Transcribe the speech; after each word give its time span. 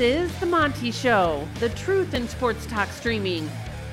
is 0.00 0.34
The 0.40 0.46
Monty 0.46 0.90
Show, 0.90 1.46
the 1.58 1.68
truth 1.70 2.14
in 2.14 2.26
sports 2.26 2.64
talk 2.66 2.88
streaming. 2.88 3.46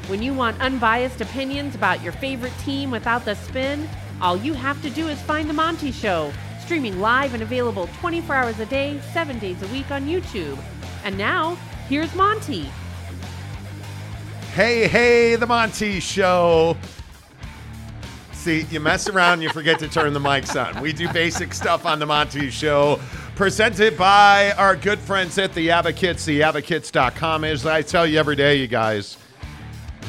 When 0.08 0.22
you 0.22 0.34
want 0.34 0.60
unbiased 0.62 1.22
opinions 1.22 1.76
about 1.76 2.02
your 2.02 2.14
favorite 2.14 2.58
team 2.64 2.92
without 2.92 3.26
the 3.26 3.36
spin, 3.36 3.90
all 4.22 4.38
you 4.38 4.54
have 4.54 4.82
to 4.84 4.90
do 4.90 5.08
is 5.08 5.22
find 5.22 5.50
The 5.50 5.54
Monty 5.54 5.92
Show, 5.92 6.32
streaming 6.62 7.00
live 7.00 7.34
and 7.34 7.44
available 7.44 7.90
24 8.00 8.36
hours 8.36 8.60
a 8.60 8.66
day, 8.66 9.00
7 9.14 9.38
days 9.40 9.62
a 9.62 9.68
week 9.68 9.92
on 9.92 10.06
YouTube. 10.06 10.58
And 11.04 11.18
now, 11.18 11.56
here's 11.90 12.14
Monty. 12.16 12.70
Hey, 14.54 14.88
hey, 14.88 15.36
the 15.36 15.46
Monty 15.46 16.00
Show. 16.00 16.78
See, 18.32 18.62
you 18.72 18.80
mess 18.80 19.10
around, 19.10 19.42
you 19.42 19.50
forget 19.50 19.78
to 19.80 19.88
turn 19.90 20.14
the 20.14 20.20
mics 20.20 20.56
on. 20.56 20.82
We 20.82 20.94
do 20.94 21.12
basic 21.12 21.54
stuff 21.54 21.86
on 21.86 22.00
the 22.00 22.06
Monty 22.06 22.50
Show, 22.50 23.00
presented 23.38 23.96
by 23.96 24.52
our 24.54 24.76
good 24.76 24.98
friends 24.98 25.38
at 25.38 25.54
the 25.54 25.70
Advocates. 25.70 26.26
TheAdvocates.com 26.26 27.44
is, 27.44 27.68
I 27.68 27.84
tell 27.84 28.08
you 28.08 28.18
every 28.18 28.36
day, 28.36 28.56
you 28.56 28.66
guys, 28.66 29.16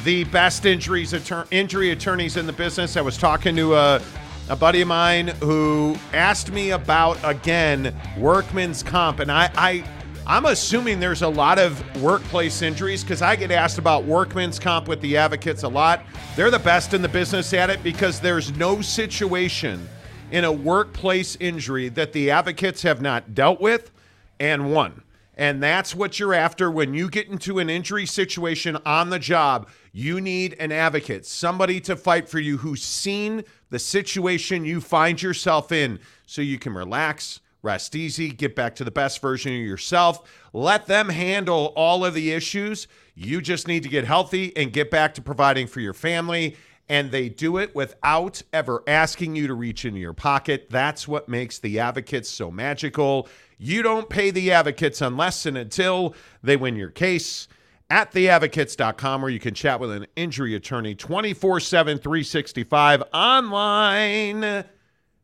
the 0.03 0.23
best 0.25 0.65
injuries 0.65 1.13
attor- 1.13 1.45
injury 1.51 1.91
attorneys 1.91 2.37
in 2.37 2.47
the 2.47 2.53
business. 2.53 2.97
I 2.97 3.01
was 3.01 3.19
talking 3.19 3.55
to 3.55 3.75
a, 3.75 4.01
a 4.49 4.55
buddy 4.55 4.81
of 4.81 4.87
mine 4.87 5.27
who 5.43 5.95
asked 6.11 6.51
me 6.51 6.71
about 6.71 7.19
again 7.23 7.95
workman's 8.17 8.81
comp, 8.81 9.19
and 9.19 9.31
I, 9.31 9.51
I 9.55 9.83
I'm 10.25 10.45
assuming 10.45 10.99
there's 10.99 11.21
a 11.21 11.29
lot 11.29 11.59
of 11.59 12.01
workplace 12.01 12.63
injuries 12.63 13.03
because 13.03 13.21
I 13.21 13.35
get 13.35 13.51
asked 13.51 13.77
about 13.77 14.05
workman's 14.05 14.57
comp 14.57 14.87
with 14.87 15.01
the 15.01 15.17
advocates 15.17 15.61
a 15.61 15.69
lot. 15.69 16.03
They're 16.35 16.49
the 16.49 16.57
best 16.57 16.95
in 16.95 17.03
the 17.03 17.09
business 17.09 17.53
at 17.53 17.69
it 17.69 17.83
because 17.83 18.19
there's 18.19 18.51
no 18.57 18.81
situation 18.81 19.87
in 20.31 20.43
a 20.43 20.51
workplace 20.51 21.35
injury 21.39 21.89
that 21.89 22.13
the 22.13 22.31
advocates 22.31 22.83
have 22.83 23.01
not 23.01 23.33
dealt 23.33 23.59
with 23.59 23.91
and 24.39 24.71
won. 24.71 25.03
And 25.35 25.63
that's 25.63 25.95
what 25.95 26.19
you're 26.19 26.33
after 26.33 26.69
when 26.69 26.93
you 26.93 27.09
get 27.09 27.27
into 27.27 27.59
an 27.59 27.69
injury 27.69 28.05
situation 28.05 28.77
on 28.85 29.09
the 29.09 29.19
job. 29.19 29.69
You 29.93 30.19
need 30.19 30.55
an 30.59 30.71
advocate, 30.71 31.25
somebody 31.25 31.79
to 31.81 31.95
fight 31.95 32.27
for 32.27 32.39
you 32.39 32.57
who's 32.57 32.83
seen 32.83 33.43
the 33.69 33.79
situation 33.79 34.65
you 34.65 34.81
find 34.81 35.21
yourself 35.21 35.71
in 35.71 35.99
so 36.25 36.41
you 36.41 36.59
can 36.59 36.73
relax 36.73 37.39
rest 37.61 37.95
easy, 37.95 38.29
get 38.29 38.55
back 38.55 38.75
to 38.75 38.83
the 38.83 38.91
best 38.91 39.21
version 39.21 39.53
of 39.53 39.59
yourself. 39.59 40.29
Let 40.53 40.85
them 40.85 41.09
handle 41.09 41.73
all 41.75 42.05
of 42.05 42.13
the 42.13 42.31
issues. 42.31 42.87
You 43.15 43.41
just 43.41 43.67
need 43.67 43.83
to 43.83 43.89
get 43.89 44.05
healthy 44.05 44.55
and 44.55 44.71
get 44.71 44.89
back 44.89 45.13
to 45.15 45.21
providing 45.21 45.67
for 45.67 45.81
your 45.81 45.93
family. 45.93 46.55
And 46.89 47.11
they 47.11 47.29
do 47.29 47.57
it 47.57 47.75
without 47.75 48.41
ever 48.51 48.83
asking 48.87 49.35
you 49.35 49.47
to 49.47 49.53
reach 49.53 49.85
into 49.85 49.99
your 49.99 50.13
pocket. 50.13 50.67
That's 50.69 51.07
what 51.07 51.29
makes 51.29 51.59
the 51.59 51.79
advocates 51.79 52.29
so 52.29 52.49
magical. 52.49 53.27
You 53.59 53.83
don't 53.83 54.09
pay 54.09 54.31
the 54.31 54.51
advocates 54.51 55.01
unless 55.01 55.45
and 55.45 55.57
until 55.57 56.15
they 56.41 56.57
win 56.57 56.75
your 56.75 56.89
case 56.89 57.47
at 57.89 58.11
theadvocates.com 58.11 59.21
where 59.21 59.31
you 59.31 59.39
can 59.39 59.53
chat 59.53 59.79
with 59.79 59.91
an 59.91 60.07
injury 60.15 60.55
attorney 60.55 60.95
24 60.95 61.59
7, 61.59 61.97
365 61.97 63.03
online 63.13 64.65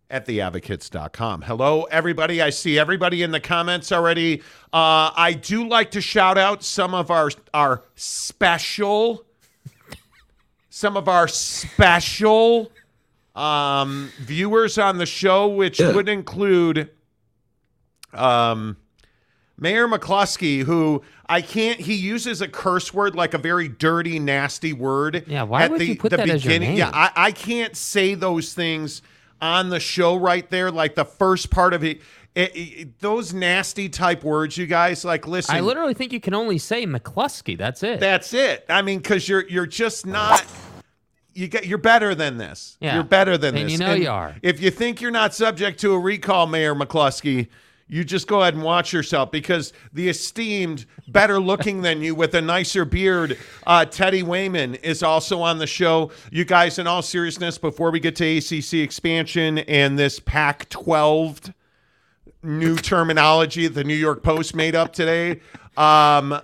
at 0.09 0.25
theadvocates.com. 0.25 1.41
Hello, 1.43 1.83
everybody. 1.83 2.41
I 2.41 2.49
see 2.49 2.77
everybody 2.77 3.23
in 3.23 3.31
the 3.31 3.39
comments 3.39 3.91
already. 3.91 4.41
Uh, 4.71 5.11
I 5.15 5.37
do 5.39 5.67
like 5.67 5.91
to 5.91 6.01
shout 6.01 6.37
out 6.37 6.63
some 6.63 6.93
of 6.93 7.11
our 7.11 7.29
our 7.53 7.83
special, 7.95 9.25
some 10.75 10.97
of 10.97 11.07
our 11.07 11.25
special 11.25 12.69
um, 13.33 14.11
viewers 14.19 14.77
on 14.77 14.97
the 14.97 15.05
show, 15.05 15.47
which 15.47 15.79
Yeah. 15.79 15.93
would 15.93 16.09
include 16.09 16.89
um, 18.13 18.75
Mayor 19.57 19.87
McCluskey, 19.87 20.63
who 20.63 21.01
I 21.27 21.39
can't. 21.41 21.79
He 21.79 21.93
uses 21.93 22.41
a 22.41 22.49
curse 22.49 22.93
word 22.93 23.15
like 23.15 23.33
a 23.33 23.37
very 23.37 23.69
dirty, 23.69 24.19
nasty 24.19 24.73
word. 24.73 25.23
Yeah, 25.27 25.43
why 25.43 25.63
at 25.63 25.71
would 25.71 25.79
the, 25.79 25.85
you 25.85 25.95
put 25.95 26.09
the 26.09 26.17
that 26.17 26.29
as 26.29 26.43
your 26.43 26.53
beginning. 26.55 26.75
Yeah. 26.77 26.91
I, 26.93 27.11
I 27.15 27.31
can't 27.31 27.75
say 27.77 28.13
those 28.13 28.53
things 28.53 29.01
on 29.41 29.69
the 29.69 29.79
show 29.79 30.17
right 30.17 30.49
there. 30.49 30.71
Like 30.71 30.95
the 30.95 31.05
first 31.05 31.51
part 31.51 31.73
of 31.73 31.85
it, 31.85 32.01
it- 32.35 32.51
it- 32.53 32.99
those 32.99 33.33
nasty 33.33 33.87
type 33.87 34.25
words. 34.25 34.57
You 34.57 34.65
guys 34.65 35.05
like 35.05 35.25
listen. 35.25 35.55
I 35.55 35.61
literally 35.61 35.93
think 35.93 36.11
you 36.11 36.19
can 36.19 36.33
only 36.33 36.57
say 36.57 36.85
McCluskey. 36.85 37.57
That's 37.57 37.81
it. 37.81 38.01
That's 38.01 38.33
it. 38.33 38.65
I 38.67 38.81
mean, 38.81 38.97
because 38.99 39.29
you're 39.29 39.47
you're 39.47 39.65
just 39.67 40.05
not. 40.05 40.43
You 41.35 41.47
get 41.47 41.67
you're 41.67 41.77
better 41.77 42.15
than 42.15 42.37
this. 42.37 42.77
Yeah. 42.79 42.95
You're 42.95 43.03
better 43.03 43.37
than 43.37 43.55
And 43.55 43.65
this. 43.65 43.73
you 43.73 43.77
know 43.77 43.93
you 43.93 44.09
are. 44.09 44.35
If 44.41 44.61
you 44.61 44.71
think 44.71 45.01
you're 45.01 45.11
not 45.11 45.33
subject 45.35 45.79
to 45.81 45.91
a 45.93 45.99
recall, 45.99 46.47
Mayor 46.47 46.73
McCluskey, 46.73 47.49
you 47.87 48.03
just 48.03 48.27
go 48.27 48.41
ahead 48.41 48.55
and 48.55 48.63
watch 48.63 48.91
yourself 48.93 49.29
because 49.31 49.71
the 49.93 50.09
esteemed, 50.09 50.85
better 51.09 51.39
looking 51.39 51.81
than 51.83 52.01
you 52.01 52.15
with 52.15 52.33
a 52.33 52.41
nicer 52.41 52.83
beard, 52.85 53.37
uh, 53.67 53.85
Teddy 53.85 54.23
Wayman 54.23 54.75
is 54.75 55.03
also 55.03 55.41
on 55.41 55.59
the 55.59 55.67
show. 55.67 56.09
You 56.31 56.45
guys, 56.45 56.79
in 56.79 56.87
all 56.87 57.03
seriousness, 57.03 57.57
before 57.59 57.91
we 57.91 57.99
get 57.99 58.15
to 58.15 58.37
ACC 58.37 58.75
expansion 58.75 59.59
and 59.59 59.99
this 59.99 60.19
Pac 60.19 60.67
12 60.69 61.53
new 62.43 62.75
terminology 62.77 63.67
the 63.67 63.83
New 63.83 63.95
York 63.95 64.23
Post 64.23 64.55
made 64.55 64.75
up 64.75 64.93
today. 64.93 65.41
Um, 65.77 66.39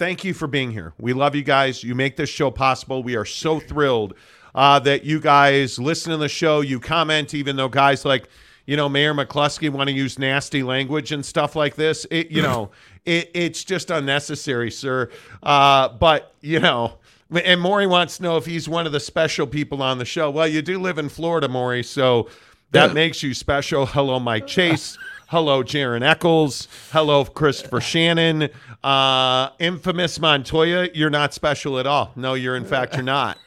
thank 0.00 0.24
you 0.24 0.32
for 0.32 0.46
being 0.48 0.70
here. 0.70 0.94
We 0.98 1.12
love 1.12 1.34
you 1.34 1.42
guys. 1.42 1.84
You 1.84 1.94
make 1.94 2.16
this 2.16 2.30
show 2.30 2.50
possible. 2.50 3.02
We 3.02 3.16
are 3.16 3.26
so 3.26 3.60
thrilled 3.60 4.14
uh, 4.54 4.78
that 4.80 5.04
you 5.04 5.20
guys 5.20 5.78
listen 5.78 6.10
to 6.10 6.16
the 6.16 6.28
show. 6.28 6.62
You 6.62 6.80
comment, 6.80 7.34
even 7.34 7.54
though 7.56 7.68
guys 7.68 8.06
like, 8.06 8.26
you 8.64 8.76
know, 8.78 8.88
Mayor 8.88 9.12
McCluskey 9.12 9.68
want 9.68 9.88
to 9.90 9.94
use 9.94 10.18
nasty 10.18 10.62
language 10.62 11.12
and 11.12 11.24
stuff 11.24 11.54
like 11.54 11.74
this. 11.74 12.06
It, 12.10 12.30
you 12.30 12.40
know, 12.40 12.70
it, 13.04 13.30
it's 13.34 13.62
just 13.62 13.90
unnecessary, 13.90 14.70
sir. 14.70 15.10
Uh, 15.42 15.90
but, 15.90 16.34
you 16.40 16.60
know, 16.60 16.94
and 17.30 17.60
Maury 17.60 17.86
wants 17.86 18.16
to 18.16 18.22
know 18.22 18.38
if 18.38 18.46
he's 18.46 18.70
one 18.70 18.86
of 18.86 18.92
the 18.92 19.00
special 19.00 19.46
people 19.46 19.82
on 19.82 19.98
the 19.98 20.06
show. 20.06 20.30
Well, 20.30 20.48
you 20.48 20.62
do 20.62 20.78
live 20.80 20.96
in 20.98 21.10
Florida, 21.10 21.46
Maury, 21.46 21.82
so 21.84 22.30
that 22.72 22.88
Yeah. 22.88 22.94
makes 22.94 23.22
you 23.22 23.34
special. 23.34 23.84
Hello, 23.84 24.18
Mike 24.18 24.46
Chase. 24.46 24.96
Hello, 25.30 25.62
Jaron 25.62 26.02
Eccles. 26.02 26.66
Hello, 26.90 27.24
Christopher 27.24 27.80
Shannon. 27.80 28.48
Uh, 28.82 29.50
infamous 29.60 30.18
Montoya, 30.18 30.88
you're 30.92 31.08
not 31.08 31.32
special 31.32 31.78
at 31.78 31.86
all. 31.86 32.10
No, 32.16 32.34
you're 32.34 32.56
in 32.56 32.64
fact, 32.64 32.94
you're 32.94 33.04
not. 33.04 33.38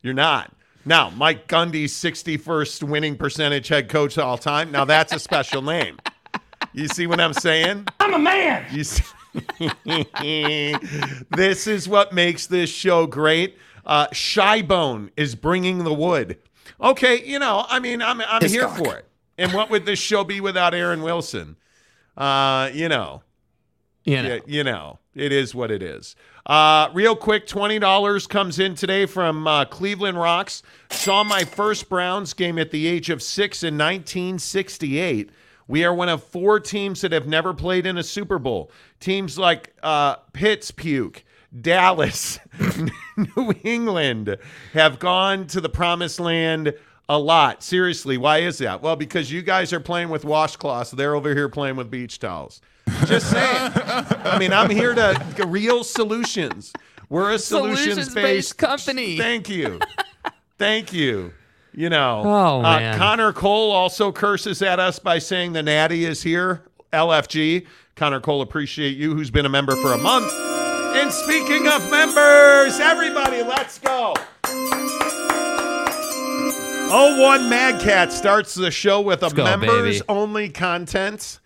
You're 0.00 0.14
not. 0.14 0.50
Now, 0.86 1.10
Mike 1.10 1.46
Gundy's 1.46 1.92
61st 1.92 2.84
winning 2.84 3.18
percentage 3.18 3.68
head 3.68 3.90
coach 3.90 4.16
of 4.16 4.24
all 4.24 4.38
time. 4.38 4.72
Now, 4.72 4.86
that's 4.86 5.12
a 5.12 5.18
special 5.18 5.60
name. 5.60 5.98
You 6.72 6.88
see 6.88 7.06
what 7.06 7.20
I'm 7.20 7.34
saying? 7.34 7.86
I'm 8.00 8.14
a 8.14 8.18
man. 8.18 8.64
You 8.72 8.84
see? 8.84 9.04
this 11.36 11.66
is 11.66 11.86
what 11.86 12.14
makes 12.14 12.46
this 12.46 12.70
show 12.70 13.06
great. 13.06 13.58
Uh, 13.84 14.06
Shybone 14.06 15.10
is 15.18 15.34
bringing 15.34 15.84
the 15.84 15.92
wood. 15.92 16.38
Okay, 16.80 17.22
you 17.22 17.38
know, 17.38 17.66
I 17.68 17.78
mean, 17.78 18.00
I'm 18.00 18.22
I'm 18.22 18.40
here 18.40 18.66
Hiscock. 18.66 18.78
for 18.78 18.96
it. 18.96 19.04
And 19.40 19.54
what 19.54 19.70
would 19.70 19.86
this 19.86 19.98
show 19.98 20.22
be 20.22 20.38
without 20.40 20.74
Aaron 20.74 21.00
Wilson? 21.00 21.56
Uh, 22.14 22.70
you 22.74 22.90
know, 22.90 23.22
you 24.04 24.22
know. 24.22 24.28
yeah, 24.28 24.40
you 24.46 24.62
know, 24.62 24.98
it 25.14 25.32
is 25.32 25.54
what 25.54 25.70
it 25.70 25.82
is. 25.82 26.14
Uh, 26.44 26.90
real 26.92 27.16
quick, 27.16 27.46
twenty 27.46 27.78
dollars 27.78 28.26
comes 28.26 28.58
in 28.58 28.74
today 28.74 29.06
from 29.06 29.46
uh, 29.46 29.64
Cleveland 29.64 30.18
Rocks. 30.18 30.62
Saw 30.90 31.24
my 31.24 31.44
first 31.44 31.88
Browns 31.88 32.34
game 32.34 32.58
at 32.58 32.70
the 32.70 32.86
age 32.86 33.08
of 33.08 33.22
six 33.22 33.62
in 33.62 33.78
1968. 33.78 35.30
We 35.66 35.84
are 35.84 35.94
one 35.94 36.10
of 36.10 36.22
four 36.22 36.60
teams 36.60 37.00
that 37.00 37.12
have 37.12 37.26
never 37.26 37.54
played 37.54 37.86
in 37.86 37.96
a 37.96 38.02
Super 38.02 38.38
Bowl. 38.38 38.70
Teams 38.98 39.38
like 39.38 39.72
uh, 39.82 40.16
Pitts 40.34 40.70
Puke, 40.70 41.24
Dallas, 41.58 42.38
New 43.16 43.54
England 43.62 44.36
have 44.74 44.98
gone 44.98 45.46
to 45.46 45.62
the 45.62 45.68
promised 45.70 46.20
land 46.20 46.74
a 47.10 47.18
lot. 47.18 47.60
Seriously, 47.60 48.16
why 48.16 48.38
is 48.38 48.58
that? 48.58 48.82
Well, 48.82 48.94
because 48.94 49.32
you 49.32 49.42
guys 49.42 49.72
are 49.72 49.80
playing 49.80 50.10
with 50.10 50.22
washcloths. 50.22 50.92
They're 50.92 51.16
over 51.16 51.34
here 51.34 51.48
playing 51.48 51.74
with 51.74 51.90
beach 51.90 52.20
towels. 52.20 52.60
Just 53.06 53.30
saying. 53.30 53.72
I 53.74 54.36
mean, 54.38 54.52
I'm 54.52 54.70
here 54.70 54.94
to 54.94 55.44
real 55.46 55.82
solutions. 55.82 56.72
We're 57.08 57.32
a 57.32 57.38
solutions 57.38 57.80
Solutions-based 57.82 58.14
based 58.14 58.58
company. 58.58 59.18
Thank 59.18 59.48
you. 59.48 59.80
Thank 60.56 60.92
you. 60.92 61.32
You 61.72 61.90
know, 61.90 62.22
Oh, 62.24 62.58
uh, 62.60 62.62
man. 62.78 62.98
Connor 62.98 63.32
Cole 63.32 63.72
also 63.72 64.12
curses 64.12 64.62
at 64.62 64.78
us 64.78 65.00
by 65.00 65.18
saying 65.18 65.52
the 65.52 65.62
Natty 65.64 66.04
is 66.04 66.22
here. 66.22 66.62
LFG. 66.92 67.66
Connor 67.96 68.20
Cole, 68.20 68.40
appreciate 68.40 68.96
you, 68.96 69.14
who's 69.14 69.30
been 69.30 69.46
a 69.46 69.50
member 69.50 69.74
for 69.76 69.92
a 69.92 69.98
month. 69.98 70.32
And 70.32 71.12
speaking 71.12 71.66
of 71.66 71.90
members, 71.90 72.78
everybody, 72.78 73.42
let's 73.42 73.78
go. 73.80 74.14
Oh, 76.92 77.20
one 77.22 77.48
Mad 77.48 77.80
Cat 77.80 78.12
starts 78.12 78.54
the 78.54 78.70
show 78.72 79.00
with 79.00 79.22
a 79.22 79.30
go, 79.30 79.44
members 79.44 80.00
baby. 80.00 80.04
only 80.08 80.48
content. 80.48 81.38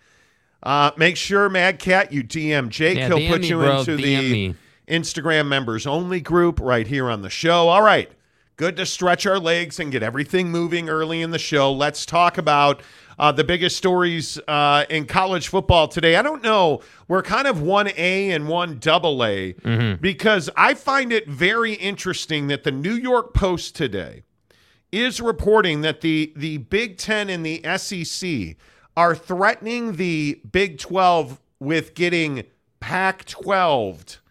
Uh, 0.63 0.89
make 0.97 1.15
sure, 1.17 1.49
Mad 1.49 1.77
Cat, 1.77 2.11
you 2.11 2.23
DM 2.23 2.69
Jake. 2.69 2.97
Yeah, 2.97 3.07
He'll 3.09 3.17
DM 3.19 3.29
put 3.29 3.41
me, 3.41 3.47
you 3.49 3.57
bro. 3.59 3.79
into 3.79 3.95
DM 3.97 3.99
the 3.99 4.31
me. 4.49 4.55
Instagram 4.87 5.47
members 5.47 5.85
only 5.85 6.19
group 6.19 6.59
right 6.59 6.87
here 6.87 7.09
on 7.11 7.21
the 7.21 7.29
show. 7.29 7.67
All 7.69 7.83
right. 7.83 8.09
Good 8.57 8.75
to 8.77 8.85
stretch 8.87 9.25
our 9.27 9.37
legs 9.37 9.79
and 9.79 9.91
get 9.91 10.01
everything 10.01 10.49
moving 10.49 10.89
early 10.89 11.21
in 11.21 11.29
the 11.31 11.37
show. 11.37 11.71
Let's 11.71 12.05
talk 12.07 12.37
about 12.39 12.81
uh, 13.19 13.31
the 13.31 13.43
biggest 13.43 13.75
stories 13.77 14.39
uh, 14.47 14.85
in 14.89 15.05
college 15.05 15.49
football 15.49 15.87
today. 15.89 16.15
I 16.15 16.21
don't 16.23 16.41
know. 16.41 16.81
We're 17.07 17.21
kind 17.21 17.47
of 17.47 17.61
one 17.61 17.89
A 17.97 18.31
and 18.31 18.47
one 18.47 18.79
double 18.79 19.23
A 19.23 19.53
because 20.01 20.49
I 20.55 20.73
find 20.73 21.11
it 21.11 21.27
very 21.27 21.73
interesting 21.73 22.47
that 22.47 22.63
the 22.63 22.71
New 22.71 22.93
York 22.95 23.33
Post 23.33 23.75
today 23.75 24.23
is 24.95 25.21
reporting 25.21 25.81
that 25.81 26.01
the 26.01 26.33
the 26.35 26.57
Big 26.57 26.97
Ten 26.97 27.29
and 27.29 27.45
the 27.45 27.61
SEC 27.77 28.57
are 28.95 29.15
threatening 29.15 29.97
the 29.97 30.41
Big 30.49 30.77
Twelve 30.79 31.39
with 31.59 31.93
getting 31.95 32.43
Pac 32.79 33.25
12 33.25 34.21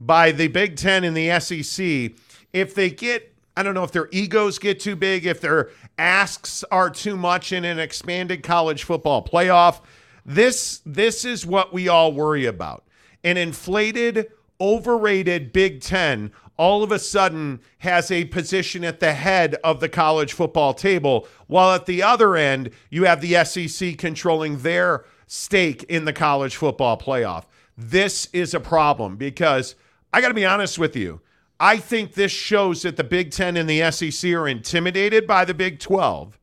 by 0.00 0.32
the 0.32 0.48
Big 0.48 0.76
Ten 0.76 1.04
and 1.04 1.16
the 1.16 1.38
SEC 1.40 2.12
if 2.52 2.74
they 2.74 2.90
get, 2.90 3.34
I 3.56 3.62
don't 3.62 3.74
know 3.74 3.84
if 3.84 3.92
their 3.92 4.08
egos 4.10 4.58
get 4.58 4.80
too 4.80 4.96
big, 4.96 5.26
if 5.26 5.40
their 5.40 5.70
asks 5.98 6.64
are 6.70 6.90
too 6.90 7.16
much 7.16 7.52
in 7.52 7.64
an 7.64 7.78
expanded 7.78 8.42
college 8.42 8.84
football 8.84 9.24
playoff. 9.24 9.80
This 10.24 10.80
this 10.84 11.24
is 11.24 11.46
what 11.46 11.72
we 11.72 11.88
all 11.88 12.12
worry 12.12 12.44
about. 12.46 12.84
An 13.24 13.36
inflated, 13.36 14.30
overrated 14.60 15.52
Big 15.52 15.80
Ten 15.80 16.32
all 16.58 16.82
of 16.82 16.90
a 16.90 16.98
sudden 16.98 17.60
has 17.78 18.10
a 18.10 18.24
position 18.26 18.84
at 18.84 19.00
the 19.00 19.14
head 19.14 19.54
of 19.62 19.80
the 19.80 19.88
college 19.88 20.32
football 20.32 20.74
table, 20.74 21.26
while 21.46 21.72
at 21.74 21.86
the 21.86 22.02
other 22.02 22.34
end, 22.36 22.70
you 22.90 23.04
have 23.04 23.20
the 23.20 23.44
SEC 23.44 23.96
controlling 23.96 24.58
their 24.58 25.04
stake 25.28 25.84
in 25.84 26.04
the 26.04 26.12
college 26.12 26.56
football 26.56 26.98
playoff. 26.98 27.44
This 27.76 28.28
is 28.32 28.54
a 28.54 28.60
problem 28.60 29.16
because 29.16 29.76
I 30.12 30.20
got 30.20 30.28
to 30.28 30.34
be 30.34 30.44
honest 30.44 30.78
with 30.78 30.96
you. 30.96 31.20
I 31.60 31.76
think 31.76 32.14
this 32.14 32.32
shows 32.32 32.82
that 32.82 32.96
the 32.96 33.04
Big 33.04 33.30
Ten 33.30 33.56
and 33.56 33.70
the 33.70 33.90
SEC 33.92 34.32
are 34.32 34.48
intimidated 34.48 35.26
by 35.26 35.44
the 35.44 35.54
Big 35.54 35.78
12 35.78 36.38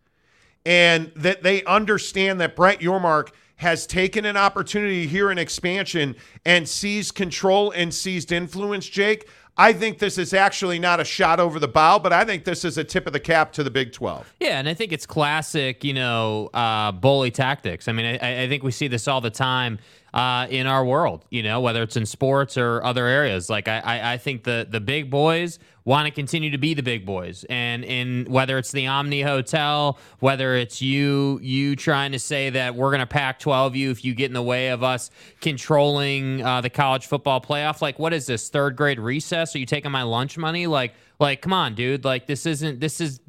and 0.66 1.12
that 1.16 1.44
they 1.44 1.64
understand 1.66 2.40
that 2.42 2.56
Brett 2.56 2.80
Yormark 2.80 3.30
has 3.58 3.88
taken 3.88 4.26
an 4.26 4.38
opportunity 4.38 5.08
here 5.08 5.32
in 5.32 5.38
expansion 5.38 6.16
and 6.46 6.68
seized 6.68 7.16
control 7.16 7.72
and 7.72 7.94
seized 7.94 8.32
influence, 8.32 8.88
Jake. 8.88 9.28
I 9.58 9.72
think 9.72 10.00
this 10.00 10.18
is 10.18 10.34
actually 10.34 10.80
not 10.80 11.00
a 11.00 11.06
shot 11.06 11.40
over 11.40 11.60
the 11.60 11.68
bow, 11.68 11.98
but 12.00 12.12
I 12.12 12.26
think 12.26 12.44
this 12.44 12.66
is 12.66 12.78
a 12.78 12.84
tip 12.84 13.08
of 13.08 13.14
the 13.14 13.22
cap 13.22 13.54
to 13.54 13.64
the 13.64 13.72
Big 13.72 13.94
12. 13.94 14.34
Yeah, 14.42 14.60
and 14.60 14.68
I 14.68 14.74
think 14.74 14.92
it's 14.92 15.06
classic, 15.06 15.86
you 15.86 15.94
know, 15.94 16.50
uh, 16.54 16.92
bully 16.92 17.32
tactics. 17.32 17.88
I 17.88 17.94
mean, 17.94 18.20
I, 18.22 18.44
I 18.44 18.50
think 18.50 18.64
we 18.64 18.72
see 18.72 18.90
this 18.90 19.08
all 19.08 19.22
the 19.22 19.30
time 19.30 19.80
uh, 20.14 20.48
in 20.50 20.68
our 20.68 20.84
world, 20.84 21.24
you 21.30 21.42
know, 21.42 21.62
whether 21.62 21.82
it's 21.84 21.96
in 21.96 22.06
sports 22.06 22.58
or 22.58 22.84
other 22.84 23.06
areas. 23.06 23.50
Like, 23.50 23.70
I, 23.70 23.80
I, 23.80 24.14
I 24.14 24.18
think 24.18 24.44
the, 24.44 24.68
the 24.70 24.82
big 24.82 25.10
boys 25.10 25.58
want 25.86 26.08
to 26.08 26.12
continue 26.12 26.50
to 26.50 26.58
be 26.58 26.74
the 26.74 26.82
big 26.82 27.06
boys. 27.06 27.46
And 27.48 27.86
in 27.86 28.26
whether 28.26 28.58
it's 28.58 28.72
the 28.72 28.88
Omni 28.88 29.22
Hotel, 29.22 29.98
whether 30.20 30.56
it's 30.56 30.82
you 30.82 31.40
you 31.42 31.76
trying 31.76 32.12
to 32.12 32.20
say 32.20 32.50
that 32.50 32.76
we're 32.76 32.90
going 32.90 33.00
to 33.00 33.06
pack 33.06 33.40
12 33.40 33.76
you 33.76 33.92
if 33.92 34.04
you 34.04 34.16
get 34.16 34.26
in 34.26 34.34
the 34.34 34.42
way 34.42 34.70
of 34.70 34.84
us 34.84 35.12
controlling 35.42 36.44
uh, 36.44 36.62
the 36.62 36.70
college 36.70 37.06
football 37.06 37.40
playoff, 37.40 37.82
like 37.82 38.00
what 38.00 38.14
is 38.14 38.26
this 38.26 38.50
third 38.50 38.76
grade 38.76 39.00
recess? 39.00 39.56
Are 39.56 39.60
you 39.60 39.68
taking 39.68 39.92
my 39.92 40.04
lunch 40.04 40.38
money? 40.38 40.68
Like 40.68 40.94
like 41.20 41.42
come 41.42 41.54
on, 41.54 41.76
dude. 41.76 42.04
Like 42.04 42.26
this 42.26 42.46
isn't 42.46 42.80
this 42.80 43.00
is 43.00 43.20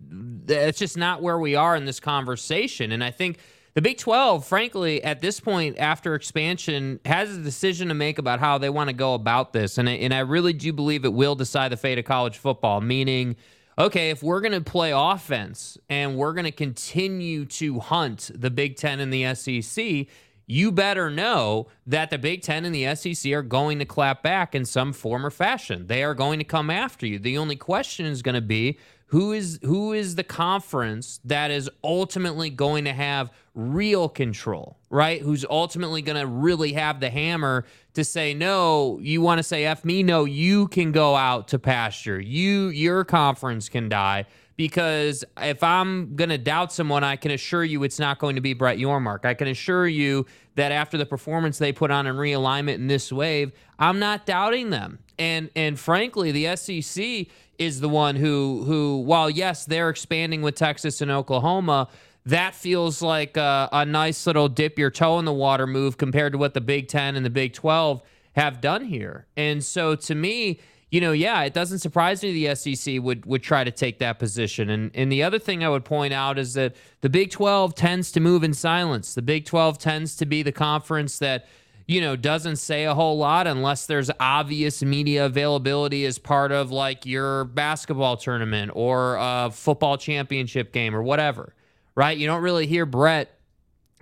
it's 0.48 0.78
just 0.78 0.96
not 0.96 1.22
where 1.22 1.38
we 1.38 1.54
are 1.56 1.76
in 1.76 1.84
this 1.84 2.00
conversation. 2.00 2.92
And 2.92 3.04
I 3.04 3.10
think 3.10 3.38
the 3.76 3.82
Big 3.82 3.98
12, 3.98 4.46
frankly, 4.46 5.04
at 5.04 5.20
this 5.20 5.38
point 5.38 5.76
after 5.78 6.14
expansion, 6.14 6.98
has 7.04 7.36
a 7.36 7.42
decision 7.42 7.88
to 7.88 7.94
make 7.94 8.16
about 8.18 8.40
how 8.40 8.56
they 8.56 8.70
want 8.70 8.88
to 8.88 8.94
go 8.94 9.12
about 9.12 9.52
this. 9.52 9.76
And 9.76 9.86
I, 9.86 9.92
and 9.92 10.14
I 10.14 10.20
really 10.20 10.54
do 10.54 10.72
believe 10.72 11.04
it 11.04 11.12
will 11.12 11.34
decide 11.34 11.72
the 11.72 11.76
fate 11.76 11.98
of 11.98 12.06
college 12.06 12.38
football, 12.38 12.80
meaning, 12.80 13.36
okay, 13.78 14.08
if 14.08 14.22
we're 14.22 14.40
going 14.40 14.52
to 14.52 14.62
play 14.62 14.92
offense 14.94 15.76
and 15.90 16.16
we're 16.16 16.32
going 16.32 16.46
to 16.46 16.52
continue 16.52 17.44
to 17.44 17.78
hunt 17.80 18.30
the 18.34 18.48
Big 18.50 18.76
10 18.76 18.98
and 18.98 19.12
the 19.12 19.34
SEC, 19.34 20.06
you 20.46 20.72
better 20.72 21.10
know 21.10 21.66
that 21.86 22.08
the 22.08 22.16
Big 22.16 22.40
Ten 22.40 22.64
and 22.64 22.74
the 22.74 22.94
SEC 22.94 23.30
are 23.32 23.42
going 23.42 23.78
to 23.80 23.84
clap 23.84 24.22
back 24.22 24.54
in 24.54 24.64
some 24.64 24.92
form 24.94 25.26
or 25.26 25.30
fashion. 25.30 25.88
They 25.88 26.02
are 26.02 26.14
going 26.14 26.38
to 26.38 26.44
come 26.44 26.70
after 26.70 27.06
you. 27.06 27.18
The 27.18 27.36
only 27.36 27.56
question 27.56 28.06
is 28.06 28.22
going 28.22 28.36
to 28.36 28.40
be 28.40 28.78
who 29.08 29.32
is 29.32 29.60
who 29.62 29.92
is 29.92 30.16
the 30.16 30.24
conference 30.24 31.20
that 31.24 31.50
is 31.50 31.70
ultimately 31.84 32.50
going 32.50 32.84
to 32.84 32.92
have 32.92 33.30
real 33.54 34.08
control, 34.08 34.76
right? 34.90 35.22
Who's 35.22 35.44
ultimately 35.48 36.02
going 36.02 36.20
to 36.20 36.26
really 36.26 36.72
have 36.72 36.98
the 36.98 37.08
hammer 37.08 37.64
to 37.94 38.04
say 38.04 38.34
no, 38.34 38.98
you 39.00 39.20
want 39.20 39.38
to 39.38 39.42
say 39.42 39.64
f 39.64 39.84
me, 39.84 40.02
no, 40.02 40.24
you 40.24 40.68
can 40.68 40.90
go 40.90 41.14
out 41.14 41.48
to 41.48 41.58
pasture. 41.58 42.20
You 42.20 42.68
your 42.68 43.04
conference 43.04 43.68
can 43.68 43.88
die 43.88 44.26
because 44.56 45.24
if 45.40 45.62
I'm 45.62 46.16
going 46.16 46.30
to 46.30 46.38
doubt 46.38 46.72
someone, 46.72 47.04
I 47.04 47.16
can 47.16 47.30
assure 47.30 47.62
you 47.62 47.82
it's 47.84 47.98
not 47.98 48.18
going 48.18 48.36
to 48.36 48.40
be 48.40 48.54
Brett 48.54 48.78
Yormark. 48.78 49.24
I 49.24 49.34
can 49.34 49.48
assure 49.48 49.86
you 49.86 50.26
that 50.56 50.72
after 50.72 50.96
the 50.96 51.06
performance 51.06 51.58
they 51.58 51.72
put 51.72 51.90
on 51.90 52.06
in 52.06 52.16
realignment 52.16 52.74
in 52.76 52.86
this 52.86 53.12
wave, 53.12 53.52
I'm 53.78 53.98
not 53.98 54.26
doubting 54.26 54.70
them. 54.70 54.98
And 55.18 55.50
and 55.54 55.78
frankly, 55.78 56.32
the 56.32 56.56
SEC 56.56 57.26
is 57.58 57.80
the 57.80 57.88
one 57.88 58.16
who 58.16 58.64
who 58.64 58.98
while 58.98 59.30
yes, 59.30 59.64
they're 59.64 59.90
expanding 59.90 60.42
with 60.42 60.54
Texas 60.54 61.00
and 61.00 61.10
Oklahoma, 61.10 61.88
that 62.26 62.54
feels 62.54 63.02
like 63.02 63.36
a, 63.36 63.68
a 63.72 63.84
nice 63.84 64.26
little 64.26 64.48
dip 64.48 64.78
your 64.78 64.90
toe 64.90 65.18
in 65.18 65.24
the 65.24 65.32
water 65.32 65.66
move 65.66 65.96
compared 65.96 66.32
to 66.32 66.38
what 66.38 66.54
the 66.54 66.60
Big 66.60 66.88
10 66.88 67.16
and 67.16 67.24
the 67.24 67.30
Big 67.30 67.52
12 67.52 68.02
have 68.34 68.60
done 68.60 68.84
here. 68.84 69.26
And 69.36 69.64
so 69.64 69.94
to 69.94 70.14
me, 70.14 70.60
you 70.90 71.00
know, 71.00 71.12
yeah, 71.12 71.42
it 71.42 71.54
doesn't 71.54 71.78
surprise 71.78 72.22
me 72.22 72.44
the 72.44 72.54
SEC 72.54 73.00
would 73.00 73.26
would 73.26 73.42
try 73.42 73.64
to 73.64 73.70
take 73.70 73.98
that 73.98 74.18
position. 74.18 74.70
And 74.70 74.90
and 74.94 75.10
the 75.10 75.22
other 75.22 75.38
thing 75.38 75.64
I 75.64 75.68
would 75.68 75.84
point 75.84 76.12
out 76.12 76.38
is 76.38 76.54
that 76.54 76.76
the 77.00 77.08
Big 77.08 77.30
12 77.30 77.74
tends 77.74 78.12
to 78.12 78.20
move 78.20 78.44
in 78.44 78.54
silence. 78.54 79.14
The 79.14 79.22
Big 79.22 79.46
12 79.46 79.78
tends 79.78 80.16
to 80.16 80.26
be 80.26 80.42
the 80.42 80.52
conference 80.52 81.18
that 81.18 81.46
you 81.86 82.00
know 82.00 82.16
doesn't 82.16 82.56
say 82.56 82.84
a 82.84 82.94
whole 82.94 83.18
lot 83.18 83.46
unless 83.46 83.86
there's 83.86 84.10
obvious 84.18 84.82
media 84.82 85.26
availability 85.26 86.04
as 86.04 86.18
part 86.18 86.52
of 86.52 86.70
like 86.70 87.06
your 87.06 87.44
basketball 87.44 88.16
tournament 88.16 88.72
or 88.74 89.16
a 89.20 89.50
football 89.52 89.96
championship 89.96 90.72
game 90.72 90.94
or 90.94 91.02
whatever. 91.02 91.54
Right? 91.94 92.16
You 92.16 92.26
don't 92.26 92.42
really 92.42 92.66
hear 92.66 92.84
Brett 92.84 93.38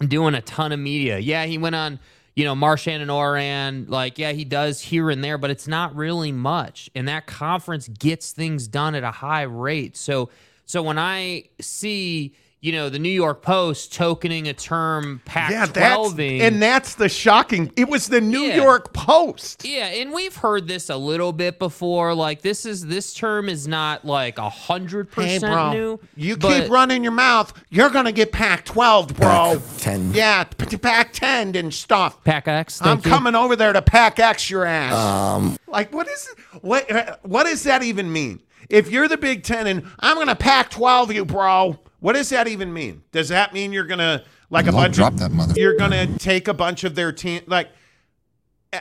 doing 0.01 0.35
a 0.35 0.41
ton 0.41 0.73
of 0.73 0.81
media. 0.81 1.19
Yeah, 1.19 1.47
he 1.47 1.59
went 1.59 1.77
on 1.77 2.01
you 2.35 2.45
know, 2.45 2.55
Marshawn 2.55 3.01
and 3.01 3.11
Oran, 3.11 3.87
like, 3.89 4.19
yeah, 4.19 4.33
he 4.33 4.45
does 4.45 4.81
here 4.81 5.09
and 5.09 5.23
there, 5.23 5.39
but 5.39 5.51
it's 5.51 5.69
not 5.69 5.95
really 5.95 6.33
much. 6.33 6.91
And 6.95 7.07
that 7.07 7.27
conference 7.27 7.87
gets 7.87 8.33
things 8.33 8.67
done 8.67 8.95
at 8.95 9.05
a 9.05 9.11
high 9.13 9.43
rate. 9.43 9.97
So, 9.97 10.31
so 10.67 10.83
when 10.83 10.99
I 10.99 11.45
see, 11.61 12.35
you 12.65 12.73
know, 12.73 12.89
the 12.89 12.99
New 12.99 13.11
York 13.11 13.43
Post 13.43 13.93
tokening 13.93 14.49
a 14.49 14.55
term 14.55 15.21
Pac 15.27 15.51
Yeah, 15.51 15.67
that's 15.67 16.19
and 16.19 16.63
that's 16.63 16.95
the 16.95 17.11
shocking. 17.11 17.71
It 17.77 17.91
was 17.91 18.07
the 18.09 18.23
New 18.23 18.41
Yeah. 18.41 18.57
York 18.57 18.95
Post. 18.95 19.67
yeah, 19.67 19.85
and 19.89 20.15
we've 20.15 20.35
heard 20.35 20.67
this 20.67 20.89
a 20.89 20.97
little 20.97 21.35
bit 21.35 21.59
before. 21.59 22.15
Like 22.15 22.41
this 22.41 22.65
is 22.65 22.87
this 22.87 23.13
term 23.13 23.51
is 23.51 23.69
not 23.69 24.07
like 24.07 24.39
a 24.39 24.49
hundred 24.49 25.09
Hey, 25.15 25.39
percent 25.39 25.43
bro, 25.53 25.73
new. 25.73 26.01
you 26.17 26.39
but- 26.39 26.63
keep 26.63 26.71
running 26.71 27.03
your 27.03 27.13
mouth, 27.13 27.53
you're 27.69 27.91
gonna 27.91 28.13
get 28.13 28.33
Pac-12, 28.33 29.15
bro. 29.15 29.29
Pac-10. 29.29 30.15
Yeah, 30.15 30.45
p- 30.45 30.79
Pac-10 30.79 31.57
and 31.57 31.75
stuff. 31.75 32.25
Pac 32.25 32.49
X. 32.49 32.81
I'm 32.81 32.97
you. 32.97 33.03
coming 33.03 33.35
over 33.35 33.57
there 33.57 33.75
to 33.75 33.83
pack 33.83 34.19
X 34.19 34.49
your 34.49 34.65
ass. 34.65 34.95
Um, 34.95 35.59
like 35.67 35.93
what 35.93 36.09
is 36.09 36.29
what? 36.63 37.21
What 37.25 37.45
does 37.45 37.65
that 37.65 37.83
even 37.83 38.11
mean? 38.11 38.41
If 38.71 38.91
you're 38.91 39.09
the 39.09 39.19
Big 39.19 39.43
Ten 39.43 39.67
and 39.67 39.85
I'm 40.01 40.17
gonna 40.17 40.35
pack 40.35 40.71
12 40.71 41.13
you, 41.13 41.27
bro. 41.27 41.79
What 42.05 42.17
does 42.17 42.29
that 42.29 42.49
even 42.49 42.71
mean? 42.71 43.03
Does 43.13 43.31
that 43.31 43.55
mean 43.55 43.73
you're 43.73 43.87
gonna 43.87 44.25
like 44.51 44.67
a 44.67 44.73
bunch 44.73 44.95
drop 44.97 45.15
of 45.15 45.21
that 45.21 45.31
mother- 45.33 45.55
you're 45.57 45.75
gonna 45.75 46.19
take 46.19 46.49
a 46.49 46.53
bunch 46.53 46.85
of 46.85 46.95
their 46.95 47.13
team? 47.13 47.41
Like, 47.47 47.71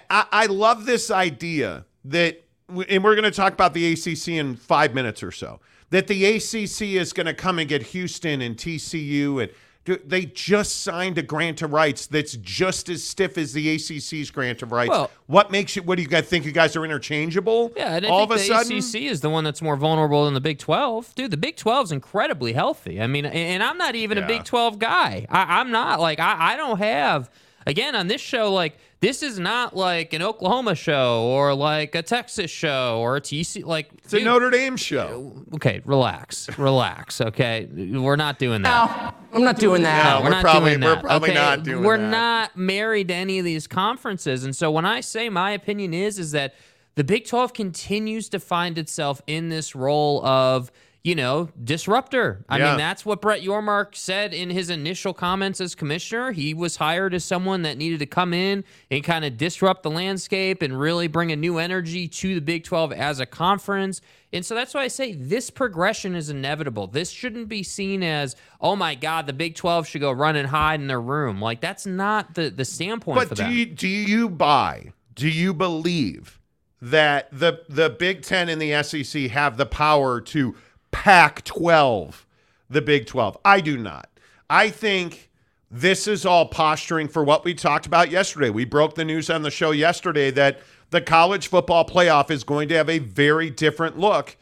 I, 0.10 0.26
I 0.30 0.46
love 0.48 0.86
this 0.86 1.10
idea 1.10 1.86
that, 2.04 2.44
and 2.90 3.02
we're 3.02 3.16
gonna 3.16 3.32
talk 3.32 3.54
about 3.54 3.74
the 3.74 3.94
ACC 3.94 4.28
in 4.36 4.58
five 4.58 4.94
minutes 4.94 5.24
or 5.24 5.32
so. 5.32 5.62
That 5.90 6.08
the 6.08 6.26
ACC 6.26 6.96
is 6.96 7.14
gonna 7.14 7.34
come 7.34 7.60
and 7.60 7.70
get 7.70 7.82
Houston 7.82 8.42
and 8.42 8.58
TCU 8.58 9.42
and. 9.42 9.52
They 9.86 10.26
just 10.26 10.82
signed 10.84 11.18
a 11.18 11.22
grant 11.22 11.62
of 11.62 11.74
rights 11.74 12.08
that's 12.08 12.38
just 12.38 12.88
as 12.88 13.04
stiff 13.04 13.38
as 13.38 13.52
the 13.52 13.76
ACC's 13.76 14.32
grant 14.32 14.62
of 14.62 14.72
rights. 14.72 14.90
Well- 14.92 15.12
what 15.28 15.52
makes 15.52 15.76
you? 15.76 15.84
What 15.84 15.96
do 15.98 16.02
you 16.02 16.08
guys 16.08 16.26
think? 16.26 16.46
You 16.46 16.52
guys 16.54 16.76
are 16.78 16.86
interchangeable? 16.86 17.74
Yeah, 17.76 18.00
all 18.10 18.24
of 18.24 18.32
a 18.32 18.36
the 18.36 18.40
sudden, 18.40 18.78
ACC 18.78 19.10
is 19.12 19.20
the 19.22 19.30
one 19.30 19.44
that's 19.44 19.62
more 19.62 19.76
vulnerable 19.76 20.24
than 20.26 20.34
the 20.34 20.42
Big 20.42 20.58
12. 20.60 21.14
Dude, 21.16 21.32
the 21.32 21.38
Big 21.38 21.58
12 21.58 21.86
is 21.88 21.92
incredibly 21.92 22.54
healthy. 22.54 23.02
I 23.02 23.08
mean, 23.08 23.26
and- 23.26 23.62
I'm 23.64 23.78
not 23.78 23.96
even 23.96 24.18
Yeah. 24.18 24.24
a 24.24 24.28
Big 24.28 24.46
12 24.46 24.80
guy. 24.80 25.26
I, 25.30 25.60
I'm 25.60 25.72
not. 25.72 26.00
Like, 26.00 26.20
I, 26.20 26.54
I 26.54 26.58
don't 26.58 26.78
have, 26.78 27.30
again, 27.68 27.96
on 27.96 28.08
this 28.08 28.22
show, 28.22 28.54
like, 28.54 28.78
this 29.04 29.22
is 29.22 29.38
not 29.38 29.76
like 29.76 30.14
an 30.14 30.22
Oklahoma 30.22 30.76
show 30.76 31.24
or 31.24 31.54
like 31.54 31.94
a 31.94 32.02
Texas 32.02 32.50
show 32.50 33.00
or 33.02 33.18
a 33.18 33.22
TC. 33.22 33.66
Like, 33.66 33.90
it's 33.98 34.14
a 34.14 34.22
Notre 34.22 34.50
Dame 34.50 34.78
show. 34.78 35.34
Uh, 35.52 35.56
okay, 35.58 35.82
relax, 35.84 36.48
relax. 36.58 37.20
Okay, 37.20 37.68
we're 37.70 38.16
not 38.16 38.40
doing 38.40 38.62
that. 38.62 38.90
No, 38.90 39.14
I'm 39.34 39.44
not 39.44 39.60
doing 39.60 39.82
that. 39.82 40.06
No, 40.06 40.20
we're, 40.20 40.24
we're 40.24 40.30
not 40.30 40.42
probably- 40.42 40.70
doing 40.72 40.82
we're 40.84 40.96
that. 40.96 41.04
probably 41.04 41.30
okay? 41.32 41.38
not 41.38 41.64
doing 41.64 41.84
We're 41.84 41.98
that. 41.98 42.10
not 42.10 42.56
married 42.58 43.10
to 43.10 43.14
any 43.14 43.40
of 43.40 43.44
these 43.44 43.68
conferences, 43.68 44.46
and 44.46 44.56
so 44.56 44.72
when 44.72 44.86
I 44.86 45.02
say 45.02 45.28
my 45.28 45.52
opinion 45.52 45.94
is 45.94 46.18
is 46.18 46.32
that 46.32 46.56
the 46.96 47.04
Big 47.04 47.26
12 47.28 47.54
continues 47.54 48.30
to 48.30 48.40
find 48.40 48.78
itself 48.78 49.22
in 49.28 49.50
this 49.50 49.76
role 49.76 50.26
of 50.26 50.72
you 51.04 51.16
know, 51.16 51.50
disruptor. 51.62 52.46
I 52.48 52.58
Yeah. 52.58 52.70
mean, 52.70 52.78
that's 52.78 53.06
what 53.06 53.20
Brett 53.22 53.42
Yormark 53.44 53.94
said 53.94 54.34
in 54.34 54.50
his 54.50 54.70
initial 54.70 55.14
comments 55.14 55.60
as 55.60 55.76
commissioner. 55.76 56.32
He 56.32 56.54
was 56.54 56.78
hired 56.78 57.14
as 57.14 57.26
someone 57.26 57.64
that 57.64 57.78
needed 57.78 58.00
to 58.00 58.06
come 58.06 58.34
in 58.34 58.64
and 58.90 59.04
kind 59.04 59.26
of 59.26 59.38
disrupt 59.38 59.84
the 59.84 59.92
landscape 59.92 60.62
and 60.62 60.80
really 60.80 61.08
bring 61.10 61.30
a 61.34 61.36
new 61.36 61.58
energy 61.58 62.08
to 62.08 62.36
the 62.36 62.42
Big 62.42 62.64
12 62.64 62.94
as 62.94 63.20
a 63.20 63.26
conference. 63.26 64.00
And 64.32 64.46
so 64.46 64.56
that's 64.56 64.74
why 64.74 64.84
I 64.84 64.88
say 64.88 65.12
this 65.12 65.50
progression 65.50 66.16
is 66.16 66.30
inevitable. 66.30 66.88
This 66.88 67.10
shouldn't 67.10 67.50
be 67.50 67.64
seen 67.64 68.02
as, 68.02 68.38
oh 68.62 68.78
my 68.78 68.96
God, 68.96 69.28
the 69.28 69.34
Big 69.34 69.56
12 69.56 69.86
should 69.86 70.00
go 70.02 70.12
run 70.12 70.38
and 70.38 70.48
hide 70.48 70.80
in 70.80 70.88
their 70.88 71.02
room. 71.02 71.42
Like, 71.42 71.60
that's 71.60 71.86
not 71.86 72.34
the, 72.36 72.50
the 72.50 72.64
standpoint 72.66 73.20
But 73.20 73.28
for 73.28 73.36
do 73.36 73.44
them. 73.44 73.52
you 73.52 73.66
do 73.66 73.88
you 73.90 74.30
buy? 74.30 74.94
Do 75.14 75.28
you 75.28 75.54
believe 75.54 76.40
that 76.82 77.28
the 77.38 77.64
the 77.68 77.90
Big 77.90 78.22
Ten 78.22 78.48
and 78.48 78.62
the 78.62 78.82
SEC 78.84 79.24
have 79.32 79.58
the 79.58 79.66
power 79.66 80.22
to 80.22 80.56
pack 80.94 81.44
twelve 81.44 82.26
the 82.70 82.82
Big 82.82 83.06
Twelve? 83.06 83.38
I 83.44 83.60
do 83.60 83.78
not. 83.78 84.10
I 84.50 84.70
think 84.70 85.30
this 85.70 86.08
is 86.08 86.26
all 86.26 86.46
posturing 86.46 87.08
for 87.08 87.24
what 87.24 87.44
we 87.44 87.54
talked 87.54 87.86
about 87.86 88.12
yesterday. 88.12 88.50
We 88.50 88.64
broke 88.64 88.96
the 88.96 89.04
news 89.04 89.30
on 89.30 89.42
the 89.42 89.52
show 89.52 89.72
yesterday 89.72 90.32
that 90.32 90.62
the 90.92 91.02
college 91.02 91.48
football 91.48 91.84
playoff 91.86 92.30
is 92.30 92.44
going 92.44 92.70
to 92.70 92.76
have 92.76 92.90
a 92.90 93.00
very 93.00 93.50
different 93.50 93.98
look 93.98 94.38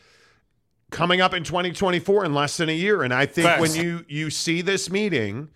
coming 0.91 1.21
up 1.21 1.33
in 1.33 1.43
2024 1.45 2.25
in 2.25 2.33
less 2.33 2.57
than 2.57 2.67
a 2.67 2.73
year. 2.73 3.01
And 3.01 3.13
I 3.13 3.25
think 3.25 3.59
when 3.59 3.73
you 3.73 4.05
you 4.09 4.29
see 4.29 4.61
this 4.61 4.91
meeting 4.91 5.49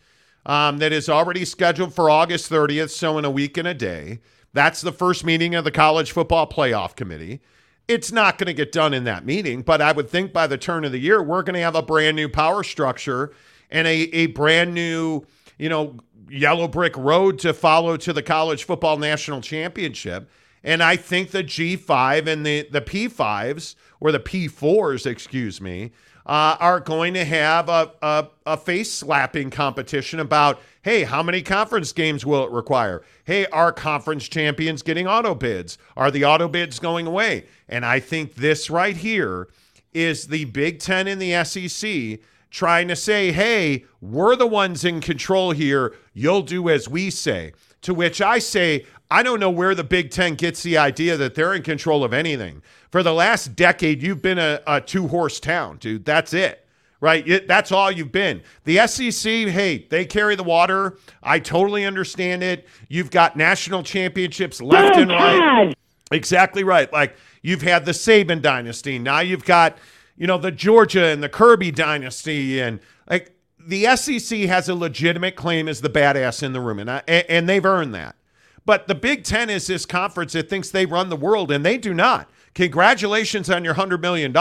um, 0.46 0.78
that 0.78 0.94
is 0.94 1.10
already 1.10 1.44
scheduled 1.44 1.94
for 1.94 2.10
August 2.10 2.50
30th, 2.50 2.92
so 2.92 3.18
in 3.18 3.26
a 3.26 3.30
week 3.30 3.58
and 3.58 3.68
a 3.68 3.74
day, 3.74 4.20
that's 4.54 4.80
the 4.80 4.94
first 4.94 5.26
meeting 5.26 5.54
of 5.54 5.66
the 5.66 5.72
college 5.72 6.14
football 6.14 6.48
playoff 6.48 6.96
committee. 6.96 7.42
It's 7.88 8.12
not 8.12 8.38
going 8.38 8.48
to 8.48 8.54
get 8.54 8.72
done 8.72 8.94
in 8.94 9.04
that 9.04 9.26
meeting, 9.26 9.62
but 9.62 9.82
I 9.82 9.92
would 9.92 10.10
think 10.10 10.34
by 10.34 10.48
the 10.48 10.58
turn 10.58 10.86
of 10.86 10.92
the 10.92 11.00
year, 11.00 11.22
we're 11.22 11.44
going 11.44 11.54
to 11.54 11.62
have 11.62 11.76
a 11.76 11.84
brand 11.84 12.16
new 12.16 12.28
power 12.28 12.64
structure 12.64 13.32
and 13.70 13.88
a, 13.88 13.92
a 13.92 14.26
brand 14.28 14.74
new, 14.74 15.24
you 15.58 15.70
know, 15.70 15.98
yellow 16.30 16.68
brick 16.68 16.98
road 16.98 17.38
to 17.40 17.54
follow 17.54 17.98
to 17.98 18.12
the 18.12 18.24
college 18.24 18.64
football 18.64 18.98
national 18.98 19.42
championship. 19.42 20.30
And 20.64 20.82
I 20.82 20.96
think 20.96 21.30
the 21.30 21.44
G5 21.44 22.26
and 22.28 22.44
the, 22.44 22.68
the 22.72 22.82
P5s, 22.82 23.76
or 24.00 24.12
the 24.12 24.20
P4s, 24.20 25.06
excuse 25.06 25.62
me, 25.62 25.92
uh, 26.26 26.58
are 26.60 26.80
going 26.80 27.14
to 27.14 27.24
have 27.24 27.70
a, 27.70 27.92
a, 28.02 28.28
a 28.46 28.58
face 28.58 28.92
slapping 28.92 29.50
competition 29.50 30.20
about, 30.20 30.60
hey, 30.82 31.04
how 31.04 31.22
many 31.22 31.42
conference 31.42 31.92
games 31.92 32.26
will 32.26 32.46
it 32.46 32.52
require? 32.52 33.04
Hey, 33.26 33.46
are 33.48 33.72
conference 33.72 34.28
champions 34.28 34.82
getting 34.82 35.08
auto 35.08 35.36
bids? 35.36 35.78
Are 35.96 36.10
the 36.10 36.26
auto 36.26 36.48
bids 36.48 36.80
going 36.80 37.06
away? 37.06 37.46
And 37.70 37.86
I 37.86 38.00
think 38.00 38.36
this 38.36 38.70
right 38.70 38.98
here 38.98 39.50
is 39.94 40.28
the 40.28 40.46
Big 40.46 40.80
Ten 40.80 41.08
and 41.08 41.22
the 41.22 41.44
SEC 41.44 42.20
trying 42.50 42.88
to 42.88 42.96
say, 42.96 43.32
hey, 43.32 43.86
we're 44.02 44.36
the 44.36 44.48
ones 44.48 44.86
in 44.86 45.02
control 45.02 45.52
here. 45.52 45.94
You'll 46.14 46.42
do 46.42 46.70
as 46.70 46.88
we 46.88 47.10
say. 47.10 47.54
To 47.82 47.94
which 47.94 48.20
I 48.20 48.40
say, 48.40 48.86
I 49.12 49.22
don't 49.24 49.40
know 49.40 49.50
where 49.52 49.76
the 49.76 49.84
Big 49.84 50.10
Ten 50.12 50.36
gets 50.36 50.64
the 50.64 50.78
idea 50.78 51.16
that 51.18 51.36
they're 51.36 51.54
in 51.54 51.62
control 51.62 52.04
of 52.04 52.14
anything. 52.14 52.62
For 52.92 53.04
the 53.04 53.14
last 53.14 53.56
decade, 53.56 54.02
you've 54.02 54.22
been 54.22 54.40
a, 54.40 54.62
a 54.66 54.82
two 54.82 55.08
horse 55.08 55.40
town, 55.40 55.78
dude. 55.78 56.06
That's 56.06 56.34
it, 56.34 56.66
right? 57.02 57.28
It- 57.28 57.48
that's 57.48 57.72
all 57.72 57.92
you've 57.92 58.12
been. 58.12 58.42
The 58.64 58.86
SEC, 58.88 59.32
hey, 59.50 59.86
they 59.90 60.06
carry 60.06 60.36
the 60.36 60.44
water. 60.44 60.98
I 61.22 61.40
totally 61.40 61.86
understand 61.86 62.44
it. 62.44 62.68
You've 62.90 63.12
got 63.12 63.36
national 63.38 63.84
championships 63.84 64.62
left 64.62 64.98
and 64.98 65.12
right. 65.12 65.74
Exactly 66.12 66.64
right. 66.64 66.92
Like 66.94 67.16
you've 67.42 67.62
had 67.64 67.86
the 67.86 67.92
Saban 67.92 68.42
dynasty. 68.42 68.98
Now 69.00 69.20
you've 69.20 69.46
got, 69.46 69.78
you 70.18 70.26
know, 70.28 70.38
the 70.38 70.52
Georgia 70.52 71.06
and 71.06 71.22
the 71.22 71.30
Kirby 71.30 71.72
dynasty. 71.72 72.60
And 72.62 72.80
like 73.10 73.36
the 73.60 73.86
SEC 73.96 74.40
has 74.42 74.70
a 74.70 74.76
legitimate 74.76 75.36
claim 75.36 75.68
as 75.68 75.82
the 75.82 75.90
badass 75.90 76.42
in 76.44 76.54
the 76.54 76.62
room. 76.62 76.80
And, 76.80 76.90
I, 76.90 77.02
and, 77.08 77.26
and 77.30 77.50
they've 77.50 77.66
earned 77.66 77.94
that. 77.96 78.16
But 78.66 78.88
the 78.88 78.96
Big 78.96 79.24
Ten 79.24 79.50
is 79.50 79.68
this 79.68 79.86
conference 79.86 80.34
that 80.34 80.50
thinks 80.50 80.70
they 80.70 80.86
run 80.86 81.10
the 81.10 81.16
world, 81.16 81.52
and 81.52 81.66
they 81.66 81.78
do 81.78 81.94
not. 81.94 82.30
Congratulations 82.56 83.50
on 83.50 83.66
your 83.66 83.74
$100 83.74 84.00
million, 84.00 84.32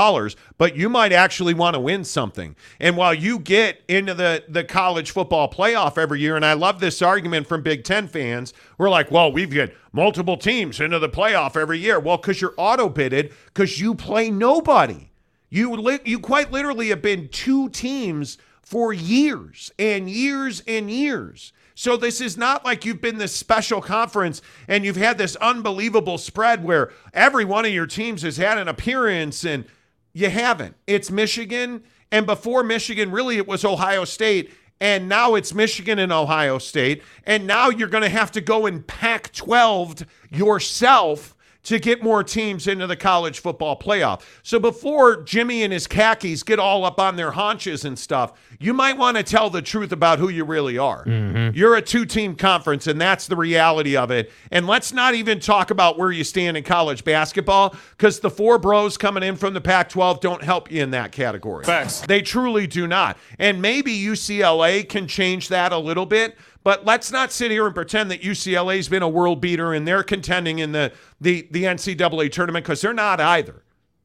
but 0.57 0.77
you 0.77 0.89
might 0.89 1.13
actually 1.13 1.53
want 1.53 1.75
to 1.75 1.81
win 1.81 2.05
something. 2.05 2.55
And 2.79 2.97
while 2.97 3.13
you 3.13 3.41
get 3.41 3.83
into 3.89 4.15
the, 4.15 4.45
the 4.49 4.63
college 4.63 5.11
football 5.11 5.51
playoff 5.51 5.99
every 5.99 6.21
year, 6.21 6.37
and 6.37 6.45
I 6.45 6.53
love 6.53 6.79
this 6.79 7.03
argument 7.03 7.49
from 7.49 7.63
Big 7.63 7.83
Ten 7.83 8.07
fans, 8.07 8.55
we're 8.79 8.89
like, 8.89 9.11
well, 9.11 9.33
we've 9.33 9.53
got 9.53 9.71
multiple 9.93 10.37
teams 10.37 10.79
into 10.79 11.01
the 11.01 11.09
playoff 11.09 11.57
every 11.57 11.81
year. 11.81 11.99
Well, 11.99 12.17
because 12.17 12.41
you're 12.41 12.55
auto 12.57 12.89
bidded, 12.89 13.33
because 13.47 13.81
you 13.81 13.97
play 13.97 14.31
nobody. 14.31 15.11
You 15.51 15.73
li- 15.73 16.01
you 16.05 16.21
quite 16.21 16.53
literally 16.53 16.91
have 16.91 17.03
been 17.03 17.29
two 17.29 17.69
teams 17.69 18.39
for 18.63 18.93
years 18.93 19.73
and 19.77 20.09
years 20.09 20.63
and 20.69 20.89
years. 20.89 21.53
So 21.75 21.97
this 21.97 22.21
is 22.21 22.37
not 22.37 22.65
like 22.65 22.85
you've 22.85 23.01
been 23.01 23.19
this 23.19 23.35
special 23.35 23.81
conference 23.81 24.41
and 24.69 24.85
you've 24.85 24.97
had 24.97 25.19
this 25.19 25.35
unbelievable 25.37 26.19
spread 26.19 26.63
where 26.63 26.93
every 27.13 27.45
one 27.45 27.65
of 27.65 27.73
your 27.73 27.87
teams 27.87 28.23
has 28.23 28.37
had 28.37 28.59
an 28.59 28.69
appearance 28.69 29.45
and 29.45 29.65
you 30.13 30.31
haven't. 30.31 30.77
It's 30.87 31.11
Michigan 31.11 31.83
and 32.13 32.27
before 32.27 32.63
Michigan 32.63 33.11
really 33.11 33.39
it 33.39 33.49
was 33.49 33.65
Ohio 33.65 34.05
State 34.05 34.53
and 34.81 35.09
now 35.09 35.35
it's 35.35 35.53
Michigan 35.53 35.99
and 35.99 36.13
Ohio 36.13 36.59
State 36.59 37.03
and 37.25 37.45
now 37.47 37.71
you're 37.71 37.89
going 37.89 38.05
to 38.05 38.09
have 38.09 38.31
to 38.33 38.41
go 38.41 38.67
and 38.67 38.87
pack 38.87 39.33
12 39.33 40.05
yourself 40.31 41.34
to 41.65 41.79
get 41.79 42.03
more 42.03 42.23
teams 42.23 42.67
into 42.67 42.87
the 42.87 42.97
college 42.97 43.41
football 43.41 43.79
playoff. 43.79 44.23
So 44.43 44.59
before 44.59 45.23
Jimmy 45.23 45.63
and 45.63 45.73
his 45.73 45.87
khakis 45.87 46.43
get 46.43 46.59
all 46.59 46.85
up 46.85 47.01
on 47.01 47.17
their 47.17 47.33
haunches 47.33 47.85
and 47.85 47.99
stuff, 47.99 48.33
you 48.61 48.73
might 48.73 48.97
want 48.97 49.17
to 49.17 49.23
tell 49.23 49.51
the 49.51 49.63
truth 49.63 49.93
about 49.93 50.19
who 50.19 50.29
you 50.29 50.45
really 50.45 50.79
are. 50.79 51.05
Mm-hmm. 51.05 51.57
You're 51.57 51.77
a 51.77 51.83
two 51.83 52.05
team 52.05 52.37
conference, 52.37 52.87
and 52.87 53.01
that's 53.01 53.27
the 53.27 53.37
reality 53.37 53.97
of 53.97 54.11
it. 54.11 54.31
And 54.51 54.67
let's 54.67 54.93
not 54.93 55.15
even 55.15 55.41
talk 55.41 55.71
about 55.71 55.99
where 55.99 56.13
you 56.13 56.25
stand 56.25 56.57
in 56.57 56.65
college 56.65 57.05
basketball 57.05 57.75
because 57.91 58.21
the 58.21 58.31
four 58.31 58.59
bros 58.59 58.97
coming 58.97 59.23
in 59.23 59.37
from 59.37 59.55
the 59.55 59.61
Pac 59.61 59.89
12 59.89 60.21
don't 60.21 60.43
help 60.43 60.71
you 60.71 60.83
in 60.83 60.91
that 60.91 61.13
category. 61.13 61.65
Facts. 61.65 62.03
They 62.03 62.23
truly 62.23 62.67
do 62.67 62.87
not. 62.87 63.17
And 63.39 63.61
maybe 63.61 63.97
UCLA 63.97 64.89
can 64.89 65.09
change 65.09 65.49
that 65.49 65.73
a 65.73 65.79
little 65.79 66.07
bit. 66.07 66.37
But 66.65 66.87
let's 66.87 67.13
not 67.13 67.31
sit 67.31 67.51
here 67.51 67.67
and 67.67 67.75
pretend 67.75 68.11
that 68.11 68.23
UCLA's 68.23 68.89
been 68.89 69.03
a 69.03 69.09
world 69.09 69.41
beater 69.41 69.75
and 69.75 69.87
they're 69.87 70.03
contending 70.03 70.59
in 70.59 70.73
the 70.73 70.93
the, 71.21 71.47
the 71.51 71.65
NCAA 71.65 72.33
tournament 72.33 72.65
because 72.65 72.81
they're 72.81 72.95
not 72.95 73.21
either, 73.21 73.63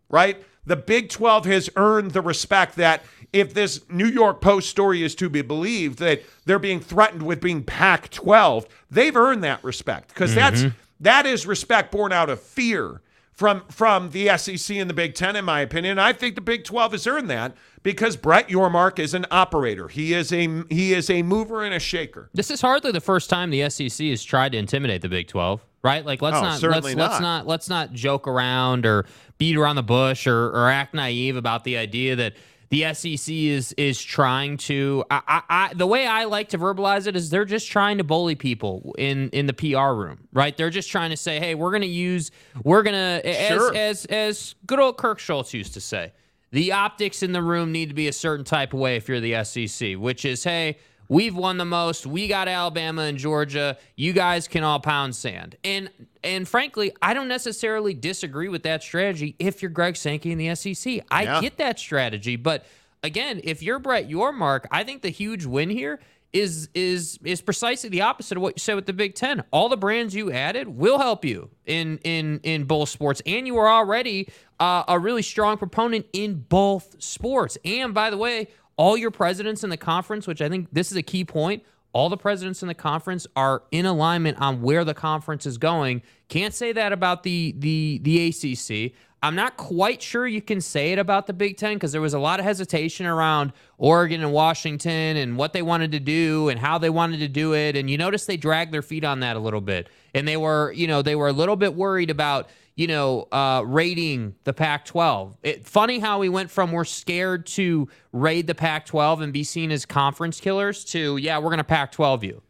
right? 0.10 0.44
The 0.66 0.76
Big 0.76 1.10
12 1.10 1.46
has 1.46 1.70
earned 1.78 2.12
the 2.12 2.22
respect 2.22 2.76
that 2.76 3.04
if 3.32 3.54
this 3.54 3.90
New 3.90 4.06
York 4.08 4.42
Post 4.42 4.70
story 4.70 5.04
is 5.04 5.16
to 5.16 5.30
be 5.30 5.42
believed, 5.42 6.00
that 6.00 6.22
they're 6.46 6.60
being 6.60 6.80
threatened 6.80 7.24
with 7.24 7.42
being 7.42 7.64
Pac 7.64 8.10
12, 8.10 8.68
they've 8.92 9.16
earned 9.16 9.44
that 9.44 9.64
respect 9.64 10.10
because 10.10 10.36
that's 10.36 10.62
mm-hmm. 10.62 10.78
that 11.00 11.26
is 11.26 11.48
respect 11.48 11.92
born 11.92 12.12
out 12.12 12.30
of 12.30 12.42
fear 12.42 13.02
from 13.32 13.64
from 13.70 14.10
the 14.10 14.38
SEC 14.38 14.76
and 14.76 14.90
the 14.90 14.94
Big 14.94 15.16
Ten, 15.16 15.38
in 15.38 15.46
my 15.46 15.62
opinion. 15.62 15.98
I 15.98 16.12
think 16.12 16.36
the 16.36 16.42
Big 16.42 16.66
Twelve 16.66 16.92
has 16.92 17.08
earned 17.08 17.30
that 17.30 17.56
because 17.84 18.18
Brett 18.18 18.50
Yormark 18.50 19.00
is 19.00 19.14
an 19.14 19.26
operator. 19.32 19.88
He 19.88 20.14
is 20.14 20.32
a 20.34 20.64
he 20.70 20.94
is 20.94 21.10
a 21.10 21.22
mover 21.24 21.64
and 21.64 21.74
a 21.74 21.80
shaker. 21.80 22.30
This 22.34 22.52
is 22.52 22.62
hardly 22.62 22.92
the 22.92 23.02
first 23.02 23.30
time 23.30 23.50
the 23.50 23.70
SEC 23.70 24.08
has 24.08 24.24
tried 24.24 24.52
to 24.54 24.58
intimidate 24.58 25.02
the 25.02 25.10
Big 25.10 25.28
12, 25.28 25.62
right? 25.84 26.06
Like 26.06 26.22
let's 26.22 26.38
Oh, 26.38 26.42
not 26.42 26.50
let's, 26.50 26.62
certainly 26.62 26.96
let's 26.96 27.14
not. 27.14 27.22
not 27.22 27.48
let's 27.48 27.70
not 27.70 27.94
joke 27.94 28.28
around 28.28 28.86
or 28.86 29.06
beat 29.38 29.56
around 29.56 29.76
the 29.78 29.84
bush 29.84 30.28
or, 30.28 30.48
or 30.50 30.70
act 30.70 30.94
naive 30.94 31.36
about 31.36 31.64
the 31.64 31.78
idea 31.78 32.16
that 32.18 32.34
the 32.70 32.94
SEC 32.94 33.34
is 33.34 33.74
is 33.78 34.00
trying 34.00 34.58
to. 34.58 35.04
I, 35.10 35.22
I, 35.28 35.42
I 35.50 35.74
the 35.74 35.88
way 35.88 36.06
I 36.06 36.26
like 36.26 36.50
to 36.50 36.60
verbalize 36.60 37.08
it 37.08 37.16
is 37.16 37.32
they're 37.32 37.44
just 37.46 37.72
trying 37.72 37.98
to 37.98 38.04
bully 38.04 38.36
people 38.36 38.94
in 39.00 39.30
in 39.32 39.48
the 39.48 39.54
PR 39.54 39.94
room, 39.96 40.28
right? 40.34 40.56
They're 40.56 40.70
just 40.70 40.92
trying 40.92 41.10
to 41.10 41.18
say, 41.18 41.40
hey, 41.40 41.56
we're 41.56 41.72
going 41.72 41.82
to 41.82 41.88
use 41.88 42.30
we're 42.64 42.84
going 42.84 42.94
to 43.24 43.34
Sure. 43.48 43.74
as 43.74 44.06
as 44.06 44.06
as 44.06 44.56
good 44.68 44.80
old 44.80 44.98
Kirk 44.98 45.18
Schulz 45.18 45.52
used 45.54 45.74
to 45.74 45.82
say. 45.82 46.12
The 46.52 46.72
optics 46.72 47.22
in 47.24 47.32
the 47.32 47.42
room 47.44 47.72
need 47.72 47.90
to 47.90 47.96
be 47.96 48.08
a 48.08 48.14
certain 48.14 48.46
type 48.46 48.74
of 48.74 48.80
way 48.80 48.96
if 48.96 49.08
you're 49.08 49.20
the 49.20 49.44
SEC, 49.44 49.94
which 49.98 50.26
is, 50.26 50.44
hey, 50.44 50.78
we've 51.08 51.36
won 51.36 51.58
the 51.58 51.66
most. 51.66 52.08
We 52.08 52.28
got 52.28 52.48
Alabama 52.48 53.04
and 53.04 53.18
Georgia. 53.18 53.78
You 53.96 54.14
guys 54.14 54.48
can 54.48 54.64
all 54.64 54.80
pound 54.80 55.16
sand. 55.16 55.56
And 55.64 55.90
and 56.24 56.48
frankly, 56.48 56.92
I 57.02 57.14
don't 57.14 57.28
necessarily 57.28 57.94
disagree 57.94 58.50
with 58.50 58.64
that 58.64 58.84
strategy 58.84 59.36
if 59.40 59.62
you're 59.62 59.72
Greg 59.72 59.96
Sankey 59.96 60.32
in 60.32 60.38
the 60.38 60.54
SEC. 60.56 61.02
I 61.12 61.24
Yeah. 61.24 61.42
get 61.42 61.58
that 61.58 61.80
strategy, 61.80 62.36
but 62.36 62.66
again, 63.04 63.40
if 63.44 63.64
you're 63.64 63.80
Brett 63.80 64.10
Yormark, 64.10 64.66
I 64.72 64.84
think 64.84 65.02
the 65.02 65.10
huge 65.10 65.46
win 65.46 65.70
here 65.70 66.00
is 66.32 66.70
is 66.74 67.20
is 67.24 67.42
precisely 67.42 67.90
the 67.90 68.02
opposite 68.02 68.38
of 68.38 68.42
what 68.44 68.56
you 68.56 68.60
said 68.60 68.76
with 68.76 68.86
the 68.86 68.94
Big 68.94 69.16
Ten. 69.16 69.44
All 69.52 69.70
the 69.70 69.78
brands 69.78 70.14
you 70.14 70.32
added 70.32 70.68
will 70.68 71.00
help 71.00 71.26
you 71.26 71.50
in 71.66 71.98
in 72.04 72.40
in 72.44 72.66
both 72.66 72.90
sports, 72.90 73.22
and 73.26 73.48
you 73.48 73.58
are 73.58 73.70
already 73.70 74.30
uh, 74.60 74.84
a 74.88 75.00
really 75.00 75.22
strong 75.22 75.58
proponent 75.58 76.06
in 76.14 76.36
both 76.36 77.02
sports. 77.02 77.58
And 77.66 77.94
by 77.94 78.10
the 78.10 78.18
way, 78.18 78.48
all 78.78 78.96
your 78.96 79.12
presidents 79.12 79.64
in 79.64 79.70
the 79.70 79.78
conference, 79.78 80.28
which 80.28 80.42
I 80.42 80.50
think 80.50 80.68
this 80.72 80.92
is 80.92 80.98
a 80.98 81.04
key 81.04 81.26
point. 81.26 81.64
All 81.92 82.10
the 82.10 82.18
presidents 82.18 82.62
in 82.62 82.68
the 82.68 82.76
conference 82.76 83.26
are 83.36 83.64
in 83.72 83.88
alignment 83.88 84.40
on 84.40 84.62
where 84.62 84.86
the 84.86 84.94
conference 84.94 85.48
is 85.48 85.58
going. 85.58 86.04
Can't 86.28 86.54
say 86.54 86.72
that 86.74 86.94
about 86.94 87.24
the 87.24 87.56
the 87.58 88.00
the 88.04 88.28
ACC. 88.28 88.94
I'm 89.22 89.36
not 89.36 89.58
quite 89.58 90.02
sure 90.02 90.26
you 90.26 90.42
can 90.42 90.62
say 90.62 90.94
it 90.94 91.00
about 91.00 91.28
the 91.28 91.34
Big 91.34 91.58
Ten 91.58 91.74
because 91.74 91.92
there 91.92 92.02
was 92.02 92.14
a 92.14 92.20
lot 92.20 92.40
of 92.40 92.46
hesitation 92.46 93.06
around 93.06 93.52
Oregon 93.78 94.22
and 94.22 94.32
Washington 94.32 95.18
and 95.18 95.36
what 95.36 95.52
they 95.52 95.62
wanted 95.62 95.92
to 95.92 96.00
do 96.00 96.48
and 96.48 96.58
how 96.60 96.78
they 96.78 96.90
wanted 96.90 97.20
to 97.20 97.28
do 97.28 97.54
it. 97.54 97.76
And 97.76 97.90
you 97.90 97.98
notice 97.98 98.26
they 98.26 98.38
dragged 98.38 98.74
their 98.74 98.82
feet 98.82 99.04
on 99.04 99.20
that 99.20 99.36
a 99.36 99.40
little 99.40 99.62
bit. 99.62 99.90
And 100.14 100.28
they 100.28 100.38
were, 100.38 100.72
you 100.72 100.88
know, 100.88 101.02
they 101.02 101.16
were 101.16 101.28
a 101.28 101.34
little 101.34 101.58
bit 101.58 101.76
worried 101.76 102.10
about, 102.10 102.50
you 102.76 102.88
know, 102.88 103.28
uh, 103.34 103.62
raiding 103.66 104.36
the 104.46 104.54
Pac 104.54 104.86
12. 104.86 105.38
Funny 105.64 106.00
how 106.00 106.20
we 106.20 106.30
went 106.30 106.50
from 106.50 106.72
we're 106.72 106.86
scared 106.86 107.46
to 107.48 107.90
raid 108.14 108.48
the 108.48 108.56
Pac 108.56 108.86
12 108.86 109.20
and 109.20 109.34
be 109.34 109.44
seen 109.44 109.70
as 109.72 109.86
conference 109.86 110.40
killers 110.40 110.86
to, 110.86 111.18
yeah, 111.18 111.38
we're 111.38 111.50
going 111.50 111.58
to 111.58 111.64
Pac 111.66 111.92
12 111.92 112.24
you. 112.24 112.42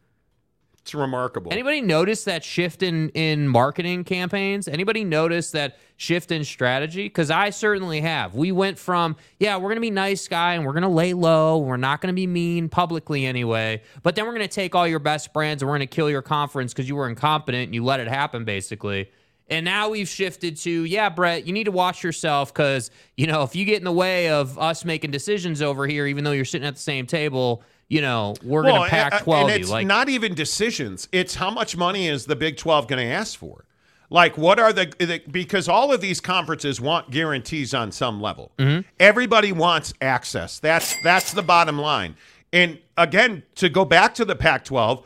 It's 0.90 0.94
remarkable. 0.96 1.52
Anybody 1.52 1.80
notice 1.82 2.24
that 2.24 2.42
shift 2.42 2.82
in 2.82 3.10
in 3.10 3.46
marketing 3.46 4.02
campaigns? 4.02 4.66
Anybody 4.66 5.04
notice 5.04 5.52
that 5.52 5.78
shift 5.96 6.32
in 6.32 6.42
strategy? 6.42 7.04
Because 7.04 7.30
I 7.30 7.50
certainly 7.50 8.00
have. 8.00 8.34
We 8.34 8.50
went 8.50 8.76
from 8.76 9.14
yeah, 9.38 9.56
we're 9.56 9.68
gonna 9.68 9.80
be 9.80 9.92
nice 9.92 10.26
guy 10.26 10.54
and 10.54 10.66
we're 10.66 10.72
gonna 10.72 10.90
lay 10.90 11.12
low. 11.14 11.58
We're 11.58 11.76
not 11.76 12.00
gonna 12.00 12.12
be 12.12 12.26
mean 12.26 12.68
publicly 12.68 13.24
anyway. 13.24 13.82
But 14.02 14.16
then 14.16 14.26
we're 14.26 14.32
gonna 14.32 14.48
take 14.48 14.74
all 14.74 14.88
your 14.88 14.98
best 14.98 15.32
brands 15.32 15.62
and 15.62 15.68
we're 15.68 15.76
gonna 15.76 15.86
kill 15.86 16.10
your 16.10 16.22
conference 16.22 16.72
because 16.72 16.88
you 16.88 16.96
were 16.96 17.08
incompetent 17.08 17.66
and 17.66 17.74
you 17.76 17.84
let 17.84 18.00
it 18.00 18.08
happen 18.08 18.44
basically. 18.44 19.12
And 19.48 19.64
now 19.64 19.90
we've 19.90 20.08
shifted 20.08 20.56
to, 20.58 20.84
yeah, 20.86 21.08
Brett, 21.08 21.46
you 21.46 21.52
need 21.52 21.64
to 21.64 21.72
watch 21.72 22.02
yourself 22.02 22.52
because, 22.52 22.90
you 23.16 23.28
know, 23.28 23.44
if 23.44 23.54
you 23.54 23.64
get 23.64 23.78
in 23.78 23.84
the 23.84 23.92
way 23.92 24.28
of 24.28 24.58
us 24.58 24.84
making 24.84 25.12
decisions 25.12 25.62
over 25.62 25.86
here, 25.86 26.06
even 26.06 26.24
though 26.24 26.32
you're 26.32 26.44
sitting 26.44 26.66
at 26.66 26.74
the 26.74 26.80
same 26.80 27.06
table, 27.06 27.62
you 27.90 28.00
know, 28.00 28.36
we're 28.42 28.62
well, 28.62 28.76
going 28.76 28.84
to 28.84 28.90
pack 28.90 29.22
12 29.24 29.50
and 29.50 29.60
it's 29.60 29.68
like, 29.68 29.86
not 29.86 30.08
even 30.08 30.32
decisions. 30.32 31.08
It's 31.10 31.34
how 31.34 31.50
much 31.50 31.76
money 31.76 32.06
is 32.06 32.24
the 32.24 32.36
Big 32.36 32.56
12 32.56 32.86
going 32.86 33.04
to 33.04 33.12
ask 33.12 33.36
for? 33.36 33.66
Like, 34.08 34.38
what 34.38 34.60
are 34.60 34.72
the, 34.72 34.92
the, 34.98 35.20
because 35.30 35.68
all 35.68 35.92
of 35.92 36.00
these 36.00 36.20
conferences 36.20 36.80
want 36.80 37.10
guarantees 37.10 37.74
on 37.74 37.90
some 37.90 38.20
level. 38.20 38.52
Mm-hmm. 38.58 38.88
Everybody 39.00 39.52
wants 39.52 39.92
access. 40.00 40.60
That's 40.60 40.94
that's 41.02 41.32
the 41.32 41.42
bottom 41.42 41.78
line. 41.78 42.16
And 42.52 42.78
again, 42.96 43.42
to 43.56 43.68
go 43.68 43.84
back 43.84 44.14
to 44.14 44.24
the 44.24 44.34
Pac-12, 44.34 45.04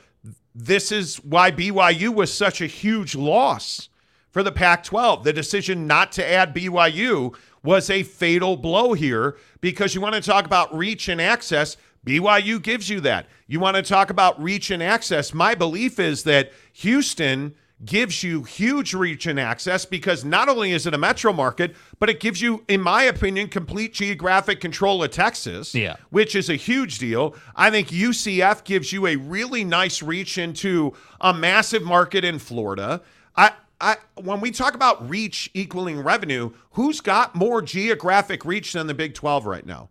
this 0.55 0.93
is 0.93 1.17
why 1.17 1.51
BYU 1.51 2.15
was 2.15 2.33
such 2.33 2.61
a 2.61 2.67
huge 2.67 3.15
loss 3.15 3.89
for 4.31 4.43
the 4.43 4.53
Pac-12. 4.53 5.23
The 5.23 5.33
decision 5.33 5.87
not 5.87 6.13
to 6.13 6.27
add 6.27 6.55
BYU 6.55 7.35
was 7.63 7.89
a 7.89 8.03
fatal 8.03 8.57
blow 8.57 8.93
here 8.93 9.37
because 9.61 9.95
you 9.95 10.01
want 10.01 10.15
to 10.15 10.21
talk 10.21 10.45
about 10.45 10.75
reach 10.75 11.09
and 11.09 11.21
access. 11.21 11.77
BYU 12.05 12.63
gives 12.63 12.89
you 12.89 13.01
that. 13.01 13.27
You 13.47 13.61
want 13.61 13.77
to 13.77 13.83
talk 13.83 14.11
about 14.11 14.43
reach 14.43 14.71
and 14.71 14.83
access. 14.83 15.33
My 15.33 15.55
belief 15.55 15.99
is 15.99 16.25
that 16.25 16.53
Houston 16.75 17.55
gives 17.85 18.23
you 18.23 18.43
huge 18.45 18.95
reach 18.95 19.27
and 19.27 19.39
access 19.39 19.85
because 19.85 20.25
not 20.25 20.49
only 20.49 20.73
is 20.73 20.87
it 20.87 20.95
a 20.95 20.99
metro 20.99 21.33
market, 21.33 21.75
but 21.99 22.09
it 22.09 22.21
gives 22.21 22.41
you, 22.41 22.65
in 22.69 22.81
my 22.81 23.03
opinion, 23.03 23.49
complete 23.49 23.93
geographic 23.93 24.61
control 24.61 25.03
of 25.03 25.11
Texas, 25.11 25.75
yeah. 25.75 25.97
which 26.11 26.35
is 26.35 26.49
a 26.49 26.57
huge 26.57 26.99
deal. 26.99 27.35
I 27.57 27.71
think 27.71 27.89
UCF 27.89 28.65
gives 28.65 28.93
you 28.93 29.07
a 29.07 29.17
really 29.17 29.65
nice 29.65 30.03
reach 30.03 30.39
into 30.39 30.95
a 31.21 31.35
massive 31.35 31.83
market 31.83 32.25
in 32.25 32.39
Florida. 32.39 33.03
I, 33.37 33.53
I, 33.81 33.97
when 34.15 34.41
we 34.41 34.51
talk 34.51 34.75
about 34.75 35.09
reach 35.09 35.51
equaling 35.53 36.01
revenue, 36.01 36.53
who's 36.73 37.01
got 37.01 37.35
more 37.35 37.61
geographic 37.61 38.45
reach 38.45 38.73
than 38.73 38.87
the 38.87 38.95
Big 38.95 39.15
12 39.15 39.47
right 39.47 39.67
now? 39.67 39.91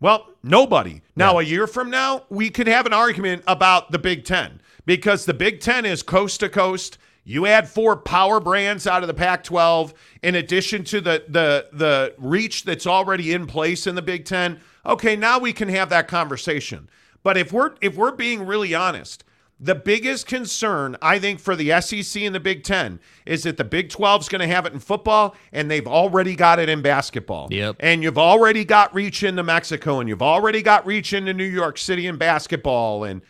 Well, 0.00 0.28
nobody. 0.42 1.02
Now, 1.16 1.38
yeah. 1.38 1.46
a 1.46 1.50
year 1.50 1.66
from 1.66 1.90
now, 1.90 2.22
we 2.28 2.50
could 2.50 2.68
have 2.68 2.86
an 2.86 2.92
argument 2.92 3.42
about 3.46 3.90
the 3.90 3.98
Big 3.98 4.24
Ten 4.24 4.60
because 4.86 5.24
the 5.24 5.34
Big 5.34 5.60
Ten 5.60 5.84
is 5.84 6.02
coast 6.02 6.40
to 6.40 6.48
coast. 6.48 6.98
You 7.24 7.46
add 7.46 7.68
four 7.68 7.96
power 7.96 8.40
brands 8.40 8.86
out 8.86 9.02
of 9.02 9.08
the 9.08 9.14
Pac-12 9.14 9.92
in 10.22 10.34
addition 10.34 10.84
to 10.84 11.00
the 11.00 11.24
the 11.28 11.68
the 11.72 12.14
reach 12.16 12.64
that's 12.64 12.86
already 12.86 13.32
in 13.34 13.46
place 13.46 13.86
in 13.86 13.96
the 13.96 14.02
Big 14.02 14.24
Ten. 14.24 14.60
Okay, 14.86 15.16
now 15.16 15.38
we 15.38 15.52
can 15.52 15.68
have 15.68 15.90
that 15.90 16.08
conversation. 16.08 16.88
But 17.22 17.36
if 17.36 17.52
we're 17.52 17.74
if 17.82 17.96
we're 17.96 18.12
being 18.12 18.46
really 18.46 18.74
honest, 18.74 19.24
the 19.60 19.74
biggest 19.74 20.26
concern, 20.26 20.96
I 21.02 21.18
think, 21.18 21.40
for 21.40 21.56
the 21.56 21.80
SEC 21.80 22.22
and 22.22 22.34
the 22.34 22.40
Big 22.40 22.62
Ten 22.62 23.00
is 23.26 23.42
that 23.42 23.56
the 23.56 23.64
Big 23.64 23.90
12 23.90 24.22
is 24.22 24.28
going 24.28 24.40
to 24.40 24.46
have 24.46 24.66
it 24.66 24.72
in 24.72 24.78
football, 24.78 25.34
and 25.52 25.68
they've 25.68 25.86
already 25.86 26.36
got 26.36 26.60
it 26.60 26.68
in 26.68 26.80
basketball. 26.80 27.48
Yep. 27.50 27.76
And 27.80 28.02
you've 28.02 28.18
already 28.18 28.64
got 28.64 28.94
reach 28.94 29.24
into 29.24 29.42
Mexico, 29.42 29.98
and 29.98 30.08
you've 30.08 30.22
already 30.22 30.62
got 30.62 30.86
reach 30.86 31.12
into 31.12 31.34
New 31.34 31.44
York 31.44 31.76
City 31.76 32.06
in 32.06 32.16
basketball. 32.16 33.02
And 33.02 33.20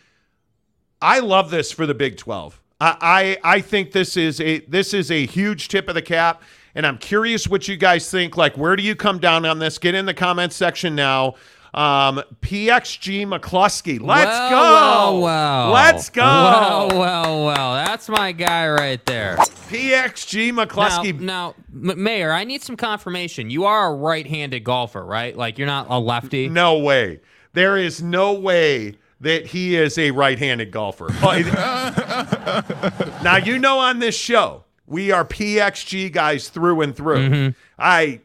I 1.01 1.19
love 1.19 1.49
this 1.49 1.71
for 1.71 1.87
the 1.87 1.95
Big 1.95 2.17
12. 2.17 2.61
I, 2.79 3.37
I, 3.43 3.55
I 3.55 3.61
think 3.61 3.91
this 3.91 4.15
is 4.15 4.39
a 4.39 4.59
this 4.59 4.93
is 4.93 5.11
a 5.11 5.25
huge 5.25 5.67
tip 5.67 5.89
of 5.89 5.95
the 5.95 6.01
cap, 6.01 6.43
and 6.75 6.85
I'm 6.85 6.97
curious 6.99 7.47
what 7.47 7.67
you 7.67 7.75
guys 7.75 8.09
think. 8.09 8.37
Like, 8.37 8.55
where 8.55 8.75
do 8.75 8.83
you 8.83 8.95
come 8.95 9.17
down 9.17 9.45
on 9.45 9.57
this? 9.59 9.79
Get 9.79 9.95
in 9.95 10.05
the 10.05 10.13
comments 10.13 10.55
section 10.55 10.95
now. 10.95 11.35
Um, 11.73 12.23
PXG 12.41 13.27
McCluskey. 13.27 14.01
Let's 14.01 14.27
well, 14.27 14.49
go. 14.49 14.55
Well, 14.55 15.21
well. 15.21 15.71
Let's 15.71 16.09
go. 16.09 16.21
Well, 16.21 16.89
well, 16.89 17.45
well. 17.45 17.73
That's 17.73 18.09
my 18.09 18.31
guy 18.31 18.69
right 18.69 19.03
there. 19.05 19.37
PXG 19.37 20.51
McCluskey. 20.51 21.19
Now, 21.19 21.55
now, 21.71 21.93
Mayor, 21.93 22.31
I 22.31 22.43
need 22.43 22.63
some 22.63 22.75
confirmation. 22.75 23.49
You 23.49 23.65
are 23.65 23.91
a 23.91 23.95
right 23.95 24.25
handed 24.25 24.63
golfer, 24.63 25.05
right? 25.05 25.35
Like 25.35 25.57
you're 25.57 25.67
not 25.67 25.87
a 25.89 25.99
lefty? 25.99 26.49
No 26.49 26.79
way. 26.79 27.21
There 27.53 27.77
is 27.77 28.01
no 28.01 28.33
way 28.33 28.95
that 29.21 29.47
he 29.47 29.75
is 29.75 29.97
a 29.97 30.11
right 30.11 30.39
handed 30.39 30.71
golfer. 30.71 31.09
now, 33.23 33.37
you 33.37 33.59
know, 33.59 33.79
on 33.79 33.99
this 33.99 34.17
show, 34.17 34.63
we 34.87 35.11
are 35.11 35.25
PXG 35.25 36.11
guys 36.11 36.49
through 36.49 36.81
and 36.81 36.95
through. 36.95 37.29
Mm-hmm. 37.29 37.59
I 37.77 38.21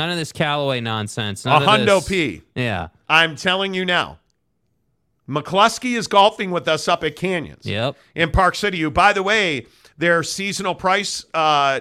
None 0.00 0.08
of 0.08 0.16
this 0.16 0.32
Callaway 0.32 0.80
nonsense. 0.80 1.44
None 1.44 1.62
a 1.62 1.66
hundo 1.66 1.98
this, 1.98 2.08
P. 2.08 2.42
Yeah. 2.54 2.88
I'm 3.06 3.36
telling 3.36 3.74
you 3.74 3.84
now. 3.84 4.18
McCluskey 5.28 5.94
is 5.94 6.06
golfing 6.06 6.50
with 6.50 6.66
us 6.68 6.88
up 6.88 7.04
at 7.04 7.16
Canyons. 7.16 7.66
Yep. 7.66 7.96
In 8.14 8.30
Park 8.30 8.54
City. 8.54 8.80
Who, 8.80 8.90
by 8.90 9.12
the 9.12 9.22
way, 9.22 9.66
their 9.98 10.22
seasonal 10.22 10.74
price 10.74 11.26
uh, 11.34 11.80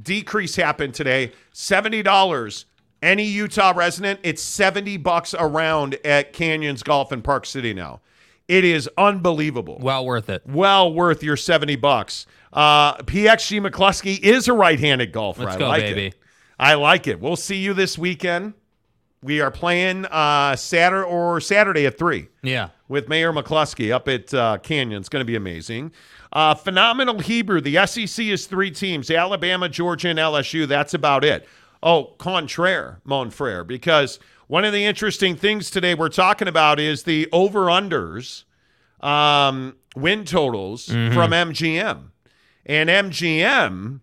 decrease 0.00 0.54
happened 0.54 0.94
today. 0.94 1.32
Seventy 1.50 2.04
dollars. 2.04 2.66
Any 3.02 3.24
Utah 3.24 3.72
resident, 3.74 4.20
it's 4.22 4.42
seventy 4.42 4.96
bucks 4.96 5.34
around 5.36 5.96
at 6.04 6.32
Canyons 6.32 6.84
Golf 6.84 7.10
in 7.10 7.20
Park 7.20 7.46
City 7.46 7.74
now. 7.74 8.00
It 8.46 8.62
is 8.62 8.88
unbelievable. 8.96 9.80
Well 9.80 10.06
worth 10.06 10.30
it. 10.30 10.42
Well 10.46 10.94
worth 10.94 11.24
your 11.24 11.36
seventy 11.36 11.74
bucks. 11.74 12.26
Uh, 12.52 12.96
PXG 12.98 13.68
McCluskey 13.68 14.20
is 14.20 14.46
a 14.46 14.52
right-handed 14.52 15.10
golfer. 15.10 15.42
Let's 15.42 15.56
I 15.56 15.58
go, 15.58 15.66
like 15.66 15.82
baby. 15.82 16.06
It. 16.06 16.14
I 16.60 16.74
like 16.74 17.06
it. 17.06 17.18
We'll 17.20 17.36
see 17.36 17.56
you 17.56 17.72
this 17.72 17.96
weekend. 17.96 18.52
We 19.22 19.40
are 19.40 19.50
playing 19.50 20.04
uh, 20.04 20.56
Saturday 20.56 21.08
or 21.08 21.40
Saturday 21.40 21.86
at 21.86 21.96
three. 21.96 22.28
Yeah, 22.42 22.68
with 22.86 23.08
Mayor 23.08 23.32
McCluskey 23.32 23.90
up 23.90 24.08
at 24.08 24.32
uh, 24.34 24.58
Canyon. 24.58 25.00
It's 25.00 25.08
going 25.08 25.22
to 25.22 25.26
be 25.26 25.36
amazing. 25.36 25.92
Uh, 26.32 26.54
phenomenal 26.54 27.18
Hebrew. 27.18 27.62
The 27.62 27.86
SEC 27.86 28.26
is 28.26 28.46
three 28.46 28.70
teams: 28.70 29.10
Alabama, 29.10 29.70
Georgia, 29.70 30.08
and 30.08 30.18
LSU. 30.18 30.68
That's 30.68 30.92
about 30.92 31.24
it. 31.24 31.48
Oh, 31.82 32.14
contraire, 32.18 33.00
mon 33.04 33.30
frere, 33.30 33.64
because 33.64 34.20
one 34.46 34.66
of 34.66 34.74
the 34.74 34.84
interesting 34.84 35.36
things 35.36 35.70
today 35.70 35.94
we're 35.94 36.10
talking 36.10 36.46
about 36.46 36.78
is 36.78 37.04
the 37.04 37.26
over/unders 37.32 38.44
um, 39.00 39.76
win 39.96 40.26
totals 40.26 40.88
mm-hmm. 40.88 41.14
from 41.14 41.30
MGM, 41.30 42.10
and 42.66 42.90
MGM 42.90 44.00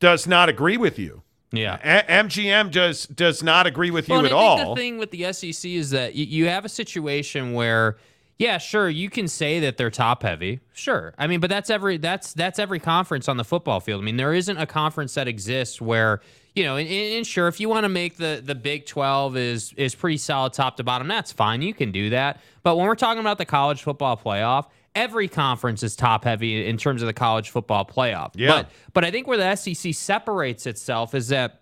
does 0.00 0.26
not 0.26 0.48
agree 0.48 0.76
with 0.76 0.98
you. 0.98 1.22
Yeah, 1.52 1.78
A- 1.82 2.22
MGM 2.24 2.70
does 2.70 3.06
does 3.06 3.42
not 3.42 3.66
agree 3.66 3.90
with 3.90 4.08
you 4.08 4.14
well, 4.14 4.26
at 4.26 4.32
I 4.32 4.34
all. 4.34 4.74
the 4.74 4.80
thing 4.80 4.98
with 4.98 5.10
the 5.10 5.32
SEC 5.32 5.68
is 5.70 5.90
that 5.90 6.14
you, 6.14 6.24
you 6.24 6.46
have 6.46 6.64
a 6.64 6.68
situation 6.68 7.54
where, 7.54 7.96
yeah, 8.38 8.58
sure, 8.58 8.88
you 8.88 9.10
can 9.10 9.26
say 9.26 9.58
that 9.60 9.76
they're 9.76 9.90
top 9.90 10.22
heavy, 10.22 10.60
sure. 10.72 11.12
I 11.18 11.26
mean, 11.26 11.40
but 11.40 11.50
that's 11.50 11.68
every 11.68 11.96
that's 11.96 12.34
that's 12.34 12.60
every 12.60 12.78
conference 12.78 13.28
on 13.28 13.36
the 13.36 13.44
football 13.44 13.80
field. 13.80 14.00
I 14.00 14.04
mean, 14.04 14.16
there 14.16 14.32
isn't 14.32 14.58
a 14.58 14.66
conference 14.66 15.14
that 15.14 15.26
exists 15.26 15.80
where 15.80 16.20
you 16.54 16.64
know, 16.64 16.76
and, 16.76 16.88
and 16.88 17.26
sure, 17.26 17.48
if 17.48 17.60
you 17.60 17.68
want 17.68 17.84
to 17.84 17.88
make 17.88 18.16
the 18.16 18.42
the 18.44 18.54
Big 18.54 18.86
Twelve 18.86 19.36
is 19.36 19.72
is 19.76 19.94
pretty 19.94 20.18
solid 20.18 20.52
top 20.52 20.76
to 20.76 20.84
bottom, 20.84 21.08
that's 21.08 21.32
fine. 21.32 21.62
You 21.62 21.74
can 21.74 21.90
do 21.90 22.10
that. 22.10 22.40
But 22.62 22.76
when 22.76 22.86
we're 22.86 22.94
talking 22.94 23.20
about 23.20 23.38
the 23.38 23.44
college 23.44 23.82
football 23.82 24.16
playoff 24.16 24.66
every 24.94 25.28
conference 25.28 25.82
is 25.82 25.94
top 25.96 26.24
heavy 26.24 26.66
in 26.66 26.76
terms 26.76 27.02
of 27.02 27.06
the 27.06 27.12
college 27.12 27.50
football 27.50 27.84
playoff. 27.84 28.32
Yeah. 28.34 28.48
But 28.48 28.70
but 28.92 29.04
I 29.04 29.10
think 29.10 29.26
where 29.26 29.38
the 29.38 29.54
SEC 29.56 29.94
separates 29.94 30.66
itself 30.66 31.14
is 31.14 31.28
that 31.28 31.60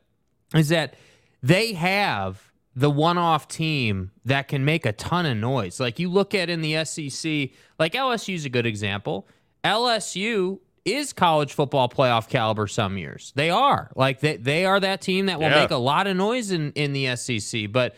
is 0.54 0.68
that 0.70 0.94
they 1.42 1.72
have 1.74 2.42
the 2.74 2.90
one-off 2.90 3.48
team 3.48 4.12
that 4.24 4.46
can 4.48 4.64
make 4.64 4.86
a 4.86 4.92
ton 4.92 5.26
of 5.26 5.36
noise. 5.36 5.80
Like 5.80 5.98
you 5.98 6.08
look 6.08 6.32
at 6.34 6.48
in 6.48 6.60
the 6.62 6.84
SEC, 6.84 7.50
like 7.78 7.92
LSU 7.94 8.34
is 8.34 8.44
a 8.44 8.48
good 8.48 8.66
example. 8.66 9.26
LSU 9.64 10.58
is 10.84 11.12
college 11.12 11.52
football 11.52 11.88
playoff 11.88 12.28
caliber 12.28 12.66
some 12.66 12.96
years. 12.96 13.32
They 13.36 13.50
are. 13.50 13.90
Like 13.94 14.20
they, 14.20 14.36
they 14.36 14.64
are 14.64 14.80
that 14.80 15.00
team 15.00 15.26
that 15.26 15.38
will 15.38 15.50
Yeah. 15.50 15.60
make 15.60 15.70
a 15.70 15.76
lot 15.76 16.06
of 16.06 16.16
noise 16.16 16.50
in, 16.50 16.72
in 16.72 16.92
the 16.92 17.14
SEC. 17.16 17.70
But 17.70 17.94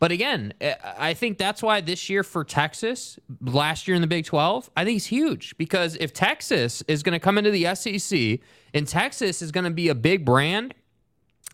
but 0.00 0.10
again, 0.10 0.52
eh, 0.60 0.74
I 0.98 1.14
think 1.14 1.38
that's 1.38 1.62
why 1.62 1.80
this 1.80 2.10
year 2.10 2.24
for 2.24 2.42
Texas, 2.42 3.20
last 3.40 3.86
year 3.86 3.94
in 3.94 4.00
the 4.00 4.08
Big 4.08 4.24
12, 4.24 4.70
I 4.76 4.84
think 4.84 4.96
it's 4.96 5.06
huge 5.06 5.56
because 5.58 5.96
if 5.96 6.12
Texas 6.12 6.82
is 6.88 7.04
going 7.04 7.12
to 7.12 7.20
come 7.20 7.38
into 7.38 7.52
the 7.52 7.72
SEC 7.76 8.40
and 8.74 8.88
Texas 8.88 9.42
is 9.42 9.52
going 9.52 9.64
to 9.64 9.70
be 9.70 9.88
a 9.88 9.94
big 9.94 10.24
brand 10.24 10.74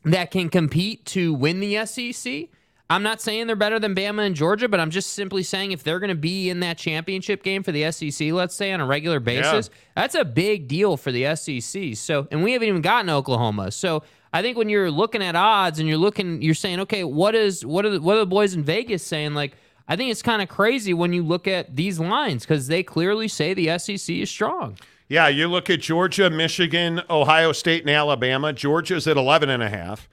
that 0.06 0.30
can 0.30 0.48
compete 0.48 1.04
to 1.06 1.35
win 1.35 1.61
the 1.61 1.85
SEC. 1.85 2.48
I'm 2.88 3.02
not 3.02 3.20
saying 3.20 3.48
they're 3.48 3.56
better 3.56 3.80
than 3.80 3.96
Bama 3.96 4.24
and 4.24 4.37
Georgia, 4.37 4.68
but 4.68 4.78
I'm 4.78 4.90
just 4.90 5.14
simply 5.14 5.42
saying 5.42 5.72
if 5.72 5.82
they're 5.82 5.98
going 5.98 6.11
to 6.11 6.14
be 6.14 6.48
in 6.48 6.61
that 6.61 6.78
championship 6.78 7.42
game 7.42 7.64
for 7.64 7.72
the 7.72 7.90
SEC, 7.90 8.30
let's 8.30 8.54
say 8.54 8.70
on 8.72 8.80
a 8.80 8.87
regular 8.87 9.18
basis, 9.18 9.68
yeah. 9.68 9.78
that's 9.96 10.14
a 10.14 10.24
big 10.24 10.68
deal 10.68 10.96
for 10.96 11.11
the 11.11 11.35
SEC. 11.35 11.96
So, 11.96 12.28
and 12.30 12.44
we 12.44 12.52
haven't 12.52 12.68
even 12.68 12.82
gotten 12.82 13.11
Oklahoma. 13.11 13.72
So, 13.72 14.04
I 14.37 14.42
think 14.42 14.59
when 14.59 14.68
you're 14.68 14.90
looking 14.90 15.22
at 15.22 15.35
odds 15.35 15.79
and 15.79 15.88
you're 15.88 15.96
looking, 15.96 16.42
you're 16.42 16.55
saying, 16.55 16.81
okay, 16.81 17.05
what 17.05 17.35
is 17.35 17.64
what 17.64 17.87
are 17.87 17.90
the, 17.90 18.03
what 18.03 18.16
are 18.16 18.20
the 18.20 18.27
boys 18.27 18.53
in 18.53 18.62
Vegas 18.62 19.03
saying? 19.03 19.33
Like, 19.33 19.55
I 19.88 19.96
think 19.96 20.11
it's 20.11 20.20
kind 20.20 20.42
of 20.42 20.49
crazy 20.51 20.92
when 20.92 21.14
you 21.14 21.22
look 21.22 21.49
at 21.49 21.75
these 21.75 21.99
lines 21.99 22.42
because 22.42 22.66
they 22.66 22.83
clearly 22.83 23.29
say 23.29 23.55
the 23.55 23.79
SEC 23.79 24.14
is 24.14 24.31
strong. 24.31 24.77
Yeah, 25.09 25.29
you 25.29 25.49
look 25.49 25.70
at 25.70 25.81
Georgia, 25.81 26.29
Michigan, 26.29 27.01
Ohio 27.09 27.53
State, 27.53 27.81
and 27.81 27.90
Alabama. 27.90 28.53
Georgia's 28.53 29.07
at 29.07 29.16
11 29.16 29.49
and 29.49 29.62
a 29.62 29.70
half. 29.70 30.07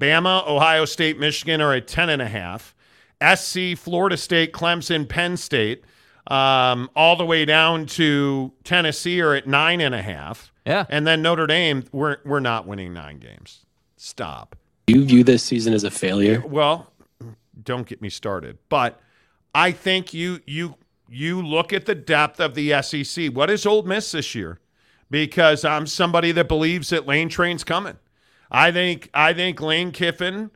Bama, 0.00 0.44
Ohio 0.48 0.84
State, 0.84 1.20
Michigan 1.20 1.60
are 1.60 1.72
at 1.72 1.86
10 1.86 2.08
and 2.08 2.22
a 2.22 2.26
half. 2.26 2.74
SC, 3.22 3.76
Florida 3.76 4.16
State, 4.16 4.52
Clemson, 4.52 5.08
Penn 5.08 5.36
State, 5.36 5.84
um, 6.26 6.90
all 6.94 7.16
the 7.16 7.24
way 7.24 7.44
down 7.44 7.86
to 7.86 8.52
Tennessee 8.64 9.20
are 9.20 9.34
at 9.34 9.46
nine 9.46 9.80
and 9.80 9.94
a 9.94 10.02
half. 10.02 10.52
Yeah. 10.66 10.86
And 10.88 11.06
then 11.06 11.22
Notre 11.22 11.46
Dame, 11.46 11.84
we're 11.92 12.18
we're 12.24 12.40
not 12.40 12.66
winning 12.66 12.92
nine 12.92 13.18
games. 13.18 13.64
Stop. 13.96 14.56
Do 14.86 14.94
you 14.94 15.04
view 15.04 15.24
this 15.24 15.42
season 15.42 15.72
as 15.72 15.84
a 15.84 15.90
failure? 15.90 16.42
Well, 16.46 16.92
don't 17.62 17.86
get 17.86 18.00
me 18.00 18.10
started. 18.10 18.58
But 18.68 19.00
I 19.54 19.72
think 19.72 20.14
you 20.14 20.40
you 20.46 20.76
you 21.08 21.42
look 21.42 21.72
at 21.72 21.86
the 21.86 21.94
depth 21.94 22.40
of 22.40 22.54
the 22.54 22.80
SEC. 22.82 23.32
What 23.32 23.50
is 23.50 23.66
Ole 23.66 23.82
Miss 23.82 24.12
this 24.12 24.34
year? 24.34 24.60
Because 25.10 25.64
I'm 25.64 25.86
somebody 25.86 26.30
that 26.32 26.46
believes 26.46 26.90
that 26.90 27.06
Lane 27.06 27.28
Train's 27.28 27.64
coming. 27.64 27.96
I 28.50 28.70
think 28.72 29.10
I 29.12 29.32
think 29.32 29.60
Lane 29.60 29.92
Kiffin 29.92 30.50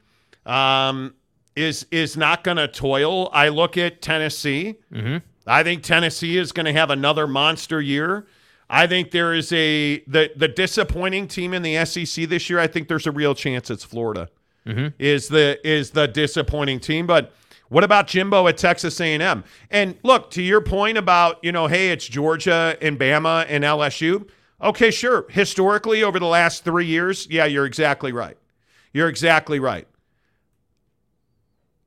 um, 0.47 1.15
is 1.57 1.87
is 1.91 2.17
not 2.17 2.45
going 2.45 2.57
to 2.57 2.69
toil. 2.69 3.31
I 3.33 3.49
look 3.49 3.77
at 3.77 4.03
Tennessee. 4.03 4.77
Mm-hmm. 4.93 5.19
I 5.47 5.63
think 5.63 5.83
Tennessee 5.83 6.39
is 6.39 6.53
going 6.53 6.67
to 6.67 6.73
have 6.73 6.91
another 6.91 7.27
monster 7.27 7.81
year. 7.81 8.27
I 8.69 8.87
think 8.87 9.11
there 9.11 9.35
is 9.35 9.53
a 9.53 10.01
the 10.07 10.31
the 10.35 10.49
disappointing 10.49 11.29
team 11.29 11.53
in 11.53 11.63
the 11.63 11.85
SEC 11.85 12.29
this 12.29 12.49
year. 12.49 12.59
I 12.59 12.67
think 12.67 12.89
there's 12.89 13.07
a 13.07 13.13
real 13.13 13.35
chance 13.35 13.71
it's 13.71 13.85
Florida. 13.85 14.29
Mm-hmm. 14.67 14.89
Is 14.99 15.29
the 15.29 15.61
is 15.69 15.91
the 15.91 16.09
disappointing 16.09 16.81
team, 16.81 17.07
but 17.07 17.33
what 17.69 17.85
about 17.85 18.07
Jimbo 18.07 18.47
at 18.47 18.57
Texas 18.57 19.01
A&M? 19.01 19.45
And 19.71 19.97
look, 20.03 20.31
to 20.33 20.43
your 20.43 20.61
point 20.61 20.99
about, 20.99 21.43
you 21.43 21.51
know, 21.51 21.67
hey, 21.67 21.91
it's 21.91 22.07
Georgia 22.07 22.77
and 22.81 22.99
Bama 22.99 23.47
and 23.49 23.65
LSU. 23.65 24.29
Okay, 24.63 24.91
sure. 24.91 25.27
Historically, 25.31 26.03
over 26.03 26.19
the 26.19 26.27
last 26.27 26.65
three 26.65 26.87
years, 26.87 27.27
yeah, 27.31 27.45
you're 27.47 27.67
exactly 27.67 28.13
right. 28.13 28.37
You're 28.93 29.09
exactly 29.09 29.59
right. 29.59 29.89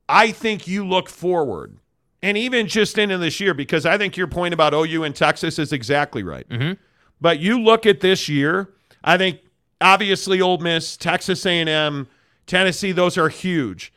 I 0.08 0.30
think 0.30 0.66
you 0.68 0.86
look 0.86 1.08
forward, 1.08 1.78
and 2.22 2.36
even 2.36 2.66
just 2.66 2.98
into 2.98 3.18
this 3.18 3.40
year, 3.40 3.54
because 3.54 3.86
I 3.86 3.98
think 3.98 4.16
your 4.16 4.26
point 4.26 4.54
about 4.54 4.74
OU 4.74 5.04
and 5.04 5.14
Texas 5.14 5.58
is 5.58 5.72
exactly 5.72 6.22
right. 6.22 6.48
Mm-hmm. 6.48 6.72
But 7.20 7.38
you 7.40 7.60
look 7.60 7.86
at 7.86 8.00
this 8.00 8.28
year, 8.28 8.70
I 9.04 9.16
think 9.16 9.40
obviously 9.80 10.40
Ole 10.40 10.58
Miss, 10.58 10.96
Texas 10.96 11.44
A&M, 11.46 12.08
Tennessee, 12.46 12.92
those 12.92 13.18
are 13.18 13.28
huge. 13.28 13.92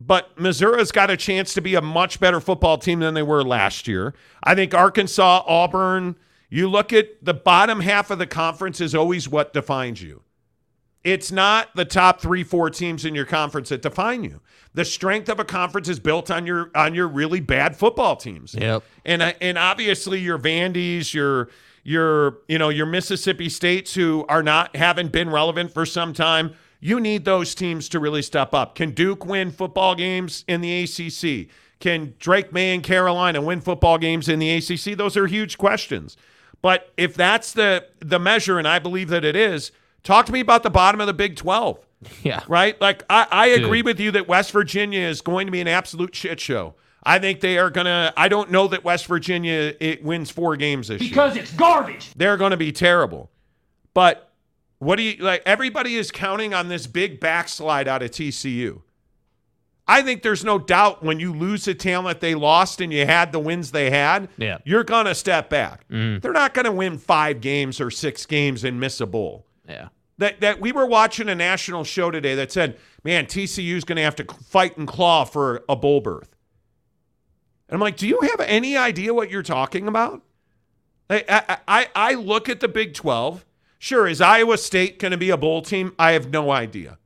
But 0.00 0.38
Missouri's 0.38 0.92
got 0.92 1.10
a 1.10 1.16
chance 1.16 1.54
to 1.54 1.60
be 1.60 1.74
a 1.74 1.80
much 1.80 2.20
better 2.20 2.40
football 2.40 2.76
team 2.78 3.00
than 3.00 3.14
they 3.14 3.22
were 3.22 3.42
last 3.42 3.88
year. 3.88 4.14
I 4.42 4.54
think 4.54 4.74
Arkansas, 4.74 5.42
Auburn, 5.46 6.16
you 6.50 6.68
look 6.68 6.92
at 6.92 7.24
the 7.24 7.34
bottom 7.34 7.80
half 7.80 8.10
of 8.10 8.18
the 8.18 8.26
conference 8.26 8.80
is 8.80 8.94
always 8.94 9.28
what 9.28 9.52
defines 9.52 10.02
you. 10.02 10.22
It's 11.06 11.30
not 11.30 11.68
the 11.76 11.84
top 11.84 12.20
three, 12.20 12.42
four 12.42 12.68
teams 12.68 13.04
in 13.04 13.14
your 13.14 13.26
conference 13.26 13.68
that 13.68 13.80
define 13.80 14.24
you. 14.24 14.40
The 14.74 14.84
strength 14.84 15.28
of 15.28 15.38
a 15.38 15.44
conference 15.44 15.88
is 15.88 16.00
built 16.00 16.32
on 16.32 16.48
your 16.48 16.72
on 16.74 16.96
your 16.96 17.06
really 17.06 17.38
bad 17.38 17.76
football 17.76 18.16
teams. 18.16 18.56
Yep. 18.58 18.82
And 19.04 19.22
and 19.22 19.56
obviously 19.56 20.18
your 20.18 20.36
Vandy's, 20.36 21.14
your 21.14 21.48
your 21.84 22.38
you 22.48 22.58
know 22.58 22.70
your 22.70 22.86
Mississippi 22.86 23.48
States 23.48 23.94
who 23.94 24.26
are 24.28 24.42
not 24.42 24.74
haven't 24.74 25.12
been 25.12 25.30
relevant 25.30 25.72
for 25.72 25.86
some 25.86 26.12
time. 26.12 26.54
You 26.80 26.98
need 26.98 27.24
those 27.24 27.54
teams 27.54 27.88
to 27.90 28.00
really 28.00 28.22
step 28.22 28.52
up. 28.52 28.74
Can 28.74 28.90
Duke 28.90 29.24
win 29.24 29.52
football 29.52 29.94
games 29.94 30.44
in 30.48 30.60
the 30.60 30.82
ACC? 30.82 31.48
Can 31.78 32.14
Drake 32.18 32.52
Maye 32.52 32.74
and 32.74 32.82
Carolina 32.82 33.40
win 33.40 33.60
football 33.60 33.96
games 33.96 34.28
in 34.28 34.40
the 34.40 34.50
ACC? 34.50 34.98
Those 34.98 35.16
are 35.16 35.28
huge 35.28 35.56
questions. 35.56 36.16
But 36.62 36.92
if 36.96 37.14
that's 37.14 37.52
the 37.52 37.86
the 38.00 38.18
measure, 38.18 38.58
and 38.58 38.66
I 38.66 38.80
believe 38.80 39.08
that 39.10 39.24
it 39.24 39.36
is, 39.36 39.70
talk 40.06 40.26
to 40.26 40.32
me 40.32 40.40
about 40.40 40.62
the 40.62 40.70
bottom 40.70 41.00
of 41.00 41.06
the 41.06 41.14
Big 41.14 41.36
12. 41.36 41.78
Yeah. 42.22 42.42
Right? 42.46 42.80
Like 42.80 43.02
I, 43.10 43.26
I 43.30 43.46
agree 43.48 43.82
with 43.82 43.98
you 43.98 44.10
that 44.12 44.28
West 44.28 44.52
Virginia 44.52 45.00
is 45.00 45.20
going 45.20 45.46
to 45.46 45.50
be 45.50 45.60
an 45.60 45.68
absolute 45.68 46.14
shit 46.14 46.38
show. 46.38 46.74
I 47.02 47.18
think 47.18 47.40
they 47.40 47.56
are 47.58 47.70
gonna. 47.70 48.12
I 48.16 48.28
don't 48.28 48.50
know 48.50 48.68
that 48.68 48.84
West 48.84 49.06
Virginia 49.06 49.74
it 49.80 50.04
wins 50.04 50.30
four 50.30 50.56
games 50.56 50.88
this 50.88 50.98
because 50.98 51.34
year 51.34 51.44
because 51.44 51.50
it's 51.50 51.52
garbage. 51.52 52.12
They're 52.14 52.36
going 52.36 52.50
to 52.50 52.56
be 52.56 52.72
terrible. 52.72 53.30
But 53.94 54.30
what 54.78 54.96
do 54.96 55.02
you 55.02 55.22
like? 55.22 55.42
Everybody 55.46 55.96
is 55.96 56.10
counting 56.10 56.52
on 56.52 56.68
this 56.68 56.86
big 56.86 57.18
backslide 57.20 57.88
out 57.88 58.02
of 58.02 58.10
TCU. 58.10 58.82
I 59.88 60.02
think 60.02 60.22
there's 60.22 60.44
no 60.44 60.58
doubt 60.58 61.04
when 61.04 61.20
you 61.20 61.32
lose 61.32 61.64
the 61.64 61.74
talent 61.74 62.20
they 62.20 62.34
lost 62.34 62.80
and 62.80 62.92
you 62.92 63.06
had 63.06 63.30
the 63.30 63.38
wins 63.38 63.70
they 63.70 63.88
had, 63.90 64.28
yeah. 64.36 64.58
you're 64.64 64.82
going 64.82 65.06
to 65.06 65.14
step 65.14 65.48
back. 65.48 65.86
Mm. 65.88 66.20
They're 66.20 66.32
not 66.32 66.54
going 66.54 66.64
to 66.64 66.72
win 66.72 66.98
five 66.98 67.40
games 67.40 67.80
or 67.80 67.92
six 67.92 68.26
games 68.26 68.64
and 68.64 68.80
miss 68.80 69.00
a 69.00 69.06
bowl. 69.06 69.46
Yeah. 69.68 69.88
That, 70.18 70.40
that 70.40 70.60
we 70.60 70.72
were 70.72 70.86
watching 70.86 71.28
a 71.28 71.34
national 71.34 71.84
show 71.84 72.10
today 72.10 72.34
that 72.36 72.50
said, 72.50 72.78
man, 73.04 73.26
TCU 73.26 73.76
is 73.76 73.84
going 73.84 73.96
to 73.96 74.02
have 74.02 74.16
to 74.16 74.24
fight 74.24 74.78
and 74.78 74.88
claw 74.88 75.24
for 75.24 75.62
a 75.68 75.76
bowl 75.76 76.00
berth. 76.00 76.34
And 77.68 77.74
I'm 77.74 77.80
like, 77.80 77.96
do 77.96 78.06
you 78.06 78.20
have 78.22 78.40
any 78.40 78.76
idea 78.76 79.12
what 79.12 79.30
you're 79.30 79.42
talking 79.42 79.88
about? 79.88 80.22
I, 81.10 81.58
I, 81.68 81.88
I 81.94 82.14
look 82.14 82.48
at 82.48 82.60
the 82.60 82.68
Big 82.68 82.94
12. 82.94 83.44
Sure, 83.78 84.06
is 84.06 84.20
Iowa 84.20 84.58
State 84.58 84.98
going 84.98 85.12
to 85.12 85.18
be 85.18 85.30
a 85.30 85.36
bowl 85.36 85.62
team? 85.62 85.94
I 85.98 86.12
have 86.12 86.30
no 86.30 86.50
idea. 86.50 86.98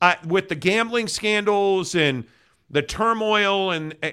I, 0.00 0.16
with 0.26 0.48
the 0.48 0.54
gambling 0.54 1.08
scandals 1.08 1.94
and 1.94 2.24
the 2.70 2.82
turmoil, 2.82 3.70
and 3.70 3.94
uh, 4.02 4.06
yeah. 4.06 4.12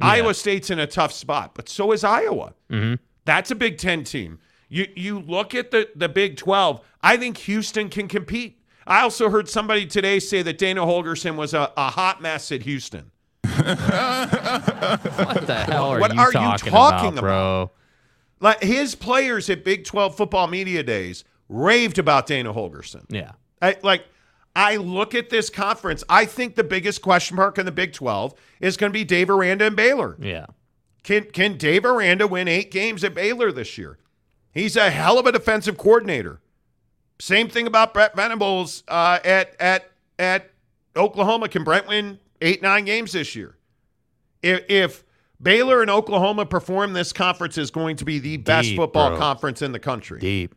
Iowa 0.00 0.34
State's 0.34 0.70
in 0.70 0.78
a 0.78 0.86
tough 0.86 1.12
spot, 1.12 1.52
but 1.54 1.68
so 1.68 1.92
is 1.92 2.04
Iowa. 2.04 2.54
Mm-hmm. 2.70 2.94
That's 3.24 3.50
a 3.50 3.54
Big 3.54 3.78
Ten 3.78 4.04
team. 4.04 4.38
You 4.68 4.86
you 4.94 5.18
look 5.18 5.54
at 5.54 5.70
the 5.70 5.88
the 5.94 6.08
Big 6.08 6.36
Twelve. 6.36 6.80
I 7.02 7.16
think 7.16 7.38
Houston 7.38 7.88
can 7.88 8.08
compete. 8.08 8.60
I 8.86 9.02
also 9.02 9.30
heard 9.30 9.48
somebody 9.48 9.86
today 9.86 10.18
say 10.18 10.42
that 10.42 10.58
Dana 10.58 10.82
Holgorsen 10.82 11.36
was 11.36 11.54
a, 11.54 11.72
a 11.76 11.90
hot 11.90 12.20
mess 12.20 12.50
at 12.50 12.62
Houston. 12.62 13.10
what 13.44 13.66
the 15.46 15.64
hell 15.66 15.90
are 15.90 16.00
what 16.00 16.14
you 16.14 16.20
are 16.20 16.32
talking, 16.32 16.66
you 16.66 16.70
talking 16.70 17.12
about, 17.12 17.20
bro? 17.20 17.70
Like 18.40 18.62
his 18.62 18.94
players 18.94 19.50
at 19.50 19.64
Big 19.64 19.84
12 19.84 20.16
football 20.16 20.46
media 20.46 20.82
days 20.82 21.24
raved 21.48 21.98
about 21.98 22.26
Dana 22.26 22.52
Holgorsen. 22.54 23.04
Yeah. 23.08 23.32
I, 23.60 23.76
like 23.82 24.04
I 24.56 24.76
look 24.76 25.14
at 25.14 25.30
this 25.30 25.50
conference. 25.50 26.02
I 26.08 26.24
think 26.24 26.56
the 26.56 26.64
biggest 26.64 27.02
question 27.02 27.36
mark 27.36 27.58
in 27.58 27.66
the 27.66 27.72
Big 27.72 27.92
12 27.92 28.34
is 28.60 28.76
going 28.76 28.90
to 28.90 28.98
be 28.98 29.04
Dave 29.04 29.30
Aranda 29.30 29.66
and 29.66 29.76
Baylor. 29.76 30.16
Yeah. 30.18 30.46
Can 31.02 31.24
can 31.24 31.56
Dave 31.56 31.84
Aranda 31.84 32.26
win 32.26 32.48
eight 32.48 32.70
games 32.70 33.04
at 33.04 33.14
Baylor 33.14 33.52
this 33.52 33.78
year? 33.78 33.98
He's 34.52 34.76
a 34.76 34.90
hell 34.90 35.18
of 35.18 35.26
a 35.26 35.32
defensive 35.32 35.78
coordinator. 35.78 36.40
Same 37.20 37.48
thing 37.48 37.66
about 37.66 37.94
Brent 37.94 38.14
Venables 38.16 38.82
uh, 38.88 39.18
at 39.24 39.54
at 39.60 39.90
at 40.18 40.50
Oklahoma. 40.96 41.48
Can 41.48 41.64
Brent 41.64 41.86
win 41.86 42.18
eight 42.40 42.62
nine 42.62 42.84
games 42.84 43.12
this 43.12 43.36
year? 43.36 43.56
If, 44.42 44.64
if 44.68 45.04
Baylor 45.40 45.82
and 45.82 45.90
Oklahoma 45.90 46.46
perform, 46.46 46.92
this 46.92 47.12
conference 47.12 47.58
is 47.58 47.70
going 47.70 47.96
to 47.96 48.04
be 48.04 48.18
the 48.18 48.38
best 48.38 48.68
Deep, 48.68 48.76
football 48.76 49.10
bro. 49.10 49.18
conference 49.18 49.62
in 49.62 49.72
the 49.72 49.78
country. 49.78 50.18
Deep. 50.18 50.54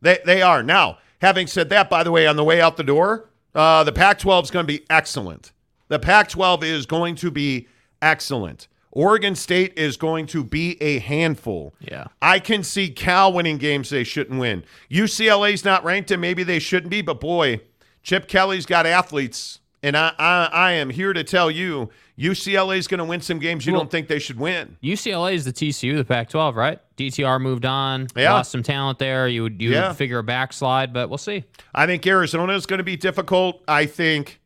They 0.00 0.18
they 0.24 0.42
are 0.42 0.62
now. 0.62 0.98
Having 1.20 1.46
said 1.48 1.68
that, 1.70 1.88
by 1.88 2.04
the 2.04 2.10
way, 2.12 2.26
on 2.26 2.36
the 2.36 2.44
way 2.44 2.60
out 2.60 2.76
the 2.76 2.84
door, 2.84 3.30
uh, 3.54 3.82
the 3.82 3.92
Pac-12 3.92 4.42
is 4.44 4.50
going 4.50 4.66
to 4.66 4.72
be 4.72 4.84
excellent. 4.90 5.52
The 5.88 5.98
Pac-12 5.98 6.64
is 6.64 6.86
going 6.86 7.14
to 7.16 7.30
be 7.30 7.66
excellent. 8.02 8.68
Oregon 8.94 9.34
State 9.34 9.72
is 9.76 9.96
going 9.96 10.26
to 10.26 10.42
be 10.44 10.80
a 10.82 10.98
handful. 11.00 11.74
Yeah. 11.80 12.06
I 12.22 12.38
can 12.38 12.62
see 12.62 12.88
Cal 12.90 13.32
winning 13.32 13.58
games 13.58 13.90
they 13.90 14.04
shouldn't 14.04 14.38
win. 14.40 14.64
UCLA's 14.90 15.64
not 15.64 15.84
ranked, 15.84 16.10
and 16.10 16.20
maybe 16.20 16.42
they 16.44 16.58
shouldn't 16.58 16.90
be, 16.90 17.02
but 17.02 17.20
boy, 17.20 17.60
Chip 18.02 18.28
Kelly's 18.28 18.66
got 18.66 18.86
athletes, 18.86 19.60
and 19.82 19.96
I 19.96 20.12
I, 20.18 20.48
I 20.52 20.72
am 20.72 20.90
here 20.90 21.12
to 21.12 21.24
tell 21.24 21.50
you, 21.50 21.90
UCLA's 22.18 22.86
going 22.86 22.98
to 22.98 23.04
win 23.04 23.20
some 23.20 23.38
games 23.40 23.66
you 23.66 23.72
Well- 23.72 23.82
don't 23.82 23.90
think 23.90 24.06
they 24.08 24.18
should 24.20 24.38
win. 24.38 24.76
UCLA 24.82 25.34
is 25.34 25.44
the 25.44 25.52
TCU, 25.52 25.96
the 25.96 26.04
Pac-12, 26.04 26.54
right? 26.54 26.78
DTR 26.96 27.40
moved 27.40 27.64
on, 27.64 28.06
Yeah. 28.16 28.34
lost 28.34 28.52
some 28.52 28.62
talent 28.62 29.00
there. 29.00 29.26
You 29.26 29.42
would 29.42 29.60
you 29.60 29.72
Yeah. 29.72 29.88
would 29.88 29.96
figure 29.96 30.18
a 30.18 30.22
backslide, 30.22 30.92
but 30.92 31.08
we'll 31.08 31.18
see. 31.18 31.44
I 31.74 31.86
think 31.86 32.06
Arizona 32.06 32.52
is 32.54 32.66
going 32.66 32.78
to 32.78 32.84
be 32.84 32.96
difficult. 32.96 33.62
I 33.66 33.86
think, 33.86 34.38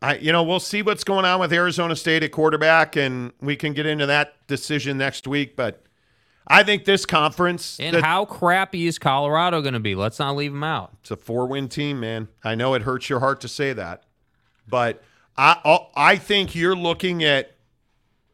I 0.00 0.16
you 0.16 0.32
know, 0.32 0.42
we'll 0.42 0.60
see 0.60 0.82
what's 0.82 1.04
going 1.04 1.24
on 1.24 1.40
with 1.40 1.52
Arizona 1.52 1.96
State 1.96 2.22
at 2.22 2.32
quarterback, 2.32 2.96
and 2.96 3.32
we 3.40 3.56
can 3.56 3.72
get 3.72 3.86
into 3.86 4.06
that 4.06 4.34
decision 4.46 4.98
next 4.98 5.26
week. 5.26 5.56
But 5.56 5.82
I 6.46 6.62
think 6.62 6.84
this 6.84 7.04
conference. 7.04 7.78
And 7.80 7.96
the- 7.96 8.02
how 8.02 8.24
crappy 8.24 8.86
is 8.86 8.98
Colorado 8.98 9.60
going 9.60 9.74
to 9.74 9.80
be? 9.80 9.94
Let's 9.94 10.18
not 10.18 10.36
leave 10.36 10.52
them 10.52 10.64
out. 10.64 10.92
It's 11.00 11.10
a 11.10 11.16
four-win 11.16 11.68
team, 11.68 12.00
man. 12.00 12.28
I 12.44 12.54
know 12.54 12.74
it 12.74 12.82
hurts 12.82 13.08
your 13.10 13.20
heart 13.20 13.40
to 13.42 13.48
say 13.48 13.72
that, 13.72 14.04
but 14.68 15.02
I 15.36 15.86
I 15.94 16.16
think 16.16 16.54
you're 16.54 16.76
looking 16.76 17.22
at 17.24 17.54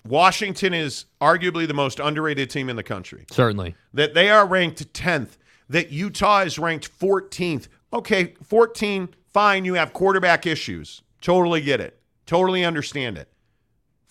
Washington 0.06 0.74
is 0.74 1.06
arguably 1.20 1.66
the 1.66 1.74
most 1.74 1.98
underrated 1.98 2.50
team 2.50 2.68
in 2.68 2.76
the 2.76 2.82
country. 2.82 3.24
Certainly. 3.30 3.74
That 3.94 4.14
they 4.14 4.28
are 4.30 4.46
ranked 4.46 4.92
10th. 4.92 5.38
That 5.70 5.90
Utah 5.90 6.40
is 6.40 6.58
ranked 6.58 6.90
14th. 6.98 7.68
Okay, 7.92 8.34
14, 8.42 9.08
fine. 9.32 9.64
You 9.64 9.74
have 9.74 9.94
quarterback 9.94 10.46
issues. 10.46 11.00
Totally 11.24 11.62
get 11.62 11.80
it. 11.80 11.98
Totally 12.26 12.66
understand 12.66 13.16
it. 13.16 13.28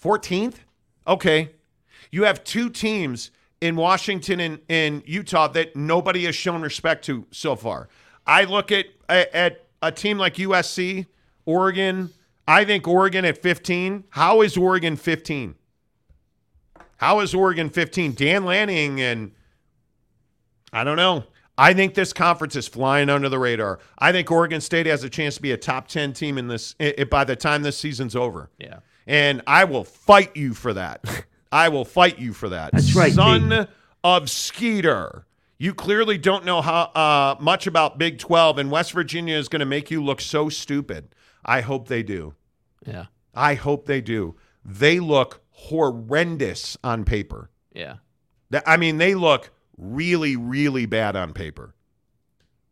14th? 0.04 0.56
Okay. 1.06 1.52
You 2.10 2.24
have 2.24 2.44
two 2.44 2.72
teams 2.72 3.30
in 3.62 3.76
Washington 3.76 4.40
and, 4.40 4.60
and 4.68 5.04
Utah 5.06 5.48
that 5.50 5.76
nobody 5.76 6.26
has 6.26 6.36
shown 6.36 6.64
respect 6.64 7.06
to 7.06 7.28
so 7.30 7.56
far. 7.56 7.88
I 8.26 8.46
look 8.46 8.72
at, 8.72 8.88
at 9.08 9.68
a 9.84 9.92
team 9.92 10.18
like 10.18 10.38
USC, 10.38 11.06
Oregon. 11.46 12.10
I 12.48 12.66
think 12.66 12.88
Oregon 12.88 13.26
at 13.26 13.38
15. 13.38 14.06
How 14.10 14.42
is 14.42 14.58
Oregon 14.58 14.96
15? 14.96 15.54
How 16.98 17.20
is 17.20 17.36
Oregon 17.36 17.70
15? 17.70 18.16
Dan 18.16 18.44
Lanning 18.44 19.00
and 19.00 19.34
I 20.72 20.84
don't 20.84 20.98
know. 20.98 21.26
I 21.58 21.74
think 21.74 21.94
this 21.94 22.14
conference 22.14 22.56
is 22.56 22.68
flying 22.68 23.10
under 23.10 23.30
the 23.30 23.38
radar. 23.40 23.80
I 24.00 24.12
think 24.12 24.32
Oregon 24.32 24.60
State 24.62 24.86
has 24.88 25.04
a 25.04 25.10
chance 25.10 25.36
to 25.36 25.42
be 25.42 25.52
a 25.52 25.58
top 25.58 25.88
10 25.88 26.14
team 26.14 26.38
in 26.38 26.48
this 26.48 26.76
i- 26.80 27.04
by 27.10 27.24
the 27.24 27.36
time 27.36 27.62
this 27.62 27.78
season's 27.78 28.16
over. 28.16 28.50
Yeah. 28.58 28.80
And 29.06 29.42
I 29.46 29.66
will 29.66 29.84
fight 29.84 30.36
you 30.36 30.54
for 30.54 30.74
that. 30.74 31.26
I 31.52 31.70
will 31.70 31.86
fight 31.86 32.18
you 32.18 32.34
for 32.34 32.50
that. 32.50 32.72
That's 32.74 32.96
right, 32.96 33.12
Son 33.14 33.68
of 34.04 34.30
Skeeter. 34.30 35.28
You 35.60 35.74
clearly 35.76 36.18
don't 36.18 36.44
know 36.46 36.62
how 36.62 36.86
uh, 36.96 37.36
much 37.40 37.68
about 37.68 38.00
Big 38.00 38.18
12, 38.18 38.58
and 38.58 38.72
West 38.72 38.92
Virginia 38.92 39.38
is 39.38 39.48
going 39.48 39.60
to 39.60 39.66
make 39.66 39.92
you 39.92 40.04
look 40.04 40.20
so 40.22 40.50
stupid. 40.50 41.10
I 41.46 41.62
hope 41.62 41.88
they 41.88 42.02
do. 42.02 42.34
Yeah. 42.86 43.06
I 43.36 43.54
hope 43.54 43.86
they 43.86 44.02
do. 44.02 44.36
They 44.66 45.00
look 45.00 45.44
horrendous 45.52 46.78
on 46.84 47.06
paper. 47.06 47.50
Yeah. 47.74 47.96
I 48.66 48.78
mean, 48.78 48.98
they 48.98 49.16
look 49.16 49.52
really, 49.84 50.36
really 50.36 50.86
bad 50.86 51.16
on 51.16 51.34
paper. 51.34 51.74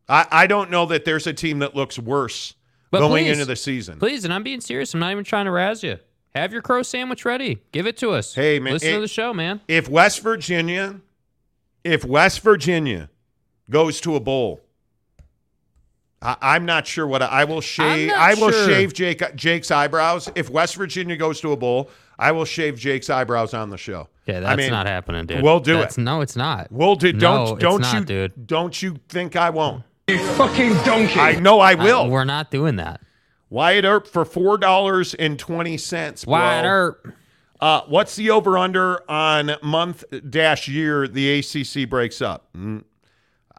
I, 0.08 0.28
I 0.32 0.48
don't 0.48 0.72
know 0.72 0.86
that 0.88 1.06
there's 1.06 1.28
a 1.28 1.34
team 1.34 1.60
that 1.60 1.76
looks 1.76 1.98
worse 2.00 2.56
But 2.90 3.00
going 3.00 3.26
please, 3.26 3.32
into 3.34 3.46
the 3.46 3.56
season. 3.56 4.00
Please, 4.00 4.26
and 4.26 4.34
I'm 4.34 4.44
being 4.44 4.62
serious. 4.62 4.94
I'm 4.94 5.00
not 5.00 5.12
even 5.12 5.24
trying 5.24 5.46
to 5.46 5.52
razz 5.52 5.84
you. 5.84 5.98
Have 6.36 6.54
your 6.54 6.62
crow 6.62 6.82
sandwich 6.82 7.26
ready. 7.26 7.62
Give 7.72 7.88
it 7.88 7.98
to 7.98 8.12
us. 8.12 8.34
Hey, 8.34 8.60
man, 8.60 8.74
Listen 8.74 8.90
it- 8.90 8.96
to 8.96 9.02
the 9.02 9.08
show, 9.08 9.34
man. 9.34 9.62
If 9.68 9.90
West 9.90 10.22
Virginia, 10.22 11.00
if 11.84 12.06
West 12.06 12.42
Virginia 12.42 13.10
goes 13.70 14.00
to 14.02 14.16
a 14.16 14.20
bowl, 14.20 14.62
I, 16.22 16.38
I'm 16.42 16.66
not 16.66 16.88
sure 16.88 17.08
what 17.08 17.22
I, 17.22 17.28
I 17.28 17.44
will 17.46 17.62
shave. 17.62 18.12
I 18.12 18.34
will 18.36 18.52
sure. 18.52 18.68
shave 18.68 18.94
Jake 18.94 19.36
Jake's 19.36 19.72
eyebrows. 19.72 20.30
If 20.36 20.50
West 20.50 20.76
Virginia 20.76 21.18
goes 21.18 21.42
to 21.42 21.52
a 21.52 21.58
bowl, 21.58 21.90
I 22.20 22.32
will 22.32 22.46
shave 22.46 22.78
Jake's 22.78 23.10
eyebrows 23.10 23.54
on 23.54 23.70
the 23.70 23.78
show. 23.78 24.08
Yeah, 24.26 24.42
that's 24.42 24.52
I 24.54 24.56
mean, 24.56 24.70
not 24.72 24.86
happening, 24.86 25.26
dude. 25.26 25.42
we'll 25.42 25.60
do 25.60 25.74
That's- 25.74 25.98
it. 25.98 26.02
No, 26.02 26.22
it's 26.22 26.36
not. 26.36 26.72
We'll 26.72 26.96
do. 26.96 27.12
Don't 27.12 27.46
No, 27.46 27.54
it's 27.54 27.62
don't 27.62 27.82
not, 27.82 27.94
you 27.96 28.06
dude. 28.06 28.48
don't 28.48 28.82
you 28.82 28.98
think 29.10 29.36
I 29.36 29.50
won't? 29.50 29.84
You 30.08 30.20
fucking 30.36 30.74
donkey. 30.84 31.20
I 31.20 31.40
know 31.40 31.60
I 31.60 31.74
will. 31.76 32.02
Uh, 32.02 32.08
we're 32.10 32.24
not 32.24 32.52
doing 32.52 32.76
that. 32.76 33.02
Wyatt 33.50 33.84
Earp 33.86 34.08
for 34.08 34.24
four 34.26 34.58
dollars 34.58 35.14
and 35.16 35.38
twenty 35.40 35.78
cents. 35.78 36.26
Wyatt 36.28 36.66
Earp. 36.66 37.08
Uh, 37.60 37.82
what's 37.88 38.16
the 38.16 38.30
over 38.32 38.58
under 38.58 39.10
on 39.10 39.52
month 39.62 40.04
dash 40.30 40.68
year 40.68 41.08
the 41.08 41.40
ACC 41.40 41.90
breaks 41.90 42.22
up? 42.22 42.50
Mm, 42.56 42.84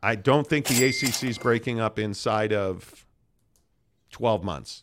I 0.02 0.14
don't 0.16 0.46
think 0.46 0.66
the 0.66 0.84
ACC 0.84 1.24
is 1.24 1.38
breaking 1.38 1.78
up 1.80 1.98
inside 1.98 2.52
of 2.52 3.04
twelve 4.10 4.42
months. 4.44 4.82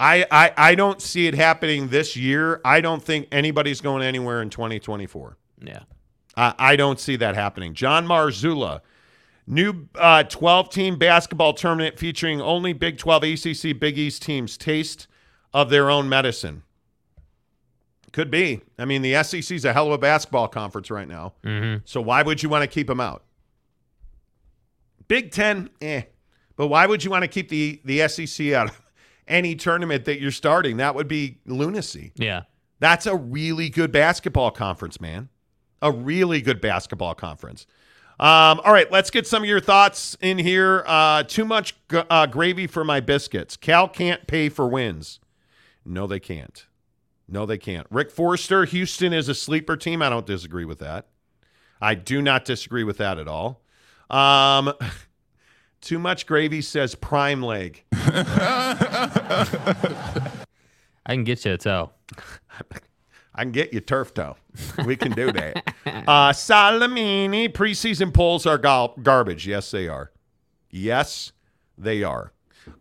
I, 0.00 0.26
I 0.30 0.52
I 0.56 0.74
don't 0.74 1.00
see 1.00 1.26
it 1.26 1.34
happening 1.34 1.88
this 1.88 2.16
year. 2.16 2.62
I 2.64 2.80
don't 2.80 3.02
think 3.02 3.28
anybody's 3.30 3.82
going 3.82 4.02
anywhere 4.02 4.40
in 4.40 4.48
2024. 4.48 5.36
Yeah. 5.62 5.80
I, 6.36 6.54
I 6.58 6.76
don't 6.76 6.98
see 6.98 7.16
that 7.16 7.34
happening. 7.34 7.74
John 7.74 8.06
Marzullo, 8.06 8.80
new 9.46 9.88
uh, 9.94 10.22
12 10.22 10.70
team 10.70 10.98
basketball 10.98 11.52
tournament 11.52 11.98
featuring 11.98 12.40
only 12.40 12.72
Big 12.72 12.96
12 12.96 13.24
ACC 13.24 13.78
Big 13.78 13.98
East 13.98 14.22
teams 14.22 14.56
taste 14.56 15.06
of 15.52 15.68
their 15.68 15.90
own 15.90 16.08
medicine. 16.08 16.62
Could 18.12 18.30
be. 18.30 18.62
I 18.78 18.86
mean, 18.86 19.02
the 19.02 19.22
SEC 19.22 19.50
is 19.52 19.64
a 19.64 19.72
hell 19.72 19.86
of 19.86 19.92
a 19.92 19.98
basketball 19.98 20.48
conference 20.48 20.90
right 20.90 21.06
now. 21.06 21.34
Mm-hmm. 21.44 21.82
So 21.84 22.00
why 22.00 22.22
would 22.22 22.42
you 22.42 22.48
want 22.48 22.62
to 22.62 22.68
keep 22.68 22.86
them 22.86 23.00
out? 23.00 23.22
Big 25.06 25.30
10, 25.30 25.70
eh. 25.82 26.02
But 26.56 26.68
why 26.68 26.86
would 26.86 27.04
you 27.04 27.10
want 27.10 27.22
to 27.22 27.28
keep 27.28 27.48
the, 27.50 27.80
the 27.84 28.08
SEC 28.08 28.52
out 28.52 28.70
of 28.70 28.80
any 29.30 29.54
tournament 29.54 30.04
that 30.04 30.20
you're 30.20 30.30
starting? 30.30 30.76
That 30.78 30.94
would 30.94 31.08
be 31.08 31.38
lunacy. 31.46 32.12
Yeah. 32.16 32.42
That's 32.80 33.06
a 33.06 33.14
really 33.16 33.68
good 33.70 33.92
basketball 33.92 34.50
conference, 34.50 35.00
man. 35.00 35.28
A 35.82 35.90
really 35.92 36.40
good 36.42 36.60
basketball 36.60 37.14
conference. 37.14 37.66
Um, 38.18 38.60
all 38.64 38.72
right, 38.72 38.90
let's 38.92 39.10
get 39.10 39.26
some 39.26 39.42
of 39.42 39.48
your 39.48 39.60
thoughts 39.60 40.14
in 40.20 40.36
here. 40.36 40.84
Uh, 40.86 41.22
too 41.22 41.46
much 41.46 41.74
g- 41.90 42.02
uh, 42.10 42.26
gravy 42.26 42.66
for 42.66 42.84
my 42.84 43.00
biscuits. 43.00 43.56
Cal 43.56 43.88
can't 43.88 44.26
pay 44.26 44.50
for 44.50 44.68
wins. 44.68 45.20
No, 45.86 46.06
they 46.06 46.20
can't. 46.20 46.66
No, 47.26 47.46
they 47.46 47.56
can't. 47.56 47.86
Rick 47.90 48.10
Forster, 48.10 48.66
Houston 48.66 49.14
is 49.14 49.28
a 49.30 49.34
sleeper 49.34 49.76
team. 49.76 50.02
I 50.02 50.10
don't 50.10 50.26
disagree 50.26 50.66
with 50.66 50.80
that. 50.80 51.06
I 51.80 51.94
do 51.94 52.20
not 52.20 52.44
disagree 52.44 52.84
with 52.84 52.98
that 52.98 53.18
at 53.18 53.26
all. 53.26 53.62
Um, 54.10 54.74
too 55.80 55.98
much 55.98 56.26
gravy 56.26 56.62
says 56.62 56.94
prime 56.94 57.42
leg. 57.42 57.82
I 57.92 59.46
can 61.08 61.24
get 61.24 61.44
you 61.44 61.52
a 61.54 61.58
toe. 61.58 61.90
I 63.34 63.42
can 63.42 63.52
get 63.52 63.72
you 63.72 63.80
turf 63.80 64.14
toe. 64.14 64.36
We 64.84 64.96
can 64.96 65.12
do 65.12 65.32
that. 65.32 65.62
uh, 65.86 66.32
Salamini, 66.32 67.48
preseason 67.52 68.12
polls 68.12 68.46
are 68.46 68.58
gar- 68.58 68.94
garbage. 69.02 69.46
Yes, 69.46 69.70
they 69.70 69.88
are. 69.88 70.10
Yes, 70.70 71.32
they 71.78 72.02
are. 72.02 72.32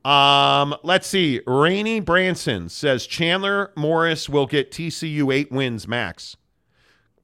Um, 0.03 0.75
let's 0.83 1.07
see. 1.07 1.41
Rainey 1.47 1.99
Branson 2.01 2.69
says 2.69 3.07
Chandler 3.07 3.71
Morris 3.75 4.27
will 4.27 4.45
get 4.45 4.71
TCU 4.71 5.33
eight 5.33 5.51
wins 5.51 5.87
max. 5.87 6.35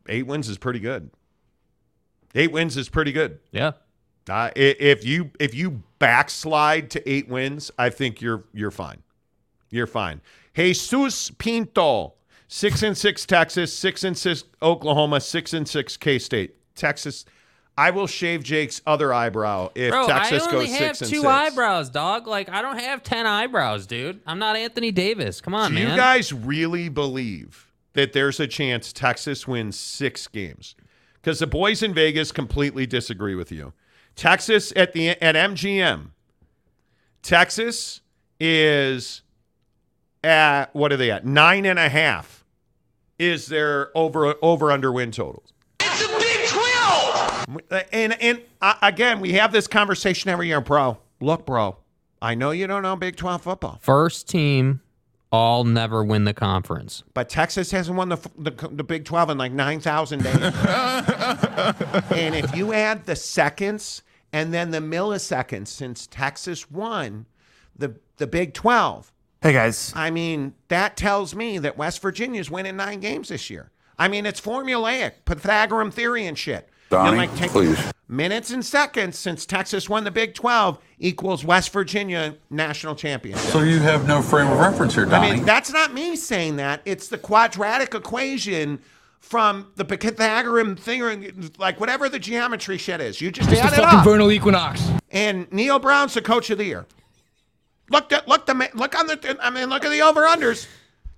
Eight 0.08 0.26
wins 0.26 0.48
is 0.48 0.58
pretty 0.58 0.80
good. 0.80 1.12
Eight 2.34 2.52
wins 2.52 2.78
is 2.78 2.90
pretty 2.90 3.12
good. 3.12 3.40
Yeah. 3.52 3.72
Uh, 4.30 4.50
if 4.56 5.06
you 5.06 5.32
if 5.40 5.54
you 5.54 5.84
backslide 6.00 6.90
to 6.92 7.10
eight 7.10 7.28
wins, 7.28 7.72
I 7.78 7.90
think 7.90 8.22
you're 8.22 8.44
you're 8.54 8.72
fine. 8.72 9.04
You're 9.70 9.88
fine. 9.88 10.22
Jesus 10.56 11.32
Pinto, 11.32 12.14
six 12.48 12.82
and 12.82 12.98
six 12.98 13.26
Texas, 13.26 13.74
six 13.74 14.04
and 14.04 14.18
six 14.18 14.44
Oklahoma, 14.62 15.22
six 15.22 15.54
and 15.54 15.68
six 15.68 15.98
K 15.98 16.18
State. 16.20 16.56
Texas. 16.76 17.26
I 17.78 17.92
will 17.92 18.08
shave 18.08 18.42
Jake's 18.42 18.82
other 18.88 19.14
eyebrow 19.14 19.70
if 19.76 19.92
Bro, 19.92 20.08
Texas 20.08 20.44
I 20.44 20.46
only 20.46 20.68
goes 20.68 20.78
have 20.78 20.96
six 20.96 21.12
and 21.12 21.22
two 21.22 21.28
eyebrows, 21.28 21.90
dog. 21.90 22.26
Like 22.26 22.48
I 22.50 22.62
don't 22.62 22.80
have 22.80 23.04
ten 23.04 23.26
eyebrows, 23.26 23.86
dude. 23.86 24.22
I'm 24.26 24.40
not 24.40 24.56
Anthony 24.56 24.92
Davis. 24.94 25.42
Come 25.42 25.54
on, 25.54 25.72
Do 25.72 25.76
man. 25.76 25.92
you 25.92 25.98
guys 25.98 26.32
really 26.32 26.88
believe 26.88 27.70
that 27.94 28.14
there's 28.14 28.40
a 28.40 28.48
chance 28.48 28.94
Texas 28.94 29.46
wins 29.46 29.78
six 29.78 30.26
games? 30.28 30.76
Because 31.16 31.40
the 31.40 31.48
boys 31.48 31.84
in 31.84 31.94
Vegas 31.94 32.32
completely 32.32 32.86
disagree 32.86 33.36
with 33.36 33.52
you. 33.52 33.74
Texas 34.16 34.72
at 34.76 34.94
the 34.94 35.10
at 35.10 35.36
MGM, 35.36 36.12
Texas 37.22 38.02
is 38.40 39.22
at 40.24 40.74
what 40.76 40.92
are 40.92 40.98
they 40.98 41.12
at 41.12 41.26
nine 41.26 41.66
and 41.66 41.80
a 41.80 41.90
half? 41.90 42.46
Is 43.20 43.48
their 43.48 43.96
over 43.96 44.36
over 44.42 44.72
under 44.72 44.92
win 44.92 45.12
totals? 45.12 45.54
It's 45.80 46.04
a 46.04 46.08
Big 46.20 46.48
12! 46.48 47.86
And 47.92 48.22
and 48.22 48.42
uh, 48.62 48.76
again, 48.82 49.20
we 49.20 49.34
have 49.34 49.52
this 49.52 49.68
conversation 49.68 50.30
every 50.30 50.48
year, 50.48 50.62
bro. 50.62 50.98
Look, 51.22 51.46
bro, 51.46 51.78
I 52.22 52.36
know 52.36 52.52
you 52.52 52.68
don't 52.68 52.82
know 52.84 52.96
Big 52.96 53.16
Twelve 53.16 53.42
football. 53.42 53.80
First 53.82 54.28
team, 54.30 54.82
all 55.36 55.64
never 55.64 56.04
win 56.04 56.24
the 56.24 56.34
conference. 56.34 57.04
But 57.14 57.30
Texas 57.30 57.72
hasn't 57.72 57.98
won 57.98 58.10
the, 58.10 58.18
the 58.38 58.52
the 58.72 58.84
Big 58.84 59.06
12 59.06 59.32
in 59.32 59.38
like 59.38 59.52
9,000 59.52 60.24
days. 60.24 60.36
and 62.12 62.36
if 62.36 62.56
you 62.56 62.74
add 62.74 63.06
the 63.06 63.16
seconds 63.16 64.02
and 64.32 64.54
then 64.54 64.72
the 64.72 64.80
milliseconds 64.80 65.68
since 65.68 66.08
Texas 66.08 66.72
won 66.72 67.26
the 67.76 67.96
the 68.18 68.28
Big 68.28 68.54
12, 68.54 69.12
Hey 69.42 69.54
guys, 69.54 69.94
I 69.96 70.10
mean, 70.10 70.56
that 70.70 70.98
tells 70.98 71.36
me 71.36 71.60
that 71.60 71.78
West 71.78 72.02
Virginia's 72.02 72.50
winning 72.50 72.78
9 72.78 73.00
games 73.00 73.28
this 73.30 73.50
year. 73.50 73.70
I 74.00 74.08
mean, 74.08 74.26
it's 74.26 74.42
formulaic, 74.42 75.12
Pythagorean 75.26 75.92
theory 75.92 76.26
and 76.26 76.38
shit. 76.38 76.70
Donnie, 76.90 77.24
You 77.24 77.30
take 77.36 77.52
please. 77.52 77.80
Minutes 78.08 78.52
and 78.52 78.64
seconds 78.64 79.18
since 79.18 79.46
Texas 79.46 79.90
won 79.90 80.04
the 80.04 80.12
Big 80.12 80.36
12 80.36 80.78
equals 81.00 81.44
West 81.44 81.72
Virginia 81.74 82.36
national 82.52 82.96
championship. 82.96 83.44
So 83.52 83.62
you 83.62 83.80
have 83.80 84.08
no 84.08 84.22
frame 84.22 84.48
of 84.48 84.60
reference 84.60 84.94
here, 84.94 85.06
Donnie. 85.06 85.32
I 85.32 85.36
mean, 85.38 85.46
that's 85.46 85.72
not 85.74 85.94
me 85.94 86.16
saying 86.16 86.58
that. 86.58 86.82
It's 86.86 87.08
the 87.08 87.18
quadratic 87.18 87.96
equation 87.96 88.80
from 89.20 89.72
the 89.76 89.84
Pythagorean 89.84 90.76
thing, 90.76 91.02
or 91.02 91.20
like 91.58 91.80
whatever 91.80 92.08
the 92.08 92.20
geometry 92.20 92.78
shit 92.78 93.02
is. 93.02 93.20
You 93.20 93.32
just 93.32 93.50
It's 93.52 93.60
add 93.60 93.72
the 93.72 93.78
it 93.78 93.80
fucking 93.84 94.00
up. 94.00 94.06
vernal 94.06 94.32
equinox. 94.32 94.88
and 95.10 95.52
Neal 95.52 95.80
Brown's 95.80 96.14
the 96.14 96.22
coach 96.22 96.52
of 96.52 96.60
the 96.60 96.66
year. 96.66 96.86
Look 97.90 98.12
at 98.14 98.28
look 98.28 98.46
the 98.46 98.70
look 98.76 98.98
on 98.98 99.08
the 99.08 99.38
I 99.42 99.50
mean 99.50 99.70
look 99.70 99.84
at 99.84 99.90
the 99.90 100.02
over 100.02 100.22
unders. 100.22 100.68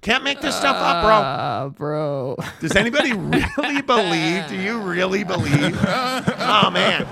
Can't 0.07 0.23
make 0.23 0.39
this 0.39 0.55
stuff 0.55 0.77
up, 0.77 1.03
bro. 1.03 1.13
Uh, 1.15 1.69
bro. 1.69 2.35
Does 2.61 2.75
anybody 2.77 3.11
really 3.57 3.81
believe? 3.81 4.47
Do 4.47 4.55
you 4.55 4.79
really 4.79 5.25
believe? 5.25 5.77
Oh 5.83 6.69
man, 6.71 7.05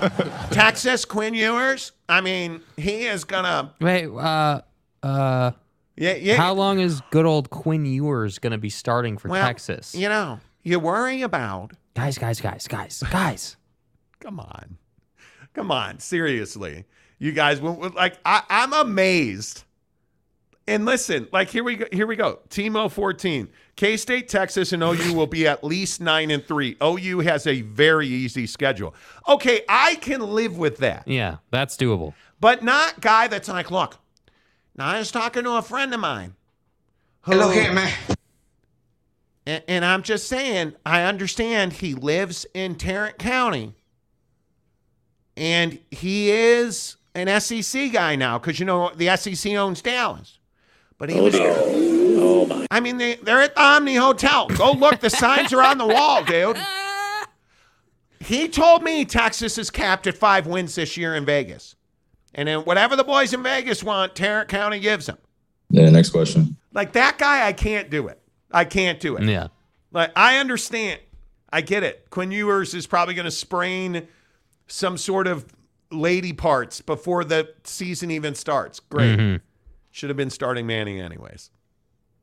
Texas 0.50 1.04
Quinn 1.04 1.34
Ewers. 1.34 1.92
I 2.08 2.22
mean, 2.22 2.62
he 2.78 3.02
is 3.06 3.24
gonna. 3.24 3.74
Wait, 3.82 4.06
uh, 4.06 4.62
uh, 5.02 5.50
Yeah, 5.96 6.14
yeah. 6.14 6.36
how 6.36 6.54
long 6.54 6.80
is 6.80 7.02
good 7.10 7.26
old 7.26 7.50
Quinn 7.50 7.84
Ewers 7.84 8.38
going 8.38 8.52
to 8.52 8.58
be 8.58 8.70
starting 8.70 9.18
for 9.18 9.28
well, 9.28 9.44
Texas? 9.46 9.94
You 9.94 10.08
know, 10.08 10.40
you 10.62 10.78
worry 10.80 11.20
about. 11.20 11.72
Guys, 11.94 12.16
guys, 12.16 12.40
guys, 12.40 12.66
guys, 12.66 13.02
guys. 13.10 13.56
Come 14.20 14.40
on, 14.40 14.78
come 15.54 15.70
on. 15.70 15.98
Seriously, 16.00 16.84
you 17.18 17.32
guys. 17.32 17.58
w- 17.58 17.74
w- 17.76 17.94
Like, 17.94 18.18
I, 18.24 18.42
I'm 18.48 18.72
amazed. 18.72 19.64
And 20.68 20.84
listen, 20.84 21.28
like 21.32 21.48
here 21.48 21.62
we 21.62 21.76
go. 21.76 21.86
Here 21.92 22.06
we 22.06 22.16
go. 22.16 22.40
Timo 22.48 22.90
14. 22.90 23.48
K 23.76 23.96
State, 23.96 24.28
Texas, 24.28 24.72
and 24.72 24.82
OU 24.82 25.12
will 25.12 25.26
be 25.26 25.46
at 25.46 25.62
least 25.62 26.00
nine 26.00 26.30
and 26.30 26.44
three. 26.44 26.76
OU 26.82 27.20
has 27.20 27.46
a 27.46 27.60
very 27.60 28.08
easy 28.08 28.46
schedule. 28.46 28.94
Okay, 29.28 29.60
I 29.68 29.96
can 29.96 30.20
live 30.20 30.56
with 30.56 30.78
that. 30.78 31.06
Yeah, 31.06 31.36
that's 31.50 31.76
doable. 31.76 32.14
but 32.40 32.64
not 32.64 33.00
guy 33.00 33.28
that's 33.28 33.48
like, 33.48 33.70
look, 33.70 33.98
now 34.76 34.86
I 34.88 34.98
was 34.98 35.10
talking 35.12 35.44
to 35.44 35.52
a 35.52 35.62
friend 35.62 35.92
of 35.92 36.00
mine. 36.00 36.34
Who, 37.22 37.34
Look 37.34 37.52
here, 37.52 37.72
man. 37.72 37.92
and, 39.46 39.62
and 39.68 39.84
I'm 39.84 40.02
just 40.02 40.26
saying, 40.26 40.74
I 40.86 41.02
understand 41.02 41.74
he 41.74 41.92
lives 41.94 42.46
in 42.54 42.76
Tarrant 42.76 43.18
County, 43.18 43.74
and 45.36 45.78
he 45.90 46.30
is 46.30 46.96
an 47.14 47.40
SEC 47.40 47.92
guy 47.92 48.16
now 48.16 48.38
because 48.38 48.58
you 48.58 48.64
know 48.66 48.90
the 48.94 49.14
SEC 49.16 49.52
owns 49.52 49.82
Dallas. 49.82 50.38
But 50.98 51.10
he 51.10 51.20
was. 51.20 51.34
Oh 51.38 52.46
my! 52.46 52.66
I 52.70 52.80
mean, 52.80 52.96
they, 52.96 53.16
they're 53.16 53.42
at 53.42 53.54
the 53.54 53.62
Omni 53.62 53.96
Hotel. 53.96 54.48
Go 54.48 54.72
look. 54.72 55.00
The 55.00 55.10
signs 55.10 55.52
are 55.52 55.62
on 55.62 55.78
the 55.78 55.86
wall, 55.86 56.24
dude. 56.24 56.56
He 58.20 58.48
told 58.48 58.82
me 58.82 59.04
Texas 59.04 59.56
is 59.58 59.70
capped 59.70 60.06
at 60.06 60.16
five 60.16 60.46
wins 60.46 60.74
this 60.74 60.96
year 60.96 61.14
in 61.14 61.24
Vegas. 61.24 61.76
And 62.34 62.48
then 62.48 62.60
whatever 62.60 62.96
the 62.96 63.04
boys 63.04 63.32
in 63.32 63.42
Vegas 63.42 63.84
want, 63.84 64.16
Tarrant 64.16 64.48
County 64.48 64.80
gives 64.80 65.06
them. 65.06 65.18
Yeah, 65.70 65.88
next 65.90 66.10
question. 66.10 66.56
Like 66.72 66.92
that 66.94 67.18
guy, 67.18 67.46
I 67.46 67.52
can't 67.52 67.88
do 67.88 68.08
it. 68.08 68.20
I 68.50 68.64
can't 68.64 68.98
do 68.98 69.16
it. 69.16 69.22
Yeah. 69.24 69.48
Like 69.92 70.10
I 70.16 70.38
understand. 70.38 71.00
I 71.52 71.60
get 71.60 71.82
it. 71.84 72.06
Quinn 72.10 72.32
Ewers 72.32 72.74
is 72.74 72.86
probably 72.86 73.14
going 73.14 73.26
to 73.26 73.30
sprain 73.30 74.08
some 74.66 74.98
sort 74.98 75.26
of 75.28 75.46
lady 75.92 76.32
parts 76.32 76.80
before 76.80 77.22
the 77.22 77.54
season 77.64 78.10
even 78.10 78.34
starts. 78.34 78.80
Great. 78.80 79.18
Mhm. 79.18 79.40
Should 79.96 80.10
have 80.10 80.16
been 80.18 80.28
starting 80.28 80.66
Manning 80.66 81.00
anyways. 81.00 81.50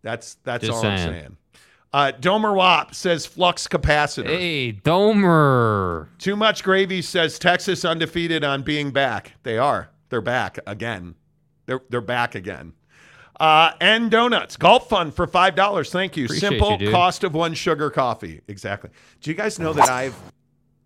That's 0.03 0.35
that's 0.43 0.63
Just 0.63 0.77
all 0.77 0.91
I'm 0.91 0.97
saying. 0.99 1.09
saying. 1.11 1.37
Uh, 1.91 2.11
Domer 2.19 2.55
Wop 2.55 2.93
says 2.93 3.25
flux 3.25 3.67
capacitor. 3.67 4.27
Hey, 4.27 4.73
Domer. 4.73 6.07
Too 6.19 6.35
much 6.35 6.63
gravy 6.63 7.01
says 7.01 7.39
Texas 7.39 7.83
undefeated 7.83 8.43
on 8.43 8.61
being 8.61 8.91
back. 8.91 9.33
They 9.41 9.57
are. 9.57 9.89
They're 10.09 10.21
back 10.21 10.59
again. 10.67 11.15
They're 11.65 11.81
they're 11.89 11.99
back 12.01 12.35
again. 12.35 12.73
Uh, 13.39 13.71
and 13.81 14.11
donuts. 14.11 14.55
Golf 14.55 14.87
fund 14.87 15.11
for 15.15 15.25
five 15.25 15.55
dollars. 15.55 15.91
Thank 15.91 16.15
you. 16.15 16.25
Appreciate 16.25 16.49
Simple 16.49 16.77
you, 16.79 16.91
cost 16.91 17.23
of 17.23 17.33
one 17.33 17.55
sugar 17.55 17.89
coffee. 17.89 18.41
Exactly. 18.47 18.91
Do 19.19 19.31
you 19.31 19.35
guys 19.35 19.57
know 19.57 19.73
that 19.73 19.89
I've 19.89 20.15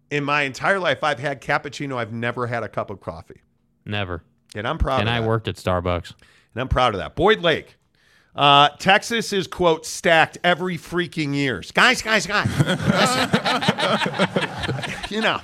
in 0.10 0.24
my 0.24 0.44
entire 0.44 0.80
life 0.80 1.04
I've 1.04 1.20
had 1.20 1.42
cappuccino. 1.42 1.98
I've 1.98 2.14
never 2.14 2.48
had 2.48 2.64
a 2.64 2.70
cup 2.70 2.90
of 2.90 3.02
coffee. 3.02 3.42
Never. 3.86 4.24
And 4.56 4.66
I'm 4.66 4.78
proud 4.78 5.02
and 5.02 5.10
I 5.10 5.20
that. 5.20 5.28
worked 5.28 5.50
at 5.50 5.56
Starbucks. 5.58 6.14
And 6.58 6.62
I'm 6.64 6.70
proud 6.70 6.96
of 6.96 7.00
that. 7.00 7.16
Boyd 7.16 7.42
Lake. 7.42 7.76
Uh, 8.36 8.70
Texas 8.80 9.32
is 9.32 9.46
quote 9.46 9.86
stacked 9.86 10.40
every 10.44 10.76
freaking 10.76 11.36
year. 11.36 11.62
Guys, 11.76 12.02
guys, 12.02 12.26
guys. 12.26 12.50
Listen. 12.58 13.30
you 15.16 15.22
know, 15.22 15.40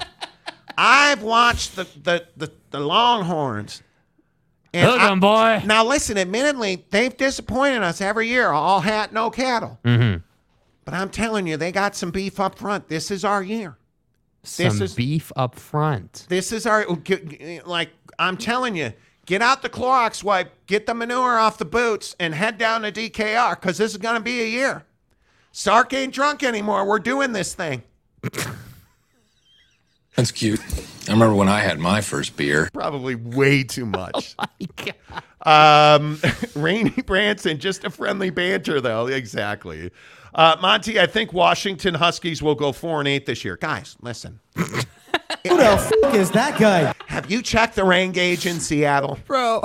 I've 0.75 1.21
watched 1.21 1.75
the 1.75 1.83
the 2.01 2.25
the, 2.35 2.51
the 2.71 2.79
Longhorns. 2.79 3.83
And 4.73 4.89
Hook 4.89 4.99
I- 4.99 5.13
boy. 5.15 5.61
Now 5.67 5.85
listen, 5.85 6.17
admittedly, 6.17 6.83
they've 6.89 7.15
disappointed 7.15 7.83
us 7.83 8.01
every 8.01 8.27
year. 8.27 8.49
All 8.49 8.79
hat, 8.79 9.13
no 9.13 9.29
cattle. 9.29 9.77
Mm-hmm. 9.85 10.23
But 10.83 10.95
I'm 10.95 11.09
telling 11.11 11.45
you, 11.45 11.57
they 11.57 11.71
got 11.71 11.95
some 11.95 12.09
beef 12.09 12.39
up 12.39 12.57
front. 12.57 12.87
This 12.87 13.11
is 13.11 13.23
our 13.23 13.43
year. 13.43 13.77
Some 14.41 14.81
is- 14.81 14.95
beef 14.95 15.31
up 15.35 15.53
front. 15.53 16.25
This 16.27 16.51
is 16.51 16.65
our 16.65 16.87
like. 17.67 17.91
I'm 18.17 18.35
telling 18.37 18.75
you, 18.75 18.93
get 19.25 19.41
out 19.41 19.61
the 19.61 19.69
Clorox 19.69 20.23
wipe, 20.23 20.51
get 20.67 20.85
the 20.85 20.93
manure 20.93 21.37
off 21.37 21.57
the 21.57 21.65
boots, 21.65 22.15
and 22.19 22.33
head 22.33 22.57
down 22.57 22.81
to 22.83 22.91
DKR 22.91 23.51
because 23.59 23.77
this 23.77 23.91
is 23.91 23.97
going 23.97 24.15
to 24.15 24.21
be 24.21 24.41
a 24.41 24.47
year. 24.47 24.83
Sark 25.51 25.93
ain't 25.93 26.13
drunk 26.13 26.43
anymore. 26.43 26.85
We're 26.85 26.99
doing 26.99 27.31
this 27.31 27.53
thing. 27.53 27.83
That's 30.15 30.31
cute. 30.31 30.59
I 31.07 31.11
remember 31.11 31.35
when 31.35 31.49
I 31.49 31.59
had 31.61 31.79
my 31.79 32.01
first 32.01 32.37
beer. 32.37 32.69
Probably 32.73 33.15
way 33.15 33.63
too 33.63 33.85
much. 33.87 34.35
oh 34.39 34.45
my 34.59 34.91
God. 35.45 36.01
um, 36.01 36.19
Rainy 36.55 37.01
Branson, 37.01 37.59
just 37.59 37.83
a 37.83 37.89
friendly 37.89 38.29
banter 38.29 38.79
though. 38.79 39.07
Exactly. 39.07 39.91
Uh, 40.35 40.55
Monty, 40.61 40.99
I 40.99 41.05
think 41.05 41.33
Washington 41.33 41.93
Huskies 41.93 42.41
will 42.41 42.55
go 42.55 42.71
four 42.71 42.99
and 42.99 43.07
eight 43.07 43.25
this 43.25 43.45
year. 43.45 43.57
Guys, 43.57 43.95
listen. 44.01 44.39
Who 45.47 45.57
the 45.57 45.63
f- 45.63 45.91
is 46.13 46.31
that 46.31 46.59
guy? 46.59 46.93
Have 47.07 47.29
you 47.29 47.41
checked 47.41 47.75
the 47.75 47.83
rain 47.83 48.11
gauge 48.11 48.45
in 48.45 48.59
Seattle? 48.59 49.19
Bro. 49.27 49.61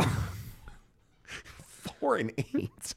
Four 2.00 2.16
and 2.16 2.32
eight. 2.36 2.94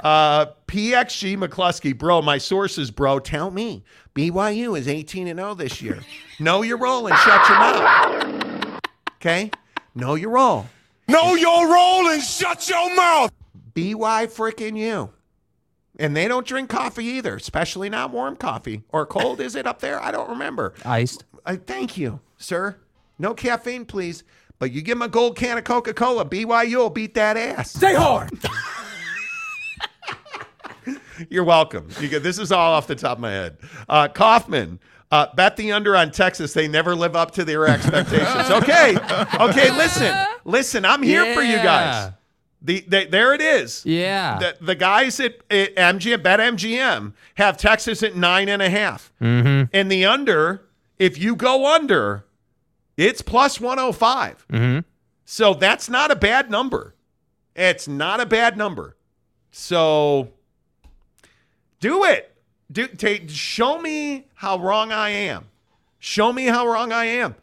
Uh, 0.00 0.46
PXG 0.66 1.36
McCluskey, 1.36 1.96
bro, 1.96 2.22
my 2.22 2.38
sources, 2.38 2.90
bro, 2.90 3.18
tell 3.18 3.50
me. 3.50 3.84
BYU 4.14 4.78
is 4.78 4.88
18 4.88 5.28
and 5.28 5.38
0 5.38 5.54
this 5.54 5.82
year. 5.82 6.00
Know 6.40 6.62
your 6.62 6.78
role 6.78 7.06
and 7.06 7.16
shut 7.18 7.48
your 7.48 7.58
mouth. 7.58 8.80
Okay? 9.16 9.50
Know 9.94 10.14
your 10.14 10.30
role. 10.30 10.66
Know 11.08 11.34
your 11.34 11.72
role 11.72 12.08
and 12.08 12.22
shut 12.22 12.68
your 12.68 12.94
mouth. 12.94 13.32
BY 13.74 14.26
freaking 14.26 14.76
you. 14.76 15.10
And 15.98 16.16
they 16.16 16.28
don't 16.28 16.46
drink 16.46 16.70
coffee 16.70 17.04
either, 17.04 17.34
especially 17.34 17.90
not 17.90 18.12
warm 18.12 18.36
coffee. 18.36 18.82
Or 18.90 19.04
cold, 19.04 19.40
is 19.40 19.56
it 19.56 19.66
up 19.66 19.80
there? 19.80 20.00
I 20.00 20.12
don't 20.12 20.30
remember. 20.30 20.74
Iced. 20.84 21.24
I 21.44 21.56
thank 21.56 21.96
you, 21.96 22.20
sir. 22.36 22.76
No 23.18 23.34
caffeine, 23.34 23.84
please. 23.84 24.22
But 24.60 24.70
you 24.72 24.82
give 24.82 24.96
him 24.96 25.02
a 25.02 25.08
gold 25.08 25.36
can 25.36 25.58
of 25.58 25.64
Coca 25.64 25.94
Cola, 25.94 26.24
BYU 26.24 26.76
will 26.76 26.90
beat 26.90 27.14
that 27.14 27.36
ass. 27.36 27.72
Stay 27.72 27.94
hard. 27.94 28.30
You're 31.28 31.44
welcome. 31.44 31.88
You 32.00 32.08
get, 32.08 32.22
this 32.22 32.38
is 32.38 32.52
all 32.52 32.74
off 32.74 32.86
the 32.86 32.94
top 32.94 33.18
of 33.18 33.20
my 33.20 33.32
head. 33.32 33.58
Uh, 33.88 34.06
Kaufman, 34.08 34.78
uh, 35.10 35.26
bet 35.34 35.56
the 35.56 35.72
under 35.72 35.96
on 35.96 36.12
Texas. 36.12 36.52
They 36.52 36.68
never 36.68 36.94
live 36.94 37.16
up 37.16 37.32
to 37.32 37.44
their 37.44 37.66
expectations. 37.66 38.50
Okay, 38.58 38.96
okay. 39.40 39.70
Listen, 39.70 40.16
listen. 40.44 40.84
I'm 40.84 41.02
here 41.02 41.34
for 41.34 41.42
you 41.42 41.56
guys. 41.56 42.12
The, 42.60 42.80
the 42.80 43.06
there 43.06 43.34
it 43.34 43.40
is. 43.40 43.84
Yeah. 43.86 44.38
The, 44.38 44.56
the 44.60 44.74
guys 44.74 45.20
at, 45.20 45.36
at 45.50 45.76
MGM, 45.76 46.22
Bet 46.22 46.40
MGM, 46.40 47.12
have 47.36 47.56
Texas 47.56 48.02
at 48.02 48.16
nine 48.16 48.48
and 48.48 48.60
a 48.60 48.68
half. 48.68 49.12
mm-hmm. 49.20 49.70
And 49.72 49.90
the 49.92 50.04
under, 50.04 50.66
if 50.98 51.18
you 51.18 51.36
go 51.36 51.72
under, 51.72 52.24
it's 52.96 53.22
plus 53.22 53.60
105. 53.60 54.46
Mm-hmm. 54.48 54.80
So 55.24 55.54
that's 55.54 55.88
not 55.88 56.10
a 56.10 56.16
bad 56.16 56.50
number. 56.50 56.94
It's 57.54 57.86
not 57.86 58.20
a 58.20 58.26
bad 58.26 58.56
number. 58.56 58.96
So 59.50 60.32
do 61.80 62.04
it. 62.04 62.34
Do 62.70 62.86
take 62.86 63.30
show 63.30 63.80
me 63.80 64.26
how 64.34 64.58
wrong 64.58 64.92
I 64.92 65.10
am. 65.10 65.46
Show 65.98 66.32
me 66.32 66.46
how 66.46 66.66
wrong 66.66 66.92
I 66.92 67.06
am. 67.06 67.34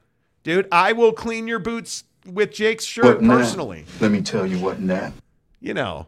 Dude, 0.43 0.67
I 0.71 0.93
will 0.93 1.13
clean 1.13 1.47
your 1.47 1.59
boots 1.59 2.03
with 2.25 2.51
Jake's 2.51 2.85
shirt 2.85 3.21
personally. 3.21 3.85
Let 3.99 4.11
me 4.11 4.21
tell 4.21 4.45
you 4.45 4.59
what 4.59 4.85
that. 4.87 5.13
You 5.59 5.73
know, 5.73 6.07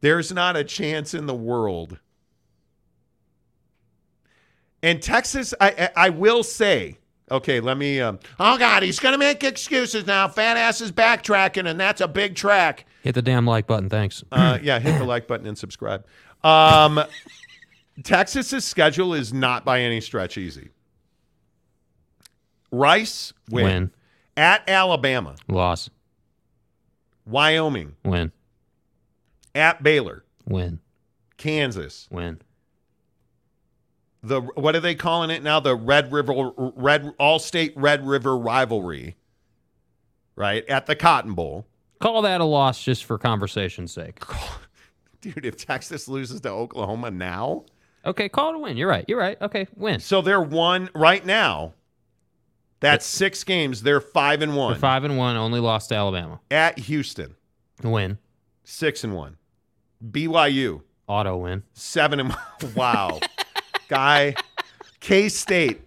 there's 0.00 0.32
not 0.32 0.56
a 0.56 0.64
chance 0.64 1.14
in 1.14 1.26
the 1.26 1.34
world. 1.34 1.98
And 4.82 5.02
Texas, 5.02 5.54
I 5.60 5.70
I, 5.70 6.06
I 6.06 6.10
will 6.10 6.42
say, 6.42 6.98
okay, 7.30 7.60
let 7.60 7.76
me. 7.76 8.00
Um, 8.00 8.18
oh 8.38 8.58
God, 8.58 8.82
he's 8.82 8.98
gonna 8.98 9.18
make 9.18 9.44
excuses 9.44 10.06
now. 10.06 10.28
Fat 10.28 10.56
ass 10.56 10.80
is 10.80 10.92
backtracking, 10.92 11.68
and 11.68 11.78
that's 11.78 12.00
a 12.00 12.08
big 12.08 12.34
track. 12.34 12.86
Hit 13.02 13.14
the 13.14 13.22
damn 13.22 13.46
like 13.46 13.66
button. 13.66 13.88
Thanks. 13.88 14.24
Uh, 14.30 14.58
yeah, 14.62 14.78
hit 14.78 14.98
the 14.98 15.04
like 15.04 15.26
button 15.26 15.46
and 15.46 15.56
subscribe. 15.56 16.06
Um, 16.42 17.02
Texas's 18.02 18.64
schedule 18.64 19.14
is 19.14 19.32
not 19.32 19.64
by 19.64 19.80
any 19.80 20.00
stretch 20.00 20.38
easy. 20.38 20.70
Rice 22.72 23.32
win. 23.50 23.64
Win. 23.64 23.90
At 24.40 24.68
Alabama, 24.68 25.36
Loss. 25.48 25.90
Wyoming 27.26 27.94
Win. 28.04 28.32
at 29.54 29.82
Baylor, 29.82 30.24
Win. 30.46 30.80
Kansas, 31.36 32.08
Win. 32.10 32.40
the 34.22 34.40
what 34.40 34.74
are 34.74 34.80
they 34.80 34.94
calling 34.94 35.30
it 35.30 35.42
now? 35.42 35.60
The 35.60 35.76
Red 35.76 36.10
River 36.12 36.50
Red 36.56 37.12
All 37.18 37.38
State 37.38 37.72
Red 37.76 38.06
River 38.06 38.36
rivalry, 38.36 39.16
right 40.36 40.64
at 40.68 40.86
the 40.86 40.96
Cotton 40.96 41.34
Bowl. 41.34 41.66
Call 42.00 42.22
that 42.22 42.40
a 42.40 42.44
loss 42.44 42.82
just 42.82 43.04
for 43.04 43.18
conversation's 43.18 43.92
sake. 43.92 44.20
Dude, 45.20 45.44
if 45.44 45.56
Texas 45.58 46.08
loses 46.08 46.40
to 46.40 46.48
Oklahoma 46.48 47.10
now, 47.10 47.64
Okay, 48.06 48.30
call 48.30 48.50
it 48.50 48.56
a 48.56 48.58
win. 48.58 48.78
You're 48.78 48.88
right. 48.88 49.04
You're 49.06 49.18
right. 49.18 49.36
Okay, 49.42 49.66
win. 49.76 50.00
so 50.00 50.22
they're 50.22 50.40
one 50.40 50.88
right 50.94 51.24
now. 51.26 51.74
That's 52.80 53.04
six 53.04 53.44
games. 53.44 53.82
They're 53.82 54.00
five 54.00 54.40
and 54.42 54.56
one 54.56 54.72
They're 54.72 54.80
five 54.80 55.04
and 55.04 55.16
one, 55.18 55.36
only 55.36 55.60
lost 55.60 55.90
to 55.90 55.94
Alabama. 55.96 56.40
at 56.50 56.78
Houston. 56.78 57.36
Win. 57.82 58.18
Six 58.64 59.04
and 59.04 59.14
one. 59.14 59.36
BYU 60.10 60.82
Auto 61.06 61.36
win. 61.36 61.62
seven 61.74 62.20
and 62.20 62.36
wow, 62.74 63.20
guy. 63.88 64.34
K 65.00 65.28
State 65.28 65.80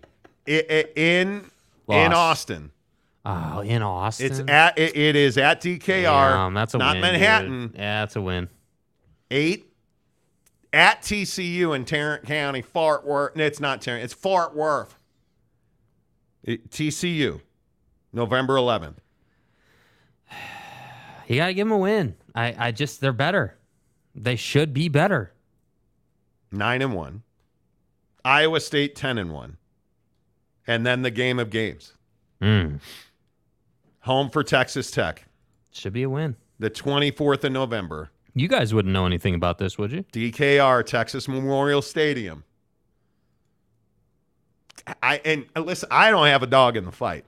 in 0.45 1.49
in 1.87 2.13
Austin. 2.13 2.71
Oh, 3.25 3.61
in 3.61 3.81
Austin. 3.81 4.25
It's 4.27 4.39
at 4.49 4.77
it, 4.77 4.95
it 4.97 5.15
is 5.15 5.37
at 5.37 5.61
DKR. 5.61 6.03
Damn, 6.03 6.53
that's 6.53 6.73
a 6.73 6.77
not 6.77 6.95
win. 6.95 7.01
Manhattan. 7.01 7.67
dude. 7.69 7.75
Yeah, 7.77 8.01
that's 8.01 8.15
a 8.17 8.21
win. 8.21 8.49
Eight 9.31 9.71
at 10.73 11.01
TCU 11.01 11.75
in 11.75 11.85
Tarrant 11.85 12.25
County, 12.25 12.61
Fort 12.61 13.05
Worth. 13.05 13.35
No, 13.35 13.45
it's 13.45 13.59
not 13.59 13.81
Tarrant. 13.81 14.03
It's 14.03 14.13
Fort 14.13 14.55
Worth. 14.55 14.99
TCU, 16.47 17.41
November 18.11 18.55
11th. 18.55 18.95
You 21.25 21.37
got 21.37 21.47
to 21.47 21.53
give 21.53 21.65
them 21.67 21.71
a 21.71 21.77
win. 21.77 22.15
I, 22.35 22.53
I 22.67 22.71
just, 22.71 22.99
they're 22.99 23.13
better. 23.13 23.57
They 24.13 24.35
should 24.35 24.73
be 24.73 24.89
better. 24.89 25.31
Nine 26.51 26.81
and 26.81 26.93
one. 26.93 27.23
Iowa 28.25 28.59
State 28.59 28.93
10 28.97 29.17
and 29.17 29.31
one. 29.31 29.55
And 30.67 30.85
then 30.85 31.01
the 31.01 31.09
game 31.11 31.39
of 31.39 31.49
games. 31.49 31.93
Mm. 32.41 32.81
Home 34.01 34.29
for 34.29 34.43
Texas 34.43 34.91
Tech, 34.91 35.23
Should 35.71 35.93
be 35.93 36.03
a 36.03 36.09
win. 36.09 36.35
the 36.59 36.69
24th 36.69 37.45
of 37.45 37.53
November. 37.53 38.11
You 38.35 38.49
guys 38.49 38.73
wouldn't 38.73 38.91
know 38.93 39.05
anything 39.05 39.33
about 39.33 39.59
this, 39.59 39.77
would 39.77 39.93
you? 39.93 40.03
DKR, 40.11 40.85
Texas 40.85 41.29
Memorial 41.29 41.81
Stadium. 41.81 42.43
I 45.01 45.21
and 45.23 45.45
uh, 45.55 45.61
listen, 45.61 45.87
I 45.91 46.11
don't 46.11 46.27
have 46.27 46.43
a 46.43 46.47
dog 46.47 46.75
in 46.77 46.85
the 46.85 46.91
fight. 46.91 47.25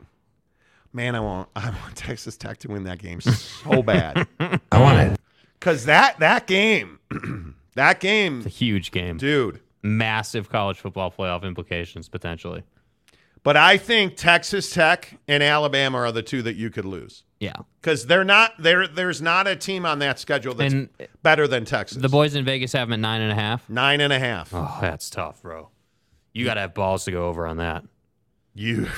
Man, 0.93 1.15
I 1.15 1.19
want 1.19 1.49
I 1.55 1.69
want 1.69 1.95
Texas 1.95 2.37
Tech 2.37 2.57
to 2.59 2.67
win 2.69 2.83
that 2.83 2.99
game 2.99 3.21
so 3.21 3.81
bad. 3.83 4.27
I 4.39 4.81
want 4.81 4.99
it. 5.13 5.19
Cause 5.59 5.85
that 5.85 6.19
that 6.19 6.47
game, 6.47 6.99
that 7.75 7.99
game, 7.99 8.37
It's 8.37 8.45
a 8.47 8.49
huge 8.49 8.91
game. 8.91 9.17
dude. 9.17 9.61
Massive 9.83 10.49
college 10.49 10.77
football 10.79 11.11
playoff 11.11 11.43
implications, 11.43 12.09
potentially. 12.09 12.63
But 13.43 13.55
I 13.55 13.77
think 13.77 14.15
Texas 14.17 14.71
Tech 14.73 15.19
and 15.27 15.43
Alabama 15.43 15.99
are 15.99 16.11
the 16.11 16.23
two 16.23 16.41
that 16.41 16.55
you 16.55 16.71
could 16.71 16.85
lose. 16.85 17.23
Yeah. 17.39 17.53
Because 17.79 18.07
they're 18.07 18.23
not 18.23 18.53
there. 18.57 18.87
There's 18.87 19.21
not 19.21 19.45
a 19.45 19.55
team 19.55 19.85
on 19.85 19.99
that 19.99 20.17
schedule 20.17 20.55
that's 20.55 20.73
And 20.73 20.89
better 21.21 21.47
than 21.47 21.63
Texas. 21.65 21.99
the 22.01 22.09
boys 22.09 22.33
in 22.33 22.43
Vegas 22.43 22.73
have 22.73 22.87
them 22.87 22.93
at 22.93 22.99
nine 22.99 23.21
and 23.21 23.31
a 23.31 23.35
half. 23.35 23.69
nine 23.69 24.01
and 24.01 24.11
a 24.11 24.17
half. 24.17 24.49
Oh, 24.51 24.79
that's 24.81 25.11
tough, 25.11 25.43
bro. 25.43 25.69
You 26.35 26.43
got 26.43 26.55
to 26.55 26.61
have 26.61 26.73
balls 26.73 27.05
to 27.05 27.11
go 27.11 27.27
over 27.27 27.47
on 27.47 27.57
that. 27.57 27.83
You. 28.53 28.87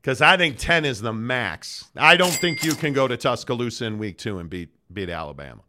Because 0.00 0.22
I 0.22 0.38
think 0.38 0.56
10 0.56 0.86
is 0.86 1.02
the 1.02 1.12
max. 1.12 1.86
I 1.94 2.16
don't 2.16 2.30
think 2.30 2.64
you 2.64 2.74
can 2.74 2.94
go 2.94 3.06
to 3.08 3.16
Tuscaloosa 3.16 3.84
in 3.84 3.98
week 3.98 4.16
two 4.16 4.38
and 4.38 4.48
beat 4.48 4.70
beat 4.90 5.10
Alabama. 5.10 5.60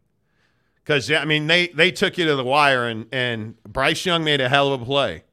Because, 0.82 1.10
yeah, 1.10 1.20
I 1.20 1.26
mean, 1.26 1.46
they, 1.46 1.66
they 1.68 1.90
took 1.90 2.16
you 2.16 2.24
to 2.24 2.36
the 2.36 2.44
wire, 2.44 2.86
and, 2.86 3.06
and 3.12 3.62
Bryce 3.64 4.06
Young 4.06 4.24
made 4.24 4.40
a 4.40 4.48
hell 4.48 4.72
of 4.72 4.80
a 4.80 4.84
play. 4.84 5.24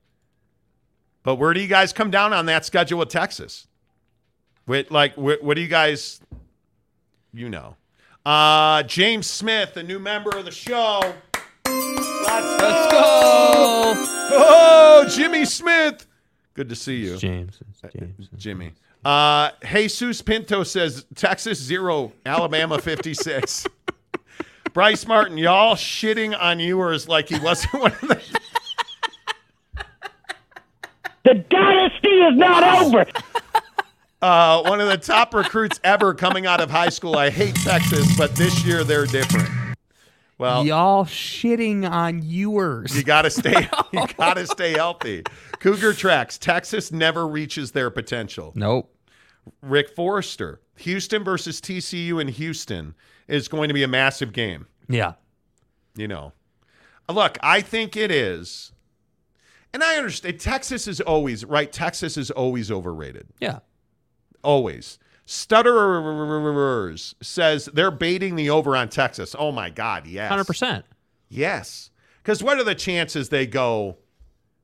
But 1.24 1.36
where 1.36 1.54
do 1.54 1.62
you 1.62 1.68
guys 1.68 1.94
come 1.94 2.12
down 2.12 2.34
on 2.34 2.48
that 2.48 2.66
schedule 2.66 3.00
with 3.00 3.10
Texas? 3.10 3.68
With, 4.66 4.92
like, 4.92 5.16
what, 5.16 5.42
what 5.42 5.56
do 5.56 5.62
you 5.62 5.70
guys, 5.70 6.20
you 7.34 7.50
know? 7.50 7.78
Uh, 8.26 8.84
James 8.84 9.28
Smith, 9.28 9.78
a 9.78 9.84
new 9.84 10.00
member 10.00 10.36
of 10.36 10.44
the 10.44 10.52
show. 10.52 11.02
Let's 12.44 12.62
go. 12.62 12.68
Let's 12.68 12.92
go. 12.92 14.38
Oh, 14.40 15.06
Jimmy 15.10 15.46
Smith. 15.46 16.06
Good 16.54 16.70
to 16.70 16.76
see 16.76 16.98
you. 16.98 17.18
James. 17.18 17.60
It's 17.70 17.94
James. 17.94 18.30
Jimmy. 18.38 18.74
Uh, 19.06 19.52
Jesus 19.66 20.22
Pinto 20.22 20.64
says 20.64 21.06
Texas 21.16 21.60
zero, 21.60 22.12
Alabama 22.26 22.80
56. 22.80 23.66
Bryce 24.74 25.08
Martin, 25.08 25.38
y'all 25.38 25.76
shitting 25.76 26.40
on 26.40 26.60
Ewers 26.60 27.08
like 27.08 27.30
he 27.30 27.40
wasn't 27.40 27.74
one 27.74 27.92
of 27.92 28.02
the. 28.02 28.22
The 31.24 31.34
dynasty 31.50 32.10
is 32.10 32.38
not 32.38 32.64
over. 32.82 33.06
Uh, 34.22 34.62
one 34.64 34.80
of 34.80 34.88
the 34.88 34.98
top 34.98 35.34
recruits 35.34 35.80
ever 35.84 36.14
coming 36.14 36.46
out 36.46 36.62
of 36.62 36.70
high 36.70 36.90
school. 36.90 37.16
I 37.18 37.30
hate 37.30 37.56
Texas, 37.56 38.16
but 38.18 38.36
this 38.36 38.64
year 38.66 38.84
they're 38.84 39.06
different. 39.06 39.50
Well, 40.38 40.66
Y'all 40.66 41.06
shitting 41.06 41.90
on 41.90 42.22
Ewers. 42.24 42.96
you 42.96 43.04
gotta 43.04 43.30
stay. 43.30 43.68
You 43.94 44.06
gotta 44.18 44.46
stay 44.46 44.74
healthy. 44.74 45.24
Cougar 45.60 45.94
tracks. 45.94 46.38
Texas 46.38 46.92
never 46.92 47.28
reaches 47.28 47.72
their 47.72 47.90
potential. 47.90 48.52
Nope. 48.56 48.94
Rick 49.62 49.90
Forrester. 49.96 50.62
Houston 50.76 51.24
versus 51.24 51.60
TCU 51.62 52.22
in 52.22 52.28
Houston 52.28 52.94
is 53.28 53.48
going 53.48 53.70
to 53.70 53.74
be 53.74 53.82
a 53.84 53.88
massive 53.88 54.34
game. 54.34 54.68
Yeah. 54.88 55.14
You 55.96 56.08
know, 56.08 56.34
look, 57.10 57.38
I 57.42 57.62
think 57.62 57.96
it 57.98 58.12
is. 58.12 58.72
And 59.74 59.84
I 59.84 59.96
understand 59.98 60.40
Texas 60.40 60.88
is 60.88 61.02
always, 61.02 61.44
right? 61.46 61.72
Texas 61.72 62.18
is 62.18 62.30
always 62.30 62.70
overrated. 62.70 63.28
Yeah. 63.40 63.60
Always. 64.44 65.00
Stutterers 65.28 67.16
says 67.22 67.70
they're 67.74 67.92
baiting 67.92 68.36
the 68.38 68.50
over 68.50 68.76
on 68.78 68.88
Texas. 68.90 69.36
Oh 69.38 69.52
my 69.52 69.70
God, 69.70 70.08
yes. 70.08 70.32
100%. 70.32 70.84
Yes. 71.30 71.90
Because 72.24 72.42
what 72.42 72.58
are 72.60 72.64
the 72.64 72.76
chances 72.76 73.28
they 73.30 73.46
go, 73.46 73.98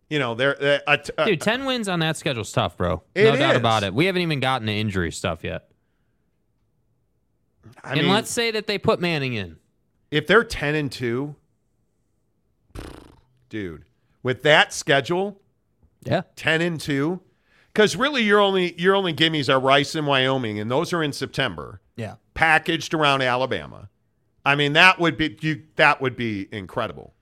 you 0.09 0.19
know, 0.19 0.35
they're, 0.35 0.81
uh, 0.87 0.97
t- 0.97 1.11
a- 1.17 1.25
Dude, 1.25 1.41
10 1.41 1.65
wins 1.65 1.89
on 1.89 1.99
that 1.99 2.15
schedule's 2.15 2.51
tough, 2.51 2.77
bro. 2.77 3.03
No 3.15 3.35
doubt 3.35 3.51
is. 3.55 3.57
about 3.57 3.83
it. 3.83 3.93
We 3.93 4.05
haven't 4.05 4.21
even 4.21 4.39
gotten 4.39 4.67
to 4.67 4.73
injury 4.73 5.11
stuff 5.11 5.43
yet. 5.43 5.69
I 7.83 7.91
and 7.93 8.01
mean, 8.03 8.09
let's 8.11 8.31
say 8.31 8.51
that 8.51 8.65
they 8.67 8.77
put 8.77 8.99
Manning 9.01 9.33
in. 9.33 9.57
if 10.11 10.27
they're 10.27 10.43
10 10.45 10.75
and 10.75 10.91
2, 10.91 11.35
dude, 13.49 13.83
with 14.21 14.43
that 14.43 14.71
schedule, 14.73 15.41
Yeah. 16.05 16.21
10 16.35 16.61
and 16.61 16.79
2 16.79 17.19
because 17.73 17.95
really 17.95 18.21
your 18.23 18.39
only 18.39 18.79
your 18.79 18.95
only 18.95 19.13
gimmies 19.13 19.51
are 19.53 19.59
rice 19.59 19.95
and 19.95 20.05
wyoming 20.07 20.59
and 20.59 20.69
those 20.69 20.93
are 20.93 21.01
in 21.03 21.11
september. 21.13 21.81
Yeah. 21.95 22.15
packaged 22.33 22.93
around 22.93 23.21
alabama. 23.21 23.89
I 24.45 24.55
mean 24.55 24.73
that 24.73 24.99
would 24.99 25.17
be 25.17 25.37
you 25.41 25.63
that 25.75 26.01
would 26.01 26.15
be 26.15 26.47
incredible. 26.51 27.13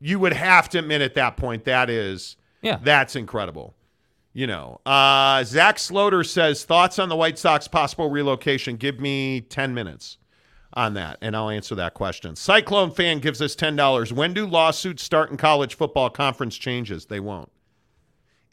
You 0.00 0.18
would 0.18 0.32
have 0.34 0.68
to 0.70 0.78
admit 0.80 1.00
at 1.00 1.14
that 1.14 1.36
point 1.36 1.64
that 1.64 1.88
is 1.90 2.36
Yeah. 2.62 2.78
that's 2.82 3.16
incredible. 3.16 3.74
You 4.32 4.46
know 4.46 4.80
uh 4.84 5.42
zach 5.44 5.76
sloter 5.76 6.26
says 6.26 6.64
thoughts 6.64 6.98
on 6.98 7.08
the 7.08 7.16
white 7.16 7.38
sox 7.38 7.66
possible 7.68 8.10
relocation? 8.10 8.76
Give 8.76 9.00
me 9.00 9.40
10 9.40 9.72
minutes 9.74 10.18
on 10.74 10.92
that 10.92 11.16
and 11.22 11.34
i'll 11.34 11.48
answer 11.48 11.74
that 11.74 11.94
question. 11.94 12.36
Cyclone 12.36 12.90
fan 12.90 13.18
gives 13.20 13.40
us 13.40 13.56
$10 13.56 14.12
when 14.12 14.34
do 14.34 14.46
lawsuits 14.46 15.02
start 15.02 15.30
in 15.30 15.38
college 15.38 15.74
football 15.74 16.10
conference 16.10 16.56
changes? 16.56 17.06
They 17.06 17.20
won't 17.20 17.50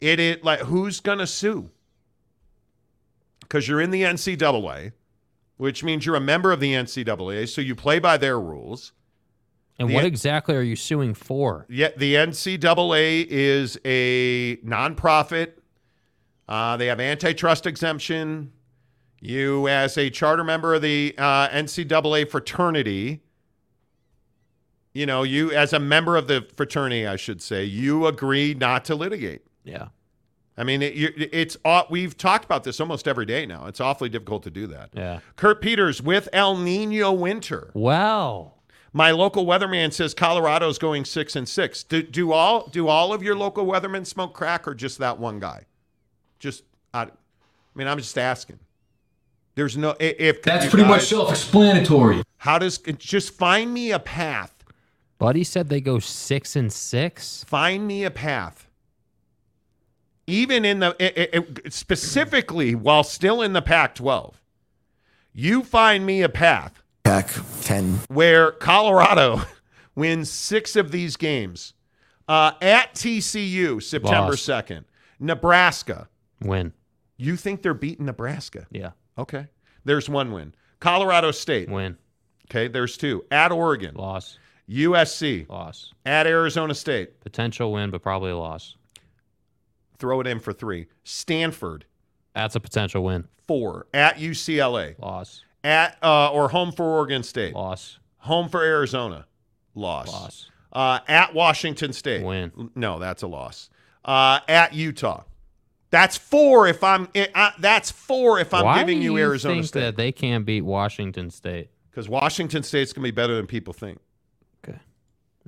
it 0.04 0.20
is 0.20 0.44
like 0.44 0.60
who's 0.60 1.00
gonna 1.00 1.26
sue? 1.26 1.70
Because 3.40 3.66
you're 3.66 3.80
in 3.80 3.90
the 3.90 4.02
NCAA, 4.02 4.92
which 5.56 5.82
means 5.82 6.04
you're 6.04 6.16
a 6.16 6.20
member 6.20 6.52
of 6.52 6.60
the 6.60 6.74
NCAA, 6.74 7.48
so 7.48 7.60
you 7.60 7.74
play 7.74 7.98
by 7.98 8.16
their 8.16 8.38
rules. 8.38 8.92
And 9.78 9.88
The- 9.88 9.94
what 9.94 10.04
exactly 10.04 10.54
are 10.54 10.62
you 10.62 10.76
suing 10.76 11.14
for? 11.14 11.66
Yet 11.68 11.98
the 11.98 12.14
NCAA 12.16 13.26
is 13.28 13.78
a 13.84 14.56
nonprofit. 14.58 15.52
Uh, 16.48 16.76
they 16.76 16.86
have 16.86 17.00
antitrust 17.00 17.66
exemption. 17.66 18.52
You, 19.20 19.68
as 19.68 19.96
a 19.96 20.10
charter 20.10 20.44
member 20.44 20.74
of 20.74 20.82
the 20.82 21.14
uh, 21.16 21.48
NCAA 21.48 22.26
fraternity, 22.30 23.22
you 24.92 25.06
know, 25.06 25.22
you 25.22 25.50
as 25.50 25.72
a 25.72 25.78
member 25.78 26.16
of 26.16 26.28
the 26.28 26.46
fraternity, 26.56 27.06
I 27.06 27.16
should 27.16 27.40
say, 27.40 27.64
you 27.64 28.06
agree 28.06 28.52
not 28.54 28.84
to 28.86 28.94
litigate. 28.94 29.42
Yeah. 29.64 29.88
I 30.56 30.64
mean, 30.64 30.82
it, 30.82 30.92
it's 31.32 31.56
aw- 31.64 31.86
we've 31.90 32.16
talked 32.16 32.44
about 32.44 32.64
this 32.64 32.80
almost 32.80 33.08
every 33.08 33.26
day 33.26 33.44
now. 33.44 33.66
It's 33.66 33.80
awfully 33.80 34.08
difficult 34.08 34.44
to 34.44 34.50
do 34.50 34.66
that. 34.68 34.90
Yeah. 34.92 35.20
Kurt 35.36 35.60
Peters 35.60 36.00
with 36.00 36.28
El 36.32 36.56
Nino 36.56 37.12
winter. 37.12 37.70
Wow. 37.74 38.52
My 38.92 39.10
local 39.10 39.44
weatherman 39.44 39.92
says 39.92 40.14
Colorado's 40.14 40.78
going 40.78 41.04
six 41.04 41.34
and 41.34 41.48
six. 41.48 41.82
Do, 41.82 42.02
do 42.02 42.32
all 42.32 42.68
do 42.68 42.86
all 42.86 43.12
of 43.12 43.22
your 43.22 43.34
local 43.34 43.66
weathermen 43.66 44.06
smoke 44.06 44.32
crack 44.34 44.68
or 44.68 44.74
just 44.74 44.98
that 44.98 45.18
one 45.18 45.40
guy? 45.40 45.64
Just 46.38 46.62
I, 46.92 47.02
I 47.02 47.08
mean, 47.74 47.88
I'm 47.88 47.98
just 47.98 48.16
asking. 48.16 48.60
There's 49.56 49.76
no 49.76 49.96
if 49.98 50.42
That's 50.42 50.64
you 50.66 50.70
pretty 50.70 50.86
much 50.86 51.06
self-explanatory. 51.06 52.22
How 52.36 52.58
does 52.58 52.78
just 52.78 53.34
find 53.34 53.74
me 53.74 53.90
a 53.90 53.98
path 53.98 54.54
Buddy 55.18 55.44
said 55.44 55.68
they 55.68 55.80
go 55.80 55.98
six 56.00 56.56
and 56.56 56.72
six. 56.72 57.44
Find 57.44 57.86
me 57.86 58.04
a 58.04 58.10
path. 58.10 58.63
Even 60.26 60.64
in 60.64 60.78
the 60.80 60.96
it, 60.98 61.18
it- 61.34 61.58
it- 61.64 61.72
specifically 61.72 62.74
while 62.74 63.04
still 63.04 63.42
in 63.42 63.52
the 63.52 63.62
Pac-12, 63.62 64.34
you 65.32 65.62
find 65.62 66.06
me 66.06 66.22
a 66.22 66.28
path 66.28 66.82
Pack 67.04 67.28
10. 67.62 68.00
where 68.08 68.50
Colorado 68.52 69.42
wins 69.94 70.30
six 70.30 70.76
of 70.76 70.90
these 70.90 71.16
games. 71.16 71.74
Uh, 72.26 72.52
at 72.62 72.94
TCU, 72.94 73.82
September 73.82 74.30
Loss. 74.30 74.40
2nd. 74.40 74.84
Nebraska. 75.20 76.08
Win. 76.40 76.72
You 77.18 77.36
think 77.36 77.62
they're 77.62 77.74
beating 77.74 78.06
Nebraska? 78.06 78.66
Yeah. 78.70 78.90
Okay. 79.18 79.46
There's 79.84 80.08
one 80.08 80.32
win. 80.32 80.54
Colorado 80.80 81.30
State. 81.32 81.68
Win. 81.68 81.98
Okay. 82.50 82.68
There's 82.68 82.96
two. 82.96 83.24
At 83.30 83.52
Oregon. 83.52 83.94
Loss. 83.94 84.38
USC. 84.70 85.46
Loss. 85.50 85.92
At 86.06 86.26
Arizona 86.26 86.74
State. 86.74 87.20
Potential 87.20 87.72
win, 87.72 87.90
but 87.90 88.02
probably 88.02 88.30
a 88.30 88.36
loss. 88.38 88.76
Throw 89.98 90.20
it 90.20 90.26
in 90.26 90.40
for 90.40 90.52
three. 90.52 90.86
Stanford. 91.04 91.84
That's 92.34 92.56
a 92.56 92.60
potential 92.60 93.04
win. 93.04 93.28
Four. 93.46 93.86
At 93.94 94.16
UCLA. 94.16 94.98
Loss. 94.98 95.42
At 95.62 95.96
uh, 96.02 96.30
or 96.30 96.48
home 96.48 96.72
for 96.72 96.84
Oregon 96.84 97.22
State. 97.22 97.54
Loss. 97.54 97.98
Home 98.18 98.48
for 98.48 98.62
Arizona. 98.62 99.26
Loss. 99.74 100.08
Loss. 100.12 100.50
Uh, 100.72 100.98
at 101.06 101.34
Washington 101.34 101.92
State. 101.92 102.24
Win. 102.24 102.70
No, 102.74 102.98
that's 102.98 103.22
a 103.22 103.26
loss. 103.26 103.70
Uh, 104.04 104.40
at 104.48 104.74
Utah. 104.74 105.22
That's 105.90 106.16
four 106.16 106.66
if 106.66 106.82
I'm. 106.82 107.08
eh, 107.14 107.28
uh, 107.34 107.52
that's 107.60 107.90
four 107.90 108.40
if 108.40 108.52
I'm 108.52 108.64
Why 108.64 108.78
giving 108.80 109.00
you 109.00 109.12
you 109.16 109.18
Arizona 109.18 109.54
think 109.54 109.66
State 109.66 109.80
that 109.80 109.96
they 109.96 110.10
can't 110.10 110.44
beat 110.44 110.62
Washington 110.62 111.30
State? 111.30 111.70
because 111.90 112.08
Washington 112.08 112.64
State's 112.64 112.92
gonna 112.92 113.04
be 113.04 113.12
better 113.12 113.36
than 113.36 113.46
people 113.46 113.72
think. 113.72 114.00
Okay. 114.68 114.78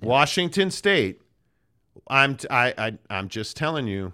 Washington 0.01 0.71
State. 0.71 1.21
I'm. 2.07 2.37
t- 2.37 2.47
I, 2.49 2.73
I. 2.79 2.99
I'm 3.11 3.29
just 3.29 3.57
telling 3.57 3.89
you. 3.89 4.13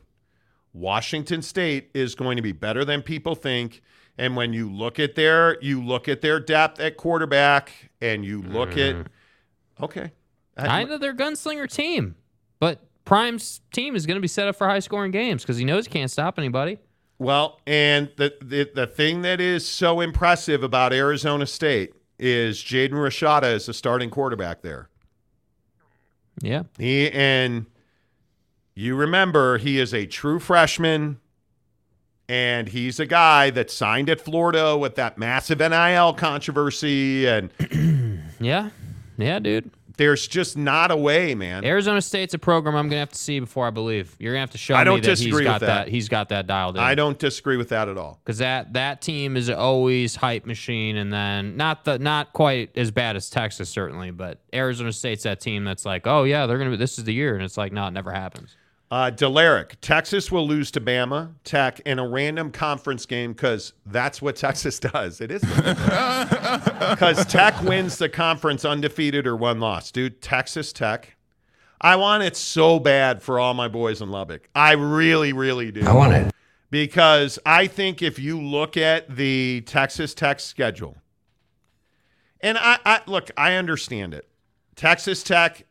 Washington 0.73 1.43
State 1.43 1.91
is 1.95 2.15
going 2.15 2.37
to 2.37 2.43
be 2.43 2.53
better 2.53 2.85
than 2.85 3.03
people 3.03 3.35
think. 3.35 3.83
And 4.19 4.37
when 4.37 4.53
you 4.53 4.71
look 4.71 4.99
at 4.99 5.15
their, 5.15 5.61
you 5.63 5.83
look 5.83 6.09
at 6.09 6.21
their 6.21 6.39
depth 6.39 6.81
at 6.81 6.97
quarterback, 6.97 7.91
and 8.01 8.25
you 8.25 8.43
look 8.43 8.73
at, 8.73 8.95
mm-hmm. 8.95 9.85
okay, 9.85 10.13
I 10.57 10.85
know 10.85 10.99
they're 10.99 11.15
gunslinger 11.15 11.71
team, 11.71 12.17
but 12.61 12.81
Prime's 13.05 13.61
team 13.73 13.97
is 13.97 14.07
going 14.07 14.17
to 14.17 14.21
be 14.21 14.29
set 14.29 14.49
up 14.49 14.57
for 14.57 14.69
high 14.69 14.81
scoring 14.81 15.13
games 15.13 15.43
because 15.43 15.57
he 15.57 15.65
knows 15.65 15.87
he 15.87 15.93
can't 15.93 16.11
stop 16.11 16.39
anybody. 16.39 16.79
Well, 17.19 17.61
and 17.67 18.11
the, 18.17 18.35
the 18.43 18.71
the 18.75 18.87
thing 18.87 19.23
that 19.23 19.41
is 19.41 19.67
so 19.67 20.01
impressive 20.01 20.63
about 20.63 20.93
Arizona 20.93 21.47
State 21.47 21.95
is 22.19 22.59
Jaden 22.59 22.91
Rashada 22.91 23.53
is 23.53 23.67
the 23.67 23.75
starting 23.75 24.11
quarterback 24.11 24.63
there. 24.63 24.89
Yeah. 26.41 26.65
He 26.79 27.11
and 27.11 27.67
you 28.75 28.95
remember 28.97 29.59
he 29.59 29.79
is 29.79 29.93
a 29.93 30.07
true 30.07 30.39
freshman, 30.39 31.21
and 32.29 32.69
he's 32.69 32.99
a 33.01 33.07
guy 33.07 33.51
that 33.51 33.71
signed 33.71 34.09
at 34.09 34.21
Florida 34.21 34.77
with 34.77 34.95
that 34.97 35.19
massive 35.19 35.59
NIL 35.59 36.15
controversy, 36.15 37.27
and 37.27 37.51
Yeah. 38.41 38.71
Yeah, 39.19 39.39
dude. 39.39 39.71
there's 39.99 40.27
just 40.27 40.57
not 40.57 40.91
a 40.91 40.97
way, 40.97 41.35
man. 41.35 41.65
Arizona 41.67 42.01
State's 42.01 42.33
a 42.33 42.39
program 42.39 42.75
I'm 42.75 42.87
going 42.87 42.93
to 42.97 43.01
have 43.01 43.11
to 43.11 43.19
see 43.19 43.39
before 43.39 43.67
I 43.67 43.71
believe. 43.71 44.17
You're 44.19 44.33
going 44.33 44.39
to 44.39 44.45
have 44.45 44.51
to 44.53 44.59
show 44.59 44.75
I 44.75 44.85
don't 44.85 45.03
that 45.03 45.09
he's 45.11 45.19
disagree 45.21 45.45
got 45.45 45.61
with 45.61 45.69
that. 45.69 45.89
He's 45.89 46.09
got 46.09 46.31
that 46.31 46.47
dialed 46.47 46.77
in. 46.77 46.83
I 46.83 46.95
don't 46.95 47.19
disagree 47.19 47.59
with 47.59 47.69
that 47.69 47.89
at 47.91 47.99
all. 47.99 48.19
because 48.25 48.39
that 48.39 48.73
that 48.73 49.03
team 49.03 49.37
is 49.37 49.51
always 49.51 50.17
hype 50.17 50.47
machine, 50.47 50.97
and 50.97 51.13
then 51.13 51.57
not 51.59 51.85
the 51.85 51.99
not 51.99 52.33
quite 52.33 52.77
as 52.77 52.91
bad 52.91 53.17
as 53.17 53.29
Texas 53.29 53.69
certainly, 53.69 54.11
but 54.11 54.41
Arizona 54.55 54.93
State's 54.93 55.25
that 55.25 55.41
team 55.41 55.63
that's 55.65 55.85
like, 55.85 56.07
oh 56.07 56.25
yeah, 56.25 56.47
they're 56.47 56.59
gonna 56.59 56.71
be 56.71 56.77
this 56.77 56.99
is 56.99 57.05
the 57.05 57.15
year, 57.15 57.35
and 57.35 57.45
it's 57.45 57.59
like, 57.59 57.71
no, 57.73 57.87
it 57.87 57.91
never 57.93 58.11
happens. 58.13 58.57
Uh, 58.93 59.11
Delaric, 59.11 59.77
Texas 59.81 60.31
will 60.31 60.47
lose 60.47 60.71
to 60.73 60.79
Bama 60.79 61.31
Tech 61.45 61.81
in 61.87 61.99
a 61.99 62.07
random 62.07 62.53
conference 62.53 63.07
game 63.07 63.33
because 63.33 63.73
that's 63.87 64.21
what 64.21 64.37
Texas 64.37 64.79
does. 64.79 65.23
It 65.23 65.31
is 65.31 65.41
because 65.41 67.25
Tech 67.33 67.59
wins 67.63 67.97
the 67.97 68.11
conference 68.11 68.67
undefeated 68.67 69.27
or 69.27 69.35
one 69.35 69.61
loss, 69.61 69.91
dude. 69.91 70.21
Texas 70.21 70.75
Tech. 70.75 71.17
I 71.81 71.97
want 71.97 72.23
it 72.23 72.37
so 72.37 72.79
bad 72.79 73.23
for 73.23 73.41
all 73.41 73.55
my 73.55 73.67
boys 73.67 74.03
in 74.03 74.11
Lubbock. 74.11 74.51
I 74.55 74.73
really, 74.73 75.33
really 75.33 75.73
do. 75.73 75.87
I 75.87 75.95
want 75.95 76.13
it. 76.13 76.35
because 76.71 77.39
I 77.47 77.69
think 77.69 78.03
if 78.03 78.19
you 78.19 78.39
look 78.39 78.77
at 78.77 79.17
the 79.17 79.63
Texas 79.63 80.13
Tech 80.13 80.39
schedule, 80.39 80.99
and 82.43 82.59
I, 82.59 82.79
I 82.85 83.01
look, 83.07 83.31
I 83.39 83.55
understand 83.55 84.13
it. 84.13 84.29
Texas 84.77 85.23
Tech, 85.23 85.65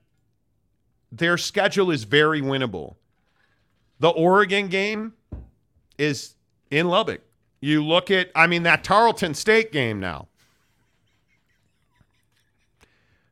their 1.11 1.37
schedule 1.37 1.91
is 1.91 2.03
very 2.03 2.41
winnable. 2.41 2.95
The 4.01 4.09
Oregon 4.09 4.67
game 4.67 5.13
is 5.99 6.33
in 6.71 6.87
Lubbock. 6.87 7.21
You 7.59 7.85
look 7.85 8.09
at, 8.09 8.31
I 8.35 8.47
mean, 8.47 8.63
that 8.63 8.83
Tarleton 8.83 9.35
State 9.35 9.71
game 9.71 9.99
now. 9.99 10.27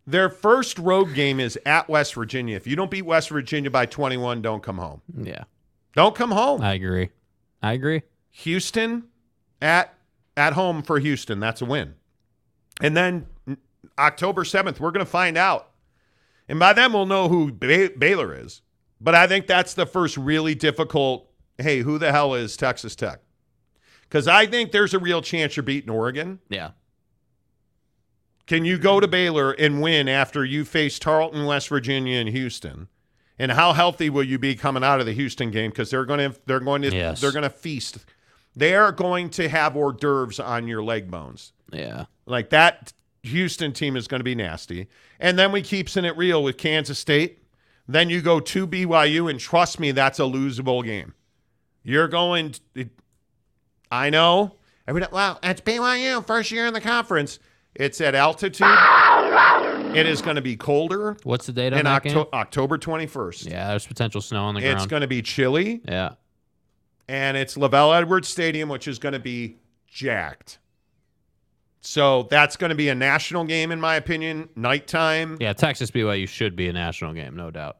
Their 0.05 0.29
first 0.29 0.77
road 0.77 1.15
game 1.15 1.39
is 1.39 1.57
at 1.65 1.89
West 1.89 2.13
Virginia. 2.13 2.55
If 2.55 2.67
you 2.67 2.75
don't 2.75 2.91
beat 2.91 3.01
West 3.01 3.29
Virginia 3.29 3.71
by 3.71 3.87
21, 3.87 4.43
don't 4.43 4.61
come 4.61 4.77
home. 4.77 5.01
Yeah, 5.15 5.45
Don't 5.95 6.13
come 6.15 6.29
home. 6.29 6.61
I 6.61 6.73
agree. 6.73 7.09
I 7.63 7.73
agree. 7.73 8.03
Houston 8.29 9.05
at 9.63 9.95
at 10.37 10.53
home 10.53 10.83
for 10.83 10.99
Houston. 10.99 11.39
That's 11.39 11.61
a 11.63 11.65
win. 11.65 11.95
And 12.79 12.95
then 12.95 13.25
October 13.97 14.43
7th, 14.43 14.79
we're 14.79 14.91
going 14.91 15.03
to 15.05 15.11
find 15.11 15.35
out. 15.35 15.71
And 16.47 16.59
by 16.59 16.73
then 16.73 16.93
we'll 16.93 17.07
know 17.07 17.27
who 17.27 17.51
Bay- 17.51 17.87
Baylor 17.89 18.35
is. 18.35 18.61
But 19.01 19.15
I 19.15 19.27
think 19.27 19.47
that's 19.47 19.73
the 19.73 19.85
first 19.85 20.17
really 20.17 20.55
difficult, 20.55 21.29
hey, 21.57 21.79
who 21.79 21.97
the 21.97 22.11
hell 22.11 22.33
is 22.33 22.57
Texas 22.57 22.95
Tech? 22.95 23.19
Cuz 24.09 24.27
I 24.27 24.45
think 24.45 24.71
there's 24.71 24.93
a 24.93 24.99
real 24.99 25.21
chance 25.21 25.55
you're 25.55 25.63
beating 25.63 25.89
Oregon. 25.89 26.39
Yeah, 26.49 26.71
Can 28.47 28.65
you 28.65 28.77
go 28.79 28.99
to 28.99 29.07
Baylor 29.07 29.51
and 29.51 29.81
win 29.81 30.07
after 30.09 30.43
you 30.43 30.65
face 30.65 30.97
Tarleton, 30.97 31.45
West 31.45 31.69
Virginia 31.69 32.17
and 32.19 32.29
Houston? 32.29 32.87
And 33.37 33.51
how 33.53 33.71
healthy 33.73 34.09
will 34.09 34.23
you 34.23 34.37
be 34.39 34.55
coming 34.55 34.83
out 34.83 34.99
of 34.99 35.05
the 35.05 35.13
Houston 35.13 35.49
game 35.51 35.69
because 35.71 35.89
they're 35.91 36.03
going 36.05 36.31
to 36.33 36.39
they're 36.45 36.59
going 36.59 36.81
to 36.81 36.91
Yes. 36.93 37.21
they're 37.21 37.31
going 37.31 37.43
to 37.43 37.49
feast. 37.49 37.99
They 38.55 38.75
are 38.75 38.91
going 38.91 39.29
to 39.31 39.47
have 39.47 39.75
hors 39.77 39.93
d'oeuvres 39.93 40.39
on 40.39 40.67
your 40.67 40.83
leg 40.83 41.09
bones. 41.09 41.53
yeah. 41.71 42.05
Like 42.25 42.49
that 42.49 42.91
Houston 43.23 43.71
team 43.73 43.95
is 43.95 44.07
going 44.07 44.19
to 44.19 44.23
be 44.25 44.35
nasty. 44.35 44.87
And 45.19 45.37
then 45.37 45.51
we 45.51 45.61
keep 45.61 45.95
it 45.95 46.17
real 46.17 46.43
with 46.43 46.57
Kansas 46.57 46.97
State. 46.99 47.38
Then 47.89 48.11
you 48.11 48.21
go 48.21 48.39
to 48.39 48.67
BYU, 48.67 49.31
and 49.31 49.39
trust 49.39 49.79
me, 49.79 49.91
that's 49.91 50.19
a 50.19 50.23
losable 50.23 50.85
game. 50.85 51.15
You're 51.81 52.07
going. 52.07 52.53
I 53.91 54.11
know. 54.11 54.57
Every 54.87 55.03
well, 55.11 55.39
it's 55.41 55.61
BYU 55.61 56.23
first 56.23 56.51
year 56.51 56.67
in 56.67 56.73
the 56.75 56.81
conference. 56.81 57.39
It's 57.73 57.99
at 57.99 58.13
altitude. 58.13 58.67
It 59.95 60.05
is 60.05 60.21
going 60.21 60.35
to 60.35 60.41
be 60.41 60.55
colder 60.55 61.17
What's 61.23 61.47
the 61.47 61.51
date 61.51 61.73
on 61.73 61.79
in 61.79 61.85
that 61.85 62.03
game? 62.03 62.25
October 62.31 62.77
21st. 62.77 63.49
Yeah, 63.49 63.69
there's 63.69 63.87
potential 63.87 64.21
snow 64.21 64.43
on 64.43 64.53
the 64.53 64.61
ground. 64.61 64.77
It's 64.77 64.85
going 64.85 65.01
to 65.01 65.07
be 65.07 65.23
chilly, 65.23 65.81
yeah, 65.87 66.13
and 67.07 67.35
it's 67.35 67.55
LaVell 67.55 67.97
Edwards 67.97 68.27
Stadium, 68.27 68.69
which 68.69 68.87
is 68.87 68.99
going 68.99 69.13
to 69.13 69.19
be 69.19 69.57
jacked. 69.87 70.59
So 71.81 72.27
that's 72.29 72.55
going 72.55 72.69
to 72.69 72.75
be 72.75 72.89
a 72.89 72.95
national 72.95 73.45
game, 73.45 73.71
in 73.71 73.81
my 73.81 73.95
opinion. 73.95 74.49
Nighttime. 74.55 75.37
yeah. 75.39 75.53
Texas 75.53 75.89
BYU 75.89 76.27
should 76.27 76.55
be 76.55 76.67
a 76.67 76.73
national 76.73 77.13
game, 77.13 77.35
no 77.35 77.49
doubt. 77.49 77.77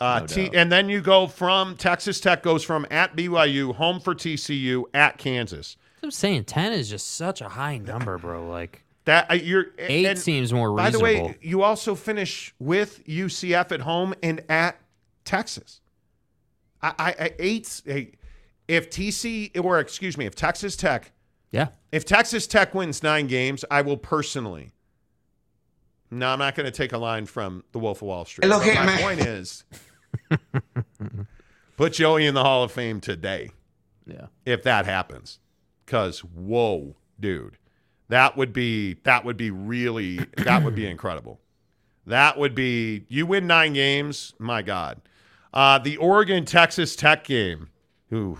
Uh, 0.00 0.20
No 0.20 0.26
T- 0.26 0.50
and 0.54 0.70
then 0.70 0.88
you 0.88 1.00
go 1.00 1.26
from 1.26 1.76
Texas 1.76 2.20
Tech 2.20 2.42
goes 2.42 2.62
from 2.64 2.86
at 2.90 3.16
BYU, 3.16 3.74
home 3.74 3.98
for 4.00 4.14
TCU, 4.14 4.84
at 4.94 5.18
Kansas. 5.18 5.76
I'm 6.02 6.10
saying 6.12 6.44
ten 6.44 6.72
is 6.72 6.88
just 6.88 7.14
such 7.16 7.40
a 7.40 7.48
high 7.48 7.78
number, 7.78 8.16
bro. 8.18 8.48
Like 8.48 8.84
That 9.06 9.30
uh, 9.30 9.34
you're 9.34 9.66
eight 9.78 10.06
and 10.06 10.18
seems 10.18 10.52
more 10.52 10.72
reasonable. 10.72 11.00
By 11.04 11.12
the 11.14 11.22
way, 11.24 11.38
you 11.42 11.62
also 11.62 11.94
finish 11.96 12.54
with 12.60 13.04
UCF 13.06 13.72
at 13.72 13.80
home 13.80 14.14
and 14.22 14.42
at 14.48 14.78
Texas. 15.24 15.80
I, 16.80 16.94
I, 16.98 17.08
I 17.24 17.30
eight. 17.40 17.82
Hey, 17.84 18.12
if 18.68 18.90
TC 18.90 19.58
or 19.64 19.80
excuse 19.80 20.16
me, 20.16 20.26
if 20.26 20.36
Texas 20.36 20.76
Tech, 20.76 21.10
yeah, 21.50 21.68
if 21.90 22.04
Texas 22.04 22.46
Tech 22.46 22.72
wins 22.74 23.02
nine 23.02 23.26
games, 23.26 23.64
I 23.68 23.80
will 23.82 23.96
personally. 23.96 24.70
No, 26.10 26.28
I'm 26.28 26.38
not 26.38 26.54
going 26.54 26.64
to 26.64 26.70
take 26.72 26.92
a 26.92 26.98
line 26.98 27.26
from 27.26 27.64
the 27.72 27.78
Wolf 27.78 27.98
of 28.00 28.08
Wall 28.08 28.24
Street. 28.24 28.48
Look 28.48 28.62
But 28.62 28.76
at 28.76 28.86
my 28.86 28.96
me. 28.96 29.02
point 29.02 29.20
is, 29.20 29.64
put 31.76 31.92
Joey 31.94 32.26
in 32.26 32.34
the 32.34 32.42
Hall 32.42 32.62
of 32.62 32.72
Fame 32.72 33.00
today 33.00 33.50
yeah. 34.06 34.26
if 34.44 34.62
that 34.64 34.86
happens. 34.86 35.38
Cause 35.86 36.20
whoa, 36.20 36.96
dude, 37.18 37.56
that 38.08 38.36
would 38.36 38.52
be 38.52 38.94
that 39.04 39.24
would 39.24 39.36
be 39.36 39.50
really 39.50 40.18
that 40.38 40.62
would 40.64 40.74
be 40.74 40.86
incredible. 40.90 41.40
That 42.06 42.38
would 42.38 42.54
be 42.54 43.04
you 43.08 43.26
win 43.26 43.46
nine 43.46 43.74
games. 43.74 44.34
My 44.38 44.62
God, 44.62 45.00
uh, 45.52 45.78
the 45.78 45.96
Oregon 45.98 46.44
Texas 46.44 46.96
Tech 46.96 47.24
game. 47.24 47.68
Ooh, 48.12 48.38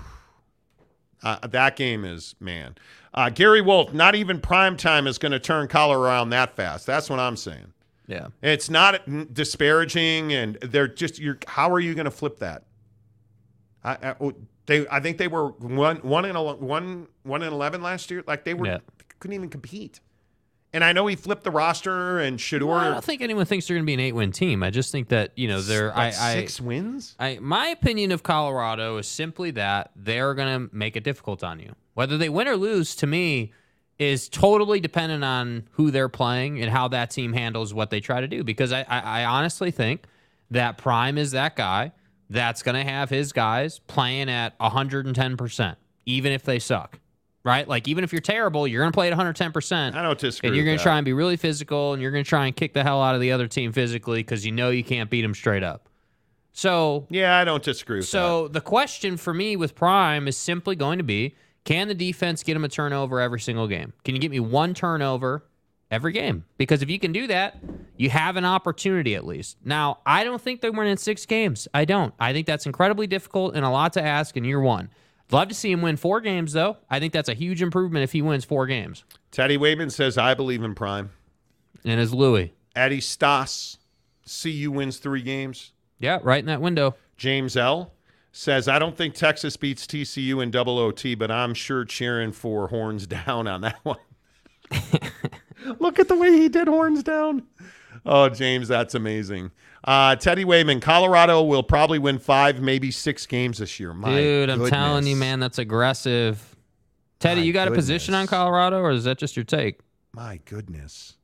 uh, 1.22 1.46
that 1.46 1.76
game 1.76 2.04
is 2.04 2.34
man. 2.40 2.76
Uh, 3.14 3.30
Gary 3.30 3.62
Wolf, 3.62 3.92
not 3.92 4.14
even 4.14 4.40
prime 4.40 4.76
time 4.76 5.06
is 5.06 5.18
going 5.18 5.32
to 5.32 5.40
turn 5.40 5.68
color 5.68 5.98
around 5.98 6.30
that 6.30 6.54
fast. 6.54 6.86
That's 6.86 7.08
what 7.08 7.18
I'm 7.18 7.36
saying. 7.36 7.72
Yeah. 8.08 8.28
It's 8.42 8.68
not 8.70 9.02
disparaging, 9.34 10.32
and 10.32 10.56
they're 10.62 10.88
just 10.88 11.18
you're. 11.20 11.38
How 11.46 11.70
are 11.70 11.78
you 11.78 11.94
going 11.94 12.06
to 12.06 12.10
flip 12.10 12.38
that? 12.40 12.64
I, 13.84 13.92
I, 13.92 14.14
oh, 14.20 14.32
they, 14.66 14.88
I 14.88 14.98
think 15.00 15.18
they 15.18 15.28
were 15.28 15.48
one 15.50 15.98
one 15.98 16.24
in 16.24 16.34
one 16.36 17.06
one 17.22 17.42
in 17.42 17.52
eleven 17.52 17.82
last 17.82 18.10
year. 18.10 18.24
Like 18.26 18.44
they 18.44 18.54
were 18.54 18.66
Yeah. 18.66 18.78
couldn't 19.20 19.34
even 19.34 19.50
compete. 19.50 20.00
And 20.72 20.84
I 20.84 20.92
know 20.92 21.06
he 21.06 21.16
flipped 21.16 21.44
the 21.44 21.50
roster 21.50 22.18
and 22.18 22.38
Shedeur 22.38 22.66
Well, 22.66 22.76
I 22.76 22.90
don't 22.90 23.04
think 23.04 23.22
anyone 23.22 23.46
thinks 23.46 23.66
they're 23.66 23.76
going 23.76 23.84
to 23.84 23.86
be 23.86 23.94
an 23.94 24.00
eight-win 24.00 24.32
team. 24.32 24.62
I 24.62 24.68
just 24.68 24.92
think 24.92 25.08
that 25.08 25.32
you 25.36 25.48
know 25.48 25.60
they're. 25.62 25.92
I, 25.92 26.06
like 26.06 26.18
I, 26.18 26.34
six 26.34 26.60
wins. 26.60 27.14
I 27.18 27.38
my 27.40 27.68
opinion 27.68 28.12
of 28.12 28.22
Colorado 28.22 28.98
is 28.98 29.08
simply 29.08 29.50
that 29.52 29.92
they're 29.96 30.34
going 30.34 30.68
to 30.68 30.74
make 30.76 30.96
it 30.96 31.04
difficult 31.04 31.42
on 31.44 31.60
you. 31.60 31.74
Whether 31.94 32.18
they 32.18 32.28
win 32.28 32.48
or 32.48 32.56
lose, 32.56 32.94
to 32.96 33.06
me, 33.06 33.52
is 33.98 34.28
totally 34.28 34.80
dependent 34.80 35.24
on 35.24 35.68
who 35.72 35.90
they're 35.90 36.08
playing 36.08 36.60
and 36.60 36.70
how 36.70 36.88
that 36.88 37.10
team 37.10 37.32
handles 37.32 37.74
what 37.74 37.90
they 37.90 38.00
try 38.00 38.20
to 38.20 38.28
do. 38.28 38.44
Because 38.44 38.72
I, 38.72 38.82
I, 38.88 39.00
I 39.00 39.24
honestly 39.24 39.70
think 39.70 40.04
that 40.50 40.78
Prime 40.78 41.18
is 41.18 41.32
that 41.32 41.56
guy 41.56 41.92
that's 42.30 42.62
going 42.62 42.74
to 42.76 42.90
have 42.90 43.10
his 43.10 43.32
guys 43.32 43.80
playing 43.80 44.30
at 44.30 44.54
110 44.58 45.36
percent, 45.36 45.78
even 46.06 46.32
if 46.32 46.42
they 46.44 46.58
suck. 46.58 46.98
Right? 47.44 47.66
Like 47.66 47.88
even 47.88 48.04
if 48.04 48.12
you're 48.12 48.20
terrible, 48.20 48.68
you're 48.68 48.82
going 48.82 48.92
to 48.92 48.96
play 48.96 49.06
at 49.06 49.12
110 49.12 49.52
percent. 49.52 49.96
I 49.96 50.02
don't 50.02 50.18
disagree. 50.18 50.48
And 50.48 50.56
you're 50.56 50.64
going 50.64 50.76
to 50.76 50.82
try 50.82 50.98
and 50.98 51.04
be 51.04 51.12
really 51.12 51.36
physical, 51.36 51.92
and 51.94 52.02
you're 52.02 52.10
going 52.10 52.24
to 52.24 52.28
try 52.28 52.46
and 52.46 52.54
kick 52.54 52.74
the 52.74 52.82
hell 52.82 53.00
out 53.02 53.14
of 53.14 53.20
the 53.20 53.32
other 53.32 53.48
team 53.48 53.72
physically 53.72 54.20
because 54.20 54.44
you 54.44 54.52
know 54.52 54.70
you 54.70 54.84
can't 54.84 55.08
beat 55.08 55.22
them 55.22 55.34
straight 55.34 55.62
up. 55.62 55.88
So, 56.52 57.06
Yeah, 57.08 57.38
I 57.38 57.44
don't 57.44 57.62
disagree 57.62 57.98
with 57.98 58.08
so 58.08 58.48
the 58.48 58.60
question 58.60 59.16
for 59.16 59.32
me 59.32 59.54
with 59.56 59.76
Prime 59.76 60.26
is 60.26 60.36
simply 60.36 60.76
going 60.76 60.98
to 60.98 61.04
be: 61.04 61.36
Can 61.68 61.86
the 61.86 61.94
defense 61.94 62.42
get 62.42 62.56
him 62.56 62.64
a 62.64 62.68
turnover 62.70 63.20
every 63.20 63.40
single 63.40 63.68
game? 63.68 63.92
Can 64.02 64.14
you 64.14 64.22
get 64.22 64.30
me 64.30 64.40
one 64.40 64.72
turnover 64.72 65.44
every 65.90 66.12
game? 66.12 66.46
Because 66.56 66.80
if 66.80 66.88
you 66.88 66.98
can 66.98 67.12
do 67.12 67.26
that, 67.26 67.58
you 67.98 68.08
have 68.08 68.36
an 68.38 68.46
opportunity 68.46 69.14
at 69.14 69.26
least. 69.26 69.58
Now, 69.62 69.98
I 70.06 70.24
don't 70.24 70.40
think 70.40 70.62
they 70.62 70.70
win 70.70 70.86
in 70.86 70.96
six 70.96 71.26
games. 71.26 71.68
I 71.74 71.84
don't. 71.84 72.14
I 72.18 72.32
think 72.32 72.46
that's 72.46 72.64
incredibly 72.64 73.06
difficult 73.06 73.54
and 73.54 73.66
a 73.66 73.68
lot 73.68 73.92
to 73.92 74.02
ask 74.02 74.34
in 74.34 74.44
year 74.44 74.62
one. 74.62 74.88
Love 75.30 75.48
to 75.48 75.54
see 75.54 75.70
him 75.70 75.82
win 75.82 75.98
four 75.98 76.22
games, 76.22 76.54
though. 76.54 76.78
I 76.88 77.00
think 77.00 77.12
that's 77.12 77.28
a 77.28 77.34
huge 77.34 77.60
improvement 77.60 78.02
if 78.02 78.12
he 78.12 78.22
wins 78.22 78.46
four 78.46 78.66
games. 78.66 79.04
Teddy 79.30 79.58
Wayman 79.58 79.90
says, 79.90 80.16
I 80.16 80.32
believe 80.32 80.62
in 80.62 80.74
Prime. 80.74 81.10
And 81.84 82.00
as 82.00 82.14
Louis, 82.14 82.54
Eddie 82.74 83.02
Stas, 83.02 83.76
CU 84.26 84.70
wins 84.70 84.96
three 84.96 85.20
games. 85.20 85.72
yeah, 85.98 86.18
right 86.22 86.40
in 86.40 86.46
that 86.46 86.62
window. 86.62 86.94
James 87.18 87.58
L 87.58 87.92
says, 88.38 88.68
I 88.68 88.78
don't 88.78 88.96
think 88.96 89.14
Texas 89.14 89.56
beats 89.56 89.84
TCU 89.84 90.40
in 90.40 90.52
double 90.52 90.78
OT, 90.78 91.16
but 91.16 91.28
I'm 91.28 91.54
sure 91.54 91.84
cheering 91.84 92.30
for 92.30 92.68
horns 92.68 93.06
down 93.08 93.48
on 93.48 93.62
that 93.62 93.80
one. 93.82 93.98
Look 95.80 95.98
at 95.98 96.06
the 96.06 96.14
way 96.14 96.30
he 96.30 96.48
did 96.48 96.68
horns 96.68 97.02
down. 97.02 97.42
Oh, 98.06 98.28
James, 98.28 98.68
that's 98.68 98.94
amazing. 98.94 99.50
Uh, 99.82 100.14
Teddy 100.14 100.44
Wayman, 100.44 100.80
Colorado 100.80 101.42
will 101.42 101.64
probably 101.64 101.98
win 101.98 102.18
five, 102.18 102.60
maybe 102.62 102.92
six 102.92 103.26
games 103.26 103.58
this 103.58 103.80
year. 103.80 103.92
My 103.92 104.14
Dude, 104.14 104.50
I'm 104.50 104.66
telling 104.68 105.06
you, 105.06 105.16
man, 105.16 105.40
that's 105.40 105.58
aggressive. 105.58 106.56
Teddy, 107.18 107.40
My 107.40 107.44
you 107.44 107.52
got 107.52 107.66
a 107.66 107.72
position 107.72 108.14
on. 108.14 108.28
Colorado, 108.28 108.78
or 108.78 108.92
is 108.92 109.02
that 109.04 109.18
just 109.18 109.36
your 109.36 109.44
take? 109.44 109.80
My 110.12 110.40
goodness. 110.44 111.16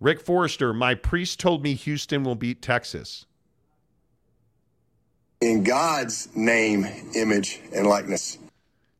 Rick 0.00 0.22
Forrester, 0.22 0.72
my 0.72 0.94
priest 0.94 1.38
told 1.38 1.62
me 1.62 1.74
Houston 1.74 2.24
will 2.24 2.34
beat 2.34 2.62
Texas. 2.62 3.26
In 5.42 5.64
God's 5.64 6.28
name, 6.36 6.86
image, 7.14 7.60
and 7.74 7.86
likeness. 7.86 8.38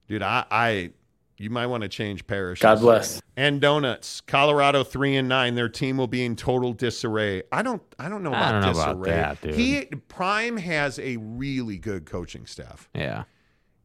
Dude, 0.08 0.22
I, 0.22 0.44
I 0.50 0.90
you 1.38 1.50
might 1.50 1.66
want 1.66 1.82
to 1.84 1.88
change 1.88 2.26
parishes. 2.26 2.62
God 2.62 2.80
bless. 2.80 3.22
And 3.36 3.60
donuts. 3.60 4.20
Colorado 4.20 4.82
three 4.84 5.16
and 5.16 5.28
nine. 5.28 5.54
Their 5.54 5.68
team 5.68 5.96
will 5.96 6.08
be 6.08 6.24
in 6.24 6.36
total 6.36 6.72
disarray. 6.72 7.44
I 7.52 7.62
don't 7.62 7.82
I 7.98 8.08
don't 8.08 8.22
know 8.22 8.32
I 8.32 8.36
about 8.36 8.52
don't 8.52 8.60
know 8.62 8.80
about 8.82 9.02
disarray. 9.02 9.16
that, 9.20 9.40
dude. 9.40 9.54
He 9.54 9.84
Prime 10.08 10.56
has 10.56 10.98
a 10.98 11.16
really 11.16 11.78
good 11.78 12.06
coaching 12.06 12.46
staff. 12.46 12.88
Yeah. 12.94 13.24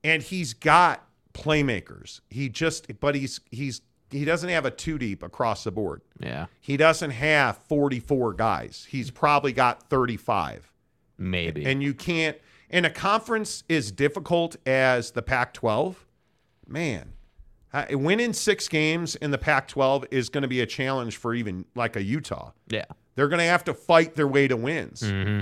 And 0.04 0.24
he's 0.24 0.54
got 0.54 1.08
playmakers. 1.34 2.22
He 2.30 2.50
just 2.50 3.00
but 3.00 3.14
he's 3.14 3.40
he's 3.52 3.82
he 4.10 4.26
doesn't 4.26 4.50
have 4.50 4.66
a 4.66 4.72
two 4.72 4.98
deep 4.98 5.22
across 5.22 5.64
the 5.64 5.72
board. 5.72 6.02
Yeah. 6.20 6.48
He 6.60 6.76
doesn't 6.76 7.12
have 7.12 7.58
44 7.58 8.34
guys. 8.34 8.88
He's 8.90 9.12
probably 9.12 9.54
got 9.54 9.90
35. 9.90 10.72
Maybe. 11.18 11.66
And 11.66 11.82
you 11.82 11.94
can't 11.94 12.38
and 12.70 12.86
a 12.86 12.90
conference 12.90 13.64
as 13.70 13.92
difficult 13.92 14.56
as 14.66 15.12
the 15.12 15.22
Pac-12. 15.22 15.96
Man, 16.68 17.14
uh, 17.74 17.86
winning 17.92 18.34
six 18.34 18.68
games 18.68 19.16
in 19.16 19.32
the 19.32 19.38
Pac-12 19.38 20.06
is 20.12 20.30
going 20.30 20.42
to 20.42 20.48
be 20.48 20.62
a 20.62 20.66
challenge 20.66 21.18
for 21.18 21.34
even 21.34 21.66
like 21.76 21.96
a 21.96 22.04
Utah. 22.04 22.52
yeah. 22.68 22.86
They're 23.16 23.30
going 23.30 23.40
to 23.40 23.46
have 23.46 23.64
to 23.64 23.74
fight 23.74 24.14
their 24.14 24.28
way 24.28 24.48
to 24.48 24.56
wins. 24.56 25.02
Mm-hmm. 25.02 25.42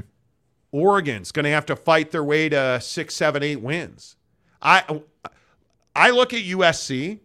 Oregon's 0.71 1.33
going 1.33 1.43
to 1.43 1.49
have 1.49 1.65
to 1.65 1.75
fight 1.75 2.11
their 2.11 2.23
way 2.23 2.47
to 2.47 2.79
six, 2.79 3.15
seven, 3.15 3.43
eight 3.43 3.61
wins. 3.61 4.15
I 4.61 5.01
I 5.93 6.11
look 6.11 6.33
at 6.33 6.41
USC. 6.41 7.19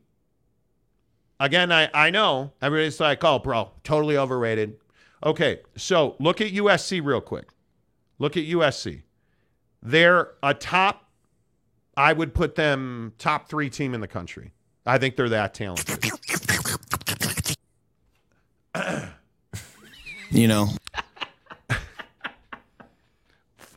Again, 1.39 1.71
I, 1.71 1.89
I 1.95 2.11
know 2.11 2.53
everybody's 2.61 2.99
like, 2.99 3.23
oh, 3.23 3.39
bro, 3.39 3.71
totally 3.85 4.17
overrated. 4.17 4.77
Okay, 5.25 5.61
so 5.77 6.17
look 6.19 6.41
at 6.41 6.53
USC 6.53 7.01
real 7.05 7.21
quick. 7.21 7.49
Look 8.19 8.37
at 8.37 8.45
USC. 8.45 9.03
They're 9.83 10.33
a 10.43 10.53
top, 10.55 11.09
I 11.97 12.13
would 12.13 12.35
put 12.35 12.55
them 12.55 13.13
top 13.19 13.49
three 13.49 13.71
team 13.71 13.95
in 13.95 14.01
the 14.01 14.09
country. 14.09 14.53
I 14.87 14.99
think 14.99 15.17
they're 15.17 15.29
that 15.31 15.55
talented. 15.55 16.05
You 20.31 20.47
know, 20.47 20.69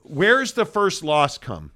Where's 0.04 0.54
the 0.54 0.66
first 0.66 1.04
loss 1.04 1.38
come 1.40 1.72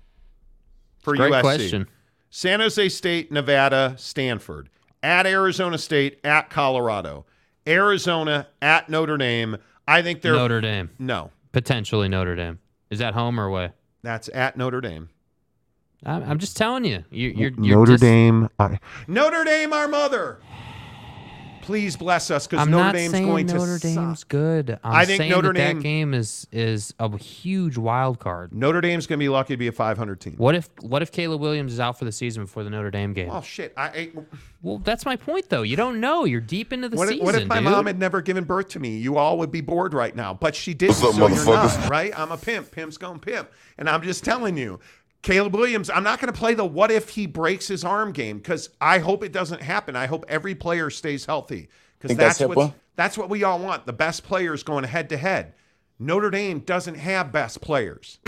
for 0.99 1.15
Great 1.15 1.31
USC? 1.33 1.41
question. 1.41 1.87
San 2.29 2.59
Jose 2.59 2.89
State, 2.89 3.31
Nevada, 3.31 3.95
Stanford, 3.97 4.69
at 5.01 5.25
Arizona 5.25 5.77
State, 5.79 6.19
at 6.23 6.51
Colorado, 6.51 7.25
Arizona, 7.65 8.47
at 8.61 8.89
Notre 8.89 9.17
Dame. 9.17 9.57
I 9.87 10.03
think 10.03 10.21
they're 10.21 10.33
Notre 10.35 10.61
Dame. 10.61 10.91
no. 10.99 11.31
Potentially 11.51 12.07
Notre 12.07 12.35
Dame. 12.35 12.59
Is 12.91 12.99
that 12.99 13.15
home 13.15 13.39
or 13.39 13.45
away? 13.45 13.71
That's 14.07 14.29
at 14.33 14.55
Notre 14.55 14.79
Dame. 14.79 15.09
I'm, 16.05 16.23
I'm 16.23 16.39
just 16.39 16.55
telling 16.55 16.85
you. 16.85 17.03
you 17.11 17.27
you're, 17.35 17.51
you're 17.61 17.85
dis- 17.85 17.99
Dame. 17.99 18.47
Notre 19.05 19.43
Dame, 19.43 19.73
our 19.73 19.89
mother. 19.89 20.39
Please 21.67 21.97
bless 21.97 22.31
us 22.31 22.47
because 22.47 22.65
Notre 22.65 22.93
Dame's 22.93 23.11
saying 23.11 23.25
going 23.25 23.45
Notre 23.45 23.77
to 23.77 23.87
Dame's 23.87 24.19
suck. 24.19 24.29
good. 24.29 24.79
I'm 24.85 24.93
I 24.93 25.03
think 25.03 25.17
saying 25.17 25.31
Notre 25.31 25.51
that, 25.51 25.59
Dame- 25.59 25.77
that 25.77 25.83
game 25.83 26.13
is 26.13 26.47
is 26.53 26.93
a 26.97 27.17
huge 27.17 27.77
wild 27.77 28.19
card. 28.19 28.53
Notre 28.53 28.79
Dame's 28.79 29.05
going 29.05 29.19
to 29.19 29.23
be 29.23 29.27
lucky 29.27 29.53
to 29.53 29.57
be 29.57 29.67
a 29.67 29.73
500 29.73 30.21
team. 30.21 30.35
What 30.37 30.55
if 30.55 30.69
what 30.79 31.01
if 31.01 31.11
Caleb 31.11 31.41
Williams 31.41 31.73
is 31.73 31.81
out 31.81 31.99
for 31.99 32.05
the 32.05 32.13
season 32.13 32.43
before 32.43 32.63
the 32.63 32.69
Notre 32.69 32.89
Dame 32.89 33.11
game? 33.11 33.29
Oh 33.29 33.41
shit! 33.41 33.73
I, 33.75 33.83
I 33.83 34.11
well, 34.61 34.77
that's 34.77 35.05
my 35.05 35.17
point 35.17 35.49
though. 35.49 35.61
You 35.61 35.75
don't 35.75 35.99
know. 35.99 36.23
You're 36.23 36.39
deep 36.39 36.71
into 36.71 36.87
the 36.87 36.95
what, 36.95 37.09
if, 37.09 37.15
season. 37.15 37.25
what 37.25 37.35
if 37.35 37.47
my 37.49 37.55
dude. 37.55 37.65
mom 37.65 37.85
had 37.85 37.99
never 37.99 38.21
given 38.21 38.45
birth 38.45 38.69
to 38.69 38.79
me? 38.79 38.97
You 38.97 39.17
all 39.17 39.37
would 39.39 39.51
be 39.51 39.59
bored 39.59 39.93
right 39.93 40.15
now. 40.15 40.33
But 40.33 40.55
she 40.55 40.73
did, 40.73 40.89
What's 40.91 41.03
up, 41.03 41.15
so 41.15 41.27
you're 41.27 41.45
not, 41.45 41.89
right? 41.89 42.17
I'm 42.17 42.31
a 42.31 42.37
pimp. 42.37 42.71
Pimp's 42.71 42.97
going 42.97 43.19
pimp. 43.19 43.51
And 43.77 43.89
I'm 43.89 44.03
just 44.03 44.23
telling 44.23 44.55
you, 44.55 44.79
Caleb 45.27 45.55
Williams, 45.55 45.89
I'm 45.89 46.03
not 46.03 46.21
going 46.21 46.31
to 46.31 46.39
play 46.39 46.53
the 46.53 46.65
what 46.65 46.89
if 46.89 47.09
he 47.09 47.25
breaks 47.27 47.67
his 47.67 47.83
arm 47.83 48.13
game 48.13 48.37
because 48.37 48.69
I 48.79 48.99
hope 48.99 49.23
it 49.23 49.33
doesn't 49.33 49.61
happen. 49.61 49.95
I 49.95 50.05
hope 50.05 50.23
every 50.29 50.55
player 50.55 50.89
stays 50.89 51.25
healthy 51.25 51.67
because 51.99 52.15
that's 52.15 52.37
that's 52.37 52.55
what 52.55 52.73
that's 52.95 53.17
what 53.17 53.29
we 53.29 53.43
all 53.43 53.59
want. 53.59 53.85
The 53.85 53.93
best 53.93 54.23
players 54.23 54.63
going 54.63 54.85
head 54.85 55.09
to 55.09 55.17
head. 55.17 55.53
Notre 55.99 56.29
Dame 56.29 56.59
doesn't 56.59 56.95
have 56.95 57.31
best 57.33 57.59
players. 57.59 58.19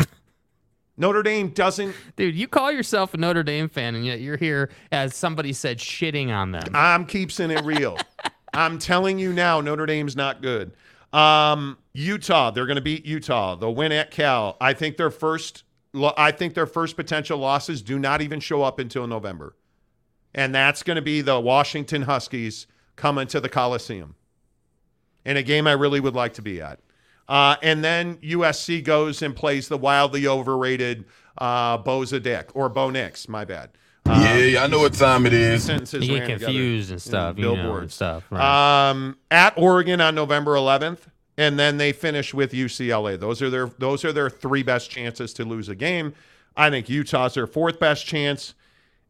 Notre 0.97 1.23
Dame 1.23 1.49
doesn't. 1.49 1.95
Dude, 2.17 2.35
you 2.35 2.49
call 2.49 2.69
yourself 2.69 3.13
a 3.13 3.17
Notre 3.17 3.43
Dame 3.43 3.69
fan, 3.69 3.95
and 3.95 4.05
yet 4.05 4.19
you're 4.19 4.35
here, 4.35 4.69
as 4.91 5.15
somebody 5.15 5.53
said, 5.53 5.77
shitting 5.77 6.29
on 6.29 6.51
them. 6.51 6.67
I'm 6.73 7.05
keeping 7.05 7.51
it 7.51 7.63
real. 7.63 7.97
I'm 8.53 8.77
telling 8.77 9.19
you 9.19 9.31
now, 9.31 9.61
Notre 9.61 9.85
Dame's 9.85 10.17
not 10.17 10.41
good. 10.41 10.73
Um, 11.13 11.77
Utah, 11.93 12.51
they're 12.51 12.65
going 12.65 12.75
to 12.75 12.81
beat 12.81 13.05
Utah. 13.05 13.55
They'll 13.55 13.73
win 13.73 13.93
at 13.93 14.11
Cal. 14.11 14.57
I 14.59 14.73
think 14.73 14.97
their 14.97 15.09
first, 15.11 15.63
lo- 15.63 15.68
I 15.93 16.31
think 16.31 16.53
their 16.53 16.67
first 16.67 16.95
potential 16.95 17.39
losses 17.39 17.81
do 17.81 17.97
not 17.97 18.21
even 18.21 18.39
show 18.39 18.61
up 18.61 18.79
until 18.79 19.07
November, 19.07 19.55
and 20.33 20.53
that's 20.53 20.83
going 20.83 20.95
to 20.95 21.01
be 21.01 21.21
the 21.21 21.39
Washington 21.39 22.03
Huskies 22.03 22.67
coming 22.95 23.27
to 23.27 23.39
the 23.39 23.49
Coliseum, 23.49 24.15
in 25.25 25.37
a 25.37 25.43
game 25.43 25.67
I 25.67 25.71
really 25.71 25.99
would 25.99 26.15
like 26.15 26.33
to 26.33 26.41
be 26.41 26.61
at. 26.61 26.79
Uh, 27.27 27.55
and 27.61 27.83
then 27.83 28.17
USC 28.17 28.83
goes 28.83 29.21
and 29.21 29.35
plays 29.35 29.67
the 29.67 29.77
wildly 29.77 30.25
overrated 30.25 31.05
uh, 31.37 31.77
Boza 31.77 32.21
Dick 32.21 32.49
or 32.55 32.69
Bo 32.69 32.89
Nix. 32.89 33.29
My 33.29 33.45
bad. 33.45 33.69
Uh, 34.05 34.19
yeah, 34.23 34.37
yeah, 34.37 34.63
I 34.63 34.67
know 34.67 34.79
what 34.79 34.93
time 34.93 35.27
it 35.27 35.33
is. 35.33 35.65
sentences 35.65 36.07
You 36.07 36.15
get 36.15 36.19
ran 36.21 36.29
together 36.29 36.45
confused 36.45 36.91
and 36.91 37.01
stuff, 37.01 37.37
you 37.37 37.55
know, 37.55 37.77
and 37.77 37.91
stuff. 37.91 38.23
Right. 38.31 38.89
Um, 38.89 39.17
at 39.29 39.53
Oregon 39.57 40.01
on 40.01 40.15
November 40.15 40.55
11th, 40.55 41.01
and 41.39 41.57
then 41.57 41.77
they 41.77 41.93
finish 41.93 42.33
with 42.33 42.51
UCLA. 42.51 43.17
Those 43.17 43.41
are 43.41 43.49
their 43.49 43.67
those 43.79 44.03
are 44.03 44.11
their 44.11 44.29
three 44.29 44.61
best 44.61 44.91
chances 44.91 45.33
to 45.35 45.45
lose 45.45 45.69
a 45.69 45.75
game. 45.75 46.13
I 46.57 46.69
think 46.69 46.89
Utah's 46.89 47.35
their 47.35 47.47
fourth 47.47 47.79
best 47.79 48.05
chance, 48.05 48.55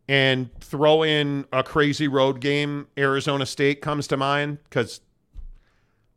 and 0.07 0.49
throw 0.59 1.03
in 1.03 1.45
a 1.51 1.63
crazy 1.63 2.07
road 2.07 2.39
game. 2.39 2.87
Arizona 2.97 3.47
State 3.47 3.81
comes 3.81 4.07
to 4.07 4.17
mind 4.17 4.59
because 4.65 5.01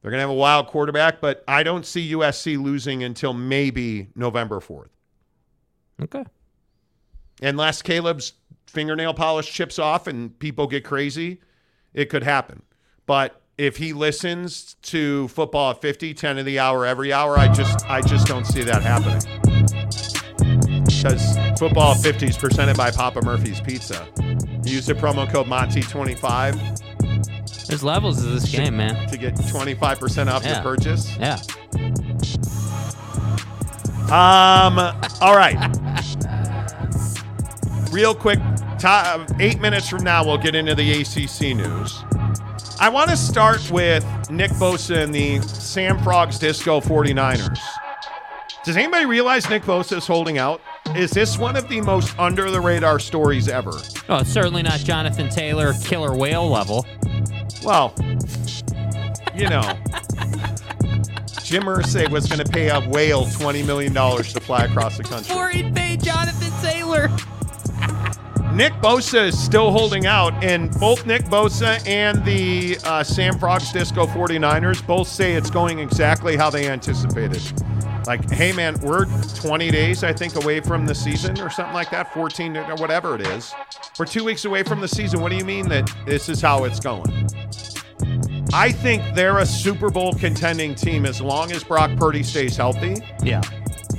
They're 0.02 0.10
going 0.10 0.18
to 0.18 0.22
have 0.22 0.30
a 0.30 0.34
wild 0.34 0.66
quarterback, 0.66 1.20
but 1.20 1.44
I 1.46 1.62
don't 1.62 1.86
see 1.86 2.12
USC 2.12 2.60
losing 2.60 3.04
until 3.04 3.32
maybe 3.32 4.08
November 4.16 4.58
4th. 4.58 4.88
Okay. 6.02 6.24
Unless 7.40 7.82
Caleb's 7.82 8.32
fingernail 8.66 9.14
polish 9.14 9.52
chips 9.52 9.78
off 9.78 10.08
and 10.08 10.36
people 10.40 10.66
get 10.66 10.84
crazy, 10.84 11.40
it 11.94 12.06
could 12.06 12.24
happen. 12.24 12.62
But 13.06 13.41
if 13.58 13.76
he 13.76 13.92
listens 13.92 14.74
to 14.82 15.28
football 15.28 15.70
at 15.70 15.80
50, 15.80 16.14
10 16.14 16.38
of 16.38 16.44
the 16.46 16.58
hour 16.58 16.84
every 16.86 17.12
hour, 17.12 17.38
I 17.38 17.52
just 17.52 17.84
I 17.88 18.00
just 18.00 18.26
don't 18.26 18.44
see 18.46 18.62
that 18.62 18.82
happening. 18.82 19.20
Because 20.84 21.36
football 21.58 21.92
at 21.94 22.00
50 22.00 22.26
is 22.26 22.38
presented 22.38 22.76
by 22.76 22.90
Papa 22.90 23.20
Murphy's 23.22 23.60
Pizza. 23.60 24.06
Use 24.64 24.86
the 24.86 24.94
promo 24.94 25.30
code 25.30 25.46
Monty25 25.46 27.66
There's 27.66 27.82
levels 27.82 28.22
to 28.22 28.28
this 28.28 28.48
game, 28.50 28.76
man. 28.76 29.08
to 29.08 29.16
get 29.16 29.34
25% 29.34 30.28
off 30.28 30.44
your 30.46 30.60
purchase. 30.62 31.16
Yeah. 31.16 31.38
Um. 34.06 34.78
All 35.20 35.36
right. 35.36 35.58
Real 37.90 38.14
quick, 38.14 38.38
ti- 38.78 39.26
eight 39.40 39.60
minutes 39.60 39.88
from 39.88 40.04
now, 40.04 40.24
we'll 40.24 40.38
get 40.38 40.54
into 40.54 40.74
the 40.74 41.00
ACC 41.02 41.54
news. 41.56 42.02
I 42.82 42.88
want 42.88 43.10
to 43.10 43.16
start 43.16 43.70
with 43.70 44.04
Nick 44.28 44.50
Bosa 44.50 45.04
and 45.04 45.14
the 45.14 45.40
Sam 45.42 46.02
Frogs 46.02 46.36
Disco 46.36 46.80
49ers. 46.80 47.56
Does 48.64 48.76
anybody 48.76 49.06
realize 49.06 49.48
Nick 49.48 49.62
Bosa 49.62 49.98
is 49.98 50.06
holding 50.08 50.38
out? 50.38 50.60
Is 50.96 51.12
this 51.12 51.38
one 51.38 51.54
of 51.54 51.68
the 51.68 51.80
most 51.80 52.18
under 52.18 52.50
the 52.50 52.60
radar 52.60 52.98
stories 52.98 53.46
ever? 53.46 53.70
Oh, 54.08 54.16
it's 54.16 54.32
certainly 54.32 54.64
not 54.64 54.80
Jonathan 54.80 55.28
Taylor 55.28 55.74
killer 55.84 56.16
whale 56.16 56.50
level. 56.50 56.84
Well, 57.62 57.94
you 59.32 59.48
know, 59.48 59.78
Jim 61.44 61.62
Irsay 61.62 62.10
was 62.10 62.26
going 62.26 62.44
to 62.44 62.52
pay 62.52 62.68
a 62.70 62.80
whale 62.80 63.26
$20 63.26 63.64
million 63.64 63.94
to 63.94 64.40
fly 64.40 64.64
across 64.64 64.96
the 64.96 65.04
country. 65.04 65.28
Before 65.28 65.50
he'd 65.50 65.72
pay 65.72 65.96
Jonathan 65.98 66.50
Taylor. 66.60 67.08
Nick 68.54 68.74
Bosa 68.74 69.28
is 69.28 69.42
still 69.42 69.70
holding 69.70 70.04
out, 70.04 70.32
and 70.44 70.70
both 70.78 71.06
Nick 71.06 71.24
Bosa 71.24 71.84
and 71.88 72.22
the 72.26 72.76
uh, 72.84 73.02
Sam 73.02 73.38
Frogs 73.38 73.72
Disco 73.72 74.04
49ers 74.04 74.86
both 74.86 75.08
say 75.08 75.32
it's 75.32 75.48
going 75.50 75.78
exactly 75.78 76.36
how 76.36 76.50
they 76.50 76.68
anticipated. 76.68 77.40
Like, 78.06 78.30
hey, 78.30 78.52
man, 78.52 78.78
we're 78.80 79.06
20 79.36 79.70
days, 79.70 80.04
I 80.04 80.12
think, 80.12 80.36
away 80.36 80.60
from 80.60 80.84
the 80.84 80.94
season 80.94 81.40
or 81.40 81.48
something 81.48 81.72
like 81.72 81.90
that, 81.92 82.12
14 82.12 82.54
or 82.58 82.74
whatever 82.74 83.14
it 83.14 83.26
is. 83.28 83.54
We're 83.98 84.04
two 84.04 84.24
weeks 84.24 84.44
away 84.44 84.64
from 84.64 84.80
the 84.80 84.88
season. 84.88 85.22
What 85.22 85.30
do 85.30 85.36
you 85.36 85.46
mean 85.46 85.66
that 85.70 85.90
this 86.04 86.28
is 86.28 86.42
how 86.42 86.64
it's 86.64 86.78
going? 86.80 87.10
I 88.52 88.70
think 88.70 89.02
they're 89.14 89.38
a 89.38 89.46
Super 89.46 89.88
Bowl 89.88 90.12
contending 90.12 90.74
team 90.74 91.06
as 91.06 91.22
long 91.22 91.52
as 91.52 91.64
Brock 91.64 91.96
Purdy 91.96 92.22
stays 92.22 92.58
healthy. 92.58 92.96
Yeah. 93.22 93.40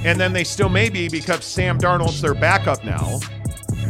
And 0.05 0.19
then 0.19 0.31
they 0.31 0.43
still 0.43 0.69
may 0.69 0.89
be 0.89 1.09
because 1.09 1.43
Sam 1.43 1.79
Darnold's 1.79 2.21
their 2.21 2.35
backup 2.35 2.83
now. 2.83 3.19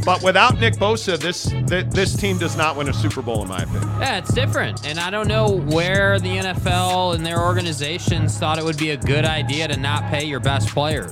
But 0.06 0.22
without 0.24 0.60
Nick 0.60 0.76
Bosa, 0.76 1.18
this 1.18 1.46
th- 1.46 1.86
this 1.88 2.16
team 2.16 2.38
does 2.38 2.58
not 2.58 2.76
win 2.76 2.90
a 2.90 2.94
Super 2.94 3.22
Bowl, 3.22 3.42
in 3.42 3.48
my 3.48 3.64
opinion. 3.64 3.84
Yeah, 4.00 4.18
it's 4.18 4.34
different. 4.34 4.86
And 4.86 5.00
I 5.00 5.10
don't 5.10 5.28
know 5.28 5.50
where 5.50 6.20
the 6.20 6.38
NFL 6.38 7.16
and 7.16 7.26
their 7.26 7.40
organizations 7.42 8.38
thought 8.38 8.58
it 8.58 8.66
would 8.66 8.78
be 8.78 8.92
a 8.92 8.98
good 8.98 9.26
idea 9.26 9.68
to 9.68 9.78
not 9.78 10.10
pay 10.10 10.26
your 10.26 10.40
best 10.40 10.70
players. 10.70 11.12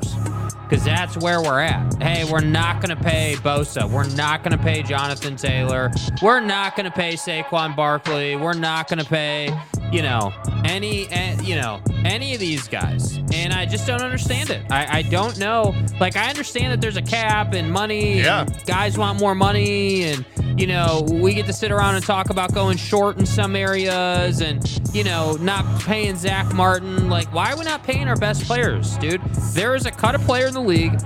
Because 0.69 0.85
that's 0.85 1.17
where 1.17 1.41
we're 1.41 1.59
at. 1.59 2.01
Hey, 2.01 2.23
we're 2.31 2.39
not 2.39 2.81
going 2.81 2.95
to 2.95 3.03
pay 3.03 3.35
Bosa. 3.39 3.89
We're 3.89 4.07
not 4.15 4.41
going 4.41 4.57
to 4.57 4.63
pay 4.63 4.81
Jonathan 4.83 5.35
Taylor. 5.35 5.91
We're 6.21 6.39
not 6.39 6.77
going 6.77 6.85
to 6.85 6.91
pay 6.95 7.15
Saquon 7.15 7.75
Barkley. 7.75 8.37
We're 8.37 8.53
not 8.53 8.87
going 8.87 8.99
to 8.99 9.05
pay, 9.05 9.53
you 9.91 10.01
know, 10.01 10.33
any, 10.65 11.07
eh, 11.09 11.37
you 11.43 11.55
know, 11.55 11.81
any 12.05 12.33
of 12.33 12.39
these 12.39 12.67
guys. 12.67 13.17
And 13.33 13.53
I 13.53 13.65
just 13.65 13.85
don't 13.85 14.01
understand 14.01 14.49
it. 14.49 14.63
I, 14.71 14.99
I 14.99 15.01
don't 15.03 15.37
know. 15.37 15.75
Like, 15.99 16.15
I 16.15 16.29
understand 16.29 16.71
that 16.73 16.81
there's 16.81 16.97
a 16.97 17.01
cap 17.01 17.53
and 17.53 17.71
money. 17.71 18.13
and 18.21 18.25
Yeah. 18.25 18.45
guys 18.65 18.97
want 18.97 19.19
more 19.19 19.35
money 19.35 20.03
and 20.03 20.25
you 20.57 20.67
know 20.67 21.05
we 21.09 21.33
get 21.33 21.45
to 21.45 21.53
sit 21.53 21.71
around 21.71 21.95
and 21.95 22.05
talk 22.05 22.29
about 22.29 22.53
going 22.53 22.75
short 22.75 23.17
in 23.17 23.25
some 23.25 23.55
areas 23.55 24.41
and 24.41 24.61
you 24.93 25.01
know 25.03 25.37
not 25.39 25.63
paying 25.83 26.15
zach 26.17 26.53
martin 26.53 27.09
like 27.09 27.33
why 27.33 27.53
are 27.53 27.57
we 27.57 27.63
not 27.63 27.83
paying 27.83 28.07
our 28.09 28.17
best 28.17 28.43
players 28.43 28.97
dude 28.97 29.21
there 29.53 29.75
is 29.75 29.85
a 29.85 29.91
cut 29.91 30.13
of 30.13 30.19
player 30.21 30.47
in 30.47 30.53
the 30.53 30.59
league 30.61 30.99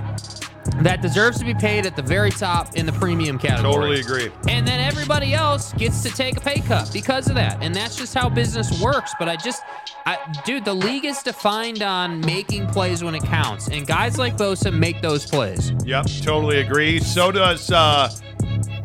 that 0.82 1.02
deserves 1.02 1.38
to 1.38 1.44
be 1.44 1.54
paid 1.54 1.86
at 1.86 1.96
the 1.96 2.02
very 2.02 2.30
top 2.30 2.74
in 2.76 2.86
the 2.86 2.92
premium 2.92 3.38
category 3.38 3.72
Totally 3.72 4.00
agree. 4.00 4.30
and 4.48 4.66
then 4.66 4.80
everybody 4.80 5.34
else 5.34 5.72
gets 5.74 6.02
to 6.02 6.10
take 6.10 6.36
a 6.36 6.40
pay 6.40 6.60
cut 6.60 6.90
because 6.92 7.28
of 7.28 7.34
that 7.34 7.62
and 7.62 7.74
that's 7.74 7.96
just 7.96 8.14
how 8.14 8.28
business 8.28 8.80
works 8.82 9.12
but 9.18 9.28
i 9.28 9.36
just 9.36 9.62
I, 10.06 10.18
dude 10.44 10.64
the 10.64 10.74
league 10.74 11.04
is 11.04 11.22
defined 11.22 11.82
on 11.82 12.20
making 12.20 12.66
plays 12.68 13.02
when 13.02 13.14
it 13.14 13.22
counts 13.24 13.68
and 13.68 13.86
guys 13.86 14.18
like 14.18 14.36
bosa 14.36 14.72
make 14.76 15.00
those 15.02 15.26
plays 15.26 15.72
Yep, 15.84 16.06
totally 16.22 16.60
agree. 16.60 16.98
So 17.00 17.30
does 17.30 17.70
uh, 17.70 18.10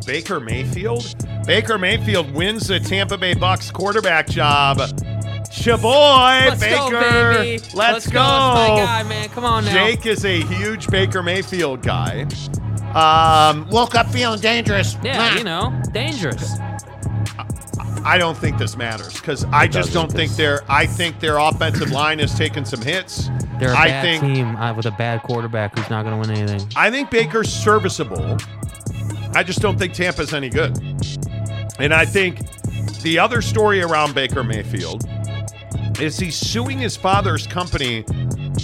Baker 0.05 0.39
Mayfield. 0.39 1.15
Baker 1.45 1.77
Mayfield 1.79 2.31
wins 2.31 2.67
the 2.67 2.79
Tampa 2.79 3.17
Bay 3.17 3.33
Bucks 3.33 3.71
quarterback 3.71 4.27
job. 4.27 4.79
Shaboy, 5.51 6.47
Let's 6.49 6.61
Baker. 6.61 6.91
go, 6.91 6.99
baby. 7.41 7.59
Let's, 7.59 7.75
Let's 7.75 8.07
go. 8.07 8.13
go. 8.13 8.19
That's 8.19 8.69
my 8.69 8.85
guy, 8.85 9.03
man. 9.03 9.29
Come 9.29 9.43
on 9.43 9.65
now. 9.65 9.73
Jake 9.73 10.05
is 10.05 10.23
a 10.25 10.41
huge 10.43 10.87
Baker 10.87 11.21
Mayfield 11.21 11.81
guy. 11.83 12.25
Um, 12.95 13.67
woke 13.69 13.95
up 13.95 14.07
feeling 14.07 14.39
dangerous. 14.39 14.95
Yeah, 15.03 15.37
you 15.37 15.43
know, 15.43 15.77
dangerous. 15.91 16.57
I 18.03 18.17
don't 18.17 18.37
think 18.37 18.57
this 18.57 18.75
matters 18.77 19.13
because 19.13 19.43
I 19.45 19.67
just 19.67 19.93
doesn't. 19.93 20.09
don't 20.09 20.11
think 20.11 20.31
their 20.35 20.63
I 20.69 20.85
think 20.87 21.19
their 21.19 21.37
offensive 21.37 21.91
line 21.91 22.19
has 22.19 22.33
taken 22.35 22.65
some 22.65 22.81
hits. 22.81 23.29
They're 23.59 23.73
a 23.73 23.77
I 23.77 23.87
bad 23.89 24.01
think 24.01 24.23
team 24.23 24.55
uh, 24.55 24.73
with 24.73 24.87
a 24.87 24.91
bad 24.91 25.21
quarterback 25.21 25.77
who's 25.77 25.89
not 25.89 26.03
going 26.03 26.19
to 26.21 26.27
win 26.29 26.37
anything. 26.37 26.67
I 26.75 26.89
think 26.89 27.11
Baker's 27.11 27.51
serviceable. 27.51 28.37
I 29.33 29.43
just 29.43 29.59
don't 29.61 29.77
think 29.77 29.93
Tampa's 29.93 30.33
any 30.33 30.49
good. 30.49 30.77
And 31.79 31.93
I 31.93 32.05
think 32.05 32.39
the 33.01 33.19
other 33.19 33.41
story 33.41 33.81
around 33.81 34.15
Baker 34.15 34.43
Mayfield 34.43 35.07
is 36.01 36.17
he's 36.17 36.35
suing 36.35 36.79
his 36.79 36.97
father's 36.97 37.45
company 37.47 38.03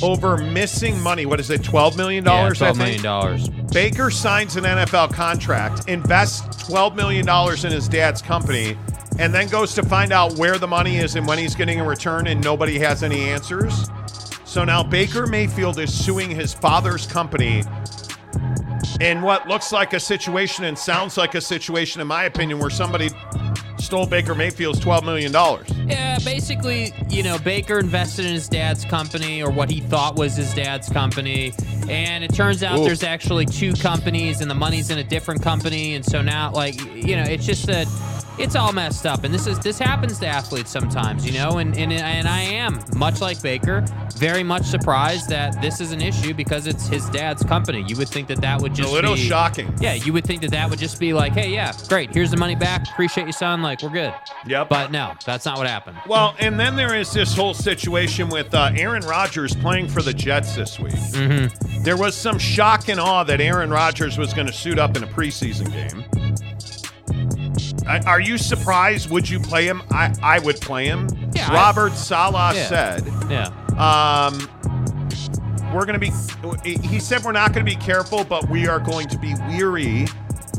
over 0.02 0.38
missing 0.38 1.00
money. 1.02 1.26
What 1.26 1.40
is 1.40 1.50
it, 1.50 1.62
$12 1.62 1.96
million? 1.96 2.26
Yeah, 2.26 2.50
$12 2.50 2.78
million. 2.78 3.02
Dollars. 3.02 3.50
Baker 3.72 4.10
signs 4.10 4.56
an 4.56 4.64
NFL 4.64 5.14
contract, 5.14 5.88
invests 5.88 6.42
$12 6.68 6.96
million 6.96 7.28
in 7.30 7.72
his 7.72 7.88
dad's 7.88 8.22
company, 8.22 8.78
and 9.20 9.34
then 9.34 9.48
goes 9.48 9.74
to 9.76 9.84
find 9.84 10.12
out 10.12 10.38
where 10.38 10.58
the 10.58 10.68
money 10.68 10.98
is 10.98 11.16
and 11.16 11.28
when 11.28 11.38
he's 11.38 11.56
getting 11.56 11.80
a 11.80 11.84
return, 11.84 12.28
and 12.28 12.44
nobody 12.44 12.80
has 12.80 13.04
any 13.04 13.30
answers. 13.30 13.90
So 14.46 14.64
now 14.64 14.82
Baker 14.84 15.28
Mayfield 15.28 15.80
is 15.80 15.94
suing 15.94 16.30
his 16.32 16.54
father's 16.54 17.06
company 17.06 17.64
in 19.02 19.22
what 19.22 19.48
looks 19.48 19.72
like 19.72 19.94
a 19.94 20.00
situation 20.00 20.64
and 20.66 20.78
sounds 20.78 21.18
like 21.18 21.36
a 21.36 21.42
situation, 21.42 22.02
in 22.02 22.08
my 22.08 22.24
opinion, 22.24 22.58
where 22.60 22.70
somebody 22.70 23.10
stole 23.80 24.06
Baker 24.06 24.36
Mayfield's 24.36 24.80
$12 24.80 25.04
million. 25.04 25.32
Yeah, 25.90 26.20
basically, 26.20 26.94
you 27.10 27.24
know, 27.24 27.38
Baker 27.40 27.80
invested 27.80 28.26
in 28.26 28.34
his 28.34 28.48
dad's 28.48 28.86
company 28.86 29.42
or 29.42 29.52
what 29.52 29.70
he 29.70 29.80
thought 29.82 30.16
was 30.16 30.36
his 30.36 30.54
dad's 30.54 30.90
company. 30.90 31.54
And 31.90 32.24
it 32.24 32.34
turns 32.34 32.64
out 32.64 32.80
Oof. 32.80 32.86
there's 32.86 33.04
actually 33.04 33.46
two 33.46 33.74
companies 33.74 34.42
and 34.42 34.50
the 34.50 34.56
money's 34.56 34.90
in 34.90 34.98
a 34.98 35.04
different 35.04 35.42
company. 35.42 35.96
And 35.96 36.06
so 36.06 36.22
now, 36.22 36.52
like, 36.52 36.80
you 36.94 37.16
know, 37.16 37.24
it's 37.24 37.46
just 37.46 37.66
that 37.68 37.88
it's 38.40 38.56
all 38.56 38.72
messed 38.72 39.06
up. 39.06 39.24
And 39.24 39.34
this 39.34 39.48
is 39.48 39.60
this 39.60 39.80
happens 39.80 40.20
to 40.20 40.28
athletes 40.28 40.72
sometimes, 40.72 41.26
you 41.26 41.34
know, 41.34 41.58
and, 41.58 41.76
and, 41.78 41.92
and 41.92 42.28
I 42.28 42.42
am, 42.42 42.80
much 42.96 43.22
like 43.22 43.42
Baker, 43.42 43.86
very 44.16 44.44
much 44.44 44.64
surprised 44.64 45.30
that 45.30 45.60
this 45.62 45.82
is 45.82 45.92
an 45.92 46.02
issue 46.02 46.34
because 46.34 46.68
it's 46.68 46.88
his 46.88 47.10
dad's 47.10 47.44
company. 47.44 47.84
You 47.88 47.98
would 47.98 48.10
think 48.10 48.28
that 48.28 48.42
that 48.42 48.62
would 48.62 48.76
just 48.76 48.90
a 48.90 48.94
little 48.94 49.16
be, 49.16 49.22
shocking. 49.22 49.74
Yeah, 49.80 49.94
you 49.94 50.14
would 50.14 50.26
think 50.26 50.42
that 50.42 50.52
that 50.52 50.70
would 50.70 50.80
just 50.80 51.00
be 51.00 51.14
like, 51.14 51.34
hey, 51.34 51.52
yeah, 51.52 51.74
great, 51.88 52.14
here's 52.14 52.32
the 52.32 52.38
money 52.38 52.56
back. 52.56 52.88
Appreciate 52.90 53.28
you, 53.28 53.34
son. 53.34 53.62
Like, 53.68 53.82
we're 53.84 53.90
good. 53.90 54.14
Yep. 54.48 54.70
But 54.70 54.92
no, 54.92 55.14
that's 55.26 55.46
not 55.46 55.58
what 55.58 55.68
happened. 55.68 55.98
Well, 56.08 56.36
and 56.40 56.58
then 56.60 56.76
there 56.78 56.96
is 56.96 57.12
this 57.12 57.36
whole 57.36 57.54
situation 57.54 58.30
with 58.30 58.54
uh, 58.54 58.72
Aaron 58.76 59.04
Rodgers 59.06 59.54
playing 59.56 59.90
for 59.90 60.02
the 60.02 60.14
Jets 60.14 60.56
this 60.56 60.80
week. 60.80 60.94
Mm-hmm. 60.94 61.84
There 61.84 61.98
was 61.98 62.16
some 62.16 62.40
shock 62.40 62.88
and 62.88 63.00
awe 63.00 63.24
that 63.26 63.42
Aaron 63.42 63.70
Rodgers 63.70 64.18
was 64.18 64.34
going 64.34 64.48
to 64.48 64.54
suit 64.54 64.80
up 64.80 64.96
in 64.96 65.04
a 65.04 65.08
preseason 65.08 65.70
game. 65.72 66.06
I- 67.88 68.00
Are 68.06 68.20
you 68.22 68.38
surprised? 68.38 69.10
Would 69.10 69.30
you 69.30 69.40
play 69.40 69.66
him? 69.66 69.82
I, 69.92 70.14
I 70.24 70.40
would 70.40 70.60
play 70.62 70.86
him. 70.86 71.08
Yeah, 71.34 71.50
I- 71.50 71.54
Robert 71.54 71.94
Saleh 71.94 72.56
Yeah. 72.56 72.66
said, 72.68 73.06
Yeah. 73.30 73.48
um, 73.78 74.50
we're 75.74 75.86
going 75.86 76.00
to 76.00 76.00
be, 76.00 76.12
he 76.88 77.00
said, 77.00 77.24
we're 77.24 77.32
not 77.34 77.54
going 77.54 77.66
to 77.66 77.70
be 77.70 77.76
careful, 77.78 78.24
but 78.24 78.50
we 78.50 78.68
are 78.68 78.80
going 78.80 79.08
to 79.10 79.18
be 79.18 79.34
weary. 79.50 80.08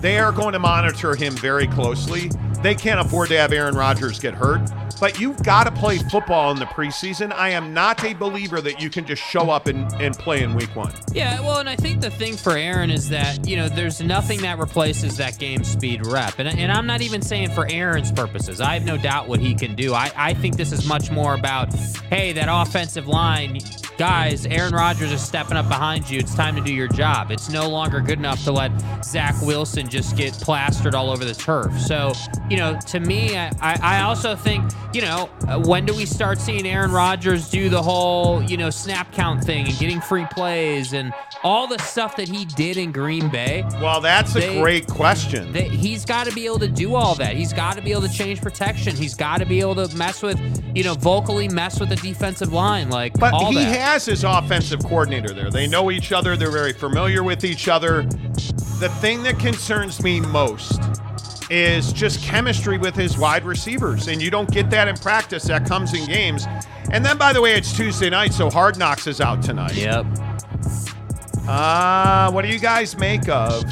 They 0.01 0.19
are 0.19 0.33
going 0.33 0.53
to 0.53 0.59
monitor 0.59 1.17
him 1.17 1.35
very 1.35 1.67
closely. 1.67 2.31
They 2.63 2.75
can't 2.75 3.01
afford 3.01 3.29
to 3.31 3.37
have 3.39 3.53
Aaron 3.53 3.75
Rodgers 3.75 4.21
get 4.21 4.35
hurt. 4.35 4.61
But 5.01 5.21
you've 5.21 5.43
got 5.43 5.65
to 5.65 5.71
play 5.73 5.99
football 5.99 6.51
in 6.51 6.59
the 6.59 6.67
preseason. 6.67 7.33
I 7.33 7.51
am 7.51 7.73
not 7.75 8.05
a 8.05 8.15
believer 8.15 8.61
that 8.61 8.81
you 8.81 8.91
can 8.91 9.07
just 9.07 9.23
show 9.23 9.51
up 9.51 9.67
and, 9.67 9.93
and 9.95 10.17
play 10.17 10.43
in 10.43 10.55
week 10.55 10.75
one. 10.75 10.93
Yeah, 11.13 11.41
well, 11.41 11.59
and 11.59 11.69
I 11.69 11.77
think 11.77 12.01
the 12.01 12.11
thing 12.11 12.37
for 12.37 12.57
Aaron 12.57 12.91
is 12.91 13.09
that, 13.09 13.47
you 13.47 13.57
know, 13.57 13.69
there's 13.69 14.01
nothing 14.01 14.41
that 14.43 14.59
replaces 14.59 15.17
that 15.17 15.39
game 15.39 15.65
speed 15.65 16.07
rep. 16.07 16.39
And, 16.39 16.49
and 16.49 16.73
I'm 16.73 16.87
not 16.87 17.01
even 17.01 17.23
saying 17.23 17.51
for 17.51 17.67
Aaron's 17.71 18.13
purposes. 18.13 18.61
I 18.61 18.75
have 18.75 18.85
no 18.85 18.97
doubt 18.97 19.29
what 19.29 19.41
he 19.41 19.55
can 19.55 19.75
do. 19.75 19.95
I, 19.95 20.11
I 20.17 20.35
think 20.35 20.57
this 20.57 20.73
is 20.73 20.87
much 20.87 21.11
more 21.11 21.35
about, 21.35 21.73
hey, 22.11 22.33
that 22.33 22.49
offensive 22.51 23.07
line, 23.07 23.59
guys, 23.97 24.47
Aaron 24.47 24.73
Rodgers 24.73 25.13
is 25.13 25.21
stepping 25.21 25.57
up 25.57 25.69
behind 25.69 26.09
you. 26.09 26.19
It's 26.19 26.35
time 26.35 26.55
to 26.57 26.63
do 26.63 26.73
your 26.73 26.89
job. 26.89 27.31
It's 27.31 27.51
no 27.51 27.69
longer 27.69 28.01
good 28.01 28.19
enough 28.19 28.43
to 28.45 28.53
let 28.53 28.73
Zach 29.05 29.35
Wilson 29.43 29.89
just 29.89 30.17
get 30.17 30.33
plastered 30.35 30.95
all 30.95 31.11
over 31.11 31.25
the 31.25 31.35
turf. 31.35 31.79
So, 31.81 32.13
you 32.49 32.57
know, 32.57 32.79
to 32.89 33.01
me, 33.01 33.37
I, 33.37 33.51
I 33.61 34.03
also 34.03 34.37
think, 34.37 34.65
you 34.93 35.03
know, 35.03 35.29
uh, 35.47 35.61
when 35.61 35.85
do 35.85 35.95
we 35.95 36.07
start 36.07 36.41
seeing 36.41 36.67
Aaron 36.67 36.91
Rodgers 36.93 37.51
do 37.51 37.69
the 37.69 37.83
whole, 37.83 38.43
you 38.43 38.57
know, 38.57 38.71
snap 38.71 39.13
count 39.13 39.45
thing 39.45 39.67
and 39.67 39.79
getting 39.79 40.01
free 40.01 40.27
plays 40.31 40.93
and 40.95 41.13
all 41.45 41.67
the 41.67 41.79
stuff 41.79 42.17
that 42.17 42.29
he 42.29 42.45
did 42.47 42.77
in 42.77 42.91
Green 42.91 43.29
Bay? 43.29 43.65
Well, 43.83 44.01
that's 44.01 44.35
a 44.37 44.61
great 44.61 44.87
question. 44.87 45.53
They, 45.53 45.69
he's 45.69 46.05
got 46.05 46.27
to 46.27 46.33
be 46.35 46.47
able 46.47 46.59
to 46.61 46.69
do 46.69 46.95
all 46.95 47.15
that. 47.17 47.37
He's 47.37 47.53
got 47.53 47.77
to 47.77 47.83
be 47.83 47.93
able 47.93 48.03
to 48.03 48.09
change 48.13 48.41
protection. 48.41 48.97
He's 48.97 49.15
got 49.15 49.39
to 49.39 49.47
be 49.47 49.61
able 49.61 49.87
to 49.87 49.95
mess 49.97 50.23
with, 50.23 50.39
you 50.75 50.85
know, 50.85 50.95
vocally 50.95 51.49
mess 51.49 51.79
with 51.79 51.91
the 51.91 51.97
defensive 51.97 52.53
line, 52.53 52.89
like 52.89 53.13
But 53.19 53.35
he 53.49 53.57
that. 53.57 53.77
has 53.77 54.07
his 54.07 54.25
offensive 54.25 54.81
coordinator 54.85 55.35
there. 55.35 55.51
They 55.51 55.67
know 55.67 55.91
each 55.91 56.13
other. 56.13 56.37
They're 56.37 56.51
very 56.51 56.73
familiar 56.73 57.23
with 57.23 57.45
each 57.45 57.69
other. 57.69 58.03
The 58.81 58.89
thing 59.01 59.23
that 59.25 59.39
concerns 59.39 60.03
me 60.03 60.21
most 60.21 60.81
is 61.51 61.93
just 61.93 62.23
chemistry 62.23 62.79
with 62.79 62.95
his 62.95 63.19
wide 63.19 63.45
receivers. 63.45 64.09
And 64.09 64.21
you 64.21 64.31
don't 64.31 64.51
get 64.51 64.71
that 64.71 64.89
in 64.89 64.97
practice. 64.97 65.45
That 65.45 65.67
comes 65.67 65.95
in 65.95 66.07
games. 66.07 66.47
And 66.91 67.05
then, 67.05 67.19
by 67.19 67.33
the 67.33 67.41
way, 67.41 67.55
it's 67.55 67.77
Tuesday 67.77 68.11
night, 68.11 68.33
so 68.33 68.51
Hard 68.51 68.79
Knocks 68.79 69.07
is 69.07 69.21
out 69.21 69.43
tonight. 69.43 69.75
Yep. 69.75 70.07
Uh, 71.47 72.31
what 72.31 72.43
do 72.43 72.49
you 72.49 72.59
guys 72.59 72.97
make 72.99 73.29
of 73.29 73.65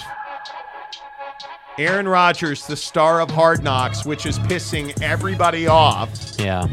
Aaron 1.79 2.09
Rodgers, 2.09 2.67
the 2.67 2.77
star 2.77 3.21
of 3.21 3.31
Hard 3.31 3.63
Knocks, 3.63 4.07
which 4.07 4.25
is 4.25 4.39
pissing 4.41 5.01
everybody 5.03 5.67
off? 5.67 6.11
Yeah. 6.39 6.67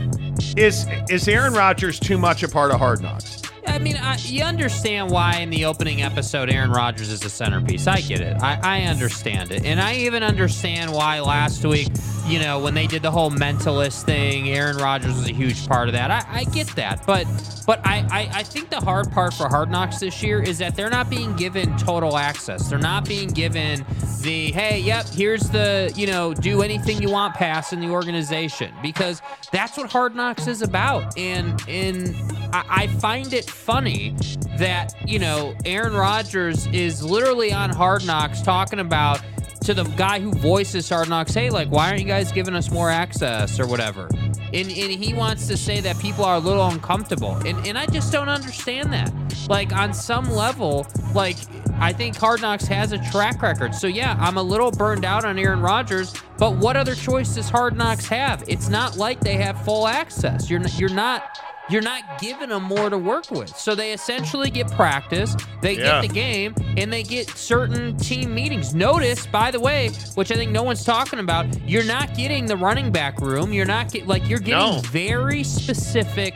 Is 0.56 0.86
is 1.10 1.28
Aaron 1.28 1.54
Rodgers 1.54 2.00
too 2.00 2.18
much 2.18 2.44
a 2.44 2.48
part 2.48 2.72
of 2.72 2.80
Hard 2.80 3.02
Knocks? 3.02 3.42
I 3.68 3.80
mean, 3.80 3.98
I, 3.98 4.18
you 4.18 4.44
understand 4.44 5.10
why 5.10 5.38
in 5.38 5.50
the 5.50 5.66
opening 5.66 6.02
episode 6.02 6.50
Aaron 6.50 6.72
Rodgers 6.72 7.10
is 7.10 7.22
the 7.22 7.30
centerpiece. 7.30 7.88
I 7.88 8.02
get 8.02 8.22
it. 8.22 8.36
I, 8.42 8.60
I 8.62 8.82
understand 8.84 9.52
it. 9.52 9.66
And 9.66 9.80
I 9.80 9.96
even 9.96 10.24
understand 10.24 10.92
why 10.92 11.20
last 11.22 11.66
week, 11.66 11.90
you 12.28 12.40
know, 12.40 12.60
when 12.60 12.74
they 12.74 12.88
did 12.88 13.02
the 13.02 13.12
whole 13.12 13.32
mentalist 13.32 14.06
thing, 14.06 14.50
Aaron 14.50 14.78
Rodgers 14.78 15.16
was 15.16 15.28
a 15.28 15.34
huge 15.34 15.68
part 15.68 15.90
of 15.90 15.94
that. 15.94 16.12
I, 16.12 16.40
I 16.40 16.44
get 16.46 16.68
that. 16.76 17.06
But 17.06 17.26
but 17.66 17.86
I, 17.86 18.06
I, 18.12 18.40
I 18.40 18.44
think 18.44 18.70
the 18.70 18.82
hard 18.82 19.12
part 19.12 19.34
for 19.34 19.48
Hard 19.48 19.72
Knocks 19.72 20.00
this 20.00 20.22
year 20.22 20.42
is 20.42 20.58
that 20.58 20.76
they're 20.76 20.90
not 20.90 21.10
being 21.10 21.36
given 21.36 21.76
total 21.78 22.18
access. 22.18 22.70
They're 22.70 22.80
not 22.80 23.08
being 23.08 23.30
given 23.30 23.86
the, 24.22 24.52
hey, 24.52 24.80
yep, 24.80 25.08
here's 25.08 25.50
the, 25.50 25.92
you 25.96 26.08
know, 26.08 26.34
do 26.34 26.62
anything 26.62 27.02
you 27.02 27.10
want 27.10 27.36
pass 27.36 27.72
in 27.72 27.80
the 27.80 27.90
organization. 27.90 28.74
Because 28.82 29.22
that's 29.52 29.78
what 29.78 29.90
Hard 29.90 30.16
Knocks 30.16 30.48
is 30.48 30.62
about. 30.62 31.18
And 31.18 31.62
and 31.68 32.16
I, 32.54 32.64
I 32.70 32.88
find 32.88 33.34
it 33.34 33.50
funny 33.50 34.16
that, 34.58 34.94
you 35.08 35.18
know, 35.18 35.56
Aaron 35.66 35.94
Rodgers 35.94 36.68
is 36.68 37.04
literally 37.04 37.52
on 37.52 37.72
Hard 37.72 38.06
Knocks 38.06 38.42
talking 38.42 38.80
about 38.80 39.22
to 39.64 39.74
the 39.74 39.84
guy 39.84 40.20
who 40.20 40.32
voices 40.32 40.88
Hard 40.88 41.10
Knocks, 41.10 41.34
hey, 41.34 41.50
like, 41.50 41.70
why 41.70 41.88
aren't 41.90 42.02
you 42.02 42.06
guys 42.06 42.32
giving 42.32 42.54
us 42.54 42.70
more 42.70 42.90
access 42.92 43.60
or 43.60 43.66
whatever? 43.66 44.08
And, 44.54 44.70
and 44.70 44.92
he 44.92 45.16
wants 45.16 45.48
to 45.48 45.58
say 45.58 45.80
that 45.80 45.98
people 45.98 46.24
are 46.26 46.36
a 46.36 46.40
little 46.40 46.68
uncomfortable. 46.68 47.36
And, 47.46 47.66
and 47.66 47.78
I 47.78 47.88
just 47.88 48.12
don't 48.12 48.30
understand 48.30 48.94
that. 48.94 49.12
Like, 49.50 49.74
on 49.74 49.94
some 49.94 50.30
level, 50.30 50.86
like, 51.16 51.38
I 51.80 51.92
think 51.92 52.16
Hard 52.16 52.42
Knocks 52.42 52.66
has 52.66 52.92
a 52.92 53.00
track 53.10 53.42
record. 53.42 53.74
So, 53.74 53.88
yeah, 53.88 54.16
I'm 54.20 54.38
a 54.38 54.44
little 54.44 54.70
burned 54.70 55.06
out 55.06 55.26
on 55.26 55.40
Aaron 55.40 55.62
Rodgers, 55.62 56.14
but 56.38 56.56
what 56.58 56.78
other 56.78 56.94
choice 56.94 57.34
does 57.34 57.50
Hard 57.50 57.76
Knocks 57.76 58.06
have? 58.08 58.44
It's 58.48 58.70
not 58.70 58.96
like 58.96 59.22
they 59.22 59.38
have 59.38 59.64
full 59.66 59.88
access. 59.88 60.52
You're, 60.52 60.62
you're 60.78 60.90
not. 60.90 61.40
You're 61.70 61.82
not 61.82 62.20
giving 62.20 62.50
them 62.50 62.64
more 62.64 62.90
to 62.90 62.98
work 62.98 63.32
with. 63.32 63.56
So 63.56 63.74
they 63.74 63.94
essentially 63.94 64.50
get 64.50 64.70
practice, 64.72 65.36
they 65.62 65.74
Yeah. 65.78 66.02
get 66.02 66.02
the 66.02 66.08
game, 66.14 66.56
and 66.78 66.92
they 66.92 67.04
get 67.04 67.30
certain 67.38 67.96
team 67.98 68.36
meetings. 68.36 68.76
Notice, 68.76 69.26
by 69.28 69.50
the 69.50 69.60
way, 69.60 69.90
which 70.16 70.32
I 70.32 70.36
think 70.36 70.52
no 70.52 70.64
one's 70.64 70.84
talking 70.84 71.20
about, 71.20 71.46
you're 71.68 71.86
not 71.86 72.16
getting 72.16 72.46
the 72.46 72.58
running 72.58 72.92
back 72.92 73.22
room. 73.22 73.54
You're 73.54 73.66
not 73.66 73.92
get 73.92 74.08
like 74.08 74.28
you're 74.28 74.40
getting 74.40 74.76
No. 74.76 74.82
very 74.92 75.44
specific. 75.44 76.36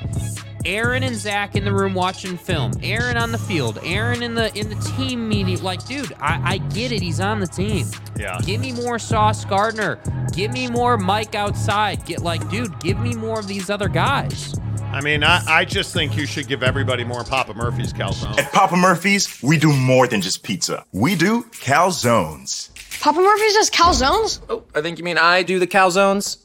Aaron 0.65 1.03
and 1.03 1.15
Zach 1.15 1.55
in 1.55 1.63
the 1.63 1.71
room 1.71 1.93
watching 1.93 2.37
film. 2.37 2.71
Aaron 2.83 3.15
on 3.15 3.31
the 3.31 3.37
field. 3.37 3.79
Aaron 3.85 4.21
in 4.23 4.33
the 4.33 4.53
in 4.57 4.69
the 4.69 4.75
team 4.97 5.27
meeting. 5.27 5.61
Like, 5.63 5.85
dude, 5.85 6.13
I, 6.19 6.41
I 6.43 6.57
get 6.57 6.91
it. 6.91 7.01
He's 7.01 7.19
on 7.21 7.39
the 7.39 7.47
team. 7.47 7.87
Yeah. 8.17 8.37
Give 8.45 8.59
me 8.59 8.73
more 8.73 8.97
Sauce 8.99 9.45
Gardner. 9.45 9.97
Give 10.33 10.51
me 10.51 10.67
more 10.69 10.97
Mike 10.97 11.35
outside. 11.35 12.05
Get 12.05 12.21
like, 12.21 12.49
dude, 12.49 12.77
give 12.79 12.99
me 12.99 13.13
more 13.13 13.39
of 13.39 13.47
these 13.47 13.69
other 13.69 13.87
guys. 13.87 14.53
I 14.91 15.01
mean, 15.01 15.23
I, 15.23 15.43
I 15.47 15.65
just 15.65 15.93
think 15.93 16.15
you 16.17 16.25
should 16.25 16.47
give 16.47 16.63
everybody 16.63 17.03
more 17.03 17.23
Papa 17.23 17.53
Murphy's 17.53 17.93
calzone. 17.93 18.37
At 18.39 18.51
Papa 18.51 18.75
Murphy's, 18.75 19.41
we 19.43 19.57
do 19.57 19.71
more 19.71 20.07
than 20.07 20.21
just 20.21 20.43
pizza. 20.43 20.85
We 20.91 21.15
do 21.15 21.43
calzones. 21.43 22.69
Papa 23.01 23.19
Murphy's 23.19 23.53
does 23.53 23.69
calzones? 23.69 24.41
Oh, 24.49 24.63
I 24.73 24.81
think 24.81 24.97
you 24.97 25.03
mean 25.03 25.17
I 25.17 25.43
do 25.43 25.59
the 25.59 25.67
calzones. 25.67 26.37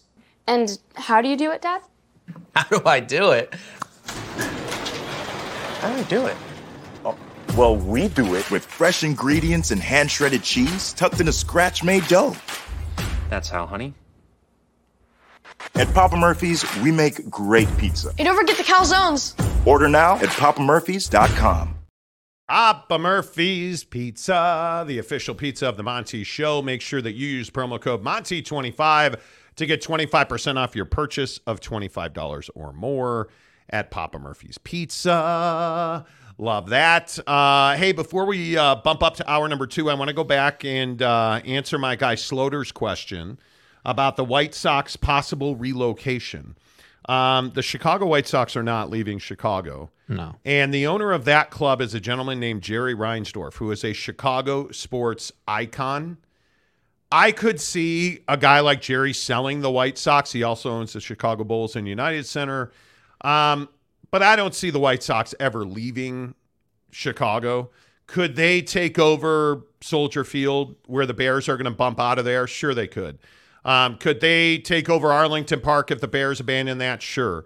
And 0.47 0.78
how 0.97 1.22
do 1.22 1.28
you 1.28 1.36
do 1.36 1.51
it, 1.53 1.62
Dad? 1.62 1.82
How 2.55 2.64
do 2.64 2.82
I 2.84 3.01
do 3.01 3.30
it? 3.30 3.55
How 5.80 5.88
do 5.88 5.99
I 5.99 6.03
do 6.03 6.26
it? 6.26 6.36
Oh, 7.05 7.16
well, 7.57 7.76
we 7.76 8.09
do 8.09 8.34
it 8.34 8.51
with 8.51 8.64
fresh 8.64 9.03
ingredients 9.03 9.70
and 9.70 9.80
hand 9.80 10.11
shredded 10.11 10.43
cheese 10.43 10.93
tucked 10.93 11.20
in 11.20 11.28
a 11.28 11.32
scratch 11.32 11.82
made 11.82 12.07
dough. 12.09 12.36
That's 13.30 13.49
how, 13.49 13.66
honey. 13.66 13.95
At 15.74 15.92
Papa 15.94 16.16
Murphy's, 16.16 16.64
we 16.78 16.92
make 16.92 17.28
great 17.30 17.68
pizza. 17.78 18.12
You 18.18 18.24
don't 18.24 18.36
forget 18.36 18.56
the 18.56 18.62
calzones. 18.62 19.34
Order 19.66 19.88
now 19.88 20.16
at 20.16 20.28
papamurphys.com. 20.28 21.76
Papa 22.48 22.98
Murphy's 22.98 23.82
Pizza, 23.82 24.84
the 24.86 24.98
official 24.98 25.34
pizza 25.34 25.66
of 25.66 25.78
the 25.78 25.82
Monty 25.82 26.22
Show. 26.22 26.60
Make 26.60 26.82
sure 26.82 27.00
that 27.00 27.12
you 27.12 27.26
use 27.26 27.48
promo 27.48 27.80
code 27.80 28.04
Monty25 28.04 29.18
to 29.56 29.66
get 29.66 29.82
25% 29.82 30.58
off 30.58 30.76
your 30.76 30.84
purchase 30.84 31.38
of 31.46 31.60
$25 31.60 32.50
or 32.54 32.72
more 32.74 33.28
at 33.70 33.90
Papa 33.90 34.18
Murphy's 34.18 34.58
Pizza. 34.58 36.04
Love 36.36 36.68
that. 36.70 37.18
Uh, 37.26 37.76
hey, 37.76 37.92
before 37.92 38.26
we 38.26 38.56
uh, 38.56 38.74
bump 38.74 39.02
up 39.02 39.16
to 39.16 39.30
hour 39.30 39.48
number 39.48 39.66
two, 39.66 39.88
I 39.88 39.94
want 39.94 40.08
to 40.08 40.14
go 40.14 40.24
back 40.24 40.64
and 40.64 41.00
uh, 41.00 41.40
answer 41.46 41.78
my 41.78 41.96
guy 41.96 42.16
Sloter's 42.16 42.70
question 42.70 43.38
about 43.84 44.16
the 44.16 44.24
White 44.24 44.54
Sox 44.54 44.96
possible 44.96 45.56
relocation. 45.56 46.56
Um, 47.08 47.50
the 47.54 47.62
Chicago 47.62 48.06
White 48.06 48.28
Sox 48.28 48.56
are 48.56 48.62
not 48.62 48.90
leaving 48.90 49.18
Chicago. 49.18 49.90
No. 50.08 50.36
And 50.44 50.72
the 50.72 50.86
owner 50.86 51.12
of 51.12 51.24
that 51.24 51.50
club 51.50 51.80
is 51.80 51.94
a 51.94 52.00
gentleman 52.00 52.38
named 52.38 52.62
Jerry 52.62 52.94
Reinsdorf, 52.94 53.54
who 53.54 53.70
is 53.72 53.84
a 53.84 53.92
Chicago 53.92 54.70
sports 54.70 55.32
icon. 55.48 56.18
I 57.10 57.32
could 57.32 57.60
see 57.60 58.20
a 58.28 58.36
guy 58.36 58.60
like 58.60 58.80
Jerry 58.80 59.12
selling 59.12 59.60
the 59.60 59.70
White 59.70 59.98
Sox. 59.98 60.32
He 60.32 60.42
also 60.42 60.70
owns 60.70 60.92
the 60.92 61.00
Chicago 61.00 61.44
Bulls 61.44 61.76
and 61.76 61.86
United 61.88 62.24
Center. 62.24 62.72
Um, 63.22 63.68
but 64.10 64.22
I 64.22 64.36
don't 64.36 64.54
see 64.54 64.70
the 64.70 64.78
White 64.78 65.02
Sox 65.02 65.34
ever 65.40 65.64
leaving 65.64 66.34
Chicago. 66.90 67.70
Could 68.06 68.36
they 68.36 68.62
take 68.62 68.98
over 68.98 69.62
Soldier 69.80 70.24
Field 70.24 70.76
where 70.86 71.06
the 71.06 71.14
Bears 71.14 71.48
are 71.48 71.56
going 71.56 71.64
to 71.64 71.70
bump 71.70 71.98
out 71.98 72.18
of 72.18 72.24
there? 72.24 72.46
Sure, 72.46 72.74
they 72.74 72.86
could. 72.88 73.18
Um, 73.64 73.96
could 73.96 74.20
they 74.20 74.58
take 74.58 74.88
over 74.88 75.12
Arlington 75.12 75.60
Park 75.60 75.90
if 75.90 76.00
the 76.00 76.08
Bears 76.08 76.40
abandon 76.40 76.78
that? 76.78 77.02
Sure. 77.02 77.44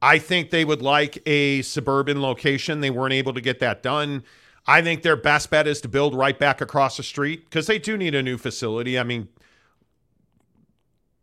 I 0.00 0.18
think 0.18 0.50
they 0.50 0.64
would 0.64 0.82
like 0.82 1.22
a 1.26 1.62
suburban 1.62 2.20
location. 2.20 2.80
They 2.80 2.90
weren't 2.90 3.14
able 3.14 3.34
to 3.34 3.40
get 3.40 3.58
that 3.60 3.82
done. 3.82 4.22
I 4.66 4.82
think 4.82 5.02
their 5.02 5.16
best 5.16 5.50
bet 5.50 5.66
is 5.66 5.80
to 5.82 5.88
build 5.88 6.14
right 6.14 6.38
back 6.38 6.60
across 6.60 6.96
the 6.96 7.02
street 7.02 7.44
because 7.44 7.66
they 7.66 7.78
do 7.78 7.96
need 7.96 8.14
a 8.14 8.22
new 8.22 8.36
facility. 8.36 8.98
I 8.98 9.04
mean, 9.04 9.28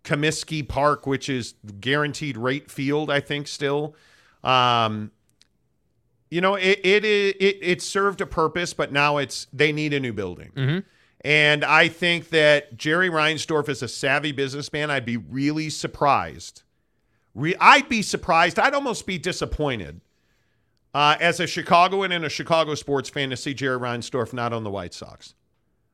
Comiskey 0.04 0.68
Park, 0.68 1.06
which 1.06 1.30
is 1.30 1.56
guaranteed 1.80 2.38
rate 2.38 2.72
field, 2.72 3.10
I 3.10 3.20
think 3.20 3.48
still. 3.48 3.96
Um, 4.44 5.12
you 6.30 6.42
know, 6.42 6.56
it 6.56 6.80
it 6.84 7.06
it 7.06 7.58
it 7.62 7.82
served 7.82 8.20
a 8.22 8.26
purpose, 8.26 8.74
but 8.74 8.92
now 8.92 9.18
it's 9.18 9.48
they 9.54 9.72
need 9.72 9.94
a 9.94 10.00
new 10.00 10.14
building. 10.14 10.52
Mm-hmm. 10.56 10.80
And 11.24 11.64
I 11.64 11.88
think 11.88 12.30
that 12.30 12.78
Jerry 12.78 13.10
Reinsdorf 13.10 13.70
is 13.70 13.82
a 13.82 13.88
savvy 13.88 14.34
businessman. 14.34 14.92
I'd 14.92 15.06
be 15.06 15.18
really 15.18 15.70
surprised. 15.70 16.64
Re- 17.34 17.56
I'd 17.60 17.88
be 17.88 18.02
surprised. 18.02 18.60
I'd 18.60 18.74
almost 18.74 19.08
be 19.08 19.18
disappointed 19.18 20.02
uh, 20.94 21.16
as 21.20 21.40
a 21.40 21.48
Chicagoan 21.48 22.12
and 22.12 22.26
a 22.26 22.30
Chicago 22.30 22.76
sports 22.76 23.10
fan 23.10 23.30
to 23.30 23.38
see 23.38 23.54
Jerry 23.54 23.80
Reinsdorf 23.80 24.34
not 24.34 24.54
on 24.54 24.64
the 24.64 24.70
White 24.70 24.94
Sox. 24.94 25.34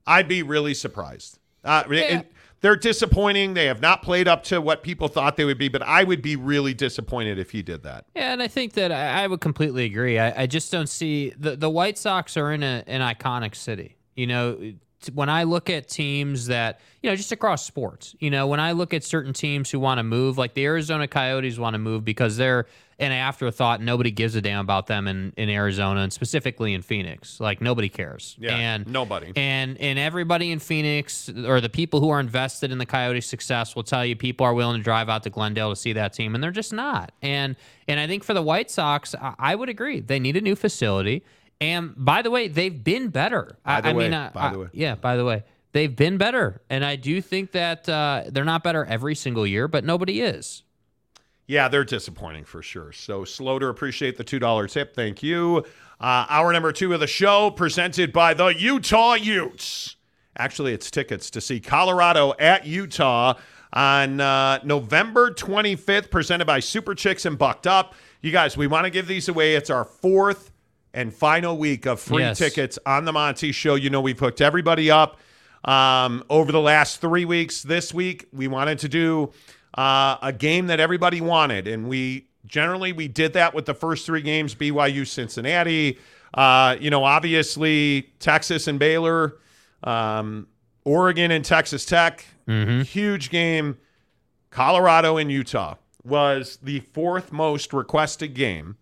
I'd 0.07 0.27
be 0.27 0.41
really 0.41 0.73
surprised. 0.73 1.37
Uh, 1.63 1.83
and 1.91 2.25
they're 2.61 2.75
disappointing. 2.75 3.53
They 3.53 3.65
have 3.65 3.81
not 3.81 4.01
played 4.01 4.27
up 4.27 4.43
to 4.45 4.59
what 4.59 4.83
people 4.83 5.07
thought 5.07 5.37
they 5.37 5.45
would 5.45 5.57
be, 5.57 5.69
but 5.69 5.81
I 5.81 6.03
would 6.03 6.21
be 6.21 6.35
really 6.35 6.73
disappointed 6.73 7.37
if 7.37 7.51
he 7.51 7.61
did 7.61 7.83
that. 7.83 8.05
Yeah, 8.15 8.33
and 8.33 8.41
I 8.41 8.47
think 8.47 8.73
that 8.73 8.91
I, 8.91 9.23
I 9.23 9.27
would 9.27 9.41
completely 9.41 9.85
agree. 9.85 10.19
I, 10.19 10.43
I 10.43 10.47
just 10.47 10.71
don't 10.71 10.89
see 10.89 11.33
the 11.37 11.55
the 11.55 11.69
White 11.69 11.97
Sox 11.97 12.35
are 12.37 12.51
in 12.51 12.63
a, 12.63 12.83
an 12.87 13.01
iconic 13.01 13.55
city. 13.55 13.97
You 14.15 14.27
know, 14.27 14.55
t- 14.55 14.77
when 15.13 15.29
I 15.29 15.43
look 15.43 15.69
at 15.69 15.87
teams 15.87 16.47
that 16.47 16.81
you 17.01 17.09
know 17.09 17.15
just 17.15 17.31
across 17.31 17.65
sports, 17.65 18.15
you 18.19 18.29
know, 18.29 18.47
when 18.47 18.59
I 18.59 18.73
look 18.73 18.93
at 18.93 19.03
certain 19.03 19.33
teams 19.33 19.69
who 19.69 19.79
want 19.79 19.99
to 19.99 20.03
move, 20.03 20.37
like 20.37 20.53
the 20.53 20.65
Arizona 20.65 21.07
Coyotes 21.07 21.57
want 21.57 21.73
to 21.73 21.79
move 21.79 22.03
because 22.03 22.37
they're 22.37 22.65
an 22.99 23.13
afterthought. 23.13 23.81
Nobody 23.81 24.11
gives 24.11 24.35
a 24.35 24.41
damn 24.41 24.59
about 24.59 24.87
them 24.87 25.07
in, 25.07 25.31
in 25.37 25.49
Arizona 25.49 26.01
and 26.01 26.11
specifically 26.11 26.73
in 26.73 26.81
Phoenix. 26.81 27.39
Like 27.39 27.61
nobody 27.61 27.87
cares. 27.87 28.35
Yeah, 28.37 28.55
and 28.55 28.87
nobody. 28.87 29.31
And 29.35 29.77
and 29.77 29.97
everybody 29.97 30.51
in 30.51 30.59
Phoenix 30.59 31.29
or 31.29 31.61
the 31.61 31.69
people 31.69 32.01
who 32.01 32.09
are 32.09 32.19
invested 32.19 32.71
in 32.71 32.77
the 32.77 32.85
Coyotes' 32.85 33.25
success 33.25 33.75
will 33.75 33.83
tell 33.83 34.05
you 34.05 34.15
people 34.15 34.45
are 34.45 34.53
willing 34.53 34.77
to 34.77 34.83
drive 34.83 35.09
out 35.09 35.23
to 35.23 35.29
Glendale 35.29 35.69
to 35.69 35.75
see 35.75 35.93
that 35.93 36.13
team, 36.13 36.35
and 36.35 36.43
they're 36.43 36.51
just 36.51 36.73
not. 36.73 37.13
And 37.21 37.55
and 37.87 37.99
I 37.99 38.07
think 38.07 38.23
for 38.23 38.33
the 38.33 38.43
White 38.43 38.69
Sox, 38.69 39.15
I, 39.15 39.33
I 39.39 39.55
would 39.55 39.69
agree 39.69 40.01
they 40.01 40.19
need 40.19 40.35
a 40.35 40.41
new 40.41 40.55
facility. 40.55 41.23
And 41.61 41.93
by 41.97 42.21
the 42.21 42.31
way, 42.31 42.47
they've 42.47 42.83
been 42.83 43.09
better. 43.09 43.57
By 43.63 43.81
the 43.81 43.87
I, 43.87 43.91
I 43.91 43.93
mean, 43.93 44.13
uh, 44.13 44.31
by 44.33 44.51
the 44.51 44.59
way. 44.59 44.67
yeah. 44.71 44.95
By 44.95 45.17
the 45.17 45.25
way, 45.25 45.43
they've 45.73 45.93
been 45.95 46.17
better, 46.17 46.61
and 46.69 46.85
I 46.85 46.95
do 46.95 47.21
think 47.21 47.51
that 47.51 47.87
uh, 47.89 48.23
they're 48.27 48.45
not 48.45 48.63
better 48.63 48.85
every 48.85 49.15
single 49.15 49.45
year, 49.45 49.67
but 49.67 49.83
nobody 49.83 50.21
is. 50.21 50.63
Yeah, 51.47 51.67
they're 51.67 51.83
disappointing 51.83 52.45
for 52.45 52.61
sure. 52.61 52.91
So 52.91 53.25
slow 53.25 53.57
to 53.59 53.67
appreciate 53.67 54.17
the 54.17 54.23
two 54.23 54.39
dollar 54.39 54.67
tip. 54.67 54.95
Thank 54.95 55.23
you. 55.23 55.65
Uh, 55.99 56.25
hour 56.29 56.53
number 56.53 56.71
two 56.71 56.93
of 56.93 56.99
the 57.01 57.07
show 57.07 57.51
presented 57.51 58.13
by 58.13 58.33
the 58.33 58.47
Utah 58.47 59.15
Utes. 59.15 59.95
Actually, 60.37 60.73
it's 60.73 60.89
tickets 60.89 61.29
to 61.31 61.41
see 61.41 61.59
Colorado 61.59 62.33
at 62.39 62.65
Utah 62.65 63.33
on 63.73 64.21
uh, 64.21 64.59
November 64.63 65.31
25th, 65.31 66.09
presented 66.09 66.45
by 66.45 66.59
Super 66.59 66.95
Chicks 66.95 67.25
and 67.25 67.37
Bucked 67.37 67.67
Up. 67.67 67.93
You 68.21 68.31
guys, 68.31 68.55
we 68.55 68.67
want 68.67 68.85
to 68.85 68.89
give 68.89 69.07
these 69.07 69.27
away. 69.27 69.55
It's 69.55 69.69
our 69.69 69.83
fourth 69.83 70.48
and 70.93 71.13
final 71.13 71.57
week 71.57 71.85
of 71.85 71.99
free 71.99 72.23
Yes. 72.23 72.37
tickets 72.37 72.79
on 72.85 73.05
the 73.05 73.11
Monty 73.13 73.51
Show. 73.51 73.75
You 73.75 73.89
know, 73.89 74.01
we've 74.01 74.19
hooked 74.19 74.41
everybody 74.41 74.89
up 74.89 75.17
um, 75.65 76.23
over 76.29 76.51
the 76.51 76.59
last 76.61 77.01
three 77.01 77.25
weeks. 77.25 77.63
This 77.63 77.93
week, 77.93 78.27
we 78.33 78.47
wanted 78.47 78.79
to 78.79 78.89
do 78.89 79.31
uh, 79.77 80.17
a 80.21 80.33
game 80.33 80.67
that 80.67 80.79
everybody 80.79 81.21
wanted, 81.21 81.67
and 81.67 81.87
we 81.87 82.27
generally 82.45 82.91
we 82.93 83.07
did 83.07 83.33
that 83.33 83.53
with 83.53 83.65
the 83.65 83.73
first 83.73 84.05
three 84.05 84.21
games: 84.21 84.55
BYU, 84.55 85.05
Cincinnati. 85.05 85.99
Uh, 86.33 86.75
you 86.79 86.89
know, 86.89 87.03
obviously 87.03 88.09
Texas 88.19 88.67
and 88.67 88.77
Baylor, 88.79 89.37
um, 89.83 90.47
Oregon 90.85 91.31
and 91.31 91.43
Texas 91.45 91.85
Tech. 91.85 92.25
Huge 92.47 93.29
game. 93.29 93.77
Colorado 94.49 95.17
and 95.17 95.31
Utah 95.31 95.75
was 96.03 96.57
the 96.63 96.79
fourth 96.79 97.31
most 97.31 97.73
requested 97.73 98.33
game. 98.33 98.77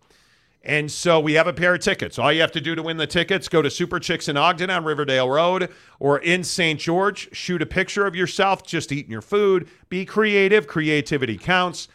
And 0.62 0.90
so 0.90 1.20
we 1.20 1.34
have 1.34 1.46
a 1.46 1.52
pair 1.52 1.74
of 1.74 1.80
tickets. 1.80 2.18
All 2.18 2.32
you 2.32 2.40
have 2.40 2.52
to 2.52 2.60
do 2.60 2.74
to 2.74 2.82
win 2.82 2.96
the 2.96 3.06
tickets, 3.06 3.48
go 3.48 3.62
to 3.62 3.70
Super 3.70 3.98
Chicks 4.00 4.28
in 4.28 4.36
Ogden 4.36 4.70
on 4.70 4.84
Riverdale 4.84 5.28
Road 5.28 5.70
or 5.98 6.18
in 6.18 6.44
St. 6.44 6.78
George. 6.78 7.34
Shoot 7.34 7.62
a 7.62 7.66
picture 7.66 8.06
of 8.06 8.16
yourself 8.16 8.64
just 8.64 8.92
eating 8.92 9.12
your 9.12 9.22
food. 9.22 9.68
Be 9.88 10.04
creative. 10.04 10.66
Creativity 10.66 11.38
counts. 11.38 11.88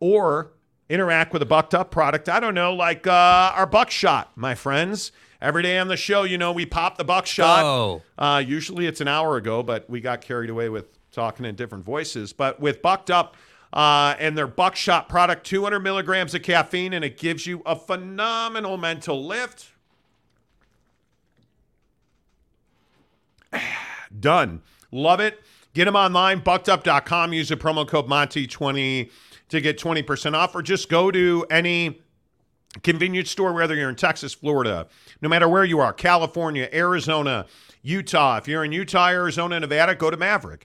Or 0.00 0.52
interact 0.88 1.32
with 1.32 1.42
a 1.42 1.46
bucked 1.46 1.74
up 1.74 1.90
product. 1.90 2.28
I 2.28 2.40
don't 2.40 2.54
know, 2.54 2.74
like 2.74 3.06
uh, 3.06 3.52
our 3.54 3.66
buckshot, 3.66 4.36
my 4.36 4.54
friends. 4.54 5.12
Every 5.40 5.62
day 5.62 5.78
on 5.78 5.88
the 5.88 5.96
show, 5.96 6.22
you 6.22 6.38
know, 6.38 6.52
we 6.52 6.64
pop 6.64 6.96
the 6.96 7.04
buckshot. 7.04 7.64
Oh. 7.64 8.02
Uh, 8.16 8.42
usually 8.44 8.86
it's 8.86 9.00
an 9.00 9.08
hour 9.08 9.36
ago, 9.36 9.62
but 9.62 9.88
we 9.90 10.00
got 10.00 10.20
carried 10.20 10.48
away 10.48 10.68
with 10.68 10.86
talking 11.12 11.44
in 11.44 11.54
different 11.54 11.84
voices. 11.84 12.32
But 12.32 12.60
with 12.60 12.80
Bucked 12.80 13.10
Up 13.10 13.36
uh, 13.72 14.14
and 14.18 14.36
their 14.36 14.46
Buckshot 14.46 15.08
product, 15.08 15.46
200 15.46 15.80
milligrams 15.80 16.34
of 16.34 16.42
caffeine, 16.42 16.92
and 16.92 17.04
it 17.04 17.18
gives 17.18 17.46
you 17.46 17.62
a 17.66 17.76
phenomenal 17.76 18.76
mental 18.76 19.24
lift. 19.24 19.70
Done. 24.20 24.62
Love 24.90 25.20
it. 25.20 25.42
Get 25.74 25.84
them 25.84 25.96
online, 25.96 26.40
buckedup.com. 26.40 27.32
Use 27.32 27.50
the 27.50 27.56
promo 27.56 27.86
code 27.86 28.06
Monty20 28.06 29.10
to 29.50 29.60
get 29.60 29.78
20% 29.78 30.34
off, 30.34 30.54
or 30.54 30.62
just 30.62 30.88
go 30.88 31.10
to 31.10 31.46
any 31.50 32.00
convenience 32.82 33.30
store, 33.30 33.52
whether 33.52 33.74
you're 33.74 33.90
in 33.90 33.96
Texas, 33.96 34.32
Florida, 34.32 34.86
no 35.20 35.28
matter 35.28 35.48
where 35.48 35.64
you 35.64 35.80
are, 35.80 35.92
California, 35.92 36.68
Arizona, 36.72 37.46
Utah. 37.82 38.38
If 38.38 38.48
you're 38.48 38.64
in 38.64 38.72
Utah, 38.72 39.08
Arizona, 39.08 39.60
Nevada, 39.60 39.94
go 39.94 40.10
to 40.10 40.16
Maverik. 40.16 40.62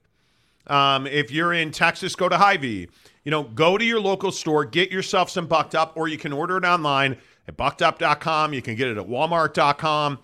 Um, 0.68 1.08
if 1.08 1.32
you're 1.32 1.54
in 1.54 1.72
Texas, 1.72 2.16
go 2.16 2.30
to 2.30 2.38
Hy-Vee. 2.38 2.90
You 3.24 3.32
know, 3.32 3.44
go 3.44 3.78
to 3.78 3.86
your 3.86 4.00
local 4.00 4.32
store, 4.32 4.66
get 4.66 4.92
yourself 4.92 5.30
some 5.30 5.48
Bucked 5.48 5.76
Up, 5.76 5.94
or 5.96 6.08
you 6.08 6.18
can 6.18 6.34
order 6.34 6.58
it 6.58 6.66
online 6.66 7.18
at 7.48 7.58
buckedup.com. 7.58 8.54
You 8.54 8.62
can 8.62 8.76
get 8.76 8.88
it 8.88 8.98
at 8.98 9.08
walmart.com. 9.08 10.20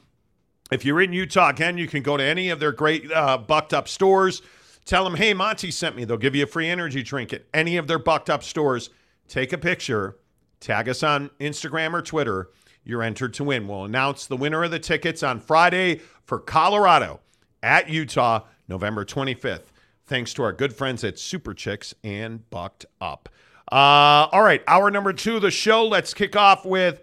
If 0.71 0.83
you're 0.83 1.01
in 1.01 1.13
Utah, 1.13 1.49
again, 1.49 1.77
you 1.77 1.87
can 1.87 2.03
go 2.03 2.17
to 2.17 2.23
any 2.23 2.49
of 2.49 2.59
their 2.59 2.71
great 2.71 3.11
uh, 3.11 3.37
Bucked 3.37 3.73
Up 3.73 3.87
stores. 3.87 4.41
Tell 4.85 5.03
them, 5.03 5.15
hey, 5.15 5.33
Monty 5.33 5.71
sent 5.71 5.95
me. 5.95 6.05
They'll 6.05 6.17
give 6.17 6.35
you 6.35 6.43
a 6.43 6.47
free 6.47 6.67
energy 6.67 7.03
drink 7.03 7.33
at 7.33 7.43
any 7.53 7.77
of 7.77 7.87
their 7.87 7.99
Bucked 7.99 8.29
Up 8.29 8.43
stores. 8.43 8.89
Take 9.27 9.53
a 9.53 9.57
picture, 9.57 10.17
tag 10.59 10.87
us 10.89 11.03
on 11.03 11.29
Instagram 11.39 11.93
or 11.93 12.01
Twitter. 12.01 12.49
You're 12.83 13.03
entered 13.03 13.33
to 13.35 13.43
win. 13.43 13.67
We'll 13.67 13.83
announce 13.83 14.25
the 14.25 14.37
winner 14.37 14.63
of 14.63 14.71
the 14.71 14.79
tickets 14.79 15.23
on 15.23 15.41
Friday 15.41 16.01
for 16.23 16.39
Colorado 16.39 17.19
at 17.61 17.89
Utah, 17.89 18.43
November 18.69 19.03
25th. 19.03 19.65
Thanks 20.07 20.33
to 20.35 20.43
our 20.43 20.53
good 20.53 20.73
friends 20.73 21.03
at 21.03 21.19
Super 21.19 21.53
Chicks 21.53 21.93
and 22.03 22.49
Bucked 22.49 22.85
Up. 22.99 23.29
Uh, 23.71 24.27
all 24.31 24.43
right, 24.43 24.63
hour 24.67 24.89
number 24.89 25.13
two 25.13 25.35
of 25.35 25.41
the 25.41 25.51
show. 25.51 25.85
Let's 25.85 26.13
kick 26.13 26.35
off 26.35 26.65
with 26.65 27.01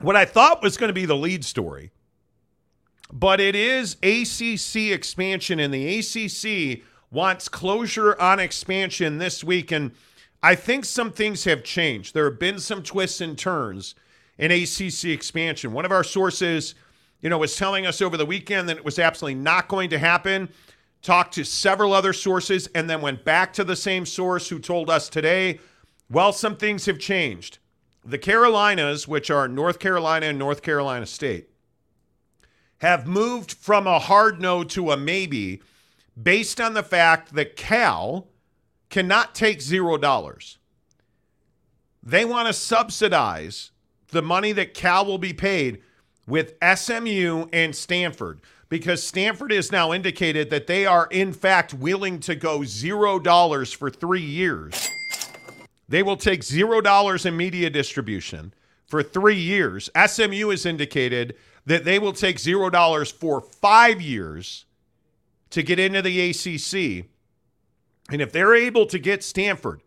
what 0.00 0.16
I 0.16 0.24
thought 0.24 0.62
was 0.62 0.76
going 0.76 0.88
to 0.88 0.94
be 0.94 1.04
the 1.04 1.16
lead 1.16 1.44
story 1.44 1.90
but 3.12 3.40
it 3.40 3.54
is 3.54 3.96
ACC 4.02 4.92
expansion, 4.92 5.58
and 5.58 5.74
the 5.74 5.98
ACC 5.98 6.82
wants 7.10 7.48
closure 7.48 8.20
on 8.20 8.38
expansion 8.38 9.18
this 9.18 9.42
week. 9.42 9.72
And 9.72 9.92
I 10.42 10.54
think 10.54 10.84
some 10.84 11.10
things 11.10 11.44
have 11.44 11.64
changed. 11.64 12.14
There 12.14 12.30
have 12.30 12.38
been 12.38 12.60
some 12.60 12.82
twists 12.82 13.20
and 13.20 13.36
turns 13.36 13.94
in 14.38 14.52
ACC 14.52 15.06
expansion. 15.06 15.72
One 15.72 15.84
of 15.84 15.92
our 15.92 16.04
sources, 16.04 16.74
you 17.20 17.28
know, 17.28 17.38
was 17.38 17.56
telling 17.56 17.84
us 17.84 18.00
over 18.00 18.16
the 18.16 18.26
weekend 18.26 18.68
that 18.68 18.76
it 18.76 18.84
was 18.84 18.98
absolutely 18.98 19.40
not 19.40 19.68
going 19.68 19.90
to 19.90 19.98
happen. 19.98 20.48
Talked 21.02 21.34
to 21.34 21.44
several 21.44 21.92
other 21.92 22.12
sources 22.12 22.68
and 22.74 22.88
then 22.88 23.00
went 23.00 23.24
back 23.24 23.52
to 23.54 23.64
the 23.64 23.76
same 23.76 24.04
source 24.04 24.48
who 24.48 24.58
told 24.58 24.90
us 24.90 25.08
today, 25.08 25.58
well, 26.10 26.32
some 26.32 26.56
things 26.56 26.86
have 26.86 26.98
changed. 26.98 27.58
The 28.04 28.18
Carolinas, 28.18 29.06
which 29.06 29.30
are 29.30 29.48
North 29.48 29.78
Carolina 29.78 30.26
and 30.26 30.38
North 30.38 30.62
Carolina 30.62 31.06
State, 31.06 31.48
have 32.78 33.06
moved 33.06 33.52
from 33.52 33.86
a 33.86 33.98
hard 33.98 34.40
no 34.40 34.64
to 34.64 34.90
a 34.90 34.96
maybe 34.96 35.62
based 36.20 36.60
on 36.60 36.74
the 36.74 36.82
fact 36.82 37.34
that 37.34 37.56
Cal 37.56 38.28
cannot 38.88 39.34
take 39.34 39.60
zero 39.60 39.96
dollars. 39.96 40.58
They 42.02 42.24
want 42.24 42.48
to 42.48 42.52
subsidize 42.52 43.70
the 44.08 44.22
money 44.22 44.52
that 44.52 44.74
Cal 44.74 45.04
will 45.06 45.18
be 45.18 45.32
paid 45.32 45.82
with 46.26 46.54
SMU 46.62 47.46
and 47.52 47.74
Stanford 47.74 48.40
because 48.70 49.02
Stanford 49.02 49.50
has 49.50 49.70
now 49.70 49.92
indicated 49.92 50.48
that 50.48 50.68
they 50.68 50.86
are, 50.86 51.08
in 51.10 51.32
fact, 51.32 51.74
willing 51.74 52.20
to 52.20 52.34
go 52.34 52.64
zero 52.64 53.18
dollars 53.18 53.72
for 53.72 53.90
three 53.90 54.22
years. 54.22 54.88
They 55.88 56.02
will 56.04 56.16
take 56.16 56.44
zero 56.44 56.80
dollars 56.80 57.26
in 57.26 57.36
media 57.36 57.68
distribution 57.68 58.54
for 58.86 59.02
three 59.02 59.38
years. 59.38 59.90
SMU 60.06 60.48
has 60.48 60.64
indicated 60.64 61.36
that 61.66 61.84
they 61.84 61.98
will 61.98 62.12
take 62.12 62.38
zero 62.38 62.70
dollars 62.70 63.10
for 63.10 63.40
five 63.40 64.00
years 64.00 64.64
to 65.50 65.64
get 65.64 65.80
into 65.80 66.00
the 66.00 66.30
ACC. 66.30 67.06
And 68.10 68.22
if 68.22 68.30
they're 68.32 68.54
able 68.54 68.86
to 68.86 68.98
get 69.00 69.24
Stanford 69.24 69.82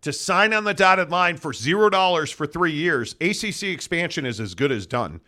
to 0.00 0.12
sign 0.12 0.54
on 0.54 0.64
the 0.64 0.74
dotted 0.74 1.10
line 1.10 1.36
for 1.36 1.52
zero 1.52 1.90
dollars 1.90 2.30
for 2.30 2.46
three 2.46 2.72
years, 2.72 3.14
ACC 3.20 3.64
expansion 3.64 4.24
is 4.24 4.40
as 4.40 4.54
good 4.54 4.72
as 4.72 4.86
done 4.86 5.20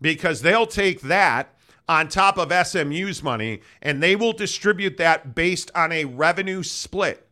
because 0.00 0.42
they'll 0.42 0.66
take 0.66 1.02
that 1.02 1.54
on 1.88 2.08
top 2.08 2.38
of 2.38 2.52
SMU's 2.66 3.22
money 3.22 3.62
and 3.80 4.02
they 4.02 4.14
will 4.14 4.32
distribute 4.32 4.96
that 4.98 5.34
based 5.34 5.70
on 5.74 5.90
a 5.92 6.04
revenue 6.04 6.62
split. 6.62 7.26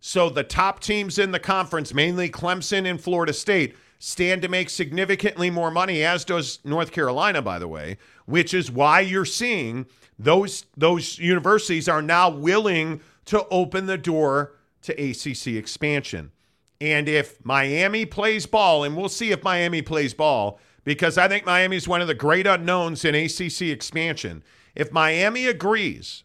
So 0.00 0.28
the 0.28 0.42
top 0.42 0.80
teams 0.80 1.18
in 1.18 1.30
the 1.30 1.38
conference, 1.38 1.94
mainly 1.94 2.28
Clemson 2.28 2.88
and 2.88 3.00
Florida 3.00 3.32
State, 3.32 3.76
stand 3.98 4.42
to 4.42 4.48
make 4.48 4.68
significantly 4.68 5.48
more 5.48 5.70
money, 5.70 6.02
as 6.02 6.24
does 6.24 6.58
North 6.64 6.90
Carolina, 6.90 7.40
by 7.40 7.60
the 7.60 7.68
way, 7.68 7.98
which 8.26 8.52
is 8.52 8.68
why 8.68 8.98
you're 8.98 9.24
seeing 9.24 9.86
those 10.18 10.66
those 10.76 11.18
universities 11.20 11.88
are 11.88 12.02
now 12.02 12.28
willing 12.28 13.00
to 13.26 13.46
open 13.48 13.86
the 13.86 13.96
door 13.96 14.54
to 14.82 14.92
ACC 14.92 15.54
expansion. 15.54 16.32
And 16.80 17.08
if 17.08 17.44
Miami 17.44 18.04
plays 18.04 18.44
ball, 18.44 18.82
and 18.82 18.96
we'll 18.96 19.08
see 19.08 19.30
if 19.30 19.44
Miami 19.44 19.82
plays 19.82 20.14
ball, 20.14 20.58
because 20.84 21.18
I 21.18 21.28
think 21.28 21.46
Miami 21.46 21.76
is 21.76 21.88
one 21.88 22.00
of 22.00 22.08
the 22.08 22.14
great 22.14 22.46
unknowns 22.46 23.04
in 23.04 23.14
ACC 23.14 23.62
expansion. 23.62 24.42
If 24.74 24.90
Miami 24.90 25.46
agrees 25.46 26.24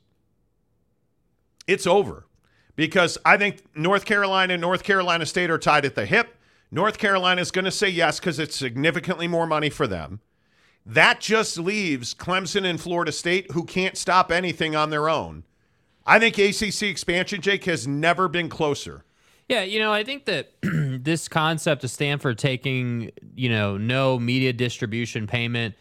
it's 1.67 1.85
over 1.85 2.25
because 2.75 3.17
I 3.25 3.37
think 3.37 3.63
North 3.75 4.05
Carolina 4.05 4.53
and 4.53 4.61
North 4.61 4.83
Carolina 4.83 5.25
State 5.25 5.49
are 5.49 5.57
tied 5.57 5.85
at 5.85 5.95
the 5.95 6.05
hip. 6.05 6.35
North 6.71 6.97
Carolina 6.97 7.41
is 7.41 7.51
going 7.51 7.65
to 7.65 7.71
say 7.71 7.89
yes 7.89 8.19
because 8.19 8.39
it's 8.39 8.55
significantly 8.55 9.27
more 9.27 9.45
money 9.45 9.69
for 9.69 9.87
them. 9.87 10.21
That 10.85 11.19
just 11.19 11.57
leaves 11.57 12.13
Clemson 12.13 12.65
and 12.65 12.79
Florida 12.79 13.11
State, 13.11 13.51
who 13.51 13.65
can't 13.65 13.97
stop 13.97 14.31
anything 14.31 14.75
on 14.75 14.89
their 14.89 15.09
own. 15.09 15.43
I 16.05 16.19
think 16.19 16.37
ACC 16.37 16.83
expansion, 16.83 17.41
Jake, 17.41 17.65
has 17.65 17.85
never 17.85 18.29
been 18.29 18.47
closer. 18.47 19.03
Yeah, 19.47 19.63
you 19.63 19.79
know, 19.79 19.93
I 19.93 20.03
think 20.03 20.25
that 20.25 20.51
this 20.61 21.27
concept 21.27 21.83
of 21.83 21.89
Stanford 21.89 22.37
taking, 22.37 23.11
you 23.35 23.49
know, 23.49 23.77
no 23.77 24.19
media 24.19 24.51
distribution 24.51 25.25
payment 25.25 25.75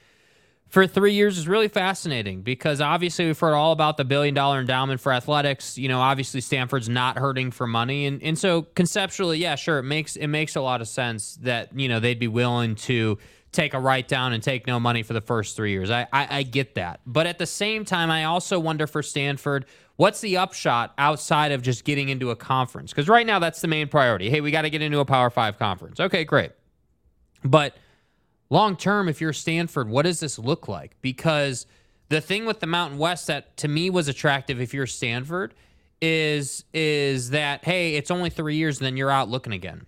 for 0.68 0.86
three 0.86 1.14
years 1.14 1.38
is 1.38 1.48
really 1.48 1.68
fascinating 1.68 2.42
because 2.42 2.80
obviously 2.80 3.26
we've 3.26 3.38
heard 3.38 3.54
all 3.54 3.72
about 3.72 3.96
the 3.96 4.04
billion 4.04 4.34
dollar 4.34 4.60
endowment 4.60 5.00
for 5.00 5.12
athletics. 5.12 5.78
You 5.78 5.88
know, 5.88 6.00
obviously 6.00 6.40
Stanford's 6.40 6.88
not 6.88 7.18
hurting 7.18 7.50
for 7.50 7.66
money, 7.66 8.06
and 8.06 8.22
and 8.22 8.38
so 8.38 8.62
conceptually, 8.62 9.38
yeah, 9.38 9.54
sure, 9.54 9.78
it 9.78 9.84
makes 9.84 10.16
it 10.16 10.26
makes 10.28 10.56
a 10.56 10.60
lot 10.60 10.80
of 10.80 10.88
sense 10.88 11.36
that 11.42 11.76
you 11.78 11.88
know 11.88 12.00
they'd 12.00 12.18
be 12.18 12.28
willing 12.28 12.74
to 12.76 13.18
take 13.52 13.74
a 13.74 13.80
write 13.80 14.06
down 14.06 14.32
and 14.32 14.42
take 14.42 14.66
no 14.66 14.78
money 14.78 15.02
for 15.02 15.12
the 15.12 15.20
first 15.20 15.56
three 15.56 15.70
years. 15.70 15.90
I, 15.90 16.06
I, 16.12 16.38
I 16.38 16.42
get 16.42 16.74
that, 16.74 17.00
but 17.06 17.26
at 17.26 17.38
the 17.38 17.46
same 17.46 17.84
time, 17.84 18.10
I 18.10 18.24
also 18.24 18.58
wonder 18.58 18.86
for 18.86 19.02
Stanford, 19.02 19.66
what's 19.96 20.20
the 20.20 20.36
upshot 20.36 20.94
outside 20.98 21.52
of 21.52 21.62
just 21.62 21.84
getting 21.84 22.08
into 22.08 22.30
a 22.30 22.36
conference? 22.36 22.92
Because 22.92 23.08
right 23.08 23.26
now 23.26 23.38
that's 23.38 23.60
the 23.60 23.68
main 23.68 23.88
priority. 23.88 24.30
Hey, 24.30 24.40
we 24.40 24.50
got 24.50 24.62
to 24.62 24.70
get 24.70 24.82
into 24.82 24.98
a 25.00 25.04
Power 25.04 25.30
Five 25.30 25.58
conference. 25.58 26.00
Okay, 26.00 26.24
great, 26.24 26.52
but 27.44 27.76
long 28.50 28.76
term, 28.76 29.08
if 29.08 29.20
you're 29.20 29.32
Stanford, 29.32 29.88
what 29.88 30.02
does 30.02 30.20
this 30.20 30.38
look 30.38 30.68
like? 30.68 30.96
Because 31.02 31.66
the 32.08 32.20
thing 32.20 32.46
with 32.46 32.60
the 32.60 32.66
Mountain 32.66 32.98
West 32.98 33.26
that 33.26 33.56
to 33.58 33.68
me 33.68 33.90
was 33.90 34.08
attractive 34.08 34.60
if 34.60 34.72
you're 34.72 34.86
Stanford 34.86 35.54
is 36.00 36.64
is 36.72 37.30
that 37.30 37.64
hey, 37.64 37.94
it's 37.94 38.10
only 38.10 38.30
three 38.30 38.56
years, 38.56 38.78
and 38.78 38.86
then 38.86 38.96
you're 38.96 39.10
out 39.10 39.28
looking 39.28 39.52
again 39.52 39.86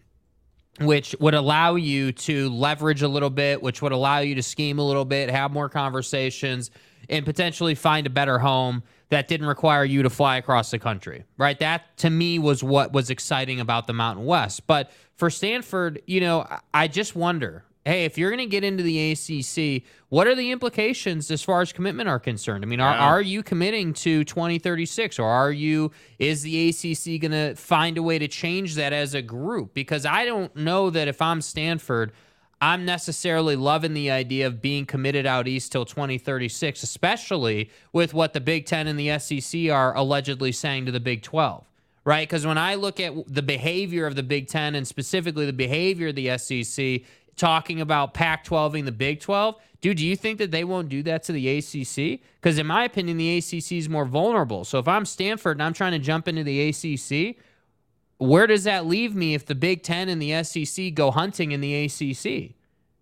which 0.80 1.14
would 1.18 1.34
allow 1.34 1.74
you 1.74 2.12
to 2.12 2.48
leverage 2.50 3.02
a 3.02 3.08
little 3.08 3.30
bit, 3.30 3.62
which 3.62 3.82
would 3.82 3.92
allow 3.92 4.18
you 4.18 4.34
to 4.34 4.42
scheme 4.42 4.78
a 4.78 4.82
little 4.82 5.04
bit, 5.04 5.30
have 5.30 5.50
more 5.50 5.68
conversations, 5.68 6.70
and 7.08 7.24
potentially 7.24 7.74
find 7.74 8.06
a 8.06 8.10
better 8.10 8.38
home 8.38 8.82
that 9.10 9.28
didn't 9.28 9.46
require 9.46 9.84
you 9.84 10.02
to 10.02 10.10
fly 10.10 10.36
across 10.36 10.70
the 10.70 10.78
country, 10.78 11.24
right? 11.36 11.58
That 11.58 11.96
to 11.98 12.10
me 12.10 12.38
was 12.38 12.62
what 12.62 12.92
was 12.92 13.10
exciting 13.10 13.60
about 13.60 13.86
the 13.86 13.92
Mountain 13.94 14.24
West. 14.26 14.66
But 14.66 14.90
for 15.14 15.30
Stanford, 15.30 16.02
you 16.06 16.20
know, 16.20 16.46
I 16.74 16.88
just 16.88 17.16
wonder 17.16 17.64
hey, 17.84 18.04
if 18.04 18.18
you're 18.18 18.30
going 18.30 18.38
to 18.38 18.50
get 18.50 18.64
into 18.64 18.82
the 18.82 19.12
ACC, 19.12 19.82
what 20.10 20.26
are 20.26 20.34
the 20.34 20.50
implications 20.50 21.30
as 21.30 21.42
far 21.42 21.62
as 21.62 21.72
commitment 21.72 22.06
are 22.06 22.18
concerned? 22.18 22.62
I 22.62 22.66
mean, 22.66 22.80
are, 22.80 22.92
Yeah. 22.94 23.06
are 23.06 23.22
you 23.22 23.42
committing 23.42 23.94
to 23.94 24.24
2036 24.24 25.18
or 25.18 25.24
are 25.26 25.50
you, 25.50 25.90
is 26.18 26.42
the 26.42 26.68
ACC 26.68 27.18
going 27.18 27.30
to 27.32 27.54
find 27.54 27.96
a 27.96 28.02
way 28.02 28.18
to 28.18 28.28
change 28.28 28.74
that 28.74 28.92
as 28.92 29.14
a 29.14 29.22
group? 29.22 29.72
Because 29.72 30.04
I 30.04 30.26
don't 30.26 30.54
know 30.54 30.90
that 30.90 31.08
if 31.08 31.22
I'm 31.22 31.40
Stanford, 31.40 32.12
I'm 32.60 32.84
necessarily 32.84 33.54
loving 33.54 33.94
the 33.94 34.10
idea 34.10 34.46
of 34.46 34.60
being 34.60 34.84
committed 34.84 35.26
out 35.26 35.46
east 35.46 35.70
till 35.70 35.84
2036, 35.84 36.82
especially 36.82 37.70
with 37.92 38.14
what 38.14 38.32
the 38.32 38.40
Big 38.40 38.66
Ten 38.66 38.88
and 38.88 38.98
the 38.98 39.18
SEC 39.18 39.70
are 39.70 39.96
allegedly 39.96 40.52
saying 40.52 40.86
to 40.86 40.92
the 40.92 41.00
Big 41.00 41.22
12 41.22 41.64
right? 42.08 42.26
Because 42.26 42.46
when 42.46 42.56
I 42.56 42.74
look 42.74 43.00
at 43.00 43.12
the 43.26 43.42
behavior 43.42 44.06
of 44.06 44.16
the 44.16 44.22
Big 44.22 44.48
Ten 44.48 44.74
and 44.74 44.88
specifically 44.88 45.44
the 45.44 45.52
behavior 45.52 46.08
of 46.08 46.14
the 46.14 46.38
SEC, 46.38 47.02
talking 47.36 47.82
about 47.82 48.14
Pac 48.14 48.44
12 48.44 48.76
ing 48.76 48.84
the 48.86 48.92
Big 48.92 49.20
12, 49.20 49.56
dude, 49.82 49.98
do 49.98 50.06
you 50.06 50.16
think 50.16 50.38
that 50.38 50.50
they 50.50 50.64
won't 50.64 50.88
do 50.88 51.02
that 51.02 51.22
to 51.24 51.32
the 51.32 51.58
ACC? 51.58 52.20
Because 52.40 52.56
in 52.56 52.66
my 52.66 52.84
opinion, 52.84 53.18
the 53.18 53.36
ACC 53.36 53.72
is 53.72 53.90
more 53.90 54.06
vulnerable. 54.06 54.64
So 54.64 54.78
if 54.78 54.88
I'm 54.88 55.04
Stanford 55.04 55.56
and 55.56 55.62
I'm 55.62 55.74
trying 55.74 55.92
to 55.92 55.98
jump 55.98 56.28
into 56.28 56.44
the 56.44 56.70
ACC, 56.70 57.36
where 58.18 58.46
does 58.46 58.64
that 58.64 58.86
leave 58.86 59.14
me 59.14 59.34
if 59.34 59.46
the 59.46 59.54
Big 59.54 59.82
Ten 59.82 60.08
and 60.08 60.20
the 60.20 60.42
SEC 60.42 60.94
go 60.94 61.10
hunting 61.10 61.52
in 61.52 61.60
the 61.60 61.84
ACC? 61.84 62.54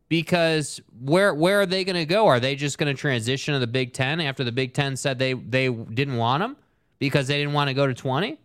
Because 0.09 0.81
where 1.01 1.35
where 1.35 1.61
are 1.63 1.67
they 1.67 1.83
going 1.85 1.97
to 1.97 2.05
go? 2.05 2.27
Are 2.27 2.39
they 2.39 2.55
just 2.55 2.79
going 2.79 2.95
to 2.95 2.99
transition 3.01 3.55
to 3.55 3.61
the 3.61 3.67
Big 3.67 3.93
Ten 3.93 4.21
after 4.21 4.45
the 4.45 4.53
Big 4.53 4.73
Ten 4.73 4.95
said 4.97 5.19
they 5.19 5.33
they 5.33 5.69
didn't 5.69 6.17
want 6.17 6.43
them 6.43 6.57
because 6.99 7.27
they 7.27 7.39
didn't 7.39 7.55
want 7.55 7.69
to 7.69 7.75
go 7.75 7.87
to 7.87 7.95
twenty? 7.95 8.39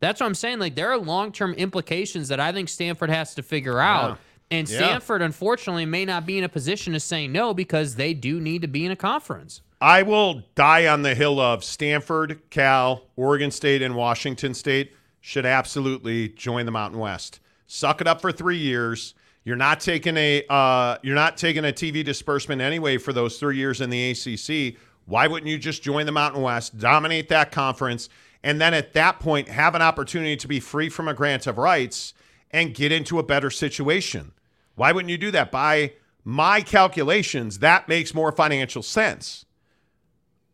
That's 0.00 0.20
what 0.20 0.26
I'm 0.26 0.34
saying. 0.34 0.58
Like 0.58 0.74
there 0.74 0.90
are 0.90 0.98
long 0.98 1.30
term 1.30 1.54
implications 1.54 2.28
that 2.28 2.40
I 2.40 2.52
think 2.52 2.68
Stanford 2.68 3.10
has 3.10 3.34
to 3.36 3.42
figure 3.42 3.78
out. 3.78 4.18
And 4.50 4.68
Yeah. 4.68 4.76
Stanford, 4.78 5.22
unfortunately, 5.22 5.86
may 5.86 6.04
not 6.04 6.26
be 6.26 6.36
in 6.36 6.44
a 6.44 6.48
position 6.48 6.92
to 6.92 7.00
say 7.00 7.26
no 7.26 7.54
because 7.54 7.94
they 7.94 8.12
do 8.12 8.40
need 8.40 8.62
to 8.62 8.68
be 8.68 8.84
in 8.84 8.90
a 8.90 8.96
conference. 8.96 9.62
I 9.80 10.02
will 10.02 10.42
die 10.54 10.86
on 10.86 11.02
the 11.02 11.14
hill 11.14 11.40
of 11.40 11.64
Stanford, 11.64 12.40
Cal, 12.50 13.02
Oregon 13.16 13.50
State, 13.50 13.82
and 13.82 13.94
Washington 13.94 14.52
State 14.54 14.92
should 15.26 15.46
absolutely 15.46 16.28
join 16.28 16.66
the 16.66 16.70
Mountain 16.70 17.00
West. 17.00 17.40
Suck 17.66 18.02
it 18.02 18.06
up 18.06 18.20
for 18.20 18.30
three 18.30 18.58
years. 18.58 19.14
You're 19.42 19.56
not 19.56 19.80
taking 19.80 20.18
a 20.18 20.44
uh, 20.50 20.98
you're 21.02 21.14
not 21.14 21.38
taking 21.38 21.64
a 21.64 21.72
TV 21.72 22.04
disbursement 22.04 22.60
anyway 22.60 22.98
for 22.98 23.14
those 23.14 23.38
three 23.38 23.56
years 23.56 23.80
in 23.80 23.88
the 23.88 24.10
ACC. 24.10 24.78
Why 25.06 25.26
wouldn't 25.26 25.50
you 25.50 25.56
just 25.56 25.82
join 25.82 26.04
the 26.04 26.12
Mountain 26.12 26.42
West, 26.42 26.76
dominate 26.76 27.30
that 27.30 27.52
conference, 27.52 28.10
and 28.42 28.60
then 28.60 28.74
at 28.74 28.92
that 28.92 29.18
point 29.18 29.48
have 29.48 29.74
an 29.74 29.80
opportunity 29.80 30.36
to 30.36 30.46
be 30.46 30.60
free 30.60 30.90
from 30.90 31.08
a 31.08 31.14
grant 31.14 31.46
of 31.46 31.56
rights 31.56 32.12
and 32.50 32.74
get 32.74 32.92
into 32.92 33.18
a 33.18 33.22
better 33.22 33.48
situation? 33.48 34.32
Why 34.74 34.92
wouldn't 34.92 35.10
you 35.10 35.16
do 35.16 35.30
that? 35.30 35.50
By 35.50 35.94
my 36.22 36.60
calculations, 36.60 37.60
that 37.60 37.88
makes 37.88 38.12
more 38.12 38.30
financial 38.30 38.82
sense. 38.82 39.46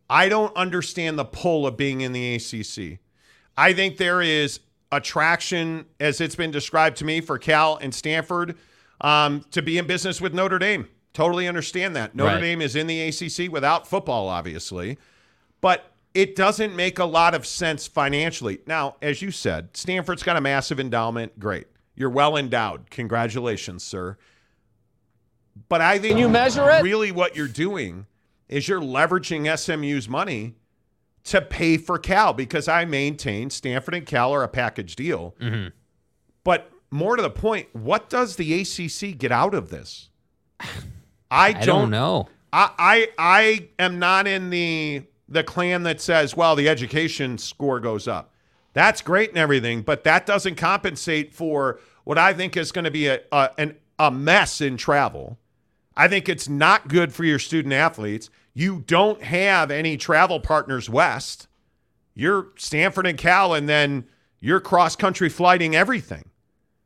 I 0.09 0.29
don't 0.29 0.55
understand 0.55 1.19
the 1.19 1.25
pull 1.25 1.67
of 1.67 1.75
being 1.75 1.99
in 1.99 2.13
the 2.13 2.35
ACC. 2.35 3.01
I 3.57 3.73
think 3.73 3.97
there 3.97 4.21
is 4.21 4.59
attraction, 4.91 5.85
as 5.99 6.21
it's 6.21 6.35
been 6.35 6.51
described 6.51 6.97
to 6.97 7.05
me, 7.05 7.21
for 7.21 7.37
Cal 7.37 7.77
and 7.77 7.93
Stanford 7.93 8.57
um, 9.01 9.45
to 9.51 9.61
be 9.61 9.77
in 9.77 9.87
business 9.87 10.19
with 10.21 10.33
Notre 10.33 10.59
Dame. 10.59 10.87
Totally 11.13 11.47
understand 11.47 11.95
that. 11.95 12.15
Notre 12.15 12.35
Right. 12.35 12.41
Dame 12.41 12.61
is 12.61 12.75
in 12.75 12.87
the 12.87 13.01
ACC 13.07 13.51
without 13.51 13.87
football, 13.87 14.27
obviously, 14.29 14.97
but 15.59 15.91
it 16.13 16.35
doesn't 16.35 16.75
make 16.75 16.99
a 16.99 17.05
lot 17.05 17.33
of 17.33 17.45
sense 17.45 17.87
financially. 17.87 18.59
Now, 18.67 18.95
as 19.01 19.21
you 19.21 19.31
said, 19.31 19.75
Stanford's 19.75 20.23
got 20.23 20.37
a 20.37 20.41
massive 20.41 20.79
endowment. 20.79 21.39
Great. 21.39 21.67
You're 21.95 22.09
well 22.09 22.37
endowed. 22.37 22.89
Congratulations, 22.89 23.83
sir. 23.83 24.17
But 25.69 25.81
I 25.81 25.99
think 25.99 26.17
you 26.17 26.29
measure 26.29 26.69
it? 26.69 26.83
really 26.83 27.11
what 27.11 27.35
you're 27.35 27.47
doing 27.47 28.07
is 28.47 28.67
you're 28.67 28.81
leveraging 28.81 29.57
SMU's 29.57 30.09
money 30.09 30.55
to 31.25 31.41
pay 31.41 31.77
for 31.77 31.97
Cal 31.97 32.33
because 32.33 32.67
I 32.67 32.85
maintain 32.85 33.49
Stanford 33.49 33.93
and 33.93 34.05
Cal 34.05 34.33
are 34.33 34.43
a 34.43 34.47
package 34.47 34.95
deal. 34.95 35.35
Mm-hmm. 35.39 35.69
But 36.43 36.71
more 36.89 37.15
to 37.15 37.21
the 37.21 37.29
point, 37.29 37.67
what 37.73 38.09
does 38.09 38.35
the 38.35 38.61
ACC 38.61 39.17
get 39.17 39.31
out 39.31 39.53
of 39.53 39.69
this? 39.69 40.09
I, 40.59 40.67
I 41.31 41.53
don't 41.53 41.89
know. 41.89 42.27
I, 42.51 42.71
I 42.77 43.07
I 43.17 43.69
am 43.79 43.99
not 43.99 44.27
in 44.27 44.49
the 44.49 45.03
the 45.29 45.43
clan 45.43 45.83
that 45.83 46.01
says, 46.01 46.35
well, 46.35 46.55
the 46.55 46.67
education 46.67 47.37
score 47.37 47.79
goes 47.79 48.07
up. 48.07 48.33
That's 48.73 49.01
great 49.01 49.29
and 49.29 49.37
everything, 49.37 49.81
but 49.81 50.03
that 50.03 50.25
doesn't 50.25 50.55
compensate 50.55 51.33
for 51.33 51.79
what 52.03 52.17
I 52.17 52.33
think 52.33 52.57
is 52.57 52.71
going 52.71 52.85
to 52.85 52.91
be 52.91 53.07
a, 53.07 53.21
a 53.31 53.51
an 53.57 53.77
a 53.97 54.11
mess 54.11 54.59
in 54.59 54.75
travel. 54.75 55.37
I 55.95 56.07
think 56.07 56.27
it's 56.27 56.49
not 56.49 56.87
good 56.87 57.13
for 57.13 57.23
your 57.23 57.39
student 57.39 57.73
athletes. 57.73 58.29
You 58.53 58.83
don't 58.85 59.21
have 59.23 59.71
any 59.71 59.97
travel 59.97 60.39
partners 60.39 60.89
west. 60.89 61.47
You're 62.13 62.47
Stanford 62.57 63.07
and 63.07 63.17
Cal, 63.17 63.53
and 63.53 63.69
then 63.69 64.05
you're 64.39 64.59
cross 64.59 64.95
country 64.95 65.29
flighting 65.29 65.75
everything. 65.75 66.25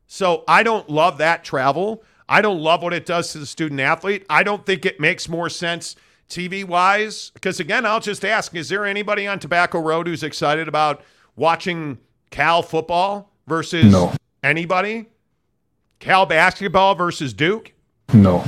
So 0.06 0.44
I 0.46 0.62
don't 0.62 0.88
love 0.88 1.18
that 1.18 1.42
travel. 1.42 2.04
I 2.28 2.40
don't 2.40 2.60
love 2.60 2.82
what 2.82 2.92
it 2.92 3.06
does 3.06 3.32
to 3.32 3.38
the 3.38 3.46
student 3.46 3.80
athlete. 3.80 4.24
I 4.30 4.42
don't 4.42 4.64
think 4.64 4.86
it 4.86 5.00
makes 5.00 5.28
more 5.28 5.48
sense 5.48 5.96
TV 6.28 6.64
wise. 6.64 7.30
Because 7.34 7.58
again, 7.60 7.84
I'll 7.86 8.00
just 8.00 8.24
ask 8.24 8.54
is 8.54 8.68
there 8.68 8.84
anybody 8.86 9.26
on 9.26 9.38
Tobacco 9.38 9.80
Road 9.80 10.06
who's 10.06 10.22
excited 10.22 10.68
about 10.68 11.02
watching 11.34 11.98
Cal 12.30 12.62
football 12.62 13.32
versus 13.46 13.90
No. 13.92 14.12
anybody? 14.42 15.06
Cal 15.98 16.26
basketball 16.26 16.94
versus 16.94 17.32
Duke? 17.32 17.72
No. 18.12 18.44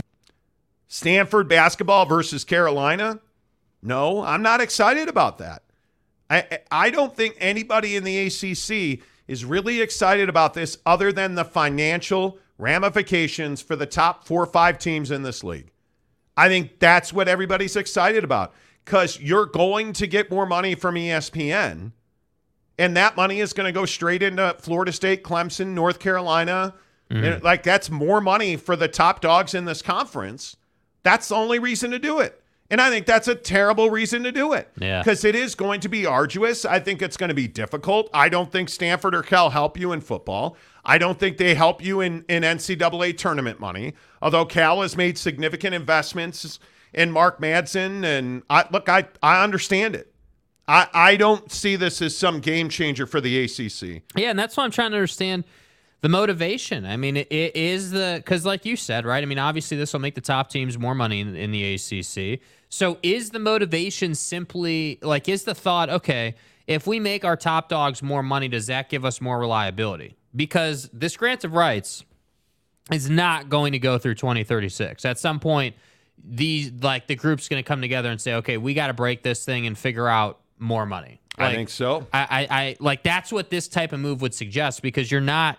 Stanford 0.89 1.49
basketball 1.49 2.07
versus 2.07 2.45
Carolina? 2.45 3.21
No, 3.83 4.23
I'm 4.23 4.43
not 4.43 4.61
excited 4.61 5.09
about 5.09 5.39
that. 5.39 5.63
I 6.29 6.61
I 6.71 6.91
don't 6.91 7.15
think 7.15 7.37
anybody 7.39 7.95
in 7.95 8.05
the 8.05 8.27
ACC 8.27 9.05
is 9.29 9.45
really 9.45 9.81
excited 9.81 10.29
about 10.29 10.55
this 10.55 10.79
other 10.85 11.13
than 11.13 11.35
the 11.35 11.45
financial 11.45 12.39
ramifications 12.57 13.63
for 13.63 13.77
the 13.77 13.87
top 13.87 14.27
4 14.27 14.43
or 14.43 14.47
5 14.47 14.79
teams 14.79 15.11
in 15.11 15.23
this 15.23 15.45
league. 15.45 15.71
I 16.37 16.49
think 16.49 16.79
that's 16.81 17.13
what 17.13 17.29
everybody's 17.29 17.77
excited 17.77 18.25
about 18.25 18.53
cuz 18.85 19.21
you're 19.21 19.47
going 19.47 19.93
to 19.93 20.07
get 20.07 20.31
more 20.31 20.47
money 20.47 20.75
from 20.75 20.95
ESPN 20.97 21.93
and 22.79 22.97
that 22.97 23.17
money 23.17 23.41
is 23.41 23.53
going 23.53 23.67
to 23.67 23.73
go 23.73 23.85
straight 23.85 24.23
into 24.23 24.55
Florida 24.61 24.93
State, 24.93 25.25
Clemson, 25.25 25.69
North 25.69 25.99
Carolina. 25.99 26.75
Mm-hmm. 27.11 27.25
And, 27.25 27.43
like 27.43 27.63
that's 27.63 27.91
more 27.91 28.21
money 28.21 28.57
for 28.57 28.77
the 28.77 28.89
top 28.89 29.21
dogs 29.21 29.55
in 29.55 29.65
this 29.65 29.83
conference. 29.83 30.57
That's 31.03 31.29
the 31.29 31.35
only 31.35 31.59
reason 31.59 31.91
to 31.93 31.99
do 31.99 32.21
it. 32.21 32.43
And 32.71 32.81
I 32.81 32.91
think 32.91 33.07
that's 33.07 33.29
a 33.29 33.35
terrible 33.35 33.89
reason 33.89 34.23
to 34.25 34.33
do 34.33 34.53
it. 34.53 34.71
Yeah. 34.79 35.01
Because 35.01 35.25
it 35.25 35.35
is 35.35 35.55
going 35.55 35.81
to 35.81 35.89
be 35.89 36.05
arduous. 36.05 36.65
I 36.67 36.81
think 36.81 37.01
it's 37.01 37.17
going 37.17 37.29
to 37.29 37.35
be 37.35 37.49
difficult. 37.49 38.11
I 38.13 38.29
don't 38.29 38.53
think 38.53 38.69
Stanford 38.69 39.15
or 39.15 39.23
Cal 39.23 39.51
help 39.51 39.79
you 39.79 39.93
in 39.93 40.03
football. 40.03 40.57
I 40.85 40.99
don't 40.99 41.19
think 41.19 41.39
they 41.39 41.55
help 41.55 41.83
you 41.83 42.01
in, 42.01 42.25
in 42.29 42.43
NCAA 42.43 43.17
tournament 43.17 43.59
money. 43.59 43.95
Although 44.21 44.45
Cal 44.45 44.83
has 44.83 44.97
made 44.97 45.17
significant 45.17 45.75
investments 45.75 46.59
in 46.93 47.11
Mark 47.11 47.41
Madsen. 47.41 48.05
And 48.05 48.43
I, 48.51 48.67
look, 48.71 48.89
I, 48.89 49.09
I 49.23 49.43
understand 49.43 49.95
it. 49.97 50.13
I, 50.67 50.89
I 50.93 51.17
don't 51.17 51.51
see 51.51 51.77
this 51.77 52.03
as 52.03 52.15
some 52.15 52.41
game 52.41 52.69
changer 52.69 53.07
for 53.07 53.23
the 53.23 53.45
ACC. 53.45 54.03
Yeah, 54.15 54.29
and 54.29 54.39
that's 54.39 54.57
why 54.57 54.65
I'm 54.65 54.71
trying 54.71 54.91
to 54.91 54.97
understand 54.97 55.45
the 56.01 56.09
motivation. 56.09 56.87
I 56.87 56.97
mean, 56.97 57.17
it, 57.17 57.29
it 57.31 57.57
is 57.57 57.91
the 57.91 58.15
because, 58.17 58.45
like 58.45 58.65
you 58.65 58.77
said, 58.77 59.05
right? 59.05 59.23
I 59.23 59.27
mean, 59.27 59.39
obviously, 59.39 59.77
this 59.77 59.93
will 59.93 60.01
make 60.01 60.15
the 60.15 60.21
top 60.21 60.51
teams 60.51 60.79
more 60.79 60.95
money 60.95 61.21
in, 61.21 61.35
in 61.35 61.51
the 61.51 61.75
ACC. 61.75 62.41
So, 62.69 62.99
is 63.03 63.31
the 63.31 63.39
motivation 63.39 64.15
simply 64.15 64.99
like 65.03 65.29
is 65.29 65.45
the 65.45 65.55
thought 65.55 65.91
okay? 65.91 66.35
If 66.67 66.87
we 66.87 67.01
make 67.01 67.25
our 67.25 67.37
top 67.37 67.69
dogs 67.69 68.03
more 68.03 68.23
money, 68.23 68.49
does 68.49 68.67
that 68.67 68.91
give 68.91 69.05
us 69.05 69.21
more 69.21 69.39
reliability? 69.39 70.17
Because 70.37 70.91
this 70.93 71.17
grant 71.17 71.45
of 71.45 71.55
rights 71.55 72.05
is 72.93 73.09
not 73.09 73.49
going 73.49 73.73
to 73.73 73.79
go 73.79 73.99
through 73.99 74.15
2036. 74.15 75.05
At 75.05 75.19
some 75.19 75.41
point, 75.41 75.75
these 76.23 76.71
like 76.83 77.07
the 77.07 77.15
group's 77.17 77.49
going 77.49 77.63
to 77.63 77.67
come 77.67 77.81
together 77.81 78.11
and 78.11 78.21
say, 78.21 78.35
okay, 78.35 78.59
we 78.59 78.75
got 78.75 78.89
to 78.89 78.95
break 78.95 79.23
this 79.23 79.45
thing 79.45 79.67
and 79.67 79.77
figure 79.77 80.09
out 80.09 80.41
more 80.59 80.87
money. 80.87 81.21
I 81.39 81.55
think 81.55 81.69
so. 81.69 82.07
I, 82.13 82.21
I, 82.21 82.47
I 82.51 82.77
like 82.81 83.03
that's 83.03 83.31
what 83.33 83.49
this 83.49 83.69
type 83.69 83.93
of 83.93 84.01
move 84.01 84.21
would 84.23 84.35
suggest 84.35 84.83
because 84.83 85.11
you're 85.11 85.21
not. 85.21 85.59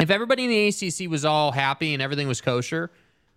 If 0.00 0.10
everybody 0.10 0.44
in 0.44 0.50
the 0.50 0.68
ACC 0.68 1.10
was 1.10 1.24
all 1.24 1.52
happy 1.52 1.94
and 1.94 2.02
everything 2.02 2.28
was 2.28 2.40
kosher, 2.40 2.90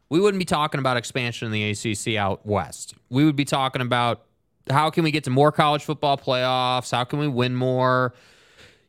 we 0.09 0.19
wouldn't 0.19 0.39
be 0.39 0.45
talking 0.45 0.79
about 0.79 0.97
expansion 0.97 1.45
in 1.45 1.51
the 1.51 1.71
ACC 1.71 2.15
out 2.15 2.45
west. 2.45 2.95
We 3.09 3.25
would 3.25 3.35
be 3.35 3.45
talking 3.45 3.81
about 3.81 4.23
how 4.69 4.89
can 4.89 5.03
we 5.03 5.11
get 5.11 5.23
to 5.25 5.29
more 5.29 5.51
college 5.51 5.83
football 5.83 6.17
playoffs? 6.17 6.91
How 6.91 7.03
can 7.03 7.19
we 7.19 7.27
win 7.27 7.55
more? 7.55 8.13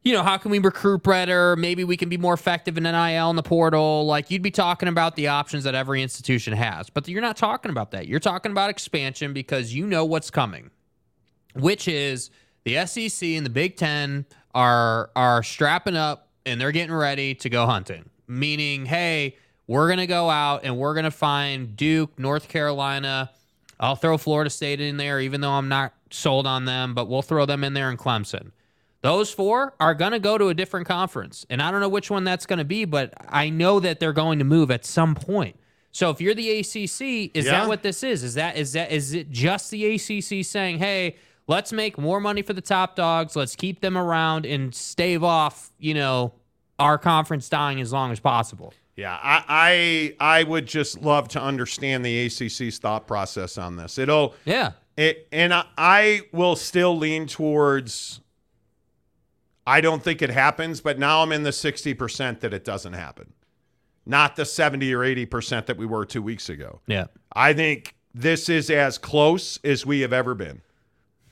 You 0.03 0.13
know, 0.13 0.23
how 0.23 0.39
can 0.39 0.51
we 0.51 0.59
recruit 0.59 1.03
better? 1.03 1.57
Maybe 1.57 1.85
we 1.85 1.97
can 1.97 2.09
be 2.09 2.17
more 2.17 2.35
effective 2.35 2.79
in 2.79 2.85
NIL 2.85 3.31
in 3.31 3.37
the 3.37 3.43
portal. 3.43 4.07
Like 4.07 4.31
you'd 4.31 4.43
be 4.43 4.51
talking 4.51 4.89
about 4.89 5.17
the 5.17 5.29
options 5.29 5.65
that 5.65 5.75
every 5.75 6.03
institution 6.03 6.55
has, 6.55 6.89
but 6.89 7.07
you're 7.09 7.21
not 7.21 7.37
talking 7.37 7.71
about 7.71 7.91
that. 7.91 8.09
You're 8.09 8.21
talking 8.21 8.53
about 8.53 8.71
expansion 8.71 9.33
because 9.33 9.75
you 9.75 9.87
know 9.87 10.05
what's 10.05 10.31
coming 10.31 10.71
which 11.55 11.89
is 11.89 12.31
the 12.65 12.85
SEC 12.87 13.29
and 13.31 13.45
the 13.45 13.51
Big 13.51 13.77
Ten 13.77 14.27
are 14.55 15.11
are 15.15 15.43
strapping 15.43 15.97
up 15.97 16.28
and 16.49 16.61
they're 16.61 16.73
getting 16.73 16.95
ready 16.95 17.35
to 17.37 17.49
go 17.49 17.67
hunting. 17.67 18.09
Meaning, 18.27 18.87
hey, 18.87 19.37
we're 19.67 19.89
gonna 19.89 20.07
go 20.07 20.29
out 20.31 20.65
and 20.65 20.77
we're 20.77 20.95
gonna 20.95 21.11
find 21.11 21.77
Duke, 21.77 22.19
North 22.19 22.49
Carolina. 22.49 23.31
I'll 23.81 23.97
throw 23.97 24.19
Florida 24.19 24.51
State 24.51 24.81
in 24.81 24.97
there, 24.97 25.21
even 25.21 25.41
though 25.41 25.53
I'm 25.53 25.69
not 25.69 25.93
sold 26.11 26.47
on 26.47 26.65
them, 26.65 26.95
but 26.95 27.09
we'll 27.09 27.23
throw 27.23 27.47
them 27.47 27.63
in 27.63 27.75
there 27.75 27.91
and 27.91 27.99
Clemson. 27.99 28.51
Those 29.03 29.31
four 29.31 29.75
are 29.79 29.95
going 29.95 30.11
to 30.11 30.19
go 30.19 30.37
to 30.37 30.49
a 30.49 30.55
different 30.55 30.89
conference. 30.89 31.47
And 31.49 31.63
I 31.63 31.71
don't 31.71 31.81
know 31.81 31.89
which 31.89 32.11
one 32.11 32.25
that's 32.25 32.47
going 32.47 32.59
to 32.59 32.65
be, 32.65 32.85
but 32.85 33.15
I 33.29 33.49
know 33.49 33.79
that 33.79 34.01
they're 34.01 34.13
going 34.13 34.41
to 34.41 34.45
move 34.45 34.73
at 34.73 34.85
some 34.85 35.15
point. 35.15 35.55
So 35.93 36.11
if 36.11 36.21
you're 36.21 36.35
the 36.35 36.59
ACC, 36.59 37.31
is 37.33 37.45
Yeah. 37.47 37.53
that 37.53 37.69
what 37.69 37.85
this 37.85 38.03
is? 38.03 38.25
Is 38.25 38.35
that 38.35 38.57
is 38.57 38.73
that 38.73 38.91
is 38.91 39.15
it 39.15 39.31
just 39.31 39.71
the 39.71 39.95
ACC 39.95 40.43
saying, 40.45 40.79
"Hey, 40.79 41.15
let's 41.47 41.73
make 41.73 41.97
more 41.97 42.19
money 42.21 42.43
for 42.43 42.53
the 42.55 42.61
top 42.61 42.97
dogs. 42.97 43.37
Let's 43.37 43.55
keep 43.55 43.81
them 43.81 43.97
around 43.97 44.45
and 44.45 44.75
stave 44.75 45.23
off, 45.23 45.71
you 45.79 45.95
know, 45.95 46.33
our 46.79 46.99
conference 46.99 47.49
dying 47.49 47.81
as 47.81 47.93
long 47.93 48.13
as 48.13 48.21
possible." 48.21 48.73
Yeah, 48.97 49.17
I, 49.23 50.15
I 50.21 50.39
I 50.39 50.43
would 50.43 50.67
just 50.67 51.01
love 51.03 51.29
to 51.29 51.41
understand 51.41 52.05
the 52.05 52.27
ACC's 52.27 52.79
thought 52.79 53.07
process 53.07 53.57
on 53.57 53.77
this. 53.77 53.97
It'll 53.97 54.35
Yeah. 54.45 54.73
it, 54.97 55.29
and 55.31 55.55
I, 55.55 55.65
I 55.79 56.23
will 56.33 56.57
still 56.57 56.97
lean 56.99 57.27
towards. 57.29 58.21
I 59.67 59.81
don't 59.81 60.03
think 60.03 60.23
it 60.23 60.31
happens, 60.31 60.81
but 60.81 60.99
now 60.99 61.23
I'm 61.23 61.31
in 61.33 61.43
the 61.43 61.53
sixty 61.53 61.95
percent 61.95 62.41
that 62.41 62.53
it 62.55 62.65
doesn't 62.65 62.95
happen, 62.95 63.35
not 64.07 64.35
the 64.35 64.45
seventy 64.45 64.93
or 64.95 65.05
eighty 65.05 65.27
percent 65.27 65.67
that 65.67 65.77
we 65.77 65.87
were 65.87 66.05
two 66.05 66.23
weeks 66.23 66.49
ago. 66.49 66.81
Yeah. 66.87 67.07
I 67.33 67.53
think 67.53 67.95
this 68.15 68.49
is 68.49 68.69
as 68.71 68.99
close 68.99 69.61
as 69.63 69.85
we 69.87 70.01
have 70.01 70.13
ever 70.13 70.35
been. 70.35 70.63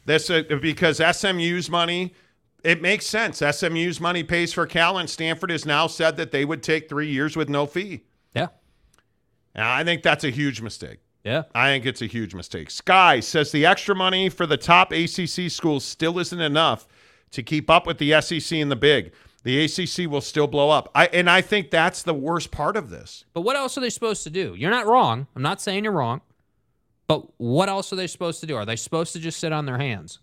This 0.05 0.31
uh, 0.31 0.43
because 0.63 0.99
SMU's 0.99 1.69
money, 1.69 2.15
it 2.67 2.83
makes 2.83 3.07
sense. 3.07 3.39
SMU's 3.39 4.01
money 4.01 4.25
pays 4.25 4.53
for 4.53 4.67
Cal, 4.67 4.99
and 4.99 5.09
Stanford 5.09 5.51
has 5.51 5.65
now 5.65 5.87
said 5.87 6.17
that 6.17 6.33
they 6.33 6.45
would 6.45 6.65
take 6.65 6.89
three 6.89 7.09
years 7.09 7.37
with 7.37 7.49
no 7.49 7.65
fee. 7.65 8.03
Yeah. 8.35 8.49
And 9.55 9.65
I 9.65 9.85
think 9.85 10.03
that's 10.03 10.25
a 10.25 10.31
huge 10.31 10.61
mistake. 10.61 10.99
Yeah. 11.23 11.45
I 11.55 11.69
think 11.69 11.87
it's 11.87 12.03
a 12.03 12.07
huge 12.07 12.35
mistake. 12.35 12.73
Sky 12.73 13.21
says 13.21 13.53
the 13.53 13.65
extra 13.65 13.95
money 13.95 14.29
for 14.29 14.47
the 14.47 14.57
top 14.57 14.93
ACC 14.93 15.49
schools 15.49 15.85
still 15.85 16.19
isn't 16.19 16.41
enough 16.41 16.89
to 17.31 17.43
keep 17.43 17.71
up 17.71 17.87
with 17.87 17.99
the 17.99 18.21
SEC 18.21 18.59
and 18.59 18.71
the 18.71 18.77
big. 18.77 19.13
The 19.45 19.65
ACC 19.65 20.11
will 20.11 20.21
still 20.21 20.49
blow 20.49 20.71
up. 20.71 20.91
I 20.93 21.07
and 21.07 21.31
I 21.31 21.43
think 21.43 21.71
that's 21.71 22.03
the 22.03 22.15
worst 22.15 22.51
part 22.51 22.77
of 22.77 22.91
this. 22.91 23.25
But 23.33 23.43
what 23.43 23.55
else 23.55 23.79
are 23.79 23.81
they 23.81 23.91
supposed 23.91 24.25
to 24.25 24.31
do? 24.31 24.57
You're 24.57 24.73
not 24.73 24.87
wrong. 24.87 25.29
I'm 25.37 25.43
not 25.43 25.61
saying 25.61 25.85
you're 25.85 25.93
wrong. 25.93 26.21
But 27.07 27.29
what 27.39 27.69
else 27.69 27.93
are 27.93 27.97
they 27.97 28.09
supposed 28.09 28.41
to 28.41 28.47
do? 28.47 28.57
Are 28.57 28.67
they 28.67 28.75
supposed 28.75 29.13
to 29.13 29.21
just 29.21 29.39
sit 29.39 29.53
on 29.53 29.67
their 29.67 29.79
hands? 29.79 30.19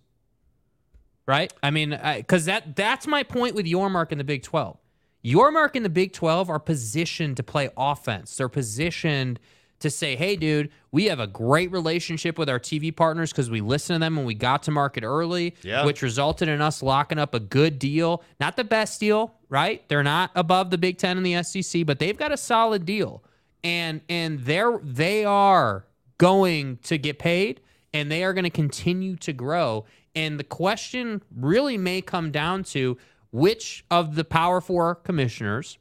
Right? 1.26 1.54
I 1.64 1.72
mean, 1.72 1.98
because 2.18 2.46
that 2.46 2.76
that's 2.76 3.08
my 3.08 3.24
point 3.24 3.56
with 3.56 3.66
Yormark 3.66 4.12
in 4.12 4.18
the 4.18 4.24
Big 4.24 4.44
12. 4.44 4.78
Yormark 5.24 5.76
in 5.76 5.84
the 5.84 5.90
Big 5.90 6.12
12 6.12 6.50
are 6.50 6.60
positioned 6.60 7.38
to 7.38 7.44
play 7.44 7.70
offense. 7.78 8.36
They're 8.36 8.50
positioned 8.50 9.40
to 9.80 9.90
say, 9.90 10.16
hey, 10.16 10.36
dude, 10.36 10.70
we 10.92 11.06
have 11.06 11.20
a 11.20 11.28
great 11.28 11.72
relationship 11.72 12.38
with 12.38 12.50
our 12.50 12.60
TV 12.60 12.94
partners 12.96 13.32
because 13.32 13.50
we 13.50 13.60
listened 13.62 13.96
to 13.96 14.00
them 14.00 14.16
when 14.16 14.26
we 14.26 14.34
got 14.34 14.64
to 14.64 14.72
market 14.72 15.04
early, 15.04 15.56
Yeah. 15.62 15.86
which 15.86 16.02
resulted 16.02 16.48
in 16.48 16.62
us 16.62 16.82
locking 16.82 17.20
up 17.20 17.34
a 17.34 17.40
good 17.40 17.80
deal. 17.80 18.24
Not 18.40 18.56
the 18.56 18.64
best 18.64 19.00
deal, 19.00 19.34
right? 19.50 19.88
They're 19.90 20.04
not 20.04 20.32
above 20.36 20.70
the 20.72 20.78
Big 20.78 20.98
Ten 20.98 21.18
and 21.18 21.26
the 21.26 21.42
SEC, 21.44 21.86
but 21.86 22.00
they've 22.00 22.18
got 22.18 22.32
a 22.32 22.38
solid 22.38 22.86
deal. 22.86 23.24
And 23.64 24.02
and 24.10 24.40
they're 24.42 24.80
they 24.84 25.24
are 25.26 25.86
going 26.18 26.78
to 26.84 26.98
get 26.98 27.18
paid 27.20 27.62
and 27.94 28.12
they 28.12 28.24
are 28.24 28.34
going 28.34 28.44
to 28.44 28.50
continue 28.50 29.16
to 29.18 29.34
grow. 29.34 29.86
And 30.16 30.40
the 30.40 30.44
question 30.44 31.22
really 31.36 31.78
may 31.78 32.02
come 32.02 32.32
down 32.32 32.64
to 32.66 32.98
which 33.32 33.84
of 33.90 34.16
the 34.16 34.24
Power 34.24 34.62
Four 34.62 34.96
commissioners 34.96 35.78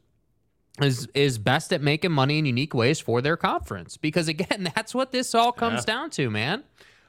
is 0.81 1.07
is 1.13 1.37
best 1.37 1.71
at 1.71 1.81
making 1.81 2.11
money 2.11 2.39
in 2.39 2.45
unique 2.45 2.73
ways 2.73 2.99
for 2.99 3.21
their 3.21 3.37
conference. 3.37 3.95
Because 3.97 4.27
again, 4.27 4.71
that's 4.75 4.95
what 4.95 5.11
this 5.11 5.35
all 5.35 5.51
comes 5.51 5.81
Yeah. 5.81 5.93
down 5.93 6.09
to, 6.11 6.29
man. 6.31 6.63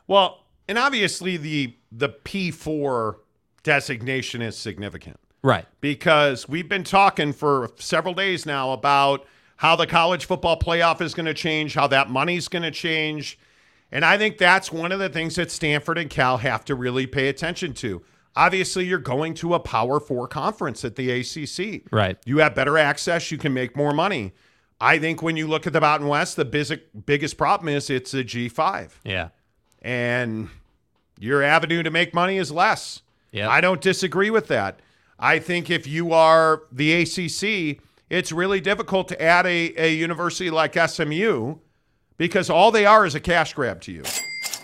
Well, 0.06 0.40
and 0.68 0.78
obviously 0.78 1.36
the 1.38 1.74
the 1.90 2.10
P4 2.10 3.16
designation 3.62 4.42
is 4.42 4.56
significant. 4.56 5.18
Right. 5.42 5.66
because 5.82 6.48
we've 6.48 6.70
been 6.70 6.84
talking 6.84 7.34
for 7.34 7.70
several 7.78 8.14
days 8.14 8.46
now 8.46 8.72
about 8.72 9.26
how 9.56 9.76
the 9.76 9.86
college 9.86 10.24
football 10.24 10.58
playoff 10.58 11.02
is 11.02 11.12
going 11.12 11.26
to 11.26 11.34
change, 11.34 11.74
how 11.74 11.86
that 11.88 12.08
money's 12.08 12.48
going 12.48 12.62
to 12.62 12.70
change. 12.70 13.38
And 13.92 14.04
I 14.04 14.18
think 14.18 14.38
that's 14.38 14.72
one 14.72 14.90
of 14.92 14.98
the 14.98 15.08
things 15.08 15.36
that 15.36 15.50
Stanford 15.50 15.98
and 15.98 16.10
Cal 16.10 16.38
have 16.38 16.64
to 16.66 16.74
really 16.74 17.06
pay 17.06 17.28
attention 17.28 17.74
to. 17.74 18.02
Obviously, 18.36 18.84
you're 18.86 18.98
going 18.98 19.34
to 19.34 19.54
a 19.54 19.60
Power 19.60 20.00
Four 20.00 20.26
conference 20.26 20.84
at 20.84 20.96
the 20.96 21.10
ACC. 21.10 21.82
Right. 21.92 22.18
You 22.24 22.38
have 22.38 22.54
better 22.54 22.76
access, 22.76 23.30
you 23.30 23.38
can 23.38 23.54
make 23.54 23.76
more 23.76 23.92
money. 23.92 24.32
I 24.80 24.98
think 24.98 25.22
when 25.22 25.36
you 25.36 25.46
look 25.46 25.66
at 25.68 25.72
the 25.72 25.80
Mountain 25.80 26.08
West, 26.08 26.34
the 26.34 26.44
biz- 26.44 26.76
biggest 27.06 27.36
problem 27.38 27.68
is 27.68 27.88
it's 27.90 28.12
a 28.12 28.24
G5 28.24 28.90
Yeah. 29.04 29.28
and 29.82 30.48
your 31.20 31.42
avenue 31.44 31.84
to 31.84 31.90
make 31.90 32.12
money 32.12 32.38
is 32.38 32.50
less. 32.50 33.02
Yep. 33.30 33.48
I 33.48 33.60
don't 33.60 33.80
disagree 33.80 34.30
with 34.30 34.48
that. 34.48 34.80
I 35.18 35.38
think 35.38 35.70
if 35.70 35.86
you 35.86 36.12
are 36.12 36.62
the 36.72 36.92
ACC, 37.02 37.80
it's 38.10 38.32
really 38.32 38.60
difficult 38.60 39.06
to 39.08 39.22
add 39.22 39.46
a, 39.46 39.72
a 39.80 39.94
university 39.94 40.50
like 40.50 40.74
SMU 40.74 41.56
because 42.16 42.50
all 42.50 42.70
they 42.70 42.86
are 42.86 43.06
is 43.06 43.14
a 43.14 43.20
cash 43.20 43.54
grab 43.54 43.80
to 43.82 43.92
you. 43.92 44.02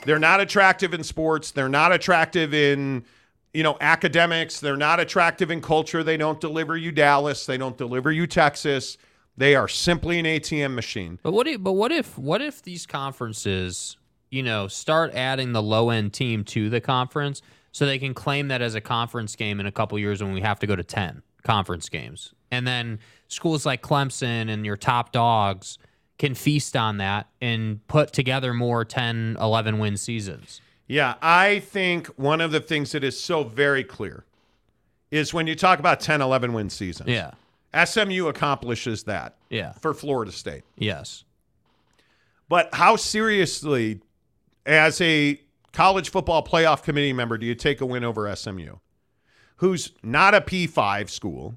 They're 0.04 0.18
not 0.18 0.40
attractive 0.40 0.94
in 0.94 1.04
sports. 1.04 1.50
They're 1.50 1.68
not 1.68 1.92
attractive 1.92 2.54
in, 2.54 3.04
you 3.52 3.62
know, 3.62 3.76
academics. 3.80 4.60
They're 4.60 4.76
not 4.76 5.00
attractive 5.00 5.50
in 5.50 5.60
culture. 5.60 6.02
They 6.02 6.16
don't 6.16 6.40
deliver 6.40 6.76
you 6.76 6.92
Dallas. 6.92 7.46
They 7.46 7.58
don't 7.58 7.76
deliver 7.76 8.10
you 8.10 8.26
Texas. 8.26 8.96
They 9.36 9.54
are 9.54 9.68
simply 9.68 10.18
an 10.18 10.26
ATM 10.26 10.74
machine. 10.74 11.18
But 11.22 11.32
what 11.32 11.46
if 11.46 11.62
but 11.62 11.72
what 11.72 11.92
if 11.92 12.18
what 12.18 12.42
if 12.42 12.62
these 12.62 12.86
conferences, 12.86 13.96
you 14.30 14.42
know, 14.42 14.68
start 14.68 15.14
adding 15.14 15.52
the 15.52 15.62
low 15.62 15.90
end 15.90 16.12
team 16.12 16.44
to 16.44 16.68
the 16.70 16.80
conference 16.80 17.42
so 17.72 17.86
they 17.86 17.98
can 17.98 18.14
claim 18.14 18.48
that 18.48 18.62
as 18.62 18.74
a 18.74 18.80
conference 18.80 19.36
game 19.36 19.60
in 19.60 19.66
a 19.66 19.72
couple 19.72 19.98
years 19.98 20.22
when 20.22 20.32
we 20.32 20.40
have 20.40 20.58
to 20.58 20.66
go 20.66 20.74
to 20.74 20.82
10 20.82 21.22
conference 21.42 21.88
games. 21.88 22.34
And 22.50 22.66
then 22.66 22.98
schools 23.28 23.64
like 23.64 23.80
Clemson 23.80 24.50
and 24.50 24.66
your 24.66 24.76
top 24.76 25.12
dogs 25.12 25.78
can 26.20 26.34
feast 26.34 26.76
on 26.76 26.98
that 26.98 27.26
and 27.40 27.84
put 27.88 28.12
together 28.12 28.52
more 28.52 28.84
10, 28.84 29.38
11 29.40 29.78
win 29.78 29.96
seasons. 29.96 30.60
Yeah, 30.86 31.14
I 31.22 31.60
think 31.60 32.08
one 32.08 32.42
of 32.42 32.52
the 32.52 32.60
things 32.60 32.92
that 32.92 33.02
is 33.02 33.18
so 33.18 33.42
very 33.42 33.82
clear 33.82 34.24
is 35.10 35.32
when 35.32 35.46
you 35.46 35.54
talk 35.54 35.78
about 35.78 35.98
10, 35.98 36.20
11 36.20 36.52
win 36.52 36.68
seasons. 36.68 37.08
Yeah. 37.08 37.30
SMU 37.72 38.26
accomplishes 38.26 39.04
that 39.04 39.36
Yeah. 39.48 39.72
for 39.72 39.94
Florida 39.94 40.30
State. 40.30 40.64
Yes. 40.76 41.24
But 42.50 42.68
how 42.74 42.96
seriously 42.96 44.00
as 44.66 45.00
a 45.00 45.40
college 45.72 46.10
football 46.10 46.44
playoff 46.44 46.82
committee 46.82 47.14
member, 47.14 47.38
do 47.38 47.46
you 47.46 47.54
take 47.54 47.80
a 47.80 47.86
win 47.86 48.04
over 48.04 48.28
SMU, 48.36 48.74
who's 49.56 49.92
not 50.02 50.34
a 50.34 50.42
P5 50.42 51.08
school, 51.08 51.56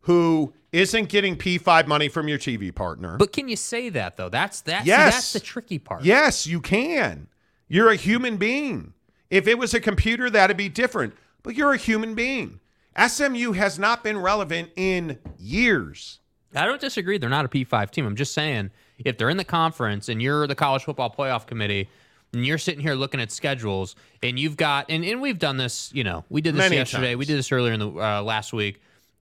who 0.00 0.52
isn't 0.74 1.08
getting 1.08 1.36
P5 1.36 1.86
money 1.86 2.08
from 2.08 2.26
your 2.28 2.38
TV 2.38 2.74
partner? 2.74 3.16
But 3.16 3.32
can 3.32 3.48
you 3.48 3.56
say 3.56 3.88
that 3.90 4.16
though? 4.16 4.28
That's 4.28 4.60
that 4.62 4.84
Yes. 4.84 5.14
that's 5.14 5.32
the 5.32 5.40
tricky 5.40 5.78
part. 5.78 6.02
Yes, 6.04 6.46
you 6.46 6.60
can. 6.60 7.28
You're 7.68 7.90
a 7.90 7.96
human 7.96 8.36
being. 8.36 8.92
If 9.30 9.46
it 9.46 9.56
was 9.58 9.72
a 9.72 9.80
computer, 9.80 10.28
that'd 10.30 10.56
be 10.56 10.68
different. 10.68 11.14
But 11.42 11.54
you're 11.54 11.72
a 11.72 11.76
human 11.78 12.14
being. 12.14 12.60
SMU 12.96 13.52
has 13.52 13.78
not 13.78 14.04
been 14.04 14.18
relevant 14.18 14.70
in 14.76 15.18
years. 15.38 16.18
I 16.54 16.64
don't 16.66 16.80
disagree. 16.80 17.18
They're 17.18 17.28
not 17.30 17.44
a 17.44 17.48
P5 17.48 17.90
team. 17.90 18.06
I'm 18.06 18.16
just 18.16 18.32
saying 18.34 18.70
if 18.98 19.18
they're 19.18 19.30
in 19.30 19.36
the 19.36 19.44
conference 19.44 20.08
and 20.08 20.20
you're 20.22 20.46
the 20.46 20.54
college 20.54 20.84
football 20.84 21.10
playoff 21.16 21.46
committee 21.46 21.88
and 22.32 22.46
you're 22.46 22.58
sitting 22.58 22.80
here 22.80 22.94
looking 22.94 23.20
at 23.20 23.32
schedules 23.32 23.96
and 24.22 24.38
you've 24.38 24.56
got 24.56 24.86
and, 24.88 25.04
and 25.04 25.20
we've 25.20 25.38
done 25.38 25.56
this, 25.56 25.90
you 25.92 26.04
know, 26.04 26.24
we 26.28 26.40
did 26.40 26.54
this 26.54 26.58
Many 26.60 26.76
yesterday. 26.76 27.08
times. 27.10 27.18
We 27.18 27.24
did 27.24 27.38
this 27.38 27.50
earlier 27.52 27.72
in 27.72 27.80
the 27.80 27.88
uh, 27.90 28.22
last 28.22 28.52
week. 28.52 28.80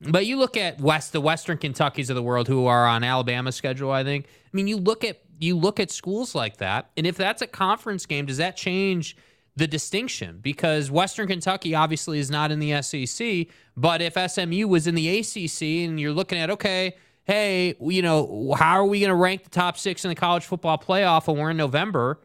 But 0.09 0.25
you 0.25 0.37
look 0.37 0.57
at 0.57 0.79
West 0.79 1.13
the 1.13 1.21
Western 1.21 1.57
Kentuckies 1.57 2.09
of 2.09 2.15
the 2.15 2.23
world 2.23 2.47
who 2.47 2.65
are 2.65 2.85
on 2.85 3.03
Alabama's 3.03 3.55
schedule, 3.55 3.91
I 3.91 4.03
think. 4.03 4.25
I 4.25 4.49
mean, 4.51 4.67
you 4.67 4.77
look 4.77 5.03
at 5.03 5.21
you 5.39 5.57
look 5.57 5.79
at 5.79 5.91
schools 5.91 6.35
like 6.35 6.57
that, 6.57 6.91
and 6.95 7.05
if 7.05 7.17
that's 7.17 7.41
a 7.41 7.47
conference 7.47 8.05
game, 8.05 8.25
does 8.25 8.37
that 8.37 8.55
change 8.55 9.17
the 9.55 9.67
distinction? 9.67 10.39
Because 10.41 10.89
Western 10.89 11.27
Kentucky 11.27 11.75
obviously 11.75 12.19
is 12.19 12.31
not 12.31 12.51
in 12.51 12.59
the 12.59 12.81
SEC, 12.81 13.47
but 13.75 14.01
if 14.01 14.13
SMU 14.13 14.67
was 14.67 14.87
in 14.87 14.95
the 14.95 15.19
ACC 15.19 15.87
and 15.87 15.99
you're 15.99 16.13
looking 16.13 16.37
at 16.37 16.49
okay, 16.49 16.95
hey, 17.25 17.75
you 17.79 18.01
know, 18.01 18.55
how 18.57 18.79
are 18.79 18.85
we 18.85 18.99
going 18.99 19.09
to 19.09 19.15
rank 19.15 19.43
the 19.43 19.49
top 19.49 19.77
6 19.77 20.05
in 20.05 20.09
the 20.09 20.15
college 20.15 20.45
football 20.45 20.77
playoff 20.77 21.27
when 21.27 21.37
we're 21.37 21.51
in 21.51 21.57
November? 21.57 22.19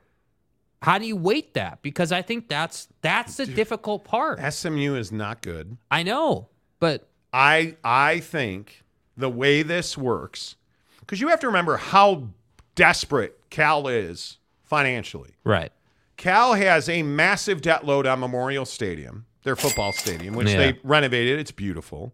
How 0.81 0.99
do 0.99 1.07
you 1.07 1.17
weight 1.17 1.55
that? 1.55 1.83
Because 1.83 2.13
I 2.13 2.23
think 2.23 2.49
that's 2.49 2.89
that's 3.01 3.37
the 3.37 3.47
difficult 3.47 4.05
part. 4.05 4.41
SMU 4.53 4.95
is 4.95 5.11
not 5.11 5.43
good. 5.43 5.77
I 5.91 6.05
know, 6.05 6.49
but 6.79 7.08
I 7.33 7.77
I 7.85 8.21
think 8.21 8.85
the 9.17 9.29
way 9.29 9.63
this 9.63 9.97
works, 9.99 10.57
because 11.01 11.21
you 11.21 11.29
have 11.29 11.41
to 11.41 11.47
remember 11.47 11.77
how 11.77 12.29
desperate 12.75 13.39
Cal 13.51 13.89
is 13.89 14.39
financially. 14.65 15.31
right. 15.45 15.73
Cal 16.17 16.55
has 16.55 16.89
a 16.89 17.03
massive 17.05 17.61
debt 17.63 17.87
load 17.87 18.05
on 18.05 18.19
Memorial 18.19 18.65
Stadium, 18.65 19.25
their 19.45 19.55
football 19.55 19.93
stadium, 19.93 20.35
which 20.35 20.49
Yeah. 20.49 20.57
they 20.59 20.79
renovated. 20.83 21.39
It's 21.39 21.53
beautiful, 21.53 22.13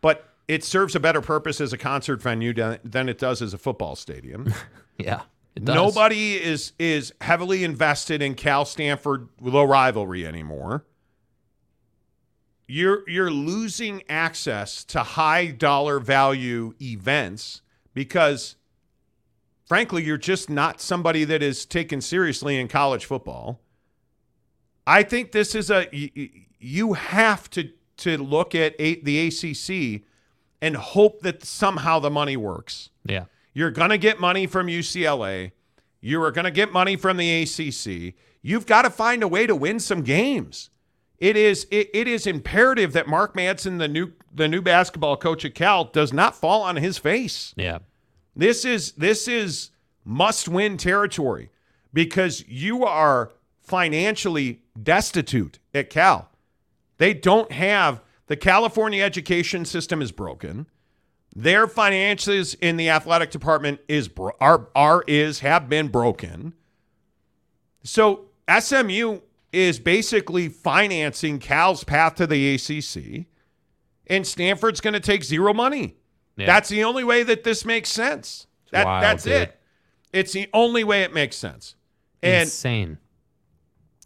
but 0.00 0.28
it 0.48 0.64
serves 0.64 0.96
a 0.96 1.00
better 1.00 1.20
purpose 1.20 1.60
as 1.60 1.72
a 1.72 1.78
concert 1.78 2.20
venue 2.20 2.52
than 2.52 2.78
than 2.84 3.08
it 3.08 3.16
does 3.18 3.40
as 3.42 3.54
a 3.54 3.58
football 3.58 3.96
stadium. 3.96 4.52
Yeah. 4.98 5.22
It 5.54 5.64
does. 5.64 5.74
Nobody 5.76 6.34
is 6.34 6.72
is 6.80 7.12
heavily 7.20 7.62
invested 7.62 8.20
in 8.22 8.34
Cal 8.34 8.64
Stanford 8.64 9.28
low 9.40 9.62
rivalry 9.64 10.26
anymore. 10.26 10.84
You're 12.70 13.08
you're 13.08 13.30
losing 13.30 14.02
access 14.10 14.84
to 14.84 15.02
high 15.02 15.46
dollar 15.46 15.98
value 15.98 16.74
events 16.82 17.62
because 17.94 18.56
frankly 19.66 20.04
you're 20.04 20.18
just 20.18 20.50
not 20.50 20.80
somebody 20.80 21.24
that 21.24 21.42
is 21.42 21.64
taken 21.64 22.02
seriously 22.02 22.60
in 22.60 22.68
college 22.68 23.06
football. 23.06 23.60
I 24.86 25.02
think 25.02 25.32
this 25.32 25.54
is 25.54 25.70
a 25.70 25.88
you 25.92 26.92
have 26.92 27.48
to 27.50 27.70
to 27.98 28.18
look 28.18 28.54
at 28.54 28.76
the 28.78 29.26
ACC 29.26 30.02
and 30.60 30.76
hope 30.76 31.20
that 31.22 31.44
somehow 31.44 31.98
the 31.98 32.10
money 32.10 32.36
works. 32.36 32.90
Yeah. 33.04 33.24
You're 33.54 33.70
going 33.70 33.90
to 33.90 33.98
get 33.98 34.20
money 34.20 34.46
from 34.46 34.66
UCLA. 34.66 35.52
You 36.00 36.22
are 36.22 36.30
going 36.30 36.44
to 36.44 36.50
get 36.50 36.72
money 36.72 36.96
from 36.96 37.16
the 37.16 37.42
ACC. 37.42 38.14
You've 38.40 38.66
got 38.66 38.82
to 38.82 38.90
find 38.90 39.22
a 39.22 39.28
way 39.28 39.46
to 39.46 39.56
win 39.56 39.80
some 39.80 40.02
games. 40.02 40.70
It 41.18 41.36
is 41.36 41.66
it, 41.70 41.90
it 41.92 42.06
is 42.06 42.26
imperative 42.26 42.92
that 42.92 43.08
Mark 43.08 43.34
Madsen, 43.34 43.78
the 43.78 43.88
new 43.88 44.12
the 44.32 44.48
new 44.48 44.62
basketball 44.62 45.16
coach 45.16 45.44
at 45.44 45.54
Cal, 45.54 45.84
does 45.84 46.12
not 46.12 46.36
fall 46.36 46.62
on 46.62 46.76
his 46.76 46.98
face. 46.98 47.54
Yeah. 47.56 47.78
This 48.36 48.64
is 48.64 48.92
this 48.92 49.26
is 49.26 49.70
must 50.04 50.48
win 50.48 50.76
territory 50.76 51.50
because 51.92 52.44
you 52.46 52.84
are 52.84 53.32
financially 53.60 54.62
destitute 54.80 55.58
at 55.74 55.90
Cal. 55.90 56.30
They 56.98 57.14
don't 57.14 57.50
have 57.52 58.00
the 58.26 58.36
California 58.36 59.02
education 59.02 59.64
system 59.64 60.00
is 60.00 60.12
broken. 60.12 60.66
Their 61.34 61.66
finances 61.66 62.54
in 62.54 62.76
the 62.76 62.88
athletic 62.90 63.30
department 63.30 63.80
is 63.88 64.08
are 64.40 64.68
are 64.74 65.02
is 65.08 65.40
have 65.40 65.68
been 65.68 65.88
broken. 65.88 66.54
So 67.82 68.26
SMU 68.48 69.20
is 69.52 69.78
basically 69.78 70.48
financing 70.48 71.38
Cal's 71.38 71.84
path 71.84 72.16
to 72.16 72.26
the 72.26 72.54
ACC, 72.54 73.26
and 74.06 74.26
Stanford's 74.26 74.80
going 74.80 74.94
to 74.94 75.00
take 75.00 75.24
zero 75.24 75.54
money. 75.54 75.96
Yeah. 76.36 76.46
That's 76.46 76.68
the 76.68 76.84
only 76.84 77.04
way 77.04 77.22
that 77.22 77.44
this 77.44 77.64
makes 77.64 77.88
sense. 77.88 78.46
That, 78.72 78.86
wild, 78.86 79.02
that's 79.02 79.24
dude. 79.24 79.32
it. 79.32 79.60
It's 80.12 80.32
the 80.32 80.48
only 80.52 80.84
way 80.84 81.02
it 81.02 81.12
makes 81.12 81.36
sense. 81.36 81.74
And 82.22 82.42
Insane. 82.42 82.98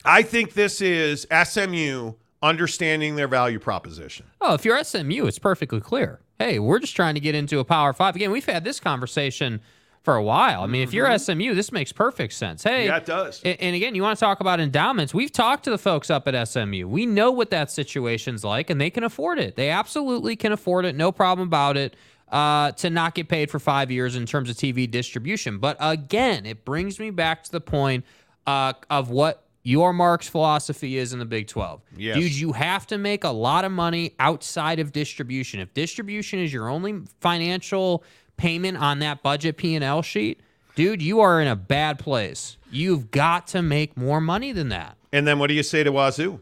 I 0.04 0.22
think 0.22 0.54
this 0.54 0.80
is 0.80 1.26
SMU 1.44 2.14
understanding 2.42 3.16
their 3.16 3.28
value 3.28 3.58
proposition. 3.58 4.26
Oh, 4.40 4.54
if 4.54 4.64
you're 4.64 4.82
SMU, 4.82 5.26
it's 5.26 5.38
perfectly 5.38 5.80
clear. 5.80 6.20
Hey, 6.38 6.58
we're 6.58 6.80
just 6.80 6.96
trying 6.96 7.14
to 7.14 7.20
get 7.20 7.34
into 7.34 7.60
a 7.60 7.64
Power 7.64 7.92
Five. 7.92 8.16
Again, 8.16 8.32
we've 8.32 8.44
had 8.44 8.64
this 8.64 8.80
conversation 8.80 9.60
for 10.02 10.16
a 10.16 10.22
while. 10.22 10.62
I 10.62 10.66
mean, 10.66 10.82
if 10.82 10.92
you're 10.92 11.16
SMU, 11.16 11.54
this 11.54 11.70
makes 11.70 11.92
perfect 11.92 12.32
sense. 12.32 12.64
Hey, 12.64 12.82
Mm-hmm. 12.82 12.86
Yeah, 12.88 12.96
it 12.96 13.06
does. 13.06 13.42
And 13.44 13.76
again, 13.76 13.94
you 13.94 14.02
want 14.02 14.18
to 14.18 14.24
talk 14.24 14.40
about 14.40 14.58
endowments? 14.58 15.14
We've 15.14 15.30
talked 15.30 15.64
to 15.64 15.70
the 15.70 15.78
folks 15.78 16.10
up 16.10 16.26
at 16.26 16.48
SMU. 16.48 16.88
We 16.88 17.06
know 17.06 17.30
what 17.30 17.50
that 17.50 17.70
situation's 17.70 18.42
like, 18.42 18.68
and 18.70 18.80
they 18.80 18.90
can 18.90 19.04
afford 19.04 19.38
it. 19.38 19.54
They 19.54 19.70
absolutely 19.70 20.34
can 20.34 20.50
afford 20.52 20.84
it. 20.84 20.96
No 20.96 21.12
problem 21.12 21.46
about 21.48 21.76
it. 21.76 21.96
Uh, 22.28 22.72
to 22.72 22.88
not 22.88 23.14
get 23.14 23.28
paid 23.28 23.50
for 23.50 23.58
five 23.58 23.90
years 23.90 24.16
in 24.16 24.24
terms 24.24 24.48
of 24.48 24.56
TV 24.56 24.90
distribution. 24.90 25.58
But 25.58 25.76
again, 25.80 26.46
it 26.46 26.64
brings 26.64 26.98
me 26.98 27.10
back 27.10 27.44
to 27.44 27.52
the 27.52 27.60
point 27.60 28.06
uh, 28.46 28.72
of 28.88 29.10
what 29.10 29.44
Yormark's 29.66 30.28
philosophy 30.28 30.96
is 30.96 31.12
in 31.12 31.18
the 31.18 31.26
Big 31.26 31.46
12. 31.46 31.82
Yes. 31.94 32.16
Dude, 32.16 32.32
you 32.34 32.52
have 32.52 32.86
to 32.86 32.96
make 32.96 33.24
a 33.24 33.30
lot 33.30 33.66
of 33.66 33.70
money 33.72 34.14
outside 34.18 34.80
of 34.80 34.92
distribution. 34.92 35.60
If 35.60 35.74
distribution 35.74 36.38
is 36.38 36.50
your 36.50 36.70
only 36.70 37.02
financial 37.20 38.02
payment 38.42 38.76
on 38.76 38.98
that 38.98 39.22
budget 39.22 39.56
P&L 39.56 40.02
sheet, 40.02 40.40
dude, 40.74 41.00
you 41.00 41.20
are 41.20 41.40
in 41.40 41.46
a 41.46 41.54
bad 41.54 42.00
place. 42.00 42.56
You've 42.72 43.12
got 43.12 43.46
to 43.48 43.62
make 43.62 43.96
more 43.96 44.20
money 44.20 44.50
than 44.50 44.68
that. 44.70 44.96
And 45.12 45.26
then 45.26 45.38
what 45.38 45.46
do 45.46 45.54
you 45.54 45.62
say 45.62 45.84
to 45.84 45.92
Wazoo? 45.92 46.40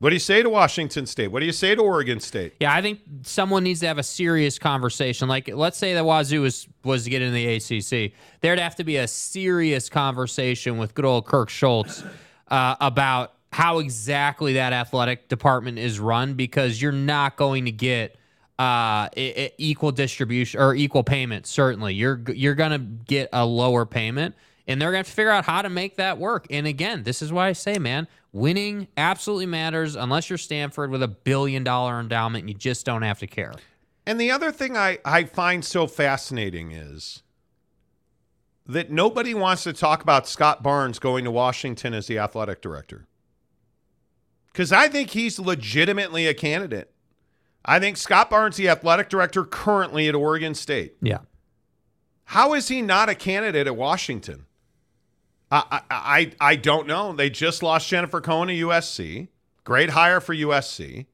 What 0.00 0.10
do 0.10 0.16
you 0.16 0.20
say 0.20 0.42
to 0.42 0.50
Washington 0.50 1.06
State? 1.06 1.28
What 1.28 1.38
do 1.38 1.46
you 1.46 1.52
say 1.52 1.76
to 1.76 1.80
Oregon 1.80 2.18
State? 2.18 2.54
Yeah, 2.58 2.74
I 2.74 2.82
think 2.82 2.98
someone 3.22 3.62
needs 3.62 3.78
to 3.80 3.86
have 3.86 3.98
a 3.98 4.02
serious 4.02 4.58
conversation. 4.58 5.28
Like, 5.28 5.48
let's 5.54 5.78
say 5.78 5.94
that 5.94 6.04
Wazoo 6.04 6.40
was 6.40 6.66
was 6.82 7.04
to 7.04 7.10
get 7.10 7.22
in 7.22 7.32
the 7.32 7.46
ACC, 7.54 8.12
there'd 8.40 8.58
have 8.58 8.74
to 8.76 8.84
be 8.84 8.96
a 8.96 9.06
serious 9.06 9.88
conversation 9.88 10.76
with 10.76 10.94
good 10.94 11.04
old 11.04 11.26
Kirk 11.26 11.50
Schulz 11.50 12.02
uh, 12.48 12.74
about 12.80 13.34
how 13.52 13.78
exactly 13.78 14.54
that 14.54 14.72
athletic 14.72 15.28
department 15.28 15.78
is 15.78 16.00
run, 16.00 16.34
because 16.34 16.82
you're 16.82 16.90
not 16.90 17.36
going 17.36 17.66
to 17.66 17.72
get 17.72 18.16
uh, 18.62 19.08
e- 19.16 19.46
e- 19.46 19.50
equal 19.58 19.90
distribution 19.92 20.60
or 20.60 20.74
equal 20.74 21.02
payment. 21.02 21.46
Certainly, 21.46 21.94
you're 21.94 22.20
you're 22.28 22.54
gonna 22.54 22.78
get 22.78 23.28
a 23.32 23.44
lower 23.44 23.84
payment. 23.84 24.34
And 24.68 24.80
they're 24.80 24.92
to 24.92 24.98
have 24.98 25.06
to 25.06 25.12
figure 25.12 25.32
out 25.32 25.44
how 25.44 25.62
to 25.62 25.68
make 25.68 25.96
that 25.96 26.18
work. 26.18 26.46
And 26.48 26.68
again, 26.68 27.02
this 27.02 27.20
is 27.20 27.32
why 27.32 27.48
I 27.48 27.52
say, 27.52 27.80
man, 27.80 28.06
winning 28.32 28.86
absolutely 28.96 29.46
matters 29.46 29.96
unless 29.96 30.30
you're 30.30 30.38
Stanford 30.38 30.92
with 30.92 31.02
a 31.02 31.08
billion 31.08 31.64
dollar 31.64 31.98
endowment. 31.98 32.42
And 32.42 32.48
you 32.48 32.54
just 32.54 32.86
don't 32.86 33.02
have 33.02 33.18
to 33.18 33.26
care. 33.26 33.54
And 34.06 34.20
the 34.20 34.30
other 34.30 34.52
thing 34.52 34.76
I, 34.76 34.98
I 35.04 35.24
find 35.24 35.64
so 35.64 35.88
fascinating 35.88 36.70
is 36.70 37.24
that 38.64 38.92
nobody 38.92 39.34
wants 39.34 39.64
to 39.64 39.72
talk 39.72 40.00
about 40.00 40.28
Scott 40.28 40.62
Barnes 40.62 41.00
going 41.00 41.24
to 41.24 41.32
Washington 41.32 41.92
as 41.92 42.06
the 42.06 42.18
athletic 42.18 42.62
director. 42.62 43.08
Because 44.52 44.70
I 44.70 44.86
think 44.86 45.10
he's 45.10 45.40
legitimately 45.40 46.28
a 46.28 46.34
candidate. 46.34 46.91
I 47.64 47.78
think 47.78 47.96
Scott 47.96 48.30
Barnes, 48.30 48.56
the 48.56 48.68
athletic 48.68 49.08
director 49.08 49.44
currently 49.44 50.08
at 50.08 50.14
Oregon 50.14 50.54
State. 50.54 50.96
Yeah. 51.00 51.18
How 52.24 52.54
is 52.54 52.68
he 52.68 52.82
not 52.82 53.08
a 53.08 53.14
candidate 53.14 53.66
at 53.66 53.76
Washington? 53.76 54.46
I, 55.50 55.64
I, 55.70 55.82
I, 55.90 56.32
I 56.40 56.56
don't 56.56 56.86
know. 56.86 57.12
They 57.12 57.30
just 57.30 57.62
lost 57.62 57.88
Jennifer 57.88 58.20
Cohen 58.20 58.48
to 58.48 58.54
USC. 58.54 59.28
Great 59.64 59.90
hire 59.90 60.20
for 60.20 60.34
USC. 60.34 61.06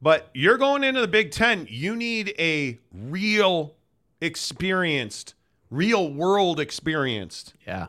But 0.00 0.30
you're 0.34 0.58
going 0.58 0.84
into 0.84 1.00
the 1.00 1.08
Big 1.08 1.32
Ten. 1.32 1.66
You 1.68 1.96
need 1.96 2.34
a 2.38 2.78
real 2.92 3.74
experienced, 4.20 5.34
real 5.70 6.12
world 6.12 6.60
experienced. 6.60 7.54
Yeah. 7.66 7.86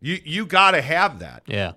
You 0.00 0.18
you 0.24 0.46
got 0.46 0.72
to 0.72 0.82
have 0.82 1.18
that. 1.18 1.42
Yeah. 1.46 1.72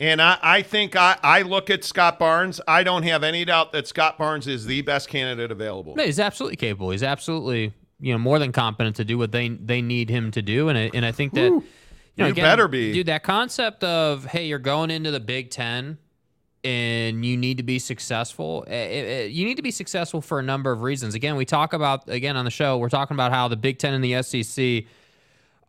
And 0.00 0.20
I, 0.22 0.38
I 0.42 0.62
think 0.62 0.96
I, 0.96 1.18
I 1.22 1.42
look 1.42 1.68
at 1.68 1.84
Scott 1.84 2.18
Barnes. 2.18 2.58
I 2.66 2.82
don't 2.82 3.02
have 3.02 3.22
any 3.22 3.44
doubt 3.44 3.72
that 3.72 3.86
Scott 3.86 4.16
Barnes 4.16 4.46
is 4.46 4.64
the 4.64 4.80
best 4.80 5.08
candidate 5.10 5.50
available. 5.52 5.94
No, 5.94 6.02
he's 6.04 6.18
absolutely 6.18 6.56
capable. 6.56 6.90
He's 6.90 7.02
absolutely, 7.02 7.74
you 8.00 8.12
know, 8.14 8.18
more 8.18 8.38
than 8.38 8.50
competent 8.50 8.96
to 8.96 9.04
do 9.04 9.18
what 9.18 9.30
they 9.30 9.48
they 9.50 9.82
need 9.82 10.08
him 10.08 10.30
to 10.30 10.40
do. 10.40 10.70
And 10.70 10.78
I, 10.78 10.90
and 10.94 11.04
I 11.04 11.12
think 11.12 11.34
that, 11.34 11.40
you 11.42 11.52
You, 11.52 11.62
know, 12.16 12.26
You 12.26 12.32
again, 12.32 12.44
better 12.44 12.66
be. 12.66 12.94
dude. 12.94 13.06
That 13.06 13.22
concept 13.22 13.84
of 13.84 14.24
hey, 14.24 14.46
you're 14.46 14.58
going 14.58 14.90
into 14.90 15.10
the 15.10 15.20
Big 15.20 15.50
Ten, 15.50 15.98
and 16.64 17.24
you 17.24 17.36
need 17.36 17.58
to 17.58 17.62
be 17.62 17.78
successful. 17.78 18.64
eh, 18.68 18.72
eh, 18.72 19.04
eh, 19.04 19.24
you 19.26 19.44
need 19.44 19.56
to 19.56 19.62
be 19.62 19.70
successful 19.70 20.20
for 20.22 20.38
a 20.38 20.42
number 20.42 20.72
of 20.72 20.80
reasons. 20.82 21.14
Again, 21.14 21.36
we 21.36 21.44
talk 21.44 21.72
about 21.74 22.08
again 22.08 22.38
on 22.38 22.46
the 22.46 22.50
show. 22.50 22.78
We're 22.78 22.88
talking 22.88 23.14
about 23.14 23.32
how 23.32 23.48
the 23.48 23.56
Big 23.56 23.78
Ten 23.78 23.92
and 23.92 24.02
the 24.02 24.22
SEC 24.22 24.84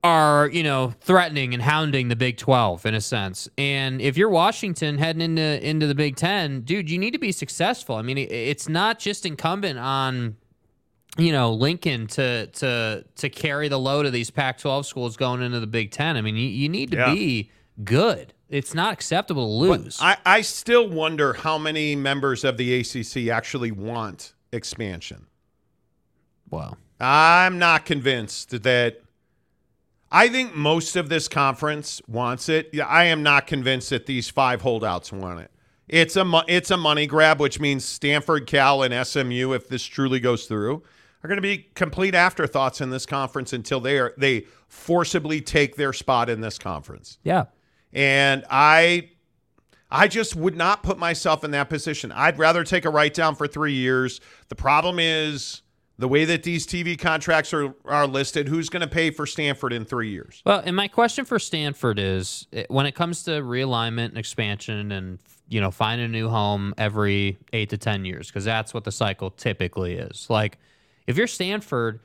are 0.03 0.49
you 0.49 0.63
know 0.63 0.93
threatening 1.01 1.53
and 1.53 1.61
hounding 1.61 2.07
the 2.07 2.15
Big 2.15 2.37
Twelve 2.37 2.85
in 2.85 2.93
a 2.95 3.01
sense. 3.01 3.47
And 3.57 4.01
if 4.01 4.17
you're 4.17 4.29
Washington 4.29 4.97
heading 4.97 5.21
into 5.21 5.67
into 5.67 5.87
the 5.87 5.95
Big 5.95 6.15
Ten, 6.15 6.61
dude, 6.61 6.89
you 6.89 6.97
need 6.97 7.11
to 7.11 7.19
be 7.19 7.31
successful. 7.31 7.95
I 7.95 8.01
mean, 8.01 8.17
it's 8.17 8.67
not 8.67 8.97
just 8.99 9.25
incumbent 9.25 9.77
on 9.77 10.37
you 11.17 11.31
know 11.31 11.53
Lincoln 11.53 12.07
to 12.07 12.47
to 12.47 13.05
to 13.15 13.29
carry 13.29 13.67
the 13.67 13.77
load 13.79 14.05
of 14.05 14.13
these 14.13 14.31
Pac-12 14.31 14.85
schools 14.85 15.17
going 15.17 15.41
into 15.41 15.59
the 15.59 15.67
Big 15.67 15.91
Ten. 15.91 16.17
I 16.17 16.21
mean, 16.21 16.35
you, 16.35 16.47
you 16.47 16.69
need 16.69 16.91
to 16.91 16.97
Yeah. 16.97 17.13
be 17.13 17.51
good. 17.83 18.33
It's 18.49 18.73
not 18.73 18.91
acceptable 18.93 19.45
to 19.47 19.71
lose. 19.73 19.97
I, 20.01 20.17
I 20.25 20.41
still 20.41 20.89
wonder 20.89 21.31
how 21.33 21.57
many 21.57 21.95
members 21.95 22.43
of 22.43 22.57
the 22.57 22.79
ACC 22.79 23.29
actually 23.31 23.71
want 23.71 24.33
expansion. 24.51 25.27
Wow. 26.49 26.75
I'm 26.99 27.59
not 27.59 27.85
convinced 27.85 28.49
that. 28.63 29.00
I 30.11 30.27
think 30.27 30.55
most 30.55 30.95
of 30.95 31.07
this 31.07 31.27
conference 31.27 32.01
wants 32.07 32.49
it. 32.49 32.77
I 32.79 33.05
am 33.05 33.23
not 33.23 33.47
convinced 33.47 33.91
that 33.91 34.05
these 34.05 34.29
five 34.29 34.61
holdouts 34.61 35.11
want 35.11 35.39
it. 35.39 35.51
It's 35.87 36.15
a 36.15 36.43
it's 36.47 36.71
a 36.71 36.77
money 36.77 37.07
grab, 37.07 37.39
which 37.39 37.59
means 37.59 37.85
Stanford, 37.85 38.47
Cal, 38.47 38.83
and 38.83 39.05
SMU, 39.05 39.53
if 39.53 39.67
this 39.67 39.83
truly 39.83 40.19
goes 40.19 40.45
through, 40.45 40.83
are 41.23 41.27
going 41.27 41.37
to 41.37 41.41
be 41.41 41.69
complete 41.75 42.15
afterthoughts 42.15 42.81
in 42.81 42.89
this 42.89 43.05
conference 43.05 43.53
until 43.53 43.79
they 43.79 43.99
are 43.99 44.13
they 44.17 44.45
forcibly 44.67 45.41
take 45.41 45.75
their 45.75 45.93
spot 45.93 46.29
in 46.29 46.41
this 46.41 46.57
conference. 46.57 47.17
Yeah. 47.23 47.45
And 47.93 48.45
I 48.49 49.11
I 49.89 50.07
just 50.07 50.35
would 50.35 50.55
not 50.55 50.83
put 50.83 50.97
myself 50.97 51.43
in 51.43 51.51
that 51.51 51.69
position. 51.69 52.11
I'd 52.13 52.39
rather 52.39 52.63
take 52.63 52.85
a 52.85 52.89
write 52.89 53.13
down 53.13 53.35
for 53.35 53.45
3 53.45 53.73
years. 53.73 54.21
The 54.47 54.55
problem 54.55 54.97
is 54.99 55.61
the 56.01 56.07
way 56.07 56.25
that 56.25 56.41
these 56.41 56.65
TV 56.65 56.97
contracts 56.97 57.53
are 57.53 57.73
are 57.85 58.07
listed, 58.07 58.47
who's 58.49 58.69
going 58.69 58.81
to 58.81 58.87
pay 58.87 59.11
for 59.11 59.27
Stanford 59.27 59.71
in 59.71 59.85
3 59.85 60.09
years? 60.09 60.41
Well, 60.45 60.61
and 60.65 60.75
my 60.75 60.87
question 60.87 61.25
for 61.25 61.37
Stanford 61.37 61.99
is 61.99 62.47
when 62.69 62.87
it 62.87 62.95
comes 62.95 63.23
to 63.23 63.31
realignment 63.41 64.09
and 64.09 64.17
expansion 64.17 64.91
and 64.91 65.19
you 65.47 65.61
know 65.61 65.69
finding 65.69 66.05
a 66.05 66.09
new 66.09 66.27
home 66.27 66.73
every 66.77 67.37
8 67.53 67.69
to 67.69 67.77
10 67.77 68.05
years 68.05 68.27
because 68.27 68.43
that's 68.43 68.73
what 68.73 68.83
the 68.83 68.91
cycle 68.91 69.29
typically 69.29 69.93
is. 69.93 70.27
Like 70.29 70.57
if 71.05 71.17
you're 71.17 71.27
Stanford 71.27 71.99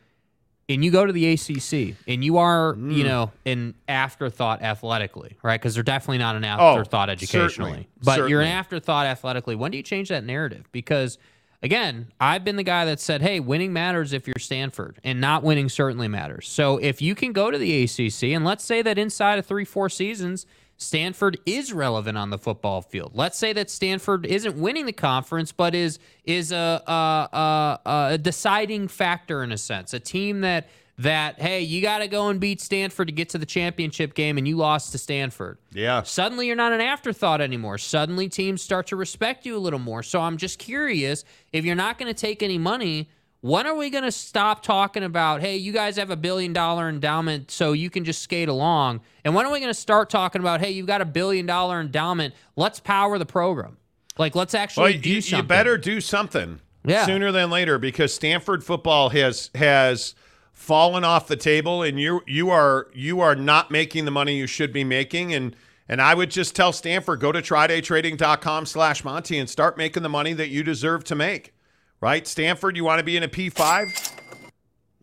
and 0.68 0.84
you 0.84 0.90
go 0.90 1.06
to 1.06 1.12
the 1.12 1.32
ACC 1.32 1.96
and 2.06 2.22
you 2.22 2.36
are, 2.38 2.74
you 2.76 3.02
mm. 3.02 3.04
know, 3.04 3.32
an 3.46 3.74
afterthought 3.88 4.62
athletically, 4.62 5.38
right? 5.42 5.60
Because 5.60 5.74
they're 5.74 5.84
definitely 5.84 6.18
not 6.18 6.36
an 6.36 6.44
oh, 6.44 6.48
afterthought 6.48 7.08
educationally, 7.08 7.70
certainly. 7.70 7.88
but 8.02 8.28
you're 8.28 8.42
an 8.42 8.48
afterthought 8.48 9.06
athletically. 9.06 9.54
When 9.54 9.70
do 9.70 9.76
you 9.78 9.82
change 9.82 10.10
that 10.10 10.24
narrative? 10.24 10.68
Because 10.72 11.18
again, 11.62 12.12
I've 12.20 12.44
been 12.44 12.56
the 12.56 12.62
guy 12.62 12.84
that 12.84 13.00
said, 13.00 13.22
"Hey, 13.22 13.40
winning 13.40 13.72
matters 13.72 14.12
if 14.12 14.26
you're 14.26 14.34
Stanford, 14.38 14.98
and 15.04 15.20
not 15.20 15.42
winning 15.42 15.68
certainly 15.68 16.08
matters." 16.08 16.48
So 16.48 16.78
if 16.78 17.02
you 17.02 17.14
can 17.14 17.32
go 17.32 17.50
to 17.50 17.58
the 17.58 17.84
ACC, 17.84 18.34
and 18.34 18.44
let's 18.44 18.64
say 18.64 18.82
that 18.82 18.98
inside 18.98 19.38
of 19.38 19.46
three, 19.46 19.64
four 19.64 19.88
seasons. 19.88 20.46
Stanford 20.78 21.38
is 21.46 21.72
relevant 21.72 22.18
on 22.18 22.28
the 22.28 22.36
football 22.36 22.82
field. 22.82 23.12
Let's 23.14 23.38
say 23.38 23.54
that 23.54 23.70
Stanford 23.70 24.26
isn't 24.26 24.58
winning 24.58 24.84
the 24.84 24.92
conference, 24.92 25.50
but 25.50 25.74
is 25.74 25.98
is 26.24 26.52
a 26.52 26.82
a, 26.86 26.90
a, 26.92 27.80
a 28.12 28.18
deciding 28.18 28.88
factor 28.88 29.42
in 29.42 29.52
a 29.52 29.58
sense. 29.58 29.94
A 29.94 30.00
team 30.00 30.42
that 30.42 30.68
that 30.98 31.40
hey, 31.40 31.60
you 31.60 31.82
got 31.82 31.98
to 31.98 32.08
go 32.08 32.28
and 32.28 32.40
beat 32.40 32.60
Stanford 32.60 33.08
to 33.08 33.12
get 33.12 33.28
to 33.30 33.38
the 33.38 33.46
championship 33.46 34.14
game, 34.14 34.38
and 34.38 34.48
you 34.48 34.56
lost 34.56 34.92
to 34.92 34.98
Stanford. 34.98 35.58
Yeah. 35.72 36.02
Suddenly, 36.02 36.46
you're 36.46 36.56
not 36.56 36.72
an 36.72 36.80
afterthought 36.80 37.40
anymore. 37.40 37.76
Suddenly, 37.78 38.28
teams 38.28 38.62
start 38.62 38.86
to 38.88 38.96
respect 38.96 39.44
you 39.44 39.56
a 39.56 39.60
little 39.60 39.78
more. 39.78 40.02
So 40.02 40.20
I'm 40.20 40.36
just 40.38 40.58
curious 40.58 41.24
if 41.52 41.64
you're 41.64 41.74
not 41.74 41.98
going 41.98 42.12
to 42.12 42.18
take 42.18 42.42
any 42.42 42.58
money. 42.58 43.10
When 43.42 43.66
are 43.66 43.76
we 43.76 43.90
going 43.90 44.02
to 44.04 44.10
stop 44.10 44.62
talking 44.62 45.04
about, 45.04 45.40
hey, 45.40 45.56
you 45.58 45.70
guys 45.70 45.96
have 45.98 46.10
a 46.10 46.16
billion 46.16 46.52
dollar 46.52 46.88
endowment, 46.88 47.50
so 47.50 47.72
you 47.74 47.90
can 47.90 48.04
just 48.04 48.22
skate 48.22 48.48
along? 48.48 49.02
And 49.24 49.34
when 49.34 49.44
are 49.46 49.52
we 49.52 49.60
going 49.60 49.70
to 49.70 49.74
start 49.78 50.08
talking 50.10 50.40
about, 50.40 50.60
hey, 50.60 50.70
you've 50.70 50.86
got 50.86 51.00
a 51.02 51.04
billion 51.04 51.46
dollar 51.46 51.80
endowment, 51.80 52.34
let's 52.56 52.80
power 52.80 53.18
the 53.18 53.26
program? 53.26 53.76
Like, 54.18 54.34
let's 54.34 54.54
actually 54.54 54.94
Well, 54.94 55.00
do 55.02 55.10
you, 55.10 55.20
something. 55.20 55.44
you 55.44 55.48
better 55.48 55.76
do 55.78 56.00
something 56.00 56.60
Yeah. 56.84 57.04
sooner 57.06 57.30
than 57.30 57.50
later 57.50 57.78
because 57.78 58.12
Stanford 58.14 58.64
football 58.64 59.10
has 59.10 59.50
has 59.54 60.14
fallen 60.56 61.04
off 61.04 61.28
the 61.28 61.36
table 61.36 61.82
and 61.82 62.00
you 62.00 62.22
you 62.26 62.48
are 62.48 62.88
you 62.94 63.20
are 63.20 63.36
not 63.36 63.70
making 63.70 64.06
the 64.06 64.10
money 64.10 64.34
you 64.34 64.46
should 64.46 64.72
be 64.72 64.82
making 64.82 65.34
and 65.34 65.54
and 65.86 66.00
I 66.00 66.14
would 66.14 66.30
just 66.30 66.56
tell 66.56 66.72
Stanford 66.72 67.20
go 67.20 67.30
to 67.30 67.42
trydaytrading.com 67.42 68.64
slash 68.64 69.04
Monty 69.04 69.38
and 69.38 69.50
start 69.50 69.76
making 69.76 70.02
the 70.02 70.08
money 70.08 70.32
that 70.32 70.48
you 70.48 70.62
deserve 70.64 71.04
to 71.04 71.14
make. 71.14 71.52
Right? 72.00 72.26
Stanford, 72.26 72.74
you 72.74 72.84
want 72.84 72.98
to 72.98 73.04
be 73.04 73.16
in 73.18 73.22
a 73.22 73.28
P5? 73.28 74.12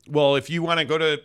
Well, 0.10 0.36
if 0.36 0.50
you 0.50 0.64
want 0.64 0.80
to 0.80 0.86
go 0.86 0.98
to 0.98 1.22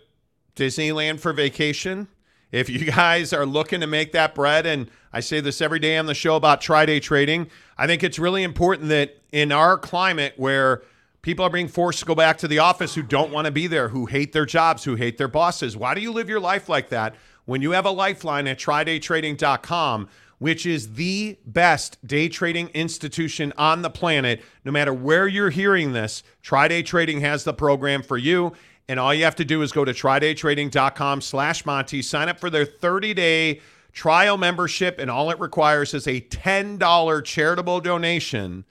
Disneyland 0.55 1.21
for 1.21 1.33
vacation, 1.33 2.07
if 2.53 2.69
you 2.69 2.85
guys 2.93 3.33
are 3.33 3.47
looking 3.47 3.81
to 3.81 3.87
make 3.87 4.13
that 4.13 4.35
bread, 4.35 4.67
and 4.67 4.91
I 5.13 5.21
say 5.21 5.41
this 5.41 5.61
every 5.61 5.79
day 5.79 5.97
on 5.97 6.07
the 6.07 6.15
show 6.15 6.37
about 6.37 6.61
try 6.61 6.87
day 6.87 7.01
trading, 7.01 7.51
I 7.77 7.87
think 7.87 8.05
it's 8.05 8.19
really 8.19 8.45
important 8.45 8.91
that 8.91 9.17
in 9.33 9.53
our 9.53 9.77
climate 9.77 10.35
where 10.37 10.83
people 11.23 11.45
are 11.45 11.51
being 11.51 11.69
forced 11.69 12.01
to 12.01 12.05
go 12.05 12.15
back 12.15 12.39
to 12.39 12.49
the 12.49 12.59
office 12.59 12.95
who 12.95 13.03
don't 13.03 13.33
want 13.33 13.47
to 13.47 13.51
be 13.51 13.67
there, 13.67 13.89
who 13.89 14.07
hate 14.07 14.33
their 14.33 14.47
jobs, 14.47 14.85
who 14.85 14.95
hate 14.95 15.19
their 15.19 15.29
bosses, 15.29 15.77
why 15.77 15.95
do 15.95 16.01
you 16.01 16.13
live 16.13 16.29
your 16.29 16.41
life 16.41 16.69
like 16.69 16.89
that 16.91 17.15
when 17.45 17.63
you 17.63 17.73
have 17.73 17.87
a 17.87 17.91
lifeline 17.91 18.47
at 18.47 18.59
trydaytrading.com? 18.59 20.09
Which 20.39 20.67
is 20.67 20.95
the 20.95 21.37
best 21.45 21.99
day 22.07 22.29
trading 22.29 22.69
institution 22.69 23.53
on 23.59 23.83
the 23.83 23.91
planet. 23.91 24.41
No 24.65 24.71
matter 24.71 24.95
where 24.95 25.27
you're 25.27 25.51
hearing 25.51 25.95
this, 25.95 26.23
Try 26.43 26.69
Day 26.69 26.85
Trading 26.85 27.23
has 27.23 27.43
the 27.43 27.53
program 27.53 28.05
for 28.05 28.17
you. 28.17 28.53
And 28.89 29.01
all 29.01 29.13
you 29.13 29.25
have 29.25 29.35
to 29.37 29.45
do 29.45 29.63
is 29.63 29.73
go 29.73 29.85
to 29.85 29.93
trydaytrading.com 29.93 31.23
slash 31.23 31.67
Monty, 31.67 32.03
sign 32.03 32.29
up 32.29 32.39
for 32.39 32.51
their 32.51 32.65
30 32.65 33.15
day 33.15 33.61
trial 33.93 34.39
membership, 34.39 35.01
and 35.01 35.11
all 35.11 35.31
it 35.31 35.41
requires 35.41 35.93
is 35.93 36.07
a 36.07 36.21
$10 36.21 37.25
charitable 37.25 37.81
donation 37.81 38.65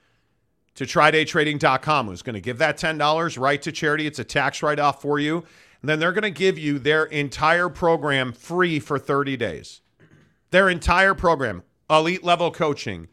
to 0.78 0.84
trydaytrading.com. 0.84 2.06
Who's 2.06 2.22
going 2.22 2.34
to 2.34 2.40
give 2.40 2.58
that 2.58 2.78
$10 2.78 3.38
right 3.38 3.60
to 3.62 3.72
charity? 3.72 4.06
It's 4.06 4.20
a 4.20 4.24
tax 4.24 4.62
write 4.62 4.78
off 4.78 5.02
for 5.02 5.18
you. 5.18 5.38
And 5.82 5.88
then 5.88 5.98
they're 5.98 6.12
going 6.12 6.22
to 6.22 6.30
give 6.30 6.56
you 6.56 6.78
their 6.78 7.04
entire 7.04 7.68
program 7.68 8.32
free 8.32 8.78
for 8.78 8.96
30 8.96 9.36
days. 9.36 9.80
Their 10.50 10.68
entire 10.68 11.14
program, 11.14 11.64
elite 11.90 12.22
level 12.22 12.52
coaching, 12.52 13.08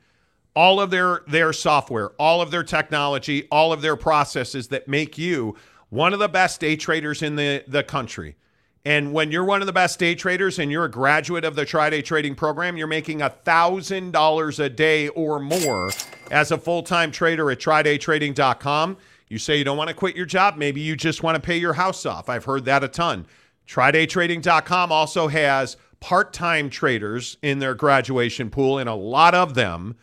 all 0.56 0.80
of 0.80 0.92
their 0.92 1.22
their 1.28 1.52
software, 1.52 2.10
all 2.12 2.40
of 2.42 2.52
their 2.52 2.64
technology, 2.64 3.48
all 3.52 3.74
of 3.74 3.82
their 3.82 3.96
processes 3.96 4.70
that 4.70 4.88
make 4.88 5.18
you 5.18 5.56
one 5.90 6.14
of 6.14 6.20
the 6.20 6.30
best 6.30 6.60
day 6.62 6.76
traders 6.76 7.22
in 7.22 7.36
the, 7.36 7.64
the 7.68 7.84
country. 7.84 8.36
And 8.86 9.14
when 9.14 9.32
you're 9.32 9.44
one 9.44 9.62
of 9.62 9.66
the 9.66 9.74
best 9.74 9.98
day 9.98 10.14
traders 10.14 10.60
and 10.60 10.72
you're 10.72 10.86
a 10.86 10.92
graduate 10.92 11.44
of 11.44 11.56
the 11.56 11.66
Try 11.66 11.90
Day 11.90 12.04
Trading 12.04 12.36
Program, 12.36 12.78
you're 12.78 12.86
making 12.86 13.20
$1,000 13.20 14.60
a 14.60 14.70
day 14.70 15.08
or 15.10 15.40
more 15.40 15.90
as 16.30 16.52
a 16.52 16.58
full 16.58 16.84
time 16.84 17.12
trader 17.12 17.50
at 17.50 17.60
TryDayTrading.com. 17.60 18.98
You 19.28 19.40
say 19.40 19.58
you 19.58 19.64
don't 19.64 19.78
want 19.78 19.88
to 19.88 19.96
quit 19.96 20.16
your 20.16 20.28
job. 20.28 20.58
Maybe 20.58 20.82
you 20.82 20.96
just 20.96 21.24
want 21.24 21.36
to 21.36 21.42
pay 21.42 21.58
your 21.58 21.74
house 21.74 22.06
off. 22.06 22.30
I've 22.30 22.46
heard 22.46 22.66
that 22.66 22.84
a 22.84 22.88
ton. 22.88 23.26
TryDayTrading.com 23.68 24.92
also 24.92 25.30
has 25.30 25.78
part 26.00 26.32
time 26.32 26.70
traders 26.70 27.38
in 27.42 27.58
their 27.58 27.74
graduation 27.74 28.52
pool, 28.52 28.78
and 28.78 28.88
a 28.88 28.94
lot 28.94 29.34
of 29.34 29.56
them 29.56 29.96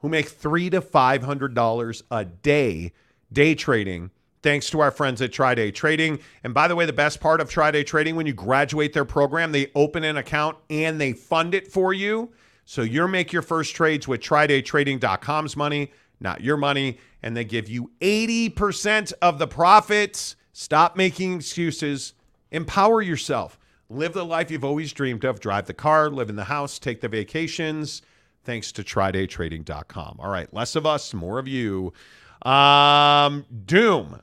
who 0.00 0.08
make 0.08 0.28
three 0.28 0.68
to 0.70 0.80
five 0.80 1.22
hundred 1.22 1.54
dollars 1.54 2.02
a 2.10 2.24
day 2.24 2.90
day 3.32 3.54
trading. 3.54 4.10
Thanks 4.46 4.70
to 4.70 4.78
our 4.78 4.92
friends 4.92 5.20
at 5.22 5.32
Try 5.32 5.56
Day 5.56 5.72
Trading. 5.72 6.20
And 6.44 6.54
by 6.54 6.68
the 6.68 6.76
way, 6.76 6.86
the 6.86 6.92
best 6.92 7.18
part 7.18 7.40
of 7.40 7.50
Try 7.50 7.72
Day 7.72 7.82
Trading, 7.82 8.14
when 8.14 8.26
you 8.26 8.32
graduate 8.32 8.92
their 8.92 9.04
program, 9.04 9.50
they 9.50 9.72
open 9.74 10.04
an 10.04 10.18
account 10.18 10.56
and 10.70 11.00
they 11.00 11.14
fund 11.14 11.52
it 11.52 11.66
for 11.66 11.92
you. 11.92 12.30
So 12.64 12.82
you 12.82 13.08
make 13.08 13.32
your 13.32 13.42
first 13.42 13.74
trades 13.74 14.06
with 14.06 14.20
TryDayTrading.com's 14.20 15.56
money, 15.56 15.90
not 16.20 16.42
your 16.42 16.56
money, 16.56 17.00
and 17.24 17.36
they 17.36 17.44
give 17.44 17.68
you 17.68 17.90
80% 18.00 19.12
of 19.20 19.40
the 19.40 19.48
profits. 19.48 20.36
Stop 20.52 20.96
making 20.96 21.34
excuses. 21.34 22.14
Empower 22.52 23.02
yourself. 23.02 23.58
Live 23.90 24.12
the 24.12 24.24
life 24.24 24.52
you've 24.52 24.62
always 24.62 24.92
dreamed 24.92 25.24
of. 25.24 25.40
Drive 25.40 25.66
the 25.66 25.74
car, 25.74 26.08
live 26.08 26.30
in 26.30 26.36
the 26.36 26.44
house, 26.44 26.78
take 26.78 27.00
the 27.00 27.08
vacations. 27.08 28.00
Thanks 28.44 28.70
to 28.70 28.84
TryDayTrading.com. 28.84 30.18
All 30.20 30.30
right, 30.30 30.54
less 30.54 30.76
of 30.76 30.86
us, 30.86 31.12
more 31.12 31.40
of 31.40 31.48
you. 31.48 31.92
Um, 32.42 33.44
Doom 33.64 34.20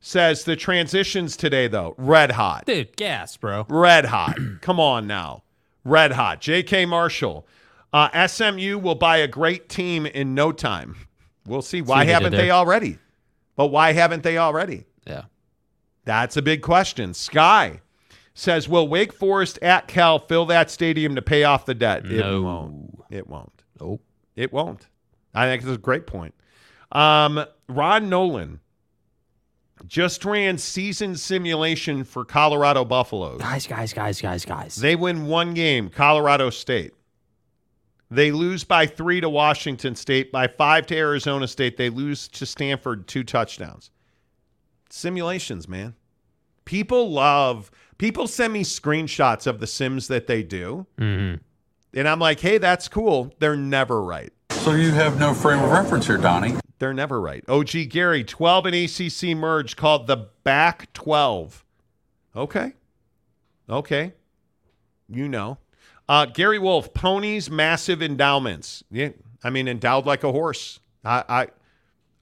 says 0.00 0.44
the 0.44 0.56
transitions 0.56 1.36
today, 1.36 1.68
though, 1.68 1.94
red 1.98 2.32
hot. 2.32 2.66
Dude, 2.66 2.96
gas, 2.96 3.36
bro. 3.36 3.66
Red 3.68 4.06
hot. 4.06 4.36
Come 4.60 4.80
on 4.80 5.06
now. 5.06 5.42
Red 5.84 6.12
hot. 6.12 6.40
J.K. 6.40 6.86
Marshall. 6.86 7.46
Uh, 7.92 8.26
SMU 8.26 8.78
will 8.78 8.94
buy 8.94 9.18
a 9.18 9.28
great 9.28 9.68
team 9.68 10.06
in 10.06 10.34
no 10.34 10.52
time. 10.52 10.96
We'll 11.46 11.62
see. 11.62 11.82
Why 11.82 12.04
did 12.04 12.12
haven't 12.12 12.32
they 12.32 12.46
there. 12.46 12.52
already? 12.52 12.98
But 13.56 13.68
why 13.68 13.92
haven't 13.92 14.22
they 14.22 14.38
already? 14.38 14.84
Yeah. 15.06 15.24
That's 16.04 16.36
a 16.36 16.42
big 16.42 16.62
question. 16.62 17.14
Sky 17.14 17.80
says, 18.34 18.68
"Will 18.68 18.86
Wake 18.86 19.12
Forest 19.12 19.58
at 19.60 19.88
Cal 19.88 20.18
fill 20.18 20.46
that 20.46 20.70
stadium 20.70 21.14
to 21.16 21.22
pay 21.22 21.44
off 21.44 21.66
the 21.66 21.74
debt?" 21.74 22.06
It 22.06 22.22
won't. 22.22 23.02
It 23.10 23.26
won't. 23.26 23.64
Nope. 23.80 24.02
It 24.36 24.52
won't. 24.52 24.86
I 25.34 25.46
think 25.46 25.62
it's 25.62 25.72
a 25.72 25.78
great 25.78 26.06
point. 26.06 26.34
Um, 26.92 27.44
Ron 27.68 28.08
Nolan 28.08 28.60
just 29.86 30.24
ran 30.24 30.58
season 30.58 31.16
simulation 31.16 32.04
for 32.04 32.24
Colorado 32.24 32.84
Buffaloes. 32.84 33.40
Guys, 33.40 33.66
guys, 33.66 33.92
guys, 33.92 34.20
guys, 34.20 34.44
guys. 34.44 34.76
They 34.76 34.96
win 34.96 35.26
one 35.26 35.54
game, 35.54 35.88
Colorado 35.88 36.50
State. 36.50 36.92
They 38.10 38.32
lose 38.32 38.64
by 38.64 38.86
three 38.86 39.20
to 39.20 39.28
Washington 39.28 39.94
State, 39.94 40.32
by 40.32 40.48
five 40.48 40.86
to 40.86 40.96
Arizona 40.96 41.46
State. 41.46 41.76
They 41.76 41.90
lose 41.90 42.26
to 42.28 42.44
Stanford, 42.46 43.06
two 43.06 43.22
touchdowns. 43.22 43.90
Simulations, 44.90 45.68
man. 45.68 45.94
People 46.64 47.10
love, 47.10 47.70
people 47.98 48.26
send 48.26 48.52
me 48.52 48.62
screenshots 48.64 49.46
of 49.46 49.60
the 49.60 49.66
sims 49.66 50.08
that 50.08 50.26
they 50.26 50.42
do. 50.42 50.86
hmm 50.98 51.34
And 51.94 52.08
I'm 52.08 52.18
like, 52.18 52.40
hey, 52.40 52.58
that's 52.58 52.88
cool. 52.88 53.32
They're 53.38 53.56
never 53.56 54.02
right. 54.02 54.32
So 54.50 54.72
you 54.74 54.90
have 54.90 55.18
no 55.18 55.32
frame 55.32 55.60
of 55.60 55.70
reference 55.70 56.06
here, 56.06 56.18
Donnie. 56.18 56.54
They're 56.80 56.94
never 56.94 57.20
right. 57.20 57.44
OG 57.46 57.90
Gary, 57.90 58.24
12 58.24 58.66
and 58.66 58.74
ACC 58.74 59.36
merge 59.36 59.76
called 59.76 60.06
the 60.06 60.28
Back 60.44 60.90
12. 60.94 61.64
Okay. 62.34 62.72
Okay. 63.68 64.14
You 65.08 65.28
know. 65.28 65.58
Uh, 66.08 66.24
Gary 66.24 66.58
Wolf, 66.58 66.92
ponies, 66.94 67.50
massive 67.50 68.02
endowments. 68.02 68.82
Yeah. 68.90 69.10
I 69.44 69.50
mean, 69.50 69.68
endowed 69.68 70.06
like 70.06 70.24
a 70.24 70.32
horse. 70.32 70.80
I, 71.04 71.24
I 71.28 71.48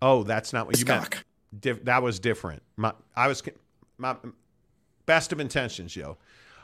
oh, 0.02 0.24
that's 0.24 0.52
not 0.52 0.66
what 0.66 0.78
you 0.78 0.85
meant. 0.85 1.24
Dif- 1.59 1.85
that 1.85 2.02
was 2.02 2.18
different. 2.18 2.62
My, 2.76 2.93
I 3.14 3.28
was, 3.28 3.43
my 3.97 4.16
best 5.06 5.32
of 5.32 5.39
intentions, 5.39 5.94
yo. 5.94 6.18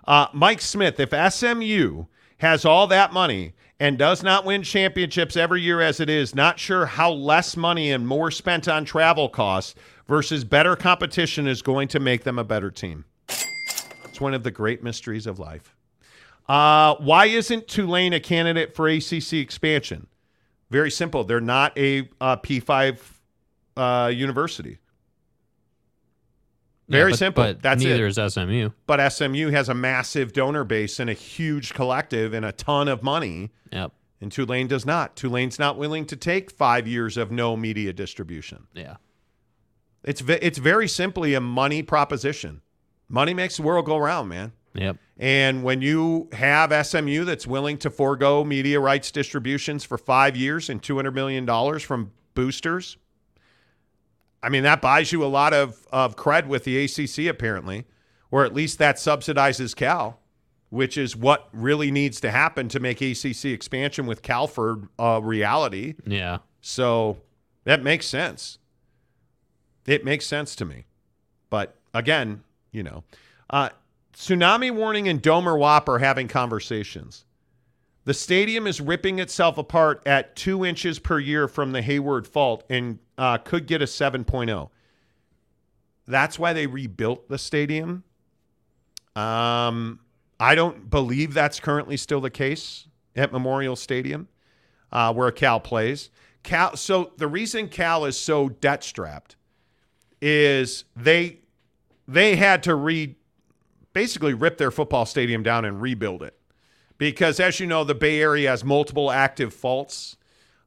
Uh, 0.06 0.26
Mike 0.32 0.60
Smith, 0.60 0.98
if 0.98 1.10
SMU 1.32 2.06
has 2.38 2.64
all 2.64 2.88
that 2.88 3.12
money 3.12 3.54
and 3.84 3.98
does 3.98 4.22
not 4.22 4.46
win 4.46 4.62
championships 4.62 5.36
every 5.36 5.60
year 5.60 5.82
as 5.82 6.00
it 6.00 6.08
is, 6.08 6.34
not 6.34 6.58
sure 6.58 6.86
how 6.86 7.10
less 7.10 7.54
money 7.54 7.92
and 7.92 8.08
more 8.08 8.30
spent 8.30 8.66
on 8.66 8.82
travel 8.82 9.28
costs 9.28 9.74
versus 10.08 10.42
better 10.42 10.74
competition 10.74 11.46
is 11.46 11.60
going 11.60 11.86
to 11.86 12.00
make 12.00 12.24
them 12.24 12.38
a 12.38 12.44
better 12.44 12.70
team. 12.70 13.04
It's 13.28 14.22
one 14.22 14.32
of 14.32 14.42
the 14.42 14.50
great 14.50 14.82
mysteries 14.82 15.26
of 15.26 15.38
life. 15.38 15.76
Uh, 16.48 16.94
why 16.94 17.26
isn't 17.26 17.68
Tulane 17.68 18.14
a 18.14 18.20
candidate 18.20 18.74
for 18.74 18.88
ACC 18.88 19.34
expansion? 19.34 20.06
Very 20.70 20.90
simple. 20.90 21.22
They're 21.22 21.42
not 21.42 21.76
a 21.76 22.08
uh, 22.22 22.38
P5 22.38 23.00
uh, 23.76 24.10
university. 24.14 24.78
Very 26.88 27.12
but, 27.12 27.18
simple. 27.18 27.44
But 27.44 27.62
That's 27.62 27.82
neither 27.82 28.06
it. 28.06 28.18
is 28.18 28.34
SMU. 28.34 28.70
But 28.86 29.08
SMU 29.12 29.50
has 29.50 29.68
a 29.68 29.74
massive 29.74 30.32
donor 30.32 30.64
base 30.64 31.00
and 31.00 31.08
a 31.08 31.14
huge 31.14 31.72
collective 31.72 32.34
and 32.34 32.44
a 32.44 32.52
ton 32.52 32.88
of 32.88 33.02
money. 33.02 33.52
Yep. 33.72 33.92
And 34.20 34.30
Tulane 34.30 34.68
does 34.68 34.86
not. 34.86 35.16
Tulane's 35.16 35.58
not 35.58 35.76
willing 35.76 36.06
to 36.06 36.16
take 36.16 36.50
five 36.50 36.86
years 36.86 37.16
of 37.16 37.30
no 37.30 37.56
media 37.56 37.92
distribution. 37.92 38.66
Yeah. 38.74 38.96
It's 40.02 40.20
ve- 40.20 40.38
it's 40.40 40.58
very 40.58 40.88
simply 40.88 41.34
a 41.34 41.40
money 41.40 41.82
proposition. 41.82 42.60
Money 43.08 43.34
makes 43.34 43.56
the 43.56 43.62
world 43.62 43.86
go 43.86 43.96
round, 43.96 44.28
man. 44.28 44.52
Yep. 44.74 44.96
And 45.18 45.62
when 45.62 45.80
you 45.80 46.28
have 46.32 46.86
SMU 46.86 47.24
that's 47.24 47.46
willing 47.46 47.78
to 47.78 47.90
forego 47.90 48.44
media 48.44 48.80
rights 48.80 49.10
distributions 49.10 49.84
for 49.84 49.96
five 49.96 50.36
years 50.36 50.68
and 50.68 50.82
$200 50.82 51.14
million 51.14 51.46
from 51.78 52.10
boosters, 52.34 52.96
I 54.44 54.50
mean, 54.50 54.62
that 54.64 54.82
buys 54.82 55.10
you 55.10 55.24
a 55.24 55.26
lot 55.26 55.54
of, 55.54 55.86
of 55.90 56.16
cred 56.16 56.46
with 56.46 56.64
the 56.64 56.84
ACC, 56.84 57.30
apparently, 57.30 57.86
or 58.30 58.44
at 58.44 58.52
least 58.52 58.78
that 58.78 58.96
subsidizes 58.96 59.74
Cal, 59.74 60.20
which 60.68 60.98
is 60.98 61.16
what 61.16 61.48
really 61.52 61.90
needs 61.90 62.20
to 62.20 62.30
happen 62.30 62.68
to 62.68 62.78
make 62.78 63.00
ACC 63.00 63.46
expansion 63.46 64.04
with 64.06 64.20
Calford 64.20 64.86
a 64.98 65.22
reality. 65.22 65.94
Yeah. 66.06 66.38
So 66.60 67.16
that 67.64 67.82
makes 67.82 68.06
sense. 68.06 68.58
It 69.86 70.04
makes 70.04 70.26
sense 70.26 70.54
to 70.56 70.66
me. 70.66 70.84
But 71.48 71.76
again, 71.94 72.44
you 72.70 72.82
know, 72.82 73.02
uh, 73.48 73.70
Tsunami 74.14 74.70
Warning 74.70 75.08
and 75.08 75.22
Domer 75.22 75.58
Wop 75.58 75.88
are 75.88 75.98
having 75.98 76.28
conversations. 76.28 77.24
The 78.04 78.14
stadium 78.14 78.66
is 78.66 78.80
ripping 78.80 79.18
itself 79.18 79.56
apart 79.56 80.02
at 80.04 80.36
two 80.36 80.64
inches 80.64 80.98
per 80.98 81.18
year 81.18 81.48
from 81.48 81.72
the 81.72 81.80
Hayward 81.80 82.26
Fault 82.26 82.64
and 82.68 82.98
uh, 83.16 83.38
could 83.38 83.66
get 83.66 83.80
a 83.80 83.86
7.0. 83.86 84.68
That's 86.06 86.38
why 86.38 86.52
they 86.52 86.66
rebuilt 86.66 87.28
the 87.30 87.38
stadium. 87.38 88.04
Um, 89.16 90.00
I 90.38 90.54
don't 90.54 90.90
believe 90.90 91.32
that's 91.32 91.60
currently 91.60 91.96
still 91.96 92.20
the 92.20 92.30
case 92.30 92.88
at 93.16 93.32
Memorial 93.32 93.76
Stadium, 93.76 94.28
uh, 94.92 95.14
where 95.14 95.30
Cal 95.30 95.60
plays. 95.60 96.10
Cal. 96.42 96.76
So 96.76 97.12
the 97.16 97.28
reason 97.28 97.68
Cal 97.68 98.04
is 98.04 98.18
so 98.18 98.50
debt 98.50 98.84
strapped 98.84 99.36
is 100.20 100.84
they 100.94 101.38
they 102.06 102.36
had 102.36 102.62
to 102.64 102.74
re 102.74 103.16
basically 103.94 104.34
rip 104.34 104.58
their 104.58 104.70
football 104.70 105.06
stadium 105.06 105.42
down 105.42 105.64
and 105.64 105.80
rebuild 105.80 106.22
it 106.22 106.36
because, 107.04 107.38
as 107.38 107.60
you 107.60 107.66
know, 107.66 107.84
the 107.84 107.94
Bay 107.94 108.18
Area 108.18 108.48
has 108.48 108.64
multiple 108.64 109.10
active 109.10 109.52
faults, 109.52 110.16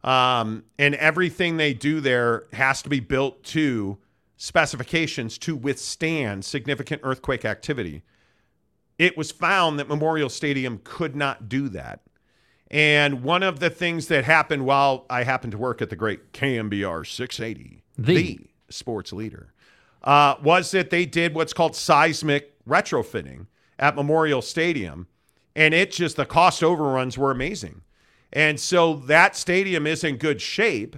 um, 0.04 0.66
and 0.78 0.94
everything 0.94 1.58
they 1.58 1.74
do 1.74 2.00
there 2.00 2.46
has 2.54 2.84
to 2.84 2.90
be 2.90 3.00
built 3.00 3.44
to 3.44 3.98
specifications 4.36 5.40
to 5.40 5.56
withstand 5.56 6.46
significant 6.46 7.02
earthquake 7.04 7.44
activity. 7.44 8.04
It 9.00 9.18
was 9.18 9.32
found 9.32 9.80
that 9.80 9.88
Memorial 9.88 10.30
Stadium 10.30 10.80
could 10.84 11.16
not 11.16 11.50
do 11.50 11.70
that. 11.70 12.02
And 12.70 13.24
one 13.24 13.42
of 13.42 13.60
the 13.60 13.72
things 13.72 14.06
that 14.10 14.24
happened 14.24 14.64
while 14.64 15.08
I 15.10 15.24
happened 15.24 15.54
to 15.54 15.58
work 15.58 15.82
at 15.82 15.90
the 15.90 15.96
great 15.96 16.34
KNBR 16.34 17.08
680, 17.08 17.82
The. 17.98 18.40
sports 18.70 19.12
leader, 19.12 19.56
uh, 20.04 20.36
was 20.44 20.70
that 20.70 20.92
they 20.92 21.08
did 21.08 21.34
what's 21.34 21.54
called 21.54 21.76
seismic 21.76 22.64
retrofitting 22.64 23.48
at 23.80 23.96
Memorial 23.96 24.44
Stadium. 24.44 25.08
And 25.58 25.74
it 25.74 25.92
just, 25.92 26.16
the 26.16 26.26
cost 26.26 26.64
overruns 26.64 27.18
were 27.18 27.32
amazing. 27.32 27.82
And 28.32 28.60
so 28.60 28.94
that 28.94 29.36
stadium 29.36 29.88
is 29.88 30.04
in 30.04 30.18
good 30.18 30.40
shape. 30.40 30.96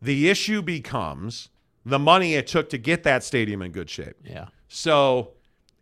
The 0.00 0.30
issue 0.30 0.62
becomes 0.62 1.50
the 1.84 1.98
money 1.98 2.34
it 2.34 2.46
took 2.46 2.70
to 2.70 2.78
get 2.78 3.02
that 3.02 3.22
stadium 3.22 3.62
in 3.62 3.70
good 3.70 3.90
shape. 3.90 4.16
Yeah. 4.24 4.46
So 4.68 5.32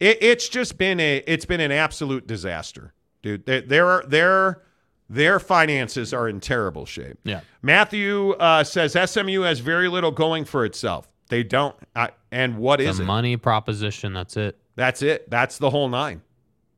it, 0.01 0.19
it's 0.21 0.49
just 0.49 0.77
been 0.77 1.01
a 1.01 1.23
it's 1.27 1.45
been 1.45 1.61
an 1.61 1.73
absolute 1.73 2.27
disaster, 2.27 2.93
dude. 3.23 3.47
Their 3.47 3.61
their 3.61 4.03
their, 4.07 4.63
their 5.09 5.41
finances 5.41 6.13
are 6.13 6.29
in 6.29 6.41
terrible 6.41 6.85
shape. 6.85 7.19
Yeah. 7.25 7.41
Matthew 7.63 8.33
uh, 8.33 8.65
says 8.65 8.97
SMU 9.11 9.43
has 9.43 9.61
very 9.61 9.89
little 9.89 10.11
going 10.11 10.45
for 10.45 10.65
itself. 10.65 11.09
They 11.29 11.43
don't. 11.43 11.77
I, 11.95 12.11
and 12.31 12.59
what 12.59 12.81
is 12.81 12.99
the 12.99 13.05
it? 13.05 13.07
money 13.07 13.37
proposition. 13.37 14.13
That's 14.13 14.37
it. 14.37 14.59
That's 14.77 15.03
it. 15.03 15.31
That's 15.31 15.59
the 15.59 15.71
whole 15.71 15.89
nine. 15.89 16.23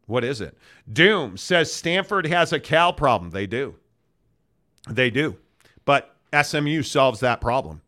What 0.08 0.24
is 0.24 0.40
it? 0.40 0.56
Doom 0.90 1.36
says 1.36 1.70
Stanford 1.70 2.26
has 2.26 2.52
a 2.52 2.58
Cal 2.58 2.94
problem. 2.94 3.30
They 3.30 3.46
do. 3.46 3.76
They 4.88 5.10
do. 5.10 5.36
But 5.84 6.16
SMU 6.42 6.82
solves 6.82 7.20
that 7.20 7.42
problem. 7.42 7.82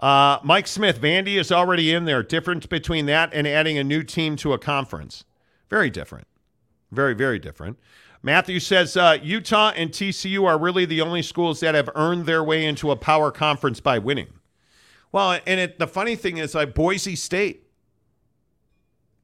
Uh, 0.00 0.38
Mike 0.42 0.66
Smith, 0.66 1.00
Vandy 1.00 1.38
is 1.38 1.52
already 1.52 1.92
in 1.92 2.06
there. 2.06 2.22
Difference 2.22 2.64
between 2.64 3.04
that 3.06 3.32
and 3.34 3.46
adding 3.46 3.76
a 3.76 3.84
new 3.84 4.02
team 4.02 4.36
to 4.36 4.54
a 4.54 4.58
conference. 4.58 5.24
Very 5.68 5.90
different. 5.90 6.26
Very, 6.92 7.14
very 7.14 7.38
different. 7.38 7.78
Matthew 8.22 8.58
says 8.58 8.96
uh, 8.96 9.18
Utah 9.22 9.72
and 9.76 9.90
TCU 9.90 10.46
are 10.46 10.58
really 10.58 10.86
the 10.86 11.02
only 11.02 11.20
schools 11.20 11.60
that 11.60 11.74
have 11.74 11.90
earned 11.94 12.24
their 12.24 12.42
way 12.42 12.64
into 12.64 12.90
a 12.90 12.96
power 12.96 13.30
conference 13.30 13.80
by 13.80 13.98
winning. 13.98 14.28
Well, 15.12 15.38
and 15.46 15.60
it, 15.60 15.78
the 15.78 15.86
funny 15.86 16.16
thing 16.16 16.38
is, 16.38 16.54
like 16.54 16.74
Boise 16.74 17.16
State, 17.16 17.65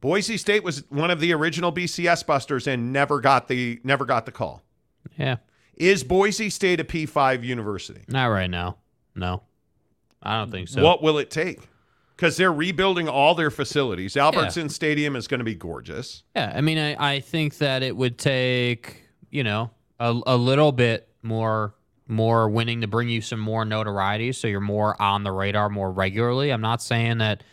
Boise 0.03 0.37
State 0.37 0.65
was 0.65 0.83
one 0.91 1.13
of 1.13 1.21
the 1.21 1.33
original 1.33 1.73
BCS 1.73 2.27
busters 2.27 2.67
and 2.67 2.93
never 2.93 3.21
got 3.21 3.47
the 3.47 3.81
never 3.85 4.05
got 4.05 4.27
the 4.27 4.33
call. 4.33 4.63
Yeah. 5.17 5.37
Is 5.77 6.03
Boise 6.03 6.51
State 6.51 6.81
a 6.81 6.85
P5 6.85 7.45
university? 7.45 8.03
Not 8.09 8.27
right 8.27 8.51
now. 8.51 8.79
No. 9.15 9.45
I 10.21 10.39
don't 10.39 10.51
think 10.51 10.69
so. 10.69 10.83
What 10.83 11.03
will 11.03 11.19
it 11.19 11.31
take? 11.31 11.61
Because 12.17 12.37
they're 12.37 12.53
rebuilding 12.53 13.09
all 13.09 13.37
their 13.37 13.51
facilities. 13.51 14.17
Albertson 14.17 14.69
Stadium 14.69 15.15
is 15.15 15.29
going 15.29 15.39
to 15.39 15.45
be 15.45 15.55
gorgeous. 15.55 16.25
Yeah, 16.35 16.53
I 16.55 16.61
mean, 16.61 16.79
I, 16.79 17.15
I 17.17 17.21
think 17.21 17.59
that 17.59 17.83
it 17.85 17.97
would 17.97 18.19
take 18.19 19.05
you 19.31 19.45
know 19.45 19.71
a, 20.01 20.21
a 20.27 20.37
little 20.37 20.73
bit 20.73 21.09
more 21.23 21.75
more 22.09 22.49
winning 22.49 22.81
to 22.81 22.89
bring 22.89 23.09
you 23.09 23.21
some 23.21 23.41
more 23.41 23.65
notoriety, 23.65 24.33
so 24.33 24.49
you're 24.49 24.61
more 24.61 25.01
on 25.01 25.23
the 25.23 25.31
radar 25.31 25.69
more 25.69 25.93
regularly. 25.93 26.51
I'm 26.51 26.61
not 26.61 26.83
saying 26.83 27.19
that 27.19 27.45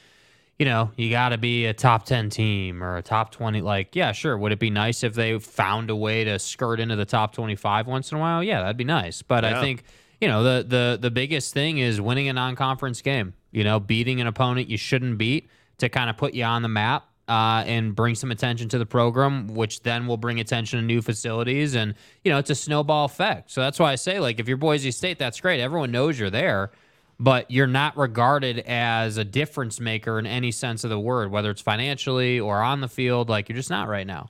you 0.59 0.65
know 0.65 0.91
you 0.97 1.09
got 1.09 1.29
to 1.29 1.37
be 1.37 1.65
a 1.65 1.73
top 1.73 2.05
ten 2.05 2.29
team 2.29 2.83
or 2.83 2.97
a 2.97 3.01
top 3.01 3.31
twenty. 3.31 3.61
Like, 3.61 3.95
yeah, 3.95 4.11
sure. 4.11 4.37
Would 4.37 4.51
it 4.51 4.59
be 4.59 4.69
nice 4.69 5.03
if 5.03 5.13
they 5.15 5.39
found 5.39 5.89
a 5.89 5.95
way 5.95 6.23
to 6.25 6.37
skirt 6.37 6.79
into 6.79 6.95
the 6.95 7.05
top 7.05 7.33
twenty 7.33 7.55
five 7.55 7.87
once 7.87 8.11
in 8.11 8.17
a 8.17 8.21
while? 8.21 8.43
Yeah, 8.43 8.61
that'd 8.61 8.77
be 8.77 8.83
nice. 8.83 9.21
But 9.21 9.43
Yeah. 9.43 9.57
I 9.57 9.61
think 9.61 9.83
you 10.21 10.27
know 10.27 10.43
the 10.43 10.63
the 10.67 10.97
the 11.01 11.11
biggest 11.11 11.53
thing 11.53 11.79
is 11.79 11.99
winning 11.99 12.27
a 12.29 12.33
non 12.33 12.55
conference 12.55 13.01
game. 13.01 13.33
You 13.51 13.63
know, 13.63 13.79
beating 13.79 14.21
an 14.21 14.27
opponent 14.27 14.69
you 14.69 14.77
shouldn't 14.77 15.17
beat 15.17 15.49
to 15.79 15.89
kind 15.89 16.09
of 16.09 16.17
put 16.17 16.33
you 16.35 16.43
on 16.43 16.61
the 16.61 16.69
map. 16.69 17.05
uh, 17.29 17.63
and 17.67 17.95
bring 17.95 18.15
some 18.15 18.31
attention 18.31 18.67
to 18.69 18.79
the 18.79 18.87
program, 18.87 19.47
which 19.53 19.83
then 19.83 20.07
will 20.07 20.17
bring 20.17 20.39
attention 20.39 20.79
to 20.79 20.83
new 20.85 20.99
facilities, 20.99 21.75
and 21.75 21.93
you 22.23 22.31
know 22.31 22.39
it's 22.39 22.49
a 22.49 22.55
snowball 22.55 23.05
effect. 23.05 23.51
So 23.51 23.61
that's 23.61 23.77
why 23.79 23.91
I 23.91 23.95
say, 23.95 24.19
like, 24.19 24.39
if 24.39 24.47
you're 24.47 24.57
Boise 24.57 24.89
State, 24.91 25.19
that's 25.19 25.39
great. 25.39 25.61
Everyone 25.61 25.91
knows 25.91 26.19
you're 26.19 26.31
there, 26.31 26.71
but 27.19 27.49
you're 27.51 27.67
not 27.67 27.97
regarded 27.97 28.59
as 28.59 29.17
a 29.17 29.25
difference 29.25 29.79
maker 29.79 30.17
in 30.19 30.25
any 30.25 30.51
sense 30.51 30.83
of 30.83 30.89
the 30.89 30.99
word, 30.99 31.31
whether 31.31 31.51
it's 31.51 31.61
financially 31.61 32.39
or 32.39 32.61
on 32.61 32.81
the 32.81 32.87
field. 32.87 33.29
Like 33.29 33.49
you're 33.49 33.55
just 33.57 33.69
not 33.69 33.87
right 33.87 34.07
now. 34.07 34.29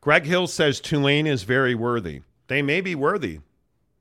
Greg 0.00 0.24
Hill 0.24 0.46
says 0.46 0.80
Tulane 0.80 1.26
is 1.26 1.42
very 1.42 1.74
worthy. 1.74 2.22
They 2.46 2.62
may 2.62 2.80
be 2.80 2.94
worthy, 2.94 3.40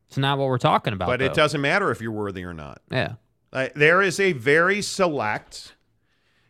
It's 0.07 0.17
not 0.17 0.37
what 0.37 0.47
we're 0.47 0.57
talking 0.57 0.93
about. 0.93 1.07
but 1.07 1.21
it 1.21 1.33
doesn't 1.33 1.59
matter 1.59 1.91
if 1.91 1.99
you're 1.99 2.11
worthy 2.11 2.43
or 2.43 2.53
not. 2.53 2.81
Yeah. 2.91 3.15
Uh, 3.51 3.69
there 3.75 4.01
is 4.01 4.19
a 4.19 4.33
very 4.33 4.81
select, 4.81 5.73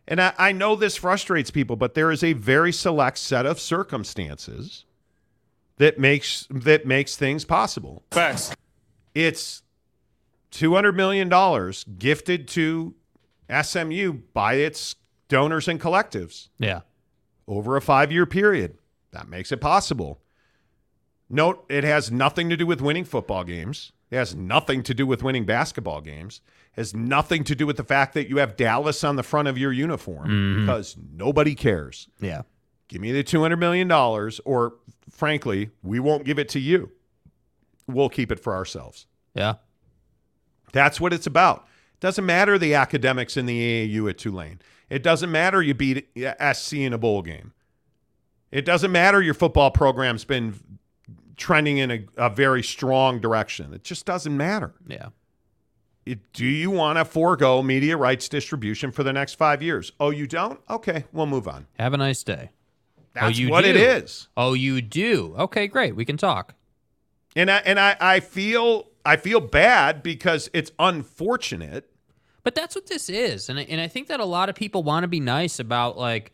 and 0.08 0.20
I, 0.22 0.34
I 0.38 0.52
know 0.52 0.76
this 0.76 0.98
frustrates 0.98 1.50
people, 1.52 1.76
but 1.76 1.94
there 1.94 2.12
is 2.12 2.24
a 2.24 2.34
very 2.34 2.72
select 2.74 3.18
set 3.20 3.46
of 3.46 3.60
circumstances 3.60 4.84
that 5.78 5.98
makes 6.00 6.48
that 6.50 6.86
makes 6.86 7.16
things 7.16 7.46
possible. 7.46 8.04
Facts. 8.12 8.54
It's 9.16 9.62
two 10.58 10.74
hundred 10.74 10.96
million 10.96 11.30
dollars 11.30 11.86
gifted 12.00 12.48
to 12.48 12.96
SMU 13.62 14.14
by 14.34 14.56
its 14.56 14.96
donors 15.28 15.68
and 15.68 15.80
collectives 15.80 16.50
Yeah. 16.58 16.82
over 17.48 17.78
a 17.78 17.82
five 17.82 18.12
year 18.12 18.26
period. 18.26 18.78
That 19.12 19.30
makes 19.30 19.52
it 19.52 19.62
possible. 19.62 20.20
Note 21.30 21.64
it 21.70 21.84
has 21.84 22.12
nothing 22.12 22.50
to 22.50 22.58
do 22.58 22.66
with 22.66 22.82
winning 22.82 23.06
football 23.06 23.44
games. 23.44 23.92
It 24.10 24.16
has 24.16 24.36
nothing 24.36 24.82
to 24.84 24.94
do 24.96 25.06
with 25.06 25.22
winning 25.22 25.46
basketball 25.46 26.02
games. 26.02 26.42
It 26.74 26.82
has 26.82 26.96
nothing 26.96 27.44
to 27.44 27.54
do 27.56 27.68
with 27.68 27.78
the 27.78 27.84
fact 27.84 28.16
that 28.16 28.28
you 28.28 28.38
have 28.38 28.56
Dallas 28.56 29.04
on 29.04 29.16
the 29.16 29.24
front 29.24 29.48
of 29.48 29.58
your 29.60 29.72
uniform 29.72 30.28
mm-hmm. 30.28 30.66
because 30.66 30.96
nobody 31.14 31.54
cares. 31.54 32.08
Yeah. 32.20 32.44
Give 32.88 33.02
me 33.02 33.12
the 33.12 33.24
$200 33.24 33.60
million, 33.60 33.92
or 33.92 34.76
frankly, 35.12 35.70
we 35.84 36.00
won't 36.00 36.24
give 36.24 36.40
it 36.40 36.50
to 36.50 36.60
you. 36.60 36.92
We'll 37.86 38.10
keep 38.10 38.32
it 38.32 38.40
for 38.40 38.56
ourselves. 38.56 39.06
Yeah. 39.34 39.56
That's 40.72 41.00
what 41.00 41.14
it's 41.14 41.28
about. 41.28 41.68
It 41.94 42.00
doesn't 42.02 42.26
matter 42.26 42.58
the 42.58 42.74
academics 42.74 43.38
in 43.38 43.46
the 43.46 43.88
AAU 43.90 44.10
at 44.10 44.18
Tulane. 44.18 44.60
It 44.90 45.04
doesn't 45.04 45.32
matter 45.32 45.62
you 45.62 45.74
beat 45.74 46.08
SC 46.54 46.74
in 46.74 46.94
a 46.94 46.98
bowl 46.98 47.22
game. 47.22 47.54
It 48.52 48.64
doesn't 48.66 48.92
matter 48.92 49.22
your 49.22 49.34
football 49.34 49.72
program's 49.72 50.24
been 50.24 50.56
trending 51.36 51.78
in 51.78 51.92
a, 51.92 52.06
a 52.18 52.30
very 52.30 52.64
strong 52.64 53.20
direction. 53.20 53.74
It 53.74 53.84
just 53.84 54.06
doesn't 54.06 54.36
matter. 54.36 54.74
Yeah. 54.88 55.10
It- 56.06 56.32
do 56.34 56.46
you 56.46 56.72
want 56.72 56.98
to 56.98 57.06
forego 57.06 57.62
media 57.62 57.98
rights 57.98 58.30
distribution 58.30 58.92
for 58.92 59.04
the 59.04 59.12
next 59.12 59.34
five 59.36 59.62
years? 59.62 59.92
Oh, 60.00 60.10
you 60.10 60.28
don't? 60.28 60.60
Okay, 60.70 61.06
we'll 61.12 61.26
move 61.26 61.48
on. 61.48 61.68
Have 61.78 61.94
a 61.94 61.98
nice 61.98 62.24
day. 62.24 62.52
That's 63.14 63.26
oh, 63.26 63.30
you 63.42 63.50
what 63.50 63.64
do. 63.64 63.70
it 63.72 63.76
is. 63.76 64.28
Oh, 64.38 64.54
you 64.54 64.82
do. 64.82 65.36
Okay, 65.38 65.68
great. 65.68 65.96
We 65.96 66.06
can 66.06 66.18
talk. 66.18 66.54
And 67.36 67.52
I 67.52 67.58
and 67.58 67.80
I, 67.80 67.98
I 68.00 68.20
feel 68.20 68.88
I 69.08 69.18
feel 69.18 69.40
bad 69.40 70.04
because 70.04 70.50
it's 70.54 70.72
unfortunate. 70.78 71.90
But 72.44 72.56
that's 72.56 72.76
what 72.76 72.88
this 72.88 73.10
is, 73.10 73.50
and 73.50 73.60
I- 73.60 73.64
and 73.70 73.82
I 73.82 73.88
think 73.88 74.08
that 74.08 74.20
a 74.20 74.26
lot 74.26 74.48
of 74.50 74.56
people 74.56 74.84
want 74.84 75.04
to 75.04 75.08
be 75.08 75.20
nice 75.20 75.60
about 75.60 75.98
like 75.98 76.32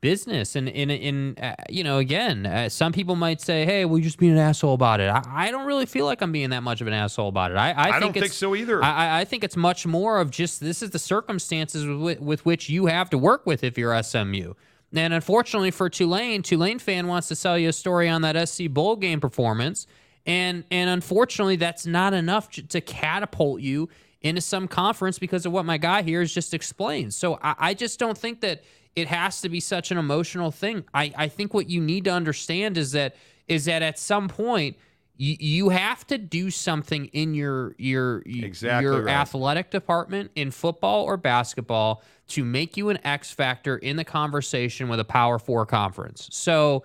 business, 0.00 0.54
and 0.54 0.68
in 0.68 0.90
in 0.90 1.36
uh, 1.42 1.54
you 1.68 1.82
know 1.82 1.98
again, 1.98 2.46
uh, 2.46 2.68
some 2.68 2.92
people 2.92 3.16
might 3.16 3.40
say, 3.40 3.64
"Hey, 3.64 3.84
well, 3.84 4.00
just 4.00 4.18
being 4.18 4.32
an 4.32 4.38
asshole 4.38 4.74
about 4.74 5.00
it." 5.00 5.08
I, 5.08 5.22
I 5.26 5.50
don't 5.50 5.66
really 5.66 5.86
feel 5.86 6.04
like 6.06 6.22
I'm 6.22 6.30
being 6.30 6.50
that 6.50 6.62
much 6.62 6.80
of 6.80 6.86
an 6.86 6.92
asshole 6.92 7.28
about 7.28 7.50
it. 7.50 7.56
I 7.56 7.72
I, 7.72 7.82
I 7.82 7.84
think 7.92 8.00
don't 8.00 8.12
think 8.12 8.24
it's- 8.26 8.36
so 8.36 8.54
either. 8.54 8.82
I, 8.84 8.90
I- 9.16 9.20
I 9.20 9.24
think 9.24 9.42
it's 9.42 9.56
much 9.56 9.86
more 9.86 10.20
of 10.20 10.30
just 10.30 10.60
this 10.60 10.82
is 10.82 10.90
the 10.90 11.00
circumstances 11.00 11.84
with, 11.86 12.20
with 12.20 12.44
which 12.46 12.68
you 12.68 12.86
have 12.86 13.10
to 13.10 13.18
work 13.18 13.44
with 13.46 13.64
if 13.64 13.76
you're 13.76 14.00
SMU. 14.02 14.54
And 14.94 15.12
unfortunately 15.12 15.72
for 15.72 15.90
Tulane, 15.90 16.42
Tulane 16.42 16.78
fan 16.78 17.08
wants 17.08 17.26
to 17.28 17.34
sell 17.34 17.58
you 17.58 17.70
a 17.70 17.72
story 17.72 18.08
on 18.08 18.22
that 18.22 18.48
SC 18.48 18.68
bowl 18.70 18.94
game 18.94 19.20
performance, 19.20 19.86
and 20.26 20.64
and 20.70 20.90
unfortunately 20.90 21.56
that's 21.56 21.86
not 21.86 22.12
enough 22.12 22.50
to 22.50 22.80
catapult 22.80 23.60
you 23.60 23.88
into 24.22 24.40
some 24.40 24.66
conference 24.66 25.18
because 25.18 25.46
of 25.46 25.52
what 25.52 25.64
my 25.64 25.78
guy 25.78 26.02
here 26.02 26.20
has 26.20 26.32
just 26.32 26.52
explained. 26.52 27.14
So 27.14 27.38
I, 27.42 27.54
I 27.58 27.74
just 27.74 27.98
don't 27.98 28.18
think 28.18 28.40
that 28.40 28.64
it 28.96 29.08
has 29.08 29.40
to 29.42 29.48
be 29.48 29.60
such 29.60 29.90
an 29.90 29.98
emotional 29.98 30.50
thing. 30.50 30.84
I, 30.92 31.12
I 31.16 31.28
think 31.28 31.54
what 31.54 31.68
you 31.68 31.80
need 31.80 32.04
to 32.04 32.10
understand 32.10 32.76
is 32.78 32.92
that 32.92 33.14
is 33.46 33.66
that 33.66 33.82
at 33.82 33.98
some 33.98 34.28
point 34.28 34.76
you, 35.18 35.36
you 35.38 35.68
have 35.68 36.06
to 36.08 36.18
do 36.18 36.50
something 36.50 37.06
in 37.06 37.34
your 37.34 37.74
your 37.78 38.22
Exactly 38.26 38.84
your 38.84 39.02
right. 39.02 39.14
athletic 39.14 39.70
department 39.70 40.30
in 40.34 40.50
football 40.50 41.04
or 41.04 41.16
basketball 41.16 42.02
to 42.28 42.44
make 42.44 42.76
you 42.76 42.88
an 42.88 42.98
X 43.04 43.30
factor 43.30 43.76
in 43.76 43.96
the 43.96 44.04
conversation 44.04 44.88
with 44.88 44.98
a 44.98 45.04
Power 45.04 45.38
Four 45.38 45.66
conference. 45.66 46.28
So, 46.32 46.84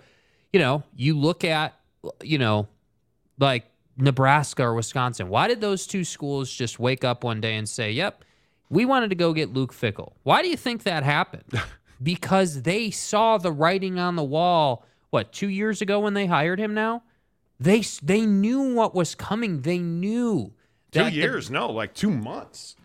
you 0.53 0.59
know, 0.59 0.83
you 0.95 1.17
look 1.17 1.43
at, 1.43 1.79
you 2.21 2.37
know, 2.37 2.67
like 3.41 3.65
Nebraska 3.97 4.63
or 4.63 4.73
Wisconsin. 4.75 5.27
Why 5.27 5.47
did 5.47 5.59
those 5.59 5.85
two 5.85 6.03
schools 6.05 6.51
just 6.51 6.79
wake 6.79 7.03
up 7.03 7.23
one 7.23 7.41
day 7.41 7.55
and 7.55 7.67
say, 7.67 7.91
"Yep, 7.91 8.23
we 8.69 8.85
wanted 8.85 9.09
to 9.09 9.15
go 9.15 9.33
get 9.33 9.51
Luke 9.53 9.73
Fickell"? 9.73 10.13
Why 10.23 10.41
do 10.41 10.47
you 10.49 10.55
think 10.57 10.83
that 10.83 11.03
happened? 11.03 11.43
because 12.03 12.61
they 12.61 12.89
saw 12.91 13.37
the 13.37 13.51
writing 13.51 13.99
on 13.99 14.15
the 14.15 14.23
wall. 14.23 14.85
What 15.09 15.33
two 15.33 15.49
years 15.49 15.81
ago 15.81 15.99
when 15.99 16.13
they 16.13 16.25
hired 16.27 16.59
him? 16.59 16.73
Now 16.73 17.03
they 17.59 17.81
they 18.01 18.25
knew 18.25 18.73
what 18.73 18.95
was 18.95 19.13
coming. 19.15 19.61
They 19.63 19.79
knew 19.79 20.53
Two 20.91 20.99
that 21.03 21.11
the- 21.11 21.17
years? 21.17 21.49
no, 21.51 21.69
like 21.69 21.93
two 21.93 22.11
months. 22.11 22.75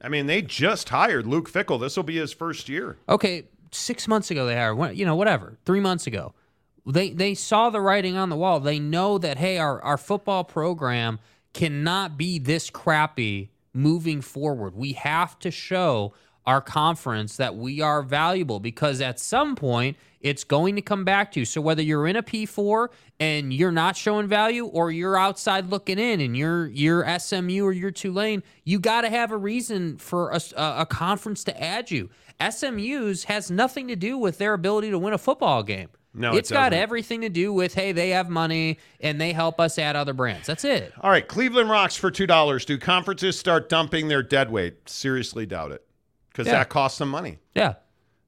I 0.00 0.08
mean, 0.10 0.26
they 0.26 0.42
just 0.42 0.90
hired 0.90 1.26
Luke 1.26 1.50
Fickell. 1.50 1.80
This 1.80 1.96
will 1.96 2.04
be 2.04 2.16
his 2.18 2.32
first 2.32 2.68
year. 2.68 2.98
okay, 3.08 3.44
six 3.72 4.06
months 4.06 4.30
ago 4.30 4.44
they 4.46 4.54
hired, 4.54 4.96
you 4.96 5.04
know, 5.06 5.16
whatever, 5.16 5.56
three 5.64 5.80
months 5.80 6.06
ago. 6.06 6.34
They 6.86 7.10
they 7.10 7.34
saw 7.34 7.70
the 7.70 7.80
writing 7.80 8.16
on 8.16 8.28
the 8.28 8.36
wall. 8.36 8.60
They 8.60 8.78
know 8.78 9.18
that 9.18 9.38
hey, 9.38 9.58
our 9.58 9.80
our 9.82 9.96
football 9.98 10.44
program 10.44 11.18
cannot 11.52 12.18
be 12.18 12.38
this 12.38 12.68
crappy 12.70 13.50
moving 13.72 14.20
forward. 14.20 14.74
We 14.74 14.92
have 14.92 15.38
to 15.40 15.50
show 15.50 16.14
our 16.46 16.60
conference 16.60 17.38
that 17.38 17.56
we 17.56 17.80
are 17.80 18.02
valuable 18.02 18.60
because 18.60 19.00
at 19.00 19.18
some 19.18 19.56
point 19.56 19.96
it's 20.20 20.44
going 20.44 20.76
to 20.76 20.82
come 20.82 21.04
back 21.04 21.32
to 21.32 21.40
you. 21.40 21.46
So 21.46 21.60
whether 21.60 21.82
you're 21.82 22.06
in 22.06 22.16
a 22.16 22.22
P4 22.22 22.88
and 23.18 23.52
you're 23.52 23.72
not 23.72 23.96
showing 23.96 24.26
value 24.26 24.66
or 24.66 24.90
you're 24.90 25.16
outside 25.16 25.70
looking 25.70 25.98
in 25.98 26.20
and 26.20 26.36
you're 26.36 26.66
you're 26.66 27.18
SMU 27.18 27.64
or 27.64 27.72
you're 27.72 27.90
Tulane, 27.90 28.42
you 28.64 28.78
got 28.78 29.02
to 29.02 29.10
have 29.10 29.32
a 29.32 29.36
reason 29.36 29.96
for 29.96 30.30
a, 30.30 30.40
a 30.56 30.74
a 30.80 30.86
conference 30.86 31.44
to 31.44 31.62
add 31.62 31.90
you. 31.90 32.10
SMU's 32.50 33.24
has 33.24 33.50
nothing 33.50 33.88
to 33.88 33.96
do 33.96 34.18
with 34.18 34.38
their 34.38 34.54
ability 34.54 34.90
to 34.90 34.98
win 34.98 35.14
a 35.14 35.18
football 35.18 35.62
game. 35.62 35.88
No, 36.16 36.32
it 36.34 36.38
it's 36.38 36.50
got 36.50 36.72
everything 36.72 37.22
to 37.22 37.28
do 37.28 37.52
with 37.52 37.74
hey, 37.74 37.90
they 37.92 38.10
have 38.10 38.30
money 38.30 38.78
and 39.00 39.20
they 39.20 39.32
help 39.32 39.60
us 39.60 39.78
add 39.78 39.96
other 39.96 40.12
brands. 40.12 40.46
That's 40.46 40.64
it. 40.64 40.92
All 41.00 41.10
right, 41.10 41.26
Cleveland 41.26 41.68
rocks 41.68 41.96
for 41.96 42.10
two 42.10 42.26
dollars. 42.26 42.64
Do 42.64 42.78
conferences 42.78 43.38
start 43.38 43.68
dumping 43.68 44.08
their 44.08 44.22
dead 44.22 44.50
weight? 44.50 44.88
Seriously, 44.88 45.44
doubt 45.44 45.72
it, 45.72 45.84
because 46.30 46.46
Yeah. 46.46 46.54
that 46.54 46.68
costs 46.68 46.98
them 46.98 47.08
money. 47.08 47.38
Yeah. 47.54 47.74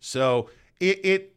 So 0.01 0.51
it, 0.81 1.05
it 1.05 1.37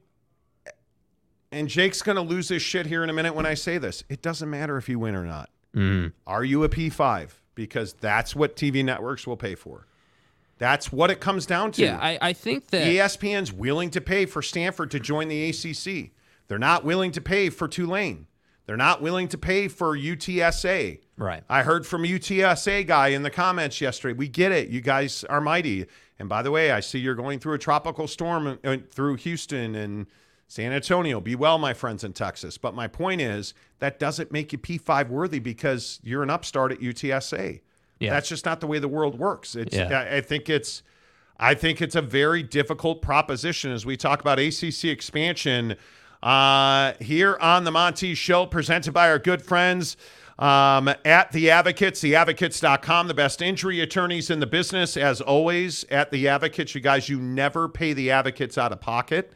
and 1.52 1.68
Jake's 1.68 2.02
going 2.02 2.16
to 2.16 2.22
lose 2.22 2.50
his 2.50 2.62
shit 2.62 2.86
here 2.86 3.04
in 3.04 3.10
a 3.10 3.14
minute 3.14 3.34
when 3.36 3.46
I 3.46 3.54
say 3.56 3.78
this. 3.78 4.04
It 4.10 4.22
doesn't 4.22 4.50
matter 4.50 4.78
if 4.78 4.88
you 4.90 5.00
win 5.00 5.16
or 5.16 5.26
not. 5.26 5.50
Mm. 5.76 6.14
Are 6.28 6.44
you 6.44 6.64
a 6.64 6.70
P5? 6.70 7.30
Because 7.56 7.94
that's 7.94 8.36
what 8.36 8.56
TV 8.56 8.84
networks 8.86 9.26
will 9.28 9.38
pay 9.38 9.56
for. 9.56 9.86
That's 10.60 10.92
what 10.92 11.10
it 11.10 11.20
comes 11.20 11.46
down 11.46 11.72
to. 11.74 11.82
Yeah, 11.84 11.98
I, 12.00 12.18
I 12.22 12.34
think 12.34 12.68
that 12.68 12.86
ESPN's 12.86 13.52
willing 13.52 13.90
to 13.92 14.02
pay 14.02 14.26
for 14.26 14.42
Stanford 14.42 14.92
to 14.92 15.00
join 15.00 15.28
the 15.28 15.50
ACC. 15.50 16.12
They're 16.50 16.60
not 16.60 16.84
willing 16.84 17.12
to 17.14 17.22
pay 17.22 17.50
for 17.50 17.70
Tulane. 17.70 18.28
They're 18.66 18.78
not 18.78 19.02
willing 19.02 19.30
to 19.30 19.38
pay 19.38 19.68
for 19.68 19.98
UTSA. 19.98 21.00
Right. 21.18 21.44
I 21.50 21.64
heard 21.64 21.88
from 21.88 22.04
a 22.04 22.08
UTSA 22.08 22.86
guy 22.86 23.08
in 23.08 23.24
the 23.24 23.30
comments 23.30 23.80
yesterday. 23.82 24.14
We 24.14 24.28
get 24.28 24.52
it. 24.52 24.70
You 24.70 24.82
guys 24.82 25.24
are 25.24 25.42
mighty. 25.42 25.88
And 26.20 26.28
by 26.28 26.42
the 26.42 26.52
way, 26.52 26.72
I 26.72 26.80
see 26.80 27.00
you're 27.00 27.16
going 27.16 27.40
through 27.40 27.54
a 27.54 27.60
tropical 27.60 28.08
storm 28.08 28.60
uh, 28.64 28.78
through 28.92 29.16
Houston 29.16 29.76
and 29.76 30.08
San 30.48 30.72
Antonio. 30.72 31.22
Be 31.22 31.36
well, 31.36 31.58
my 31.58 31.74
friends 31.74 32.04
in 32.04 32.14
Texas. 32.14 32.58
But 32.58 32.76
my 32.76 32.88
point 32.88 33.22
is 33.22 33.54
that 33.80 34.00
doesn't 34.00 34.32
make 34.32 34.52
you 34.52 34.60
P5 34.60 35.10
worthy 35.10 35.40
because 35.40 36.00
you're 36.04 36.24
an 36.24 36.30
upstart 36.30 36.72
at 36.72 36.80
UTSA. 36.80 37.62
Yeah. 38.00 38.12
That's 38.12 38.30
just 38.30 38.46
not 38.46 38.60
the 38.60 38.68
way 38.68 38.80
the 38.80 38.88
world 38.88 39.18
works. 39.18 39.56
It's 39.56 39.76
Yeah. 39.76 40.08
I 40.12 40.22
think 40.22 40.50
it's 40.50 40.84
I 41.40 41.54
think 41.54 41.82
it's 41.82 41.96
a 41.96 42.02
very 42.02 42.44
difficult 42.44 43.02
proposition 43.02 43.72
as 43.72 43.86
we 43.86 43.96
talk 43.96 44.20
about 44.20 44.40
ACC 44.40 44.86
expansion 44.86 45.76
uh, 46.22 46.94
here 47.00 47.38
on 47.40 47.64
the 47.64 47.72
Monty 47.72 48.14
Show, 48.14 48.46
presented 48.46 48.94
by 48.94 49.10
our 49.10 49.20
good 49.20 49.42
friends 49.42 49.98
um, 50.40 50.90
at 51.04 51.32
The 51.32 51.52
Advocates, 51.52 52.02
theadvocates.com, 52.02 53.08
the 53.08 53.14
best 53.14 53.42
injury 53.42 53.82
attorneys 53.82 54.30
in 54.30 54.40
the 54.40 54.48
business. 54.48 54.96
As 54.96 55.22
always, 55.22 55.84
at 55.92 56.12
The 56.12 56.28
Advocates, 56.28 56.74
you 56.74 56.82
guys, 56.82 57.10
you 57.10 57.20
never 57.20 57.68
pay 57.68 57.94
the 57.94 58.12
advocates 58.12 58.58
out 58.58 58.72
of 58.72 58.80
pocket. 58.80 59.34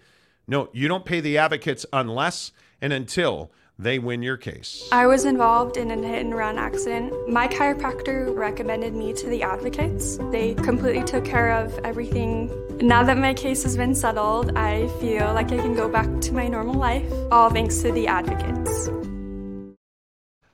No, 0.47 0.69
you 0.73 0.87
don't 0.87 1.05
pay 1.05 1.19
the 1.19 1.37
advocates 1.37 1.85
unless 1.93 2.51
and 2.81 2.93
until 2.93 3.51
they 3.79 3.99
win 3.99 4.21
your 4.21 4.37
case. 4.37 4.87
I 4.91 5.07
was 5.07 5.25
involved 5.25 5.77
in 5.77 5.91
a 5.91 5.95
hit 5.95 6.25
and 6.25 6.35
run 6.35 6.57
accident. 6.57 7.29
My 7.29 7.47
chiropractor 7.47 8.35
recommended 8.35 8.93
me 8.93 9.13
to 9.13 9.27
the 9.27 9.43
advocates. 9.43 10.17
They 10.31 10.53
completely 10.55 11.03
took 11.03 11.25
care 11.25 11.51
of 11.51 11.77
everything. 11.79 12.51
Now 12.79 13.03
that 13.03 13.17
my 13.17 13.33
case 13.33 13.63
has 13.63 13.75
been 13.75 13.95
settled, 13.95 14.55
I 14.57 14.87
feel 14.99 15.33
like 15.33 15.51
I 15.51 15.57
can 15.57 15.75
go 15.75 15.89
back 15.89 16.21
to 16.21 16.33
my 16.33 16.47
normal 16.47 16.75
life, 16.75 17.11
all 17.31 17.49
thanks 17.49 17.79
to 17.79 17.91
the 17.91 18.07
advocates. 18.07 18.89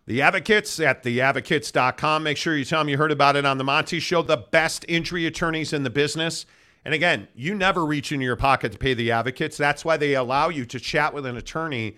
The 0.05 0.23
Advocates 0.23 0.79
at 0.79 1.03
theadvocates.com. 1.03 2.23
Make 2.23 2.37
sure 2.37 2.57
you 2.57 2.65
tell 2.65 2.79
them 2.79 2.89
you 2.89 2.97
heard 2.97 3.11
about 3.11 3.35
it 3.35 3.45
on 3.45 3.59
the 3.59 3.63
Monty 3.63 3.99
Show. 3.99 4.23
The 4.23 4.37
best 4.37 4.83
injury 4.87 5.27
attorneys 5.27 5.71
in 5.71 5.83
the 5.83 5.91
business. 5.91 6.47
And 6.83 6.95
again, 6.95 7.27
you 7.35 7.53
never 7.53 7.85
reach 7.85 8.11
into 8.11 8.25
your 8.25 8.35
pocket 8.35 8.71
to 8.71 8.79
pay 8.79 8.95
the 8.95 9.11
Advocates. 9.11 9.55
That's 9.55 9.85
why 9.85 9.97
they 9.97 10.15
allow 10.15 10.49
you 10.49 10.65
to 10.65 10.79
chat 10.79 11.13
with 11.13 11.27
an 11.27 11.37
attorney 11.37 11.97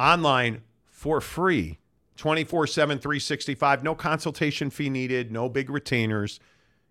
online 0.00 0.62
for 0.86 1.20
free 1.20 1.78
24 2.16 2.66
7, 2.66 2.98
365. 2.98 3.82
No 3.82 3.94
consultation 3.94 4.70
fee 4.70 4.90
needed, 4.90 5.30
no 5.30 5.48
big 5.48 5.70
retainers. 5.70 6.40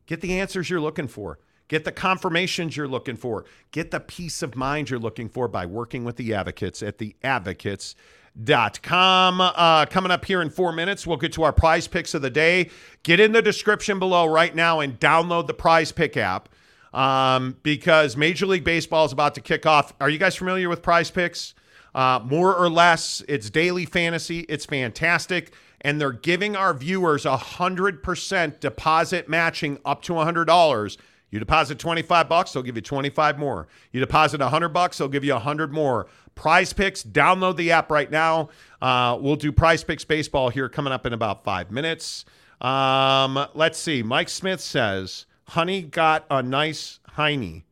Get 0.05 0.21
the 0.21 0.39
answers 0.39 0.69
you're 0.69 0.81
looking 0.81 1.07
for. 1.07 1.39
Get 1.67 1.85
the 1.85 1.91
confirmations 1.91 2.75
you're 2.75 2.87
looking 2.87 3.15
for. 3.15 3.45
Get 3.71 3.91
the 3.91 3.99
peace 3.99 4.41
of 4.41 4.55
mind 4.55 4.89
you're 4.89 4.97
looking 4.97 5.29
for 5.29 5.47
by 5.47 5.67
working 5.67 6.03
with 6.03 6.15
the 6.15 6.33
advocates 6.33 6.81
at 6.81 6.97
theadvocates.com. 6.97 9.41
Uh, 9.41 9.85
coming 9.85 10.09
up 10.09 10.25
here 10.25 10.41
in 10.41 10.49
four 10.49 10.71
minutes, 10.71 11.05
we'll 11.05 11.17
get 11.17 11.33
to 11.33 11.43
our 11.43 11.53
prize 11.53 11.87
picks 11.87 12.15
of 12.15 12.23
the 12.23 12.31
day. 12.31 12.71
Get 13.03 13.19
in 13.19 13.33
the 13.33 13.43
description 13.43 13.99
below 13.99 14.25
right 14.25 14.55
now 14.55 14.79
and 14.79 14.99
download 14.99 15.45
the 15.45 15.53
prize 15.53 15.91
pick 15.91 16.17
app 16.17 16.49
um, 16.91 17.55
because 17.61 18.17
Major 18.17 18.47
League 18.47 18.63
Baseball 18.63 19.05
is 19.05 19.11
about 19.11 19.35
to 19.35 19.41
kick 19.41 19.67
off. 19.67 19.93
Are 20.01 20.09
you 20.09 20.17
guys 20.17 20.35
familiar 20.35 20.69
with 20.69 20.81
prize 20.81 21.11
picks? 21.11 21.53
Uh, 21.99 22.17
more 22.23 22.55
or 22.55 22.69
less, 22.69 23.21
it's 23.27 23.49
daily 23.49 23.83
fantasy. 23.83 24.45
It's 24.47 24.65
fantastic. 24.65 25.51
And 25.81 25.99
they're 25.99 26.13
giving 26.13 26.55
our 26.55 26.73
viewers 26.73 27.25
a 27.25 27.35
100% 27.35 28.59
deposit 28.61 29.27
matching 29.27 29.79
up 29.83 30.01
to 30.03 30.13
$100. 30.13 30.97
You 31.29 31.39
deposit 31.39 31.77
25 31.77 32.29
bucks, 32.29 32.53
they'll 32.53 32.63
give 32.63 32.77
you 32.77 32.81
25 32.81 33.37
more. 33.37 33.67
You 33.91 33.99
deposit 33.99 34.39
100 34.39 34.69
bucks, 34.69 34.97
they'll 34.97 35.09
give 35.09 35.25
you 35.25 35.33
100 35.33 35.73
more. 35.73 36.07
Prize 36.35 36.71
Picks, 36.71 37.03
download 37.03 37.57
the 37.57 37.73
app 37.73 37.91
right 37.91 38.09
now. 38.09 38.47
Uh, 38.81 39.17
we'll 39.19 39.35
do 39.35 39.51
Prize 39.51 39.83
Picks 39.83 40.05
baseball 40.05 40.47
here 40.47 40.69
coming 40.69 40.93
up 40.93 41.05
in 41.05 41.11
about 41.11 41.43
five 41.43 41.69
minutes. 41.69 42.23
Um, 42.61 43.45
let's 43.55 43.77
see. 43.77 44.03
Mike 44.03 44.29
Smith 44.29 44.61
says, 44.61 45.25
Honey 45.49 45.81
got 45.81 46.25
a 46.31 46.41
nice 46.41 47.01
hiney. 47.17 47.63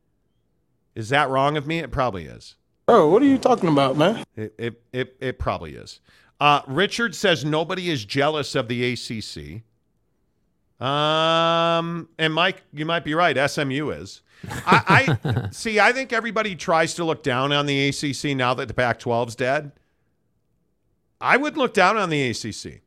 Is 0.94 1.08
that 1.08 1.30
wrong 1.30 1.56
of 1.56 1.66
me? 1.66 1.78
It 1.78 1.90
probably 1.90 2.26
is. 2.26 2.57
Bro, 2.88 3.10
what 3.10 3.20
are 3.20 3.26
you 3.26 3.36
talking 3.36 3.68
about, 3.68 3.98
man? 3.98 4.24
It 4.34 4.54
it 4.56 4.82
it, 4.94 5.16
it 5.20 5.38
probably 5.38 5.74
is. 5.74 6.00
Uh, 6.40 6.62
Richard 6.66 7.14
says 7.14 7.44
nobody 7.44 7.90
is 7.90 8.02
jealous 8.02 8.54
of 8.54 8.66
the 8.66 8.94
ACC. 8.94 9.62
Um, 10.82 12.08
and 12.18 12.32
Mike, 12.32 12.62
you 12.72 12.86
might 12.86 13.04
be 13.04 13.12
right. 13.12 13.36
SMU 13.50 13.90
is. 13.90 14.22
I, 14.64 15.18
I 15.22 15.48
see. 15.50 15.78
I 15.78 15.92
think 15.92 16.14
everybody 16.14 16.56
tries 16.56 16.94
to 16.94 17.04
look 17.04 17.22
down 17.22 17.52
on 17.52 17.66
the 17.66 17.88
ACC 17.90 18.34
now 18.34 18.54
that 18.54 18.68
the 18.68 18.74
Pac-12's 18.74 19.36
dead. 19.36 19.72
I 21.20 21.36
would 21.36 21.58
look 21.58 21.74
down 21.74 21.98
on 21.98 22.08
the 22.08 22.30
ACC. 22.30 22.80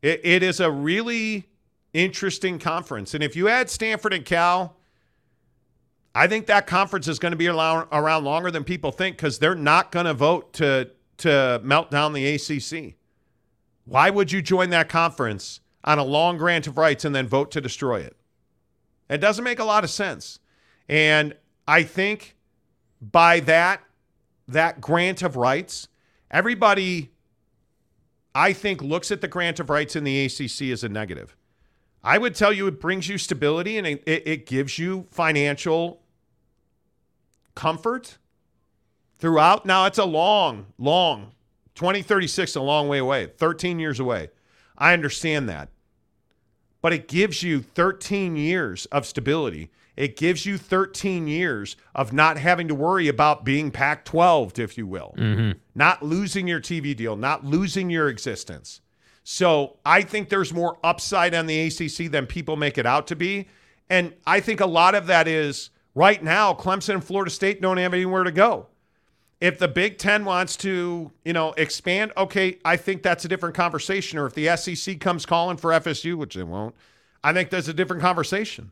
It, 0.00 0.20
it 0.24 0.42
is 0.42 0.58
a 0.58 0.70
really 0.70 1.50
interesting 1.92 2.58
conference, 2.58 3.12
and 3.12 3.22
if 3.22 3.36
you 3.36 3.46
add 3.50 3.68
Stanford 3.68 4.14
and 4.14 4.24
Cal, 4.24 4.77
I 6.18 6.26
think 6.26 6.46
that 6.46 6.66
conference 6.66 7.06
is 7.06 7.20
going 7.20 7.30
to 7.30 7.36
be 7.36 7.46
around, 7.46 8.24
longer 8.24 8.50
than 8.50 8.64
people 8.64 8.90
think 8.90 9.16
because 9.16 9.38
they're 9.38 9.54
not 9.54 9.92
going 9.92 10.06
to 10.06 10.14
vote 10.14 10.52
to 10.54 10.90
to 11.18 11.60
melt 11.62 11.92
down 11.92 12.12
the 12.12 12.34
ACC. 12.34 12.96
Why 13.84 14.10
would 14.10 14.32
you 14.32 14.42
join 14.42 14.70
that 14.70 14.88
conference 14.88 15.60
on 15.84 16.00
a 16.00 16.02
long 16.02 16.36
grant 16.36 16.66
of 16.66 16.76
rights 16.76 17.04
and 17.04 17.14
then 17.14 17.28
vote 17.28 17.52
to 17.52 17.60
destroy 17.60 18.00
it? 18.00 18.16
It 19.08 19.18
doesn't 19.18 19.44
make 19.44 19.60
a 19.60 19.64
lot 19.64 19.84
of 19.84 19.90
sense. 19.90 20.40
And 20.88 21.36
I 21.68 21.84
think 21.84 22.34
by 23.00 23.38
that 23.40 23.80
that 24.48 24.80
grant 24.80 25.22
of 25.22 25.36
rights, 25.36 25.86
everybody 26.32 27.12
I 28.34 28.54
think 28.54 28.82
looks 28.82 29.12
at 29.12 29.20
the 29.20 29.28
grant 29.28 29.60
of 29.60 29.70
rights 29.70 29.94
in 29.94 30.02
the 30.02 30.24
ACC 30.24 30.62
as 30.72 30.82
a 30.82 30.88
negative. 30.88 31.36
I 32.02 32.18
would 32.18 32.34
tell 32.34 32.52
you 32.52 32.66
it 32.66 32.80
brings 32.80 33.08
you 33.08 33.18
stability 33.18 33.78
and 33.78 33.86
it, 33.86 34.02
it 34.04 34.46
gives 34.46 34.80
you 34.80 35.06
financial 35.12 36.00
comfort 37.58 38.18
throughout. 39.18 39.66
Now 39.66 39.86
it's 39.86 39.98
a 39.98 40.04
long, 40.04 40.66
long 40.78 41.32
2036, 41.74 42.54
a 42.54 42.60
long 42.60 42.86
way 42.88 42.98
away, 42.98 43.26
13 43.26 43.80
years 43.80 43.98
away. 43.98 44.30
I 44.78 44.92
understand 44.92 45.48
that. 45.48 45.68
But 46.80 46.92
it 46.92 47.08
gives 47.08 47.42
you 47.42 47.60
13 47.60 48.36
years 48.36 48.86
of 48.86 49.04
stability. 49.04 49.70
It 49.96 50.16
gives 50.16 50.46
you 50.46 50.56
13 50.56 51.26
years 51.26 51.74
of 51.96 52.12
not 52.12 52.38
having 52.38 52.68
to 52.68 52.74
worry 52.76 53.08
about 53.08 53.44
being 53.44 53.72
Pac 53.72 54.04
12, 54.04 54.56
if 54.60 54.78
you 54.78 54.86
will, 54.86 55.12
Mm-hmm. 55.18 55.58
not 55.74 56.04
losing 56.04 56.46
your 56.46 56.60
TV 56.60 56.94
deal, 56.94 57.16
not 57.16 57.44
losing 57.44 57.90
your 57.90 58.08
existence. 58.08 58.80
So 59.24 59.78
I 59.84 60.02
think 60.02 60.28
there's 60.28 60.54
more 60.54 60.78
upside 60.84 61.34
on 61.34 61.46
the 61.46 61.60
ACC 61.66 62.10
than 62.12 62.26
people 62.26 62.54
make 62.54 62.78
it 62.78 62.86
out 62.86 63.08
to 63.08 63.16
be. 63.16 63.48
And 63.90 64.14
I 64.24 64.38
think 64.38 64.60
a 64.60 64.66
lot 64.66 64.94
of 64.94 65.08
that 65.08 65.26
is 65.26 65.70
right 65.98 66.22
now, 66.22 66.54
Clemson 66.54 66.94
and 66.94 67.04
Florida 67.04 67.30
State 67.30 67.60
don't 67.60 67.76
have 67.76 67.92
anywhere 67.92 68.22
to 68.22 68.30
go. 68.30 68.68
If 69.40 69.58
the 69.58 69.68
Big 69.68 69.98
Ten 69.98 70.24
wants 70.24 70.56
to, 70.58 71.10
you 71.24 71.32
know, 71.32 71.52
expand, 71.56 72.12
okay, 72.16 72.58
I 72.64 72.76
think 72.76 73.02
that's 73.02 73.24
a 73.24 73.28
different 73.28 73.54
conversation. 73.54 74.18
Or 74.18 74.26
if 74.26 74.34
the 74.34 74.56
SEC 74.56 75.00
comes 75.00 75.26
calling 75.26 75.56
for 75.56 75.70
FSU, 75.72 76.16
which 76.16 76.34
they 76.34 76.42
won't, 76.44 76.74
I 77.22 77.32
think 77.32 77.50
that's 77.50 77.68
a 77.68 77.74
different 77.74 78.00
conversation. 78.00 78.70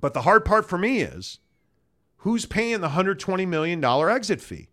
But 0.00 0.14
the 0.14 0.22
hard 0.22 0.44
part 0.44 0.68
for 0.68 0.78
me 0.78 1.00
is 1.00 1.38
who's 2.18 2.44
paying 2.44 2.80
the 2.80 2.90
$120 2.90 3.46
million 3.46 3.84
exit 3.84 4.40
fee? 4.40 4.68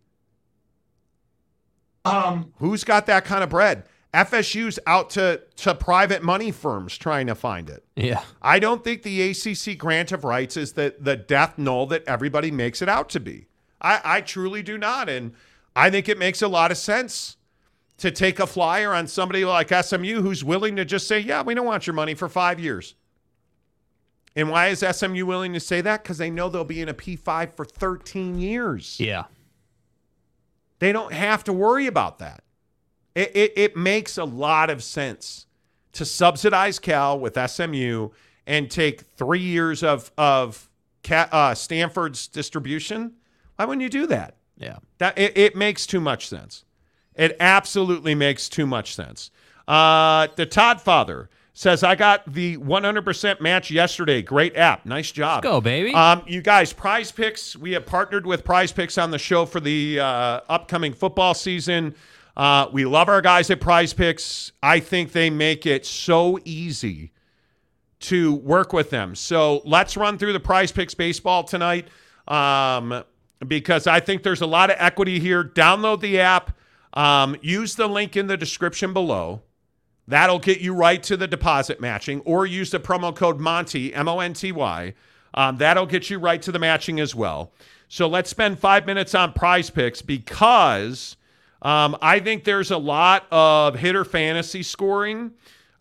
Um, 2.04 2.52
Who's 2.58 2.84
got 2.84 3.06
that 3.06 3.24
kind 3.24 3.42
of 3.42 3.48
bread? 3.48 3.84
FSU's 4.14 4.78
out 4.86 5.10
to, 5.10 5.42
to 5.56 5.74
private 5.74 6.22
money 6.22 6.52
firms 6.52 6.96
trying 6.96 7.26
to 7.26 7.34
find 7.34 7.68
it. 7.68 7.84
Yeah. 7.96 8.22
I 8.40 8.60
don't 8.60 8.84
think 8.84 9.02
the 9.02 9.30
ACC 9.30 9.76
grant 9.76 10.12
of 10.12 10.22
rights 10.22 10.56
is 10.56 10.74
the, 10.74 10.94
the 11.00 11.16
death 11.16 11.58
knell 11.58 11.86
that 11.86 12.04
everybody 12.06 12.52
makes 12.52 12.80
it 12.80 12.88
out 12.88 13.08
to 13.10 13.20
be. 13.20 13.48
I, 13.80 14.00
I 14.04 14.20
truly 14.20 14.62
do 14.62 14.78
not. 14.78 15.08
And 15.08 15.32
I 15.74 15.90
think 15.90 16.08
it 16.08 16.16
makes 16.16 16.42
a 16.42 16.48
lot 16.48 16.70
of 16.70 16.78
sense 16.78 17.36
to 17.98 18.12
take 18.12 18.38
a 18.38 18.46
flyer 18.46 18.94
on 18.94 19.08
somebody 19.08 19.44
like 19.44 19.70
SMU 19.70 20.22
who's 20.22 20.44
willing 20.44 20.76
to 20.76 20.84
just 20.84 21.08
say, 21.08 21.18
yeah, 21.18 21.42
we 21.42 21.54
don't 21.54 21.66
want 21.66 21.88
your 21.88 21.94
money 21.94 22.14
for 22.14 22.28
five 22.28 22.60
years. 22.60 22.94
And 24.36 24.48
why 24.48 24.68
is 24.68 24.78
SMU 24.78 25.26
willing 25.26 25.52
to 25.54 25.60
say 25.60 25.80
that? 25.80 26.04
Because 26.04 26.18
they 26.18 26.30
know 26.30 26.48
they'll 26.48 26.64
be 26.64 26.80
in 26.80 26.88
a 26.88 26.94
P5 26.94 27.52
for 27.52 27.64
13 27.64 28.38
years. 28.38 29.00
Yeah. 29.00 29.24
They 30.78 30.92
don't 30.92 31.12
have 31.12 31.42
to 31.44 31.52
worry 31.52 31.86
about 31.86 32.20
that. 32.20 32.43
It, 33.14 33.30
it, 33.34 33.52
it 33.56 33.76
makes 33.76 34.18
a 34.18 34.24
lot 34.24 34.70
of 34.70 34.82
sense 34.82 35.46
to 35.92 36.04
subsidize 36.04 36.78
Cal 36.78 37.18
with 37.18 37.38
SMU 37.50 38.10
and 38.46 38.70
take 38.70 39.02
three 39.16 39.40
years 39.40 39.82
of, 39.82 40.10
of 40.18 40.68
uh, 41.10 41.54
Stanford's 41.54 42.26
distribution. 42.26 43.12
Why 43.56 43.64
wouldn't 43.64 43.82
you 43.82 43.88
do 43.88 44.06
that? 44.08 44.36
Yeah. 44.56 44.78
That 44.98 45.16
it, 45.18 45.36
it 45.36 45.56
makes 45.56 45.86
too 45.86 46.00
much 46.00 46.28
sense. 46.28 46.64
It 47.14 47.36
absolutely 47.38 48.14
makes 48.14 48.48
too 48.48 48.66
much 48.66 48.94
sense. 48.94 49.30
Uh, 49.68 50.28
the 50.34 50.46
Todd 50.46 50.80
Father 50.80 51.30
says, 51.52 51.84
I 51.84 51.94
got 51.94 52.30
the 52.32 52.56
100% 52.56 53.40
match 53.40 53.70
yesterday. 53.70 54.20
Great 54.20 54.56
app. 54.56 54.84
Nice 54.84 55.12
job. 55.12 55.44
Let's 55.44 55.52
go, 55.52 55.60
baby. 55.60 55.94
Um, 55.94 56.24
you 56.26 56.42
guys, 56.42 56.72
Prize 56.72 57.12
Picks, 57.12 57.56
we 57.56 57.72
have 57.72 57.86
partnered 57.86 58.26
with 58.26 58.44
Prize 58.44 58.72
Picks 58.72 58.98
on 58.98 59.12
the 59.12 59.18
show 59.18 59.46
for 59.46 59.60
the 59.60 60.00
uh, 60.00 60.40
upcoming 60.48 60.92
football 60.92 61.32
season. 61.32 61.94
Uh, 62.36 62.68
we 62.72 62.84
love 62.84 63.08
our 63.08 63.22
guys 63.22 63.50
at 63.50 63.60
Prize 63.60 63.92
Picks. 63.92 64.52
I 64.62 64.80
think 64.80 65.12
they 65.12 65.30
make 65.30 65.66
it 65.66 65.86
so 65.86 66.38
easy 66.44 67.12
to 68.00 68.34
work 68.34 68.72
with 68.72 68.90
them. 68.90 69.14
So 69.14 69.62
let's 69.64 69.96
run 69.96 70.18
through 70.18 70.32
the 70.32 70.40
Prize 70.40 70.72
Picks 70.72 70.94
baseball 70.94 71.44
tonight 71.44 71.88
um, 72.28 73.04
because 73.46 73.86
I 73.86 74.00
think 74.00 74.22
there's 74.22 74.40
a 74.40 74.46
lot 74.46 74.70
of 74.70 74.76
equity 74.78 75.20
here. 75.20 75.44
Download 75.44 76.00
the 76.00 76.20
app. 76.20 76.56
Um, 76.94 77.36
use 77.40 77.74
the 77.76 77.88
link 77.88 78.16
in 78.16 78.26
the 78.26 78.36
description 78.36 78.92
below. 78.92 79.42
That'll 80.06 80.38
get 80.38 80.60
you 80.60 80.74
right 80.74 81.02
to 81.04 81.16
the 81.16 81.26
deposit 81.26 81.80
matching, 81.80 82.20
or 82.20 82.46
use 82.46 82.70
the 82.70 82.78
promo 82.78 83.14
code 83.14 83.40
Monty, 83.40 83.94
M 83.94 84.06
O 84.06 84.20
N 84.20 84.34
T 84.34 84.52
Y. 84.52 84.92
Um, 85.32 85.56
that'll 85.56 85.86
get 85.86 86.10
you 86.10 86.18
right 86.18 86.40
to 86.42 86.52
the 86.52 86.58
matching 86.58 87.00
as 87.00 87.14
well. 87.14 87.52
So 87.88 88.06
let's 88.06 88.30
spend 88.30 88.58
five 88.58 88.86
minutes 88.86 89.14
on 89.14 89.32
prize 89.32 89.70
picks 89.70 90.02
because 90.02 91.16
um, 91.64 91.96
I 92.02 92.20
think 92.20 92.44
there's 92.44 92.70
a 92.70 92.76
lot 92.78 93.26
of 93.30 93.76
hitter 93.76 94.04
fantasy 94.04 94.62
scoring 94.62 95.32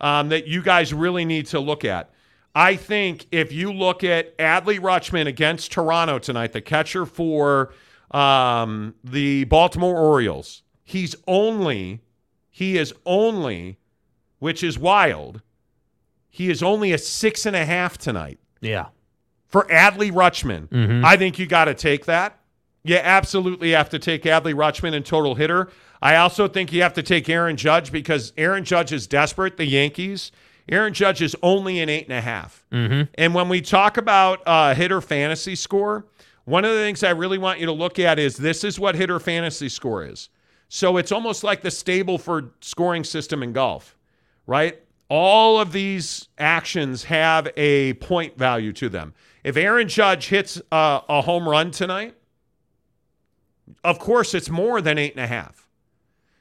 um, 0.01 0.29
that 0.29 0.47
you 0.47 0.61
guys 0.63 0.93
really 0.93 1.25
need 1.25 1.45
to 1.47 1.59
look 1.59 1.83
at. 1.85 2.09
I 2.55 2.75
think 2.75 3.27
if 3.31 3.51
you 3.51 3.71
look 3.73 4.03
at 4.03 4.37
Adley 4.37 4.79
Rutschman 4.79 5.27
against 5.27 5.71
Toronto 5.71 6.19
tonight, 6.19 6.53
the 6.53 6.61
catcher 6.61 7.05
for 7.05 7.73
um, 8.11 8.93
the 9.03 9.43
Baltimore 9.45 9.97
Orioles, 9.97 10.61
he's 10.83 11.15
only 11.27 12.01
he 12.49 12.77
is 12.77 12.93
only, 13.05 13.79
which 14.37 14.63
is 14.63 14.77
wild, 14.77 15.41
he 16.29 16.49
is 16.51 16.61
only 16.61 16.91
a 16.93 16.97
six 16.99 17.45
and 17.47 17.55
a 17.55 17.65
half 17.65 17.97
tonight. 17.97 18.39
Yeah. 18.61 18.87
For 19.47 19.63
Adley 19.65 20.11
Rutschman, 20.11 20.67
Mhm. 20.67 21.03
I 21.03 21.17
think 21.17 21.39
you 21.39 21.47
got 21.47 21.65
to 21.65 21.73
take 21.73 22.05
that. 22.05 22.39
You 22.83 22.97
absolutely 22.97 23.71
have 23.71 23.89
to 23.89 23.99
take 23.99 24.23
Adley 24.23 24.53
Rutschman 24.53 24.93
and 24.93 25.05
total 25.05 25.35
hitter. 25.35 25.69
I 26.01 26.17
also 26.17 26.49
think 26.49 26.73
you 26.73 26.81
have 26.81 26.93
to 26.93 27.03
take 27.03 27.29
Aaron 27.29 27.55
Judge 27.55 27.91
because 27.91 28.33
Aaron 28.37 28.65
Judge 28.65 28.91
is 28.91 29.07
desperate, 29.07 29.55
the 29.55 29.65
Yankees. 29.65 30.31
Aaron 30.69 30.93
Judge 30.93 31.21
is 31.21 31.35
only 31.41 31.79
an 31.79 31.89
eight 31.89 32.07
and 32.07 32.17
a 32.17 32.21
half. 32.21 32.65
Mm-hmm. 32.71 33.03
And 33.15 33.33
when 33.33 33.47
we 33.47 33.61
talk 33.61 33.97
about 33.97 34.41
uh, 34.45 34.73
hitter 34.75 34.99
fantasy 35.01 35.55
score, 35.55 36.05
one 36.45 36.65
of 36.65 36.71
the 36.71 36.79
things 36.79 37.03
I 37.03 37.11
really 37.11 37.37
want 37.37 37.59
you 37.59 37.65
to 37.67 37.71
look 37.71 37.99
at 37.99 38.19
is 38.19 38.35
this 38.35 38.63
is 38.65 38.79
what 38.79 38.95
hitter 38.95 39.19
fantasy 39.19 39.69
score 39.69 40.05
is. 40.05 40.29
So 40.67 40.97
it's 40.97 41.11
almost 41.11 41.43
like 41.43 41.61
the 41.61 41.69
Stableford 41.69 42.51
scoring 42.61 43.03
system 43.03 43.43
in 43.43 43.53
golf, 43.53 43.95
right? 44.45 44.81
All 45.07 45.59
of 45.59 45.71
these 45.71 46.27
actions 46.37 47.03
have 47.05 47.47
a 47.55 47.93
point 47.95 48.37
value 48.37 48.73
to 48.73 48.89
them. 48.89 49.13
If 49.43 49.55
Aaron 49.55 49.87
Judge 49.87 50.27
hits 50.27 50.61
uh, 50.71 51.01
a 51.07 51.21
home 51.21 51.47
run 51.47 51.71
tonight, 51.71 52.15
of 53.83 53.99
course 53.99 54.33
it's 54.33 54.49
more 54.49 54.81
than 54.81 54.97
eight 54.97 55.13
and 55.15 55.23
a 55.23 55.27
half. 55.27 55.67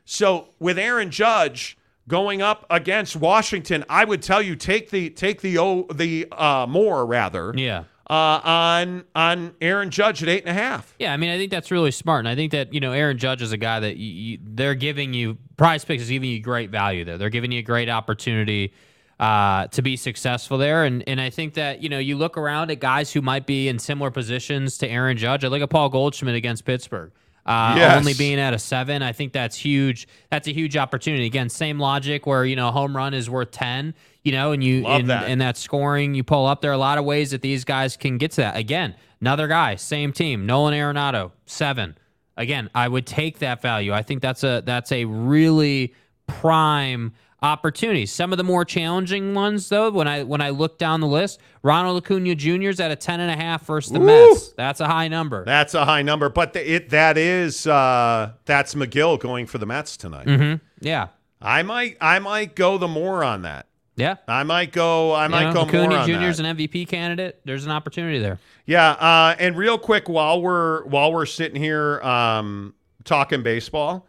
So 0.05 0.49
with 0.59 0.79
Aaron 0.79 1.11
Judge 1.11 1.77
going 2.09 2.43
up 2.43 2.67
against 2.71 3.17
Washington, 3.17 3.85
I 3.89 4.05
would 4.05 4.23
tell 4.23 4.43
you 4.43 4.57
take 4.57 4.91
the 4.91 5.11
take 5.11 5.41
the 5.41 5.59
o 5.59 5.87
the 5.93 6.27
uh, 6.33 6.67
more 6.69 7.07
rather 7.07 7.53
Yeah. 7.57 7.85
uh, 8.11 8.41
on 8.45 9.05
on 9.15 9.55
Aaron 9.61 9.91
Judge 9.91 10.23
at 10.23 10.29
eight 10.29 10.43
and 10.47 10.51
a 10.51 10.61
half. 10.61 10.95
Yeah, 10.99 11.13
I 11.13 11.17
mean, 11.17 11.31
I 11.31 11.39
think 11.39 11.51
that's 11.53 11.71
really 11.71 11.93
smart, 11.93 12.21
and 12.21 12.29
I 12.29 12.35
think 12.35 12.51
that 12.53 12.75
you 12.75 12.81
know 12.81 12.93
Aaron 12.93 13.19
Judge 13.19 13.41
is 13.43 13.53
a 13.53 13.57
guy 13.57 13.79
that 13.81 13.97
you, 13.97 14.13
you, 14.33 14.39
they're 14.43 14.75
giving 14.75 15.15
you 15.15 15.39
Prize 15.57 15.85
Picks 15.85 16.03
is 16.03 16.11
giving 16.11 16.31
you 16.31 16.41
great 16.41 16.71
value 16.71 17.05
there. 17.05 17.17
They're 17.19 17.31
giving 17.31 17.53
you 17.53 17.61
a 17.61 17.63
great 17.63 17.89
opportunity 17.89 18.75
uh, 19.23 19.69
to 19.69 19.83
be 19.83 19.97
successful 19.97 20.59
there, 20.59 20.83
and 20.85 21.05
and 21.09 21.21
I 21.21 21.31
think 21.31 21.55
that 21.55 21.81
you 21.81 21.89
know 21.89 22.01
you 22.01 22.17
look 22.17 22.37
around 22.37 22.73
at 22.73 22.81
guys 22.81 23.13
who 23.13 23.23
might 23.23 23.47
be 23.47 23.69
in 23.69 23.79
similar 23.79 24.11
positions 24.11 24.79
to 24.79 24.89
Aaron 24.89 25.17
Judge. 25.17 25.45
I 25.45 25.49
look 25.49 25.63
at 25.63 25.71
Paul 25.71 25.91
Goldschmidt 25.91 26.35
against 26.35 26.65
Pittsburgh. 26.65 27.13
Uh, 27.47 27.75
Yes. 27.77 27.97
Only 27.99 28.15
being 28.15 28.41
at 28.41 28.53
a 28.53 28.59
seven, 28.59 29.01
I 29.01 29.13
think 29.13 29.33
that's 29.33 29.57
huge. 29.57 30.09
That's 30.31 30.49
a 30.49 30.53
huge 30.53 30.77
opportunity. 30.77 31.25
Again, 31.27 31.49
same 31.49 31.79
logic 31.79 32.27
where 32.27 32.45
you 32.45 32.57
know 32.57 32.69
a 32.69 32.73
home 32.73 32.97
run 32.97 33.15
is 33.15 33.31
worth 33.31 33.53
ten. 33.53 33.95
You 34.25 34.33
know, 34.33 34.51
and 34.51 34.63
you 34.63 34.83
Love 34.83 35.01
and, 35.01 35.11
that. 35.11 35.25
and 35.29 35.41
that 35.41 35.57
scoring 35.57 36.15
you 36.15 36.25
pull 36.25 36.47
up. 36.47 36.61
There 36.61 36.71
are 36.73 36.75
a 36.75 36.79
lot 36.79 36.99
of 36.99 37.05
ways 37.05 37.31
that 37.31 37.43
these 37.43 37.65
guys 37.65 37.97
can 37.97 38.19
get 38.19 38.33
to 38.33 38.41
that. 38.43 38.57
Again, 38.57 38.95
another 39.21 39.47
guy, 39.47 39.77
same 39.77 40.13
team, 40.13 40.47
Nolan 40.47 40.75
Arenado, 40.75 41.31
seven. 41.47 41.97
Again, 42.37 42.71
I 42.75 42.89
would 42.89 43.07
take 43.07 43.39
that 43.39 43.63
value. 43.63 43.93
I 43.93 44.03
think 44.03 44.21
that's 44.21 44.43
a 44.43 44.63
that's 44.67 44.91
a 44.91 45.05
really 45.05 45.95
prime 46.27 47.13
opportunity. 47.43 48.07
Some 48.07 48.33
of 48.33 48.39
the 48.39 48.45
more 48.45 48.65
challenging 48.65 49.35
ones, 49.35 49.69
though, 49.69 49.91
when 49.91 50.07
I 50.09 50.23
when 50.23 50.41
I 50.41 50.51
look 50.51 50.79
down 50.79 51.01
the 51.01 51.07
list, 51.07 51.41
Ronald 51.63 52.03
Acuna 52.03 52.35
Jr. 52.35 52.69
is 52.69 52.81
at 52.81 52.91
a 52.91 52.97
ten 52.97 53.21
and 53.21 53.31
a 53.31 53.37
half 53.37 53.67
versus 53.67 53.93
the 53.93 54.01
Woo! 54.01 54.07
Mets. 54.07 54.53
That's 54.53 54.81
a 54.81 54.87
high 54.87 55.09
number. 55.09 55.45
That's 55.45 55.75
a 55.75 55.85
high 55.85 56.03
number, 56.03 56.29
but 56.29 56.53
the, 56.53 56.73
it 56.75 56.91
that 56.91 57.19
is 57.19 57.67
uh, 57.67 58.33
that's 58.45 58.75
Megill 58.75 59.19
going 59.19 59.47
for 59.47 59.59
the 59.59 59.67
Mets 59.67 59.97
tonight. 59.97 60.27
hmm 60.29 60.55
Yeah, 60.81 61.09
I 61.41 61.63
might 61.63 61.97
I 62.01 62.19
might 62.21 62.55
go 62.55 62.79
the 62.79 62.89
more 62.89 63.25
on 63.25 63.43
that. 63.43 63.67
yeah. 63.97 64.17
I 64.29 64.43
might 64.45 64.73
go 64.73 65.13
I 65.13 65.25
You 65.25 65.31
might 65.31 65.45
know, 65.49 65.53
go 65.53 65.61
Acuna 65.63 65.89
more 65.89 65.99
on 65.99 66.07
Jr. 66.09 66.13
that. 66.15 66.23
is 66.29 66.41
an 66.41 66.57
MVP 66.57 66.89
candidate. 66.89 67.41
There's 67.45 67.65
an 67.67 67.73
opportunity 67.73 68.19
there. 68.19 68.39
Yeah, 68.65 68.91
uh, 68.93 69.35
and 69.41 69.57
real 69.57 69.77
quick 69.79 70.09
while 70.09 70.41
we're 70.41 70.85
while 70.85 71.13
we're 71.13 71.27
sitting 71.27 71.61
here 71.61 72.01
um, 72.03 72.75
talking 73.05 73.43
baseball, 73.43 74.07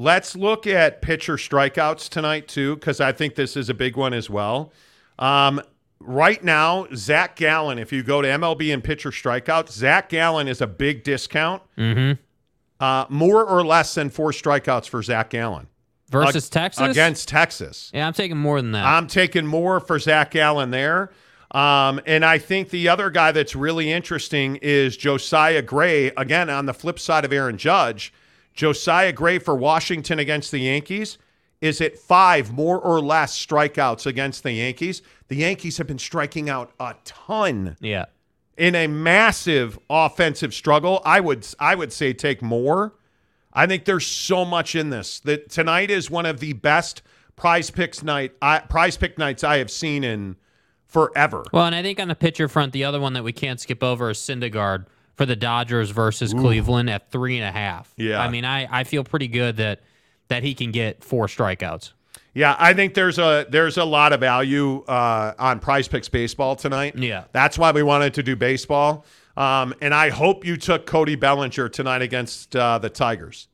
let's 0.00 0.34
look 0.34 0.66
at 0.66 1.02
pitcher 1.02 1.36
strikeouts 1.36 2.08
tonight 2.08 2.48
too, 2.48 2.76
because 2.76 3.00
I 3.00 3.12
think 3.12 3.34
this 3.34 3.56
is 3.56 3.68
a 3.68 3.74
big 3.74 3.96
one 3.96 4.14
as 4.14 4.30
well. 4.30 4.72
Um, 5.18 5.60
right 6.00 6.42
now, 6.42 6.86
Zach 6.94 7.36
Gallen, 7.36 7.78
if 7.78 7.92
you 7.92 8.02
go 8.02 8.22
to 8.22 8.28
MLB 8.28 8.72
and 8.72 8.82
pitcher 8.82 9.10
strikeouts, 9.10 9.70
Zach 9.72 10.08
Gallen 10.08 10.48
is 10.48 10.60
a 10.60 10.66
big 10.66 11.04
discount, 11.04 11.62
Mm-hmm. 11.76 12.20
uh, 12.82 13.04
more 13.10 13.44
or 13.44 13.64
less 13.64 13.94
than 13.94 14.08
four 14.10 14.30
strikeouts 14.32 14.88
for 14.88 15.02
Zach 15.02 15.30
Gallen 15.30 15.66
Versus 16.10 16.46
Ag- 16.46 16.50
Texas 16.52 16.88
against 16.90 17.28
Texas. 17.28 17.90
Yeah, 17.94 18.06
I'm 18.06 18.14
taking 18.14 18.38
more 18.38 18.60
than 18.62 18.72
that. 18.72 18.86
I'm 18.86 19.06
taking 19.06 19.46
more 19.46 19.78
for 19.80 19.98
Zach 19.98 20.30
Gallen 20.30 20.70
there. 20.70 21.10
Um, 21.52 22.00
and 22.06 22.24
I 22.24 22.38
think 22.38 22.70
the 22.70 22.88
other 22.88 23.10
guy 23.10 23.32
that's 23.32 23.54
really 23.56 23.90
interesting 23.92 24.56
is 24.62 24.96
Josiah 24.96 25.62
Gray. 25.62 26.06
Again, 26.16 26.48
on 26.48 26.66
the 26.66 26.72
flip 26.74 26.98
side 27.00 27.24
of 27.24 27.32
Aaron 27.32 27.58
Judge, 27.58 28.12
Josiah 28.54 29.12
Gray 29.12 29.38
for 29.38 29.54
Washington 29.54 30.18
against 30.18 30.50
the 30.50 30.60
Yankees 30.60 31.18
is 31.60 31.80
at 31.80 31.98
five 31.98 32.52
more 32.52 32.78
or 32.78 33.00
less 33.00 33.38
strikeouts 33.46 34.06
against 34.06 34.42
the 34.42 34.52
Yankees. 34.52 35.02
The 35.28 35.36
Yankees 35.36 35.78
have 35.78 35.86
been 35.86 35.98
striking 35.98 36.48
out 36.48 36.72
a 36.80 36.94
ton 37.04 37.76
yeah. 37.80 38.06
in 38.56 38.74
a 38.74 38.86
massive 38.86 39.78
offensive 39.88 40.54
struggle. 40.54 41.02
I 41.04 41.20
would 41.20 41.46
I 41.58 41.74
would 41.74 41.92
say 41.92 42.12
take 42.12 42.42
more. 42.42 42.94
I 43.52 43.66
think 43.66 43.84
there's 43.84 44.06
so 44.06 44.44
much 44.44 44.74
in 44.74 44.90
this 44.90 45.20
that 45.20 45.50
tonight 45.50 45.90
is 45.90 46.10
one 46.10 46.24
of 46.24 46.40
the 46.40 46.54
best 46.54 47.02
prize 47.36 47.70
picks 47.70 48.02
night 48.02 48.32
I, 48.40 48.60
prize 48.60 48.96
pick 48.96 49.18
nights 49.18 49.44
I 49.44 49.58
have 49.58 49.70
seen 49.70 50.04
in 50.04 50.36
forever. 50.86 51.44
Well, 51.52 51.66
and 51.66 51.74
I 51.74 51.82
think 51.82 52.00
on 52.00 52.08
the 52.08 52.14
pitcher 52.14 52.48
front, 52.48 52.72
the 52.72 52.84
other 52.84 53.00
one 53.00 53.12
that 53.14 53.24
we 53.24 53.32
can't 53.32 53.60
skip 53.60 53.82
over 53.82 54.10
is 54.10 54.18
Syndergaard 54.18 54.86
for 55.20 55.26
the 55.26 55.36
Dodgers 55.36 55.90
versus 55.90 56.32
Cleveland 56.32 56.88
at 56.88 57.10
three 57.10 57.36
and 57.36 57.46
a 57.46 57.52
half. 57.52 57.92
Yeah. 57.98 58.22
I 58.22 58.30
mean, 58.30 58.46
I, 58.46 58.66
I 58.70 58.84
feel 58.84 59.04
pretty 59.04 59.28
good 59.28 59.58
that 59.58 59.82
that 60.28 60.42
he 60.42 60.54
can 60.54 60.70
get 60.70 61.04
four 61.04 61.26
strikeouts. 61.26 61.92
Yeah, 62.32 62.56
I 62.58 62.72
think 62.72 62.94
there's 62.94 63.18
a 63.18 63.44
there's 63.50 63.76
a 63.76 63.84
lot 63.84 64.14
of 64.14 64.20
value 64.20 64.82
uh, 64.84 65.34
on 65.38 65.60
Prize 65.60 65.88
Picks 65.88 66.08
baseball 66.08 66.56
tonight. 66.56 66.96
Yeah. 66.96 67.24
that's 67.32 67.58
why 67.58 67.70
we 67.70 67.82
wanted 67.82 68.14
to 68.14 68.22
do 68.22 68.34
baseball. 68.34 69.04
Um, 69.36 69.74
and 69.82 69.92
I 69.92 70.08
hope 70.08 70.46
you 70.46 70.56
took 70.56 70.86
Cody 70.86 71.16
Bellinger 71.16 71.68
tonight 71.68 72.00
against 72.00 72.56
uh, 72.56 72.78
the 72.78 72.88
Tigers, 72.88 73.48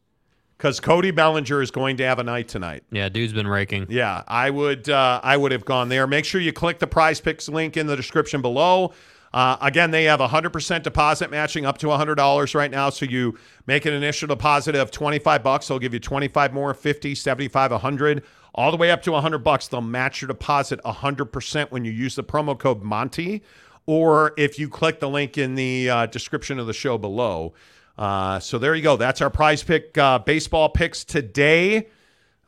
because 0.57 0.79
Cody 0.79 1.11
Bellinger 1.11 1.63
is 1.63 1.73
going 1.73 1.97
to 1.97 2.05
have 2.05 2.21
a 2.21 2.25
night 2.25 2.47
tonight. 2.47 2.85
Yeah, 2.93 3.09
dude's 3.09 3.33
been 3.33 3.49
raking. 3.49 3.87
Yeah, 3.89 4.23
I 4.29 4.51
would 4.51 4.89
uh, 4.89 5.21
I 5.21 5.37
would 5.37 5.51
have 5.51 5.65
gone 5.65 5.89
there. 5.89 6.07
Make 6.07 6.27
sure 6.27 6.41
you 6.41 6.53
click 6.53 6.79
the 6.79 6.87
Prize 6.87 7.21
Picks 7.21 7.49
link 7.49 7.77
in 7.77 7.89
the 7.89 7.97
description 7.97 8.41
below. 8.41 8.93
Uh, 9.37 9.59
again, 9.61 9.91
they 9.91 10.05
have 10.05 10.23
a 10.23 10.29
100% 10.29 10.83
deposit 10.83 11.31
matching 11.31 11.67
up 11.67 11.77
to 11.77 11.89
$100 11.89 12.55
right 12.55 12.71
now. 12.71 12.89
So 12.89 13.05
you 13.05 13.39
make 13.67 13.85
an 13.85 13.93
initial 13.93 14.29
deposit 14.29 14.75
of 14.75 14.91
25 14.91 15.43
bucks, 15.43 15.69
they'll 15.69 15.79
give 15.79 15.93
you 15.93 16.01
25 16.01 16.55
more, 16.55 16.73
50, 16.73 17.15
75, 17.15 17.71
100, 17.73 18.23
all 18.55 18.71
the 18.71 18.79
way 18.79 18.91
up 18.91 19.03
to 19.03 19.13
100 19.13 19.41
bucks. 19.41 19.69
They'll 19.69 19.83
match 19.83 20.23
your 20.23 20.29
deposit 20.29 20.81
100% 20.85 21.71
when 21.71 21.85
you 21.85 21.93
use 21.93 22.15
the 22.15 22.25
promo 22.25 22.59
code 22.59 22.83
Monty 22.83 23.43
or 23.85 24.33
if 24.39 24.59
you 24.59 24.71
click 24.71 25.01
the 25.01 25.09
link 25.11 25.37
in 25.37 25.55
the 25.55 25.91
uh, 25.91 26.07
description 26.07 26.59
of 26.59 26.67
the 26.67 26.73
show 26.73 26.97
below. 26.97 27.53
Uh, 27.99 28.41
so 28.41 28.59
there 28.59 28.75
you 28.75 28.83
go. 28.83 28.97
That's 28.97 29.21
our 29.21 29.29
prize 29.29 29.63
pick 29.63 29.99
uh, 29.99 30.19
baseball 30.19 30.71
picks 30.71 31.05
today. 31.05 31.89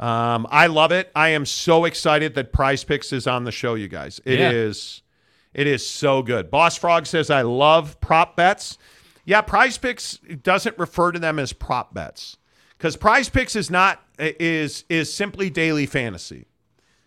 Um, 0.01 0.47
I 0.51 0.69
love 0.69 0.93
it. 0.93 1.11
I 1.15 1.29
am 1.31 1.45
so 1.45 1.85
excited 1.85 2.35
that 2.37 2.53
Prize 2.53 2.85
Picks 2.85 3.13
is 3.13 3.27
on 3.27 3.45
the 3.45 3.51
show, 3.53 3.75
you 3.75 3.89
guys. 3.89 4.21
It 4.25 4.39
is, 4.41 5.03
Yeah. 5.03 5.08
It 5.55 5.67
is 5.67 5.87
so 5.87 6.23
good. 6.23 6.51
Boss 6.51 6.77
Frog 6.77 7.07
says 7.07 7.31
I 7.31 7.43
love 7.43 8.01
prop 8.01 8.37
bets. 8.37 8.79
Yeah, 9.25 9.41
Prize 9.43 9.77
Picks 9.77 10.19
doesn't 10.43 10.79
refer 10.79 11.13
to 11.13 11.19
them 11.19 11.39
as 11.39 11.53
prop 11.53 11.93
bets 11.93 12.39
because 12.77 12.97
Prize 12.97 13.29
Picks 13.29 13.57
is 13.57 13.71
not 13.71 14.03
is 14.19 14.85
is 14.89 15.13
simply 15.13 15.51
daily 15.51 15.87
fantasy. 15.87 16.47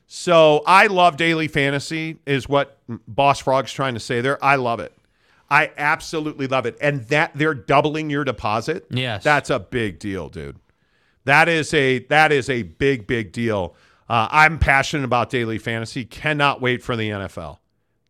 So 0.08 0.62
I 0.68 0.88
love 0.88 1.16
daily 1.16 1.48
fantasy 1.48 2.20
is 2.26 2.50
what 2.50 2.78
Boss 3.08 3.40
Frog's 3.40 3.72
trying 3.72 3.94
to 3.94 4.00
say 4.00 4.20
there. 4.20 4.44
I 4.44 4.58
love 4.58 4.82
it. 4.82 4.94
I 5.50 5.72
absolutely 5.78 6.48
love 6.48 6.66
it. 6.66 6.78
And 6.82 7.06
that 7.08 7.32
they're 7.34 7.54
doubling 7.54 8.10
your 8.10 8.24
deposit. 8.24 8.86
Yes. 8.90 9.24
That's 9.24 9.50
a 9.50 9.60
big 9.60 10.00
deal, 10.00 10.30
dude. 10.30 10.58
That 11.24 11.48
is 11.48 11.74
a 11.74 12.00
that 12.08 12.32
is 12.32 12.50
a 12.50 12.64
big 12.64 13.08
big 13.08 13.32
deal. 13.32 13.76
Uh, 14.10 14.28
I'm 14.30 14.60
passionate 14.60 15.06
about 15.06 15.30
daily 15.30 15.58
fantasy. 15.58 16.04
Cannot 16.04 16.62
wait 16.62 16.84
for 16.84 16.98
the 16.98 17.10
NFL. 17.10 17.60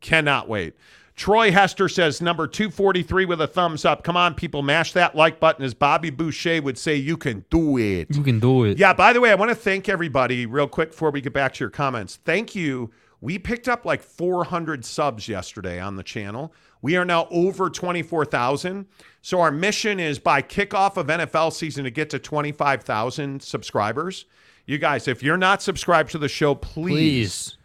Cannot 0.02 0.50
wait. 0.50 0.76
Troy 1.16 1.52
Hester 1.52 1.88
says 1.88 2.22
number 2.22 2.48
243 2.48 3.26
with 3.26 3.42
a 3.42 3.48
thumbs 3.48 3.86
up. 3.86 4.04
Come 4.04 4.18
on, 4.18 4.34
people, 4.34 4.62
mash 4.62 4.94
that 4.94 5.16
like 5.16 5.40
button. 5.40 5.64
As 5.64 5.74
Bobby 5.74 6.10
Boucher 6.10 6.62
would 6.62 6.78
say, 6.78 6.96
you 6.96 7.16
can 7.18 7.46
do 7.50 7.78
it. 7.78 8.08
You 8.16 8.24
can 8.24 8.40
do 8.40 8.64
it. 8.64 8.78
Yeah, 8.80 8.94
by 8.94 9.14
the 9.14 9.22
way, 9.22 9.32
I 9.32 9.36
want 9.36 9.50
to 9.50 9.56
thank 9.56 9.88
everybody 9.88 10.46
real 10.46 10.68
quick 10.68 10.92
before 10.92 11.12
we 11.12 11.22
get 11.22 11.34
back 11.34 11.54
to 11.54 11.60
your 11.64 11.70
comments. 11.70 12.18
Thank 12.26 12.56
you. 12.56 12.92
We 13.20 13.38
picked 13.38 13.68
up 13.68 13.86
like 13.86 14.02
400 14.02 14.84
subs 14.84 15.28
yesterday 15.28 15.80
on 15.80 15.96
the 15.96 16.02
channel. 16.02 16.54
We 16.82 16.96
are 16.96 17.06
now 17.06 17.28
over 17.30 17.70
24,000. 17.70 18.88
So 19.22 19.42
our 19.42 19.52
mission 19.52 20.00
is 20.00 20.18
by 20.18 20.42
kickoff 20.42 20.98
of 20.98 21.06
NFL 21.06 21.54
season 21.54 21.84
to 21.84 21.92
get 21.92 22.10
to 22.10 22.20
25,000 22.20 23.44
subscribers. 23.44 24.26
You 24.66 24.80
guys, 24.80 25.08
if 25.08 25.22
you're 25.22 25.38
not 25.38 25.62
subscribed 25.62 26.12
to 26.12 26.18
the 26.18 26.28
show, 26.30 26.56
please, 26.56 26.92
please, 26.92 27.58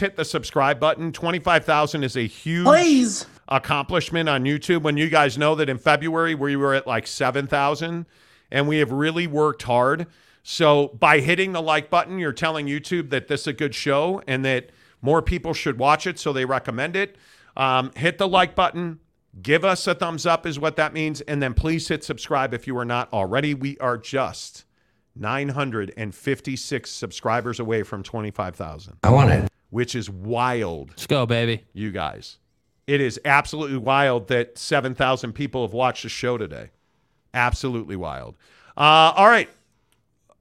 hit 0.00 0.16
the 0.16 0.24
subscribe 0.24 0.80
button. 0.80 1.12
25,000 1.12 2.04
is 2.04 2.16
a 2.16 2.26
huge 2.26 2.66
Please. 2.66 3.26
accomplishment 3.48 4.28
on 4.28 4.44
YouTube 4.44 4.82
when 4.82 4.96
you 4.96 5.08
guys 5.08 5.38
know 5.38 5.54
that 5.54 5.68
in 5.68 5.78
February 5.78 6.34
we 6.34 6.56
were 6.56 6.74
at 6.74 6.86
like 6.86 7.06
7,000 7.06 8.06
and 8.50 8.68
we 8.68 8.78
have 8.78 8.90
really 8.92 9.26
worked 9.26 9.62
hard 9.62 10.06
So 10.42 10.88
by 10.88 11.20
hitting 11.20 11.52
the 11.52 11.62
like 11.62 11.90
button, 11.90 12.18
you're 12.18 12.32
telling 12.32 12.66
YouTube 12.66 13.10
that 13.10 13.28
this 13.28 13.42
is 13.42 13.46
a 13.48 13.52
good 13.52 13.74
show 13.74 14.22
and 14.26 14.44
that 14.44 14.70
more 15.02 15.22
people 15.22 15.54
should 15.54 15.78
watch 15.78 16.06
it, 16.06 16.18
so 16.18 16.32
they 16.32 16.44
recommend 16.44 16.96
it. 16.96 17.16
Um, 17.56 17.92
hit 17.96 18.18
the 18.18 18.28
like 18.28 18.54
button. 18.54 19.00
Give 19.42 19.64
us 19.64 19.86
a 19.86 19.94
thumbs 19.94 20.26
up, 20.26 20.46
is 20.46 20.58
what 20.58 20.76
that 20.76 20.92
means. 20.92 21.20
And 21.22 21.42
then 21.42 21.54
please 21.54 21.88
hit 21.88 22.02
subscribe 22.02 22.52
if 22.54 22.66
you 22.66 22.76
are 22.78 22.84
not 22.84 23.12
already. 23.12 23.54
We 23.54 23.78
are 23.78 23.96
just 23.98 24.64
956 25.16 26.90
subscribers 26.90 27.60
away 27.60 27.82
from 27.82 28.02
25,000. 28.02 28.98
I 29.02 29.10
want 29.10 29.30
it. 29.30 29.50
Which 29.70 29.94
is 29.94 30.10
wild. 30.10 30.90
Let's 30.90 31.06
go, 31.06 31.26
baby. 31.26 31.64
You 31.72 31.90
guys. 31.92 32.38
It 32.86 33.00
is 33.00 33.20
absolutely 33.24 33.78
wild 33.78 34.28
that 34.28 34.58
7,000 34.58 35.32
people 35.32 35.62
have 35.62 35.72
watched 35.72 36.02
the 36.02 36.08
show 36.08 36.36
today. 36.36 36.70
Absolutely 37.32 37.94
wild. 37.96 38.36
Uh, 38.76 39.12
all 39.14 39.28
right. 39.28 39.48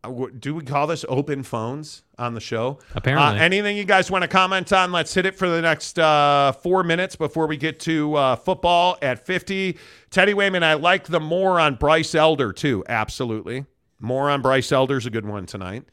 Uh, 0.04 0.28
do 0.40 0.56
we 0.56 0.64
call 0.64 0.88
this 0.88 1.06
open 1.10 1.44
phones 1.44 2.04
on 2.18 2.34
the 2.34 2.40
show? 2.40 2.80
Apparently. 2.96 3.38
Uh, 3.40 3.44
anything 3.44 3.76
you 3.78 3.84
guys 3.84 4.10
want 4.10 4.22
to 4.24 4.28
comment 4.28 4.72
on? 4.72 4.92
Let's 4.92 5.14
hit 5.14 5.26
it 5.26 5.36
for 5.36 5.50
the 5.50 5.62
next 5.62 6.00
uh, 6.00 6.54
four 6.54 6.84
minutes 6.84 7.16
before 7.16 7.48
we 7.48 7.58
get 7.58 7.80
to 7.82 8.16
uh, 8.16 8.36
football 8.38 8.98
at 9.02 9.26
50. 9.26 9.78
Teddy 10.10 10.34
Wayman, 10.34 10.64
I 10.64 10.76
like 10.76 11.04
the 11.06 11.20
more 11.20 11.60
on 11.60 11.76
Bryce 11.76 12.16
Elder, 12.16 12.54
too. 12.54 12.84
Absolutely. 12.88 13.66
More 14.00 14.30
on 14.30 14.42
Bryce 14.42 14.72
Elder's 14.72 15.06
a 15.06 15.10
good 15.10 15.26
one 15.26 15.46
tonight. 15.46 15.86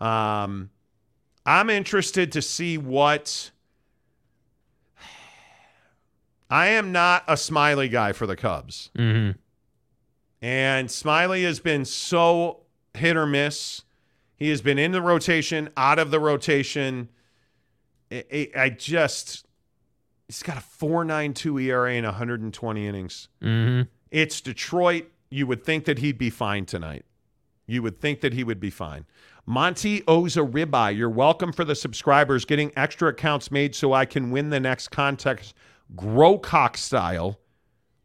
Um, 0.00 0.70
I'm 1.46 1.70
interested 1.70 2.32
to 2.32 2.42
see 2.42 2.78
what. 2.78 3.50
I 6.50 6.68
am 6.68 6.92
not 6.92 7.24
a 7.26 7.34
Smyly 7.34 7.90
guy 7.90 8.12
for 8.12 8.26
the 8.26 8.36
Cubs. 8.36 8.90
Mm-hmm. 8.98 9.38
And 10.42 10.88
Smyly 10.88 11.44
has 11.44 11.60
been 11.60 11.86
so 11.86 12.64
hit 12.94 13.16
or 13.16 13.26
miss. 13.26 13.84
He 14.36 14.50
has 14.50 14.60
been 14.60 14.78
in 14.78 14.92
the 14.92 15.00
rotation, 15.00 15.70
out 15.76 15.98
of 15.98 16.10
the 16.10 16.20
rotation. 16.20 17.08
I, 18.10 18.74
just, 18.76 19.46
he's 20.26 20.42
got 20.42 20.58
a 20.58 20.60
4.92 20.60 21.62
ERA 21.62 21.94
in 21.94 22.04
120 22.04 22.86
innings. 22.86 23.28
Mm-hmm. 23.40 23.88
It's 24.10 24.40
Detroit. 24.42 25.06
You 25.30 25.46
would 25.46 25.64
think 25.64 25.86
that 25.86 26.00
he'd 26.00 26.18
be 26.18 26.28
fine 26.28 26.66
tonight. 26.66 27.06
You 27.66 27.82
would 27.82 28.00
think 28.00 28.20
that 28.20 28.32
he 28.32 28.44
would 28.44 28.60
be 28.60 28.70
fine. 28.70 29.06
Monty 29.46 30.02
owes 30.06 30.36
a 30.36 30.40
ribeye. 30.40 30.96
You're 30.96 31.10
welcome 31.10 31.52
for 31.52 31.64
the 31.64 31.74
subscribers 31.74 32.44
getting 32.44 32.72
extra 32.76 33.08
accounts 33.08 33.50
made 33.50 33.74
so 33.74 33.92
I 33.92 34.04
can 34.04 34.30
win 34.30 34.50
the 34.50 34.60
next 34.60 34.88
contest, 34.88 35.54
Growcock 35.96 36.76
style, 36.76 37.38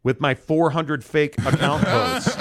with 0.02 0.20
my 0.20 0.34
400 0.34 1.04
fake 1.04 1.38
account 1.38 1.84
codes. 1.86 2.34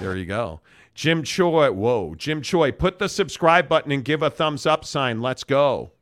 there 0.00 0.16
you 0.16 0.26
go. 0.26 0.60
Jim 0.94 1.22
Choi, 1.22 1.70
whoa, 1.72 2.14
Jim 2.16 2.42
Choi, 2.42 2.70
put 2.72 2.98
the 2.98 3.08
subscribe 3.08 3.68
button 3.68 3.92
and 3.92 4.04
give 4.04 4.22
a 4.22 4.30
thumbs 4.30 4.66
up 4.66 4.84
sign. 4.84 5.20
Let's 5.22 5.44
go. 5.44 5.92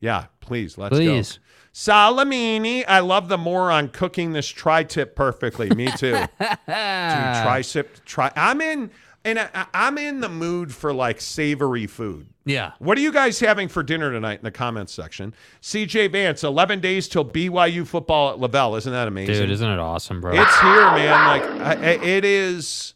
Yeah, 0.00 0.26
please, 0.40 0.78
let's 0.78 0.94
Please. 0.94 1.32
go. 1.38 1.42
Salamini, 1.72 2.84
I 2.88 3.00
love 3.00 3.28
the 3.28 3.38
more 3.38 3.70
on 3.70 3.88
cooking 3.88 4.32
this 4.32 4.48
tri-tip 4.48 5.14
perfectly. 5.14 5.70
Me 5.70 5.86
too. 5.96 6.12
Dude, 6.40 6.48
tri-tip, 6.66 8.04
try. 8.04 8.32
I'm 8.34 8.60
in, 8.60 8.90
and 9.28 9.38
I, 9.54 9.66
I'm 9.74 9.98
in 9.98 10.20
the 10.20 10.28
mood 10.28 10.72
for 10.74 10.92
like 10.92 11.20
savory 11.20 11.86
food. 11.86 12.28
Yeah. 12.44 12.72
What 12.78 12.96
are 12.96 13.00
you 13.00 13.12
guys 13.12 13.38
having 13.40 13.68
for 13.68 13.82
dinner 13.82 14.10
tonight 14.10 14.38
in 14.38 14.44
the 14.44 14.50
comments 14.50 14.92
section? 14.92 15.34
CJ 15.62 16.10
Vance, 16.12 16.42
11 16.44 16.80
days 16.80 17.06
till 17.08 17.24
BYU 17.24 17.86
football 17.86 18.32
at 18.32 18.38
LaVell. 18.50 18.78
Isn't 18.78 18.92
that 18.92 19.06
amazing? 19.08 19.34
Dude, 19.34 19.50
isn't 19.50 19.68
it 19.70 19.78
awesome, 19.78 20.20
bro? 20.20 20.32
It's 20.34 20.60
here, 20.60 20.90
man. 20.92 21.26
Like 21.26 21.42
I, 21.60 21.72
I- 21.74 22.04
it 22.04 22.24
is. 22.24 22.94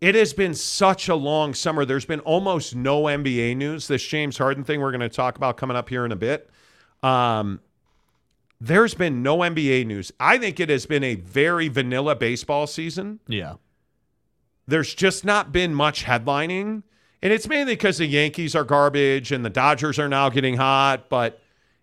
It 0.00 0.14
has 0.14 0.34
been 0.34 0.54
such 0.54 1.08
a 1.08 1.14
long 1.14 1.54
summer. 1.54 1.84
There's 1.86 2.04
been 2.04 2.20
almost 2.20 2.76
no 2.76 3.04
NBA 3.04 3.56
news. 3.56 3.88
This 3.88 4.04
James 4.06 4.36
Harden 4.36 4.62
thing 4.62 4.80
we're 4.80 4.90
going 4.92 5.00
to 5.00 5.08
talk 5.08 5.36
about 5.36 5.56
coming 5.56 5.76
up 5.76 5.88
here 5.88 6.04
in 6.04 6.12
a 6.12 6.16
bit. 6.16 6.50
Um, 7.02 7.60
there's 8.60 8.94
been 8.94 9.22
no 9.22 9.38
NBA 9.38 9.86
news. 9.86 10.12
I 10.20 10.38
think 10.38 10.60
it 10.60 10.68
has 10.68 10.86
been 10.86 11.02
a 11.02 11.14
very 11.16 11.68
vanilla 11.68 12.14
baseball 12.14 12.66
season. 12.66 13.20
yeah. 13.26 13.54
There's 14.66 14.94
just 14.94 15.24
not 15.24 15.52
been 15.52 15.74
much 15.74 16.04
headlining. 16.04 16.82
And 17.22 17.32
it's 17.32 17.48
mainly 17.48 17.72
because 17.72 17.98
the 17.98 18.06
Yankees 18.06 18.54
are 18.54 18.64
garbage 18.64 19.32
and 19.32 19.44
the 19.44 19.50
Dodgers 19.50 19.98
are 19.98 20.08
now 20.08 20.28
getting 20.28 20.56
hot, 20.56 21.08
but 21.08 21.40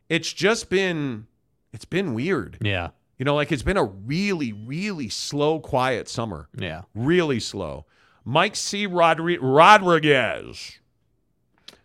it's 0.09 0.31
just 0.31 0.69
been 0.69 1.27
it's 1.73 1.85
been 1.85 2.13
weird. 2.13 2.57
Yeah. 2.61 2.89
You 3.17 3.25
know, 3.25 3.35
like 3.35 3.51
it's 3.51 3.63
been 3.63 3.77
a 3.77 3.83
really, 3.83 4.53
really 4.53 5.09
slow, 5.09 5.59
quiet 5.59 6.07
summer. 6.07 6.49
Yeah. 6.57 6.83
Really 6.93 7.39
slow. 7.39 7.85
Mike 8.25 8.55
C. 8.55 8.87
Rodri- 8.87 9.39
Rodriguez. 9.41 10.79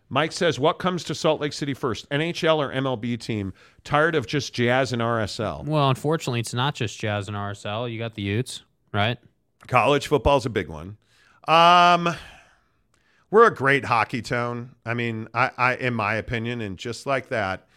Mike 0.09 0.31
says, 0.31 0.59
What 0.59 0.79
comes 0.79 1.03
to 1.05 1.15
Salt 1.15 1.39
Lake 1.39 1.53
City 1.53 1.73
first, 1.73 2.09
NHL 2.09 2.57
or 2.57 2.73
MLB 2.73 3.19
team? 3.19 3.53
Tired 3.83 4.15
of 4.15 4.25
just 4.25 4.53
Jazz 4.53 4.91
and 4.91 5.01
RSL. 5.01 5.65
Well, 5.65 5.89
unfortunately, 5.89 6.39
it's 6.39 6.53
not 6.53 6.75
just 6.75 6.99
Jazz 6.99 7.27
and 7.27 7.37
RSL. 7.37 7.91
You 7.91 7.99
got 7.99 8.15
the 8.15 8.23
Utes, 8.23 8.63
right? 8.93 9.17
College 9.69 10.07
football's 10.07 10.45
a 10.45 10.49
big 10.49 10.67
one. 10.67 10.97
Um, 11.47 12.09
we're 13.29 13.45
a 13.45 13.53
great 13.53 13.85
hockey 13.85 14.21
town. 14.21 14.75
I 14.85 14.95
mean, 14.95 15.27
I, 15.33 15.51
I 15.57 15.75
in 15.75 15.93
my 15.93 16.15
opinion, 16.15 16.59
and 16.61 16.77
just 16.77 17.05
like 17.05 17.29
that, 17.29 17.67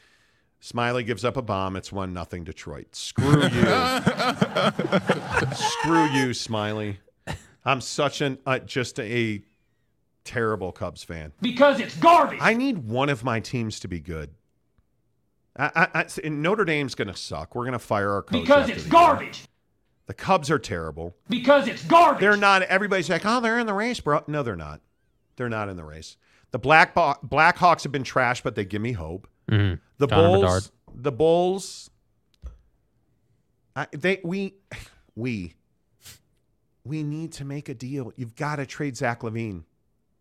Smyly 0.62 1.04
gives 1.04 1.24
up 1.24 1.36
a 1.36 1.42
bomb. 1.42 1.76
It's 1.76 1.92
one 1.92 2.12
nothing 2.14 2.44
Detroit. 2.44 2.96
Screw 2.96 3.42
you. 3.42 3.48
Screw 5.54 6.04
you, 6.06 6.30
Smyly. 6.30 6.96
I'm 7.64 7.80
such 7.82 8.22
an 8.22 8.38
uh, 8.46 8.58
just 8.60 8.98
a 8.98 9.42
terrible 10.24 10.72
Cubs 10.72 11.04
fan. 11.04 11.32
Because 11.42 11.78
it's 11.78 11.96
garbage. 11.96 12.38
I 12.40 12.54
need 12.54 12.78
one 12.78 13.10
of 13.10 13.22
my 13.22 13.40
teams 13.40 13.80
to 13.80 13.88
be 13.88 14.00
good. 14.00 14.30
I, 15.58 15.88
I, 15.94 16.06
I, 16.24 16.28
Notre 16.28 16.64
Dame's 16.64 16.94
going 16.94 17.08
to 17.08 17.16
suck. 17.16 17.54
We're 17.54 17.64
going 17.64 17.72
to 17.74 17.78
fire 17.78 18.10
our 18.12 18.22
coach 18.22 18.40
Because 18.40 18.70
it's 18.70 18.86
garbage. 18.86 19.40
year. 19.40 19.46
Garbage. 20.06 20.06
The 20.06 20.14
Cubs 20.14 20.50
are 20.50 20.58
terrible. 20.58 21.16
Because 21.28 21.68
it's 21.68 21.82
garbage. 21.84 22.20
They're 22.20 22.36
not. 22.36 22.62
Everybody's 22.62 23.08
like, 23.08 23.22
oh, 23.24 23.40
they're 23.40 23.58
in 23.58 23.66
the 23.66 23.74
race, 23.74 24.00
bro. 24.00 24.22
No, 24.26 24.42
they're 24.42 24.56
not. 24.56 24.80
They're 25.36 25.48
not 25.48 25.68
in 25.68 25.76
the 25.76 25.84
race. 25.84 26.16
The 26.50 26.58
Black 26.58 26.94
Bo- 26.94 27.16
Blackhawks 27.24 27.82
have 27.84 27.92
been 27.92 28.04
trash, 28.04 28.42
but 28.42 28.54
they 28.54 28.64
give 28.64 28.82
me 28.82 28.92
hope. 28.92 29.26
Mm-hmm. 29.50 29.80
The 29.98 30.08
Connor 30.08 30.28
Bulls. 30.28 30.42
Bedard. 30.42 30.62
The 30.94 31.12
Bulls. 31.12 31.90
I, 33.74 33.86
they 33.92 34.20
we 34.22 34.54
we 35.16 35.54
we 36.84 37.02
need 37.02 37.32
to 37.32 37.44
make 37.44 37.68
a 37.70 37.74
deal. 37.74 38.12
You've 38.16 38.36
got 38.36 38.56
to 38.56 38.66
trade 38.66 38.96
Zach 38.96 39.20
LaVine. 39.20 39.64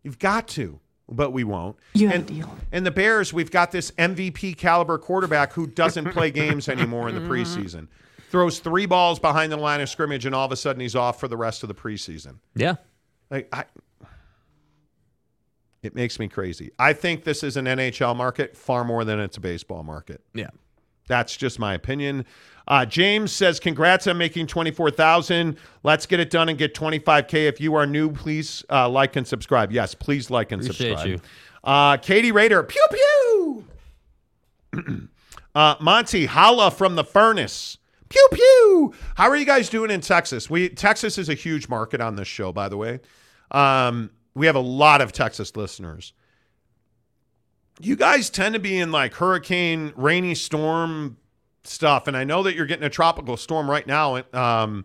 You've 0.02 0.18
got 0.18 0.48
to, 0.48 0.80
but 1.08 1.32
we 1.32 1.44
won't. 1.44 1.76
You 1.92 2.08
have 2.08 2.20
and, 2.20 2.30
a 2.30 2.32
deal. 2.32 2.58
And 2.72 2.86
the 2.86 2.90
Bears, 2.90 3.32
we've 3.32 3.50
got 3.50 3.70
this 3.72 3.90
MVP 3.92 4.56
caliber 4.56 4.96
quarterback 4.96 5.52
who 5.52 5.66
doesn't 5.66 6.12
play 6.12 6.30
games 6.30 6.68
anymore 6.68 7.10
in 7.10 7.14
the 7.14 7.20
preseason. 7.28 7.88
Throws 8.32 8.60
three 8.60 8.86
balls 8.86 9.18
behind 9.18 9.52
the 9.52 9.58
line 9.58 9.82
of 9.82 9.90
scrimmage, 9.90 10.24
and 10.24 10.34
all 10.34 10.46
of 10.46 10.52
a 10.52 10.56
sudden 10.56 10.80
he's 10.80 10.96
off 10.96 11.20
for 11.20 11.28
the 11.28 11.36
rest 11.36 11.62
of 11.62 11.68
the 11.68 11.74
preseason. 11.74 12.38
Yeah. 12.54 12.76
Like 13.30 13.46
I, 13.52 13.66
it 15.82 15.94
makes 15.94 16.18
me 16.18 16.28
crazy. 16.28 16.70
I 16.78 16.94
think 16.94 17.24
this 17.24 17.42
is 17.42 17.58
an 17.58 17.66
NHL 17.66 18.16
market 18.16 18.56
far 18.56 18.84
more 18.84 19.04
than 19.04 19.20
it's 19.20 19.36
a 19.36 19.40
baseball 19.40 19.82
market. 19.82 20.22
Yeah. 20.32 20.48
That's 21.08 21.36
just 21.36 21.58
my 21.58 21.74
opinion. 21.74 22.24
Uh, 22.66 22.86
James 22.86 23.32
says, 23.32 23.60
"Congrats 23.60 24.06
on 24.06 24.16
making 24.16 24.46
twenty 24.46 24.70
four 24.70 24.90
thousand. 24.90 25.58
Let's 25.82 26.06
get 26.06 26.18
it 26.18 26.30
done 26.30 26.48
and 26.48 26.56
get 26.56 26.74
twenty 26.74 27.00
five 27.00 27.28
k. 27.28 27.48
If 27.48 27.60
you 27.60 27.74
are 27.74 27.86
new, 27.86 28.10
please 28.12 28.64
uh, 28.70 28.88
like 28.88 29.14
and 29.16 29.26
subscribe. 29.26 29.72
Yes, 29.72 29.94
please 29.94 30.30
like 30.30 30.52
and 30.52 30.62
Appreciate 30.62 30.92
subscribe. 30.92 31.08
you. 31.08 31.20
Uh, 31.64 31.96
Katie 31.98 32.32
Raider, 32.32 32.62
pew 32.62 33.64
pew. 34.72 35.08
uh, 35.54 35.74
Monty, 35.80 36.24
holla 36.24 36.70
from 36.70 36.94
the 36.94 37.04
furnace. 37.04 37.76
Pew 38.12 38.28
pew. 38.32 38.94
How 39.14 39.28
are 39.30 39.36
you 39.36 39.46
guys 39.46 39.68
doing 39.70 39.90
in 39.90 40.02
Texas? 40.02 40.50
We 40.50 40.68
Texas 40.68 41.16
is 41.16 41.28
a 41.30 41.34
huge 41.34 41.68
market 41.68 42.00
on 42.02 42.16
this 42.16 42.28
show, 42.28 42.52
by 42.52 42.68
the 42.68 42.76
way. 42.76 43.00
Um, 43.50 44.10
we 44.34 44.44
have 44.46 44.56
a 44.56 44.60
lot 44.60 45.00
of 45.00 45.12
Texas 45.12 45.56
listeners. 45.56 46.12
You 47.80 47.96
guys 47.96 48.28
tend 48.30 48.52
to 48.54 48.60
be 48.60 48.78
in 48.78 48.92
like 48.92 49.14
hurricane, 49.14 49.92
rainy 49.96 50.34
storm 50.34 51.16
stuff, 51.64 52.06
and 52.06 52.16
I 52.16 52.24
know 52.24 52.42
that 52.42 52.54
you're 52.54 52.66
getting 52.66 52.84
a 52.84 52.90
tropical 52.90 53.36
storm 53.36 53.70
right 53.70 53.86
now. 53.86 54.22
Um, 54.34 54.84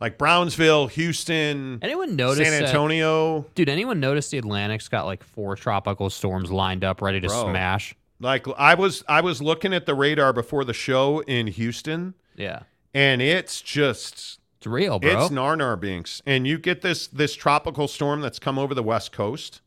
like 0.00 0.16
Brownsville, 0.16 0.86
Houston, 0.86 1.78
Anyone 1.82 2.16
notice 2.16 2.48
San 2.48 2.58
that- 2.60 2.68
Antonio. 2.68 3.46
Dude, 3.54 3.68
anyone 3.68 4.00
notice 4.00 4.30
the 4.30 4.38
Atlantic's 4.38 4.88
got 4.88 5.06
like 5.06 5.22
four 5.24 5.56
tropical 5.56 6.08
storms 6.08 6.50
lined 6.52 6.84
up 6.84 7.02
ready 7.02 7.20
to 7.20 7.26
Bro. 7.28 7.50
smash? 7.50 7.94
Like 8.20 8.46
I 8.56 8.74
was, 8.74 9.02
I 9.08 9.20
was 9.22 9.42
looking 9.42 9.74
at 9.74 9.86
the 9.86 9.94
radar 9.94 10.32
before 10.32 10.64
the 10.64 10.72
show 10.74 11.20
in 11.20 11.46
Houston, 11.48 12.14
Yeah. 12.40 12.62
and 12.94 13.20
it's 13.22 13.60
just 13.60 14.40
It's 14.58 14.66
real, 14.66 14.98
bro. 14.98 15.10
It's 15.10 15.30
narnar 15.30 15.78
binks, 15.78 16.22
and 16.26 16.46
you 16.46 16.58
get 16.58 16.82
this 16.82 17.06
this 17.06 17.34
tropical 17.34 17.86
storm 17.88 18.20
that's 18.20 18.38
come 18.38 18.58
over 18.58 18.74
the 18.74 18.82
west 18.82 19.12
coast, 19.12 19.60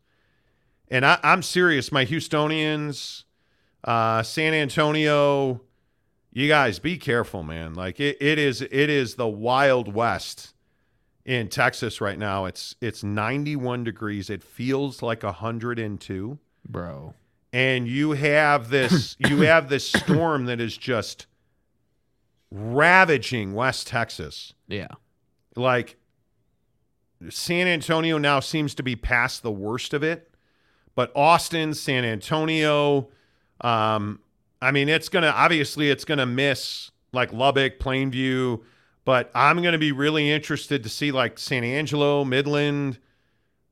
and 0.89 1.05
I, 1.05 1.19
I'm 1.23 1.43
serious. 1.43 1.91
My 1.91 2.05
Houstonians, 2.05 3.23
uh, 3.83 4.23
San 4.23 4.53
Antonio, 4.53 5.61
you 6.31 6.47
guys 6.47 6.79
be 6.79 6.97
careful, 6.97 7.43
man. 7.43 7.75
Like 7.75 7.99
it, 7.99 8.17
it 8.19 8.39
is 8.39 8.61
it 8.61 8.71
is 8.71 9.15
the 9.15 9.27
wild 9.27 9.93
west 9.93 10.53
in 11.25 11.47
Texas 11.47 12.01
right 12.01 12.17
now. 12.17 12.45
It's 12.45 12.75
it's 12.81 13.03
91 13.03 13.83
degrees. 13.83 14.29
It 14.29 14.43
feels 14.43 15.01
like 15.01 15.23
102. 15.23 16.39
Bro. 16.67 17.13
And 17.51 17.87
you 17.87 18.11
have 18.13 18.69
this 18.69 19.15
you 19.19 19.41
have 19.41 19.69
this 19.69 19.89
storm 19.91 20.45
that 20.45 20.59
is 20.59 20.75
just 20.75 21.27
ravaging 22.53 23.53
West 23.55 23.87
Texas. 23.87 24.53
Yeah. 24.67 24.89
Like 25.55 25.97
San 27.29 27.67
Antonio 27.67 28.17
now 28.19 28.39
seems 28.39 28.75
to 28.75 28.83
be 28.83 28.95
past 28.95 29.41
the 29.41 29.51
worst 29.51 29.93
of 29.93 30.03
it, 30.03 30.31
but 30.93 31.11
Austin, 31.15 31.73
San 31.73 32.05
Antonio, 32.05 33.09
um, 33.61 34.19
I 34.61 34.71
mean, 34.71 34.87
it's 34.87 35.09
gonna 35.09 35.33
obviously 35.35 35.89
it's 35.89 36.05
gonna 36.05 36.25
miss 36.27 36.91
like 37.11 37.33
Lubbock, 37.33 37.79
Plainview, 37.79 38.61
but 39.03 39.31
I'm 39.33 39.61
gonna 39.63 39.77
be 39.79 39.91
really 39.91 40.29
interested 40.31 40.83
to 40.83 40.89
see 40.89 41.11
like 41.11 41.39
San 41.39 41.63
Angelo, 41.63 42.23
Midland, 42.23 42.99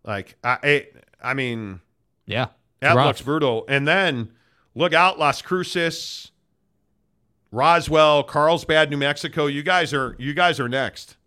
like 0.03 0.35
I, 0.43 0.57
it, 0.63 1.05
I 1.23 1.33
mean, 1.35 1.81
Yeah. 2.25 2.47
that 2.79 2.95
rough. 2.95 3.05
looks 3.05 3.21
brutal. 3.21 3.65
And 3.67 3.87
then 3.87 4.31
look 4.73 4.93
out, 4.93 5.19
Las 5.19 5.41
Cruces, 5.41 6.30
Roswell, 7.51 8.23
Carlsbad, 8.23 8.89
New 8.89 8.97
Mexico. 8.97 9.45
You 9.47 9.63
guys 9.63 9.93
are 9.93 10.15
you 10.17 10.33
guys 10.33 10.59
are 10.59 10.69
next. 10.69 11.17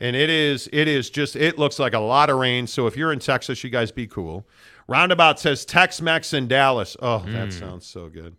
And 0.00 0.14
it 0.16 0.30
is 0.30 0.68
it 0.72 0.88
is 0.88 1.10
just 1.10 1.36
it 1.36 1.58
looks 1.58 1.78
like 1.78 1.94
a 1.94 2.00
lot 2.00 2.30
of 2.30 2.38
rain. 2.38 2.66
So 2.66 2.86
if 2.86 2.96
you're 2.96 3.12
in 3.12 3.18
Texas, 3.18 3.62
you 3.64 3.70
guys 3.70 3.90
be 3.92 4.06
cool. 4.06 4.46
Roundabout 4.86 5.40
says 5.40 5.64
Tex 5.64 6.00
Mex 6.00 6.32
in 6.32 6.46
Dallas. 6.46 6.96
Oh, 7.00 7.24
that 7.28 7.52
sounds 7.52 7.86
so 7.86 8.08
good. 8.08 8.36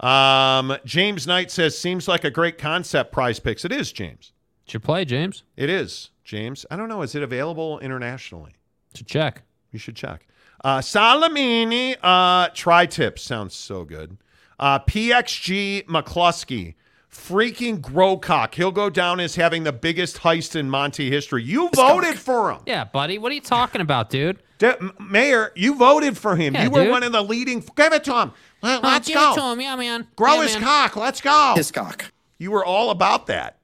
Um, 0.00 0.76
James 0.84 1.26
Knight 1.26 1.50
says 1.50 1.76
seems 1.78 2.08
like 2.08 2.24
a 2.24 2.30
great 2.30 2.58
concept. 2.58 3.12
Prize 3.12 3.38
picks. 3.38 3.64
It 3.64 3.72
is, 3.72 3.92
James. 3.92 4.32
Should 4.66 4.82
play, 4.82 5.04
James. 5.04 5.42
It 5.56 5.68
is, 5.68 6.10
James. 6.24 6.64
I 6.70 6.76
don't 6.76 6.88
know. 6.88 7.02
Is 7.02 7.14
it 7.14 7.22
available 7.22 7.78
internationally? 7.80 8.54
To 8.94 9.04
check. 9.04 9.42
You 9.72 9.78
should 9.78 9.96
check. 9.96 10.26
Uh, 10.64 10.78
Salamini, 10.78 11.96
uh, 12.02 12.48
tri 12.54 12.86
tips 12.86 13.22
sounds 13.22 13.54
so 13.54 13.84
good. 13.84 14.16
Uh, 14.64 14.78
PXG 14.78 15.84
McCluskey, 15.84 16.74
freaking 17.12 17.80
Grocock. 17.82 18.54
He'll 18.54 18.72
go 18.72 18.88
down 18.88 19.20
as 19.20 19.34
having 19.34 19.64
the 19.64 19.72
biggest 19.74 20.18
heist 20.20 20.56
in 20.56 20.70
Monty 20.70 21.10
history. 21.10 21.42
You 21.42 21.68
voted 21.74 22.18
for 22.18 22.50
him. 22.52 22.60
Yeah, 22.64 22.84
buddy. 22.84 23.18
What 23.18 23.30
are 23.30 23.34
you 23.34 23.42
talking 23.42 23.82
about, 23.82 24.08
dude? 24.08 24.38
D- 24.58 24.68
M- 24.68 24.92
Mayor, 24.98 25.52
you 25.54 25.74
voted 25.74 26.16
for 26.16 26.34
him. 26.34 26.54
Yeah, 26.54 26.64
you 26.64 26.70
were 26.70 26.84
dude. 26.84 26.90
one 26.92 27.02
of 27.02 27.12
the 27.12 27.22
leading. 27.22 27.60
Give 27.76 27.92
it 27.92 28.04
to 28.04 28.14
him. 28.22 28.32
Let, 28.62 28.82
Oh, 28.82 28.88
us 28.88 29.06
give 29.06 29.16
go. 29.16 29.32
it 29.32 29.34
to 29.34 29.42
him. 29.52 29.60
Yeah, 29.60 29.76
man. 29.76 30.06
Grow 30.16 30.36
Yeah, 30.36 30.42
his 30.44 30.54
man. 30.54 30.62
cock. 30.62 30.96
Let's 30.96 31.20
go. 31.20 31.52
His 31.56 31.70
cock. 31.70 32.10
You 32.38 32.50
were 32.50 32.64
all 32.64 32.88
about 32.88 33.26
that. 33.26 33.58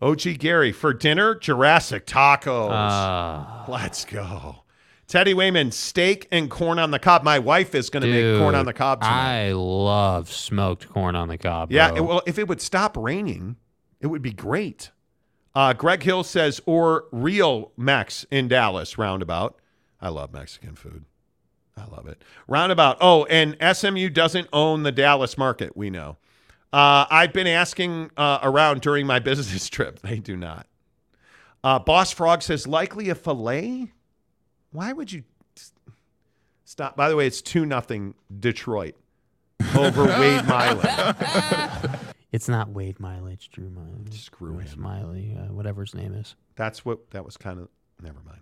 OG 0.00 0.38
Gary, 0.38 0.72
for 0.72 0.94
dinner, 0.94 1.34
Jurassic 1.34 2.06
tacos. 2.06 2.70
Uh, 2.70 3.70
Let's 3.70 4.06
go. 4.06 4.62
Teddy 5.08 5.32
Wayman, 5.32 5.72
steak 5.72 6.28
and 6.30 6.50
corn 6.50 6.78
on 6.78 6.90
the 6.90 6.98
cob. 6.98 7.22
My 7.24 7.38
wife 7.38 7.74
is 7.74 7.88
going 7.90 8.02
to 8.02 8.08
make 8.10 8.38
corn 8.40 8.54
on 8.54 8.66
the 8.66 8.74
cob 8.74 9.00
tonight. 9.00 9.46
I 9.48 9.52
love 9.52 10.30
smoked 10.30 10.88
corn 10.88 11.16
on 11.16 11.28
the 11.28 11.38
cob. 11.38 11.72
yeah, 11.72 11.94
it- 11.96 12.02
well, 12.04 12.22
if 12.26 12.38
it 12.38 12.46
would 12.46 12.60
stop 12.60 12.96
raining, 12.96 13.56
it 14.00 14.08
would 14.08 14.20
be 14.22 14.32
great. 14.32 14.90
Uh, 15.54 15.72
Greg 15.72 16.02
Hill 16.02 16.22
says, 16.24 16.60
or 16.66 17.06
real 17.10 17.72
Mex 17.76 18.26
in 18.30 18.48
Dallas, 18.48 18.98
roundabout. 18.98 19.56
I 20.00 20.10
love 20.10 20.32
Mexican 20.32 20.74
food. 20.76 21.04
I 21.76 21.86
love 21.86 22.06
it. 22.06 22.22
Roundabout. 22.46 22.98
Oh, 23.00 23.24
and 23.24 23.56
SMU 23.76 24.10
doesn't 24.10 24.48
own 24.52 24.82
the 24.82 24.92
Dallas 24.92 25.38
market, 25.38 25.76
we 25.76 25.90
know. 25.90 26.18
Uh, 26.72 27.06
I've 27.10 27.32
been 27.32 27.46
asking 27.46 28.10
uh, 28.16 28.40
around 28.42 28.82
during 28.82 29.06
my 29.06 29.18
business 29.20 29.68
trip. 29.68 30.00
They 30.00 30.18
do 30.18 30.36
not. 30.36 30.66
Uh, 31.64 31.78
Boss 31.78 32.12
Frog 32.12 32.42
says, 32.42 32.66
likely 32.66 33.08
a 33.08 33.14
filet? 33.14 33.90
Why 34.72 34.92
would 34.92 35.12
you 35.12 35.24
stop? 36.64 36.96
By 36.96 37.08
the 37.08 37.16
way, 37.16 37.26
it's 37.26 37.42
2 37.42 37.64
nothing 37.66 38.14
Detroit 38.40 38.94
over 39.76 40.04
Wade 40.04 40.46
Miley. 40.46 40.88
It's 42.30 42.48
not 42.48 42.68
Wade 42.70 43.00
Miley, 43.00 43.32
it's 43.32 43.46
Drew 43.48 43.70
Miley. 43.70 44.10
Screw 44.10 44.58
Or 44.58 44.62
Smyly, 44.62 45.34
uh, 45.34 45.52
whatever 45.52 45.82
his 45.82 45.94
name 45.94 46.12
is. 46.12 46.34
That's 46.56 46.84
what 46.84 47.10
that 47.12 47.24
was 47.24 47.36
kind 47.36 47.58
of. 47.58 47.68
Never 48.02 48.18
mind. 48.24 48.40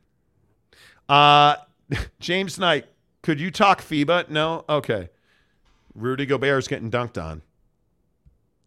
Uh, 1.09 1.97
James 2.21 2.59
Knight, 2.59 2.87
could 3.23 3.41
you 3.41 3.51
talk 3.51 3.81
FIBA? 3.81 4.29
No. 4.29 4.65
Okay. 4.69 5.09
Rudy 5.95 6.27
Gobert's 6.27 6.67
getting 6.69 6.91
dunked 6.91 7.23
on. 7.23 7.43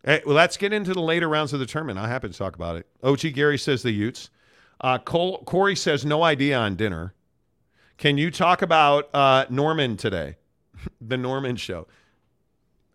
Hey, 0.05 0.21
well, 0.25 0.35
let's 0.35 0.55
get 0.55 0.71
into 0.71 0.93
the 0.93 1.01
later 1.01 1.27
rounds 1.27 1.51
of 1.51 1.59
the 1.59 1.65
tournament. 1.65 1.99
I'm 1.99 2.07
happy 2.09 2.29
to 2.29 2.37
talk 2.37 2.55
about 2.55 2.77
it. 2.77 2.87
OG 3.03 3.33
Gary 3.33 3.57
says 3.57 3.83
the 3.83 3.91
Utes. 3.91 4.29
Uh, 4.79 4.97
Cole, 4.97 5.43
Corey 5.43 5.75
says 5.75 6.05
no 6.05 6.23
idea 6.23 6.57
on 6.57 6.75
dinner. 6.75 7.13
Can 7.99 8.17
you 8.17 8.31
talk 8.31 8.61
about 8.61 9.13
uh, 9.13 9.45
Norman 9.49 9.97
today? 9.97 10.37
the 11.01 11.17
Norman 11.17 11.57
show. 11.57 11.85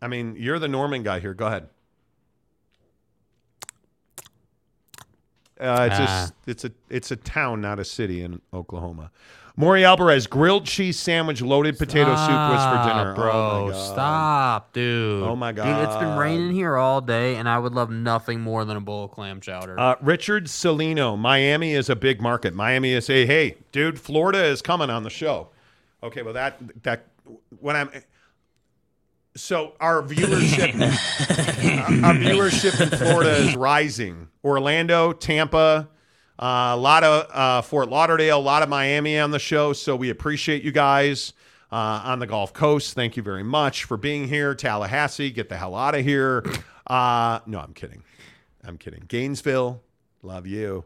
I 0.01 0.09
mean, 0.09 0.35
you're 0.39 0.59
the 0.59 0.67
Norman 0.67 1.03
guy 1.03 1.21
here. 1.21 1.35
Go 1.35 1.47
ahead. 1.47 1.69
Uh, 5.65 5.87
it's, 5.91 5.97
Ah. 5.99 6.27
a, 6.47 6.51
it's 6.51 6.65
a 6.65 6.71
it's 6.91 7.11
a 7.11 7.17
town, 7.17 7.61
not 7.61 7.79
a 7.79 7.85
city 7.85 8.23
in 8.23 8.41
Oklahoma. 8.53 9.11
Maury 9.57 9.85
Alvarez 9.85 10.27
grilled 10.27 10.67
cheese 10.67 10.99
sandwich, 10.99 11.41
loaded 11.41 11.79
potato 11.79 12.11
soup 12.17 12.29
was 12.29 12.65
for 12.65 12.89
dinner. 12.89 13.15
Bro. 13.15 13.31
Oh. 13.33 13.73
Stop, 13.93 14.73
dude. 14.73 15.23
Oh 15.23 15.37
my 15.37 15.53
Dude, 15.53 15.65
it's 15.65 15.95
been 15.97 16.19
raining 16.19 16.51
here 16.53 16.77
all 16.77 17.01
day, 17.01 17.37
and 17.37 17.49
I 17.49 17.61
would 17.61 17.73
love 17.73 17.89
nothing 17.89 18.41
more 18.41 18.65
than 18.65 18.77
a 18.77 18.81
bowl 18.81 19.05
of 19.05 19.13
clam 19.13 19.41
chowder. 19.41 19.79
Uh, 19.79 19.95
Richard 20.01 20.47
Salino, 20.47 21.17
Miami 21.17 21.73
is 21.73 21.89
a 21.89 21.95
big 21.95 22.21
market. 22.21 22.53
Miami 22.53 22.93
is 22.95 23.09
a 23.09 23.27
hey, 23.27 23.57
dude. 23.71 24.01
Florida 24.01 24.43
is 24.45 24.61
coming 24.61 24.91
on 24.91 25.05
the 25.05 25.11
show. 25.11 25.51
Okay, 26.03 26.23
well 26.23 26.35
that 26.35 26.59
that 26.83 27.07
when 27.61 27.77
I'm 27.77 27.91
so 29.37 29.75
our 29.81 30.03
viewership 30.03 30.75
our 30.81 32.05
our 32.09 32.15
viewership 32.15 32.81
in 32.81 32.89
Florida 32.99 33.37
is 33.37 33.55
rising. 33.57 34.29
Orlando, 34.45 35.13
Tampa, 35.13 35.89
uh, 36.39 36.73
a 36.73 36.77
lot 36.77 37.03
of 37.05 37.31
uh, 37.33 37.63
Fort 37.63 37.89
Lauderdale, 37.89 38.39
a 38.39 38.41
lot 38.41 38.63
of 38.63 38.69
Miami 38.69 39.19
on 39.19 39.31
the 39.31 39.39
show. 39.39 39.73
So 39.73 39.97
we 39.97 40.11
appreciate 40.11 40.63
you 40.63 40.73
guys 40.73 41.33
uh, 41.73 42.03
on 42.05 42.19
the 42.19 42.27
Gulf 42.27 42.53
Coast. 42.53 42.95
Thank 42.95 43.17
you 43.17 43.23
very 43.23 43.43
much 43.43 43.85
for 43.85 43.97
being 43.97 44.29
here. 44.29 44.55
Tallahassee, 44.55 45.31
get 45.31 45.49
the 45.49 45.57
hell 45.57 45.75
out 45.75 45.95
of 45.95 46.05
here. 46.05 46.45
Uh, 46.87 47.41
no, 47.47 47.61
I'm 47.61 47.73
kidding. 47.73 48.03
I'm 48.63 48.77
kidding. 48.77 49.05
Gainesville, 49.09 49.83
love 50.23 50.47
you. 50.47 50.85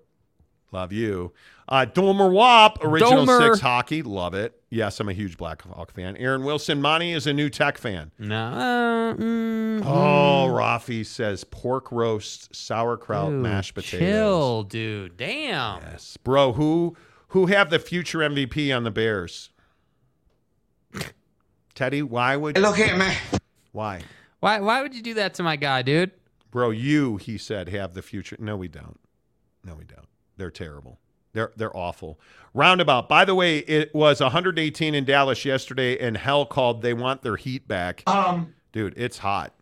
Love 0.71 0.93
you. 0.93 1.33
Uh, 1.71 1.85
Domer 1.85 2.33
Wop, 2.33 2.83
original 2.83 3.27
Domer. 3.27 3.39
six 3.47 3.61
hockey, 3.61 4.03
love 4.03 4.33
it. 4.33 4.59
Yes, 4.71 5.01
I'm 5.01 5.09
a 5.09 5.13
huge 5.13 5.37
Black 5.37 5.61
Hawk 5.63 5.93
fan. 5.93 6.17
Aaron 6.17 6.43
Wilson, 6.45 6.81
Monty 6.81 7.13
is 7.13 7.27
a 7.27 7.33
new 7.35 7.51
Tech 7.51 7.77
fan. 7.77 8.11
no. 8.19 8.37
Uh, 8.47 9.15
mm, 9.15 9.83
Oh, 9.85 10.49
Rafi 10.51 11.05
says 11.05 11.45
pork 11.45 11.93
roast, 11.93 12.55
sauerkraut, 12.55 13.31
dude, 13.31 13.43
mashed 13.43 13.75
potatoes. 13.75 13.99
Chill, 14.01 14.63
dude. 14.65 15.17
Damn. 15.19 15.83
Yes, 15.83 16.17
bro. 16.17 16.53
Who 16.55 16.97
who 17.29 17.47
have 17.47 17.69
the 17.71 17.79
future 17.79 18.21
MVP 18.21 18.75
on 18.75 18.85
the 18.85 18.91
Bears? 18.91 19.51
Teddy, 21.75 22.03
why 22.03 22.37
would 22.37 22.57
you 22.57 22.63
Look 22.63 22.79
at 22.81 22.99
me. 22.99 23.39
why, 23.73 24.01
Why? 24.41 24.59
Why 24.61 24.83
would 24.83 24.95
you 24.95 25.03
do 25.03 25.15
that 25.15 25.35
to 25.35 25.43
my 25.43 25.57
guy, 25.57 25.83
dude? 25.83 26.11
bro? 26.51 26.71
You, 26.71 27.19
he 27.19 27.37
said, 27.39 27.69
have 27.69 27.95
the 27.95 28.03
future. 28.03 28.37
No, 28.41 28.57
we 28.57 28.69
don't. 28.69 28.99
No, 29.65 29.75
we 29.75 29.85
don't. 29.85 30.09
They're 30.39 30.51
terrible. 30.51 30.99
They're 31.39 31.53
they're 31.55 31.77
awful. 31.77 32.19
Roundabout. 32.53 33.09
By 33.09 33.25
the 33.25 33.37
way, 33.37 33.59
it 33.59 33.95
was 33.95 34.21
118 34.21 34.93
in 34.93 35.05
Dallas 35.05 35.45
yesterday, 35.45 35.97
and 35.97 36.17
hell 36.17 36.45
called. 36.45 36.83
They 36.83 36.95
want 36.95 37.23
their 37.23 37.37
heat 37.37 37.69
back. 37.69 38.03
Um, 38.09 38.55
Dude, 38.73 38.95
it's 38.97 39.19
hot. 39.19 39.55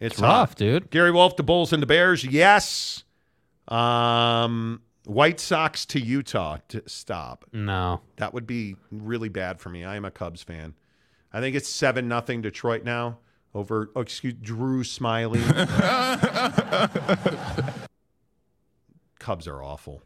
It's, 0.00 0.14
It's 0.14 0.22
rough, 0.22 0.54
dude. 0.54 0.90
Gary 0.90 1.10
Wolf, 1.10 1.36
the 1.36 1.42
Bulls 1.42 1.70
and 1.70 1.82
the 1.82 1.86
Bears. 1.86 2.24
Yes. 2.24 3.04
Um, 3.68 4.80
White 5.04 5.38
Sox 5.38 5.84
to 5.86 6.00
Utah. 6.00 6.56
To 6.68 6.82
stop. 6.86 7.44
No. 7.52 8.00
That 8.16 8.32
would 8.32 8.46
be 8.46 8.76
really 8.90 9.28
bad 9.28 9.60
for 9.60 9.68
me. 9.68 9.84
I 9.84 9.96
am 9.96 10.06
a 10.06 10.10
Cubs 10.10 10.42
fan. 10.42 10.72
I 11.30 11.40
think 11.40 11.54
it's 11.54 11.68
seven 11.68 12.08
nothing 12.08 12.40
Detroit 12.40 12.84
now 12.84 13.18
over. 13.54 13.90
Oh, 13.94 14.00
excuse 14.00 14.34
Drew 14.40 14.82
Smyly. 14.82 15.42
Cubs 19.18 19.46
are 19.46 19.62
awful. 19.62 20.02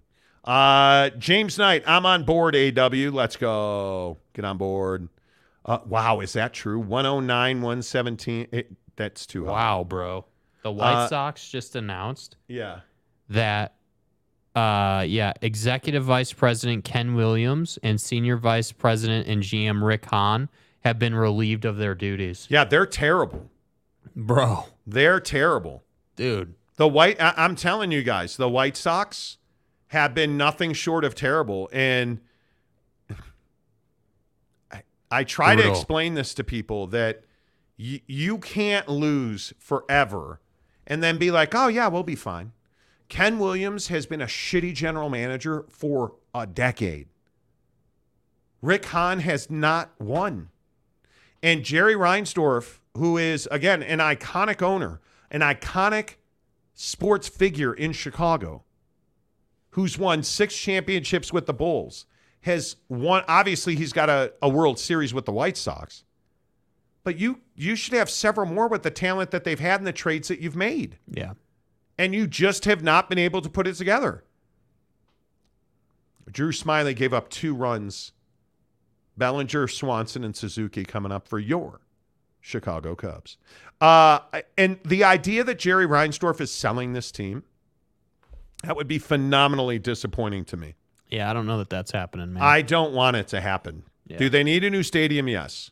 Uh, 0.46 1.10
James 1.18 1.58
Knight, 1.58 1.82
I'm 1.86 2.06
on 2.06 2.24
board. 2.24 2.54
AW, 2.54 3.10
let's 3.12 3.36
go. 3.36 4.18
Get 4.34 4.44
on 4.44 4.58
board. 4.58 5.08
Uh, 5.64 5.78
wow, 5.86 6.20
is 6.20 6.32
that 6.34 6.52
true? 6.52 6.78
109, 6.78 7.56
117. 7.62 8.46
It, 8.52 8.72
that's 8.94 9.26
too 9.26 9.46
high. 9.46 9.50
Wow, 9.52 9.84
bro. 9.84 10.24
The 10.62 10.70
White 10.70 10.92
Uh, 11.04 11.08
Sox 11.08 11.48
just 11.48 11.74
announced 11.76 12.36
Yeah. 12.48 12.80
that 13.28 13.74
uh 14.54 15.04
yeah, 15.06 15.34
executive 15.42 16.02
vice 16.04 16.32
president 16.32 16.82
Ken 16.84 17.14
Williams 17.14 17.78
and 17.82 18.00
senior 18.00 18.36
vice 18.38 18.72
president 18.72 19.26
and 19.28 19.42
GM 19.42 19.84
Rick 19.86 20.06
Hahn 20.06 20.48
have 20.80 20.98
been 20.98 21.14
relieved 21.14 21.64
of 21.66 21.76
their 21.76 21.94
duties. 21.94 22.46
Yeah, 22.48 22.64
they're 22.64 22.86
terrible. 22.86 23.50
Bro, 24.14 24.64
They're 24.86 25.20
terrible. 25.20 25.82
dude. 26.14 26.54
The 26.76 26.88
White, 26.88 27.20
I, 27.20 27.34
I'm 27.36 27.54
telling 27.56 27.90
you 27.92 28.02
guys, 28.02 28.36
the 28.38 28.48
White 28.48 28.76
Sox 28.78 29.36
have 29.88 30.14
been 30.14 30.36
nothing 30.36 30.72
short 30.72 31.04
of 31.04 31.14
terrible. 31.14 31.68
And 31.72 32.20
I, 34.72 34.82
I 35.10 35.24
try 35.24 35.54
to 35.56 35.62
explain 35.70 36.14
this 36.14 36.34
to 36.34 36.44
people 36.44 36.86
that 36.88 37.22
y- 37.78 38.02
you 38.06 38.38
can't 38.38 38.88
lose 38.88 39.52
forever 39.58 40.40
and 40.86 41.02
then 41.02 41.18
be 41.18 41.30
like, 41.30 41.54
oh, 41.54 41.68
yeah, 41.68 41.88
we'll 41.88 42.02
be 42.02 42.16
fine. 42.16 42.52
Ken 43.08 43.38
Williams 43.38 43.88
has 43.88 44.06
been 44.06 44.20
a 44.20 44.26
shitty 44.26 44.74
general 44.74 45.08
manager 45.08 45.64
for 45.68 46.14
a 46.34 46.46
decade. 46.46 47.08
Rick 48.62 48.86
Hahn 48.86 49.20
has 49.20 49.48
not 49.48 49.92
won. 50.00 50.48
And 51.42 51.62
Jerry 51.62 51.94
Reinsdorf, 51.94 52.78
who 52.96 53.16
is, 53.16 53.46
again, 53.52 53.82
an 53.82 53.98
iconic 54.00 54.62
owner, 54.62 55.00
an 55.30 55.40
iconic 55.40 56.14
sports 56.74 57.28
figure 57.28 57.72
in 57.72 57.92
Chicago, 57.92 58.64
who's 59.76 59.98
won 59.98 60.22
six 60.22 60.56
championships 60.56 61.34
with 61.34 61.44
the 61.44 61.52
Bulls, 61.52 62.06
has 62.40 62.76
won. 62.88 63.22
Obviously, 63.28 63.76
he's 63.76 63.92
got 63.92 64.08
a, 64.08 64.32
a 64.40 64.48
World 64.48 64.78
Series 64.78 65.12
with 65.12 65.26
the 65.26 65.32
White 65.32 65.58
Sox. 65.58 66.02
But 67.04 67.18
you 67.18 67.40
you 67.54 67.76
should 67.76 67.92
have 67.92 68.08
several 68.08 68.46
more 68.46 68.68
with 68.68 68.82
the 68.82 68.90
talent 68.90 69.30
that 69.32 69.44
they've 69.44 69.60
had 69.60 69.78
and 69.78 69.86
the 69.86 69.92
trades 69.92 70.28
that 70.28 70.40
you've 70.40 70.56
made. 70.56 70.98
Yeah. 71.10 71.34
And 71.98 72.14
you 72.14 72.26
just 72.26 72.64
have 72.64 72.82
not 72.82 73.10
been 73.10 73.18
able 73.18 73.42
to 73.42 73.50
put 73.50 73.66
it 73.66 73.74
together. 73.74 74.24
Drew 76.30 76.52
Smyly 76.52 76.96
gave 76.96 77.12
up 77.12 77.28
two 77.28 77.54
runs. 77.54 78.12
Bellinger, 79.18 79.68
Swanson, 79.68 80.24
and 80.24 80.34
Suzuki 80.34 80.84
coming 80.84 81.12
up 81.12 81.28
for 81.28 81.38
your 81.38 81.80
Chicago 82.40 82.94
Cubs. 82.94 83.36
Uh, 83.78 84.20
and 84.56 84.78
the 84.86 85.04
idea 85.04 85.44
that 85.44 85.58
Jerry 85.58 85.86
Reinsdorf 85.86 86.40
is 86.40 86.50
selling 86.50 86.94
this 86.94 87.12
team, 87.12 87.44
that 88.62 88.76
would 88.76 88.88
be 88.88 88.98
phenomenally 88.98 89.78
disappointing 89.78 90.44
to 90.46 90.56
me. 90.56 90.74
Yeah, 91.08 91.30
I 91.30 91.32
don't 91.32 91.46
know 91.46 91.58
that 91.58 91.70
that's 91.70 91.92
happening, 91.92 92.32
man. 92.32 92.42
I 92.42 92.62
don't 92.62 92.92
want 92.92 93.16
it 93.16 93.28
to 93.28 93.40
happen. 93.40 93.84
Yeah. 94.06 94.18
Do 94.18 94.28
they 94.28 94.42
need 94.42 94.64
a 94.64 94.70
new 94.70 94.82
stadium? 94.82 95.28
Yes. 95.28 95.70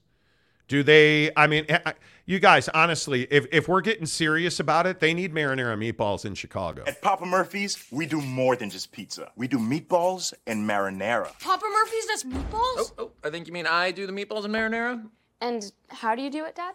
Do 0.68 0.82
they? 0.82 1.30
I 1.36 1.46
mean, 1.46 1.66
I- 1.68 1.80
I- 1.86 1.94
you 2.26 2.38
guys, 2.38 2.70
honestly, 2.70 3.26
if, 3.30 3.46
if 3.52 3.68
we're 3.68 3.82
getting 3.82 4.06
serious 4.06 4.58
about 4.58 4.86
it, 4.86 4.98
they 4.98 5.12
need 5.12 5.34
marinara 5.34 5.76
meatballs 5.76 6.24
in 6.24 6.34
Chicago. 6.34 6.82
At 6.86 7.02
Papa 7.02 7.26
Murphy's, 7.26 7.84
we 7.90 8.06
do 8.06 8.18
more 8.22 8.56
than 8.56 8.70
just 8.70 8.92
pizza. 8.92 9.30
We 9.36 9.46
do 9.46 9.58
meatballs 9.58 10.32
and 10.46 10.66
marinara. 10.66 11.38
Papa 11.40 11.66
Murphy's 11.70 12.06
does 12.06 12.24
meatballs? 12.24 12.52
Oh, 12.52 12.92
oh 12.98 13.12
I 13.22 13.28
think 13.28 13.46
you 13.46 13.52
mean 13.52 13.66
I 13.66 13.90
do 13.90 14.06
the 14.06 14.12
meatballs 14.12 14.46
and 14.46 14.54
marinara? 14.54 15.04
And 15.42 15.70
how 15.88 16.14
do 16.14 16.22
you 16.22 16.30
do 16.30 16.46
it, 16.46 16.54
Dad? 16.54 16.74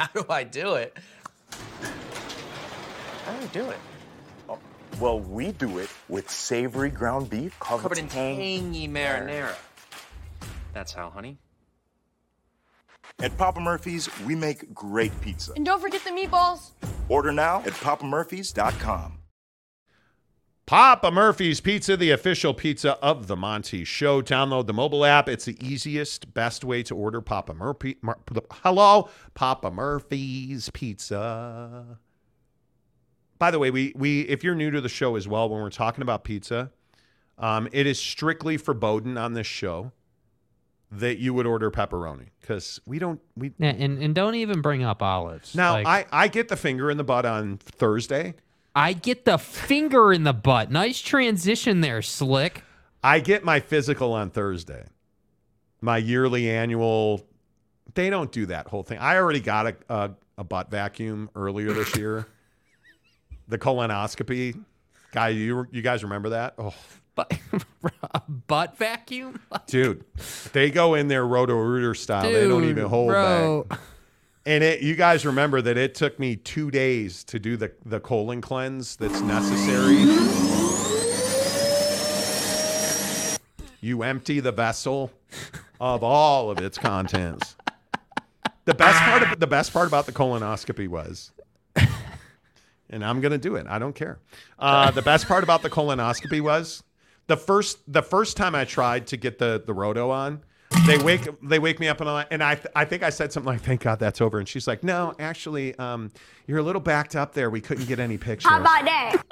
How 0.00 0.08
do 0.08 0.24
I 0.28 0.42
do 0.42 0.74
it? 0.74 0.96
How 3.24 3.32
do 3.38 3.44
I 3.44 3.46
do 3.52 3.70
it? 3.70 3.78
Well, 5.00 5.18
we 5.20 5.52
do 5.52 5.78
it 5.78 5.90
with 6.08 6.30
savory 6.30 6.90
ground 6.90 7.28
beef 7.28 7.58
covered, 7.58 7.82
Covered 7.82 7.98
in 7.98 8.08
tang- 8.08 8.36
tangy 8.36 8.88
marinara. 8.88 9.54
That's 10.72 10.92
how, 10.92 11.10
honey. 11.10 11.38
At 13.20 13.36
Papa 13.36 13.60
Murphy's, 13.60 14.08
we 14.24 14.34
make 14.34 14.72
great 14.74 15.18
pizza. 15.20 15.52
And 15.56 15.64
don't 15.64 15.80
forget 15.80 16.02
the 16.04 16.10
meatballs. 16.10 16.70
Order 17.08 17.32
now 17.32 17.58
at 17.60 17.72
papamurphys.com. 17.72 19.18
Papa 20.66 21.10
Murphy's 21.10 21.60
Pizza, 21.60 21.94
the 21.94 22.10
official 22.10 22.54
pizza 22.54 22.92
of 23.02 23.26
the 23.26 23.36
Monty 23.36 23.84
Show. 23.84 24.22
Download 24.22 24.66
the 24.66 24.72
mobile 24.72 25.04
app. 25.04 25.28
It's 25.28 25.44
the 25.44 25.58
easiest, 25.64 26.32
best 26.32 26.64
way 26.64 26.82
to 26.84 26.96
order 26.96 27.20
Papa 27.20 27.52
Murphy. 27.52 27.98
Mur- 28.00 28.18
hello, 28.62 29.10
Papa 29.34 29.70
Murphy's 29.70 30.70
Pizza. 30.70 31.98
By 33.38 33.50
the 33.50 33.58
way, 33.58 33.70
we 33.70 33.92
we 33.96 34.22
if 34.22 34.44
you're 34.44 34.54
new 34.54 34.70
to 34.70 34.80
the 34.80 34.88
show 34.88 35.16
as 35.16 35.26
well, 35.26 35.48
when 35.48 35.60
we're 35.60 35.70
talking 35.70 36.02
about 36.02 36.24
pizza, 36.24 36.70
um, 37.38 37.68
it 37.72 37.86
is 37.86 37.98
strictly 37.98 38.56
forbidden 38.56 39.18
on 39.18 39.34
this 39.34 39.46
show 39.46 39.92
that 40.90 41.18
you 41.18 41.34
would 41.34 41.46
order 41.46 41.70
pepperoni 41.70 42.28
because 42.40 42.80
we 42.86 42.98
don't 42.98 43.20
we 43.36 43.52
Yeah, 43.58 43.70
and, 43.70 43.98
and 44.00 44.14
don't 44.14 44.36
even 44.36 44.60
bring 44.60 44.84
up 44.84 45.02
olives. 45.02 45.54
now 45.54 45.72
Like, 45.72 45.86
I 45.86 46.24
I 46.24 46.28
get 46.28 46.48
the 46.48 46.56
finger 46.56 46.90
in 46.90 46.96
the 46.96 47.04
butt 47.04 47.26
on 47.26 47.58
Thursday. 47.58 48.34
I 48.76 48.92
get 48.92 49.24
the 49.24 49.38
finger 49.38 50.12
in 50.12 50.24
the 50.24 50.32
butt. 50.32 50.70
Nice 50.70 51.00
transition 51.00 51.80
there, 51.80 52.02
Slick. 52.02 52.62
I 53.02 53.20
get 53.20 53.44
my 53.44 53.60
physical 53.60 54.12
on 54.12 54.30
Thursday. 54.30 54.86
My 55.80 55.98
yearly 55.98 56.50
annual. 56.50 57.26
They 57.94 58.10
don't 58.10 58.32
do 58.32 58.46
that 58.46 58.68
whole 58.68 58.82
thing. 58.82 58.98
I 58.98 59.16
already 59.16 59.40
got 59.40 59.66
a 59.66 59.76
a, 59.88 60.10
a 60.38 60.44
butt 60.44 60.70
vacuum 60.70 61.30
earlier 61.34 61.72
this 61.72 61.96
year. 61.96 62.26
The 63.48 63.58
colonoscopy. 63.58 64.62
Guy, 65.12 65.28
you 65.30 65.66
you 65.70 65.82
guys 65.82 66.02
remember 66.02 66.30
that? 66.30 66.54
Oh, 66.58 66.74
But 67.14 67.32
butt 68.48 68.76
vacuum? 68.76 69.40
dude, 69.66 70.04
they 70.52 70.70
go 70.70 70.94
in 70.94 71.08
there 71.08 71.26
roto 71.26 71.54
rooter 71.54 71.94
style. 71.94 72.22
they 72.30 72.48
don't 72.48 72.64
even 72.64 72.86
hold 72.86 73.08
bro. 73.10 73.66
back. 73.68 73.78
And 74.46 74.62
it, 74.62 74.82
you 74.82 74.94
guys 74.94 75.24
remember 75.24 75.62
that 75.62 75.78
it 75.78 75.94
took 75.94 76.18
me 76.18 76.36
two 76.36 76.70
days 76.70 77.24
to 77.24 77.38
do 77.38 77.56
the 77.56 77.72
the 77.86 78.00
colon 78.00 78.40
cleanse 78.40 78.96
that's 78.96 79.20
necessary. 79.20 80.04
You 83.80 84.02
empty 84.02 84.40
the 84.40 84.52
vessel 84.52 85.10
of 85.80 86.02
all 86.02 86.50
of 86.50 86.58
its 86.58 86.78
contents. 86.78 87.56
The 88.64 88.74
best 88.74 88.98
part 89.02 89.22
of 89.22 89.40
the 89.40 89.46
best 89.46 89.72
part 89.74 89.86
about 89.88 90.06
the 90.06 90.12
colonoscopy 90.12 90.88
was, 90.88 91.32
and 92.94 93.04
I'm 93.04 93.20
gonna 93.20 93.38
do 93.38 93.56
it. 93.56 93.66
I 93.68 93.78
don't 93.78 93.94
care. 93.94 94.18
Uh, 94.58 94.90
the 94.90 95.02
best 95.02 95.26
part 95.28 95.44
about 95.44 95.62
the 95.62 95.70
colonoscopy 95.70 96.40
was 96.40 96.82
the 97.26 97.36
first 97.36 97.78
the 97.92 98.02
first 98.02 98.36
time 98.36 98.54
I 98.54 98.64
tried 98.64 99.06
to 99.08 99.16
get 99.16 99.38
the 99.38 99.62
the 99.64 99.74
roto 99.74 100.10
on. 100.10 100.42
They 100.86 100.98
wake 100.98 101.26
they 101.42 101.58
wake 101.58 101.78
me 101.80 101.88
up 101.88 102.00
and 102.00 102.08
I 102.10 102.26
and 102.30 102.42
I 102.42 102.54
th- 102.54 102.72
I 102.74 102.84
think 102.84 103.02
I 103.02 103.10
said 103.10 103.32
something 103.32 103.52
like 103.52 103.62
"Thank 103.62 103.82
God 103.82 103.98
that's 103.98 104.20
over," 104.20 104.38
and 104.38 104.48
she's 104.48 104.66
like, 104.66 104.82
"No, 104.82 105.14
actually, 105.18 105.76
um, 105.78 106.10
you're 106.46 106.58
a 106.58 106.62
little 106.62 106.80
backed 106.80 107.14
up 107.14 107.32
there. 107.34 107.50
We 107.50 107.60
couldn't 107.60 107.86
get 107.86 107.98
any 107.98 108.18
pictures." 108.18 108.50
How 108.50 108.60
about 108.60 108.84
that? 108.84 109.22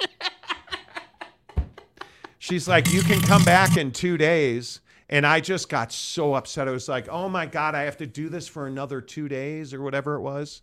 She's 2.43 2.67
like, 2.67 2.91
you 2.91 3.01
can 3.03 3.21
come 3.21 3.41
back 3.45 3.77
in 3.77 3.91
two 3.91 4.17
days. 4.17 4.81
And 5.09 5.25
I 5.25 5.39
just 5.39 5.69
got 5.69 5.93
so 5.93 6.33
upset. 6.33 6.67
I 6.67 6.71
was 6.71 6.89
like, 6.89 7.07
oh 7.07 7.29
my 7.29 7.45
God, 7.45 7.73
I 7.73 7.83
have 7.83 7.95
to 7.97 8.05
do 8.05 8.27
this 8.27 8.49
for 8.49 8.67
another 8.67 8.99
two 8.99 9.29
days 9.29 9.73
or 9.73 9.81
whatever 9.81 10.15
it 10.15 10.21
was. 10.21 10.61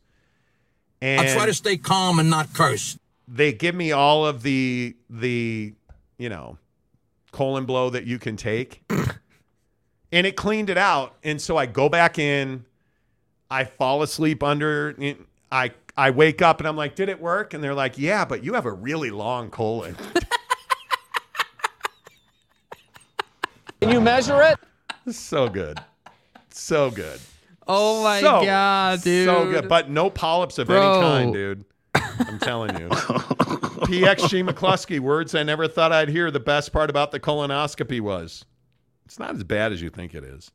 And 1.02 1.20
I 1.20 1.34
try 1.34 1.46
to 1.46 1.54
stay 1.54 1.76
calm 1.76 2.18
and 2.18 2.28
not 2.28 2.52
curse. 2.52 2.98
they 3.26 3.52
give 3.52 3.74
me 3.74 3.92
all 3.92 4.26
of 4.26 4.42
the 4.42 4.96
the, 5.08 5.72
you 6.18 6.28
know, 6.28 6.58
colon 7.32 7.64
blow 7.64 7.90
that 7.90 8.04
you 8.04 8.18
can 8.18 8.36
take. 8.36 8.82
and 10.12 10.26
it 10.26 10.36
cleaned 10.36 10.70
it 10.70 10.78
out. 10.78 11.16
And 11.22 11.40
so 11.40 11.56
I 11.56 11.66
go 11.66 11.88
back 11.88 12.18
in, 12.18 12.64
I 13.50 13.64
fall 13.64 14.02
asleep 14.02 14.42
under 14.42 14.94
I 15.50 15.72
I 15.96 16.10
wake 16.10 16.42
up 16.42 16.60
and 16.60 16.68
I'm 16.68 16.76
like, 16.76 16.94
did 16.94 17.08
it 17.08 17.20
work? 17.20 17.54
And 17.54 17.64
they're 17.64 17.74
like, 17.74 17.98
yeah, 17.98 18.24
but 18.24 18.44
you 18.44 18.54
have 18.54 18.66
a 18.66 18.72
really 18.72 19.10
long 19.10 19.50
colon. 19.50 19.96
Can 23.80 23.90
you 23.90 24.00
measure 24.00 24.42
it? 24.42 24.58
so 25.16 25.48
good. 25.48 25.80
So 26.50 26.90
good. 26.90 27.18
Oh 27.72 28.02
my 28.02 28.20
So- 28.20 28.44
god, 28.44 29.02
dude. 29.02 29.26
So 29.26 29.50
good. 29.50 29.68
But 29.68 29.88
no 29.90 30.10
polyps 30.10 30.58
of 30.58 30.66
Bro. 30.66 30.92
any 30.92 31.00
kind, 31.02 31.32
dude. 31.32 31.64
I'm 31.94 32.38
telling 32.38 32.78
you. 32.78 32.88
PXG 33.90 34.48
McCluskey, 34.48 35.00
words 35.00 35.34
I 35.34 35.42
never 35.42 35.66
thought 35.68 35.90
I'd 35.92 36.08
hear. 36.08 36.30
The 36.30 36.38
best 36.40 36.72
part 36.72 36.90
about 36.90 37.10
the 37.12 37.18
colonoscopy 37.20 38.00
was 38.00 38.44
it's 39.06 39.18
not 39.18 39.34
as 39.34 39.42
bad 39.44 39.72
as 39.72 39.80
you 39.82 39.90
think 39.90 40.14
it 40.14 40.22
is. 40.24 40.50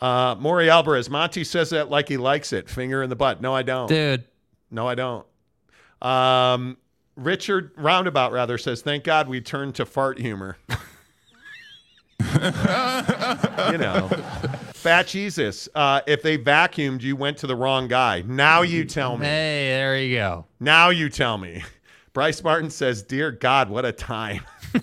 Uh, 0.00 0.34
Maury 0.38 0.70
Alvarez, 0.70 1.10
Monty 1.10 1.44
says 1.44 1.70
that 1.70 1.90
like 1.90 2.08
he 2.08 2.16
likes 2.16 2.52
it. 2.52 2.68
Finger 2.68 3.02
in 3.02 3.10
the 3.10 3.16
butt. 3.16 3.40
No, 3.42 3.54
I 3.54 3.62
don't. 3.62 3.86
Dude. 3.88 4.24
No, 4.70 4.88
I 4.88 4.94
don't. 4.94 5.26
Um, 6.00 6.78
Richard 7.16 7.72
Roundabout 7.76 8.32
rather 8.32 8.56
says, 8.56 8.80
"Thank 8.82 9.04
God 9.04 9.28
we 9.28 9.40
turned 9.42 9.74
to 9.76 9.84
fart 9.84 10.18
humor." 10.18 10.56
you 12.20 13.78
know, 13.78 14.08
Fat 14.80 15.06
Jesus. 15.06 15.68
Uh, 15.74 16.00
if 16.06 16.22
they 16.22 16.38
vacuumed, 16.38 17.02
you 17.02 17.14
went 17.14 17.36
to 17.36 17.46
the 17.46 17.54
wrong 17.54 17.86
guy. 17.86 18.22
Now 18.26 18.62
you 18.62 18.86
tell 18.86 19.18
me. 19.18 19.26
Hey, 19.26 19.68
there 19.68 19.98
you 19.98 20.16
go. 20.16 20.46
Now 20.58 20.88
you 20.88 21.10
tell 21.10 21.36
me. 21.36 21.62
Bryce 22.14 22.42
Martin 22.42 22.70
says, 22.70 23.02
"Dear 23.02 23.30
God, 23.30 23.68
what 23.68 23.84
a 23.84 23.92
time." 23.92 24.40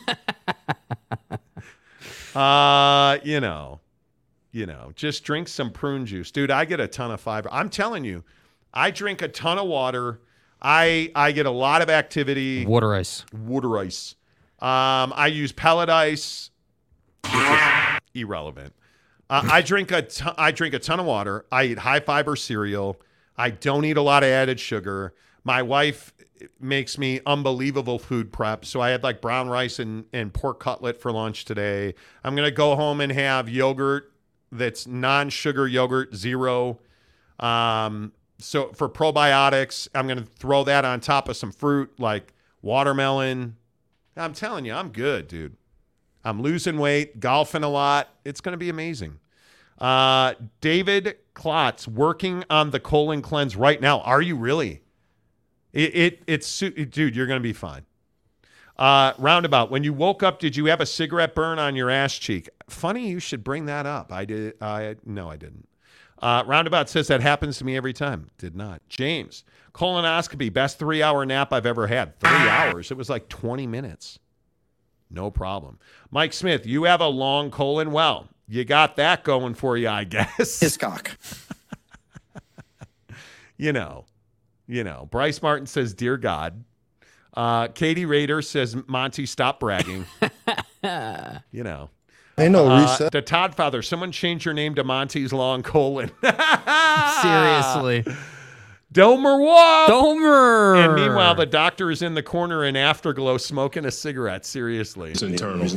uh, 2.35 3.17
you 3.23 3.39
know, 3.39 3.79
you 4.51 4.67
know, 4.67 4.91
just 4.95 5.23
drink 5.23 5.47
some 5.47 5.71
prune 5.71 6.05
juice, 6.05 6.29
dude. 6.29 6.51
I 6.51 6.65
get 6.65 6.79
a 6.79 6.87
ton 6.87 7.09
of 7.09 7.19
fiber. 7.19 7.49
I'm 7.51 7.69
telling 7.69 8.05
you, 8.05 8.23
I 8.75 8.91
drink 8.91 9.23
a 9.23 9.27
ton 9.27 9.57
of 9.57 9.65
water. 9.65 10.21
I 10.61 11.11
I 11.15 11.31
get 11.31 11.47
a 11.47 11.51
lot 11.51 11.81
of 11.81 11.89
activity. 11.89 12.67
Water 12.67 12.93
ice. 12.93 13.25
Water 13.33 13.79
ice. 13.79 14.13
Um, 14.59 15.11
I 15.15 15.31
use 15.33 15.51
pellet 15.51 15.89
ice. 15.89 16.51
irrelevant. 18.13 18.75
Uh, 19.29 19.47
I 19.51 19.61
drink 19.61 19.91
a 19.91 20.01
ton, 20.01 20.33
I 20.37 20.51
drink 20.51 20.73
a 20.73 20.79
ton 20.79 20.99
of 20.99 21.05
water. 21.05 21.45
I 21.51 21.65
eat 21.65 21.79
high 21.79 21.99
fiber 21.99 22.35
cereal. 22.35 22.99
I 23.37 23.49
don't 23.49 23.85
eat 23.85 23.97
a 23.97 24.01
lot 24.01 24.23
of 24.23 24.29
added 24.29 24.59
sugar. 24.59 25.13
My 25.43 25.61
wife 25.61 26.13
makes 26.59 26.97
me 26.97 27.19
unbelievable 27.25 27.99
food 27.99 28.31
prep. 28.31 28.65
So 28.65 28.81
I 28.81 28.89
had 28.89 29.03
like 29.03 29.21
brown 29.21 29.49
rice 29.49 29.79
and, 29.79 30.05
and 30.13 30.33
pork 30.33 30.59
cutlet 30.59 31.01
for 31.01 31.11
lunch 31.11 31.45
today. 31.45 31.93
I'm 32.23 32.35
to 32.45 32.55
go 32.55 32.75
home 32.75 33.01
and 33.01 33.11
have 33.11 33.49
yogurt 33.49 34.11
that's 34.51 34.87
non 34.87 35.29
sugar 35.29 35.67
yogurt, 35.67 36.15
zero. 36.15 36.79
Um, 37.39 38.13
so 38.39 38.69
for 38.73 38.89
probiotics, 38.89 39.87
I'm 39.93 40.07
to 40.19 40.25
throw 40.25 40.63
that 40.63 40.85
on 40.85 40.99
top 40.99 41.27
of 41.29 41.37
some 41.37 41.51
fruit 41.51 41.99
like 41.99 42.33
watermelon. 42.61 43.57
I'm 44.15 44.33
telling 44.33 44.65
you, 44.65 44.73
I'm 44.73 44.89
good, 44.89 45.27
dude. 45.27 45.55
I'm 46.27 46.41
losing 46.41 46.77
weight, 46.77 47.21
golfing 47.21 47.63
a 47.63 47.69
lot. 47.69 48.09
It's 48.25 48.41
going 48.41 48.51
to 48.51 48.57
be 48.57 48.67
amazing. 48.67 49.17
Uh, 49.79 50.33
David 50.59 51.15
Klotz 51.33 51.87
working 51.87 52.43
on 52.49 52.71
the 52.71 52.81
colon 52.81 53.21
cleanse 53.21 53.55
right 53.55 53.79
now. 53.79 54.01
Are 54.01 54.21
you 54.21 54.35
really? 54.35 54.81
It, 55.71 55.95
it 55.95 56.23
it's 56.27 56.59
dude, 56.59 57.15
you're 57.15 57.27
going 57.27 57.39
to 57.39 57.43
be 57.43 57.53
fine. 57.53 57.85
Uh, 58.75 59.13
roundabout. 59.17 59.71
When 59.71 59.85
you 59.85 59.93
woke 59.93 60.21
up, 60.21 60.39
did 60.39 60.57
you 60.57 60.65
have 60.65 60.81
a 60.81 60.85
cigarette 60.85 61.33
burn 61.33 61.59
on 61.59 61.77
your 61.77 61.89
ass 61.89 62.17
cheek? 62.17 62.49
Funny, 62.69 63.07
you 63.07 63.21
should 63.21 63.41
bring 63.41 63.65
that 63.67 63.85
up. 63.85 64.11
I 64.11 64.25
did. 64.25 64.61
I 64.61 64.97
no, 65.05 65.31
I 65.31 65.37
didn't. 65.37 65.69
Uh, 66.21 66.43
roundabout 66.45 66.89
says 66.89 67.07
that 67.07 67.21
happens 67.21 67.57
to 67.59 67.63
me 67.63 67.77
every 67.77 67.93
time. 67.93 68.31
Did 68.37 68.53
not. 68.53 68.81
James, 68.89 69.45
colonoscopy, 69.73 70.51
best 70.51 70.77
three 70.77 71.01
hour 71.01 71.25
nap 71.25 71.53
I've 71.53 71.65
ever 71.65 71.87
had. 71.87 72.19
Three 72.19 72.49
hours. 72.49 72.91
It 72.91 72.97
was 72.97 73.09
like 73.09 73.29
20 73.29 73.65
minutes. 73.65 74.19
No 75.09 75.31
problem. 75.31 75.79
Mike 76.11 76.33
Smith, 76.33 76.65
you 76.65 76.83
have 76.83 77.01
a 77.01 77.07
long 77.07 77.49
colon. 77.51 77.91
Well, 77.91 78.27
you 78.47 78.65
got 78.65 78.95
that 78.97 79.23
going 79.23 79.53
for 79.53 79.77
you, 79.77 79.87
I 79.89 80.03
guess. 80.03 80.59
Hiscock. 80.59 81.17
you 83.57 83.71
know, 83.73 84.05
you 84.67 84.83
know. 84.83 85.07
Bryce 85.11 85.41
Martin 85.41 85.65
says, 85.67 85.93
"Dear 85.93 86.17
God." 86.17 86.63
Uh, 87.33 87.67
Katie 87.67 88.05
Rader 88.05 88.41
says, 88.41 88.75
"Monty, 88.87 89.25
stop 89.25 89.59
bragging." 89.59 90.05
you 91.51 91.63
know. 91.63 91.89
Ain't 92.39 92.51
know, 92.51 92.69
Uh, 92.69 92.81
reset. 92.81 93.11
the 93.11 93.21
Todd 93.21 93.55
Father, 93.55 93.81
someone 93.81 94.11
change 94.11 94.45
your 94.45 94.53
name 94.53 94.75
to 94.75 94.83
Monty's 94.83 95.33
Long 95.33 95.63
Colon. 95.63 96.11
Seriously. 97.21 98.05
Domer 98.93 99.39
Wop. 99.43 99.89
Domer. 99.89 100.85
And 100.85 100.95
meanwhile, 100.95 101.35
the 101.35 101.45
doctor 101.45 101.91
is 101.91 102.01
in 102.01 102.13
the 102.13 102.23
corner 102.23 102.63
in 102.63 102.75
Afterglow 102.75 103.37
smoking 103.37 103.85
a 103.85 103.91
cigarette. 103.91 104.45
Seriously. 104.45 105.11
It's 105.11 105.21
internal. 105.21 105.67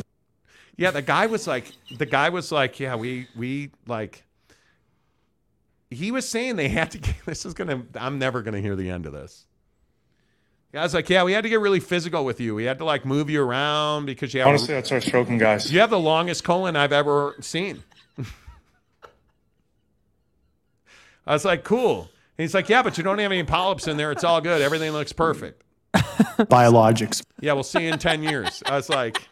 Yeah, 0.77 0.91
the 0.93 1.03
guy 1.03 1.27
was 1.27 1.47
like, 1.47 1.73
the 1.99 2.07
guy 2.07 2.29
was 2.29 2.53
like, 2.53 2.81
yeah, 2.81 2.97
we 2.97 3.27
we 3.37 3.71
like. 3.87 4.25
He 5.91 6.13
was 6.13 6.29
saying 6.29 6.57
they 6.57 6.69
had 6.69 6.93
to 6.93 6.99
get. 6.99 7.17
This 7.27 7.45
is 7.45 7.55
gonna. 7.55 7.83
I'm 7.97 8.19
never 8.19 8.43
gonna 8.43 8.61
hear 8.61 8.77
the 8.77 8.89
end 8.89 9.07
of 9.07 9.13
this. 9.13 9.45
The 10.71 10.79
guy's 10.79 10.95
like, 10.95 11.11
yeah, 11.11 11.25
we 11.25 11.33
had 11.33 11.43
to 11.43 11.49
get 11.49 11.59
really 11.61 11.81
physical 11.81 12.25
with 12.25 12.41
you. 12.41 12.55
We 12.55 12.63
had 12.65 12.79
to 12.79 12.85
like 12.85 13.05
move 13.05 13.29
you 13.29 13.43
around 13.43 14.07
because 14.07 14.33
you 14.33 14.41
have. 14.41 14.49
Honestly, 14.49 14.77
I'd 14.77 14.87
start 14.87 15.03
stroking 15.03 15.37
guys. 15.37 15.73
You 15.73 15.81
have 15.81 15.91
the 15.91 15.99
longest 15.99 16.45
colon 16.45 16.77
I've 16.77 16.93
ever 16.93 17.35
seen. 17.41 17.83
I 21.27 21.33
was 21.33 21.45
like, 21.45 21.65
cool. 21.65 22.09
And 22.41 22.45
he's 22.45 22.55
like, 22.55 22.71
yeah, 22.71 22.83
but 22.83 22.97
you 22.97 23.05
don't 23.05 23.19
have 23.19 23.33
any 23.33 23.43
polyps 23.43 23.87
in 23.87 23.99
there. 23.99 24.11
It's 24.11 24.25
all 24.25 24.41
good. 24.41 24.63
Everything 24.63 24.93
looks 24.93 25.13
perfect. 25.13 25.63
Biologics. 25.93 27.23
Yeah, 27.39 27.53
we'll 27.53 27.65
see 27.65 27.83
you 27.85 27.93
in 27.93 27.99
10 27.99 28.23
years. 28.23 28.63
I 28.65 28.77
was 28.77 28.89
like, 28.89 29.29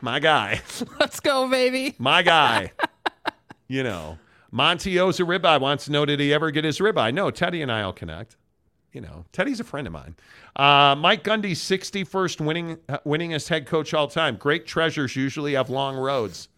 my 0.00 0.18
guy, 0.18 0.62
Let's 0.98 1.20
go, 1.20 1.48
baby. 1.48 1.94
my 2.00 2.22
guy. 2.22 2.72
You 3.68 3.84
know, 3.84 4.18
Monty 4.50 4.98
owes 4.98 5.20
a 5.20 5.22
ribeye 5.22 5.60
wants 5.60 5.84
to 5.84 5.92
know, 5.92 6.04
did 6.04 6.18
he 6.18 6.34
ever 6.34 6.50
get 6.50 6.64
his 6.64 6.80
ribeye? 6.80 7.14
No, 7.14 7.30
Teddy 7.30 7.62
and 7.62 7.70
I 7.70 7.86
will 7.86 7.92
connect. 7.92 8.34
You 8.92 9.02
know, 9.02 9.24
Teddy's 9.30 9.60
a 9.60 9.64
friend 9.64 9.86
of 9.86 9.92
mine. 9.92 10.16
Uh, 10.56 10.96
Mike 10.98 11.22
Gundy, 11.22 11.52
61st 11.52 12.40
winning, 12.40 12.78
uh, 12.88 12.98
winningest 13.06 13.46
head 13.46 13.64
coach 13.64 13.94
all 13.94 14.08
time. 14.08 14.34
Great 14.34 14.66
treasures 14.66 15.14
usually 15.14 15.52
have 15.52 15.70
long 15.70 15.94
roads. 15.96 16.48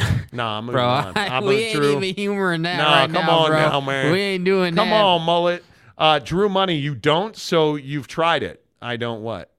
Nah, 0.32 0.58
I'm 0.58 0.66
Bro, 0.66 0.84
on. 0.88 1.12
I'm 1.16 1.44
we 1.46 1.56
ain't 1.56 1.76
through. 1.76 2.02
even 2.02 2.14
humoring 2.14 2.62
that 2.62 2.76
No, 2.76 2.84
right 2.84 3.02
come 3.12 3.26
now, 3.26 3.38
on 3.40 3.50
bro. 3.50 3.58
now, 3.58 3.80
man. 3.80 4.12
We 4.12 4.20
ain't 4.20 4.44
doing 4.44 4.76
Come 4.76 4.90
that. 4.90 5.04
on, 5.04 5.22
mullet. 5.22 5.64
Uh, 5.98 6.20
Drew 6.20 6.48
Money, 6.48 6.76
you 6.76 6.94
don't, 6.94 7.36
so 7.36 7.74
you've 7.74 8.06
tried 8.06 8.42
it. 8.44 8.64
I 8.80 8.96
don't 8.96 9.22
what? 9.22 9.50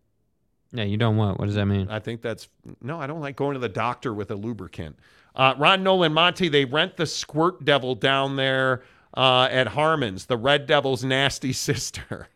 Yeah, 0.71 0.85
you 0.85 0.95
don't 0.95 1.17
what? 1.17 1.37
What 1.39 1.47
does 1.47 1.55
that 1.55 1.65
mean? 1.65 1.89
I 1.89 1.99
think 1.99 2.21
that's 2.21 2.47
no. 2.81 2.97
I 2.99 3.05
don't 3.05 3.19
like 3.19 3.35
going 3.35 3.55
to 3.55 3.59
the 3.59 3.67
doctor 3.69 4.13
with 4.13 4.31
a 4.31 4.35
lubricant. 4.35 4.95
Uh, 5.35 5.53
Ron 5.57 5.83
Nolan 5.83 6.13
Monty, 6.13 6.47
they 6.47 6.63
rent 6.65 6.95
the 6.95 7.05
Squirt 7.05 7.65
Devil 7.65 7.95
down 7.95 8.37
there 8.37 8.81
uh, 9.15 9.49
at 9.51 9.67
Harmon's, 9.67 10.25
the 10.27 10.37
Red 10.37 10.67
Devil's 10.67 11.03
nasty 11.03 11.51
sister. 11.67 12.29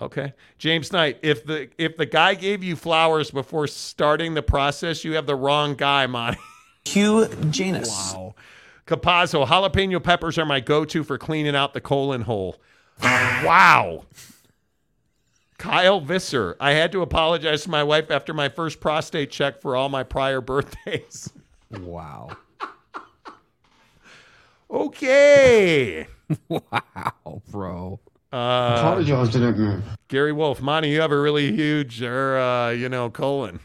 Okay, 0.00 0.34
James 0.58 0.92
Knight. 0.92 1.18
If 1.22 1.44
the 1.44 1.68
if 1.78 1.96
the 1.96 2.06
guy 2.06 2.34
gave 2.34 2.62
you 2.62 2.76
flowers 2.76 3.30
before 3.30 3.66
starting 3.66 4.34
the 4.34 4.42
process, 4.42 5.04
you 5.04 5.14
have 5.14 5.26
the 5.26 5.36
wrong 5.36 5.74
guy, 5.74 6.06
Monty. 6.06 6.38
Hugh 6.84 7.28
Janus. 7.50 8.12
Wow. 8.14 8.34
Capazzo, 8.86 9.46
jalapeno 9.46 10.02
peppers 10.02 10.38
are 10.38 10.46
my 10.46 10.60
go-to 10.60 11.04
for 11.04 11.18
cleaning 11.18 11.54
out 11.54 11.74
the 11.74 11.80
colon 11.80 12.22
hole. 12.22 12.56
wow. 13.02 14.04
Kyle 15.58 16.00
Visser, 16.00 16.56
I 16.60 16.70
had 16.70 16.92
to 16.92 17.02
apologize 17.02 17.64
to 17.64 17.70
my 17.70 17.82
wife 17.82 18.10
after 18.10 18.32
my 18.32 18.48
first 18.48 18.80
prostate 18.80 19.30
check 19.30 19.60
for 19.60 19.76
all 19.76 19.88
my 19.88 20.04
prior 20.04 20.40
birthdays. 20.40 21.30
Wow. 21.70 22.30
okay. 24.70 26.06
wow, 26.48 27.42
bro. 27.50 28.00
Uh, 28.32 28.74
Apologize 28.78 29.30
to 29.30 29.38
that 29.38 29.56
man. 29.56 29.82
Gary 30.08 30.32
Wolf, 30.32 30.60
Monty, 30.60 30.90
you 30.90 31.00
have 31.00 31.12
a 31.12 31.18
really 31.20 31.50
huge, 31.54 32.02
or 32.02 32.38
uh, 32.38 32.70
you 32.70 32.88
know, 32.88 33.08
colon. 33.10 33.60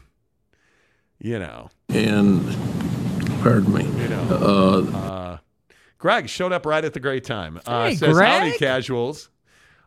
You 1.20 1.40
know, 1.40 1.70
And, 1.90 2.42
pardon 3.42 3.74
me. 3.74 3.84
you 4.02 4.10
know. 4.10 4.22
Uh, 4.92 4.98
Uh, 4.98 5.38
Greg 5.98 6.28
showed 6.28 6.52
up 6.52 6.66
right 6.66 6.84
at 6.84 6.94
the 6.94 7.00
great 7.00 7.24
time. 7.24 7.60
Uh, 7.66 7.88
Hey, 7.90 7.96
says, 7.96 8.20
howdy, 8.20 8.58
casuals. 8.58 9.30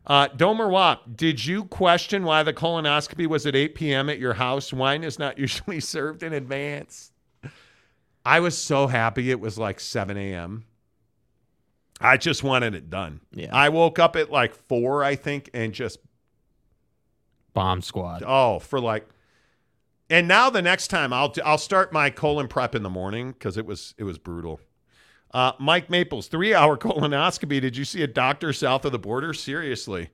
Uh, 0.07 0.29
Domer 0.29 0.71
Wap, 0.71 1.03
did 1.17 1.45
you 1.45 1.65
question 1.65 2.25
why 2.25 2.43
the 2.43 2.53
colonoscopy 2.55 3.27
was 3.27 3.45
at 3.45 3.55
8 3.57 3.75
p.m. 3.75 4.09
at 4.09 4.19
your 4.19 4.35
house? 4.35 4.73
Wine 4.73 5.05
is 5.05 5.19
not 5.19 5.37
usually 5.47 5.81
served 5.81 6.23
in 6.23 6.33
advance. 6.33 7.13
I 8.25 8.41
was 8.41 8.57
so 8.57 8.87
happy 8.87 9.31
it 9.31 9.41
was 9.41 9.59
like 9.59 9.79
7 9.81 10.17
a.m. 10.17 10.65
I 12.01 12.17
just 12.17 12.43
wanted 12.43 12.75
it 12.75 12.91
done. 12.91 13.21
Yeah. 13.33 13.55
I 13.55 13.71
woke 13.71 13.99
up 13.99 14.17
at 14.17 14.31
like 14.31 14.55
4, 14.55 15.03
I 15.03 15.17
think, 15.17 15.51
and 15.55 15.73
just, 15.73 15.99
Bomb 17.55 17.81
squad. 17.81 18.23
oh, 18.27 18.59
for 18.59 18.81
like, 18.81 19.09
and 20.11 20.29
now 20.29 20.51
the 20.51 20.63
next 20.63 20.89
time 20.89 21.13
I'll 21.13 21.35
I'll 21.45 21.59
start 21.59 21.93
my 21.93 22.11
colon 22.11 22.49
prep 22.49 22.75
in 22.75 22.83
the 22.83 22.91
morning 22.91 23.33
because 23.33 23.57
it 23.57 23.67
was 23.67 23.95
it 23.99 24.05
was 24.05 24.19
brutal. 24.19 24.61
Uh, 25.33 25.53
Mike 25.59 25.91
Maples, 25.91 26.29
three 26.29 26.55
hour 26.55 26.77
colonoscopy. 26.79 27.61
Did 27.61 27.77
you 27.77 27.85
see 27.85 28.03
a 28.03 28.07
doctor 28.07 28.53
south 28.53 28.85
of 28.85 28.93
the 28.93 28.99
border? 28.99 29.33
Seriously. 29.35 30.11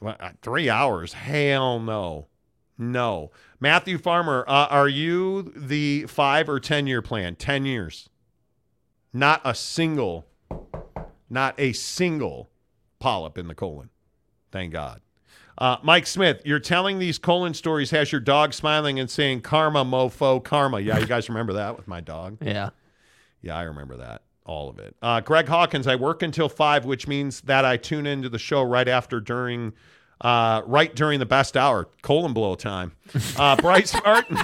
What, 0.00 0.20
uh, 0.20 0.32
three 0.42 0.68
hours? 0.68 1.12
Hell 1.14 1.80
no. 1.80 2.26
No. 2.76 3.30
Matthew 3.60 3.96
Farmer, 3.98 4.44
uh, 4.48 4.66
are 4.68 4.88
you 4.88 5.52
the 5.56 6.04
five 6.06 6.48
or 6.48 6.58
10 6.60 6.86
year 6.86 7.00
plan? 7.00 7.36
10 7.36 7.64
years. 7.64 8.08
Not 9.12 9.40
a 9.44 9.54
single, 9.54 10.26
not 11.34 11.54
a 11.58 11.72
single 11.74 12.48
polyp 12.98 13.36
in 13.36 13.48
the 13.48 13.54
colon. 13.54 13.90
Thank 14.50 14.72
God. 14.72 15.02
Uh, 15.58 15.76
Mike 15.82 16.06
Smith, 16.06 16.40
you're 16.44 16.58
telling 16.58 16.98
these 16.98 17.18
colon 17.18 17.54
stories, 17.54 17.90
has 17.90 18.10
your 18.10 18.20
dog 18.20 18.54
smiling 18.54 18.98
and 18.98 19.08
saying, 19.08 19.42
Karma, 19.42 19.84
mofo, 19.84 20.42
karma. 20.42 20.80
Yeah, 20.80 20.98
you 20.98 21.06
guys 21.06 21.28
remember 21.28 21.52
that 21.54 21.76
with 21.76 21.86
my 21.86 22.00
dog? 22.00 22.38
Yeah. 22.40 22.70
Yeah, 23.42 23.56
I 23.56 23.62
remember 23.62 23.98
that. 23.98 24.22
All 24.46 24.68
of 24.68 24.78
it. 24.78 24.96
Uh, 25.00 25.20
Greg 25.20 25.46
Hawkins, 25.48 25.86
I 25.86 25.96
work 25.96 26.22
until 26.22 26.48
five, 26.48 26.84
which 26.84 27.06
means 27.06 27.40
that 27.42 27.64
I 27.64 27.76
tune 27.76 28.06
into 28.06 28.28
the 28.28 28.38
show 28.38 28.62
right 28.62 28.88
after, 28.88 29.20
during, 29.20 29.72
uh, 30.20 30.62
right 30.66 30.94
during 30.94 31.18
the 31.18 31.26
best 31.26 31.56
hour, 31.56 31.88
colon 32.02 32.32
blow 32.32 32.54
time. 32.54 32.92
Uh, 33.38 33.56
Bryce 33.56 33.94
Martin, 34.04 34.38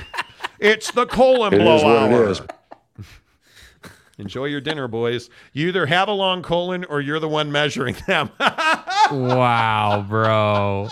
it's 0.59 0.91
the 0.93 1.07
colon 1.07 1.53
It 1.55 1.59
blow 1.59 1.77
is 1.77 1.83
what 1.83 1.97
hour. 1.97 2.47
It 4.21 4.23
is. 4.23 4.27
Enjoy 4.27 4.45
your 4.47 4.61
dinner, 4.61 4.89
boys. 4.89 5.31
You 5.53 5.69
either 5.69 5.87
have 5.87 6.09
a 6.09 6.13
long 6.13 6.43
colon 6.43 6.85
or 6.85 7.01
you're 7.01 7.21
the 7.21 7.29
one 7.29 7.51
measuring 7.51 7.97
them. 8.07 8.31
wow, 8.39 10.05
bro. 10.09 10.89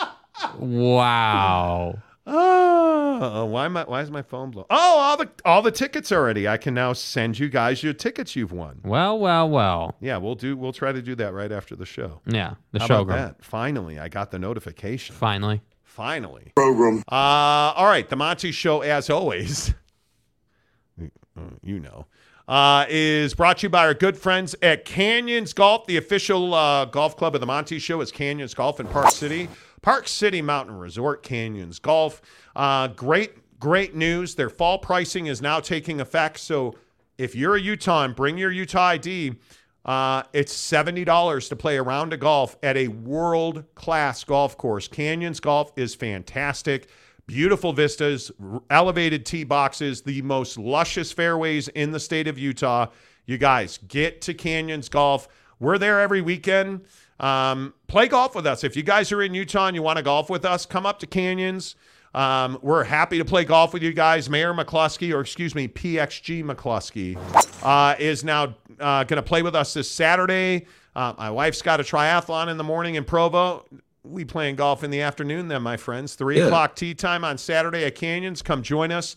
Wow. 0.58 1.98
Oh, 2.30 3.46
why 3.46 3.64
am 3.64 3.76
I, 3.76 3.84
why 3.84 4.02
is 4.02 4.10
my 4.10 4.20
phone 4.22 4.50
blow? 4.50 4.66
Oh, 4.68 4.98
all 4.98 5.16
the 5.16 5.28
all 5.44 5.62
the 5.62 5.70
tickets 5.70 6.12
already. 6.12 6.46
I 6.46 6.56
can 6.58 6.74
now 6.74 6.92
send 6.92 7.38
you 7.38 7.48
guys 7.48 7.82
your 7.82 7.94
tickets 7.94 8.36
you've 8.36 8.52
won. 8.52 8.80
Well, 8.84 9.18
well, 9.18 9.48
well. 9.48 9.96
Yeah, 10.00 10.18
we'll 10.18 10.34
do. 10.34 10.56
We'll 10.56 10.74
try 10.74 10.92
to 10.92 11.00
do 11.00 11.14
that 11.16 11.32
right 11.32 11.50
after 11.50 11.74
the 11.74 11.86
show. 11.86 12.20
Yeah, 12.26 12.54
the 12.72 12.80
How 12.80 12.86
show 12.86 13.00
about 13.00 13.38
that? 13.38 13.44
Finally, 13.44 13.98
I 13.98 14.08
got 14.08 14.30
the 14.30 14.38
notification. 14.38 15.16
Finally. 15.16 15.62
Finally. 15.84 16.52
Program. 16.54 17.02
Uh, 17.10 17.14
all 17.74 17.86
right, 17.86 18.08
the 18.08 18.14
Monty 18.16 18.52
Show, 18.52 18.82
as 18.82 19.10
always. 19.10 19.74
You 21.62 21.78
know. 21.78 22.06
Uh, 22.48 22.86
is 22.88 23.34
brought 23.34 23.58
to 23.58 23.66
you 23.66 23.70
by 23.70 23.86
our 23.86 23.94
good 23.94 24.16
friends 24.16 24.56
at 24.62 24.84
Canyons 24.86 25.52
Golf. 25.52 25.86
The 25.86 25.98
official 25.98 26.54
uh, 26.54 26.86
golf 26.86 27.16
club 27.16 27.34
of 27.34 27.40
the 27.40 27.46
Monty 27.46 27.78
Show 27.78 28.00
is 28.00 28.10
Canyons 28.10 28.54
Golf 28.54 28.80
in 28.80 28.86
Park 28.86 29.10
City. 29.10 29.48
Park 29.82 30.08
City 30.08 30.40
Mountain 30.40 30.76
Resort, 30.76 31.22
Canyons 31.22 31.78
Golf. 31.78 32.22
Uh, 32.56 32.88
great, 32.88 33.58
great 33.60 33.94
news. 33.94 34.34
Their 34.34 34.48
fall 34.48 34.78
pricing 34.78 35.26
is 35.26 35.42
now 35.42 35.60
taking 35.60 36.00
effect. 36.00 36.38
So 36.38 36.74
if 37.18 37.34
you're 37.34 37.56
a 37.56 37.60
Utah 37.60 38.08
bring 38.08 38.38
your 38.38 38.50
Utah 38.50 38.86
ID, 38.86 39.34
uh, 39.84 40.22
it's 40.32 40.54
$70 40.54 41.48
to 41.48 41.56
play 41.56 41.76
a 41.76 41.82
round 41.82 42.12
of 42.12 42.20
golf 42.20 42.56
at 42.62 42.76
a 42.76 42.88
world 42.88 43.64
class 43.74 44.24
golf 44.24 44.56
course. 44.56 44.88
Canyons 44.88 45.40
Golf 45.40 45.72
is 45.76 45.94
fantastic. 45.94 46.88
Beautiful 47.28 47.74
vistas, 47.74 48.32
elevated 48.70 49.26
tee 49.26 49.44
boxes, 49.44 50.00
the 50.00 50.22
most 50.22 50.56
luscious 50.56 51.12
fairways 51.12 51.68
in 51.68 51.90
the 51.90 52.00
state 52.00 52.26
of 52.26 52.38
Utah. 52.38 52.86
You 53.26 53.36
guys 53.36 53.78
get 53.86 54.22
to 54.22 54.32
Canyons 54.32 54.88
Golf. 54.88 55.28
We're 55.60 55.76
there 55.76 56.00
every 56.00 56.22
weekend. 56.22 56.86
Um, 57.20 57.74
play 57.86 58.08
golf 58.08 58.34
with 58.34 58.46
us. 58.46 58.64
If 58.64 58.78
you 58.78 58.82
guys 58.82 59.12
are 59.12 59.20
in 59.20 59.34
Utah 59.34 59.66
and 59.66 59.76
you 59.76 59.82
want 59.82 59.98
to 59.98 60.02
golf 60.02 60.30
with 60.30 60.46
us, 60.46 60.64
come 60.64 60.86
up 60.86 61.00
to 61.00 61.06
Canyons. 61.06 61.76
Um, 62.14 62.58
we're 62.62 62.84
happy 62.84 63.18
to 63.18 63.26
play 63.26 63.44
golf 63.44 63.74
with 63.74 63.82
you 63.82 63.92
guys. 63.92 64.30
Mayor 64.30 64.54
McCluskey, 64.54 65.14
or 65.14 65.20
excuse 65.20 65.54
me, 65.54 65.68
PXG 65.68 66.42
McCluskey, 66.42 67.18
uh, 67.62 67.94
is 67.98 68.24
now 68.24 68.54
uh, 68.80 69.04
going 69.04 69.22
to 69.22 69.22
play 69.22 69.42
with 69.42 69.54
us 69.54 69.74
this 69.74 69.90
Saturday. 69.90 70.64
Uh, 70.96 71.12
my 71.18 71.30
wife's 71.30 71.60
got 71.60 71.78
a 71.78 71.82
triathlon 71.82 72.48
in 72.48 72.56
the 72.56 72.64
morning 72.64 72.94
in 72.94 73.04
Provo. 73.04 73.66
We 74.08 74.24
playing 74.24 74.56
golf 74.56 74.82
in 74.82 74.90
the 74.90 75.00
afternoon, 75.02 75.48
then, 75.48 75.62
my 75.62 75.76
friends. 75.76 76.14
Three 76.14 76.38
Yeah. 76.38 76.46
o'clock 76.46 76.74
tea 76.76 76.94
time 76.94 77.24
on 77.24 77.38
Saturday 77.38 77.84
at 77.84 77.94
Canyons. 77.94 78.42
Come 78.42 78.62
join 78.62 78.90
us. 78.90 79.16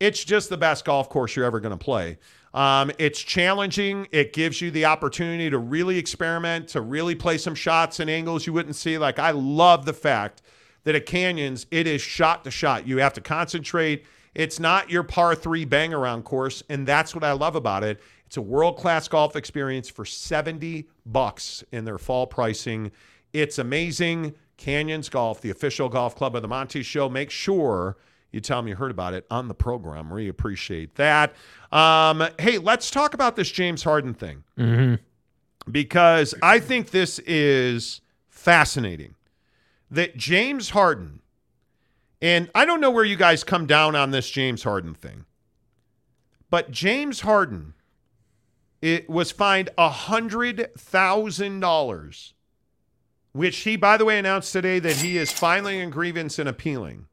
It's 0.00 0.24
just 0.24 0.48
the 0.48 0.56
best 0.56 0.84
golf 0.84 1.08
course 1.08 1.36
you're 1.36 1.44
ever 1.44 1.60
going 1.60 1.76
to 1.76 1.82
play. 1.82 2.18
Um, 2.54 2.90
it's 2.98 3.20
challenging. 3.20 4.08
It 4.10 4.32
gives 4.32 4.60
you 4.60 4.70
the 4.70 4.84
opportunity 4.84 5.48
to 5.50 5.58
really 5.58 5.96
experiment, 5.98 6.68
to 6.68 6.80
really 6.80 7.14
play 7.14 7.38
some 7.38 7.54
shots 7.54 8.00
and 8.00 8.10
angles 8.10 8.46
you 8.46 8.52
wouldn't 8.52 8.76
see. 8.76 8.98
Like, 8.98 9.18
I 9.18 9.30
love 9.30 9.84
the 9.84 9.92
fact 9.92 10.42
that 10.84 10.94
at 10.94 11.06
Canyons, 11.06 11.66
it 11.70 11.86
is 11.86 12.02
shot 12.02 12.44
to 12.44 12.50
shot. 12.50 12.86
You 12.86 12.98
have 12.98 13.12
to 13.14 13.20
concentrate. 13.20 14.04
It's 14.34 14.58
not 14.58 14.90
your 14.90 15.02
par 15.02 15.34
three 15.34 15.64
bang 15.64 15.94
around 15.94 16.24
course. 16.24 16.62
And 16.68 16.86
that's 16.86 17.14
what 17.14 17.22
I 17.24 17.32
love 17.32 17.54
about 17.54 17.84
it. 17.84 18.00
It's 18.26 18.36
a 18.38 18.42
world 18.42 18.78
class 18.78 19.08
golf 19.08 19.36
experience 19.36 19.88
for 19.88 20.04
70 20.04 20.88
bucks 21.06 21.62
in 21.70 21.84
their 21.84 21.98
fall 21.98 22.26
pricing. 22.26 22.90
It's 23.32 23.58
amazing. 23.58 24.34
Canyons 24.56 25.08
Golf, 25.08 25.40
the 25.40 25.50
official 25.50 25.88
golf 25.88 26.14
club 26.14 26.36
of 26.36 26.42
the 26.42 26.48
Monty 26.48 26.82
Show. 26.82 27.08
Make 27.08 27.30
sure 27.30 27.96
you 28.30 28.40
tell 28.40 28.58
them 28.60 28.68
you 28.68 28.76
heard 28.76 28.90
about 28.90 29.12
it 29.14 29.26
on 29.30 29.48
the 29.48 29.54
program. 29.54 30.10
We 30.10 30.28
appreciate 30.28 30.94
that. 30.94 31.34
Um, 31.72 32.22
hey, 32.38 32.58
let's 32.58 32.90
talk 32.90 33.14
about 33.14 33.34
this 33.36 33.50
James 33.50 33.82
Harden 33.82 34.14
thing 34.14 34.44
Mm-hmm. 34.58 34.94
because 35.70 36.34
I 36.42 36.58
think 36.60 36.90
this 36.90 37.18
is 37.20 38.00
fascinating. 38.28 39.14
That 39.90 40.16
James 40.16 40.70
Harden, 40.70 41.20
and 42.22 42.50
I 42.54 42.64
don't 42.64 42.80
know 42.80 42.90
where 42.90 43.04
you 43.04 43.16
guys 43.16 43.44
come 43.44 43.66
down 43.66 43.94
on 43.96 44.10
this 44.10 44.30
James 44.30 44.62
Harden 44.62 44.94
thing, 44.94 45.24
but 46.50 46.70
James 46.70 47.20
Harden 47.22 47.74
it 48.80 49.08
was 49.10 49.30
fined 49.30 49.70
a 49.78 49.88
hundred 49.90 50.70
thousand 50.78 51.60
dollars, 51.60 52.32
which 53.32 53.58
he, 53.58 53.76
by 53.76 53.96
the 53.96 54.04
way, 54.04 54.18
announced 54.18 54.52
today 54.52 54.78
that 54.78 54.96
he 54.96 55.16
is 55.16 55.32
filing 55.32 55.80
a 55.80 55.86
grievance 55.88 56.38
and 56.38 56.48
appealing. 56.48 57.06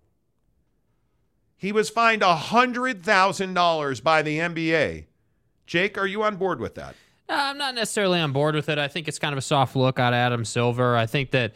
He 1.56 1.72
was 1.72 1.90
fined 1.90 2.22
a 2.22 2.36
hundred 2.36 3.04
thousand 3.04 3.54
dollars 3.54 4.00
by 4.00 4.22
the 4.22 4.38
NBA. 4.38 5.06
Jake, 5.66 5.98
are 5.98 6.08
you 6.08 6.24
on 6.24 6.38
board 6.38 6.60
with 6.60 6.76
that? 6.76 6.96
Uh, 7.30 7.34
I'm 7.38 7.58
not 7.58 7.76
necessarily 7.76 8.20
on 8.20 8.32
board 8.32 8.56
with 8.56 8.70
it. 8.70 8.78
I 8.78 8.88
think 8.88 9.08
it's 9.08 9.20
kind 9.20 9.34
of 9.34 9.38
a 9.38 9.42
soft 9.42 9.76
look 9.76 10.00
at 10.00 10.14
Adam 10.14 10.46
Silver. 10.46 10.96
I 10.96 11.06
think 11.06 11.32
that, 11.32 11.54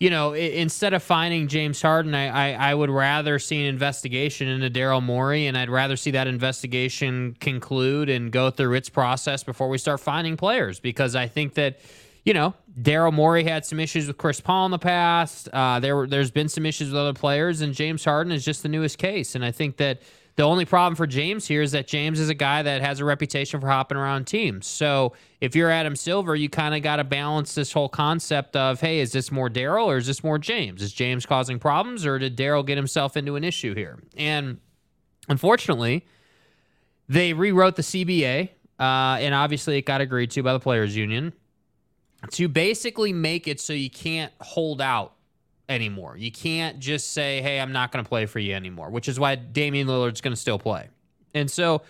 you 0.00 0.10
know, 0.10 0.32
instead 0.32 0.94
of 0.94 1.02
finding 1.02 1.48
James 1.48 1.82
Harden, 1.82 2.14
I, 2.14 2.52
I, 2.54 2.70
I 2.70 2.74
would 2.74 2.88
rather 2.88 3.38
see 3.38 3.60
an 3.60 3.66
investigation 3.66 4.48
into 4.48 4.70
Daryl 4.70 5.02
Morey, 5.02 5.48
and 5.48 5.58
I'd 5.58 5.68
rather 5.70 5.96
see 5.96 6.12
that 6.12 6.28
investigation 6.28 7.36
conclude 7.40 8.08
and 8.08 8.32
go 8.32 8.50
through 8.50 8.74
its 8.74 8.88
process 8.88 9.44
before 9.44 9.68
we 9.68 9.76
start 9.76 10.00
finding 10.00 10.36
players. 10.36 10.80
Because 10.80 11.14
I 11.14 11.26
think 11.26 11.54
that, 11.54 11.78
you 12.26 12.34
know, 12.34 12.54
Daryl 12.78 13.12
Morey 13.12 13.44
had 13.44 13.64
some 13.64 13.78
issues 13.78 14.08
with 14.08 14.18
Chris 14.18 14.40
Paul 14.40 14.66
in 14.66 14.72
the 14.72 14.80
past. 14.80 15.48
Uh, 15.52 15.78
there 15.78 15.94
were, 15.94 16.08
there's 16.08 16.32
been 16.32 16.48
some 16.48 16.66
issues 16.66 16.88
with 16.88 16.96
other 16.98 17.14
players, 17.14 17.60
and 17.60 17.72
James 17.72 18.04
Harden 18.04 18.32
is 18.32 18.44
just 18.44 18.64
the 18.64 18.68
newest 18.68 18.98
case. 18.98 19.36
And 19.36 19.44
I 19.44 19.52
think 19.52 19.76
that 19.76 20.02
the 20.34 20.42
only 20.42 20.64
problem 20.64 20.96
for 20.96 21.06
James 21.06 21.46
here 21.46 21.62
is 21.62 21.70
that 21.70 21.86
James 21.86 22.18
is 22.18 22.28
a 22.28 22.34
guy 22.34 22.62
that 22.62 22.82
has 22.82 22.98
a 22.98 23.04
reputation 23.04 23.60
for 23.60 23.68
hopping 23.68 23.96
around 23.96 24.26
teams. 24.26 24.66
So 24.66 25.12
if 25.40 25.54
you're 25.54 25.70
Adam 25.70 25.94
Silver, 25.94 26.34
you 26.34 26.48
kind 26.48 26.74
of 26.74 26.82
got 26.82 26.96
to 26.96 27.04
balance 27.04 27.54
this 27.54 27.72
whole 27.72 27.88
concept 27.88 28.56
of, 28.56 28.80
hey, 28.80 28.98
is 28.98 29.12
this 29.12 29.30
more 29.30 29.48
Daryl 29.48 29.86
or 29.86 29.96
is 29.96 30.08
this 30.08 30.24
more 30.24 30.38
James? 30.38 30.82
Is 30.82 30.92
James 30.92 31.26
causing 31.26 31.60
problems 31.60 32.04
or 32.04 32.18
did 32.18 32.36
Daryl 32.36 32.66
get 32.66 32.76
himself 32.76 33.16
into 33.16 33.36
an 33.36 33.44
issue 33.44 33.72
here? 33.72 34.00
And 34.16 34.58
unfortunately, 35.28 36.04
they 37.08 37.32
rewrote 37.32 37.76
the 37.76 37.82
CBA, 37.82 38.48
uh, 38.80 38.82
and 38.82 39.32
obviously 39.32 39.78
it 39.78 39.82
got 39.82 40.00
agreed 40.00 40.32
to 40.32 40.42
by 40.42 40.52
the 40.52 40.60
players' 40.60 40.96
union 40.96 41.32
to 42.32 42.48
basically 42.48 43.12
make 43.12 43.48
it 43.48 43.60
so 43.60 43.72
you 43.72 43.90
can't 43.90 44.32
hold 44.40 44.80
out 44.80 45.14
anymore. 45.68 46.16
You 46.16 46.30
can't 46.30 46.78
just 46.78 47.12
say, 47.12 47.42
"Hey, 47.42 47.60
I'm 47.60 47.72
not 47.72 47.92
going 47.92 48.04
to 48.04 48.08
play 48.08 48.26
for 48.26 48.38
you 48.38 48.54
anymore," 48.54 48.90
which 48.90 49.08
is 49.08 49.18
why 49.18 49.34
Damian 49.34 49.86
Lillard's 49.86 50.20
going 50.20 50.32
to 50.32 50.40
still 50.40 50.58
play. 50.58 50.88
And 51.34 51.50
so, 51.50 51.82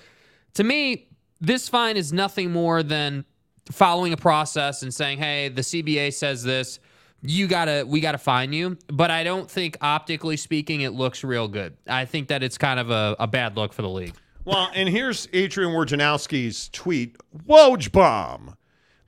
to 0.55 0.65
me, 0.65 1.09
this 1.41 1.69
fine 1.69 1.97
is 1.97 2.13
nothing 2.13 2.53
more 2.53 2.83
than 2.83 3.25
following 3.71 4.13
a 4.13 4.17
process 4.17 4.83
and 4.83 4.93
saying, 4.93 5.19
"Hey, 5.19 5.49
the 5.49 5.63
CBA 5.63 6.13
says 6.13 6.43
this. 6.43 6.79
You 7.23 7.47
gotta, 7.49 7.85
we 7.87 8.01
gotta 8.01 8.19
fine 8.19 8.53
you." 8.53 8.79
But 8.89 9.11
I 9.11 9.25
don't 9.25 9.51
think, 9.51 9.77
optically 9.81 10.37
speaking, 10.37 10.83
it 10.83 10.93
looks 10.93 11.25
real 11.25 11.49
good. 11.49 11.77
I 11.87 12.05
think 12.05 12.29
that 12.29 12.43
it's 12.43 12.59
kind 12.59 12.81
of 12.81 12.91
a, 12.91 13.17
a 13.19 13.27
bad 13.27 13.57
look 13.57 13.73
for 13.73 13.83
the 13.83 13.89
league. 13.89 14.15
Well, 14.45 14.71
and 14.75 14.89
here's 14.89 15.29
Adrian 15.33 15.73
Wojnarowski's 15.73 16.69
tweet 16.69 17.17
Woj 17.49 17.91
bomb. 17.91 18.55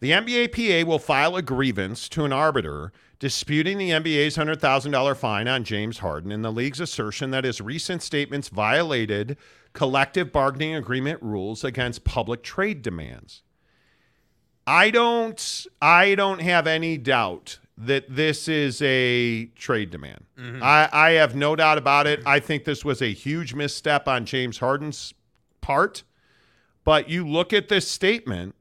The 0.00 0.12
NBA 0.12 0.52
PA 0.52 0.88
will 0.88 0.98
file 0.98 1.36
a 1.36 1.42
grievance 1.42 2.08
to 2.10 2.24
an 2.24 2.32
arbiter 2.32 2.92
disputing 3.18 3.78
the 3.78 3.90
NBA's 3.90 4.36
$100,000 4.36 5.16
fine 5.16 5.48
on 5.48 5.64
James 5.64 5.98
Harden 5.98 6.30
and 6.30 6.44
the 6.44 6.52
league's 6.52 6.78
assertion 6.78 7.32
that 7.32 7.44
his 7.44 7.60
recent 7.60 8.02
statements 8.02 8.48
violated 8.48 9.36
collective 9.72 10.32
bargaining 10.32 10.74
agreement 10.74 11.20
rules 11.22 11.64
against 11.64 12.04
public 12.04 12.42
trade 12.42 12.82
demands. 12.82 13.42
I 14.66 14.90
don't 14.90 15.66
I 15.80 16.14
don't 16.14 16.40
have 16.42 16.66
any 16.66 16.98
doubt 16.98 17.58
that 17.78 18.04
this 18.14 18.48
is 18.48 18.82
a 18.82 19.46
trade 19.56 19.90
demand. 19.90 20.24
Mm-hmm. 20.38 20.62
I, 20.62 20.88
I 20.92 21.10
have 21.12 21.34
no 21.34 21.56
doubt 21.56 21.78
about 21.78 22.06
it. 22.06 22.20
I 22.26 22.40
think 22.40 22.64
this 22.64 22.84
was 22.84 23.00
a 23.00 23.12
huge 23.12 23.54
misstep 23.54 24.06
on 24.08 24.26
James 24.26 24.58
Harden's 24.58 25.14
part. 25.60 26.02
But 26.84 27.08
you 27.08 27.26
look 27.26 27.52
at 27.52 27.68
this 27.68 27.88
statement 27.88 28.54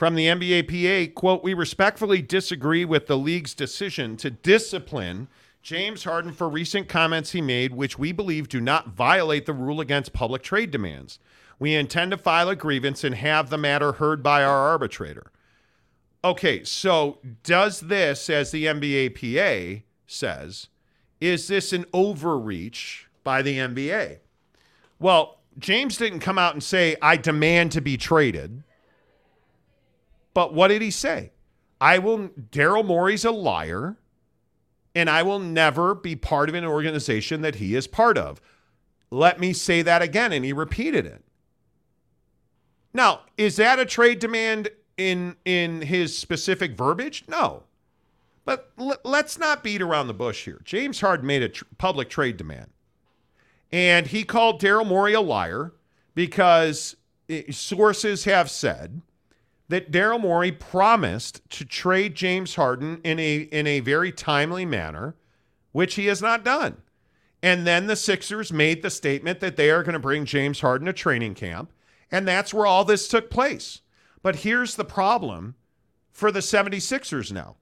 from 0.00 0.14
the 0.14 0.28
NBA 0.28 0.66
PA, 0.66 1.12
quote, 1.12 1.44
we 1.44 1.52
respectfully 1.52 2.22
disagree 2.22 2.86
with 2.86 3.06
the 3.06 3.18
league's 3.18 3.52
decision 3.52 4.16
to 4.16 4.30
discipline 4.30 5.28
James 5.60 6.04
Harden 6.04 6.32
for 6.32 6.48
recent 6.48 6.88
comments 6.88 7.32
he 7.32 7.42
made, 7.42 7.74
which 7.74 7.98
we 7.98 8.10
believe 8.10 8.48
do 8.48 8.62
not 8.62 8.94
violate 8.94 9.44
the 9.44 9.52
rule 9.52 9.78
against 9.78 10.14
public 10.14 10.42
trade 10.42 10.70
demands. 10.70 11.18
We 11.58 11.74
intend 11.74 12.12
to 12.12 12.16
file 12.16 12.48
a 12.48 12.56
grievance 12.56 13.04
and 13.04 13.14
have 13.14 13.50
the 13.50 13.58
matter 13.58 13.92
heard 13.92 14.22
by 14.22 14.42
our 14.42 14.70
arbitrator. 14.70 15.32
Okay, 16.24 16.64
so 16.64 17.18
does 17.42 17.80
this, 17.80 18.30
as 18.30 18.52
the 18.52 18.64
NBA 18.64 19.16
PA 19.16 19.82
says, 20.06 20.68
is 21.20 21.46
this 21.46 21.74
an 21.74 21.84
overreach 21.92 23.06
by 23.22 23.42
the 23.42 23.58
NBA? 23.58 24.20
Well, 24.98 25.40
James 25.58 25.98
didn't 25.98 26.20
come 26.20 26.38
out 26.38 26.54
and 26.54 26.64
say, 26.64 26.96
I 27.02 27.18
demand 27.18 27.72
to 27.72 27.82
be 27.82 27.98
traded. 27.98 28.62
But 30.34 30.54
what 30.54 30.68
did 30.68 30.82
he 30.82 30.90
say? 30.90 31.32
I 31.80 31.98
will, 31.98 32.28
Daryl 32.28 32.84
Morey's 32.84 33.24
a 33.24 33.30
liar, 33.30 33.96
and 34.94 35.08
I 35.08 35.22
will 35.22 35.38
never 35.38 35.94
be 35.94 36.16
part 36.16 36.48
of 36.48 36.54
an 36.54 36.64
organization 36.64 37.40
that 37.42 37.56
he 37.56 37.74
is 37.74 37.86
part 37.86 38.18
of. 38.18 38.40
Let 39.10 39.40
me 39.40 39.52
say 39.52 39.82
that 39.82 40.02
again. 40.02 40.32
And 40.32 40.44
he 40.44 40.52
repeated 40.52 41.06
it. 41.06 41.24
Now, 42.92 43.20
is 43.36 43.56
that 43.56 43.78
a 43.78 43.86
trade 43.86 44.18
demand 44.18 44.68
in 44.96 45.36
in 45.44 45.82
his 45.82 46.16
specific 46.16 46.76
verbiage? 46.76 47.24
No. 47.28 47.64
But 48.44 48.70
l- 48.78 48.98
let's 49.04 49.38
not 49.38 49.62
beat 49.62 49.82
around 49.82 50.08
the 50.08 50.14
bush 50.14 50.44
here. 50.44 50.60
James 50.64 51.00
Harden 51.00 51.26
made 51.26 51.42
a 51.42 51.48
tr- 51.48 51.64
public 51.78 52.08
trade 52.08 52.36
demand. 52.36 52.70
And 53.72 54.08
he 54.08 54.24
called 54.24 54.60
Daryl 54.60 54.86
Morey 54.86 55.12
a 55.12 55.20
liar 55.20 55.72
because 56.14 56.96
eh, 57.28 57.44
sources 57.50 58.24
have 58.24 58.50
said 58.50 59.02
that 59.70 59.92
Daryl 59.92 60.20
Morey 60.20 60.50
promised 60.50 61.48
to 61.50 61.64
trade 61.64 62.16
James 62.16 62.56
Harden 62.56 63.00
in 63.04 63.20
a 63.20 63.36
in 63.36 63.68
a 63.68 63.80
very 63.80 64.10
timely 64.10 64.66
manner, 64.66 65.14
which 65.70 65.94
he 65.94 66.06
has 66.06 66.20
not 66.20 66.44
done. 66.44 66.82
And 67.40 67.66
then 67.66 67.86
the 67.86 67.96
Sixers 67.96 68.52
made 68.52 68.82
the 68.82 68.90
statement 68.90 69.38
that 69.40 69.56
they 69.56 69.70
are 69.70 69.84
going 69.84 69.94
to 69.94 70.00
bring 70.00 70.24
James 70.24 70.60
Harden 70.60 70.86
to 70.86 70.92
training 70.92 71.34
camp. 71.34 71.72
And 72.10 72.26
that's 72.26 72.52
where 72.52 72.66
all 72.66 72.84
this 72.84 73.06
took 73.06 73.30
place. 73.30 73.80
But 74.22 74.36
here's 74.36 74.74
the 74.74 74.84
problem 74.84 75.54
for 76.10 76.32
the 76.32 76.40
76ers 76.40 77.32
now, 77.32 77.56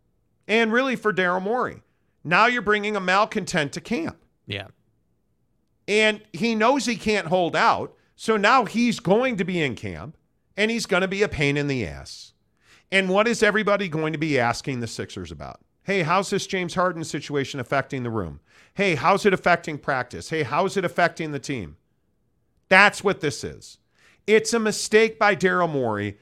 and 0.49 0.73
really 0.73 0.97
for 0.97 1.13
Daryl 1.13 1.43
Morey. 1.43 1.83
Now 2.25 2.47
you're 2.47 2.63
bringing 2.63 2.97
a 2.97 3.01
malcontent 3.01 3.73
to 3.75 3.81
camp. 3.81 4.17
Yeah. 4.47 4.69
And 5.87 6.23
he 6.33 6.55
knows 6.55 6.87
he 6.87 6.97
can't 6.97 7.29
hold 7.29 7.55
out. 7.55 7.95
So 8.17 8.37
now 8.37 8.65
he's 8.65 8.99
going 8.99 9.37
to 9.37 9.45
be 9.45 9.63
in 9.63 9.77
camp 9.77 10.17
and 10.59 10.71
he's 10.73 10.87
going 10.87 11.01
to 11.03 11.09
be 11.09 11.23
a 11.23 11.29
pain 11.29 11.57
in 11.57 11.69
the 11.69 11.87
ass. 11.87 12.33
And 12.91 13.09
what 13.09 13.29
is 13.29 13.43
everybody 13.43 13.89
going 13.89 14.13
to 14.13 14.19
be 14.19 14.39
asking 14.39 14.81
the 14.81 14.87
Sixers 14.87 15.31
about? 15.31 15.61
Hey, 15.85 16.03
how's 16.03 16.29
this 16.29 16.47
James 16.47 16.75
Harden 16.75 17.05
situation 17.05 17.61
affecting 17.61 18.03
the 18.03 18.11
room? 18.11 18.41
Hey, 18.75 18.97
how's 18.97 19.25
it 19.25 19.33
affecting 19.33 19.79
practice? 19.79 20.29
Hey, 20.29 20.43
how's 20.43 20.77
it 20.77 20.85
affecting 20.85 21.33
the 21.33 21.39
team? 21.39 21.77
That's 22.69 23.03
what 23.05 23.21
this 23.21 23.45
is. 23.45 23.79
It's 24.27 24.53
a 24.53 24.59
mistake 24.59 25.19
by 25.19 25.37
Daryl 25.37 25.71
Morey. 25.71 26.19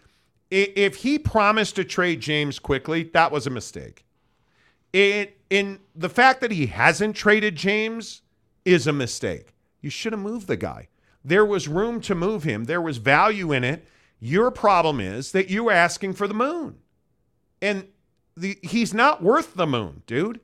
If 0.51 0.97
he 0.97 1.19
promised 1.19 1.77
to 1.77 1.85
trade 1.85 2.21
James 2.21 2.59
quickly, 2.59 3.05
that 3.15 3.33
was 3.33 3.47
a 3.47 3.51
mistake. 3.51 4.05
It 4.93 5.39
in 5.51 5.81
the 5.95 6.09
fact 6.09 6.41
that 6.41 6.53
he 6.53 6.67
hasn't 6.67 7.17
traded 7.17 7.57
James 7.57 8.23
is 8.65 8.87
a 8.87 8.93
mistake. 8.93 9.55
You 9.81 9.91
should 9.91 10.13
have 10.13 10.23
moved 10.23 10.47
the 10.47 10.57
guy. 10.57 10.89
There 11.25 11.45
was 11.45 11.69
room 11.69 12.01
to 12.03 12.15
move 12.15 12.45
him. 12.45 12.65
There 12.65 12.81
was 12.81 12.99
value 12.99 13.53
in 13.53 13.65
it. 13.65 13.87
Your 14.21 14.51
problem 14.51 15.01
is 15.01 15.33
that 15.33 15.51
you 15.51 15.69
are 15.69 15.73
asking 15.73 16.15
for 16.15 16.27
the 16.27 16.35
moon. 16.35 16.79
And 17.61 17.89
the, 18.37 18.59
he's 18.63 18.93
not 18.93 19.23
worth 19.23 19.55
the 19.55 19.67
moon, 19.67 20.03
dude. 20.07 20.41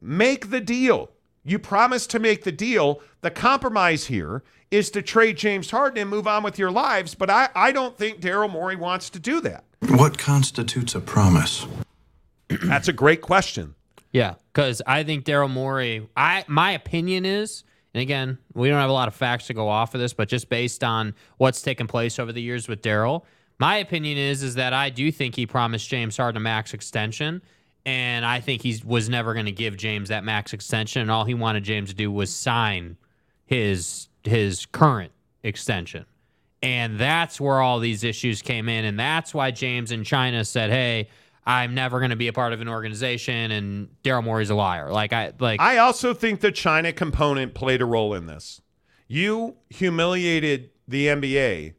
Make 0.00 0.50
the 0.50 0.60
deal. 0.60 1.10
You 1.44 1.58
promised 1.58 2.10
to 2.10 2.18
make 2.18 2.44
the 2.44 2.52
deal. 2.52 3.00
The 3.20 3.30
compromise 3.30 4.06
here 4.06 4.42
is 4.70 4.90
to 4.90 5.02
trade 5.02 5.36
James 5.36 5.70
Harden 5.70 6.00
and 6.00 6.10
move 6.10 6.26
on 6.26 6.42
with 6.42 6.58
your 6.58 6.70
lives, 6.70 7.14
but 7.14 7.28
I, 7.28 7.50
I 7.54 7.72
don't 7.72 7.96
think 7.98 8.20
Daryl 8.20 8.50
Morey 8.50 8.76
wants 8.76 9.10
to 9.10 9.18
do 9.18 9.40
that. 9.42 9.64
What 9.80 10.16
constitutes 10.16 10.94
a 10.94 11.00
promise? 11.00 11.66
That's 12.48 12.88
a 12.88 12.92
great 12.92 13.20
question. 13.20 13.74
Yeah, 14.12 14.34
because 14.52 14.80
I 14.86 15.04
think 15.04 15.24
Daryl 15.24 15.50
Morey. 15.50 16.08
I 16.16 16.44
my 16.46 16.72
opinion 16.72 17.24
is, 17.24 17.64
and 17.94 18.02
again, 18.02 18.38
we 18.54 18.68
don't 18.68 18.80
have 18.80 18.90
a 18.90 18.94
lot 18.94 19.08
of 19.08 19.14
facts 19.14 19.46
to 19.48 19.54
go 19.54 19.68
off 19.68 19.94
of 19.94 20.00
this, 20.00 20.14
but 20.14 20.28
just 20.28 20.48
based 20.48 20.82
on 20.82 21.14
what's 21.36 21.60
taken 21.60 21.86
place 21.86 22.18
over 22.18 22.32
the 22.32 22.40
years 22.40 22.68
with 22.68 22.82
Daryl, 22.82 23.24
my 23.58 23.76
opinion 23.76 24.18
is 24.18 24.42
is 24.42 24.54
that 24.54 24.72
I 24.72 24.90
do 24.90 25.12
think 25.12 25.36
he 25.36 25.46
promised 25.46 25.88
James 25.88 26.16
Harden 26.16 26.38
a 26.38 26.40
max 26.40 26.74
extension, 26.74 27.42
and 27.84 28.24
I 28.24 28.40
think 28.40 28.62
he 28.62 28.80
was 28.84 29.08
never 29.08 29.34
going 29.34 29.46
to 29.46 29.52
give 29.52 29.76
James 29.76 30.08
that 30.08 30.24
max 30.24 30.52
extension, 30.52 31.02
and 31.02 31.10
all 31.10 31.24
he 31.24 31.34
wanted 31.34 31.64
James 31.64 31.90
to 31.90 31.94
do 31.94 32.10
was 32.10 32.34
sign 32.34 32.96
his 33.44 34.08
his 34.24 34.66
current 34.66 35.12
extension. 35.42 36.06
And 36.62 36.98
that's 36.98 37.40
where 37.40 37.60
all 37.60 37.80
these 37.80 38.04
issues 38.04 38.40
came 38.40 38.68
in. 38.68 38.84
And 38.84 38.98
that's 38.98 39.34
why 39.34 39.50
James 39.50 39.90
in 39.90 40.04
China 40.04 40.44
said, 40.44 40.70
Hey, 40.70 41.08
I'm 41.44 41.74
never 41.74 41.98
going 41.98 42.10
to 42.10 42.16
be 42.16 42.28
a 42.28 42.32
part 42.32 42.52
of 42.52 42.60
an 42.60 42.68
organization. 42.68 43.50
And 43.50 43.88
Daryl 44.04 44.22
Morey's 44.22 44.50
a 44.50 44.54
liar. 44.54 44.92
Like, 44.92 45.12
I, 45.12 45.32
like, 45.38 45.60
I 45.60 45.78
also 45.78 46.14
think 46.14 46.40
the 46.40 46.52
China 46.52 46.92
component 46.92 47.54
played 47.54 47.82
a 47.82 47.84
role 47.84 48.14
in 48.14 48.26
this. 48.26 48.60
You 49.08 49.56
humiliated 49.70 50.70
the 50.86 51.06
NBA 51.08 51.74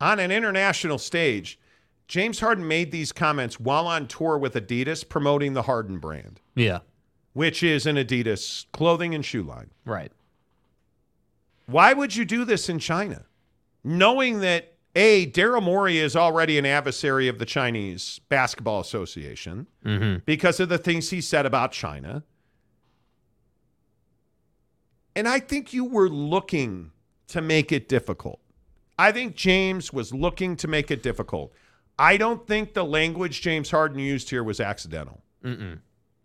on 0.00 0.18
an 0.18 0.30
international 0.30 0.98
stage. 0.98 1.58
James 2.08 2.40
Harden 2.40 2.66
made 2.66 2.92
these 2.92 3.12
comments 3.12 3.58
while 3.58 3.86
on 3.86 4.06
tour 4.06 4.36
with 4.36 4.54
Adidas 4.54 5.08
promoting 5.08 5.54
the 5.54 5.62
Harden 5.62 5.98
brand, 5.98 6.40
yeah, 6.54 6.80
which 7.32 7.62
is 7.62 7.86
an 7.86 7.96
Adidas 7.96 8.66
clothing 8.72 9.14
and 9.14 9.24
shoe 9.24 9.42
line. 9.42 9.70
right. 9.84 10.12
Why 11.66 11.94
would 11.94 12.14
you 12.14 12.26
do 12.26 12.44
this 12.44 12.68
in 12.68 12.78
China? 12.78 13.24
Knowing 13.82 14.40
that 14.40 14.73
A, 14.96 15.26
Daryl 15.26 15.62
Morey 15.62 15.98
is 15.98 16.14
already 16.14 16.56
an 16.56 16.64
adversary 16.66 17.26
of 17.26 17.38
the 17.38 17.44
Chinese 17.44 18.20
Basketball 18.28 18.80
Association 18.80 19.66
Mm-hmm. 19.84 20.20
because 20.24 20.60
of 20.60 20.68
the 20.68 20.78
things 20.78 21.10
he 21.10 21.20
said 21.20 21.46
about 21.46 21.72
China. 21.72 22.22
And 25.16 25.28
I 25.28 25.40
think 25.40 25.72
you 25.72 25.84
were 25.84 26.08
looking 26.08 26.90
to 27.28 27.40
make 27.40 27.72
it 27.72 27.88
difficult. 27.88 28.40
I 28.98 29.12
think 29.12 29.34
James 29.34 29.92
was 29.92 30.12
looking 30.14 30.56
to 30.56 30.68
make 30.68 30.90
it 30.90 31.02
difficult. 31.02 31.52
I 31.98 32.16
don't 32.16 32.46
think 32.46 32.74
the 32.74 32.84
language 32.84 33.40
James 33.40 33.70
Harden 33.70 33.98
used 33.98 34.30
here 34.30 34.42
was 34.42 34.60
accidental. 34.60 35.22
Mm-mm. 35.44 35.78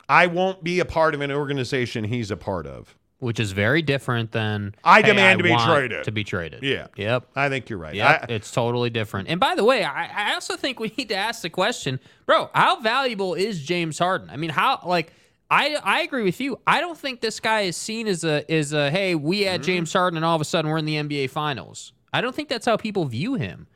I 0.07 0.27
won't 0.27 0.63
be 0.63 0.79
a 0.79 0.85
part 0.85 1.13
of 1.13 1.21
an 1.21 1.31
organization 1.31 2.03
he's 2.03 2.31
a 2.31 2.37
part 2.37 2.65
of. 2.65 2.95
Which 3.19 3.39
is 3.39 3.51
very 3.51 3.81
different 3.81 4.31
than 4.31 4.75
I 4.83 5.01
"Hey, 5.01 5.07
demand 5.07 5.39
to 5.39 5.43
be 5.43 5.55
traded." 5.55 6.05
To 6.05 6.11
be 6.11 6.23
traded. 6.23 6.63
Yeah. 6.63 6.87
Yep. 6.95 7.27
I 7.35 7.49
think 7.49 7.69
you're 7.69 7.79
right. 7.79 7.93
Yep, 7.93 8.25
I- 8.29 8.33
it's 8.33 8.49
totally 8.49 8.89
different. 8.89 9.27
And 9.27 9.41
by 9.41 9.55
the 9.55 9.63
way, 9.65 9.83
I, 9.83 10.29
I 10.29 10.33
also 10.33 10.55
think 10.55 10.79
we 10.79 10.93
need 10.97 11.09
to 11.09 11.15
ask 11.15 11.41
the 11.41 11.49
question, 11.49 11.99
bro, 12.25 12.49
how 12.53 12.79
valuable 12.79 13.33
is 13.33 13.61
James 13.61 13.99
Harden? 13.99 14.29
I 14.29 14.37
mean, 14.37 14.51
how 14.51 14.79
like 14.85 15.11
I 15.49 15.75
I 15.83 16.01
agree 16.01 16.23
with 16.23 16.39
you. 16.39 16.59
I 16.67 16.79
don't 16.79 16.97
think 16.97 17.21
this 17.21 17.39
guy 17.39 17.61
is 17.61 17.75
seen 17.75 18.07
as 18.07 18.23
a 18.23 18.49
is 18.51 18.73
a 18.73 18.91
hey, 18.91 19.15
we 19.15 19.41
had 19.41 19.61
mm-hmm. 19.61 19.65
James 19.65 19.93
Harden 19.93 20.17
and 20.17 20.25
all 20.25 20.35
of 20.35 20.41
a 20.41 20.45
sudden 20.45 20.69
we're 20.69 20.77
in 20.77 20.85
the 20.85 20.95
NBA 20.95 21.29
finals. 21.29 21.93
I 22.13 22.21
don't 22.21 22.35
think 22.35 22.49
that's 22.49 22.65
how 22.65 22.77
people 22.77 23.05
view 23.05 23.35
him. 23.35 23.67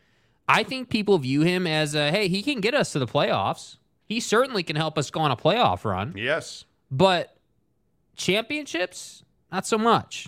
I 0.48 0.64
think 0.64 0.90
people 0.90 1.18
view 1.18 1.42
him 1.42 1.66
as 1.66 1.96
a 1.96 2.12
hey, 2.12 2.28
he 2.28 2.44
can 2.44 2.62
get 2.62 2.74
us 2.74 2.92
to 2.94 3.00
the 3.00 3.08
playoffs. 3.08 3.78
He 4.06 4.20
certainly 4.20 4.64
can 4.64 4.76
help 4.76 4.98
us 4.98 5.10
go 5.10 5.22
on 5.22 5.32
a 5.32 5.38
playoff 5.38 5.86
run. 5.86 6.14
Yes. 6.16 6.66
But 6.92 7.36
championships, 8.16 9.23
not 9.54 9.66
so 9.66 9.78
much. 9.78 10.28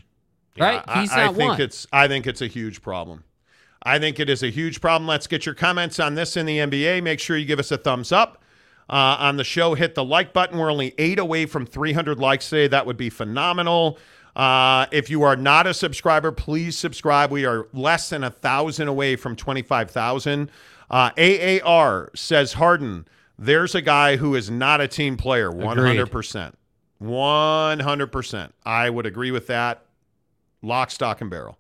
right? 0.58 0.82
I- 0.88 1.02
He's 1.02 1.12
I, 1.12 1.26
not 1.26 1.36
think 1.36 1.50
one. 1.52 1.62
it's 1.62 1.86
I 1.92 2.08
think 2.08 2.28
it's 2.28 2.42
a 2.42 2.48
huge 2.48 2.82
problem. 2.82 3.24
I 3.84 4.00
think 4.00 4.20
it 4.20 4.30
is 4.30 4.42
a 4.42 4.50
huge 4.50 4.82
problem. 4.82 5.08
Let's 5.08 5.28
get 5.28 5.46
your 5.46 5.54
comments 5.56 6.00
on 6.00 6.16
this 6.16 6.38
in 6.38 6.46
the 6.46 6.58
NBA. 6.60 7.04
Make 7.04 7.20
sure 7.20 7.38
you 7.38 7.46
give 7.46 7.60
us 7.60 7.72
a 7.72 7.78
thumbs 7.78 8.12
up 8.12 8.42
uh, 8.90 9.18
on 9.20 9.38
the 9.38 9.44
show. 9.44 9.76
Hit 9.76 9.94
the 9.96 10.04
like 10.04 10.34
button. 10.34 10.58
We're 10.58 10.72
only 10.72 10.96
eight 10.98 11.20
away 11.20 11.46
from 11.46 11.66
300 11.68 12.18
likes 12.20 12.50
today. 12.50 12.68
That 12.68 12.86
would 12.88 12.98
be 12.98 13.10
phenomenal. 13.12 14.00
Uh, 14.36 14.88
if 14.92 15.10
you 15.10 15.22
are 15.24 15.36
not 15.36 15.68
a 15.68 15.74
subscriber, 15.74 16.32
please 16.32 16.78
subscribe. 16.78 17.32
We 17.32 17.46
are 17.46 17.68
less 17.74 18.10
than 18.10 18.24
a 18.24 18.32
thousand 18.32 18.88
away 18.88 19.16
from 19.18 19.36
25,000. 19.36 20.50
Uh, 20.90 21.12
AAR 21.18 22.12
says 22.16 22.54
Harden. 22.54 23.08
There's 23.38 23.76
a 23.76 23.82
guy 23.82 24.16
who 24.18 24.34
is 24.36 24.50
not 24.50 24.82
a 24.82 24.88
team 24.88 25.16
player. 25.16 25.52
100%. 25.52 26.54
100%. 27.02 28.52
I 28.66 28.90
would 28.90 29.06
agree 29.06 29.32
with 29.32 29.48
that 29.48 29.86
lock, 30.62 30.92
stock, 30.92 31.22
and 31.22 31.30
barrel. 31.30 31.58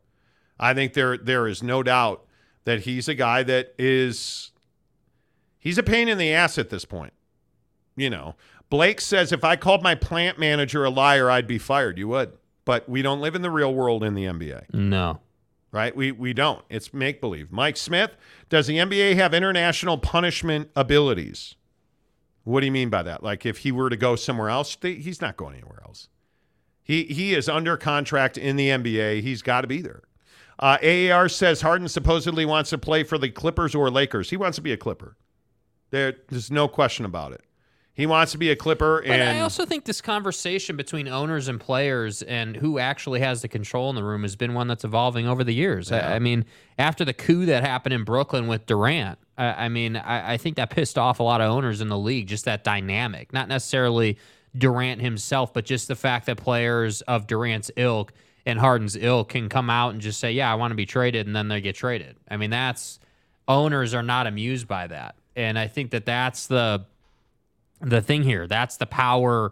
I 0.59 0.73
think 0.73 0.93
there 0.93 1.17
there 1.17 1.47
is 1.47 1.61
no 1.61 1.83
doubt 1.83 2.25
that 2.63 2.81
he's 2.81 3.07
a 3.09 3.13
guy 3.15 3.43
that 3.43 3.73
is 3.77 4.51
he's 5.59 5.77
a 5.77 5.83
pain 5.83 6.07
in 6.07 6.17
the 6.17 6.31
ass 6.33 6.57
at 6.57 6.69
this 6.69 6.85
point. 6.85 7.13
You 7.97 8.09
know, 8.09 8.35
Blake 8.69 9.01
says 9.01 9.31
if 9.31 9.43
I 9.43 9.55
called 9.57 9.83
my 9.83 9.95
plant 9.95 10.39
manager 10.39 10.85
a 10.85 10.89
liar, 10.89 11.29
I'd 11.29 11.47
be 11.47 11.57
fired. 11.57 11.97
You 11.97 12.07
would, 12.09 12.33
but 12.63 12.87
we 12.87 13.01
don't 13.01 13.19
live 13.21 13.35
in 13.35 13.41
the 13.41 13.51
real 13.51 13.73
world 13.73 14.03
in 14.03 14.13
the 14.15 14.23
NBA, 14.25 14.73
No. 14.73 15.19
right? 15.71 15.93
We 15.95 16.11
we 16.13 16.33
don't. 16.33 16.63
It's 16.69 16.93
make 16.93 17.19
believe. 17.19 17.51
Mike 17.51 17.75
Smith, 17.75 18.11
does 18.47 18.67
the 18.67 18.77
NBA 18.77 19.15
have 19.15 19.33
international 19.33 19.97
punishment 19.97 20.69
abilities? 20.75 21.55
What 22.45 22.61
do 22.61 22.67
you 22.67 22.71
mean 22.71 22.89
by 22.89 23.03
that? 23.03 23.23
Like 23.23 23.45
if 23.45 23.59
he 23.59 23.71
were 23.71 23.89
to 23.89 23.97
go 23.97 24.15
somewhere 24.15 24.49
else, 24.49 24.75
th- 24.75 25.03
he's 25.03 25.19
not 25.19 25.35
going 25.35 25.55
anywhere 25.55 25.81
else. 25.83 26.07
He 26.81 27.03
he 27.03 27.33
is 27.33 27.49
under 27.49 27.75
contract 27.75 28.37
in 28.37 28.55
the 28.55 28.69
NBA. 28.69 29.21
He's 29.21 29.41
got 29.41 29.61
to 29.61 29.67
be 29.67 29.81
there. 29.81 30.03
Uh, 30.57 30.77
AAR 30.81 31.27
says 31.27 31.61
Harden 31.61 31.89
supposedly 31.89 32.45
wants 32.45 32.69
to 32.69 32.77
play 32.77 33.03
for 33.03 33.17
the 33.17 33.29
Clippers 33.29 33.75
or 33.75 33.89
Lakers. 33.89 34.29
He 34.29 34.37
wants 34.37 34.55
to 34.55 34.61
be 34.61 34.71
a 34.71 34.77
Clipper. 34.77 35.17
There, 35.89 36.13
there's 36.29 36.49
no 36.49 36.67
question 36.67 37.03
about 37.03 37.33
it. 37.33 37.41
He 37.93 38.05
wants 38.05 38.33
to 38.33 38.37
be 38.37 38.51
a 38.51 38.55
Clipper, 38.55 39.01
But 39.01 39.19
and 39.19 39.37
I 39.37 39.39
also 39.39 39.65
think 39.65 39.85
this 39.85 40.01
conversation 40.01 40.75
between 40.75 41.07
owners 41.07 41.47
and 41.47 41.59
players 41.59 42.21
and 42.21 42.57
who 42.57 42.77
actually 42.77 43.21
has 43.21 43.41
the 43.41 43.47
control 43.47 43.89
in 43.89 43.95
the 43.95 44.03
room 44.03 44.23
has 44.23 44.35
been 44.35 44.53
one 44.53 44.67
that's 44.67 44.83
evolving 44.83 45.27
over 45.27 45.45
the 45.45 45.53
years. 45.53 45.91
I, 45.93 46.15
I 46.15 46.19
mean, 46.19 46.45
after 46.77 47.05
the 47.05 47.13
coup 47.13 47.45
that 47.45 47.63
happened 47.63 47.93
in 47.93 48.03
Brooklyn 48.03 48.47
with 48.47 48.65
Durant, 48.65 49.17
I, 49.37 49.65
I 49.65 49.69
mean, 49.69 49.95
I, 49.95 50.33
I 50.33 50.37
think 50.37 50.55
that 50.57 50.69
pissed 50.69 50.97
off 50.97 51.19
a 51.19 51.23
lot 51.23 51.41
of 51.41 51.51
owners 51.51 51.81
in 51.81 51.89
the 51.89 51.97
league, 51.97 52.27
just 52.27 52.45
that 52.45 52.63
dynamic. 52.63 53.33
Not 53.33 53.47
necessarily 53.47 54.17
Durant 54.57 55.01
himself, 55.01 55.53
but 55.53 55.65
just 55.65 55.87
the 55.87 55.95
fact 55.95 56.27
that 56.27 56.37
players 56.37 57.01
of 57.01 57.27
Durant's 57.27 57.71
ilk 57.75 58.13
and 58.45 58.59
Harden's 58.59 58.95
ilk 58.95 59.29
can 59.29 59.49
come 59.49 59.69
out 59.69 59.93
and 59.93 60.01
just 60.01 60.19
say, 60.19 60.31
yeah, 60.31 60.51
I 60.51 60.55
want 60.55 60.71
to 60.71 60.75
be 60.75 60.85
traded, 60.85 61.27
and 61.27 61.35
then 61.35 61.47
they 61.47 61.61
get 61.61 61.75
traded. 61.75 62.15
I 62.29 62.37
mean, 62.37 62.51
that's 62.51 62.99
owners 63.47 63.93
are 63.93 64.03
not 64.03 64.27
amused 64.27 64.67
by 64.67 64.87
that. 64.87 65.15
And 65.35 65.59
I 65.59 65.67
think 65.67 65.91
that 65.91 66.05
that's 66.05 66.47
the 66.47 66.85
the 67.81 68.01
thing 68.01 68.23
here. 68.23 68.47
That's 68.47 68.77
the 68.77 68.85
power 68.85 69.51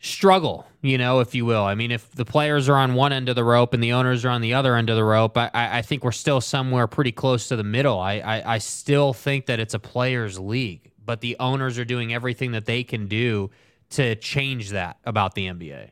struggle, 0.00 0.66
you 0.82 0.98
know, 0.98 1.20
if 1.20 1.34
you 1.34 1.44
will. 1.44 1.62
I 1.64 1.74
mean, 1.74 1.90
if 1.90 2.10
the 2.12 2.24
players 2.24 2.68
are 2.68 2.76
on 2.76 2.94
one 2.94 3.12
end 3.12 3.28
of 3.28 3.36
the 3.36 3.44
rope 3.44 3.74
and 3.74 3.82
the 3.82 3.92
owners 3.92 4.24
are 4.24 4.30
on 4.30 4.40
the 4.40 4.54
other 4.54 4.74
end 4.76 4.90
of 4.90 4.96
the 4.96 5.04
rope, 5.04 5.36
I, 5.36 5.50
I 5.54 5.78
I 5.78 5.82
think 5.82 6.02
we're 6.04 6.12
still 6.12 6.40
somewhere 6.40 6.86
pretty 6.86 7.12
close 7.12 7.48
to 7.48 7.56
the 7.56 7.64
middle. 7.64 7.98
I, 8.00 8.14
I, 8.18 8.54
I 8.54 8.58
still 8.58 9.12
think 9.12 9.46
that 9.46 9.60
it's 9.60 9.74
a 9.74 9.78
players' 9.78 10.38
league, 10.38 10.90
but 11.04 11.20
the 11.20 11.36
owners 11.38 11.78
are 11.78 11.84
doing 11.84 12.12
everything 12.14 12.52
that 12.52 12.64
they 12.66 12.82
can 12.82 13.06
do 13.06 13.50
to 13.90 14.14
change 14.16 14.70
that 14.70 14.96
about 15.04 15.34
the 15.34 15.46
NBA. 15.46 15.90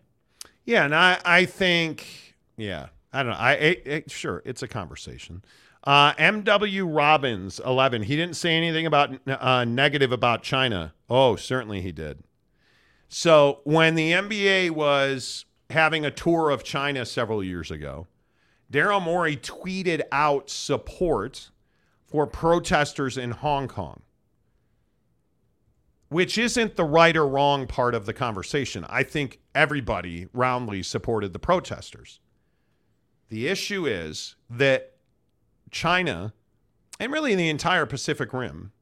yeah, 0.64 0.84
and 0.84 0.94
I 0.94 1.18
I 1.24 1.44
think 1.44 2.34
yeah 2.56 2.86
I 3.12 3.22
don't 3.22 3.32
know 3.32 3.38
I 3.38 3.52
it, 3.54 3.82
it- 3.84 4.10
sure 4.10 4.42
it's 4.44 4.62
a 4.62 4.68
conversation. 4.68 5.42
Uh, 5.84 6.12
MW 6.14 6.84
Robbins, 6.94 7.60
11. 7.64 8.02
He 8.02 8.16
didn't 8.16 8.34
say 8.36 8.52
anything 8.54 8.84
about 8.84 9.10
uh, 9.28 9.64
negative 9.64 10.12
about 10.12 10.42
China. 10.42 10.92
Oh, 11.08 11.36
certainly 11.36 11.80
he 11.80 11.92
did. 11.92 12.24
So 13.08 13.60
when 13.64 13.94
the 13.94 14.12
NBA 14.12 14.70
was 14.70 15.46
having 15.70 16.04
a 16.04 16.10
tour 16.10 16.50
of 16.50 16.62
China 16.62 17.04
several 17.04 17.42
years 17.42 17.70
ago, 17.70 18.06
Daryl 18.70 19.02
Morey 19.02 19.36
tweeted 19.36 20.02
out 20.12 20.50
support 20.50 21.50
for 22.06 22.26
protesters 22.26 23.16
in 23.16 23.30
Hong 23.30 23.68
Kong, 23.68 24.02
which 26.08 26.36
isn't 26.36 26.76
the 26.76 26.84
right 26.84 27.16
or 27.16 27.26
wrong 27.26 27.66
part 27.66 27.94
of 27.94 28.06
the 28.06 28.12
conversation. 28.12 28.84
I 28.88 29.02
think 29.02 29.40
everybody 29.54 30.28
roundly 30.32 30.82
supported 30.82 31.32
the 31.32 31.38
protesters. 31.38 32.20
The 33.30 33.48
issue 33.48 33.86
is 33.86 34.36
that 34.50 34.94
China, 35.70 36.32
and 37.00 37.12
really 37.12 37.34
the 37.34 37.50
entire 37.50 37.86
Pacific 37.86 38.32
Rim, 38.32 38.72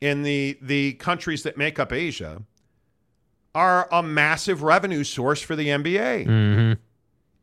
in 0.00 0.22
the 0.22 0.58
the 0.60 0.94
countries 0.94 1.44
that 1.44 1.56
make 1.56 1.78
up 1.78 1.92
Asia, 1.92 2.42
are 3.54 3.88
a 3.92 4.02
massive 4.02 4.62
revenue 4.62 5.04
source 5.04 5.40
for 5.40 5.56
the 5.56 5.68
NBA. 5.68 6.26
Mm-hmm. 6.26 6.72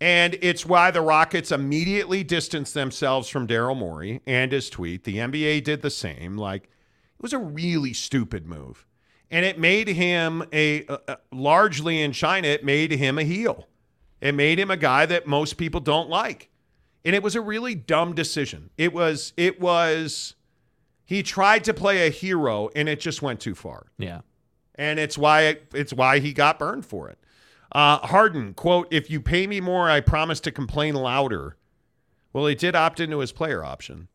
And 0.02 0.38
it's 0.42 0.66
why 0.66 0.90
the 0.90 1.02
Rockets 1.02 1.52
immediately 1.52 2.24
distanced 2.24 2.74
themselves 2.74 3.30
from 3.30 3.48
Daryl 3.48 3.78
Morey 3.78 4.22
and 4.26 4.52
his 4.52 4.68
tweet. 4.70 5.04
The 5.04 5.18
NBA 5.18 5.64
did 5.64 5.84
the 5.84 5.92
same. 5.92 6.38
Like, 6.38 6.64
it 6.64 7.22
was 7.22 7.34
a 7.34 7.38
really 7.38 7.94
stupid 7.94 8.48
move. 8.48 8.88
And 9.30 9.46
it 9.46 9.60
made 9.60 9.88
him 9.88 10.44
a, 10.52 10.86
a 10.88 11.18
largely 11.32 12.02
in 12.02 12.12
China, 12.14 12.48
it 12.48 12.66
made 12.66 12.92
him 12.92 13.20
a 13.20 13.24
heel. 13.24 13.68
It 14.20 14.34
made 14.34 14.60
him 14.60 14.72
a 14.72 14.78
guy 14.78 15.06
that 15.06 15.28
most 15.28 15.58
people 15.58 15.80
don't 15.80 16.10
like. 16.10 16.50
And 17.06 17.16
it 17.16 17.24
was 17.24 17.36
a 17.36 17.42
really 17.42 17.76
dumb 17.76 18.14
decision. 18.14 18.72
It 18.78 18.94
was, 18.94 19.34
it 19.38 19.62
was, 19.62 20.36
he 21.06 21.24
tried 21.24 21.64
to 21.66 21.74
play 21.74 22.08
a 22.08 22.10
hero 22.10 22.70
and 22.76 22.90
it 22.90 23.00
just 23.00 23.22
went 23.22 23.40
too 23.40 23.56
far. 23.56 23.88
Yeah. 23.98 24.22
And 24.76 25.00
it's 25.00 25.18
why, 25.18 25.58
it's 25.74 25.94
why 25.94 26.20
he 26.20 26.34
got 26.34 26.60
burned 26.60 26.86
for 26.86 27.10
it. 27.10 27.20
Uh, 27.72 28.00
Harden, 28.00 28.54
quote, 28.54 28.88
if 28.92 29.10
you 29.10 29.22
pay 29.22 29.48
me 29.48 29.62
more, 29.62 29.90
I 29.90 30.02
promise 30.02 30.40
to 30.42 30.52
complain 30.52 30.96
louder. 30.96 31.56
Well, 32.34 32.48
he 32.48 32.56
did 32.56 32.76
opt 32.76 33.00
into 33.00 33.20
his 33.20 33.32
player 33.32 33.64
option. 33.64 34.08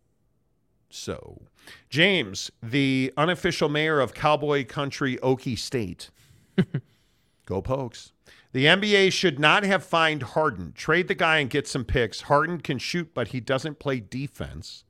So, 0.88 1.42
James, 1.88 2.50
the 2.62 3.12
unofficial 3.16 3.68
mayor 3.68 4.00
of 4.00 4.14
cowboy 4.14 4.64
country 4.66 5.16
Okie 5.22 5.58
State. 5.58 6.10
Go 7.46 7.60
Pokes. 7.60 8.12
The 8.52 8.64
NBA 8.64 9.12
should 9.12 9.38
not 9.38 9.64
have 9.64 9.84
fined 9.84 10.22
Harden. 10.22 10.72
Trade 10.72 11.08
the 11.08 11.14
guy 11.14 11.38
and 11.38 11.50
get 11.50 11.68
some 11.68 11.84
picks. 11.84 12.22
Harden 12.22 12.60
can 12.60 12.78
shoot, 12.78 13.12
but 13.12 13.28
he 13.28 13.40
doesn't 13.40 13.78
play 13.78 14.00
defense. 14.00 14.84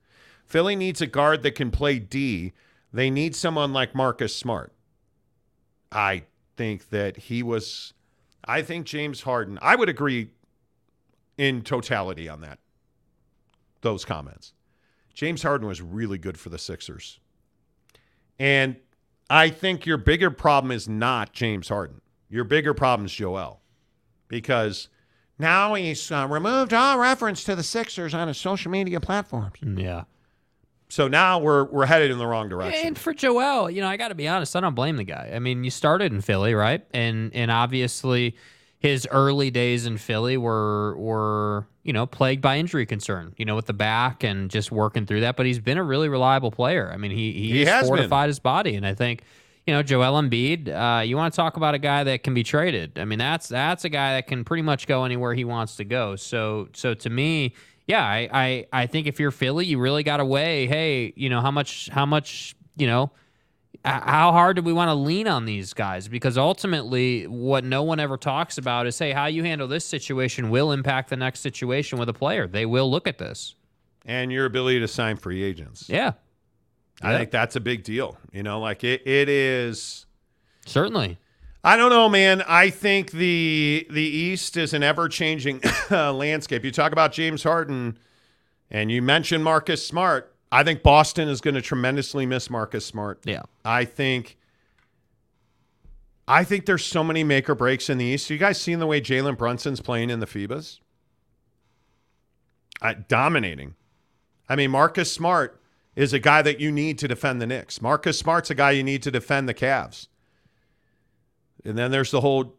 Philly 0.45 0.75
needs 0.75 1.01
a 1.01 1.07
guard 1.07 1.43
that 1.43 1.55
can 1.55 1.71
play 1.71 1.99
D. 1.99 2.53
They 2.93 3.09
need 3.09 3.35
someone 3.35 3.73
like 3.73 3.93
Marcus 3.93 4.33
Smart. 4.33 4.71
I 5.91 6.23
think 6.55 6.89
that 6.89 7.17
he 7.17 7.43
was. 7.43 7.93
I 8.45 8.61
think 8.61 8.85
James 8.85 9.21
Harden. 9.21 9.59
I 9.61 9.75
would 9.75 9.89
agree 9.89 10.29
in 11.37 11.61
totality 11.61 12.27
on 12.27 12.41
that. 12.41 12.59
Those 13.81 14.05
comments. 14.05 14.53
James 15.13 15.43
Harden 15.43 15.67
was 15.67 15.81
really 15.81 16.17
good 16.17 16.39
for 16.39 16.49
the 16.49 16.57
Sixers. 16.57 17.19
And 18.39 18.77
I 19.29 19.49
think 19.49 19.85
your 19.85 19.97
bigger 19.97 20.29
problem 20.29 20.71
is 20.71 20.87
not 20.87 21.33
James 21.33 21.69
Harden. 21.69 22.01
Your 22.29 22.43
bigger 22.43 22.73
problem 22.73 23.05
is 23.05 23.13
Joel. 23.13 23.61
Because 24.27 24.89
now 25.39 25.73
he's 25.73 26.11
uh, 26.11 26.27
removed 26.29 26.73
all 26.73 26.99
reference 26.99 27.43
to 27.45 27.55
the 27.55 27.63
Sixers 27.63 28.13
on 28.13 28.27
his 28.27 28.37
social 28.37 28.71
media 28.71 28.99
platforms. 28.99 29.57
Yeah. 29.61 30.03
So 30.89 31.07
now 31.07 31.39
we're 31.39 31.65
we're 31.65 31.85
headed 31.85 32.11
in 32.11 32.17
the 32.17 32.27
wrong 32.27 32.47
direction. 32.47 32.87
And 32.87 32.97
for 32.97 33.13
Joel, 33.13 33.69
you 33.69 33.81
know, 33.81 33.87
I 33.87 33.97
got 33.97 34.09
to 34.09 34.15
be 34.15 34.27
honest, 34.27 34.55
I 34.55 34.61
don't 34.61 34.75
blame 34.75 34.95
the 34.95 35.03
guy. 35.03 35.31
I 35.33 35.39
mean, 35.39 35.63
you 35.63 35.71
started 35.71 36.13
in 36.13 36.21
Philly, 36.21 36.53
right? 36.53 36.85
And 36.93 37.33
and 37.35 37.51
obviously 37.51 38.35
his 38.79 39.07
early 39.11 39.51
days 39.51 39.85
in 39.85 39.97
Philly 39.97 40.37
were 40.37 40.95
were, 40.97 41.67
you 41.83 41.91
know, 41.91 42.05
plagued 42.05 42.41
by 42.41 42.57
injury 42.57 42.85
concern, 42.85 43.33
you 43.37 43.43
know, 43.43 43.55
with 43.55 43.65
the 43.65 43.73
back 43.73 44.23
and 44.23 44.49
just 44.49 44.71
working 44.71 45.05
through 45.05 45.21
that, 45.21 45.35
but 45.35 45.45
he's 45.45 45.59
been 45.59 45.77
a 45.77 45.83
really 45.83 46.07
reliable 46.07 46.51
player. 46.51 46.89
I 46.93 46.97
mean, 46.97 47.11
he 47.11 47.33
he, 47.33 47.65
has 47.65 47.87
fortified 47.87 48.23
been. 48.23 48.29
his 48.29 48.39
body 48.39 48.75
and 48.75 48.85
I 48.85 48.93
think 48.93 49.23
you 49.65 49.73
know, 49.73 49.83
Joel 49.83 50.21
Embiid, 50.21 50.69
uh, 50.69 51.01
you 51.01 51.17
want 51.17 51.33
to 51.33 51.35
talk 51.35 51.57
about 51.57 51.75
a 51.75 51.77
guy 51.77 52.05
that 52.05 52.23
can 52.23 52.33
be 52.33 52.41
traded. 52.41 52.97
I 52.97 53.03
mean, 53.03 53.19
that's 53.19 53.49
that's 53.49 53.83
a 53.83 53.89
guy 53.89 54.13
that 54.13 54.27
can 54.27 54.45
pretty 54.45 54.63
much 54.63 54.87
go 54.87 55.03
anywhere 55.03 55.33
he 55.33 55.43
wants 55.43 55.75
to 55.75 55.83
go. 55.83 56.15
So 56.15 56.69
so 56.73 56.93
to 56.93 57.09
me, 57.09 57.53
yeah, 57.87 58.03
I 58.03 58.29
I, 58.31 58.67
I 58.73 58.85
think 58.87 59.07
if 59.07 59.19
you're 59.19 59.31
Philly, 59.31 59.65
you 59.65 59.79
really 59.79 60.03
got 60.03 60.17
to 60.17 60.25
weigh, 60.25 60.67
hey, 60.67 61.13
you 61.15 61.29
know, 61.29 61.41
how 61.41 61.51
much 61.51 61.89
how 61.91 62.05
much, 62.05 62.55
you 62.75 62.85
know, 62.87 63.11
how 63.85 64.31
hard 64.31 64.57
do 64.57 64.61
we 64.61 64.73
want 64.73 64.89
to 64.89 64.93
lean 64.93 65.27
on 65.27 65.45
these 65.45 65.73
guys? 65.73 66.07
Because 66.07 66.37
ultimately, 66.37 67.25
what 67.27 67.63
no 67.63 67.83
one 67.83 67.99
ever 67.99 68.17
talks 68.17 68.57
about 68.57 68.85
is, 68.87 68.99
hey, 68.99 69.11
how 69.13 69.27
you 69.27 69.43
handle 69.43 69.67
this 69.67 69.85
situation 69.85 70.49
will 70.49 70.71
impact 70.71 71.09
the 71.09 71.15
next 71.17 71.39
situation 71.39 71.97
with 71.97 72.09
a 72.09 72.13
player. 72.13 72.47
They 72.47 72.65
will 72.65 72.89
look 72.91 73.07
at 73.07 73.17
this. 73.17 73.55
and 74.05 74.31
your 74.31 74.45
ability 74.45 74.79
to 74.79 74.87
sign 74.87 75.15
free 75.17 75.43
agents. 75.43 75.89
Yeah. 75.89 76.13
I 77.01 77.11
Yeah. 77.11 77.17
think 77.19 77.31
that's 77.31 77.55
a 77.55 77.59
big 77.59 77.83
deal. 77.83 78.17
You 78.31 78.41
know, 78.41 78.59
like 78.59 78.83
it, 78.83 79.05
it 79.05 79.27
is. 79.29 80.05
Certainly. 80.65 81.17
I 81.63 81.75
don't 81.75 81.89
know, 81.89 82.07
man. 82.07 82.43
I 82.43 82.69
think 82.69 83.11
the 83.11 83.87
the 83.89 84.01
East 84.01 84.57
is 84.57 84.73
an 84.73 84.83
ever 84.83 85.09
changing 85.09 85.61
landscape. 85.89 86.63
You 86.63 86.71
talk 86.71 86.91
about 86.91 87.11
James 87.11 87.43
Harden, 87.43 87.97
and 88.69 88.91
you 88.91 89.01
mentioned 89.01 89.43
Marcus 89.43 89.85
Smart. 89.85 90.33
I 90.51 90.63
think 90.63 90.81
Boston 90.81 91.27
is 91.27 91.41
going 91.41 91.55
to 91.55 91.61
tremendously 91.61 92.25
miss 92.25 92.49
Marcus 92.49 92.85
Smart. 92.85 93.21
Yeah. 93.25 93.43
I 93.65 93.85
think. 93.85 94.37
I 96.29 96.43
think 96.43 96.65
there's 96.65 96.85
so 96.85 97.05
many 97.05 97.23
make 97.23 97.49
or 97.49 97.55
breaks 97.55 97.89
in 97.89 97.97
the 97.97 98.05
East. 98.05 98.29
You 98.29 98.37
guys 98.37 98.59
seen 98.59 98.79
the 98.79 98.87
way 98.87 98.99
Jalen 98.99 99.37
Brunson's 99.37 99.79
playing 99.79 100.09
in 100.09 100.19
the 100.19 100.25
FIBAs? 100.25 100.79
Uh, 102.81 102.95
dominating. 103.07 103.75
I 104.49 104.57
mean, 104.57 104.71
Marcus 104.71 105.11
Smart 105.11 105.61
is 105.95 106.11
a 106.11 106.19
guy 106.19 106.41
that 106.41 106.59
you 106.59 106.71
need 106.71 106.97
to 106.99 107.07
defend 107.07 107.41
the 107.41 107.47
Knicks. 107.47 107.81
Marcus 107.81 108.19
Smart's 108.19 108.49
a 108.49 108.55
guy 108.55 108.71
you 108.71 108.83
need 108.83 109.03
to 109.03 109.11
defend 109.11 109.47
the 109.47 109.53
Cavs. 109.53 110.07
And 111.67 111.77
then 111.77 111.91
there's 111.91 112.11
the 112.11 112.21
whole 112.21 112.55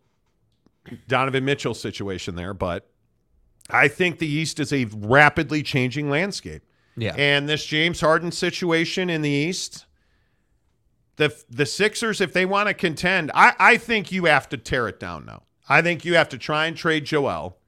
Donovan 1.08 1.44
Mitchell 1.44 1.74
situation 1.74 2.34
there. 2.36 2.54
But 2.54 2.88
I 3.70 3.88
think 3.88 4.18
the 4.18 4.26
East 4.26 4.60
is 4.60 4.72
a 4.72 4.84
rapidly 4.84 5.62
changing 5.62 6.10
landscape. 6.10 6.62
Yeah. 6.96 7.14
And 7.16 7.48
this 7.48 7.64
James 7.64 8.00
Harden 8.00 8.32
situation 8.32 9.08
in 9.08 9.22
the 9.22 9.30
East, 9.30 9.86
the 11.16 11.34
the 11.48 11.66
Sixers, 11.66 12.20
if 12.20 12.32
they 12.32 12.44
want 12.44 12.68
to 12.68 12.74
contend, 12.74 13.30
I, 13.34 13.54
I 13.58 13.76
think 13.76 14.12
you 14.12 14.26
have 14.26 14.48
to 14.50 14.56
tear 14.56 14.88
it 14.88 15.00
down 15.00 15.24
now. 15.24 15.44
I 15.68 15.82
think 15.82 16.04
you 16.04 16.14
have 16.14 16.28
to 16.30 16.38
try 16.38 16.66
and 16.66 16.76
trade 16.76 17.04
Joel 17.04 17.58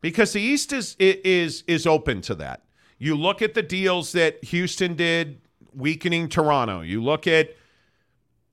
because 0.00 0.32
the 0.32 0.40
East 0.40 0.72
is 0.72 0.96
is 0.98 1.62
is 1.66 1.86
open 1.86 2.20
to 2.22 2.34
that. 2.36 2.64
You 2.98 3.16
look 3.16 3.42
at 3.42 3.54
the 3.54 3.62
deals 3.62 4.12
that 4.12 4.42
Houston 4.44 4.94
did, 4.94 5.40
weakening 5.74 6.28
Toronto. 6.28 6.80
You 6.80 7.02
look 7.02 7.26
at 7.26 7.54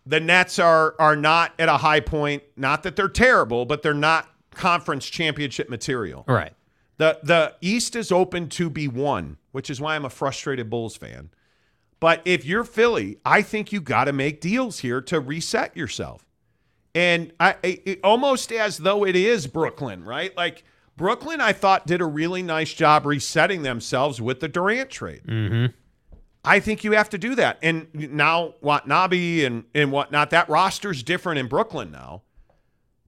the 0.08 0.20
Nets 0.20 0.58
are 0.58 0.96
are 1.00 1.16
not 1.16 1.54
at 1.60 1.70
a 1.70 1.78
high 1.78 2.00
point. 2.00 2.44
Not 2.56 2.84
that 2.84 2.96
they're 2.96 3.10
terrible, 3.10 3.66
but 3.66 3.82
they're 3.82 3.94
not 3.94 4.30
conference 4.52 5.06
championship 5.06 5.70
material. 5.70 6.24
Right. 6.28 6.54
The 6.98 7.20
the 7.24 7.56
East 7.62 7.96
is 7.96 8.12
open 8.12 8.50
to 8.50 8.70
be 8.70 8.88
won, 8.88 9.38
which 9.52 9.70
is 9.70 9.82
why 9.82 9.96
I'm 9.96 10.06
a 10.06 10.10
frustrated 10.10 10.70
Bulls 10.70 10.96
fan. 10.96 11.30
But 12.00 12.22
if 12.26 12.46
you're 12.46 12.64
Philly, 12.64 13.18
I 13.26 13.42
think 13.42 13.72
you 13.72 13.82
got 13.82 14.06
to 14.06 14.14
make 14.14 14.40
deals 14.40 14.80
here 14.80 15.02
to 15.02 15.20
reset 15.20 15.76
yourself. 15.76 16.26
And 16.96 17.34
I 17.40 17.56
it, 17.64 18.00
almost 18.04 18.52
as 18.52 18.78
though 18.78 19.06
it 19.06 19.16
is 19.16 19.46
Brooklyn, 19.46 20.04
right? 20.04 20.36
Like 20.38 20.64
Brooklyn, 20.96 21.42
I 21.42 21.54
thought 21.54 21.86
did 21.86 22.02
a 22.02 22.06
really 22.06 22.42
nice 22.42 22.74
job 22.74 23.06
resetting 23.06 23.62
themselves 23.62 24.20
with 24.22 24.40
the 24.40 24.48
Durant 24.48 24.90
trade. 24.90 25.22
Mm-hmm. 25.28 25.74
I 26.48 26.60
think 26.60 26.84
you 26.84 26.94
have 26.94 27.10
to 27.10 27.18
do 27.18 27.36
that. 27.36 27.60
And 27.62 27.88
now 27.94 28.56
Watanabe 28.62 29.44
and 29.44 29.66
and 29.76 29.92
whatnot, 29.92 30.30
that 30.30 30.48
roster's 30.50 31.04
different 31.04 31.40
in 31.40 31.48
Brooklyn 31.48 31.92
now. 31.92 32.24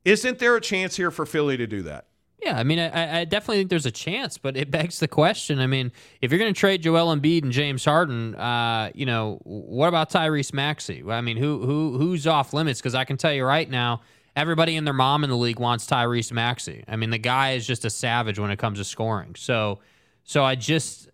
Isn't 0.05 0.39
there 0.39 0.55
a 0.55 0.61
chance 0.61 0.95
here 0.97 1.11
for 1.11 1.25
Philly 1.25 1.57
to 1.57 1.67
do 1.67 1.81
that? 1.83 2.07
Yeah, 2.41 2.57
I 2.57 2.63
mean, 2.63 2.79
I, 2.79 3.19
I 3.19 3.25
definitely 3.25 3.57
think 3.57 3.69
there's 3.69 3.85
a 3.85 3.91
chance, 3.91 4.37
but 4.37 4.55
it 4.55 4.71
begs 4.71 4.99
the 4.99 5.09
question. 5.09 5.59
I 5.59 5.67
mean, 5.67 5.91
if 6.21 6.31
you're 6.31 6.39
going 6.39 6.53
to 6.53 6.57
trade 6.57 6.81
Joel 6.81 7.13
Embiid 7.13 7.43
and 7.43 7.51
James 7.51 7.83
Harden, 7.83 8.33
uh, 8.35 8.91
you 8.95 9.05
know, 9.05 9.39
what 9.43 9.87
about 9.87 10.09
Tyrese 10.09 10.53
Maxey? 10.53 11.03
I 11.07 11.19
mean, 11.19 11.35
who 11.35 11.59
who 11.65 11.97
who's 11.97 12.27
off 12.27 12.53
limits? 12.53 12.79
Because 12.79 12.95
I 12.95 13.03
can 13.03 13.17
tell 13.17 13.33
you 13.33 13.45
right 13.45 13.69
now, 13.69 14.01
everybody 14.35 14.77
and 14.77 14.87
their 14.87 14.93
mom 14.93 15.23
in 15.25 15.29
the 15.29 15.37
league 15.37 15.59
wants 15.59 15.85
Tyrese 15.85 16.31
Maxey. 16.31 16.85
I 16.87 16.95
mean, 16.95 17.09
the 17.09 17.17
guy 17.17 17.51
is 17.53 17.67
just 17.67 17.83
a 17.83 17.89
savage 17.89 18.39
when 18.39 18.51
it 18.51 18.57
comes 18.57 18.79
to 18.79 18.85
scoring. 18.85 19.35
So, 19.35 19.79
so 20.23 20.43
I 20.43 20.55
just, 20.55 21.09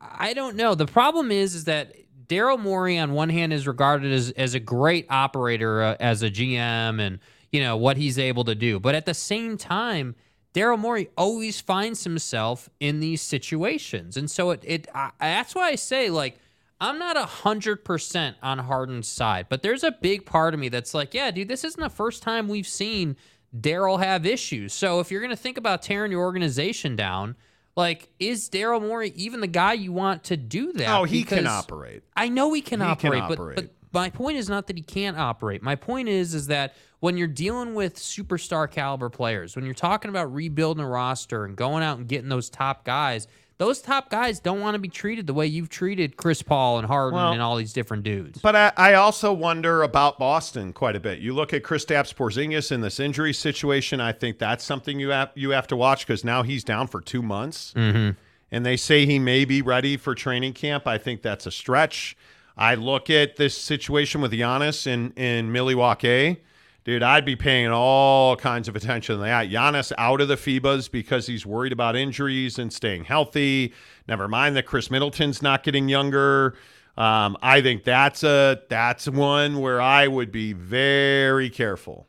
I- 0.00 0.32
don't 0.34 0.56
know. 0.56 0.74
The 0.74 0.86
problem 0.86 1.30
is, 1.30 1.54
is 1.54 1.64
that 1.64 1.94
Daryl 2.26 2.58
Morey 2.58 2.98
on 2.98 3.12
one 3.12 3.28
hand 3.28 3.52
is 3.52 3.66
regarded 3.66 4.12
as 4.12 4.30
as 4.32 4.54
a 4.54 4.60
great 4.60 5.06
operator 5.10 5.82
uh, 5.82 5.96
as 5.98 6.22
a 6.22 6.30
GM 6.30 7.00
and 7.00 7.18
you 7.50 7.60
know 7.60 7.76
what 7.76 7.96
he's 7.96 8.18
able 8.18 8.44
to 8.44 8.54
do, 8.54 8.78
but 8.78 8.94
at 8.94 9.04
the 9.06 9.14
same 9.14 9.56
time 9.56 10.14
Daryl 10.54 10.78
Morey 10.78 11.08
always 11.16 11.60
finds 11.60 12.04
himself 12.04 12.68
in 12.80 13.00
these 13.00 13.22
situations. 13.22 14.16
And 14.16 14.30
so 14.30 14.50
it, 14.50 14.64
it 14.66 14.88
I, 14.94 15.10
that's 15.20 15.54
why 15.54 15.68
I 15.68 15.74
say, 15.76 16.10
like, 16.10 16.38
I'm 16.80 16.98
not 16.98 17.16
a 17.16 17.24
hundred 17.26 17.84
percent 17.84 18.36
on 18.42 18.58
Harden's 18.58 19.06
side, 19.06 19.46
but 19.48 19.62
there's 19.62 19.84
a 19.84 19.92
big 19.92 20.24
part 20.24 20.54
of 20.54 20.60
me 20.60 20.68
that's 20.68 20.94
like, 20.94 21.14
yeah, 21.14 21.30
dude, 21.30 21.48
this 21.48 21.64
isn't 21.64 21.80
the 21.80 21.90
first 21.90 22.22
time 22.22 22.48
we've 22.48 22.66
seen 22.66 23.16
Daryl 23.56 24.02
have 24.02 24.26
issues. 24.26 24.72
So 24.72 25.00
if 25.00 25.10
you're 25.10 25.20
gonna 25.20 25.36
think 25.36 25.58
about 25.58 25.82
tearing 25.82 26.10
your 26.10 26.22
organization 26.22 26.96
down, 26.96 27.36
like, 27.76 28.08
is 28.18 28.48
Daryl 28.50 28.80
Morey 28.80 29.12
even 29.16 29.40
the 29.40 29.46
guy 29.46 29.74
you 29.74 29.92
want 29.92 30.24
to 30.24 30.36
do 30.36 30.72
that? 30.74 30.88
Oh, 30.98 31.04
he 31.04 31.24
can 31.24 31.46
operate. 31.46 32.02
I 32.16 32.28
know 32.28 32.52
he 32.52 32.60
can 32.62 32.80
He 32.80 32.84
can 32.86 32.90
operate, 32.90 33.22
but 33.28 33.38
operate. 33.38 33.56
but 33.56 33.70
my 33.92 34.10
point 34.10 34.36
is 34.36 34.48
not 34.48 34.66
that 34.68 34.76
he 34.76 34.82
can't 34.82 35.18
operate. 35.18 35.62
My 35.62 35.74
point 35.76 36.08
is 36.08 36.34
is 36.34 36.46
that 36.48 36.74
when 37.00 37.16
you're 37.16 37.26
dealing 37.28 37.74
with 37.74 37.96
superstar 37.96 38.70
caliber 38.70 39.08
players, 39.08 39.56
when 39.56 39.64
you're 39.64 39.74
talking 39.74 40.10
about 40.10 40.32
rebuilding 40.32 40.84
a 40.84 40.88
roster 40.88 41.44
and 41.44 41.56
going 41.56 41.82
out 41.82 41.98
and 41.98 42.06
getting 42.06 42.28
those 42.28 42.50
top 42.50 42.84
guys, 42.84 43.26
those 43.60 43.82
top 43.82 44.08
guys 44.08 44.40
don't 44.40 44.58
want 44.60 44.74
to 44.74 44.78
be 44.78 44.88
treated 44.88 45.26
the 45.26 45.34
way 45.34 45.46
you've 45.46 45.68
treated 45.68 46.16
Chris 46.16 46.40
Paul 46.40 46.78
and 46.78 46.86
Harden 46.86 47.18
Well, 47.18 47.32
and 47.32 47.42
all 47.42 47.56
these 47.56 47.74
different 47.74 48.04
dudes. 48.04 48.40
But 48.40 48.56
I, 48.56 48.72
I 48.74 48.94
also 48.94 49.34
wonder 49.34 49.82
about 49.82 50.18
Boston 50.18 50.72
quite 50.72 50.96
a 50.96 51.00
bit. 51.00 51.18
You 51.18 51.34
look 51.34 51.52
at 51.52 51.62
Kristaps 51.62 52.14
Porzingis 52.14 52.72
in 52.72 52.80
this 52.80 52.98
injury 52.98 53.34
situation. 53.34 54.00
I 54.00 54.12
think 54.12 54.38
that's 54.38 54.64
something 54.64 54.98
you 54.98 55.10
have 55.10 55.30
you 55.34 55.50
have 55.50 55.66
to 55.66 55.76
watch 55.76 56.06
because 56.06 56.24
now 56.24 56.42
he's 56.42 56.64
down 56.64 56.86
for 56.86 57.02
two 57.02 57.20
months, 57.20 57.74
Mhm. 57.76 58.16
and 58.50 58.64
they 58.64 58.78
say 58.78 59.04
he 59.04 59.18
may 59.18 59.44
be 59.44 59.60
ready 59.60 59.98
for 59.98 60.14
training 60.14 60.54
camp. 60.54 60.86
I 60.86 60.96
think 60.96 61.20
that's 61.20 61.44
a 61.44 61.50
stretch. 61.50 62.16
I 62.56 62.76
look 62.76 63.10
at 63.10 63.36
this 63.36 63.54
situation 63.56 64.22
with 64.22 64.32
Giannis 64.32 64.86
in 64.86 65.12
in 65.16 65.52
Milwaukee. 65.52 66.38
Dude, 66.84 67.02
I'd 67.02 67.26
be 67.26 67.36
paying 67.36 67.68
all 67.68 68.36
kinds 68.36 68.66
of 68.66 68.74
attention 68.74 69.16
to 69.16 69.22
that. 69.22 69.50
Giannis 69.50 69.92
out 69.98 70.20
of 70.20 70.28
the 70.28 70.36
FIBAs 70.36 70.90
because 70.90 71.26
he's 71.26 71.44
worried 71.44 71.72
about 71.72 71.94
injuries 71.94 72.58
and 72.58 72.72
staying 72.72 73.04
healthy. 73.04 73.74
Never 74.08 74.28
mind 74.28 74.56
that 74.56 74.66
Khris 74.66 74.90
Middleton's 74.90 75.42
not 75.42 75.62
getting 75.62 75.88
younger. 75.88 76.56
Um, 76.96 77.36
I 77.42 77.60
think 77.60 77.84
that's 77.84 78.24
a 78.24 78.62
that's 78.68 79.08
one 79.08 79.60
where 79.60 79.80
I 79.80 80.08
would 80.08 80.32
be 80.32 80.52
very 80.52 81.50
careful. 81.50 82.08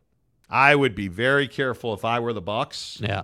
I 0.50 0.76
would 0.76 0.96
be 0.96 1.08
very 1.08 1.48
careful 1.48 1.94
if 1.94 2.04
I 2.04 2.20
were 2.20 2.34
the 2.34 2.42
Bucks. 2.42 3.00
Yeah. 3.02 3.24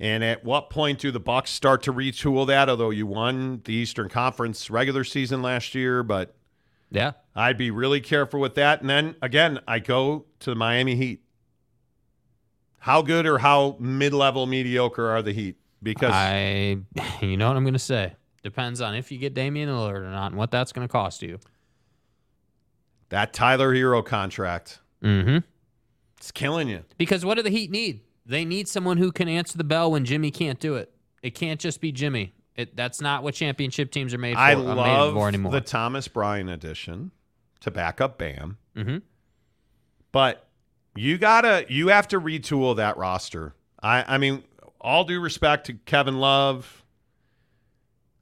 And 0.00 0.22
at 0.22 0.44
what 0.44 0.70
point 0.70 1.00
do 1.00 1.10
the 1.10 1.20
Bucks 1.20 1.50
start 1.50 1.82
to 1.84 1.92
retool 1.92 2.46
that? 2.46 2.68
Although 2.68 2.90
you 2.90 3.06
won 3.06 3.62
the 3.64 3.74
Eastern 3.74 4.08
Conference 4.08 4.70
regular 4.70 5.02
season 5.02 5.42
last 5.42 5.74
year, 5.74 6.02
but 6.04 6.36
yeah, 6.90 7.12
I'd 7.34 7.58
be 7.58 7.70
really 7.70 8.00
careful 8.00 8.40
with 8.40 8.54
that. 8.56 8.80
And 8.80 8.88
then 8.90 9.14
again, 9.22 9.60
I 9.68 9.78
go 9.78 10.26
to 10.40 10.50
the 10.50 10.56
Miami 10.56 10.94
Heat. 10.96 11.22
How 12.80 13.02
good 13.02 13.26
or 13.26 13.38
how 13.38 13.76
mid-level 13.80 14.46
mediocre 14.46 15.08
are 15.08 15.20
the 15.22 15.32
Heat? 15.32 15.56
Because 15.82 16.12
I, 16.12 16.78
you 17.20 17.36
know 17.36 17.48
what 17.48 17.56
I'm 17.56 17.64
going 17.64 17.72
to 17.74 17.78
say. 17.78 18.14
Depends 18.42 18.80
on 18.80 18.94
if 18.94 19.10
you 19.12 19.18
get 19.18 19.34
Damian 19.34 19.68
Lillard 19.68 19.96
or 20.02 20.10
not, 20.10 20.28
and 20.28 20.36
what 20.36 20.50
that's 20.50 20.72
going 20.72 20.86
to 20.86 20.90
cost 20.90 21.22
you. 21.22 21.38
that 23.10 23.32
Tyler 23.32 23.74
Herro 23.74 24.04
contract, 24.04 24.80
Mm-hmm. 25.02 25.38
it's 26.16 26.30
killing 26.32 26.68
you. 26.68 26.82
Because 26.96 27.24
what 27.24 27.36
do 27.36 27.42
the 27.42 27.50
Heat 27.50 27.70
need? 27.70 28.00
They 28.26 28.44
need 28.44 28.68
someone 28.68 28.96
who 28.98 29.12
can 29.12 29.28
answer 29.28 29.56
the 29.56 29.64
bell 29.64 29.90
when 29.92 30.04
Jimmy 30.04 30.30
can't 30.30 30.58
do 30.60 30.74
it. 30.74 30.92
It 31.22 31.34
can't 31.34 31.58
just 31.60 31.80
be 31.80 31.92
Jimmy. 31.92 32.32
It, 32.58 32.76
that's 32.76 33.00
not 33.00 33.22
what 33.22 33.34
championship 33.34 33.90
teams 33.92 34.12
are 34.12 34.18
made 34.18 34.34
for, 34.34 34.40
I 34.40 34.54
made 34.56 34.62
love 34.64 35.14
for 35.14 35.28
anymore. 35.28 35.52
the 35.52 35.60
Thomas 35.62 36.08
Bryant 36.08 36.50
edition 36.50 37.12
to 37.60 37.70
back 37.70 38.00
up 38.00 38.18
Bam. 38.18 38.58
Mhm. 38.76 39.02
But 40.12 40.46
you 40.96 41.18
gotta 41.18 41.64
you 41.68 41.88
have 41.88 42.08
to 42.08 42.20
retool 42.20 42.76
that 42.76 42.96
roster. 42.96 43.54
I 43.82 44.14
I 44.14 44.18
mean, 44.18 44.42
all 44.80 45.04
due 45.04 45.20
respect 45.20 45.66
to 45.66 45.74
Kevin 45.74 46.18
Love. 46.18 46.82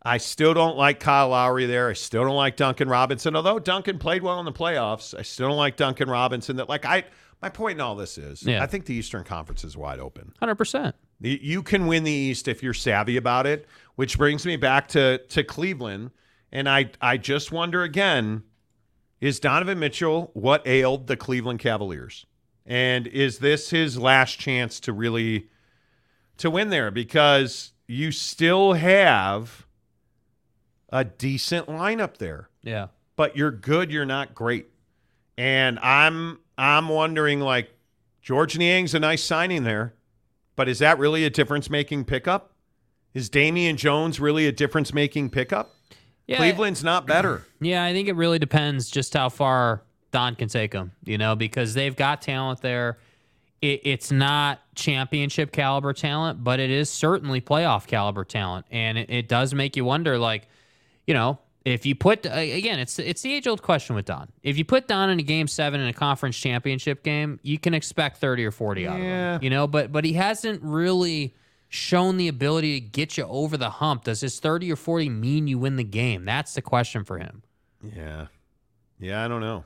I 0.02 0.18
still 0.18 0.54
don't 0.54 0.76
like 0.76 1.00
Kyle 1.00 1.30
Lowry 1.30 1.66
there. 1.66 1.88
I 1.88 1.94
still 1.94 2.22
don't 2.24 2.36
like 2.36 2.56
Duncan 2.56 2.88
Robinson. 2.88 3.34
Although 3.34 3.58
Duncan 3.58 3.98
played 3.98 4.22
well 4.22 4.38
in 4.38 4.44
the 4.44 4.52
playoffs, 4.52 5.18
I 5.18 5.22
still 5.22 5.48
don't 5.48 5.56
like 5.56 5.76
Duncan 5.76 6.08
Robinson. 6.08 6.56
That 6.56 6.68
like 6.68 6.84
I 6.84 7.04
my 7.42 7.48
point 7.48 7.78
in 7.78 7.80
all 7.80 7.96
this 7.96 8.16
is 8.18 8.42
Yeah. 8.42 8.62
I 8.62 8.66
think 8.66 8.84
the 8.86 8.94
Eastern 8.94 9.24
Conference 9.24 9.64
is 9.64 9.76
wide 9.76 9.98
open. 9.98 10.32
100%. 10.40 10.94
You- 11.20 11.38
You 11.40 11.62
can 11.62 11.86
win 11.86 12.04
the 12.04 12.12
East 12.12 12.46
if 12.48 12.62
you're 12.62 12.74
savvy 12.74 13.16
about 13.16 13.46
it, 13.46 13.66
which 13.96 14.16
brings 14.16 14.46
me 14.46 14.56
back 14.56 14.88
to 14.88 15.18
to 15.18 15.42
Cleveland. 15.44 16.10
And 16.52 16.68
I 16.68 16.90
I 17.00 17.16
just 17.16 17.50
wonder 17.52 17.82
again, 17.82 18.44
is 19.20 19.40
Donovan 19.40 19.78
Mitchell 19.78 20.30
what 20.34 20.66
ailed 20.66 21.06
the 21.08 21.16
Cleveland 21.16 21.58
Cavaliers? 21.58 22.24
And 22.64 23.06
is 23.06 23.38
this 23.38 23.70
his 23.70 23.98
last 23.98 24.38
chance 24.38 24.80
to 24.80 24.92
really 24.92 25.48
to 26.38 26.50
win 26.50 26.70
there? 26.70 26.90
Because 26.90 27.72
you 27.86 28.10
still 28.12 28.72
have 28.72 29.66
a 30.90 31.04
decent 31.04 31.66
lineup 31.66 32.16
there 32.18 32.48
Yeah. 32.62 32.88
but 33.16 33.36
you're 33.36 33.50
good, 33.50 33.90
you're 33.90 34.04
not 34.06 34.34
great. 34.34 34.66
And 35.38 35.78
I'm 35.80 36.38
I'm 36.58 36.88
wondering 36.88 37.40
like 37.40 37.70
George 38.22 38.56
Niang's 38.56 38.94
a 38.94 39.00
nice 39.00 39.22
signing 39.22 39.64
there, 39.64 39.94
but 40.56 40.68
is 40.68 40.78
that 40.80 40.98
really 40.98 41.24
a 41.24 41.30
difference 41.30 41.68
making 41.70 42.04
pickup? 42.06 42.52
Is 43.16 43.30
Damian 43.30 43.78
Jones 43.78 44.20
really 44.20 44.46
a 44.46 44.52
difference 44.52 44.92
making 44.92 45.30
pickup? 45.30 45.74
Yeah. 46.26 46.36
Cleveland's 46.36 46.84
not 46.84 47.06
better. 47.06 47.46
Yeah, 47.62 47.82
I 47.82 47.94
think 47.94 48.08
it 48.08 48.14
really 48.14 48.38
depends 48.38 48.90
just 48.90 49.14
how 49.14 49.30
far 49.30 49.82
Don 50.10 50.34
can 50.34 50.48
take 50.48 50.72
them, 50.72 50.92
you 51.02 51.16
know, 51.16 51.34
because 51.34 51.72
they've 51.72 51.96
got 51.96 52.20
talent 52.20 52.60
there. 52.60 52.98
It, 53.62 53.80
it's 53.84 54.12
not 54.12 54.60
championship 54.74 55.50
caliber 55.50 55.94
talent, 55.94 56.44
but 56.44 56.60
it 56.60 56.68
is 56.68 56.90
certainly 56.90 57.40
playoff 57.40 57.86
caliber 57.86 58.22
talent. 58.22 58.66
And 58.70 58.98
it, 58.98 59.08
it 59.08 59.28
does 59.28 59.54
make 59.54 59.76
you 59.76 59.86
wonder, 59.86 60.18
like, 60.18 60.46
you 61.06 61.14
know, 61.14 61.38
if 61.64 61.86
you 61.86 61.94
put 61.94 62.26
uh, 62.26 62.32
again, 62.34 62.78
it's 62.78 62.98
it's 62.98 63.22
the 63.22 63.32
age 63.32 63.46
old 63.46 63.62
question 63.62 63.96
with 63.96 64.04
Don. 64.04 64.28
If 64.42 64.58
you 64.58 64.66
put 64.66 64.88
Don 64.88 65.08
in 65.08 65.18
a 65.20 65.22
game 65.22 65.48
seven 65.48 65.80
in 65.80 65.88
a 65.88 65.94
conference 65.94 66.36
championship 66.36 67.02
game, 67.02 67.40
you 67.42 67.58
can 67.58 67.72
expect 67.72 68.18
thirty 68.18 68.44
or 68.44 68.50
forty 68.50 68.86
out 68.86 68.96
of 68.96 69.02
him. 69.02 69.42
You 69.42 69.48
know, 69.48 69.66
but 69.66 69.90
but 69.90 70.04
he 70.04 70.12
hasn't 70.12 70.62
really 70.62 71.34
shown 71.68 72.16
the 72.16 72.28
ability 72.28 72.80
to 72.80 72.86
get 72.86 73.16
you 73.16 73.24
over 73.24 73.56
the 73.56 73.70
hump. 73.70 74.04
Does 74.04 74.20
his 74.20 74.38
thirty 74.40 74.70
or 74.70 74.76
forty 74.76 75.08
mean 75.08 75.46
you 75.46 75.58
win 75.58 75.76
the 75.76 75.84
game? 75.84 76.24
That's 76.24 76.54
the 76.54 76.62
question 76.62 77.04
for 77.04 77.18
him. 77.18 77.42
Yeah. 77.94 78.26
Yeah, 78.98 79.24
I 79.24 79.28
don't 79.28 79.40
know. 79.40 79.64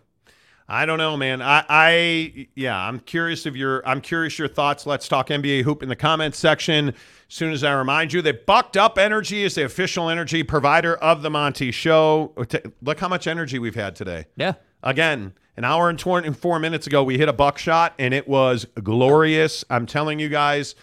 I 0.72 0.86
don't 0.86 0.98
know, 0.98 1.16
man. 1.16 1.42
I, 1.42 1.64
I 1.68 2.48
yeah, 2.54 2.78
I'm 2.78 3.00
curious 3.00 3.44
of 3.44 3.56
your 3.56 3.86
I'm 3.86 4.00
curious 4.00 4.38
your 4.38 4.46
thoughts. 4.46 4.86
Let's 4.86 5.08
talk 5.08 5.26
NBA 5.28 5.62
hoop 5.62 5.82
in 5.82 5.88
the 5.88 5.96
comments 5.96 6.38
section. 6.38 6.90
As 6.90 6.94
soon 7.28 7.52
as 7.52 7.64
I 7.64 7.72
remind 7.72 8.12
you 8.12 8.22
that 8.22 8.46
Bucked 8.46 8.76
Up 8.76 8.96
Energy 8.96 9.42
is 9.42 9.56
the 9.56 9.64
official 9.64 10.08
energy 10.08 10.44
provider 10.44 10.94
of 10.96 11.22
the 11.22 11.30
Monty 11.30 11.72
Show. 11.72 12.32
Oh, 12.36 12.44
look 12.82 13.00
how 13.00 13.08
much 13.08 13.26
energy 13.26 13.58
we've 13.58 13.74
had 13.74 13.96
today. 13.96 14.26
Yeah. 14.36 14.54
Again, 14.82 15.34
an 15.56 15.64
hour 15.64 15.90
and 15.90 15.98
24 15.98 16.60
minutes 16.60 16.86
ago, 16.86 17.02
we 17.02 17.18
hit 17.18 17.28
a 17.28 17.32
buckshot 17.32 17.94
and 17.98 18.14
it 18.14 18.28
was 18.28 18.64
glorious. 18.82 19.64
I'm 19.70 19.86
telling 19.86 20.20
you 20.20 20.28
guys, 20.28 20.76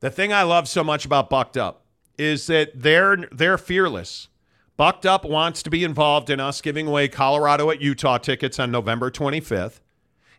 the 0.00 0.10
thing 0.10 0.32
I 0.32 0.42
love 0.42 0.68
so 0.68 0.82
much 0.82 1.04
about 1.04 1.30
Bucked 1.30 1.56
Up 1.56 1.84
is 2.18 2.46
that 2.48 2.72
they're 2.74 3.16
they're 3.32 3.58
fearless. 3.58 4.28
Bucked 4.76 5.04
Up 5.04 5.24
wants 5.24 5.62
to 5.62 5.70
be 5.70 5.84
involved 5.84 6.30
in 6.30 6.40
us 6.40 6.60
giving 6.60 6.86
away 6.86 7.08
Colorado 7.08 7.70
at 7.70 7.82
Utah 7.82 8.18
tickets 8.18 8.58
on 8.58 8.70
November 8.70 9.10
25th. 9.10 9.80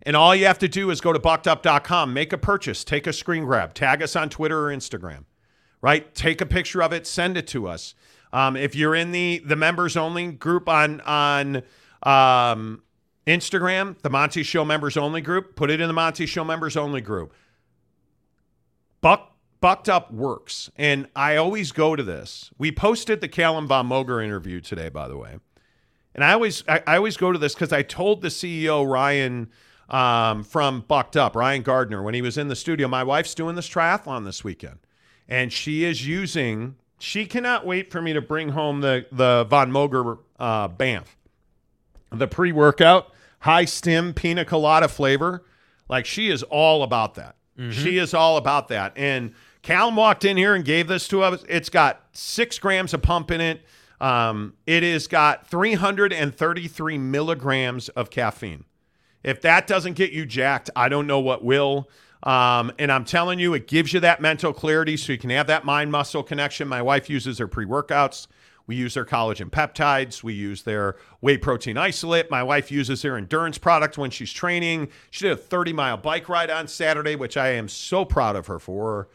And 0.04 0.16
all 0.16 0.36
you 0.36 0.48
have 0.48 0.58
to 0.60 0.68
do 0.68 0.90
is 0.90 1.00
go 1.00 1.14
to 1.14 1.20
buckedup.com, 1.20 2.12
make 2.12 2.34
a 2.34 2.38
purchase, 2.38 2.84
take 2.84 3.06
a 3.06 3.14
screen 3.14 3.46
grab, 3.46 3.76
tag 3.76 4.02
us 4.02 4.16
on 4.16 4.30
Twitter 4.30 4.68
or 4.68 4.76
Instagram, 4.76 5.26
right? 5.80 6.14
Take 6.16 6.42
a 6.42 6.46
picture 6.48 6.82
of 6.82 6.92
it, 6.92 7.06
send 7.06 7.38
it 7.38 7.46
to 7.48 7.68
us. 7.68 7.94
Um, 8.34 8.56
if 8.56 8.76
you're 8.76 8.96
in 8.96 9.12
the 9.12 9.44
the 9.46 9.56
members 9.56 9.96
only 9.96 10.32
group 10.32 10.68
on 10.68 11.02
on 11.02 11.58
um, 12.02 12.82
Instagram, 13.28 14.00
the 14.02 14.10
Monty 14.10 14.42
Show 14.42 14.66
members 14.66 14.98
only 14.98 15.22
group, 15.22 15.56
put 15.56 15.70
it 15.70 15.80
in 15.80 15.88
the 15.88 15.94
Monty 15.94 16.26
Show 16.26 16.44
members 16.44 16.76
only 16.76 17.02
group. 17.02 17.34
Buck 19.02 19.31
Bucked 19.62 19.88
Up 19.88 20.12
works. 20.12 20.70
And 20.76 21.08
I 21.16 21.38
always 21.38 21.72
go 21.72 21.96
to 21.96 22.04
this. 22.04 22.50
We 22.58 22.72
posted 22.72 23.22
the 23.22 23.28
Callum 23.28 23.68
Von 23.68 23.88
Moger 23.88 24.24
interview 24.24 24.60
today, 24.60 24.90
by 24.90 25.08
the 25.08 25.18
way. 25.18 25.38
And 26.14 26.24
I 26.24 26.34
always 26.34 26.64
I, 26.68 26.84
I 26.86 26.98
always 26.98 27.16
go 27.16 27.32
to 27.32 27.40
this 27.40 27.54
because 27.54 27.72
I 27.72 27.84
told 27.84 28.22
the 28.22 28.28
CEO 28.28 28.86
Ryan 28.90 29.50
um, 29.90 30.44
from 30.44 30.82
Bucked 30.82 31.16
Up, 31.16 31.36
Ryan 31.36 31.62
Gardner, 31.62 32.02
when 32.02 32.14
he 32.14 32.22
was 32.22 32.38
in 32.38 32.48
the 32.48 32.56
studio, 32.56 32.88
my 32.88 33.04
wife's 33.04 33.36
doing 33.36 33.56
this 33.56 33.70
triathlon 33.70 34.26
this 34.26 34.44
weekend. 34.44 34.80
And 35.28 35.54
she 35.54 35.84
is 35.84 36.06
using, 36.06 36.76
she 37.00 37.26
cannot 37.26 37.66
wait 37.66 37.92
for 37.92 38.02
me 38.02 38.14
to 38.14 38.22
bring 38.22 38.50
home 38.50 38.82
the 38.82 39.06
the 39.12 39.46
Von 39.50 39.72
Moger 39.72 40.18
uh, 40.40 40.68
Banff. 40.68 41.16
The 42.12 42.28
pre-workout, 42.28 43.10
high 43.40 43.64
stim 43.66 44.14
pina 44.14 44.44
colada 44.44 44.90
flavor. 44.90 45.46
Like 45.88 46.06
she 46.06 46.30
is 46.30 46.44
all 46.44 46.84
about 46.84 47.16
that. 47.16 47.36
She 47.70 48.00
is 48.00 48.14
all 48.14 48.38
about 48.38 48.70
that. 48.70 48.94
And 48.96 49.36
Callum 49.62 49.96
walked 49.96 50.26
in 50.26 50.38
here 50.38 50.56
and 50.56 50.66
gave 50.66 50.88
this 50.88 51.08
to 51.10 51.22
us. 51.22 51.44
It's 51.48 51.70
got 51.70 52.04
six 52.14 52.58
grams 52.58 52.94
of 52.94 53.02
pump 53.02 53.30
in 53.32 53.42
it. 53.42 53.62
Um, 54.00 54.54
it 54.66 54.82
has 54.82 55.08
got 55.08 55.48
333 55.48 56.98
milligrams 56.98 57.90
of 57.90 58.10
caffeine. 58.10 58.66
If 59.24 59.42
that 59.42 59.68
doesn't 59.68 59.94
get 59.94 60.12
you 60.12 60.26
jacked, 60.26 60.72
I 60.76 60.90
don't 60.90 61.06
know 61.06 61.20
what 61.20 61.44
will. 61.44 61.88
Um, 62.24 62.72
and 62.80 62.92
I'm 62.92 63.06
telling 63.06 63.40
you, 63.40 63.54
it 63.54 63.68
gives 63.68 63.94
you 63.94 64.00
that 64.00 64.20
mental 64.20 64.54
clarity 64.54 64.98
so 64.98 65.12
you 65.12 65.20
can 65.20 65.30
have 65.30 65.48
that 65.48 65.66
mind 65.66 65.92
muscle 65.92 66.24
connection. 66.24 66.68
My 66.68 66.82
wife 66.82 67.10
uses 67.10 67.38
her 67.38 67.48
pre 67.48 67.66
workouts. 67.66 68.28
We 68.66 68.76
use 68.76 68.94
their 68.94 69.06
collagen 69.06 69.50
peptides. 69.50 70.24
We 70.24 70.34
use 70.34 70.64
their 70.64 70.96
whey 71.20 71.38
protein 71.38 71.78
isolate. 71.78 72.32
My 72.32 72.44
wife 72.44 72.72
uses 72.72 73.02
their 73.02 73.18
endurance 73.18 73.58
product 73.58 73.98
when 73.98 74.12
she's 74.12 74.32
training. 74.32 74.90
She 75.10 75.26
did 75.26 75.34
a 75.34 75.38
30 75.38 75.74
mile 75.74 75.98
bike 75.98 76.30
ride 76.30 76.50
on 76.50 76.68
Saturday, 76.68 77.16
which 77.16 77.38
I 77.38 77.50
am 77.50 77.68
so 77.68 78.06
proud 78.06 78.36
of 78.36 78.48
her 78.48 78.60
for. 78.60 79.10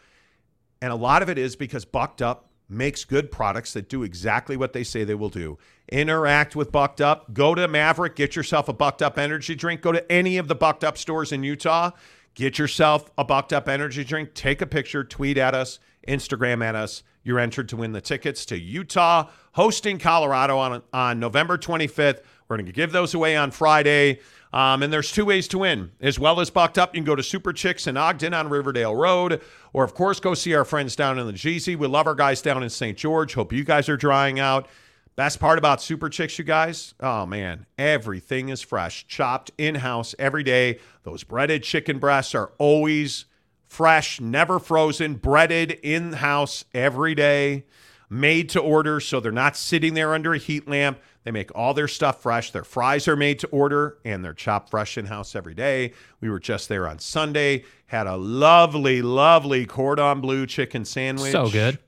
And 0.81 0.93
a 0.93 0.97
lot 0.97 1.23
of 1.23 1.29
it 1.29 1.39
is 1.39 1.57
because 1.57 1.85
Bucked 1.85 2.23
Up 2.23 2.51
makes 2.69 3.05
good 3.05 3.31
products 3.31 3.73
that 3.75 3.89
do 3.89 4.03
exactly 4.03 4.57
what 4.57 4.73
they 4.73 4.85
say 4.85 5.05
they 5.05 5.15
will 5.15 5.29
do. 5.29 5.59
Interact 5.91 6.57
with 6.57 6.73
Bucked 6.73 7.01
Up. 7.01 7.33
Go 7.33 7.55
to 7.55 7.69
Maverik, 7.69 8.17
get 8.17 8.35
yourself 8.35 8.69
a 8.69 8.73
Bucked 8.73 9.03
Up 9.03 9.19
energy 9.19 9.55
drink. 9.55 9.81
Go 9.81 9.93
to 9.93 10.11
any 10.11 10.37
of 10.37 10.49
the 10.49 10.55
Bucked 10.55 10.85
Up 10.85 10.99
stores 10.99 11.33
in 11.33 11.43
Utah. 11.45 11.93
Get 12.35 12.59
yourself 12.59 13.11
a 13.17 13.25
Bucked 13.25 13.53
Up 13.53 13.69
energy 13.69 14.05
drink. 14.05 14.35
Take 14.35 14.61
a 14.61 14.67
picture, 14.67 15.05
tweet 15.05 15.39
at 15.39 15.55
us, 15.55 15.79
Instagram 16.07 16.63
at 16.65 16.75
us. 16.75 17.03
You're 17.23 17.39
entered 17.39 17.69
to 17.71 17.77
win 17.77 17.93
the 17.93 18.01
tickets 18.01 18.45
to 18.47 18.59
Utah, 18.59 19.31
hosting 19.53 19.99
Colorado 19.99 20.59
on, 20.59 20.83
on 20.93 21.19
November 21.19 21.57
25th. 21.57 22.21
We're 22.49 22.57
going 22.57 22.67
to 22.67 22.73
give 22.73 22.93
those 22.93 23.15
away 23.15 23.37
on 23.37 23.51
Friday. 23.51 24.21
Um, 24.57 24.83
and 24.83 24.91
there's 24.91 25.13
two 25.13 25.27
ways 25.27 25.49
to 25.49 25.59
win. 25.59 25.91
As 26.01 26.19
well 26.19 26.41
as 26.41 26.49
Bucked 26.49 26.79
Up, 26.79 26.95
you 26.95 27.01
can 27.03 27.05
go 27.05 27.15
to 27.15 27.23
Super 27.23 27.53
Chicks 27.53 27.87
in 27.87 27.99
Ogden 27.99 28.33
on 28.33 28.49
Riverdale 28.49 28.97
Road, 28.97 29.43
or 29.75 29.85
of 29.85 29.93
course, 29.93 30.19
go 30.19 30.33
see 30.33 30.55
our 30.55 30.65
friends 30.65 30.97
down 30.97 31.19
in 31.19 31.27
the 31.27 31.35
Jeezy. 31.35 31.77
We 31.77 31.87
love 31.87 32.07
our 32.07 32.15
guys 32.15 32.41
down 32.41 32.63
in 32.63 32.71
St. 32.71 32.97
George. 32.97 33.35
Hope 33.35 33.53
you 33.53 33.65
guys 33.65 33.91
are 33.91 33.99
drying 33.99 34.41
out. 34.41 34.67
Best 35.15 35.41
part 35.41 35.59
about 35.59 35.83
Super 35.83 36.09
Chicks, 36.09 36.39
you 36.39 36.45
guys, 36.47 36.95
oh 37.01 37.27
man, 37.27 37.67
everything 37.77 38.49
is 38.49 38.63
fresh, 38.63 39.07
chopped 39.07 39.51
in 39.59 39.75
house 39.75 40.15
every 40.19 40.43
day. 40.43 40.79
Those 41.03 41.23
breaded 41.23 41.63
chicken 41.63 41.99
breasts 41.99 42.35
are 42.35 42.53
always 42.57 43.27
fresh, 43.67 44.23
never 44.23 44.59
frozen, 44.59 45.17
breaded 45.17 45.73
in 45.83 46.15
house 46.15 46.65
every 46.73 47.15
day, 47.15 47.67
made 48.09 48.49
to 48.51 48.61
order. 48.61 49.01
So 49.01 49.21
they're 49.21 49.33
not 49.33 49.55
sitting 49.55 49.93
there 49.93 50.15
under 50.15 50.33
a 50.33 50.39
heat 50.39 50.67
lamp. 50.67 50.99
They 51.27 51.33
make 51.33 51.51
all 51.57 51.75
their 51.75 51.89
stuff 51.89 52.23
fresh. 52.23 52.53
Their 52.53 52.63
fries 52.63 53.09
are 53.09 53.17
made 53.17 53.41
to 53.41 53.49
order 53.49 53.99
and 54.05 54.25
they're 54.25 54.33
chopped 54.33 54.71
fresh 54.71 54.97
in 54.97 55.07
house 55.07 55.35
every 55.35 55.55
day. 55.55 55.93
We 56.21 56.31
were 56.31 56.39
just 56.39 56.69
there 56.69 56.87
on 56.87 57.01
Sunday, 57.01 57.65
had 57.87 58.07
a 58.07 58.15
lovely, 58.15 59.03
lovely 59.03 59.67
cordon 59.67 60.21
bleu 60.21 60.47
chicken 60.47 60.85
sandwich. 60.85 61.33
So 61.33 61.51
good. 61.51 61.81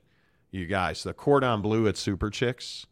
You 0.51 0.65
guys, 0.65 1.03
the 1.03 1.13
cordon 1.13 1.61
bleu 1.61 1.87
at 1.87 1.95
Super 1.95 2.29
Chicks 2.29 2.85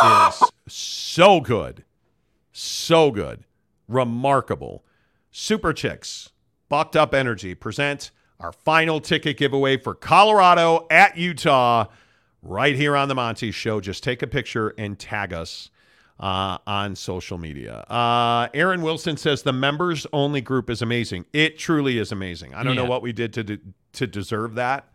is 0.00 0.42
so 0.68 1.40
good. 1.40 1.82
So 2.52 3.10
good. 3.10 3.42
Remarkable. 3.88 4.84
Super 5.32 5.72
Chicks, 5.72 6.30
Bucked 6.68 6.94
Up 6.94 7.12
Energy 7.12 7.56
present 7.56 8.12
our 8.38 8.52
final 8.52 9.00
ticket 9.00 9.36
giveaway 9.36 9.76
for 9.76 9.96
Colorado 9.96 10.86
at 10.88 11.16
Utah 11.16 11.86
right 12.42 12.76
here 12.76 12.94
on 12.94 13.08
the 13.08 13.16
Monty 13.16 13.50
Show. 13.50 13.80
Just 13.80 14.04
take 14.04 14.22
a 14.22 14.28
picture 14.28 14.72
and 14.78 14.96
tag 14.96 15.32
us 15.32 15.68
uh, 16.20 16.58
on 16.66 16.94
social 16.94 17.38
media. 17.38 17.78
Uh, 17.88 18.48
Aaron 18.54 18.82
Wilson 18.82 19.16
says 19.16 19.42
the 19.42 19.52
members 19.52 20.06
only 20.12 20.40
group 20.40 20.68
is 20.70 20.82
amazing. 20.82 21.24
It 21.32 21.58
truly 21.58 21.98
is 21.98 22.12
amazing. 22.12 22.54
I 22.54 22.62
don't 22.62 22.76
Yeah. 22.76 22.82
know 22.82 22.88
what 22.88 23.02
we 23.02 23.12
did 23.12 23.32
to 23.34 23.42
de- 23.42 23.58
to 23.94 24.06
deserve 24.06 24.54
that, 24.54 24.88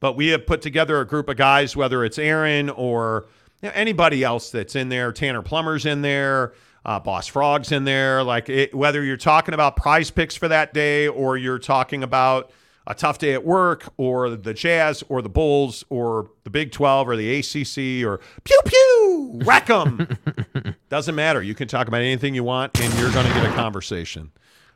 but 0.00 0.16
we 0.16 0.28
have 0.28 0.46
put 0.46 0.62
together 0.62 0.98
a 1.00 1.06
group 1.06 1.28
of 1.28 1.36
guys, 1.36 1.76
whether 1.76 2.04
it's 2.04 2.18
Aaron 2.18 2.68
or 2.70 3.26
you 3.62 3.68
know, 3.68 3.72
anybody 3.76 4.24
else 4.24 4.50
that's 4.50 4.74
in 4.74 4.88
there. 4.88 5.12
Tanner 5.12 5.42
Plummer's 5.42 5.84
in 5.86 6.02
there. 6.02 6.54
Uh, 6.84 6.98
Boss 6.98 7.26
Frog's 7.26 7.70
in 7.72 7.84
there. 7.84 8.22
Like 8.22 8.48
it, 8.48 8.74
whether 8.74 9.04
you're 9.04 9.18
talking 9.18 9.52
about 9.52 9.76
prize 9.76 10.10
picks 10.10 10.34
for 10.34 10.48
that 10.48 10.72
day 10.72 11.06
or 11.08 11.36
you're 11.36 11.58
talking 11.58 12.02
about 12.02 12.50
a 12.90 12.94
tough 12.94 13.18
day 13.18 13.34
at 13.34 13.44
work 13.44 13.92
or 13.98 14.30
the 14.30 14.52
Jazz 14.52 15.04
or 15.08 15.22
the 15.22 15.28
Bulls 15.28 15.84
or 15.90 16.32
the 16.42 16.50
Big 16.50 16.72
12 16.72 17.08
or 17.08 17.14
the 17.16 17.38
ACC 17.38 18.04
or 18.04 18.18
pew 18.42 18.58
pew, 18.66 19.40
whack 19.44 19.70
'em. 19.70 20.08
Doesn't 20.88 21.14
matter. 21.14 21.40
You 21.40 21.54
can 21.54 21.68
talk 21.68 21.86
about 21.86 22.00
anything 22.00 22.34
you 22.34 22.42
want 22.42 22.80
and 22.80 22.92
you're 22.98 23.12
going 23.12 23.26
to 23.26 23.32
get 23.32 23.46
a 23.48 23.54
conversation. 23.54 24.32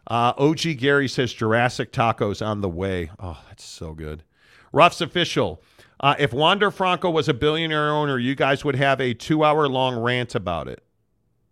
Uh, 0.06 0.32
OG 0.38 0.76
Gary 0.78 1.08
says 1.08 1.32
Jurassic 1.32 1.90
tacos 1.90 2.44
on 2.44 2.60
the 2.60 2.68
way. 2.68 3.10
Oh, 3.18 3.42
that's 3.48 3.64
so 3.64 3.94
good. 3.94 4.22
Ruff's 4.72 5.00
official. 5.00 5.60
Uh, 5.98 6.14
if 6.16 6.32
Wander 6.32 6.70
Franco 6.70 7.10
was 7.10 7.28
a 7.28 7.34
billionaire 7.34 7.90
owner, 7.90 8.16
you 8.18 8.36
guys 8.36 8.64
would 8.64 8.76
have 8.76 9.00
a 9.00 9.12
two 9.12 9.42
hour 9.42 9.66
long 9.66 9.98
rant 9.98 10.36
about 10.36 10.68
it. 10.68 10.84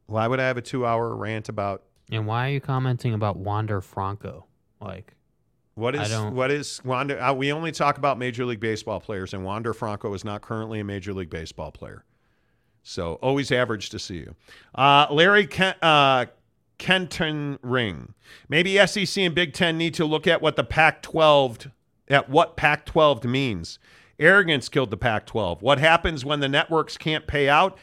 Why 0.07 0.29
would 0.29 0.39
I 0.39 0.47
have 0.47 0.59
a 0.59 0.63
two 0.63 0.87
hour 0.87 1.17
rant 1.17 1.49
about 1.49 1.83
And 2.09 2.25
why 2.25 2.47
are 2.49 2.53
you 2.53 2.61
commenting 2.61 3.15
about 3.15 3.37
Wander 3.37 3.81
Franco? 3.81 4.47
Like, 4.81 5.17
What 5.75 5.95
is 5.95 6.13
what 6.15 6.51
is 6.51 6.81
Wander? 6.85 7.21
Uh, 7.21 7.33
we 7.33 7.51
only 7.53 7.73
talk 7.73 7.97
about 7.99 8.19
Major 8.19 8.45
League 8.45 8.61
Baseball 8.61 9.01
players, 9.01 9.33
and 9.33 9.45
Wander 9.45 9.73
Franco 9.73 10.13
is 10.13 10.25
not 10.25 10.43
currently 10.43 10.81
a 10.81 10.85
Major 10.85 11.15
League 11.15 11.31
Baseball 11.31 11.71
player. 11.71 12.05
So 12.83 13.15
always 13.23 13.51
average 13.51 13.91
to 13.91 13.99
see 13.99 14.17
you. 14.17 14.35
Uh, 14.75 15.07
Larry 15.11 15.47
Ken, 15.47 15.75
uh, 15.81 16.27
Kenton 16.79 17.59
Ring. 17.63 18.15
Maybe 18.49 18.85
SEC 18.87 19.17
and 19.19 19.35
Big 19.35 19.55
Ten 19.55 19.79
need 19.79 19.95
to 19.95 20.05
look 20.05 20.27
at 20.27 20.43
what 20.43 20.57
the 20.57 20.65
Pac-12 20.65 21.71
at 22.09 22.29
what 22.29 22.57
Pac-12 22.57 23.25
means. 23.25 23.79
Arrogance 24.19 24.69
killed 24.69 24.91
the 24.91 24.97
Pac-12. 24.97 25.63
What 25.63 25.79
happens 25.79 26.25
when 26.25 26.41
the 26.41 26.49
networks 26.49 26.99
can't 26.99 27.27
pay 27.27 27.49
out? 27.49 27.79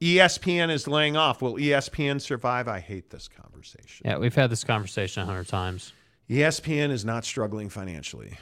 ESPN 0.00 0.70
is 0.70 0.86
laying 0.86 1.16
off. 1.16 1.42
Will 1.42 1.54
ESPN 1.54 2.20
survive? 2.20 2.68
I 2.68 2.80
hate 2.80 3.10
this 3.10 3.28
conversation. 3.28 4.06
yeah, 4.06 4.18
we've 4.18 4.34
had 4.34 4.50
this 4.50 4.64
conversation 4.64 5.22
a 5.22 5.26
hundred 5.26 5.48
times. 5.48 5.92
ESPN 6.28 6.90
is 6.90 7.04
not 7.04 7.24
struggling 7.24 7.68
financially. 7.68 8.38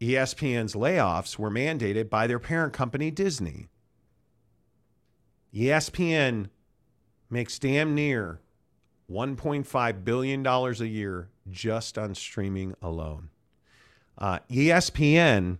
ESPN's 0.00 0.74
layoffs 0.74 1.38
were 1.38 1.50
mandated 1.50 2.08
by 2.08 2.26
their 2.26 2.38
parent 2.38 2.72
company, 2.72 3.10
Disney. 3.10 3.68
ESPN 5.54 6.48
makes 7.28 7.58
damn 7.58 7.94
near 7.94 8.40
$1.5 9.10 10.04
billion 10.04 10.46
a 10.46 10.70
year 10.84 11.28
just 11.50 11.98
on 11.98 12.14
streaming 12.14 12.74
alone. 12.80 13.28
Uh, 14.16 14.38
ESPN, 14.50 15.58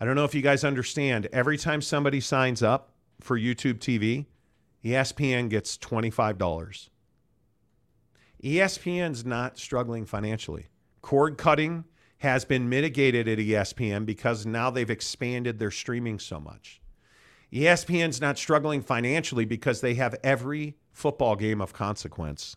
I 0.00 0.04
don't 0.04 0.14
know 0.14 0.24
if 0.24 0.34
you 0.34 0.42
guys 0.42 0.64
understand, 0.64 1.28
every 1.32 1.58
time 1.58 1.82
somebody 1.82 2.20
signs 2.20 2.62
up 2.62 2.90
for 3.20 3.38
YouTube 3.38 3.78
TV, 3.78 4.26
ESPN 4.84 5.50
gets 5.50 5.76
$25. 5.76 6.88
ESPN's 8.42 9.24
not 9.24 9.58
struggling 9.58 10.06
financially. 10.06 10.68
Cord 11.04 11.36
cutting 11.38 11.84
has 12.18 12.44
been 12.46 12.68
mitigated 12.68 13.28
at 13.28 13.38
ESPN 13.38 14.06
because 14.06 14.46
now 14.46 14.70
they've 14.70 14.88
expanded 14.90 15.58
their 15.58 15.70
streaming 15.70 16.18
so 16.18 16.40
much. 16.40 16.80
ESPN's 17.52 18.20
not 18.20 18.38
struggling 18.38 18.80
financially 18.80 19.44
because 19.44 19.80
they 19.82 19.94
have 19.94 20.16
every 20.24 20.76
football 20.92 21.36
game 21.36 21.60
of 21.60 21.72
consequence. 21.72 22.56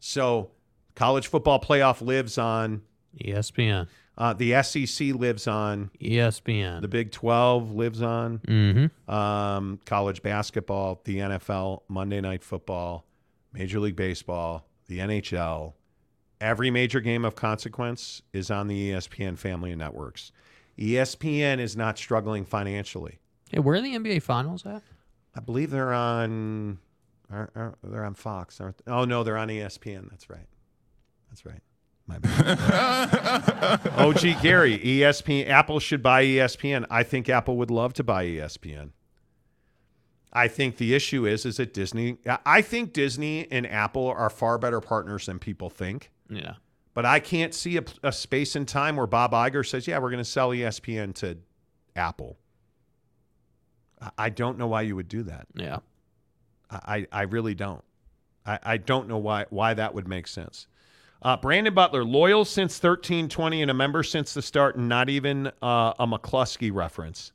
So, 0.00 0.50
college 0.96 1.28
football 1.28 1.60
playoff 1.60 2.02
lives 2.02 2.36
on 2.36 2.82
ESPN. 3.24 3.86
uh, 4.18 4.32
the 4.34 4.60
SEC 4.62 5.14
lives 5.14 5.46
on 5.46 5.90
ESPN. 6.00 6.80
the 6.82 6.88
Big 6.88 7.12
12 7.12 7.72
lives 7.72 8.02
on 8.02 8.38
Mm-hmm. 8.40 9.10
um, 9.10 9.78
college 9.86 10.22
basketball, 10.22 11.00
the 11.04 11.18
NFL, 11.18 11.82
Monday 11.88 12.20
Night 12.20 12.42
Football, 12.42 13.06
Major 13.52 13.78
League 13.80 13.96
Baseball, 13.96 14.66
the 14.88 14.98
NHL. 14.98 15.74
Every 16.42 16.72
major 16.72 17.00
game 17.00 17.24
of 17.24 17.36
consequence 17.36 18.20
is 18.32 18.50
on 18.50 18.66
the 18.66 18.90
ESPN 18.90 19.38
family 19.38 19.70
of 19.70 19.78
networks. 19.78 20.32
ESPN 20.76 21.60
is 21.60 21.76
not 21.76 21.96
struggling 21.98 22.44
financially. 22.44 23.20
Hey, 23.50 23.60
where 23.60 23.76
are 23.76 23.80
the 23.80 23.94
NBA 23.94 24.22
Finals 24.22 24.66
at? 24.66 24.82
I 25.36 25.40
believe 25.40 25.70
they're 25.70 25.92
on. 25.92 26.78
Are, 27.30 27.50
are- 27.54 27.74
they're 27.84 28.04
on 28.04 28.14
Fox. 28.14 28.60
Aren't 28.60 28.78
they? 28.84 28.90
Oh 28.90 29.04
no, 29.04 29.22
they're 29.22 29.36
on 29.38 29.48
ESPN. 29.48 30.10
That's 30.10 30.28
right. 30.28 30.46
That's 31.30 31.46
right. 31.46 31.60
My 32.08 32.18
bad. 32.18 33.88
OG 33.96 34.42
Gary, 34.42 34.78
ESPN. 34.80 35.48
Apple 35.48 35.78
should 35.78 36.02
buy 36.02 36.24
ESPN. 36.24 36.86
I 36.90 37.04
think 37.04 37.28
Apple 37.28 37.56
would 37.58 37.70
love 37.70 37.92
to 37.94 38.02
buy 38.04 38.26
ESPN. 38.26 38.90
I 40.32 40.48
think 40.48 40.78
the 40.78 40.94
issue 40.94 41.24
is 41.26 41.46
is 41.46 41.58
that 41.58 41.72
Disney. 41.72 42.18
I 42.44 42.62
think 42.62 42.92
Disney 42.92 43.46
and 43.52 43.66
Apple 43.66 44.08
are 44.08 44.28
far 44.30 44.58
better 44.58 44.80
partners 44.80 45.26
than 45.26 45.38
people 45.38 45.70
think. 45.70 46.10
Yeah. 46.28 46.54
But 46.94 47.06
I 47.06 47.20
can't 47.20 47.54
see 47.54 47.78
a, 47.78 47.84
a 48.02 48.12
space 48.12 48.54
in 48.56 48.66
time 48.66 48.96
where 48.96 49.06
Bob 49.06 49.32
Iger 49.32 49.66
says, 49.66 49.86
"Yeah, 49.86 49.98
we're 49.98 50.10
going 50.10 50.18
to 50.18 50.24
sell 50.24 50.50
ESPN 50.50 51.14
to 51.16 51.38
Apple." 51.96 52.38
I- 54.00 54.10
I 54.18 54.28
don't 54.30 54.58
know 54.58 54.66
why 54.66 54.82
you 54.82 54.96
would 54.96 55.08
do 55.08 55.22
that. 55.24 55.46
Yeah. 55.54 55.78
I, 56.70 57.06
I 57.12 57.22
really 57.22 57.54
don't. 57.54 57.84
I, 58.46 58.58
I 58.62 58.76
don't 58.78 59.06
know 59.08 59.18
why 59.18 59.44
why 59.50 59.74
that 59.74 59.94
would 59.94 60.08
make 60.08 60.26
sense. 60.26 60.66
Uh, 61.20 61.36
Brandon 61.36 61.72
Butler, 61.72 62.04
loyal 62.04 62.44
since 62.44 62.78
thirteen 62.78 63.28
twenty 63.28 63.62
and 63.62 63.70
a 63.70 63.74
member 63.74 64.02
since 64.02 64.34
the 64.34 64.42
start, 64.42 64.76
and 64.76 64.88
not 64.88 65.08
even 65.08 65.46
uh, 65.62 65.92
a 65.98 66.06
McCluskey 66.06 66.72
reference. 66.74 67.32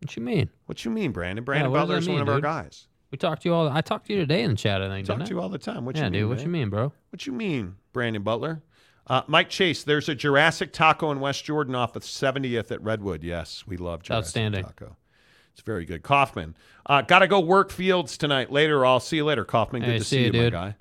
What 0.00 0.16
you 0.16 0.22
mean? 0.22 0.50
What 0.66 0.84
you 0.84 0.90
mean, 0.90 1.12
Brandon? 1.12 1.44
Brandon 1.44 1.70
what 1.70 1.78
does 1.78 1.82
Butler 1.88 1.94
that 1.96 2.02
is 2.02 2.08
one 2.08 2.20
of 2.22 2.28
our 2.28 2.40
guys. 2.40 2.87
We 3.10 3.18
talked 3.18 3.42
to 3.42 3.48
you 3.48 3.54
all. 3.54 3.68
I 3.68 3.80
talked 3.80 4.06
to 4.08 4.12
you 4.12 4.18
today 4.20 4.42
in 4.42 4.50
the 4.52 4.56
chat. 4.56 4.82
I 4.82 4.88
think. 4.88 5.06
Talk 5.06 5.16
didn't 5.18 5.28
to 5.28 5.34
I? 5.34 5.36
you 5.36 5.42
all 5.42 5.48
the 5.48 5.58
time. 5.58 5.84
What 5.84 5.96
yeah, 5.96 6.04
you 6.04 6.10
mean, 6.10 6.20
dude. 6.20 6.28
What 6.28 6.36
man? 6.38 6.44
you 6.46 6.50
mean, 6.52 6.68
bro? 6.70 6.92
What 7.10 7.26
you 7.26 7.32
mean, 7.32 7.76
Brandon 7.92 8.22
Butler? 8.22 8.62
Uh, 9.06 9.22
Mike 9.26 9.48
Chase, 9.48 9.84
there's 9.84 10.08
a 10.10 10.14
Jurassic 10.14 10.72
Taco 10.72 11.10
in 11.10 11.20
West 11.20 11.42
Jordan 11.44 11.74
off 11.74 11.96
of 11.96 12.02
70th 12.02 12.70
at 12.70 12.82
Redwood. 12.82 13.24
Yes, 13.24 13.64
we 13.66 13.78
love 13.78 14.02
Jurassic 14.02 14.26
Outstanding. 14.26 14.64
Taco. 14.64 14.96
It's 15.52 15.62
very 15.62 15.86
good. 15.86 16.02
Kaufman, 16.02 16.54
uh, 16.86 17.00
got 17.02 17.20
to 17.20 17.26
go 17.26 17.40
work 17.40 17.70
fields 17.70 18.18
tonight. 18.18 18.52
Later, 18.52 18.84
I'll 18.84 19.00
see 19.00 19.16
you 19.16 19.24
later, 19.24 19.44
Kaufman. 19.46 19.80
Good 19.82 19.90
Hey, 19.92 19.98
to 19.98 20.04
see 20.04 20.16
see 20.18 20.24
you, 20.26 20.30
dude. 20.32 20.52
guy. 20.52 20.76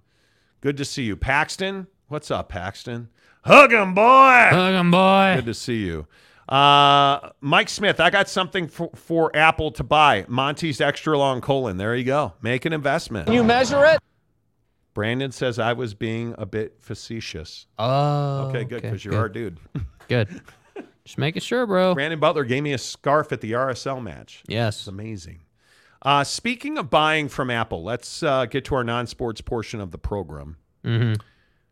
Good 0.60 0.76
to 0.78 0.86
see 0.86 1.04
you. 1.04 1.16
Paxton, 1.16 1.88
what's 2.10 2.30
up, 2.30 2.50
Paxton? 2.50 3.08
Hug 3.44 3.72
him, 3.72 3.94
boy. 3.94 4.48
Hug 4.52 4.74
him, 4.74 4.92
boy. 4.92 5.34
Good 5.38 5.46
to 5.46 5.54
see 5.54 5.86
you. 5.86 6.06
Uh, 6.48 7.32
Mike 7.42 7.70
Smith, 7.70 8.00
I 8.00 8.10
got 8.10 8.30
something 8.30 8.68
for, 8.68 8.90
for 8.96 9.36
Apple 9.36 9.72
to 9.72 9.84
buy. 9.84 10.26
Monty's 10.28 10.80
extra 10.80 11.18
long 11.18 11.42
colon. 11.42 11.78
There 11.78 11.96
you 11.96 12.06
go. 12.06 12.34
Make 12.42 12.66
an 12.66 12.74
investment. 12.74 13.26
Can 13.26 13.36
you 13.36 13.44
measure 13.44 13.84
it? 13.86 14.00
Brandon 14.94 15.32
says 15.32 15.60
I 15.60 15.74
was 15.74 15.94
being 15.94 16.34
a 16.38 16.46
bit 16.46 16.78
facetious. 16.80 17.68
Oh. 17.78 18.48
Okay, 18.48 18.64
good, 18.64 18.82
because 18.82 19.04
you're 19.04 19.12
good. 19.12 19.20
our 19.20 19.30
dude. 19.30 19.60
Good. 20.08 20.42
Just 21.04 21.18
making 21.18 21.42
sure, 21.42 21.68
bro. 21.68 21.94
Brandon 21.94 22.18
Butler 22.20 22.46
gave 22.46 22.64
me 22.64 22.72
a 22.72 22.78
scarf 22.78 23.34
at 23.34 23.42
the 23.42 23.52
RSL 23.52 24.02
match. 24.02 24.42
Yes. 24.48 24.80
It's 24.80 24.88
amazing. 24.88 25.42
Uh, 26.02 26.24
speaking 26.24 26.78
of 26.78 26.90
buying 26.90 27.28
from 27.28 27.50
Apple, 27.50 27.84
let's 27.84 28.24
uh, 28.24 28.46
get 28.46 28.64
to 28.66 28.76
our 28.76 28.86
non 28.86 29.06
sports 29.06 29.42
portion 29.42 29.82
of 29.82 29.92
the 29.92 29.98
program. 29.98 30.56
Mm-hmm. 30.86 31.16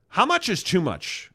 How 0.09 0.25
much 0.25 0.49
is 0.49 0.63
too 0.63 0.81
much? 0.81 1.31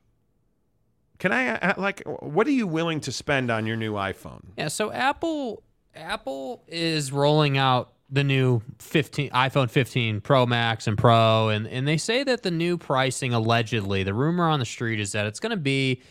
Can 1.21 1.33
I, 1.33 1.51
uh, 1.51 1.75
like, 1.77 2.03
what 2.07 2.47
are 2.47 2.53
you 2.53 2.67
willing 2.67 3.01
to 3.01 3.13
spend 3.13 3.51
on 3.51 3.67
your 3.67 3.77
new 3.77 3.93
iPhone? 3.93 4.41
Yeah, 4.59 4.69
so 4.69 4.91
Apple 4.91 5.63
Apple 5.95 6.65
is 6.67 7.13
rolling 7.13 7.59
out 7.59 7.93
the 8.11 8.25
new 8.25 8.63
15 8.79 9.31
iPhone 9.31 9.71
15 9.71 10.21
Pro 10.21 10.47
Max 10.47 10.87
and 10.89 10.99
Pro 10.99 11.49
and 11.49 11.67
and 11.69 11.87
they 11.87 11.97
say 11.97 12.25
that 12.25 12.43
the 12.43 12.51
new 12.51 12.77
pricing 12.77 13.33
allegedly, 13.33 14.03
the 14.03 14.15
rumor 14.15 14.49
on 14.49 14.59
the 14.59 14.65
street 14.65 14.99
is 14.99 15.13
that 15.13 15.27
it's 15.27 15.39
going 15.39 15.51
to 15.51 15.57
be 15.57 16.03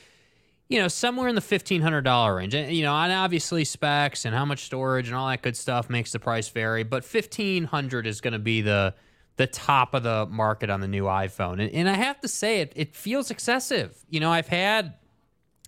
you 0.69 0.79
know, 0.79 0.87
somewhere 0.87 1.27
in 1.27 1.33
the 1.33 1.41
$1500 1.41 2.35
range. 2.35 2.53
And 2.53 2.71
you 2.71 2.83
know, 2.83 2.95
and 2.95 3.11
obviously 3.11 3.65
specs 3.65 4.25
and 4.25 4.35
how 4.35 4.45
much 4.45 4.65
storage 4.65 5.07
and 5.07 5.15
all 5.17 5.27
that 5.27 5.41
good 5.41 5.57
stuff 5.57 5.89
makes 5.89 6.11
the 6.11 6.19
price 6.19 6.47
vary, 6.47 6.83
but 6.83 7.03
1500 7.03 8.05
is 8.05 8.21
going 8.21 8.33
to 8.33 8.39
be 8.39 8.61
the 8.61 8.93
the 9.39 9.47
top 9.47 9.93
of 9.93 10.03
the 10.03 10.25
market 10.25 10.69
on 10.69 10.81
the 10.81 10.87
new 10.87 11.05
iPhone. 11.05 11.61
And, 11.61 11.71
and 11.71 11.89
I 11.89 11.93
have 11.93 12.19
to 12.19 12.27
say 12.27 12.59
it 12.59 12.73
it 12.75 12.93
feels 12.93 13.31
excessive. 13.31 13.95
You 14.09 14.19
know, 14.19 14.29
I've 14.29 14.49
had 14.49 14.95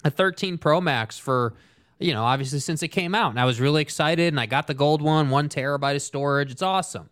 a 0.03 0.11
13 0.11 0.57
Pro 0.57 0.81
Max 0.81 1.17
for, 1.17 1.53
you 1.97 2.13
know, 2.13 2.25
obviously 2.25 2.59
since 2.59 2.83
it 2.83 2.89
came 2.89 3.15
out. 3.15 3.29
And 3.29 3.39
I 3.39 3.45
was 3.45 3.61
really 3.61 3.81
excited 3.81 4.27
and 4.27 4.41
I 4.41 4.45
got 4.45 4.67
the 4.67 4.73
gold 4.73 5.01
one, 5.01 5.29
one 5.29 5.47
terabyte 5.47 5.95
of 5.95 6.01
storage. 6.01 6.51
It's 6.51 6.61
awesome. 6.61 7.09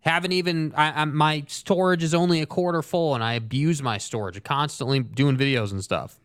Haven't 0.00 0.32
even, 0.32 0.74
I, 0.76 1.00
I, 1.00 1.04
my 1.06 1.44
storage 1.48 2.02
is 2.02 2.12
only 2.12 2.42
a 2.42 2.46
quarter 2.46 2.82
full 2.82 3.14
and 3.14 3.24
I 3.24 3.32
abuse 3.32 3.82
my 3.82 3.96
storage, 3.96 4.42
constantly 4.44 5.00
doing 5.00 5.38
videos 5.38 5.72
and 5.72 5.82
stuff. 5.82 6.20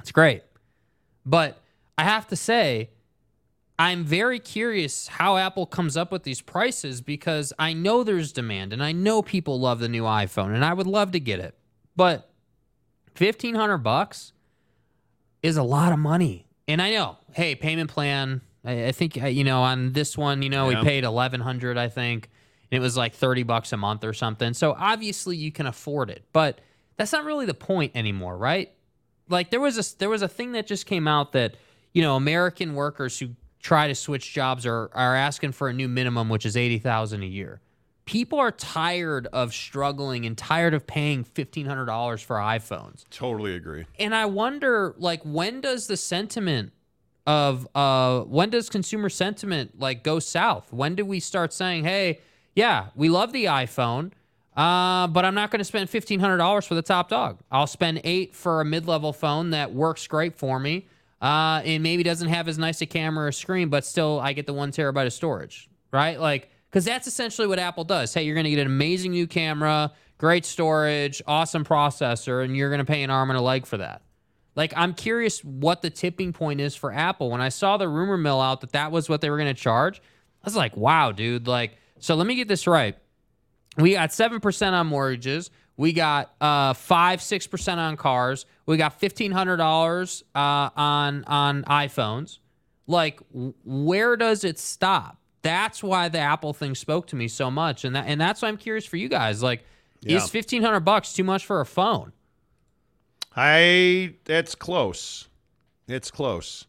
It's 0.00 0.10
great. 0.10 0.42
But 1.24 1.62
I 1.96 2.02
have 2.02 2.26
to 2.28 2.36
say, 2.36 2.90
I'm 3.78 4.04
very 4.04 4.38
curious 4.38 5.08
how 5.08 5.36
Apple 5.36 5.66
comes 5.66 5.96
up 5.96 6.12
with 6.12 6.22
these 6.22 6.40
prices 6.40 7.00
because 7.00 7.52
I 7.58 7.72
know 7.72 8.04
there's 8.04 8.32
demand 8.32 8.72
and 8.72 8.82
I 8.82 8.92
know 8.92 9.20
people 9.20 9.58
love 9.58 9.80
the 9.80 9.88
new 9.88 10.04
iPhone 10.04 10.54
and 10.54 10.64
I 10.64 10.72
would 10.72 10.86
love 10.86 11.10
to 11.12 11.20
get 11.20 11.40
it. 11.40 11.56
But 11.96 12.30
1500 13.18 13.78
bucks 13.78 14.32
is 15.42 15.56
a 15.56 15.62
lot 15.62 15.92
of 15.92 15.98
money. 15.98 16.46
And 16.68 16.80
I 16.80 16.90
know, 16.92 17.18
hey, 17.32 17.54
payment 17.54 17.90
plan, 17.90 18.40
I, 18.64 18.86
I 18.86 18.92
think 18.92 19.16
you 19.16 19.44
know, 19.44 19.62
on 19.62 19.92
this 19.92 20.16
one, 20.16 20.42
you 20.42 20.50
know, 20.50 20.70
Yeah. 20.70 20.80
we 20.80 20.84
paid 20.86 21.04
1100, 21.04 21.76
I 21.76 21.88
think. 21.88 22.30
And 22.70 22.78
it 22.78 22.80
was 22.80 22.96
like 22.96 23.14
30 23.14 23.42
bucks 23.42 23.72
a 23.72 23.76
month 23.76 24.04
or 24.04 24.12
something. 24.12 24.54
So 24.54 24.74
obviously 24.78 25.36
you 25.36 25.52
can 25.52 25.66
afford 25.66 26.10
it. 26.10 26.24
But 26.32 26.60
that's 26.96 27.12
not 27.12 27.24
really 27.24 27.46
the 27.46 27.54
point 27.54 27.92
anymore, 27.94 28.36
right? 28.36 28.70
like 29.30 29.48
there 29.50 29.58
was 29.60 29.78
a 29.78 29.96
there 29.98 30.10
was 30.10 30.20
a 30.20 30.28
thing 30.28 30.52
that 30.52 30.66
just 30.66 30.84
came 30.84 31.08
out 31.08 31.32
that 31.32 31.56
you 31.94 32.02
know 32.02 32.14
American 32.14 32.74
workers 32.74 33.18
who 33.18 33.28
try 33.64 33.88
to 33.88 33.94
switch 33.94 34.32
jobs 34.32 34.66
are 34.66 34.90
are 34.92 35.16
asking 35.16 35.50
for 35.52 35.68
a 35.68 35.72
new 35.72 35.88
minimum, 35.88 36.28
which 36.28 36.44
is 36.46 36.56
eighty 36.56 36.78
thousand 36.78 37.22
a 37.22 37.26
year. 37.26 37.60
People 38.04 38.38
are 38.38 38.50
tired 38.50 39.26
of 39.32 39.54
struggling 39.54 40.26
and 40.26 40.36
tired 40.36 40.74
of 40.74 40.86
paying 40.86 41.24
fifteen 41.24 41.64
hundred 41.64 41.86
dollars 41.86 42.20
for 42.20 42.36
iPhones. 42.36 43.04
Totally 43.10 43.54
agree. 43.56 43.86
And 43.98 44.14
I 44.14 44.26
wonder, 44.26 44.94
like, 44.98 45.22
when 45.24 45.62
does 45.62 45.86
the 45.86 45.96
sentiment 45.96 46.72
of 47.26 47.66
uh 47.74 48.20
when 48.20 48.50
does 48.50 48.68
consumer 48.68 49.08
sentiment 49.08 49.80
like 49.80 50.04
go 50.04 50.18
south? 50.18 50.70
When 50.70 50.94
do 50.94 51.06
we 51.06 51.18
start 51.18 51.54
saying, 51.54 51.84
hey, 51.84 52.20
yeah, 52.54 52.88
we 52.94 53.08
love 53.08 53.32
the 53.32 53.46
iPhone, 53.46 54.12
uh, 54.54 55.06
but 55.06 55.24
I'm 55.24 55.34
not 55.34 55.50
going 55.50 55.60
to 55.60 55.64
spend 55.64 55.88
fifteen 55.88 56.20
hundred 56.20 56.36
dollars 56.36 56.66
for 56.66 56.74
the 56.74 56.82
top 56.82 57.08
dog. 57.08 57.38
I'll 57.50 57.66
spend 57.66 58.02
eight 58.04 58.34
for 58.34 58.60
a 58.60 58.64
mid-level 58.66 59.14
phone 59.14 59.50
that 59.50 59.72
works 59.72 60.06
great 60.06 60.36
for 60.36 60.60
me, 60.60 60.86
uh, 61.24 61.62
and 61.64 61.82
maybe 61.82 62.02
doesn't 62.02 62.28
have 62.28 62.48
as 62.48 62.58
nice 62.58 62.82
a 62.82 62.86
camera 62.86 63.28
or 63.28 63.32
screen, 63.32 63.70
but 63.70 63.82
still 63.86 64.20
I 64.20 64.34
get 64.34 64.44
the 64.44 64.52
one 64.52 64.70
terabyte 64.70 65.06
of 65.06 65.12
storage, 65.14 65.70
right? 65.90 66.20
Like, 66.20 66.50
because 66.68 66.84
that's 66.84 67.06
essentially 67.06 67.48
what 67.48 67.58
Apple 67.58 67.84
does. 67.84 68.12
Hey, 68.12 68.24
you're 68.24 68.34
going 68.34 68.44
to 68.44 68.50
get 68.50 68.58
an 68.58 68.66
amazing 68.66 69.12
new 69.12 69.26
camera, 69.26 69.90
great 70.18 70.44
storage, 70.44 71.22
awesome 71.26 71.64
processor, 71.64 72.44
and 72.44 72.54
you're 72.54 72.68
going 72.68 72.80
to 72.80 72.84
pay 72.84 73.02
an 73.02 73.08
arm 73.08 73.30
and 73.30 73.38
a 73.38 73.40
leg 73.40 73.64
for 73.64 73.78
that. 73.78 74.02
Like, 74.54 74.74
I'm 74.76 74.92
curious 74.92 75.42
what 75.42 75.80
the 75.80 75.88
tipping 75.88 76.34
point 76.34 76.60
is 76.60 76.76
for 76.76 76.92
Apple. 76.92 77.30
When 77.30 77.40
I 77.40 77.48
saw 77.48 77.78
the 77.78 77.88
rumor 77.88 78.18
mill 78.18 78.42
out 78.42 78.60
that 78.60 78.72
that 78.72 78.92
was 78.92 79.08
what 79.08 79.22
they 79.22 79.30
were 79.30 79.38
going 79.38 79.54
to 79.54 79.58
charge, 79.58 80.02
I 80.42 80.46
was 80.46 80.56
like, 80.56 80.76
wow, 80.76 81.10
dude. 81.10 81.48
Like, 81.48 81.78
so 82.00 82.16
let 82.16 82.26
me 82.26 82.34
get 82.34 82.48
this 82.48 82.66
right. 82.66 82.98
We 83.78 83.92
got 83.92 84.10
7% 84.10 84.72
on 84.72 84.86
mortgages. 84.88 85.50
We 85.76 85.92
got 85.92 86.32
uh, 86.40 86.72
5 86.74 87.20
6% 87.20 87.76
on 87.78 87.96
cars. 87.96 88.46
We 88.66 88.76
got 88.76 89.00
$1,500 89.00 90.22
uh, 90.34 90.38
on, 90.38 91.24
on 91.24 91.64
iPhones. 91.64 92.38
Like, 92.86 93.20
where 93.64 94.16
does 94.16 94.44
it 94.44 94.58
stop? 94.58 95.18
That's 95.42 95.82
why 95.82 96.08
the 96.08 96.18
Apple 96.20 96.52
thing 96.52 96.74
spoke 96.74 97.06
to 97.08 97.16
me 97.16 97.28
so 97.28 97.50
much. 97.50 97.84
And, 97.84 97.96
that, 97.96 98.06
and 98.06 98.20
that's 98.20 98.40
why 98.42 98.48
I'm 98.48 98.56
curious 98.56 98.86
for 98.86 98.96
you 98.96 99.08
guys. 99.08 99.42
Like, 99.42 99.64
Yeah. 100.00 100.16
is 100.18 100.32
1500 100.32 100.80
bucks 100.80 101.12
too 101.12 101.24
much 101.24 101.44
for 101.44 101.60
a 101.60 101.66
phone? 101.66 102.12
I 103.36 104.14
it's 104.26 104.54
close. 104.54 105.28
It's 105.88 106.10
close. 106.10 106.66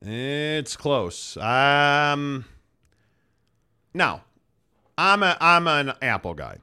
It's 0.00 0.76
close. 0.76 1.36
Um 1.36 2.46
now, 3.92 4.22
I'm 4.96 5.22
a 5.22 5.36
I'm 5.40 5.66
an 5.66 5.92
Apple 6.00 6.34
guy 6.34 6.58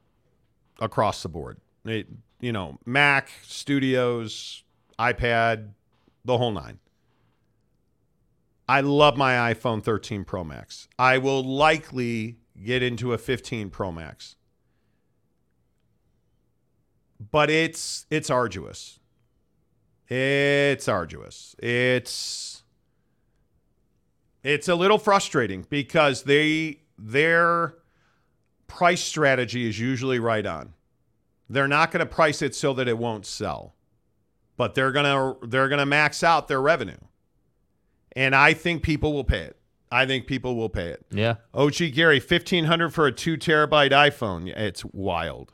across 0.80 1.24
the 1.24 1.30
board. 1.30 1.58
It, 1.86 2.08
you 2.40 2.52
know, 2.52 2.80
Mac, 2.86 3.30
Studios, 3.44 4.64
iPad, 5.00 5.70
the 6.24 6.38
whole 6.38 6.52
nine. 6.52 6.80
I 8.68 8.82
love 8.82 9.16
my 9.16 9.54
iPhone 9.54 9.84
13 9.84 10.26
Pro 10.26 10.44
Max. 10.44 10.88
I 10.98 11.20
will 11.20 11.44
likely 11.44 12.38
get 12.64 12.82
into 12.82 13.14
a 13.14 13.18
15 13.18 13.70
Pro 13.70 13.92
Max. 13.92 14.36
But 17.32 17.50
it's 17.50 18.06
it's 18.10 18.30
arduous. 18.30 19.00
It's 20.10 20.88
arduous. 20.88 21.56
It's 21.60 22.64
it's 24.44 24.68
a 24.68 24.76
little 24.76 24.98
frustrating 24.98 25.66
because 25.70 26.24
they 26.24 26.82
their 26.98 27.76
price 28.68 29.04
strategy 29.04 29.68
is 29.68 29.80
usually 29.80 30.20
right 30.20 30.46
on. 30.46 30.74
They're 31.50 31.68
not 31.68 31.92
going 31.92 32.00
to 32.00 32.12
price 32.12 32.42
it 32.42 32.56
so 32.56 32.74
that 32.74 32.88
it 32.88 32.98
won't 32.98 33.26
sell. 33.26 33.76
But 34.58 34.74
they're 34.74 34.92
going 34.92 35.06
to 35.06 35.48
they're 35.48 35.68
going 35.68 35.80
to 35.80 35.86
max 35.86 36.24
out 36.24 36.48
their 36.48 36.62
revenue. 36.62 36.98
And 38.16 38.34
I 38.34 38.54
think 38.54 38.84
people 38.84 39.14
will 39.14 39.26
pay 39.26 39.42
it. 39.42 39.58
I 39.92 40.06
think 40.06 40.28
people 40.28 40.56
will 40.56 40.70
pay 40.70 40.88
it. 40.88 41.06
Yeah. 41.12 41.36
OG 41.54 41.94
Gary, 41.94 42.20
fifteen 42.20 42.66
hundred 42.66 42.94
for 42.94 43.06
a 43.06 43.12
two 43.12 43.38
terabyte 43.38 43.92
iPhone. 43.92 44.48
It's 44.48 44.86
wild. 44.86 45.54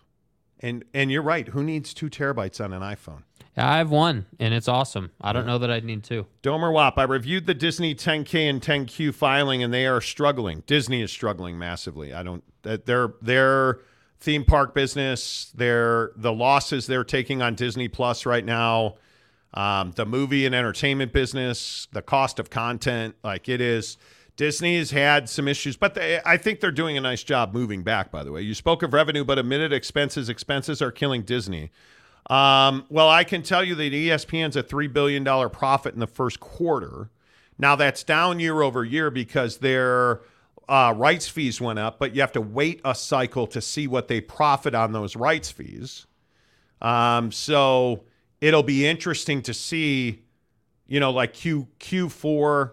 And 0.59 0.85
and 0.93 1.11
you're 1.11 1.23
right. 1.23 1.47
Who 1.47 1.63
needs 1.63 1.93
two 1.93 2.09
terabytes 2.09 2.63
on 2.63 2.73
an 2.73 2.81
iPhone? 2.81 3.23
I 3.61 3.77
have 3.77 3.91
one, 3.91 4.25
and 4.39 4.53
it's 4.53 4.67
awesome. 4.67 5.11
I 5.21 5.33
don't 5.33 5.45
know 5.45 5.57
that 5.59 5.69
I'd 5.69 5.83
need 5.85 6.03
two. 6.03 6.25
Domer 6.41 6.73
Wap, 6.73 6.97
I 6.97 7.03
reviewed 7.03 7.45
the 7.45 7.53
Disney 7.53 7.93
10K 7.93 8.49
and 8.49 8.61
10Q 8.61 9.13
filing, 9.13 9.61
and 9.61 9.73
they 9.73 9.85
are 9.85 10.01
struggling. 10.01 10.63
Disney 10.65 11.01
is 11.01 11.11
struggling 11.11 11.57
massively. 11.59 12.13
I 12.13 12.23
don't. 12.23 12.43
that 12.63 12.85
Their 12.85 13.13
their 13.21 13.79
theme 14.19 14.45
park 14.45 14.73
business, 14.73 15.51
their 15.55 16.11
the 16.15 16.33
losses 16.33 16.87
they're 16.87 17.03
taking 17.03 17.41
on 17.41 17.55
Disney 17.55 17.87
Plus 17.87 18.25
right 18.25 18.45
now, 18.45 18.95
um, 19.53 19.91
the 19.95 20.05
movie 20.05 20.45
and 20.45 20.55
entertainment 20.55 21.11
business, 21.11 21.87
the 21.91 22.01
cost 22.01 22.39
of 22.39 22.49
content, 22.49 23.15
like 23.23 23.49
it 23.49 23.61
is. 23.61 23.97
Disney 24.37 24.77
has 24.77 24.91
had 24.91 25.29
some 25.29 25.47
issues, 25.47 25.75
but 25.75 25.93
they, 25.93 26.19
I 26.25 26.37
think 26.37 26.61
they're 26.61 26.71
doing 26.71 26.97
a 26.97 27.01
nice 27.01 27.21
job 27.21 27.53
moving 27.53 27.83
back. 27.83 28.11
By 28.11 28.23
the 28.23 28.31
way, 28.31 28.41
you 28.41 28.55
spoke 28.55 28.81
of 28.81 28.93
revenue, 28.93 29.23
but 29.23 29.37
admitted 29.37 29.73
expenses. 29.73 30.29
Expenses 30.29 30.81
are 30.81 30.91
killing 30.91 31.21
Disney. 31.23 31.69
Um, 32.29 32.85
well, 32.89 33.09
I 33.09 33.23
can 33.23 33.41
tell 33.41 33.63
you 33.63 33.75
that 33.75 33.91
ESPN's 33.91 34.55
a 34.55 34.63
$3 34.63 34.91
billion 34.91 35.23
profit 35.49 35.93
in 35.93 35.99
the 35.99 36.07
first 36.07 36.39
quarter. 36.39 37.09
Now, 37.57 37.75
that's 37.75 38.03
down 38.03 38.39
year 38.39 38.61
over 38.61 38.83
year 38.83 39.11
because 39.11 39.57
their 39.57 40.21
uh, 40.69 40.93
rights 40.95 41.27
fees 41.27 41.59
went 41.59 41.79
up, 41.79 41.99
but 41.99 42.15
you 42.15 42.21
have 42.21 42.31
to 42.31 42.41
wait 42.41 42.79
a 42.85 42.95
cycle 42.95 43.47
to 43.47 43.61
see 43.61 43.87
what 43.87 44.07
they 44.07 44.21
profit 44.21 44.73
on 44.73 44.93
those 44.93 45.15
rights 45.15 45.51
fees. 45.51 46.05
Um, 46.81 47.31
so 47.31 48.03
it'll 48.39 48.63
be 48.63 48.87
interesting 48.87 49.41
to 49.43 49.53
see, 49.53 50.23
you 50.87 50.99
know, 50.99 51.11
like 51.11 51.33
Q 51.33 51.67
Q4, 51.79 52.71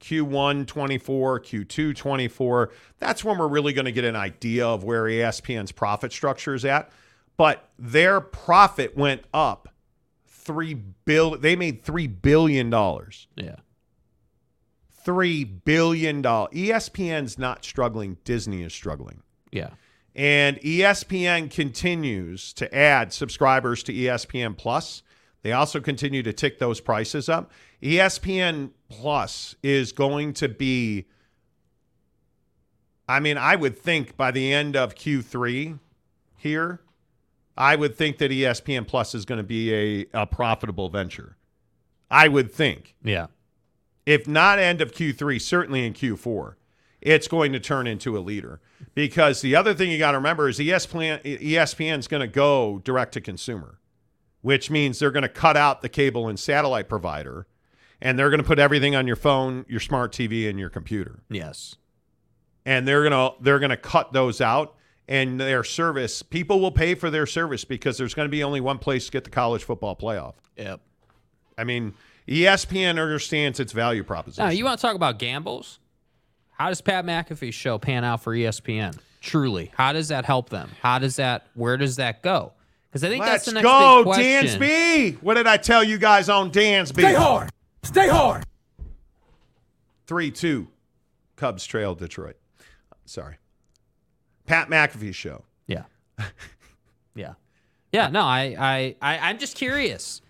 Q1 0.00 0.66
24, 0.66 1.40
Q2 1.40 1.96
24. 1.96 2.70
That's 2.98 3.24
when 3.24 3.38
we're 3.38 3.48
really 3.48 3.72
going 3.72 3.84
to 3.84 3.92
get 3.92 4.04
an 4.04 4.16
idea 4.16 4.66
of 4.66 4.84
where 4.84 5.04
ESPN's 5.04 5.72
profit 5.72 6.12
structure 6.12 6.54
is 6.54 6.64
at. 6.64 6.90
But 7.36 7.68
their 7.78 8.20
profit 8.20 8.96
went 8.96 9.24
up 9.32 9.68
three 10.26 10.74
bill. 10.74 11.36
They 11.38 11.56
made 11.56 11.82
three 11.82 12.06
billion 12.06 12.70
dollars. 12.70 13.28
Yeah. 13.36 13.56
Three 15.04 15.44
billion 15.44 16.22
dollars. 16.22 16.52
ESPN's 16.52 17.38
not 17.38 17.64
struggling. 17.64 18.18
Disney 18.24 18.62
is 18.62 18.72
struggling. 18.72 19.22
Yeah. 19.50 19.70
And 20.14 20.60
ESPN 20.60 21.50
continues 21.50 22.52
to 22.54 22.72
add 22.74 23.12
subscribers 23.12 23.82
to 23.84 23.92
ESPN 23.92 24.56
Plus. 24.56 25.02
They 25.42 25.52
also 25.52 25.80
continue 25.80 26.22
to 26.22 26.32
tick 26.32 26.58
those 26.58 26.80
prices 26.80 27.28
up. 27.28 27.50
ESPN 27.82 28.70
Plus 28.88 29.56
is 29.62 29.92
going 29.92 30.34
to 30.34 30.48
be, 30.48 31.06
I 33.08 33.20
mean, 33.20 33.38
I 33.38 33.56
would 33.56 33.76
think 33.76 34.16
by 34.16 34.30
the 34.30 34.52
end 34.52 34.76
of 34.76 34.94
Q3 34.94 35.78
here, 36.36 36.80
I 37.56 37.76
would 37.76 37.96
think 37.96 38.18
that 38.18 38.30
ESPN 38.30 38.86
Plus 38.86 39.14
is 39.14 39.24
going 39.24 39.38
to 39.38 39.44
be 39.44 39.72
a, 39.74 40.06
a 40.14 40.26
profitable 40.26 40.88
venture. 40.88 41.36
I 42.10 42.28
would 42.28 42.52
think. 42.52 42.94
Yeah. 43.02 43.26
If 44.04 44.26
not 44.26 44.58
end 44.58 44.80
of 44.80 44.92
Q3, 44.92 45.40
certainly 45.40 45.86
in 45.86 45.94
Q4, 45.94 46.54
it's 47.00 47.28
going 47.28 47.52
to 47.52 47.60
turn 47.60 47.86
into 47.86 48.16
a 48.16 48.20
leader. 48.20 48.60
Because 48.94 49.40
the 49.40 49.56
other 49.56 49.74
thing 49.74 49.90
you 49.90 49.98
got 49.98 50.12
to 50.12 50.18
remember 50.18 50.48
is 50.48 50.58
ESPN 50.58 51.22
ESPN's 51.22 52.08
going 52.08 52.20
to 52.20 52.26
go 52.26 52.80
direct 52.84 53.12
to 53.14 53.20
consumer, 53.20 53.78
which 54.40 54.70
means 54.70 54.98
they're 54.98 55.10
going 55.10 55.22
to 55.22 55.28
cut 55.28 55.56
out 55.56 55.82
the 55.82 55.88
cable 55.88 56.28
and 56.28 56.38
satellite 56.38 56.88
provider, 56.88 57.46
and 58.00 58.18
they're 58.18 58.30
going 58.30 58.42
to 58.42 58.46
put 58.46 58.58
everything 58.58 58.94
on 58.94 59.06
your 59.06 59.16
phone, 59.16 59.64
your 59.68 59.80
smart 59.80 60.12
TV, 60.12 60.48
and 60.48 60.58
your 60.58 60.68
computer. 60.68 61.20
Yes. 61.30 61.76
And 62.64 62.86
they're 62.86 63.02
gonna 63.02 63.30
they're 63.40 63.58
gonna 63.58 63.76
cut 63.76 64.12
those 64.12 64.40
out, 64.40 64.76
and 65.08 65.40
their 65.40 65.64
service 65.64 66.22
people 66.22 66.60
will 66.60 66.70
pay 66.72 66.94
for 66.94 67.10
their 67.10 67.26
service 67.26 67.64
because 67.64 67.98
there's 67.98 68.14
going 68.14 68.26
to 68.26 68.30
be 68.30 68.42
only 68.42 68.60
one 68.60 68.78
place 68.78 69.06
to 69.06 69.12
get 69.12 69.24
the 69.24 69.30
college 69.30 69.64
football 69.64 69.96
playoff. 69.96 70.34
Yep. 70.56 70.80
I 71.58 71.64
mean, 71.64 71.94
ESPN 72.28 73.00
understands 73.00 73.60
its 73.60 73.72
value 73.72 74.04
proposition. 74.04 74.44
Now, 74.44 74.50
you 74.50 74.64
want 74.64 74.78
to 74.78 74.82
talk 74.86 74.96
about 74.96 75.18
gambles? 75.18 75.78
How 76.52 76.68
does 76.68 76.80
Pat 76.80 77.04
McAfee's 77.04 77.54
show 77.54 77.78
pan 77.78 78.04
out 78.04 78.22
for 78.22 78.34
ESPN? 78.34 78.98
Truly, 79.20 79.70
how 79.76 79.92
does 79.92 80.08
that 80.08 80.24
help 80.24 80.48
them? 80.48 80.70
How 80.80 80.98
does 80.98 81.16
that? 81.16 81.46
Where 81.54 81.76
does 81.76 81.96
that 81.96 82.22
go? 82.22 82.52
Because 82.88 83.04
I 83.04 83.08
think 83.08 83.20
Let's 83.20 83.32
that's 83.32 83.44
the 83.46 83.52
next 83.52 83.64
go, 83.64 83.98
big 83.98 84.04
question. 84.04 84.60
Dansby. 84.60 85.22
What 85.22 85.34
did 85.34 85.46
I 85.46 85.56
tell 85.56 85.82
you 85.82 85.98
guys 85.98 86.28
on 86.28 86.50
Dansby? 86.50 87.00
Stay 87.00 87.14
hard. 87.14 87.50
Stay 87.82 88.08
hard. 88.08 88.44
3 90.06 90.30
2. 90.30 90.68
Cubs 91.36 91.64
trail 91.64 91.94
Detroit. 91.94 92.36
Sorry. 93.04 93.36
Pat 94.46 94.68
McAfee 94.68 95.14
show. 95.14 95.44
Yeah. 95.66 95.84
yeah. 97.14 97.34
Yeah. 97.92 98.08
No, 98.08 98.22
I, 98.22 98.56
I, 98.58 98.96
I, 99.00 99.18
I'm 99.30 99.38
just 99.38 99.56
curious. 99.56 100.22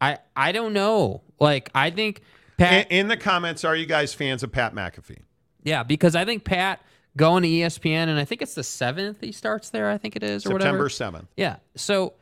I, 0.00 0.18
I 0.36 0.52
don't 0.52 0.72
know. 0.72 1.22
Like, 1.40 1.70
I 1.74 1.90
think 1.90 2.22
Pat. 2.56 2.86
In, 2.90 3.00
in 3.00 3.08
the 3.08 3.16
comments, 3.16 3.64
are 3.64 3.76
you 3.76 3.86
guys 3.86 4.14
fans 4.14 4.42
of 4.42 4.52
Pat 4.52 4.74
McAfee? 4.74 5.22
Yeah, 5.62 5.82
because 5.82 6.14
I 6.14 6.24
think 6.24 6.44
Pat 6.44 6.80
going 7.16 7.42
to 7.42 7.48
ESPN, 7.48 8.08
and 8.08 8.18
I 8.18 8.24
think 8.24 8.42
it's 8.42 8.54
the 8.54 8.64
seventh 8.64 9.20
he 9.20 9.32
starts 9.32 9.70
there. 9.70 9.90
I 9.90 9.98
think 9.98 10.16
it 10.16 10.22
is, 10.22 10.46
or 10.46 10.52
September 10.52 10.88
7th. 10.88 11.26
Yeah. 11.36 11.56
So, 11.74 12.14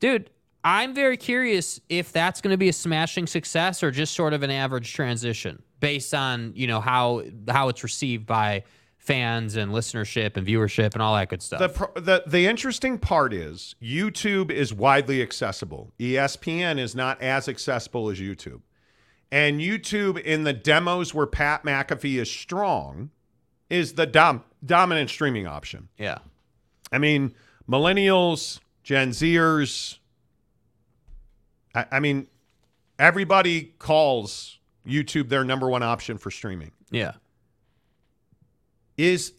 dude, 0.00 0.30
I'm 0.64 0.94
very 0.94 1.16
curious 1.16 1.80
if 1.88 2.12
that's 2.12 2.40
going 2.40 2.52
to 2.52 2.58
be 2.58 2.68
a 2.68 2.72
smashing 2.72 3.26
success 3.26 3.82
or 3.82 3.90
just 3.90 4.14
sort 4.14 4.32
of 4.32 4.42
an 4.42 4.50
average 4.50 4.92
transition 4.92 5.62
based 5.78 6.12
on 6.14 6.52
you 6.54 6.66
know 6.66 6.80
how 6.80 7.22
how 7.48 7.68
it's 7.68 7.82
received 7.82 8.26
by 8.26 8.64
fans 9.00 9.56
and 9.56 9.72
listenership 9.72 10.36
and 10.36 10.46
viewership 10.46 10.92
and 10.92 11.02
all 11.02 11.14
that 11.16 11.28
good 11.28 11.42
stuff. 11.42 11.58
The, 11.58 11.68
pro- 11.68 12.00
the 12.00 12.22
the 12.26 12.46
interesting 12.46 12.98
part 12.98 13.32
is 13.32 13.74
YouTube 13.82 14.50
is 14.50 14.72
widely 14.72 15.20
accessible. 15.22 15.92
ESPN 15.98 16.78
is 16.78 16.94
not 16.94 17.20
as 17.20 17.48
accessible 17.48 18.08
as 18.10 18.20
YouTube. 18.20 18.60
And 19.32 19.60
YouTube 19.60 20.20
in 20.20 20.44
the 20.44 20.52
demos 20.52 21.14
where 21.14 21.26
Pat 21.26 21.62
McAfee 21.64 22.20
is 22.20 22.30
strong 22.30 23.10
is 23.70 23.94
the 23.94 24.06
dom- 24.06 24.44
dominant 24.64 25.08
streaming 25.10 25.46
option. 25.46 25.88
yeah. 25.98 26.18
I 26.92 26.98
mean, 26.98 27.34
millennials, 27.68 28.58
Gen 28.82 29.10
Zers, 29.10 29.98
I, 31.72 31.86
I 31.92 32.00
mean, 32.00 32.26
everybody 32.98 33.74
calls 33.78 34.58
YouTube 34.84 35.28
their 35.28 35.44
number 35.44 35.68
one 35.70 35.84
option 35.84 36.18
for 36.18 36.32
streaming. 36.32 36.72
Yeah. 36.90 37.12
Is 39.00 39.32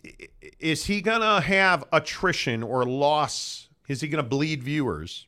is 0.60 0.86
he 0.86 1.02
gonna 1.02 1.40
have 1.40 1.84
attrition 1.92 2.64
or 2.64 2.84
loss? 2.84 3.70
Is 3.88 4.02
he 4.02 4.08
gonna 4.08 4.24
bleed 4.24 4.64
viewers 4.64 5.28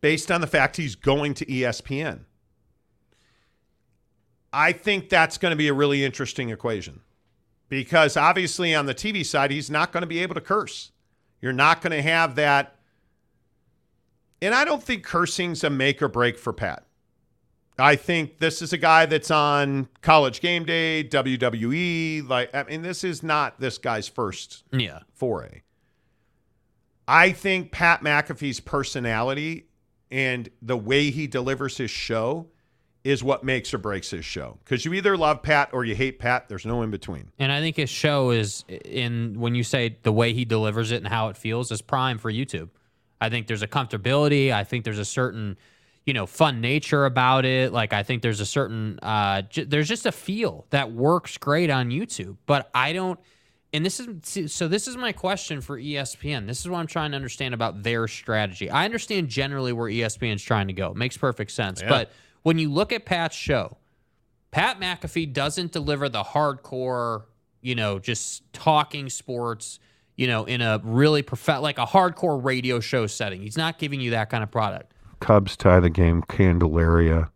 based 0.00 0.32
on 0.32 0.40
the 0.40 0.48
fact 0.48 0.76
he's 0.76 0.96
going 0.96 1.34
to 1.34 1.46
ESPN? 1.46 2.24
I 4.52 4.72
think 4.72 5.08
that's 5.10 5.38
going 5.38 5.52
to 5.52 5.56
be 5.56 5.68
a 5.68 5.72
really 5.72 6.04
interesting 6.04 6.50
equation 6.50 7.02
because 7.68 8.16
obviously 8.16 8.74
on 8.74 8.86
the 8.86 8.96
TV 8.96 9.24
side, 9.24 9.52
he's 9.52 9.70
not 9.70 9.92
going 9.92 10.00
to 10.00 10.08
be 10.08 10.18
able 10.18 10.34
to 10.34 10.40
curse. 10.40 10.90
You're 11.40 11.52
not 11.52 11.80
going 11.80 11.92
to 11.92 12.02
have 12.02 12.34
that. 12.34 12.74
And 14.42 14.52
I 14.52 14.64
don't 14.64 14.82
think 14.82 15.04
cursing's 15.04 15.62
a 15.62 15.70
make 15.70 16.02
or 16.02 16.08
break 16.08 16.36
for 16.36 16.52
Pat. 16.52 16.84
I 17.80 17.96
think 17.96 18.38
this 18.38 18.62
is 18.62 18.72
a 18.72 18.78
guy 18.78 19.06
that's 19.06 19.30
on 19.30 19.88
college 20.02 20.40
game 20.40 20.64
day, 20.64 21.02
WWE. 21.04 22.28
Like, 22.28 22.54
I 22.54 22.62
mean, 22.64 22.82
this 22.82 23.02
is 23.04 23.22
not 23.22 23.58
this 23.60 23.78
guy's 23.78 24.06
first 24.08 24.62
Yeah. 24.72 25.00
foray. 25.14 25.62
I 27.08 27.32
think 27.32 27.72
Pat 27.72 28.02
McAfee's 28.02 28.60
personality 28.60 29.66
and 30.10 30.48
the 30.62 30.76
way 30.76 31.10
he 31.10 31.26
delivers 31.26 31.76
his 31.76 31.90
show 31.90 32.46
is 33.02 33.24
what 33.24 33.42
makes 33.42 33.72
or 33.72 33.78
breaks 33.78 34.10
his 34.10 34.24
show. 34.24 34.58
Because 34.62 34.84
you 34.84 34.92
either 34.92 35.16
love 35.16 35.42
Pat 35.42 35.70
or 35.72 35.84
you 35.84 35.94
hate 35.94 36.18
Pat. 36.18 36.48
There's 36.48 36.66
no 36.66 36.82
in 36.82 36.90
between. 36.90 37.30
And 37.38 37.50
I 37.50 37.60
think 37.60 37.76
his 37.76 37.88
show 37.90 38.30
is 38.30 38.64
in 38.84 39.40
when 39.40 39.54
you 39.54 39.64
say 39.64 39.96
the 40.02 40.12
way 40.12 40.34
he 40.34 40.44
delivers 40.44 40.92
it 40.92 40.96
and 40.96 41.08
how 41.08 41.28
it 41.28 41.36
feels 41.36 41.72
is 41.72 41.80
prime 41.80 42.18
for 42.18 42.30
YouTube. 42.30 42.68
I 43.20 43.28
think 43.30 43.46
there's 43.46 43.62
a 43.62 43.66
comfortability. 43.68 44.52
I 44.52 44.64
think 44.64 44.84
there's 44.84 44.98
a 44.98 45.04
certain, 45.04 45.56
you 46.10 46.14
know, 46.14 46.26
fun 46.26 46.60
nature 46.60 47.04
about 47.04 47.44
it. 47.44 47.72
Like 47.72 47.92
I 47.92 48.02
think 48.02 48.20
there's 48.20 48.40
a 48.40 48.44
certain, 48.44 48.98
uh, 49.00 49.42
j- 49.42 49.62
there's 49.62 49.86
just 49.86 50.06
a 50.06 50.10
feel 50.10 50.66
that 50.70 50.90
works 50.90 51.38
great 51.38 51.70
on 51.70 51.90
YouTube. 51.90 52.36
But 52.46 52.68
I 52.74 52.92
don't. 52.92 53.20
And 53.72 53.86
this 53.86 54.00
is 54.00 54.52
so. 54.52 54.66
This 54.66 54.88
is 54.88 54.96
my 54.96 55.12
question 55.12 55.60
for 55.60 55.78
ESPN. 55.78 56.48
This 56.48 56.58
is 56.58 56.68
what 56.68 56.78
I'm 56.78 56.88
trying 56.88 57.12
to 57.12 57.16
understand 57.16 57.54
about 57.54 57.84
their 57.84 58.08
strategy. 58.08 58.68
I 58.68 58.84
understand 58.86 59.28
generally 59.28 59.72
where 59.72 59.88
E 59.88 60.00
ESPN's 60.00 60.42
trying 60.42 60.66
to 60.66 60.72
go. 60.72 60.90
It 60.90 60.96
makes 60.96 61.16
perfect 61.16 61.52
sense. 61.52 61.80
Yeah. 61.80 61.88
But 61.88 62.10
when 62.42 62.58
you 62.58 62.72
look 62.72 62.92
at 62.92 63.04
Pat's 63.04 63.36
show, 63.36 63.76
Pat 64.50 64.80
McAfee 64.80 65.32
doesn't 65.32 65.70
deliver 65.70 66.08
the 66.08 66.24
hardcore, 66.24 67.26
you 67.60 67.76
know, 67.76 68.00
just 68.00 68.52
talking 68.52 69.08
sports, 69.08 69.78
you 70.16 70.26
know, 70.26 70.42
in 70.42 70.60
a 70.60 70.80
really 70.82 71.22
prof- 71.22 71.60
like 71.60 71.78
a 71.78 71.86
hardcore 71.86 72.44
radio 72.44 72.80
show 72.80 73.06
setting. 73.06 73.42
He's 73.42 73.56
not 73.56 73.78
giving 73.78 74.00
you 74.00 74.10
that 74.10 74.28
kind 74.28 74.42
of 74.42 74.50
product. 74.50 74.89
Cubs 75.20 75.56
tie 75.56 75.80
the 75.80 75.90
game. 75.90 76.22
Candelario, 76.22 77.30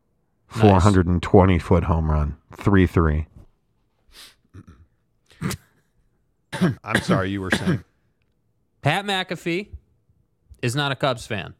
420 0.48 1.58
foot 1.58 1.84
home 1.84 2.10
run, 2.10 2.36
3 2.56 2.86
3. 2.86 3.26
I'm 6.84 7.00
sorry, 7.02 7.30
you 7.30 7.40
were 7.40 7.50
saying. 7.50 7.84
Pat 8.82 9.04
McAfee 9.04 9.68
is 10.62 10.74
not 10.76 10.92
a 10.92 10.96
Cubs 10.96 11.26
fan. 11.26 11.54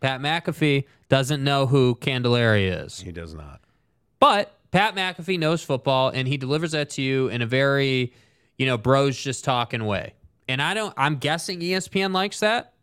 Pat 0.00 0.20
McAfee 0.20 0.84
doesn't 1.08 1.42
know 1.42 1.66
who 1.66 1.96
Candelario 1.96 2.86
is. 2.86 3.00
He 3.00 3.12
does 3.12 3.34
not. 3.34 3.60
But 4.20 4.54
Pat 4.70 4.94
McAfee 4.94 5.38
knows 5.38 5.62
football 5.62 6.10
and 6.10 6.28
he 6.28 6.36
delivers 6.36 6.72
that 6.72 6.90
to 6.90 7.02
you 7.02 7.28
in 7.28 7.42
a 7.42 7.46
very, 7.46 8.12
you 8.56 8.66
know, 8.66 8.76
bros 8.76 9.16
just 9.16 9.44
talking 9.44 9.84
way. 9.84 10.14
And 10.48 10.62
I 10.62 10.74
don't 10.74 10.94
I'm 10.96 11.16
guessing 11.16 11.60
ESPN 11.60 12.12
likes 12.12 12.40
that. 12.40 12.74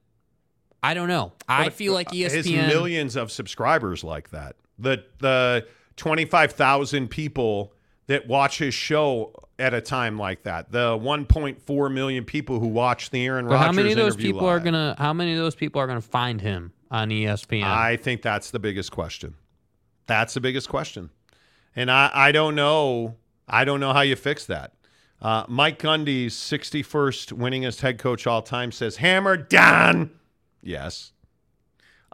I 0.85 0.93
don't 0.93 1.07
know. 1.07 1.33
I 1.47 1.65
But 1.65 1.73
feel 1.73 1.93
like 1.93 2.13
E 2.13 2.23
ESPN 2.23 2.31
His 2.31 2.51
millions 2.51 3.15
of 3.15 3.31
subscribers 3.31 4.03
like 4.03 4.29
that. 4.29 4.55
The 4.77 5.03
the 5.19 5.65
25,000 5.97 7.07
people 7.09 7.73
that 8.07 8.27
watch 8.27 8.59
his 8.59 8.73
show 8.73 9.33
at 9.57 9.73
a 9.73 9.81
time 9.81 10.19
like 10.19 10.43
that. 10.43 10.71
The 10.71 10.97
1.4 10.97 11.93
million 11.93 12.23
people 12.23 12.59
who 12.59 12.67
watch 12.67 13.09
the 13.09 13.25
Aaron 13.25 13.45
But 13.45 13.53
Rodgers 13.53 13.65
how 13.65 13.71
many 13.71 13.91
of 13.91 13.97
those 13.97 14.15
people 14.15 14.45
are 14.45 14.59
gonna 14.59 14.95
how 14.97 15.13
many 15.13 15.31
of 15.31 15.39
those 15.39 15.55
people 15.55 15.81
are 15.81 15.87
gonna 15.87 16.01
find 16.01 16.39
him 16.39 16.71
on 16.91 17.09
ESPN? 17.09 17.63
I 17.63 17.97
think 17.97 18.21
that's 18.21 18.51
the 18.51 18.59
biggest 18.59 18.91
question. 18.91 19.35
That's 20.05 20.35
the 20.35 20.41
biggest 20.41 20.69
question. 20.69 21.09
And 21.75 21.89
I, 21.89 22.11
I 22.13 22.31
don't 22.31 22.53
know. 22.53 23.15
I 23.47 23.65
don't 23.65 23.79
know 23.79 23.91
how 23.91 24.01
you 24.01 24.15
fix 24.15 24.45
that. 24.45 24.73
Uh, 25.21 25.45
Mike 25.47 25.79
Gundy's 25.79 26.35
61st 26.35 27.33
winningest 27.33 27.81
head 27.81 27.97
coach 27.97 28.27
all 28.27 28.43
time 28.43 28.71
says, 28.71 28.97
hammer 28.97 29.35
down. 29.35 30.11
Yes. 30.65 31.13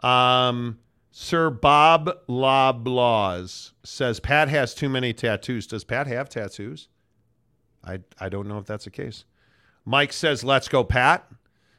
Um, 0.02 0.78
Sir 1.10 1.50
Bob 1.50 2.10
Loblaws 2.28 3.72
says 3.82 4.20
Pat 4.20 4.48
has 4.48 4.74
too 4.74 4.88
many 4.88 5.12
tattoos. 5.12 5.66
Does 5.66 5.84
Pat 5.84 6.06
have 6.06 6.28
tattoos? 6.28 6.88
I 7.84 8.00
I 8.20 8.28
don't 8.28 8.46
know 8.48 8.58
if 8.58 8.66
that's 8.66 8.84
the 8.84 8.90
case. 8.90 9.24
Mike 9.84 10.12
says, 10.12 10.44
"Let's 10.44 10.68
go, 10.68 10.84
Pat." 10.84 11.28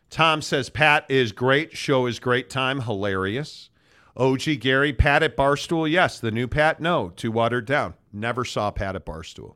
Tom 0.09 0.41
says, 0.41 0.69
"Pat 0.69 1.05
is 1.09 1.31
great. 1.31 1.77
Show 1.77 2.05
is 2.05 2.19
great 2.19 2.49
time. 2.49 2.81
Hilarious." 2.81 3.69
OG 4.15 4.57
Gary, 4.59 4.93
Pat 4.93 5.23
at 5.23 5.35
Barstool. 5.35 5.89
Yes, 5.89 6.19
the 6.19 6.29
new 6.29 6.47
Pat. 6.47 6.79
No, 6.79 7.09
too 7.09 7.31
watered 7.31 7.65
down. 7.65 7.95
Never 8.11 8.45
saw 8.45 8.69
Pat 8.69 8.95
at 8.95 9.05
Barstool. 9.05 9.55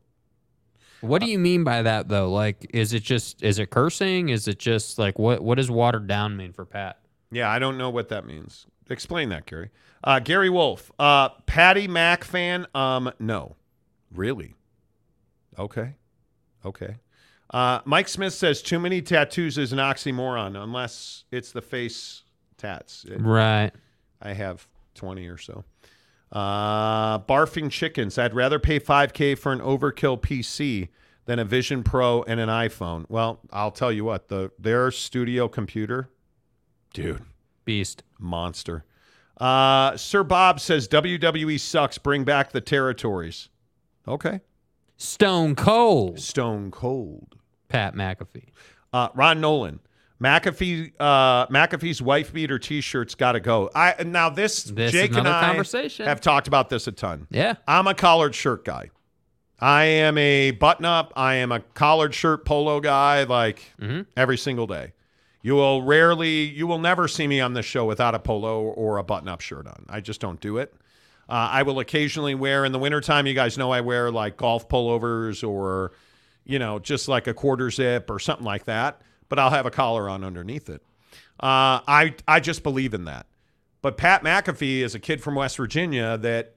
What 1.00 1.22
do 1.22 1.30
you 1.30 1.38
mean 1.38 1.62
by 1.62 1.82
that 1.82 2.08
though? 2.08 2.32
Like, 2.32 2.68
is 2.74 2.92
it 2.92 3.04
just 3.04 3.42
is 3.42 3.60
it 3.60 3.70
cursing? 3.70 4.30
Is 4.30 4.48
it 4.48 4.58
just 4.58 4.98
like 4.98 5.18
what 5.18 5.42
what 5.42 5.54
does 5.56 5.70
watered 5.70 6.08
down 6.08 6.36
mean 6.36 6.52
for 6.52 6.64
Pat? 6.64 6.98
Yeah, 7.30 7.50
I 7.50 7.58
don't 7.58 7.76
know 7.78 7.90
what 7.90 8.08
that 8.08 8.24
means. 8.26 8.66
Explain 8.90 9.28
that, 9.30 9.46
Gary. 9.46 9.70
Uh, 10.02 10.18
Gary 10.20 10.48
Wolf, 10.48 10.90
uh, 10.98 11.28
Patty 11.46 11.86
Mac 11.88 12.24
fan. 12.24 12.66
Um, 12.74 13.10
no, 13.18 13.56
really. 14.14 14.54
Okay, 15.58 15.94
okay. 16.64 16.96
Uh, 17.50 17.80
Mike 17.84 18.08
Smith 18.08 18.32
says 18.34 18.62
too 18.62 18.78
many 18.78 19.02
tattoos 19.02 19.58
is 19.58 19.72
an 19.72 19.78
oxymoron 19.78 20.62
unless 20.62 21.24
it's 21.30 21.50
the 21.52 21.62
face 21.62 22.22
tats. 22.56 23.04
It- 23.04 23.20
Right. 23.20 23.72
I 24.22 24.32
have 24.34 24.66
twenty 24.94 25.26
or 25.28 25.38
so. 25.38 25.64
Uh, 26.30 27.18
barfing 27.20 27.70
chickens. 27.70 28.18
I'd 28.18 28.34
rather 28.34 28.58
pay 28.58 28.78
5K 28.78 29.34
for 29.38 29.50
an 29.52 29.60
overkill 29.60 30.20
PC 30.20 30.88
than 31.24 31.38
a 31.38 31.44
Vision 31.44 31.82
Pro 31.82 32.22
and 32.24 32.38
an 32.38 32.48
iPhone. 32.50 33.06
Well, 33.08 33.40
I'll 33.50 33.70
tell 33.70 33.90
you 33.92 34.04
what, 34.04 34.28
the 34.28 34.50
their 34.58 34.90
studio 34.90 35.48
computer, 35.48 36.10
dude, 36.92 37.22
beast, 37.64 38.02
monster. 38.18 38.84
Uh, 39.38 39.96
Sir 39.96 40.24
Bob 40.24 40.58
says 40.60 40.88
WWE 40.88 41.60
sucks. 41.60 41.96
Bring 41.98 42.24
back 42.24 42.50
the 42.52 42.60
territories. 42.60 43.48
Okay. 44.06 44.40
Stone 44.96 45.54
Cold. 45.54 46.18
Stone 46.18 46.70
Cold. 46.72 47.36
Pat 47.68 47.94
McAfee. 47.94 48.48
Uh, 48.92 49.08
Ron 49.14 49.40
Nolan. 49.40 49.80
McAfee, 50.20 50.92
uh, 50.98 51.46
McAfee's 51.46 52.02
wife 52.02 52.32
beater 52.32 52.58
T-shirts 52.58 53.14
got 53.14 53.32
to 53.32 53.40
go. 53.40 53.70
I 53.72 54.02
now 54.04 54.28
this, 54.30 54.64
This 54.64 54.86
is 54.86 54.92
Jake 54.92 55.14
and 55.14 55.28
I 55.28 55.46
conversation. 55.46 56.06
have 56.06 56.20
talked 56.20 56.48
about 56.48 56.68
this 56.70 56.88
a 56.88 56.92
ton. 56.92 57.28
Yeah. 57.30 57.54
I'm 57.68 57.86
a 57.86 57.94
collared 57.94 58.34
shirt 58.34 58.64
guy. 58.64 58.90
I 59.60 59.84
am 59.84 60.18
a 60.18 60.50
button 60.52 60.84
up. 60.84 61.12
I 61.14 61.34
am 61.36 61.52
a 61.52 61.60
collared 61.60 62.14
shirt 62.14 62.44
polo 62.44 62.80
guy. 62.80 63.22
Like 63.24 63.62
Mm-hmm. 63.80 64.02
every 64.16 64.38
single 64.38 64.66
day. 64.66 64.92
You 65.42 65.54
will 65.54 65.82
rarely, 65.82 66.42
you 66.42 66.66
will 66.66 66.78
never 66.78 67.06
see 67.06 67.26
me 67.26 67.40
on 67.40 67.54
this 67.54 67.66
show 67.66 67.84
without 67.84 68.14
a 68.14 68.18
polo 68.18 68.62
or 68.62 68.98
a 68.98 69.04
button 69.04 69.28
up 69.28 69.40
shirt 69.40 69.66
on. 69.66 69.86
I 69.88 70.00
just 70.00 70.20
don't 70.20 70.40
do 70.40 70.58
it. 70.58 70.74
Uh, 71.28 71.48
I 71.52 71.62
will 71.62 71.78
occasionally 71.78 72.34
wear 72.34 72.64
in 72.64 72.72
the 72.72 72.78
wintertime, 72.78 73.26
you 73.26 73.34
guys 73.34 73.58
know 73.58 73.70
I 73.70 73.82
wear 73.82 74.10
like 74.10 74.36
golf 74.36 74.68
pullovers 74.68 75.46
or, 75.46 75.92
you 76.44 76.58
know, 76.58 76.78
just 76.78 77.06
like 77.06 77.26
a 77.26 77.34
quarter 77.34 77.70
zip 77.70 78.10
or 78.10 78.18
something 78.18 78.46
like 78.46 78.64
that. 78.64 79.02
But 79.28 79.38
I'll 79.38 79.50
have 79.50 79.66
a 79.66 79.70
collar 79.70 80.08
on 80.08 80.24
underneath 80.24 80.70
it. 80.70 80.82
Uh, 81.38 81.84
I 81.86 82.14
I 82.26 82.40
just 82.40 82.62
believe 82.62 82.94
in 82.94 83.04
that. 83.04 83.26
But 83.82 83.96
Pat 83.96 84.24
McAfee 84.24 84.80
is 84.80 84.94
a 84.94 84.98
kid 84.98 85.22
from 85.22 85.34
West 85.34 85.56
Virginia 85.56 86.16
that 86.18 86.54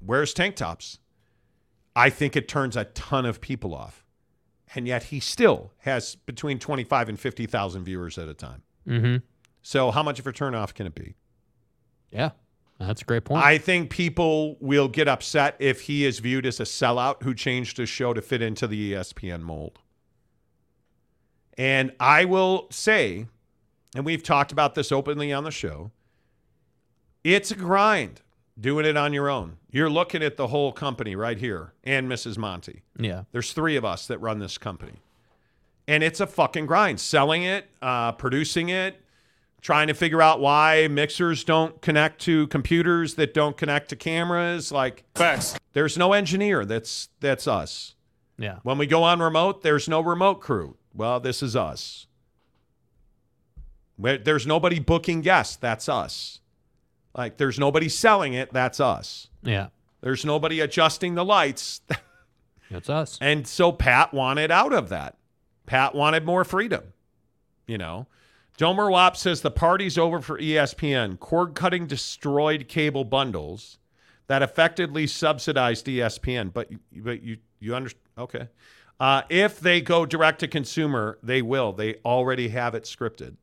wears 0.00 0.32
tank 0.32 0.56
tops. 0.56 0.98
I 1.96 2.10
think 2.10 2.36
it 2.36 2.48
turns 2.48 2.76
a 2.76 2.84
ton 2.84 3.26
of 3.26 3.40
people 3.40 3.74
off. 3.74 4.03
And 4.74 4.86
yet 4.88 5.04
he 5.04 5.20
still 5.20 5.72
has 5.78 6.16
between 6.16 6.58
25 6.58 7.08
and 7.08 7.20
50,000 7.20 7.84
viewers 7.84 8.18
at 8.18 8.28
a 8.28 8.34
time. 8.34 8.62
Mm-hmm. 8.88 9.16
So 9.62 9.90
how 9.90 10.02
much 10.02 10.18
of 10.18 10.26
a 10.26 10.32
turnoff 10.32 10.74
can 10.74 10.86
it 10.86 10.94
be? 10.94 11.14
Yeah. 12.10 12.30
That's 12.78 13.02
a 13.02 13.04
great 13.04 13.24
point. 13.24 13.44
I 13.44 13.58
think 13.58 13.90
people 13.90 14.56
will 14.60 14.88
get 14.88 15.06
upset 15.06 15.56
if 15.60 15.82
he 15.82 16.04
is 16.04 16.18
viewed 16.18 16.44
as 16.44 16.58
a 16.58 16.64
sellout 16.64 17.22
who 17.22 17.34
changed 17.34 17.76
his 17.76 17.88
show 17.88 18.12
to 18.12 18.20
fit 18.20 18.42
into 18.42 18.66
the 18.66 18.92
ESPN 18.92 19.42
mold. 19.42 19.78
And 21.56 21.92
I 22.00 22.24
will 22.24 22.66
say, 22.70 23.26
and 23.94 24.04
we've 24.04 24.24
talked 24.24 24.50
about 24.50 24.74
this 24.74 24.90
openly 24.90 25.32
on 25.32 25.44
the 25.44 25.52
show, 25.52 25.92
it's 27.22 27.52
a 27.52 27.54
grind 27.54 28.22
doing 28.58 28.86
it 28.86 28.96
on 28.96 29.12
your 29.12 29.28
own. 29.28 29.56
You're 29.70 29.90
looking 29.90 30.22
at 30.22 30.36
the 30.36 30.46
whole 30.48 30.72
company 30.72 31.16
right 31.16 31.38
here 31.38 31.72
and 31.82 32.08
Mrs. 32.08 32.38
Monty. 32.38 32.82
yeah. 32.98 33.24
There's 33.32 33.52
three 33.52 33.76
of 33.76 33.84
us 33.84 34.06
that 34.06 34.18
run 34.18 34.38
this 34.38 34.58
company. 34.58 35.00
And 35.88 36.02
it's 36.02 36.20
a 36.20 36.26
fucking 36.26 36.66
grind. 36.66 36.98
Selling 37.00 37.42
it, 37.42 37.66
uh, 37.82 38.12
producing 38.12 38.68
it, 38.70 39.00
trying 39.60 39.88
to 39.88 39.94
figure 39.94 40.22
out 40.22 40.40
why 40.40 40.88
mixers 40.88 41.44
don't 41.44 41.80
connect 41.82 42.20
to 42.22 42.46
computers 42.46 43.14
that 43.16 43.34
don't 43.34 43.56
connect 43.56 43.90
to 43.90 43.96
cameras. 43.96 44.70
Like 44.72 45.04
Facts. 45.14 45.58
there's 45.72 45.98
no 45.98 46.12
engineer. 46.12 46.64
That's 46.64 47.08
that's 47.20 47.46
us. 47.46 47.94
Yeah. 48.38 48.58
When 48.62 48.78
we 48.78 48.86
go 48.86 49.02
on 49.02 49.20
remote, 49.20 49.62
there's 49.62 49.88
no 49.88 50.00
remote 50.00 50.40
crew. 50.40 50.76
Well, 50.94 51.20
this 51.20 51.42
is 51.42 51.54
us. 51.56 52.06
Where- 53.96 54.18
There's 54.18 54.46
nobody 54.46 54.78
booking 54.80 55.20
guests. 55.20 55.56
That's 55.56 55.88
us. 55.88 56.40
Like 57.14 57.36
there's 57.36 57.58
nobody 57.58 57.88
selling 57.88 58.34
it. 58.34 58.52
That's 58.52 58.80
us. 58.80 59.28
Yeah. 59.42 59.68
There's 60.00 60.24
nobody 60.24 60.60
adjusting 60.60 61.14
the 61.14 61.24
lights. 61.24 61.80
That's 62.70 62.90
us. 62.90 63.18
And 63.20 63.46
so 63.46 63.72
Pat 63.72 64.12
wanted 64.12 64.50
out 64.50 64.72
of 64.72 64.88
that. 64.88 65.16
Pat 65.66 65.94
wanted 65.94 66.24
more 66.24 66.44
freedom. 66.44 66.92
You 67.66 67.78
know, 67.78 68.06
Domer 68.58 68.90
Wap 68.90 69.16
says 69.16 69.40
the 69.40 69.50
party's 69.50 69.96
over 69.96 70.20
for 70.20 70.38
ESPN. 70.38 71.18
Cord 71.18 71.54
cutting 71.54 71.86
destroyed 71.86 72.68
cable 72.68 73.04
bundles 73.04 73.78
that 74.26 74.42
effectively 74.42 75.06
subsidized 75.06 75.86
ESPN. 75.86 76.52
But 76.52 76.68
but 76.92 77.22
you 77.22 77.38
you 77.60 77.74
understand? 77.74 78.02
Okay. 78.18 78.48
Uh, 79.00 79.22
if 79.28 79.58
they 79.58 79.80
go 79.80 80.06
direct 80.06 80.40
to 80.40 80.48
consumer, 80.48 81.18
they 81.22 81.42
will. 81.42 81.72
They 81.72 81.96
already 82.04 82.48
have 82.48 82.74
it 82.74 82.84
scripted. 82.84 83.36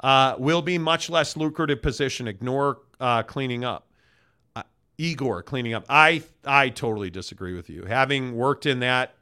Uh, 0.00 0.36
will 0.38 0.62
be 0.62 0.78
much 0.78 1.08
less 1.08 1.36
lucrative 1.36 1.80
position. 1.80 2.28
Ignore 2.28 2.78
uh, 3.00 3.22
cleaning 3.22 3.64
up. 3.64 3.88
Uh, 4.54 4.62
Igor 4.98 5.42
cleaning 5.42 5.74
up. 5.74 5.84
I 5.88 6.22
I 6.44 6.68
totally 6.68 7.10
disagree 7.10 7.54
with 7.54 7.70
you. 7.70 7.84
Having 7.84 8.34
worked 8.34 8.66
in 8.66 8.80
that 8.80 9.14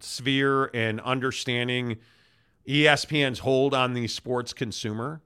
sphere 0.00 0.70
and 0.74 1.00
understanding 1.00 1.98
ESPN's 2.66 3.40
hold 3.40 3.74
on 3.74 3.92
the 3.92 4.08
sports 4.08 4.52
consumer, 4.52 5.20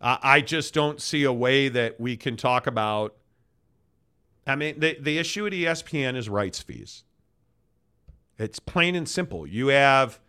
I 0.00 0.42
just 0.42 0.74
don't 0.74 1.00
see 1.00 1.24
a 1.24 1.32
way 1.32 1.68
that 1.68 1.98
we 1.98 2.16
can 2.16 2.36
talk 2.36 2.66
about. 2.66 3.14
I 4.46 4.54
mean, 4.54 4.78
the 4.78 4.98
the 5.00 5.18
issue 5.18 5.46
at 5.46 5.52
ESPN 5.52 6.16
is 6.16 6.28
rights 6.28 6.60
fees. 6.60 7.04
It's 8.38 8.58
plain 8.58 8.94
and 8.94 9.08
simple. 9.08 9.46
You 9.46 9.68
have, 9.68 10.20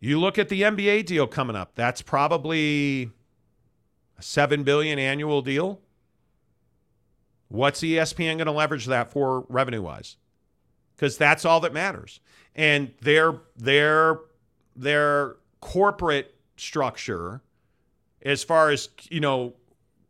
you 0.00 0.20
look 0.20 0.38
at 0.38 0.48
the 0.48 0.62
NBA 0.62 1.06
deal 1.06 1.26
coming 1.26 1.56
up. 1.56 1.74
That's 1.74 2.00
probably 2.00 3.10
a 4.18 4.22
seven 4.22 4.64
billion 4.64 4.98
annual 4.98 5.42
deal. 5.42 5.80
What's 7.48 7.80
ESPN 7.80 8.36
going 8.36 8.46
to 8.46 8.52
leverage 8.52 8.86
that 8.86 9.10
for 9.10 9.46
revenue 9.48 9.82
wise? 9.82 10.16
Because 10.94 11.16
that's 11.16 11.44
all 11.44 11.60
that 11.60 11.72
matters. 11.72 12.20
And 12.54 12.92
their 13.00 13.40
their 13.56 14.18
their 14.76 15.36
corporate 15.60 16.34
structure, 16.56 17.40
as 18.22 18.42
far 18.44 18.70
as 18.70 18.88
you 19.08 19.20
know, 19.20 19.54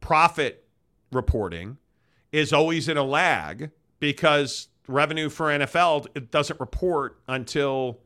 profit 0.01 0.65
reporting, 1.13 1.79
is 2.33 2.53
always 2.53 2.89
in 2.89 2.97
a 2.97 3.05
lag 3.05 3.71
because 4.01 4.69
revenue 4.87 5.29
for 5.29 5.47
NFL 5.47 6.07
it 6.15 6.31
doesn't 6.31 6.59
report 6.59 7.21
until 7.29 8.01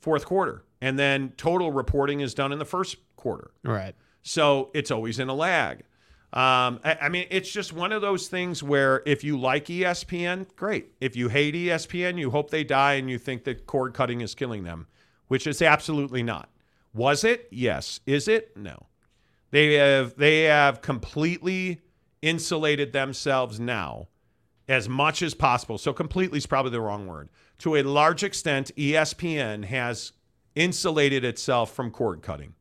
fourth 0.00 0.26
quarter, 0.26 0.62
and 0.80 0.98
then 0.98 1.32
total 1.36 1.72
reporting 1.72 2.20
is 2.20 2.34
done 2.34 2.52
in 2.52 2.58
the 2.58 2.64
first 2.64 2.96
quarter. 3.16 3.50
Right. 3.64 3.94
So 4.26 4.70
it's 4.74 4.90
always 4.90 5.20
in 5.20 5.28
a 5.28 5.34
lag. 5.34 5.84
Um, 6.32 6.80
I, 6.84 6.98
I 7.02 7.08
mean, 7.08 7.26
it's 7.30 7.50
just 7.50 7.72
one 7.72 7.92
of 7.92 8.02
those 8.02 8.26
things 8.26 8.60
where 8.60 9.02
if 9.06 9.22
you 9.22 9.38
like 9.38 9.66
ESPN, 9.66 10.46
great. 10.56 10.88
If 11.00 11.14
you 11.14 11.28
hate 11.28 11.54
ESPN, 11.54 12.18
you 12.18 12.32
hope 12.32 12.50
they 12.50 12.64
die 12.64 12.94
and 12.94 13.08
you 13.08 13.18
think 13.18 13.44
that 13.44 13.66
cord 13.66 13.94
cutting 13.94 14.20
is 14.20 14.34
killing 14.34 14.64
them, 14.64 14.88
which 15.28 15.46
is 15.46 15.62
absolutely 15.62 16.24
not. 16.24 16.50
Was 16.92 17.22
it? 17.22 17.46
Yes. 17.52 18.00
Is 18.04 18.26
it? 18.26 18.56
No. 18.56 18.86
They 19.52 19.74
have 19.74 20.16
they 20.16 20.42
have 20.42 20.82
completely 20.82 21.82
insulated 22.20 22.92
themselves 22.92 23.60
now 23.60 24.08
as 24.68 24.88
much 24.88 25.22
as 25.22 25.34
possible. 25.34 25.78
So 25.78 25.92
completely 25.92 26.38
is 26.38 26.46
probably 26.46 26.72
the 26.72 26.80
wrong 26.80 27.06
word. 27.06 27.28
To 27.58 27.76
a 27.76 27.84
large 27.84 28.24
extent, 28.24 28.72
ESPN 28.76 29.66
has 29.66 30.12
insulated 30.56 31.24
itself 31.24 31.72
from 31.72 31.92
cord 31.92 32.22
cutting. 32.22 32.55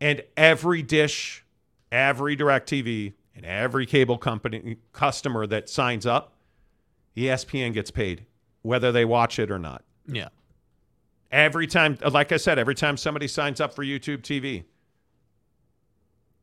And 0.00 0.22
every 0.36 0.82
dish, 0.82 1.44
every 1.90 2.36
DirecTV, 2.36 3.14
and 3.38 3.46
every 3.46 3.86
cable 3.86 4.18
company 4.18 4.78
customer 4.92 5.46
that 5.46 5.68
signs 5.68 6.06
up, 6.06 6.32
ESPN 7.16 7.72
gets 7.72 7.90
paid, 7.90 8.26
whether 8.62 8.90
they 8.90 9.04
watch 9.04 9.38
it 9.38 9.50
or 9.50 9.58
not. 9.60 9.84
Yeah. 10.06 10.28
Every 11.30 11.66
time, 11.66 11.98
like 12.10 12.32
I 12.32 12.36
said, 12.36 12.58
every 12.58 12.74
time 12.74 12.96
somebody 12.96 13.28
signs 13.28 13.60
up 13.60 13.74
for 13.74 13.84
YouTube 13.84 14.22
TV, 14.22 14.64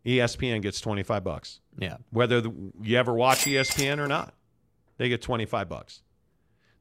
ESPN 0.05 0.61
gets 0.61 0.79
25 0.79 1.23
bucks. 1.23 1.59
Yeah. 1.77 1.97
Whether 2.11 2.39
the, 2.39 2.53
you 2.81 2.97
ever 2.97 3.13
watch 3.13 3.39
ESPN 3.39 3.97
or 3.99 4.07
not, 4.07 4.33
they 4.97 5.09
get 5.09 5.21
25 5.21 5.67
bucks. 5.67 6.01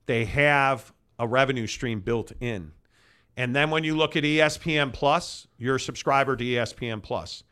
They 0.07 0.27
have 0.27 0.93
a 1.19 1.27
revenue 1.27 1.67
stream 1.67 2.01
built 2.01 2.33
in. 2.41 2.73
And 3.37 3.55
then 3.55 3.71
when 3.71 3.85
you 3.85 3.97
look 3.97 4.17
at 4.17 4.23
ESPN 4.23 4.93
Plus, 4.93 5.47
you're 5.59 5.77
a 5.77 5.81
subscriber 5.81 6.37
to 6.37 6.45
ESPN 6.45 7.03
Plus. 7.03 7.43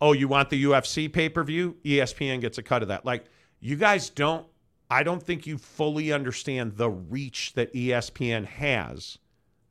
Oh, 0.00 0.12
you 0.12 0.28
want 0.28 0.50
the 0.50 0.64
UFC 0.64 1.12
pay-per-view? 1.12 1.76
E 1.84 1.98
ESPN 1.98 2.40
gets 2.40 2.58
a 2.58 2.62
cut 2.62 2.82
of 2.82 2.88
that. 2.88 3.04
Like 3.04 3.26
you 3.60 3.76
guys 3.76 4.10
don't 4.10 4.46
I 4.92 5.04
don't 5.04 5.22
think 5.22 5.46
you 5.46 5.56
fully 5.56 6.12
understand 6.12 6.76
the 6.76 6.90
reach 6.90 7.54
that 7.54 7.72
ESPN 7.72 8.44
has 8.44 9.16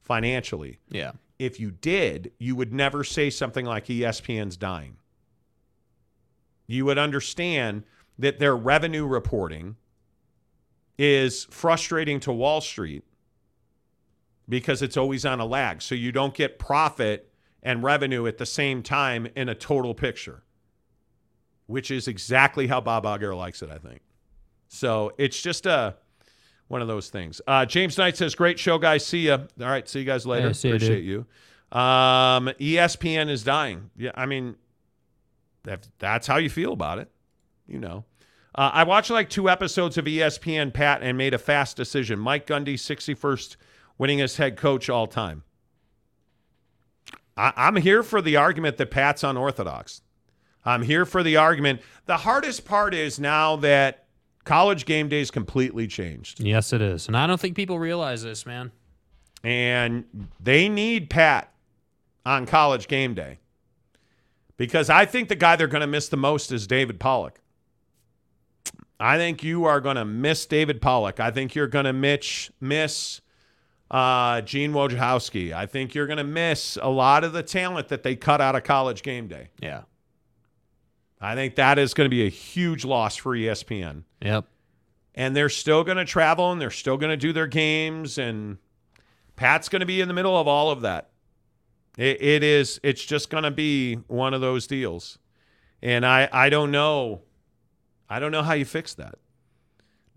financially. 0.01 0.79
Yeah. 0.89 1.11
If 1.37 1.59
you 1.59 1.69
did, 1.69 2.31
you 2.39 2.55
would 2.55 2.73
never 2.73 3.03
say 3.03 3.29
something 3.29 3.63
like 3.63 3.85
ESPN's 3.85 4.57
dying. 4.57 4.97
You 6.65 6.85
would 6.85 6.97
understand 6.97 7.83
that 8.17 8.39
their 8.39 8.57
revenue 8.57 9.05
reporting 9.05 9.75
is 10.97 11.45
frustrating 11.51 12.19
to 12.21 12.31
Wall 12.31 12.59
Street 12.59 13.03
because 14.47 14.81
it's 14.81 14.97
always 14.97 15.25
on 15.25 15.39
a 15.39 15.45
lag. 15.45 15.81
So 15.81 15.95
you 15.95 16.11
don't 16.11 16.33
get 16.33 16.59
profit 16.59 17.31
and 17.63 17.83
revenue 17.83 18.27
at 18.27 18.37
the 18.37 18.45
same 18.45 18.83
time 18.83 19.27
in 19.35 19.49
a 19.49 19.55
total 19.55 19.93
picture, 19.93 20.43
which 21.67 21.91
is 21.91 22.07
exactly 22.07 22.67
how 22.67 22.81
Bob 22.81 23.03
Iger 23.05 23.35
likes 23.35 23.61
it, 23.61 23.69
I 23.69 23.77
think. 23.77 24.01
So 24.67 25.13
it's 25.17 25.41
just 25.41 25.65
a 25.65 25.95
one 26.67 26.81
of 26.81 26.87
those 26.87 27.09
things. 27.09 27.41
Uh, 27.45 27.65
James 27.65 27.97
Knight 27.97 28.15
says, 28.15 28.33
"Great 28.33 28.57
show, 28.57 28.77
guys. 28.77 29.05
See 29.05 29.27
ya. 29.27 29.39
All 29.59 29.67
right, 29.67 29.87
see 29.87 29.99
you 29.99 30.05
guys 30.05 30.25
later. 30.25 30.47
Appreciate 30.77 31.03
you." 31.03 31.25
Um, 31.77 32.47
ESPN 32.59 33.29
is 33.29 33.43
dying. 33.43 33.91
Yeah, 33.97 34.11
I 34.15 34.25
mean, 34.25 34.55
if 35.67 35.81
that's 35.99 36.27
how 36.27 36.37
you 36.37 36.49
feel 36.49 36.73
about 36.73 36.99
it, 36.99 37.09
you 37.67 37.79
know. 37.79 38.05
Uh, 38.55 38.71
I 38.73 38.83
watched 38.83 39.09
like 39.09 39.29
two 39.29 39.49
episodes 39.49 39.97
of 39.97 40.05
ESPN 40.05 40.73
Pat 40.73 41.01
and 41.03 41.17
made 41.17 41.33
a 41.33 41.37
fast 41.37 41.77
decision. 41.77 42.19
Mike 42.19 42.47
Gundy, 42.47 42.73
61st 42.73 43.55
winningest 43.99 44.37
head 44.37 44.57
coach 44.57 44.89
all 44.89 45.07
time. 45.07 45.43
I, 47.37 47.53
I'm 47.55 47.75
here 47.77 48.03
for 48.03 48.21
the 48.21 48.37
argument 48.37 48.77
that 48.77 48.91
Pat's 48.91 49.23
unorthodox. 49.23 50.01
I'm 50.63 50.83
here 50.83 51.05
for 51.05 51.23
the 51.23 51.37
argument. 51.37 51.81
The 52.05 52.17
hardest 52.17 52.65
part 52.65 52.93
is 52.93 53.19
now 53.19 53.55
that 53.57 54.05
college 54.43 54.85
game 54.85 55.07
day 55.07 55.21
is 55.21 55.31
completely 55.31 55.87
changed. 55.87 56.39
Yes, 56.39 56.73
it 56.73 56.81
is. 56.81 57.07
And 57.07 57.17
I 57.17 57.27
don't 57.27 57.39
think 57.39 57.55
people 57.55 57.79
realize 57.79 58.21
this, 58.23 58.45
man. 58.45 58.71
And 59.43 60.29
they 60.39 60.69
need 60.69 61.09
Pat 61.09 61.51
on 62.25 62.45
college 62.45 62.87
game 62.87 63.15
day 63.15 63.39
because 64.57 64.89
I 64.89 65.05
think 65.05 65.29
the 65.29 65.35
guy 65.35 65.55
they're 65.55 65.67
going 65.67 65.81
to 65.81 65.87
miss 65.87 66.09
the 66.09 66.17
most 66.17 66.51
is 66.51 66.67
David 66.67 66.99
Pollack. 66.99 67.39
I 68.99 69.17
think 69.17 69.43
you 69.43 69.65
are 69.65 69.81
going 69.81 69.95
to 69.95 70.05
miss 70.05 70.45
David 70.45 70.79
Pollack. 70.79 71.19
I 71.19 71.31
think 71.31 71.55
you're 71.55 71.65
going 71.65 71.85
to 71.85 71.93
Mitch 71.93 72.51
miss 72.61 73.21
uh, 73.91 74.39
Gene 74.41 74.71
Wojciechowski. 74.71 75.51
I 75.53 75.65
think 75.65 75.93
you're 75.93 76.07
going 76.07 76.17
to 76.17 76.23
miss 76.23 76.77
a 76.81 76.89
lot 76.89 77.25
of 77.25 77.33
the 77.33 77.43
talent 77.43 77.89
that 77.89 78.03
they 78.03 78.15
cut 78.15 78.39
out 78.39 78.55
of 78.55 78.63
college 78.63 79.03
game 79.03 79.27
day. 79.27 79.49
Yeah. 79.61 79.81
I 81.19 81.35
think 81.35 81.55
that 81.55 81.77
is 81.77 81.93
going 81.93 82.05
to 82.05 82.09
be 82.09 82.25
a 82.25 82.29
huge 82.29 82.85
loss 82.85 83.17
for 83.17 83.35
ESPN. 83.35 84.03
Yep. 84.21 84.45
And 85.13 85.35
they're 85.35 85.49
still 85.49 85.83
going 85.83 85.97
to 85.97 86.05
travel 86.05 86.53
and 86.53 86.59
they're 86.59 86.71
still 86.71 86.97
going 86.97 87.11
to 87.11 87.17
do 87.17 87.33
their 87.33 87.47
games. 87.47 88.17
And 88.17 88.57
Pat's 89.35 89.67
going 89.67 89.81
to 89.81 89.85
be 89.85 89.99
in 89.99 90.07
the 90.07 90.13
middle 90.13 90.39
of 90.39 90.47
all 90.47 90.71
of 90.71 90.81
that. 90.81 91.09
It, 91.97 92.21
it 92.21 92.43
is, 92.43 92.79
it's 92.81 93.03
just 93.03 93.29
going 93.29 93.43
to 93.43 93.51
be 93.51 93.95
one 94.07 94.33
of 94.33 94.39
those 94.39 94.67
deals. 94.67 95.19
And 95.83 96.05
I, 96.05 96.29
I 96.31 96.49
don't 96.49 96.71
know. 96.71 97.23
I 98.09 98.19
don't 98.19 98.31
know 98.31 98.41
how 98.41 98.53
you 98.53 98.65
fix 98.65 98.93
that. 98.93 99.15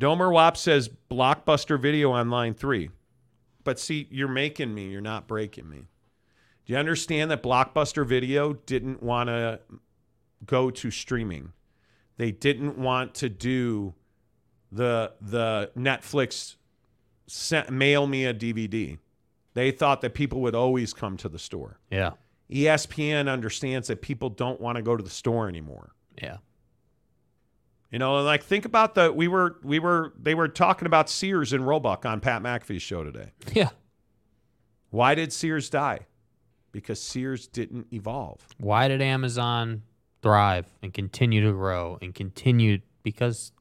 Domer 0.00 0.32
Wap 0.32 0.56
says 0.56 0.88
blockbuster 1.10 1.78
video 1.78 2.12
on 2.12 2.30
line 2.30 2.54
three. 2.54 2.90
But 3.64 3.80
see, 3.80 4.06
you're 4.10 4.28
making 4.28 4.74
me, 4.74 4.88
you're 4.88 5.00
not 5.00 5.26
breaking 5.26 5.68
me. 5.68 5.88
Do 6.66 6.72
you 6.72 6.78
understand 6.78 7.30
that 7.30 7.42
Blockbuster 7.42 8.06
Video 8.06 8.54
didn't 8.54 9.02
want 9.02 9.28
to 9.28 9.60
go 10.46 10.70
to 10.70 10.90
streaming? 10.90 11.52
They 12.16 12.30
didn't 12.30 12.78
want 12.78 13.14
to 13.16 13.28
do 13.28 13.94
the 14.70 15.12
the 15.20 15.70
Netflix 15.76 16.56
sent, 17.26 17.70
mail 17.70 18.06
me 18.06 18.24
a 18.24 18.34
DVD. 18.34 18.98
They 19.54 19.70
thought 19.70 20.00
that 20.00 20.14
people 20.14 20.40
would 20.40 20.54
always 20.54 20.92
come 20.92 21.16
to 21.18 21.28
the 21.28 21.38
store. 21.38 21.78
Yeah. 21.90 22.12
ESPN 22.50 23.28
understands 23.28 23.88
that 23.88 24.02
people 24.02 24.28
don't 24.28 24.60
want 24.60 24.76
to 24.76 24.82
go 24.82 24.96
to 24.96 25.02
the 25.02 25.10
store 25.10 25.48
anymore. 25.48 25.92
Yeah. 26.20 26.38
You 27.94 28.00
know, 28.00 28.16
like 28.24 28.42
think 28.42 28.64
about 28.64 28.97
the 28.97 29.12
we 29.12 29.28
were 29.28 29.55
we 29.62 29.78
were 29.78 30.12
they 30.20 30.34
were 30.34 30.48
talking 30.48 30.86
about 30.86 31.08
Sears 31.08 31.52
and 31.52 31.64
Roebuck 31.64 32.05
on 32.05 32.18
Pat 32.18 32.42
McAfee's 32.42 32.82
show 32.82 33.05
today. 33.05 33.31
Yeah. 33.52 33.68
Why 34.90 35.14
did 35.14 35.32
Sears 35.32 35.70
die? 35.70 36.00
Because 36.73 37.00
Sears 37.00 37.47
didn't 37.47 37.86
evolve. 37.92 38.44
Why 38.58 38.89
did 38.89 39.00
Amazon 39.00 39.82
thrive 40.23 40.66
and 40.82 40.92
continue 40.92 41.47
to 41.47 41.52
grow 41.52 41.97
and 42.02 42.12
continue 42.12 42.81
because 43.05 43.52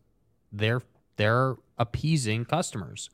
they're 0.52 0.82
they're 1.18 1.56
appeasing 1.78 2.46
customers. 2.46 3.12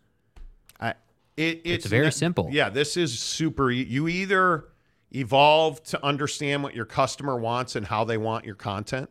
I 0.80 0.92
it, 1.36 1.60
it's, 1.66 1.86
very 1.86 2.06
not- 2.06 2.14
simple. 2.14 2.48
Yeah, 2.50 2.70
this 2.70 2.96
is 2.96 3.20
super. 3.20 3.70
You 3.70 4.08
either 4.08 4.70
evolve 5.12 5.84
to 5.84 6.02
understand 6.02 6.64
what 6.64 6.76
your 6.76 6.86
customer 6.86 7.36
wants 7.36 7.76
and 7.76 7.86
how 7.86 8.06
they 8.06 8.18
want 8.18 8.46
your 8.46 8.56
content, 8.56 9.10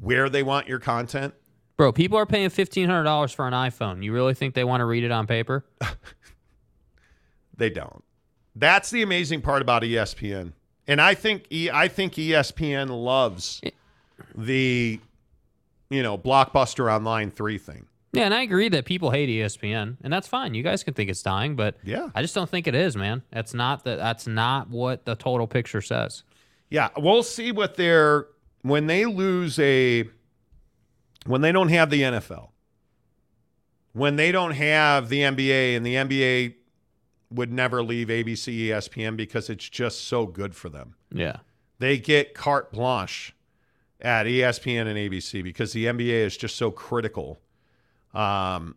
where 0.00 0.28
they 0.28 0.42
want 0.42 0.68
your 0.68 0.78
content. 0.78 1.34
Bro, 1.76 1.92
people 1.92 2.16
are 2.18 2.26
paying 2.26 2.50
fifteen 2.50 2.88
hundred 2.88 3.04
dollars 3.04 3.32
for 3.32 3.46
an 3.46 3.52
iPhone. 3.52 4.02
You 4.04 4.12
really 4.12 4.34
think 4.34 4.54
they 4.54 4.64
want 4.64 4.80
to 4.80 4.84
read 4.84 5.04
it 5.04 5.10
on 5.10 5.26
paper? 5.26 5.64
They 7.56 7.70
don't. 7.70 8.02
That's 8.56 8.90
the 8.90 9.02
amazing 9.02 9.42
part 9.42 9.62
about 9.62 9.82
ESPN. 9.82 10.52
And 10.86 11.00
I 11.00 11.14
think 11.14 11.46
E 11.52 11.70
I 11.72 11.88
think 11.88 12.14
ESPN 12.14 12.90
loves 12.90 13.60
the 14.34 15.00
you 15.90 16.02
know, 16.02 16.18
blockbuster 16.18 16.92
online 16.92 17.30
3 17.30 17.58
thing. 17.58 17.86
Yeah, 18.12 18.24
and 18.24 18.34
I 18.34 18.42
agree 18.42 18.68
that 18.70 18.84
people 18.84 19.10
hate 19.10 19.28
ESPN, 19.28 19.98
and 20.02 20.12
that's 20.12 20.26
fine. 20.26 20.54
You 20.54 20.62
guys 20.62 20.82
can 20.82 20.94
think 20.94 21.10
it's 21.10 21.22
dying, 21.22 21.56
but 21.56 21.76
Yeah. 21.84 22.08
I 22.14 22.22
just 22.22 22.34
don't 22.34 22.48
think 22.48 22.66
it 22.66 22.74
is, 22.74 22.96
man. 22.96 23.22
That's 23.30 23.54
not 23.54 23.84
the, 23.84 23.96
That's 23.96 24.26
not 24.26 24.70
what 24.70 25.04
the 25.04 25.14
total 25.14 25.46
picture 25.46 25.80
says. 25.80 26.22
Yeah, 26.70 26.88
we'll 26.96 27.22
see 27.22 27.52
what 27.52 27.76
they're 27.76 28.26
when 28.64 28.86
they 28.86 29.04
lose 29.04 29.58
a 29.58 30.04
when 31.26 31.42
they 31.42 31.52
don't 31.52 31.68
have 31.68 31.90
the 31.90 32.00
NFL. 32.02 32.48
When 33.92 34.16
they 34.16 34.32
don't 34.32 34.52
have 34.52 35.08
the 35.08 35.20
NBA 35.20 35.76
and 35.76 35.86
the 35.86 35.94
NBA 35.94 36.54
would 37.30 37.52
never 37.52 37.82
leave 37.82 38.08
ABC 38.08 38.66
ESPN 38.68 39.16
because 39.16 39.48
it's 39.48 39.68
just 39.68 40.06
so 40.08 40.26
good 40.26 40.54
for 40.56 40.68
them. 40.68 40.96
Yeah. 41.12 41.36
They 41.78 41.98
get 41.98 42.34
carte 42.34 42.72
blanche 42.72 43.34
at 44.00 44.26
ESPN 44.26 44.86
and 44.86 44.96
ABC 44.98 45.42
because 45.44 45.72
the 45.72 45.84
NBA 45.86 46.08
is 46.24 46.36
just 46.36 46.56
so 46.56 46.70
critical. 46.70 47.40
Um, 48.14 48.76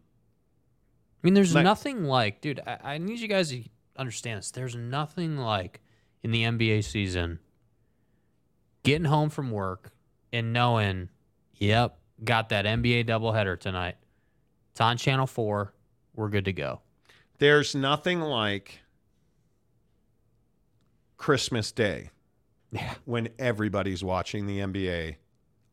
I 1.23 1.23
mean, 1.23 1.33
there's 1.33 1.55
Like- 1.55 1.63
nothing 1.63 2.03
like, 2.03 2.41
dude. 2.41 2.59
I, 2.67 2.77
I 2.83 2.97
need 2.99 3.19
you 3.19 3.27
guys 3.27 3.49
to 3.49 3.63
understand 3.95 4.39
this. 4.39 4.51
There's 4.51 4.75
nothing 4.75 5.37
like 5.37 5.81
in 6.23 6.31
the 6.31 6.43
NBA 6.43 6.83
season 6.83 7.39
getting 8.87 9.05
home 9.05 9.29
from 9.29 9.51
work 9.51 9.91
and 10.31 10.53
knowing, 10.53 11.09
yep, 11.55 11.97
got 12.23 12.49
that 12.49 12.65
NBA 12.65 13.05
doubleheader 13.05 13.59
tonight. 13.59 13.95
It's 14.71 14.79
on 14.79 14.95
Channel 14.97 15.27
Four. 15.27 15.73
We're 16.15 16.29
good 16.29 16.45
to 16.45 16.53
go. 16.53 16.81
there's 17.39 17.75
nothing 17.75 18.19
like 18.21 18.79
Christmas 21.17 21.71
Day 21.71 22.09
Yeah. 22.71 22.95
when 23.05 23.29
everybody's 23.39 24.03
watching 24.03 24.45
the 24.47 24.59
NBA 24.59 25.15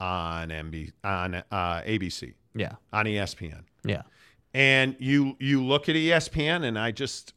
on 0.01 0.49
MB 0.51 0.93
on 1.03 1.35
uh, 1.37 1.45
ABC 1.87 2.35
Yeah. 2.55 2.73
on 2.93 3.07
ESPN. 3.07 3.63
Yeah. 3.85 4.03
And 4.53 4.97
you 4.99 5.37
you 5.41 5.65
look 5.65 5.89
at 5.89 5.95
ESPN 5.97 6.65
and 6.65 6.79
I 6.79 6.91
just 6.91 7.33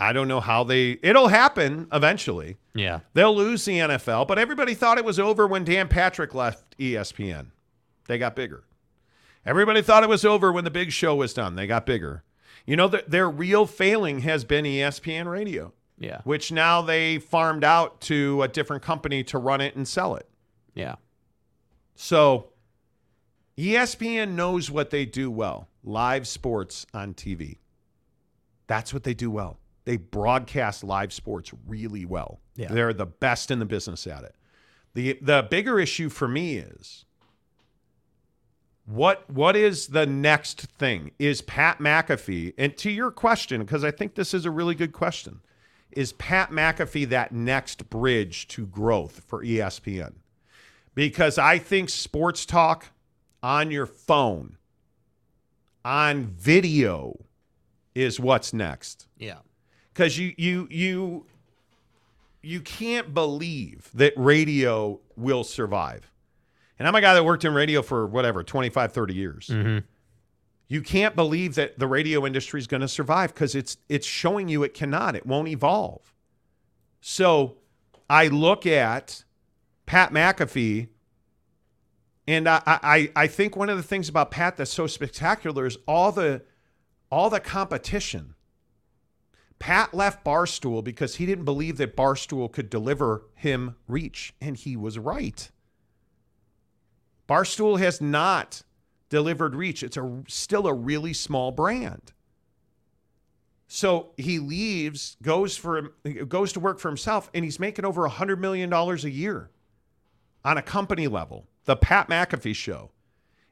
I 0.00 0.12
don't 0.12 0.28
know 0.28 0.40
how 0.40 0.64
they 0.64 0.98
it'll 1.02 1.28
happen 1.28 1.86
eventually. 1.92 2.56
Yeah. 2.74 3.00
They'll 3.14 3.34
lose 3.36 3.64
the 3.64 3.78
NFL, 3.78 4.26
but 4.26 4.38
everybody 4.38 4.74
thought 4.74 4.98
it 4.98 5.04
was 5.04 5.18
over 5.20 5.46
when 5.46 5.64
Dan 5.64 5.88
Patrick 5.88 6.34
left 6.34 6.76
ESPN. 6.78 7.48
They 8.06 8.16
got 8.18 8.34
bigger. 8.34 8.64
Everybody 9.46 9.82
thought 9.82 10.02
it 10.02 10.08
was 10.08 10.24
over 10.24 10.50
when 10.52 10.64
the 10.64 10.70
big 10.70 10.90
show 10.92 11.14
was 11.14 11.32
done. 11.34 11.54
They 11.54 11.66
got 11.66 11.86
bigger. 11.86 12.24
You 12.66 12.76
know, 12.76 12.88
th- 12.88 13.04
their 13.06 13.28
real 13.28 13.66
failing 13.66 14.20
has 14.20 14.44
been 14.44 14.64
ESPN 14.64 15.30
radio, 15.30 15.72
Yeah. 15.98 16.20
which 16.24 16.50
now 16.52 16.82
they 16.82 17.18
farmed 17.18 17.64
out 17.64 18.00
to 18.02 18.42
a 18.42 18.48
different 18.48 18.82
company 18.82 19.22
to 19.24 19.38
run 19.38 19.60
it 19.60 19.76
and 19.76 19.86
sell 19.88 20.14
it. 20.16 20.28
Yeah. 20.74 20.96
So 21.94 22.50
ESPN 23.56 24.30
knows 24.34 24.70
what 24.70 24.90
they 24.90 25.04
do 25.04 25.30
well 25.30 25.68
live 25.84 26.26
sports 26.26 26.86
on 26.94 27.14
TV. 27.14 27.58
That's 28.66 28.92
what 28.94 29.02
they 29.04 29.14
do 29.14 29.30
well. 29.30 29.58
They 29.90 29.96
broadcast 29.96 30.84
live 30.84 31.12
sports 31.12 31.50
really 31.66 32.04
well. 32.04 32.38
Yeah. 32.54 32.68
They're 32.68 32.92
the 32.92 33.06
best 33.06 33.50
in 33.50 33.58
the 33.58 33.64
business 33.64 34.06
at 34.06 34.22
it. 34.22 34.36
The 34.94 35.18
the 35.20 35.44
bigger 35.50 35.80
issue 35.80 36.08
for 36.08 36.28
me 36.28 36.58
is 36.58 37.04
what 38.84 39.28
what 39.28 39.56
is 39.56 39.88
the 39.88 40.06
next 40.06 40.60
thing? 40.60 41.10
Is 41.18 41.42
Pat 41.42 41.80
McAfee, 41.80 42.54
and 42.56 42.76
to 42.76 42.88
your 42.88 43.10
question, 43.10 43.62
because 43.62 43.82
I 43.82 43.90
think 43.90 44.14
this 44.14 44.32
is 44.32 44.44
a 44.44 44.50
really 44.52 44.76
good 44.76 44.92
question, 44.92 45.40
is 45.90 46.12
Pat 46.12 46.52
McAfee 46.52 47.08
that 47.08 47.32
next 47.32 47.90
bridge 47.90 48.46
to 48.46 48.66
growth 48.66 49.24
for 49.26 49.44
ESPN? 49.44 50.12
Because 50.94 51.36
I 51.36 51.58
think 51.58 51.88
sports 51.88 52.46
talk 52.46 52.92
on 53.42 53.72
your 53.72 53.86
phone, 53.86 54.56
on 55.84 56.26
video, 56.26 57.24
is 57.92 58.20
what's 58.20 58.52
next 58.52 59.08
Yeah. 59.18 59.38
Because 59.92 60.18
you 60.18 60.34
you 60.36 60.68
you 60.70 61.26
you 62.42 62.60
can't 62.60 63.12
believe 63.12 63.90
that 63.94 64.12
radio 64.16 64.98
will 65.16 65.44
survive. 65.44 66.10
And 66.78 66.88
i'm 66.88 66.94
a 66.94 67.00
guy 67.00 67.12
that 67.14 67.24
worked 67.24 67.44
in 67.44 67.52
radio 67.52 67.82
for 67.82 68.06
whatever 68.06 68.42
25 68.42 68.92
30 68.92 69.14
years. 69.14 69.46
Mm-hmm. 69.52 69.78
you 70.68 70.80
can't 70.82 71.14
believe 71.14 71.54
that 71.56 71.78
the 71.78 71.86
radio 71.86 72.24
industry 72.26 72.58
is 72.58 72.66
going 72.66 72.80
to 72.80 72.88
survive 72.88 73.34
because 73.34 73.54
it's 73.54 73.76
it's 73.88 74.06
showing 74.06 74.48
you 74.48 74.62
it 74.62 74.72
cannot. 74.74 75.14
It 75.14 75.26
won't 75.26 75.48
evolve. 75.48 76.12
So 77.00 77.56
i 78.08 78.26
look 78.28 78.66
at 78.66 79.24
pat 79.86 80.12
mcafee 80.12 80.88
and 82.26 82.48
I, 82.48 82.60
I 82.66 83.12
i 83.16 83.26
think 83.26 83.56
one 83.56 83.68
of 83.68 83.76
the 83.76 83.82
things 83.82 84.08
about 84.08 84.30
pat 84.30 84.56
that's 84.56 84.72
so 84.72 84.86
spectacular 84.86 85.66
is 85.66 85.76
all 85.86 86.12
the 86.12 86.42
all 87.10 87.28
the 87.30 87.40
competition 87.40 88.34
Pat 89.60 89.94
left 89.94 90.24
Barstool 90.24 90.82
because 90.82 91.16
he 91.16 91.26
didn't 91.26 91.44
believe 91.44 91.76
that 91.76 91.96
Barstool 91.96 92.50
could 92.50 92.70
deliver 92.70 93.26
him 93.34 93.76
reach, 93.86 94.34
and 94.40 94.56
he 94.56 94.74
was 94.74 94.98
right. 94.98 95.50
Barstool 97.28 97.78
has 97.78 98.00
not 98.00 98.62
delivered 99.10 99.54
reach. 99.54 99.82
It's 99.82 99.96
a 99.96 100.22
still 100.26 100.66
a 100.66 100.74
really 100.74 101.12
small 101.12 101.52
brand. 101.52 102.12
So 103.68 104.10
he 104.16 104.40
leaves, 104.40 105.16
goes 105.22 105.56
for 105.56 105.92
goes 106.26 106.52
to 106.54 106.60
work 106.60 106.80
for 106.80 106.88
himself, 106.88 107.30
and 107.32 107.44
he's 107.44 107.60
making 107.60 107.84
over 107.84 108.08
hundred 108.08 108.40
million 108.40 108.70
dollars 108.70 109.04
a 109.04 109.10
year 109.10 109.50
on 110.44 110.56
a 110.58 110.62
company 110.62 111.06
level. 111.06 111.46
The 111.66 111.76
Pat 111.76 112.08
McAfee 112.08 112.56
show 112.56 112.90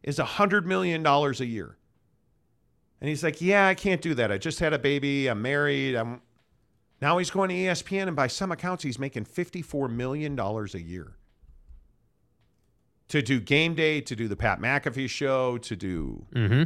is 0.02 0.18
hundred 0.18 0.66
million 0.66 1.02
dollars 1.02 1.40
a 1.40 1.46
year. 1.46 1.77
And 3.01 3.09
he's 3.09 3.23
like, 3.23 3.41
Yeah, 3.41 3.67
I 3.68 3.75
can't 3.75 4.01
do 4.02 4.15
that. 4.15 4.31
I 4.33 4.39
just 4.39 4.59
had 4.60 4.73
a 4.73 4.78
baby. 4.78 5.28
I'm 5.28 5.41
married. 5.43 5.94
I'm 5.94 6.20
now 7.01 7.18
he's 7.18 7.31
going 7.31 7.49
to 7.51 7.55
ESPN, 7.55 8.09
and 8.09 8.17
by 8.17 8.27
some 8.27 8.51
accounts, 8.51 8.83
he's 8.83 8.99
making 8.99 9.25
$54 9.27 9.89
million 9.89 10.36
a 10.39 10.78
year. 10.78 11.15
To 13.09 13.23
do 13.23 13.41
game 13.41 13.75
day, 13.75 14.01
to 14.02 14.15
do 14.15 14.28
the 14.28 14.36
Pat 14.36 14.60
McAfee 14.60 15.09
show, 15.09 15.59
to 15.59 15.77
do 15.77 16.27
Mm-hmm. 16.35 16.65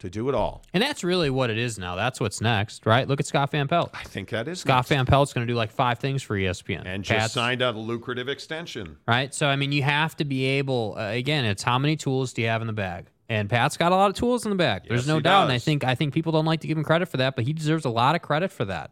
to 0.00 0.10
do 0.10 0.28
it 0.28 0.34
all. 0.34 0.62
And 0.74 0.82
that's 0.82 1.02
really 1.04 1.30
what 1.30 1.48
it 1.50 1.56
is 1.56 1.78
now. 1.78 1.94
That's 1.94 2.20
what's 2.20 2.40
next, 2.40 2.84
right? 2.84 3.06
Look 3.08 3.20
at 3.20 3.26
Scott 3.26 3.50
Van 3.52 3.66
Pelt. 3.68 3.90
I 3.94 4.02
think 4.02 4.28
that 4.30 4.46
is 4.48 4.60
Scott 4.60 4.78
next. 4.78 4.88
Van 4.88 5.06
Pelt's 5.06 5.32
going 5.32 5.46
to 5.46 5.50
do 5.52 5.56
like 5.56 5.70
five 5.70 5.98
things 5.98 6.22
for 6.22 6.36
ESPN. 6.36 6.82
and 6.84 7.02
just 7.04 7.18
Pat's- 7.18 7.32
signed 7.34 7.62
a 7.62 7.70
lucrative 7.72 8.28
extension. 8.28 8.96
right? 9.08 9.32
So 9.34 9.46
I 9.46 9.56
mean, 9.56 9.72
you 9.72 9.82
have 9.82 10.16
to 10.16 10.24
be 10.24 10.44
able. 10.46 10.96
Uh, 10.98 11.10
again, 11.12 11.44
it's 11.46 11.62
how 11.62 11.78
many 11.78 11.96
tools 11.96 12.32
do 12.34 12.42
you 12.42 12.48
have 12.48 12.60
in 12.60 12.66
the 12.66 12.72
bag? 12.74 13.06
And 13.30 13.48
Pat's 13.48 13.76
got 13.76 13.92
a 13.92 13.94
lot 13.94 14.10
of 14.10 14.16
tools 14.16 14.44
in 14.44 14.50
the 14.50 14.56
bag. 14.56 14.82
There's 14.88 15.02
Yes, 15.02 15.06
no 15.06 15.20
doubt. 15.20 15.44
And 15.44 15.52
I 15.52 15.58
think 15.58 15.84
I 15.84 15.94
think 15.94 16.12
people 16.12 16.32
don't 16.32 16.44
like 16.44 16.60
to 16.62 16.66
give 16.66 16.76
him 16.76 16.82
credit 16.82 17.08
for 17.08 17.18
that, 17.18 17.36
but 17.36 17.44
he 17.44 17.52
deserves 17.52 17.84
a 17.84 17.88
lot 17.88 18.16
of 18.16 18.22
credit 18.22 18.50
for 18.50 18.64
that. 18.64 18.90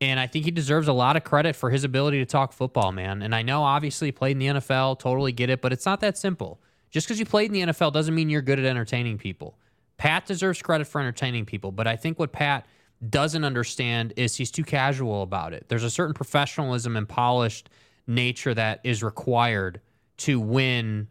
And 0.00 0.18
I 0.18 0.26
think 0.26 0.46
he 0.46 0.50
deserves 0.50 0.88
a 0.88 0.94
lot 0.94 1.16
of 1.16 1.24
credit 1.24 1.54
for 1.54 1.68
his 1.70 1.84
ability 1.84 2.18
to 2.18 2.26
talk 2.26 2.54
football, 2.54 2.90
man. 2.90 3.20
And 3.20 3.34
I 3.34 3.42
know 3.42 3.62
obviously 3.62 4.08
he 4.08 4.12
played 4.12 4.32
in 4.32 4.38
the 4.38 4.46
NFL, 4.46 4.98
totally 4.98 5.30
get 5.30 5.50
it, 5.50 5.60
but 5.60 5.74
it's 5.74 5.84
not 5.84 6.00
that 6.00 6.16
simple. 6.16 6.58
Just 6.90 7.06
because 7.06 7.18
you 7.18 7.26
played 7.26 7.54
in 7.54 7.66
the 7.66 7.72
NFL 7.72 7.92
doesn't 7.92 8.14
mean 8.14 8.30
you're 8.30 8.42
good 8.42 8.58
at 8.58 8.64
entertaining 8.64 9.18
people. 9.18 9.58
Pat 9.98 10.24
deserves 10.24 10.60
credit 10.62 10.86
for 10.86 11.00
entertaining 11.00 11.44
people, 11.44 11.70
but 11.70 11.86
I 11.86 11.96
think 11.96 12.18
what 12.18 12.32
Pat 12.32 12.66
doesn't 13.10 13.44
understand 13.44 14.14
is 14.16 14.36
he's 14.36 14.50
too 14.50 14.64
casual 14.64 15.20
about 15.22 15.52
it. 15.52 15.66
There's 15.68 15.84
a 15.84 15.90
certain 15.90 16.14
professionalism 16.14 16.96
and 16.96 17.06
polished 17.06 17.68
nature 18.06 18.54
that 18.54 18.80
is 18.84 19.02
required 19.02 19.80
to 20.18 20.40
win 20.40 21.08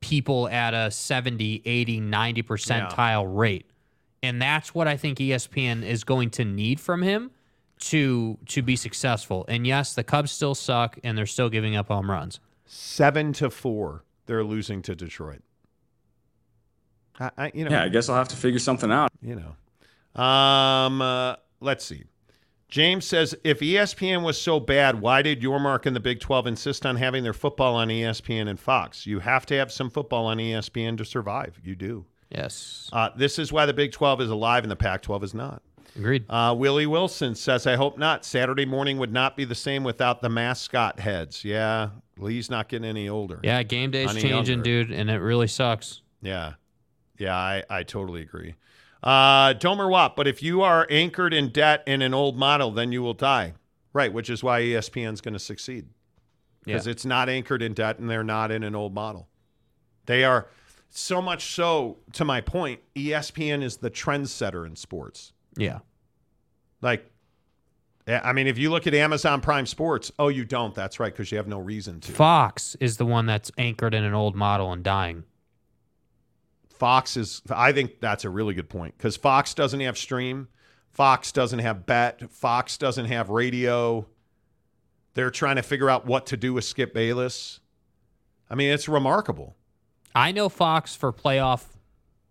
people 0.00 0.48
at 0.48 0.74
a 0.74 0.90
70, 0.90 1.62
80, 1.64 2.00
90 2.00 2.42
percentile 2.42 3.24
rate. 3.28 3.70
And 4.22 4.40
that's 4.40 4.74
what 4.74 4.86
I 4.86 4.96
think 4.96 5.18
ESPN 5.18 5.82
is 5.82 6.04
going 6.04 6.30
to 6.30 6.44
need 6.44 6.80
from 6.80 7.02
him 7.02 7.30
to 7.80 8.38
to 8.46 8.62
be 8.62 8.76
successful. 8.76 9.44
And 9.48 9.66
yes, 9.66 9.94
the 9.94 10.04
Cubs 10.04 10.30
still 10.30 10.54
suck 10.54 10.98
and 11.02 11.16
they're 11.16 11.26
still 11.26 11.48
giving 11.48 11.76
up 11.76 11.88
home 11.88 12.10
runs. 12.10 12.40
Seven 12.66 13.32
to 13.34 13.50
four, 13.50 14.04
they're 14.26 14.44
losing 14.44 14.82
to 14.82 14.94
Detroit. 14.94 15.42
I, 17.18 17.30
I 17.36 17.50
you 17.54 17.64
know, 17.64 17.70
Yeah, 17.70 17.84
I 17.84 17.88
guess 17.88 18.08
I'll 18.08 18.16
have 18.16 18.28
to 18.28 18.36
figure 18.36 18.58
something 18.58 18.92
out. 18.92 19.10
you 19.22 19.34
know. 19.34 20.22
Um, 20.22 21.00
uh, 21.00 21.36
let's 21.60 21.84
see. 21.84 22.04
James 22.70 23.04
says, 23.04 23.34
if 23.42 23.58
ESPN 23.60 24.22
was 24.22 24.40
so 24.40 24.60
bad, 24.60 25.00
why 25.00 25.22
did 25.22 25.42
Yormark 25.42 25.86
and 25.86 25.94
the 25.94 26.00
Big 26.00 26.20
12 26.20 26.46
insist 26.46 26.86
on 26.86 26.96
having 26.96 27.24
their 27.24 27.32
football 27.32 27.74
on 27.74 27.88
ESPN 27.88 28.48
and 28.48 28.58
Fox? 28.58 29.06
You 29.06 29.18
have 29.18 29.44
to 29.46 29.54
have 29.56 29.72
some 29.72 29.90
football 29.90 30.26
on 30.26 30.38
ESPN 30.38 30.96
to 30.98 31.04
survive. 31.04 31.58
You 31.64 31.74
do. 31.74 32.06
Yes. 32.30 32.88
Uh, 32.92 33.10
this 33.16 33.38
is 33.38 33.52
why 33.52 33.66
the 33.66 33.72
Big 33.74 33.90
12 33.90 34.20
is 34.22 34.30
alive 34.30 34.62
and 34.62 34.70
the 34.70 34.76
Pac 34.76 35.02
12 35.02 35.24
is 35.24 35.34
not. 35.34 35.62
Agreed. 35.96 36.24
Uh, 36.28 36.54
Willie 36.56 36.86
Wilson 36.86 37.34
says, 37.34 37.66
I 37.66 37.74
hope 37.74 37.98
not. 37.98 38.24
Saturday 38.24 38.64
morning 38.64 38.98
would 38.98 39.12
not 39.12 39.36
be 39.36 39.44
the 39.44 39.56
same 39.56 39.82
without 39.82 40.22
the 40.22 40.28
mascot 40.28 41.00
heads. 41.00 41.44
Yeah, 41.44 41.90
Lee's 42.16 42.48
not 42.48 42.68
getting 42.68 42.88
any 42.88 43.08
older. 43.08 43.40
Yeah, 43.42 43.62
game 43.64 43.90
day's 43.90 44.12
changing, 44.12 44.58
younger. 44.58 44.62
dude, 44.62 44.92
and 44.92 45.10
it 45.10 45.18
really 45.18 45.48
sucks. 45.48 46.02
Yeah. 46.22 46.54
Yeah, 47.18 47.36
I, 47.36 47.64
I 47.68 47.82
totally 47.82 48.22
agree. 48.22 48.54
Uh, 49.02 49.54
Domer 49.54 49.90
Watt, 49.90 50.14
but 50.16 50.26
if 50.28 50.42
you 50.42 50.60
are 50.62 50.86
anchored 50.90 51.32
in 51.32 51.48
debt 51.50 51.82
in 51.86 52.02
an 52.02 52.12
old 52.12 52.36
model, 52.36 52.70
then 52.70 52.92
you 52.92 53.02
will 53.02 53.14
die. 53.14 53.54
Right, 53.92 54.12
which 54.12 54.30
is 54.30 54.44
why 54.44 54.60
E 54.60 54.70
ESPN's 54.72 55.20
going 55.20 55.32
to 55.34 55.40
succeed. 55.40 55.86
Because 56.64 56.86
Yeah. 56.86 56.92
it's 56.92 57.04
not 57.04 57.28
anchored 57.28 57.62
in 57.62 57.74
debt 57.74 57.98
and 57.98 58.08
they're 58.08 58.22
not 58.22 58.52
in 58.52 58.62
an 58.62 58.76
old 58.76 58.94
model. 58.94 59.28
They 60.06 60.22
are 60.24 60.46
so 60.90 61.20
much 61.22 61.52
so, 61.54 61.98
to 62.12 62.24
my 62.24 62.40
point, 62.40 62.80
ESPN 62.94 63.62
is 63.62 63.78
the 63.78 63.90
trendsetter 63.90 64.66
in 64.66 64.76
sports. 64.76 65.32
Yeah. 65.56 65.80
Like, 66.82 67.10
I 68.06 68.32
mean, 68.32 68.46
if 68.46 68.58
you 68.58 68.70
look 68.70 68.86
at 68.86 68.94
Amazon 68.94 69.40
Prime 69.40 69.66
Sports, 69.66 70.10
oh, 70.18 70.28
you 70.28 70.44
don't. 70.44 70.74
That's 70.74 70.98
right, 71.00 71.12
because 71.12 71.30
you 71.30 71.38
have 71.38 71.46
no 71.48 71.58
reason 71.58 72.00
to. 72.00 72.12
Fox 72.12 72.74
is 72.80 72.96
the 72.96 73.06
one 73.06 73.26
that's 73.26 73.50
anchored 73.58 73.94
in 73.94 74.04
an 74.04 74.14
old 74.14 74.34
model 74.36 74.72
and 74.72 74.82
dying. 74.82 75.24
Fox 76.80 77.18
is, 77.18 77.42
I 77.50 77.72
think 77.72 78.00
that's 78.00 78.24
a 78.24 78.30
really 78.30 78.54
good 78.54 78.70
point 78.70 78.96
because 78.96 79.14
Fox 79.14 79.52
doesn't 79.52 79.80
have 79.80 79.98
stream. 79.98 80.48
Fox 80.90 81.30
doesn't 81.30 81.58
have 81.58 81.84
bet. 81.84 82.30
Fox 82.30 82.78
doesn't 82.78 83.04
have 83.04 83.28
radio. 83.28 84.06
They're 85.12 85.30
trying 85.30 85.56
to 85.56 85.62
figure 85.62 85.90
out 85.90 86.06
what 86.06 86.24
to 86.28 86.38
do 86.38 86.54
with 86.54 86.64
Skip 86.64 86.94
Bayless. 86.94 87.60
I 88.48 88.54
mean, 88.54 88.72
it's 88.72 88.88
remarkable. 88.88 89.56
I 90.14 90.32
know 90.32 90.48
Fox 90.48 90.96
for 90.96 91.12
playoff 91.12 91.64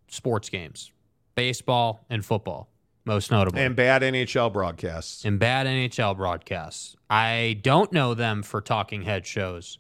sports 0.08 0.50
games, 0.50 0.92
baseball 1.36 2.04
and 2.10 2.26
football, 2.26 2.72
most 3.06 3.30
notably. 3.30 3.62
And 3.62 3.76
bad 3.76 4.02
NHL 4.02 4.52
broadcasts. 4.52 5.26
and 5.26 5.38
bad 5.40 5.68
NHL 5.68 6.18
broadcasts. 6.18 6.96
I 7.08 7.60
don't 7.62 7.94
know 7.94 8.16
them 8.16 8.42
for 8.42 8.62
talking 8.62 9.04
head 9.04 9.28
shows 9.28 9.78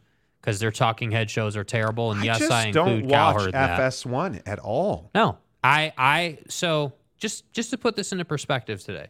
because 0.49 0.59
their 0.59 0.71
talking 0.71 1.11
head 1.11 1.29
shows 1.29 1.55
are 1.55 1.63
terrible. 1.63 2.11
And 2.11 2.21
I 2.21 2.23
yes, 2.23 2.49
I 2.49 2.67
include 2.67 2.73
don't 2.73 3.01
watch 3.07 3.35
Cowherd 3.35 3.45
in 3.47 3.51
that. 3.51 3.79
FS1 3.79 4.41
at 4.47 4.57
all. 4.57 5.11
No, 5.13 5.37
I, 5.63 5.93
I, 5.95 6.39
so 6.47 6.93
just, 7.19 7.51
just 7.53 7.69
to 7.69 7.77
put 7.77 7.95
this 7.95 8.11
into 8.11 8.25
perspective 8.25 8.83
today, 8.83 9.09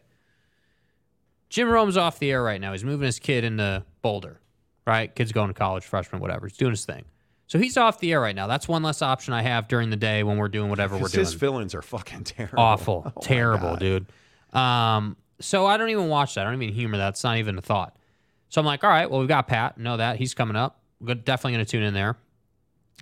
Jim 1.48 1.70
Rome's 1.70 1.96
off 1.96 2.18
the 2.18 2.30
air 2.30 2.42
right 2.42 2.60
now. 2.60 2.72
He's 2.72 2.84
moving 2.84 3.06
his 3.06 3.18
kid 3.18 3.42
into 3.42 3.84
Boulder, 4.02 4.38
right? 4.86 5.14
Kid's 5.14 5.32
going 5.32 5.48
to 5.48 5.54
college, 5.54 5.84
freshman, 5.84 6.20
whatever. 6.20 6.46
He's 6.46 6.58
doing 6.58 6.72
his 6.72 6.84
thing. 6.84 7.06
So 7.46 7.58
he's 7.58 7.78
off 7.78 7.98
the 8.00 8.12
air 8.12 8.20
right 8.20 8.36
now. 8.36 8.46
That's 8.46 8.68
one 8.68 8.82
less 8.82 9.00
option 9.00 9.32
I 9.32 9.40
have 9.40 9.66
during 9.66 9.88
the 9.88 9.96
day 9.96 10.22
when 10.22 10.36
we're 10.36 10.48
doing 10.48 10.68
whatever 10.68 10.96
we're 10.96 11.08
doing. 11.08 11.24
His 11.24 11.32
fill-ins 11.32 11.74
are 11.74 11.82
fucking 11.82 12.24
terrible. 12.24 12.60
awful, 12.60 13.12
Oh 13.16 13.20
terrible, 13.22 13.76
dude. 13.76 14.06
Um, 14.52 15.16
so 15.40 15.64
I 15.64 15.78
don't 15.78 15.88
even 15.88 16.08
watch 16.08 16.34
that. 16.34 16.46
I 16.46 16.50
don't 16.50 16.62
even 16.62 16.74
humor 16.74 16.98
that. 16.98 17.08
It's 17.08 17.24
not 17.24 17.38
even 17.38 17.56
a 17.56 17.62
thought. 17.62 17.96
So 18.50 18.60
I'm 18.60 18.66
like, 18.66 18.84
all 18.84 18.90
right, 18.90 19.10
well, 19.10 19.20
we've 19.20 19.28
got 19.28 19.48
Pat. 19.48 19.78
Know 19.78 19.96
that 19.96 20.16
he's 20.16 20.34
coming 20.34 20.54
up. 20.54 20.79
Definitely 21.04 21.52
going 21.52 21.64
to 21.64 21.70
tune 21.70 21.82
in 21.82 21.94
there. 21.94 22.16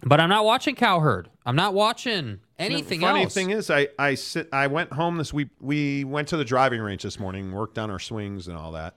But 0.04 0.20
I'm 0.20 0.28
not 0.28 0.44
watching 0.44 0.76
Cowherd. 0.76 1.28
I'm 1.44 1.56
not 1.56 1.74
watching 1.74 2.38
anything 2.58 3.02
else. 3.02 3.08
the 3.08 3.12
funny 3.12 3.22
else. 3.24 3.34
thing 3.34 3.50
is, 3.50 3.70
I 3.70 3.88
I 3.98 4.14
sit. 4.14 4.48
I 4.52 4.68
went 4.68 4.92
home 4.92 5.16
this 5.16 5.32
week. 5.32 5.48
We 5.60 6.04
went 6.04 6.28
to 6.28 6.36
the 6.36 6.44
driving 6.44 6.80
range 6.80 7.02
this 7.02 7.18
morning, 7.18 7.52
worked 7.52 7.78
on 7.78 7.90
our 7.90 7.98
swings 7.98 8.46
and 8.46 8.56
all 8.56 8.72
that. 8.72 8.96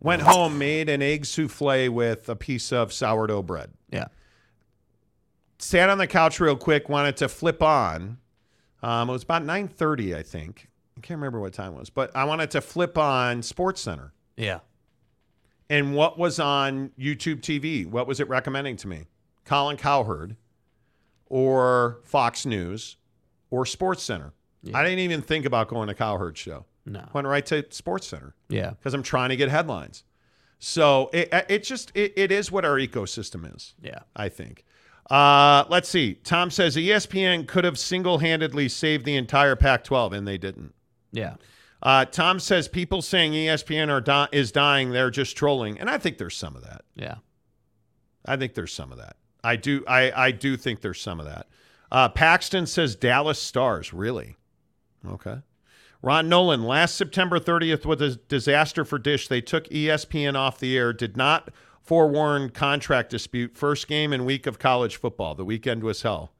Went 0.00 0.22
home, 0.22 0.58
made 0.58 0.88
an 0.88 1.02
egg 1.02 1.26
souffle 1.26 1.90
with 1.90 2.28
a 2.28 2.34
piece 2.34 2.72
of 2.72 2.92
sourdough 2.92 3.42
bread. 3.42 3.70
Yeah. 3.92 4.06
Sat 5.58 5.90
on 5.90 5.98
the 5.98 6.06
couch 6.06 6.40
real 6.40 6.56
quick. 6.56 6.88
Wanted 6.88 7.18
to 7.18 7.28
flip 7.28 7.62
on. 7.62 8.16
Um, 8.82 9.10
it 9.10 9.12
was 9.12 9.22
about 9.22 9.44
nine 9.44 9.68
thirty, 9.68 10.16
I 10.16 10.22
think. 10.22 10.68
I 10.96 11.00
can't 11.00 11.18
remember 11.18 11.38
what 11.38 11.52
time 11.52 11.74
it 11.74 11.78
was, 11.78 11.90
but 11.90 12.14
I 12.16 12.24
wanted 12.24 12.50
to 12.52 12.60
flip 12.60 12.98
on 12.98 13.42
Sports 13.42 13.82
Center. 13.82 14.12
Yeah. 14.36 14.60
And 15.70 15.94
what 15.94 16.18
was 16.18 16.38
on 16.38 16.90
YouTube 16.98 17.40
TV? 17.40 17.86
What 17.86 18.06
was 18.06 18.20
it 18.20 18.28
recommending 18.28 18.76
to 18.78 18.88
me? 18.88 19.04
Colin 19.46 19.76
Cowherd 19.78 20.36
or 21.26 22.00
Fox 22.04 22.44
News 22.44 22.96
or 23.50 23.64
Sports 23.64 24.02
Center. 24.02 24.32
I 24.74 24.82
didn't 24.82 24.98
even 24.98 25.22
think 25.22 25.46
about 25.46 25.68
going 25.68 25.88
to 25.88 25.94
Cowherd's 25.94 26.38
show. 26.38 26.66
No. 26.84 27.08
Went 27.14 27.26
right 27.26 27.46
to 27.46 27.64
Sports 27.70 28.08
Center 28.08 28.34
Yeah. 28.48 28.70
because 28.70 28.92
I'm 28.94 29.02
trying 29.02 29.30
to 29.30 29.36
get 29.36 29.48
headlines. 29.48 30.04
So 30.58 31.08
it, 31.14 31.28
it 31.48 31.62
just 31.64 31.90
it, 31.94 32.12
it 32.16 32.30
is 32.30 32.52
what 32.52 32.64
our 32.66 32.74
ecosystem 32.76 33.54
is. 33.54 33.74
Yeah. 33.80 34.00
I 34.14 34.28
think. 34.28 34.64
Uh, 35.08 35.64
let's 35.68 35.88
see. 35.88 36.14
Tom 36.14 36.50
says 36.50 36.76
ESPN 36.76 37.46
could 37.48 37.64
have 37.64 37.78
single-handedly 37.78 38.68
saved 38.68 39.04
the 39.04 39.16
entire 39.16 39.56
Pac-12, 39.56 40.12
and 40.12 40.28
they 40.28 40.38
didn't. 40.38 40.72
Yeah. 41.10 41.34
Uh, 41.82 42.04
Tom 42.04 42.38
says 42.38 42.68
people 42.68 43.00
saying 43.00 43.32
ESPN 43.32 43.88
are 43.88 44.00
di- 44.00 44.28
is 44.32 44.52
dying, 44.52 44.90
they're 44.90 45.10
just 45.10 45.36
trolling, 45.36 45.78
and 45.78 45.88
I 45.88 45.98
think 45.98 46.18
there's 46.18 46.36
some 46.36 46.54
of 46.56 46.62
that. 46.62 46.82
Yeah. 46.94 47.16
I 48.26 48.36
think 48.36 48.54
there's 48.54 48.72
some 48.72 48.92
of 48.92 48.98
that. 48.98 49.16
I 49.42 49.56
do. 49.56 49.82
I 49.88 50.12
I 50.26 50.30
do 50.30 50.56
think 50.56 50.82
there's 50.82 51.00
some 51.00 51.20
of 51.20 51.26
that. 51.26 51.46
Uh, 51.90 52.08
Paxton 52.08 52.66
says 52.66 52.94
Dallas 52.94 53.40
Stars. 53.40 53.92
Really? 53.92 54.36
Okay. 55.08 55.38
Ron 56.02 56.28
Nolan. 56.28 56.62
Last 56.62 56.96
September 56.96 57.38
30th 57.38 57.84
was 57.84 58.00
a 58.00 58.16
disaster 58.16 58.84
for 58.84 58.98
Dish. 58.98 59.28
They 59.28 59.40
took 59.40 59.64
ESPN 59.68 60.34
off 60.34 60.58
the 60.58 60.76
air. 60.76 60.92
Did 60.92 61.16
not 61.16 61.50
forewarn 61.82 62.50
contract 62.50 63.10
dispute. 63.10 63.56
First 63.56 63.88
game 63.88 64.12
and 64.12 64.24
week 64.24 64.46
of 64.46 64.58
college 64.58 64.96
football. 64.96 65.34
The 65.34 65.44
weekend 65.44 65.82
was 65.82 66.02
hell. 66.02 66.32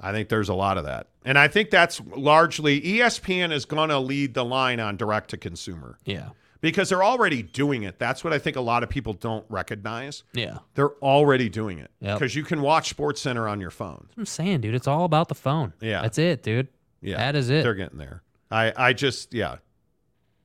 I 0.00 0.12
think 0.12 0.28
there's 0.28 0.48
a 0.48 0.54
lot 0.54 0.76
of 0.78 0.84
that, 0.84 1.06
and 1.24 1.38
I 1.38 1.48
think 1.48 1.70
that's 1.70 2.00
largely 2.14 2.80
ESPN 2.80 3.52
is 3.52 3.64
going 3.64 3.88
to 3.88 3.98
lead 3.98 4.34
the 4.34 4.44
line 4.44 4.78
on 4.80 4.96
direct 4.96 5.30
to 5.30 5.36
consumer 5.38 5.96
Yeah. 6.04 6.28
because 6.60 6.88
they're 6.90 7.02
already 7.04 7.42
doing 7.42 7.82
it. 7.84 7.98
That's 7.98 8.22
what 8.22 8.32
I 8.32 8.38
think 8.38 8.56
a 8.56 8.60
lot 8.60 8.82
of 8.82 8.90
people 8.90 9.14
don't 9.14 9.46
recognize. 9.48 10.22
Yeah. 10.34 10.58
They're 10.74 10.92
already 11.02 11.48
doing 11.48 11.78
it 11.78 11.90
Yep. 12.00 12.18
because 12.18 12.34
you 12.36 12.42
can 12.44 12.60
watch 12.60 12.90
Sports 12.90 13.20
Center 13.22 13.48
on 13.48 13.60
your 13.60 13.70
phone. 13.70 14.08
I'm 14.18 14.26
saying, 14.26 14.60
dude, 14.60 14.74
it's 14.74 14.86
all 14.86 15.04
about 15.04 15.28
the 15.28 15.34
phone. 15.34 15.72
Yeah. 15.80 16.02
That's 16.02 16.18
it, 16.18 16.42
dude. 16.42 16.68
Yeah, 17.00 17.16
That 17.18 17.36
is 17.36 17.48
it. 17.50 17.62
They're 17.62 17.74
getting 17.74 17.98
there. 17.98 18.22
I, 18.50 18.72
I 18.76 18.92
just, 18.92 19.32
yeah, 19.32 19.56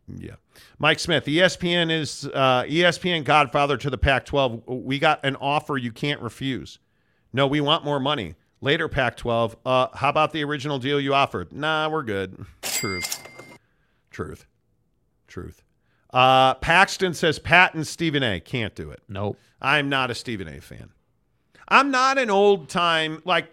yeah. 0.07 0.35
Mike 0.79 0.99
Smith, 0.99 1.25
ESPN 1.25 1.91
is 1.91 2.25
uh, 2.33 2.63
ESPN 2.63 3.23
Godfather 3.23 3.77
to 3.77 3.89
the 3.89 3.97
Pac-12. 3.97 4.63
We 4.67 4.97
got 4.99 5.23
an 5.25 5.35
offer 5.37 5.77
you 5.77 5.91
can't 5.91 6.21
refuse. 6.21 6.79
No, 7.33 7.47
we 7.47 7.61
want 7.61 7.85
more 7.85 7.99
money. 7.99 8.35
Later, 8.61 8.87
Pac-12. 8.87 9.55
Uh, 9.65 9.87
how 9.93 10.09
about 10.09 10.31
the 10.33 10.43
original 10.43 10.77
deal 10.79 10.99
you 10.99 11.13
offered? 11.13 11.51
Nah, 11.51 11.89
we're 11.89 12.03
good. 12.03 12.45
Truth, 12.61 13.23
truth, 14.11 14.45
truth. 15.27 15.63
Uh, 16.13 16.53
Paxton 16.55 17.13
says 17.13 17.39
Pat 17.39 17.73
and 17.73 17.87
Stephen 17.87 18.21
A. 18.21 18.39
can't 18.39 18.75
do 18.75 18.91
it. 18.91 19.01
Nope. 19.07 19.37
I'm 19.61 19.89
not 19.89 20.11
a 20.11 20.15
Stephen 20.15 20.47
A. 20.47 20.59
fan. 20.59 20.89
I'm 21.67 21.89
not 21.89 22.17
an 22.17 22.29
old 22.29 22.69
time 22.69 23.21
like 23.23 23.47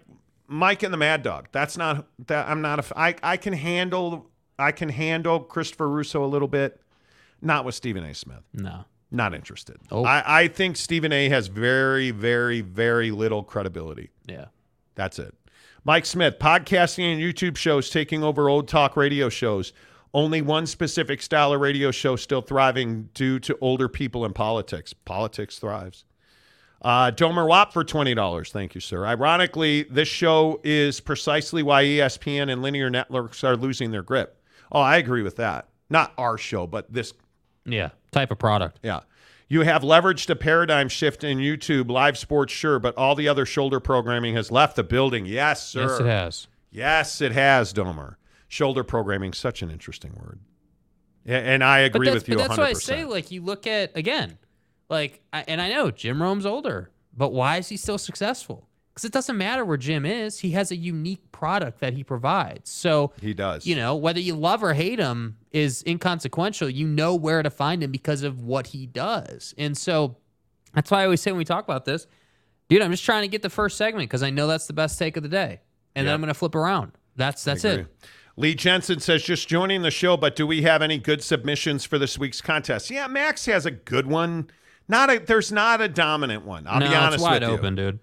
Mike 0.49 0.83
and 0.83 0.93
the 0.93 0.99
Mad 0.99 1.23
Dog. 1.23 1.49
That's 1.53 1.77
not 1.77 2.07
that 2.27 2.49
I'm 2.49 2.61
not 2.61 2.79
a 2.81 2.83
f- 2.83 2.93
I 2.97 3.15
I 3.23 3.37
can 3.37 3.53
handle 3.53 4.29
I 4.59 4.73
can 4.73 4.89
handle 4.89 5.39
Christopher 5.41 5.89
Russo 5.89 6.25
a 6.25 6.27
little 6.27 6.49
bit. 6.49 6.81
Not 7.41 7.65
with 7.65 7.77
Stephen 7.77 8.03
A. 8.03 8.15
Smith. 8.15 8.43
No. 8.53 8.85
Not 9.13 9.35
interested. 9.35 9.77
Oh. 9.93 10.05
I, 10.05 10.23
I 10.43 10.49
think 10.49 10.77
Stephen 10.77 11.13
A. 11.13 11.29
has 11.29 11.47
very, 11.47 12.11
very, 12.11 12.61
very 12.61 13.11
little 13.13 13.43
credibility. 13.45 14.11
Yeah. 14.27 14.47
That's 14.99 15.21
it. 15.21 15.33
Mike 15.85 16.05
Smith, 16.05 16.41
podcasting 16.41 17.13
and 17.13 17.23
YouTube 17.23 17.57
shows 17.57 17.89
taking 17.89 18.25
over 18.25 18.49
old 18.49 18.67
talk 18.67 18.97
radio 18.97 19.29
shows. 19.29 19.73
Only 20.13 20.43
one 20.43 20.67
specific 20.67 21.23
style 21.23 21.53
of 21.53 21.61
radio 21.61 21.93
show 21.93 22.17
still 22.17 22.43
thriving 22.43 23.11
due 23.15 23.39
to 23.39 23.57
older 23.61 23.89
people 23.89 24.25
in 24.25 24.33
politics. 24.33 24.93
Politics 24.93 25.61
thrives. 25.61 26.05
Uh, 26.83 27.13
Domer 27.13 27.47
Watt 27.49 27.73
for 27.73 27.85
$20. 27.85 28.51
Thank 28.51 28.75
you, 28.75 28.81
sir. 28.81 29.07
Ironically, 29.07 29.85
this 29.85 30.09
show 30.09 30.61
is 30.65 30.99
precisely 30.99 31.63
why 31.63 31.85
ESPN 31.85 32.51
and 32.53 32.61
linear 32.61 32.91
networks 32.91 33.45
are 33.45 33.57
losing 33.57 33.93
their 33.93 34.03
grip. 34.03 34.43
Oh, 34.73 34.81
I 34.81 34.97
agree 34.97 35.23
with 35.23 35.37
that. 35.37 35.69
Not 35.91 36.13
our 36.19 36.37
show, 36.37 36.67
but 36.67 36.93
this 36.93 37.13
Yeah. 37.65 37.91
Type 38.11 38.33
of 38.33 38.39
product. 38.39 38.81
yeah. 38.83 39.01
You 39.51 39.63
have 39.63 39.83
leveraged 39.83 40.29
a 40.29 40.37
paradigm 40.37 40.89
shift 40.89 41.25
in 41.25 41.39
YouTube, 41.39 41.91
live 41.91 42.19
sports, 42.19 42.53
sure, 42.53 42.79
but 42.79 42.95
all 42.97 43.15
the 43.15 43.29
other 43.29 43.47
shoulder 43.47 43.81
programming 43.81 44.35
has 44.35 44.51
left 44.51 44.77
the 44.77 44.85
building. 44.85 45.25
Yes, 45.25 45.67
sir. 45.67 45.89
Yes, 45.89 46.01
it 46.01 46.07
has. 46.07 46.47
Yes, 46.71 47.21
it 47.23 47.33
has, 47.33 47.73
Domer. 47.73 48.17
Shoulder 48.47 48.85
programming, 48.85 49.33
such 49.33 49.63
an 49.63 49.71
interesting 49.71 50.15
word. 50.21 50.41
And 51.25 51.65
I 51.65 51.81
agree 51.81 52.11
with 52.11 52.29
you 52.29 52.37
but 52.37 52.49
that's 52.49 52.55
100%. 52.55 52.59
why 52.59 52.69
I 52.69 52.73
say, 52.75 53.05
like, 53.05 53.31
you 53.31 53.43
look 53.43 53.67
at 53.67 53.97
again, 53.97 54.39
like, 54.91 55.23
and 55.33 55.61
I 55.61 55.71
know 55.71 55.91
Jim 55.91 56.23
Rome's 56.23 56.47
older, 56.47 56.91
but 57.17 57.33
why 57.33 57.57
is 57.57 57.69
he 57.69 57.77
still 57.77 57.99
successful? 57.99 58.68
Because 58.99 59.11
it 59.11 59.13
doesn't 59.13 59.39
matter 59.39 59.65
where 59.65 59.77
Jim 59.77 60.05
is; 60.05 60.41
he 60.41 60.51
has 60.51 60.73
a 60.73 60.77
unique 60.77 61.31
product 61.31 61.79
that 61.79 61.93
he 61.93 62.03
provides. 62.03 62.69
So 62.69 63.13
he 63.23 63.33
does. 63.33 63.65
you 63.65 63.77
know, 63.77 63.95
whether 63.95 64.19
you 64.19 64.35
love 64.35 64.65
or 64.65 64.75
hate 64.75 64.99
him 64.99 65.37
is 65.53 65.85
inconsequential. 65.87 66.69
You 66.69 66.89
know 66.89 67.15
where 67.15 67.45
to 67.45 67.49
find 67.49 67.81
him 67.81 67.93
because 67.93 68.25
of 68.25 68.43
what 68.43 68.67
he 68.67 68.87
does, 68.87 69.55
and 69.57 69.79
so 69.79 70.17
that's 70.75 70.91
why 70.91 71.03
I 71.03 71.05
always 71.05 71.21
say 71.21 71.31
when 71.31 71.39
we 71.39 71.45
talk 71.45 71.63
about 71.63 71.85
this, 71.85 72.09
dude, 72.69 72.83
I'm 72.83 72.91
just 72.91 73.05
trying 73.05 73.23
to 73.23 73.29
get 73.29 73.43
the 73.43 73.51
first 73.51 73.77
segment 73.77 74.11
because 74.11 74.25
I 74.25 74.31
know 74.31 74.49
that's 74.49 74.67
the 74.67 74.73
best 74.73 74.99
take 74.99 75.17
of 75.17 75.23
the 75.23 75.29
day, 75.29 75.61
and 75.95 76.05
then 76.05 76.13
I'm 76.13 76.21
going 76.21 76.27
to 76.27 76.35
flip 76.35 76.57
around. 76.57 76.91
That's 77.15 77.45
that's 77.45 77.65
it. 77.65 77.87
Lee 78.37 78.57
Jensen 78.57 78.99
says, 78.99 79.23
just 79.23 79.47
joining 79.47 79.83
the 79.83 79.93
show, 79.93 80.17
but 80.17 80.35
do 80.35 80.45
we 80.45 80.63
have 80.63 80.83
any 80.83 80.99
good 80.99 81.23
submissions 81.23 81.85
for 81.85 82.01
this 82.01 82.19
week's 82.19 82.41
contest? 82.41 82.91
Yeah, 82.91 83.07
Max 83.07 83.47
has 83.47 83.65
a 83.65 83.71
good 83.71 84.09
one. 84.09 84.51
Not 84.89 85.09
a, 85.09 85.19
there's 85.21 85.53
not 85.53 85.81
a 85.81 85.89
dominant 85.89 86.45
one. 86.45 86.67
I'll 86.67 86.81
no, 86.81 86.89
be 86.89 86.95
honest 86.97 87.15
it's 87.15 87.23
wide 87.23 87.43
with 87.43 87.51
you. 87.51 87.57
open, 87.57 87.77
dude. 87.77 87.99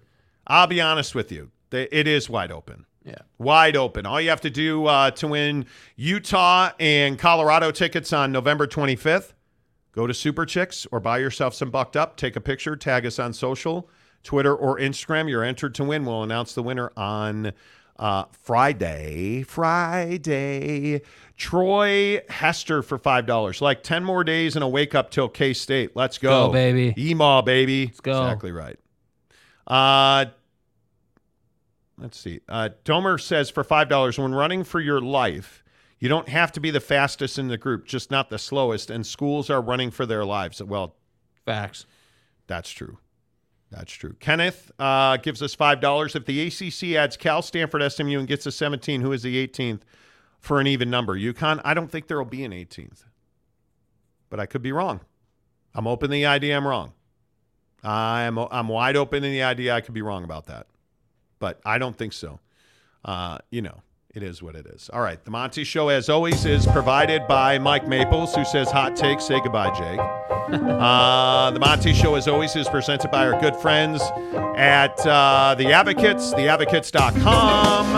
I'll 0.46 0.66
be 0.66 0.80
honest 0.80 1.14
with 1.14 1.32
you. 1.32 1.50
It 1.72 2.06
is 2.06 2.30
wide 2.30 2.52
open. 2.52 2.86
Yeah. 3.04 3.18
Wide 3.38 3.76
open. 3.76 4.04
All 4.04 4.20
you 4.20 4.30
have 4.30 4.40
to 4.42 4.50
do 4.50 4.86
uh, 4.86 5.12
to 5.12 5.28
win 5.28 5.66
Utah 5.94 6.70
and 6.80 7.18
Colorado 7.18 7.70
tickets 7.70 8.12
on 8.12 8.32
November 8.32 8.66
25th, 8.66 9.32
go 9.92 10.06
to 10.06 10.14
Super 10.14 10.44
Chicks 10.44 10.86
or 10.90 10.98
buy 10.98 11.18
yourself 11.18 11.54
some 11.54 11.70
bucked 11.70 11.96
up. 11.96 12.16
Take 12.16 12.34
a 12.34 12.40
picture, 12.40 12.74
tag 12.74 13.06
us 13.06 13.18
on 13.18 13.32
social, 13.32 13.88
Twitter 14.24 14.54
or 14.54 14.78
Instagram. 14.78 15.28
You're 15.28 15.44
entered 15.44 15.74
to 15.76 15.84
win. 15.84 16.04
We'll 16.04 16.24
announce 16.24 16.54
the 16.54 16.64
winner 16.64 16.90
on 16.96 17.52
uh, 17.98 18.24
Friday. 18.42 19.42
Friday. 19.44 21.02
Troy 21.36 22.20
Hester 22.28 22.82
for 22.82 22.98
$5. 22.98 23.60
Like 23.60 23.84
10 23.84 24.02
more 24.02 24.24
days 24.24 24.56
and 24.56 24.64
a 24.64 24.68
wake 24.68 24.96
up 24.96 25.10
till 25.10 25.28
K 25.28 25.52
State. 25.52 25.94
Let's 25.94 26.18
go. 26.18 26.48
Go, 26.48 26.52
baby. 26.52 26.92
Emaw, 26.98 27.42
baby. 27.42 27.86
Let's 27.86 28.00
go. 28.00 28.24
Exactly 28.24 28.50
right. 28.50 28.78
Uh, 29.66 30.26
let's 31.98 32.18
see. 32.18 32.40
Uh, 32.48 32.70
Domer 32.84 33.20
says 33.20 33.50
for 33.50 33.64
five 33.64 33.88
dollars, 33.88 34.18
when 34.18 34.34
running 34.34 34.64
for 34.64 34.80
your 34.80 35.00
life, 35.00 35.64
you 35.98 36.08
don't 36.08 36.28
have 36.28 36.52
to 36.52 36.60
be 36.60 36.70
the 36.70 36.80
fastest 36.80 37.38
in 37.38 37.48
the 37.48 37.58
group, 37.58 37.86
just 37.86 38.10
not 38.10 38.28
the 38.30 38.38
slowest. 38.38 38.90
And 38.90 39.06
schools 39.06 39.50
are 39.50 39.60
running 39.60 39.90
for 39.90 40.06
their 40.06 40.24
lives. 40.24 40.62
Well, 40.62 40.94
Facts. 41.44 41.86
that's 42.46 42.70
true. 42.70 42.98
That's 43.70 43.92
true. 43.92 44.14
Kenneth 44.20 44.70
uh, 44.78 45.16
gives 45.16 45.42
us 45.42 45.54
five 45.54 45.80
dollars. 45.80 46.14
If 46.14 46.24
the 46.26 46.46
ACC 46.46 46.96
adds 46.96 47.16
Cal, 47.16 47.42
Stanford, 47.42 47.90
SMU, 47.90 48.18
and 48.18 48.28
gets 48.28 48.46
a 48.46 48.52
17, 48.52 49.00
who 49.00 49.12
is 49.12 49.22
the 49.22 49.46
18th 49.46 49.80
for 50.38 50.60
an 50.60 50.66
even 50.68 50.88
number? 50.88 51.18
UConn. 51.18 51.60
I 51.64 51.74
don't 51.74 51.90
think 51.90 52.06
there 52.06 52.18
will 52.18 52.24
be 52.24 52.44
an 52.44 52.52
18th, 52.52 53.04
but 54.30 54.38
I 54.38 54.46
could 54.46 54.62
be 54.62 54.70
wrong. 54.70 55.00
I'm 55.74 55.86
open 55.88 56.08
to 56.08 56.12
the 56.12 56.26
idea 56.26 56.56
I'm 56.56 56.66
wrong. 56.66 56.92
I'm 57.82 58.38
I'm 58.38 58.68
wide 58.68 58.96
open 58.96 59.24
in 59.24 59.32
the 59.32 59.42
idea 59.42 59.74
I 59.74 59.80
could 59.80 59.94
be 59.94 60.02
wrong 60.02 60.24
about 60.24 60.46
that, 60.46 60.66
but 61.38 61.60
I 61.64 61.78
don't 61.78 61.96
think 61.96 62.12
so. 62.12 62.40
Uh, 63.04 63.38
you 63.50 63.62
know, 63.62 63.82
it 64.16 64.22
is 64.22 64.42
what 64.42 64.56
it 64.56 64.66
is. 64.66 64.90
All 64.92 65.00
right, 65.00 65.22
the 65.24 65.30
Monty 65.30 65.62
Show, 65.62 65.88
as 65.90 66.08
always, 66.08 66.44
is 66.46 66.66
provided 66.66 67.28
by 67.28 67.58
Mike 67.58 67.86
Maples, 67.86 68.34
who 68.34 68.44
says 68.44 68.70
hot 68.70 68.96
takes. 68.96 69.26
Say 69.26 69.40
goodbye, 69.40 69.70
Jake. 69.76 70.00
uh, 70.00 71.50
the 71.50 71.60
Monty 71.60 71.92
Show, 71.92 72.14
as 72.14 72.26
always, 72.26 72.56
is 72.56 72.66
presented 72.68 73.10
by 73.10 73.28
our 73.28 73.38
good 73.40 73.54
friends 73.56 74.00
at 74.56 74.98
uh, 75.06 75.54
the 75.56 75.70
Advocates, 75.70 76.32
theadvocates.com. 76.32 77.94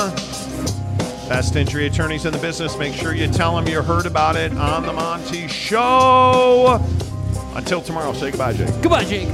Best 1.28 1.54
injury 1.56 1.86
attorneys 1.86 2.24
in 2.24 2.32
the 2.32 2.38
business. 2.38 2.76
Make 2.78 2.94
sure 2.94 3.14
you 3.14 3.28
tell 3.28 3.54
them 3.54 3.68
you 3.68 3.80
heard 3.80 4.06
about 4.06 4.34
it 4.34 4.50
on 4.52 4.84
the 4.84 4.92
Monty 4.92 5.46
Show. 5.46 6.84
Until 7.54 7.80
tomorrow, 7.80 8.12
say 8.12 8.30
goodbye, 8.30 8.54
Jake. 8.54 8.72
Goodbye, 8.82 9.04
Jake. 9.04 9.28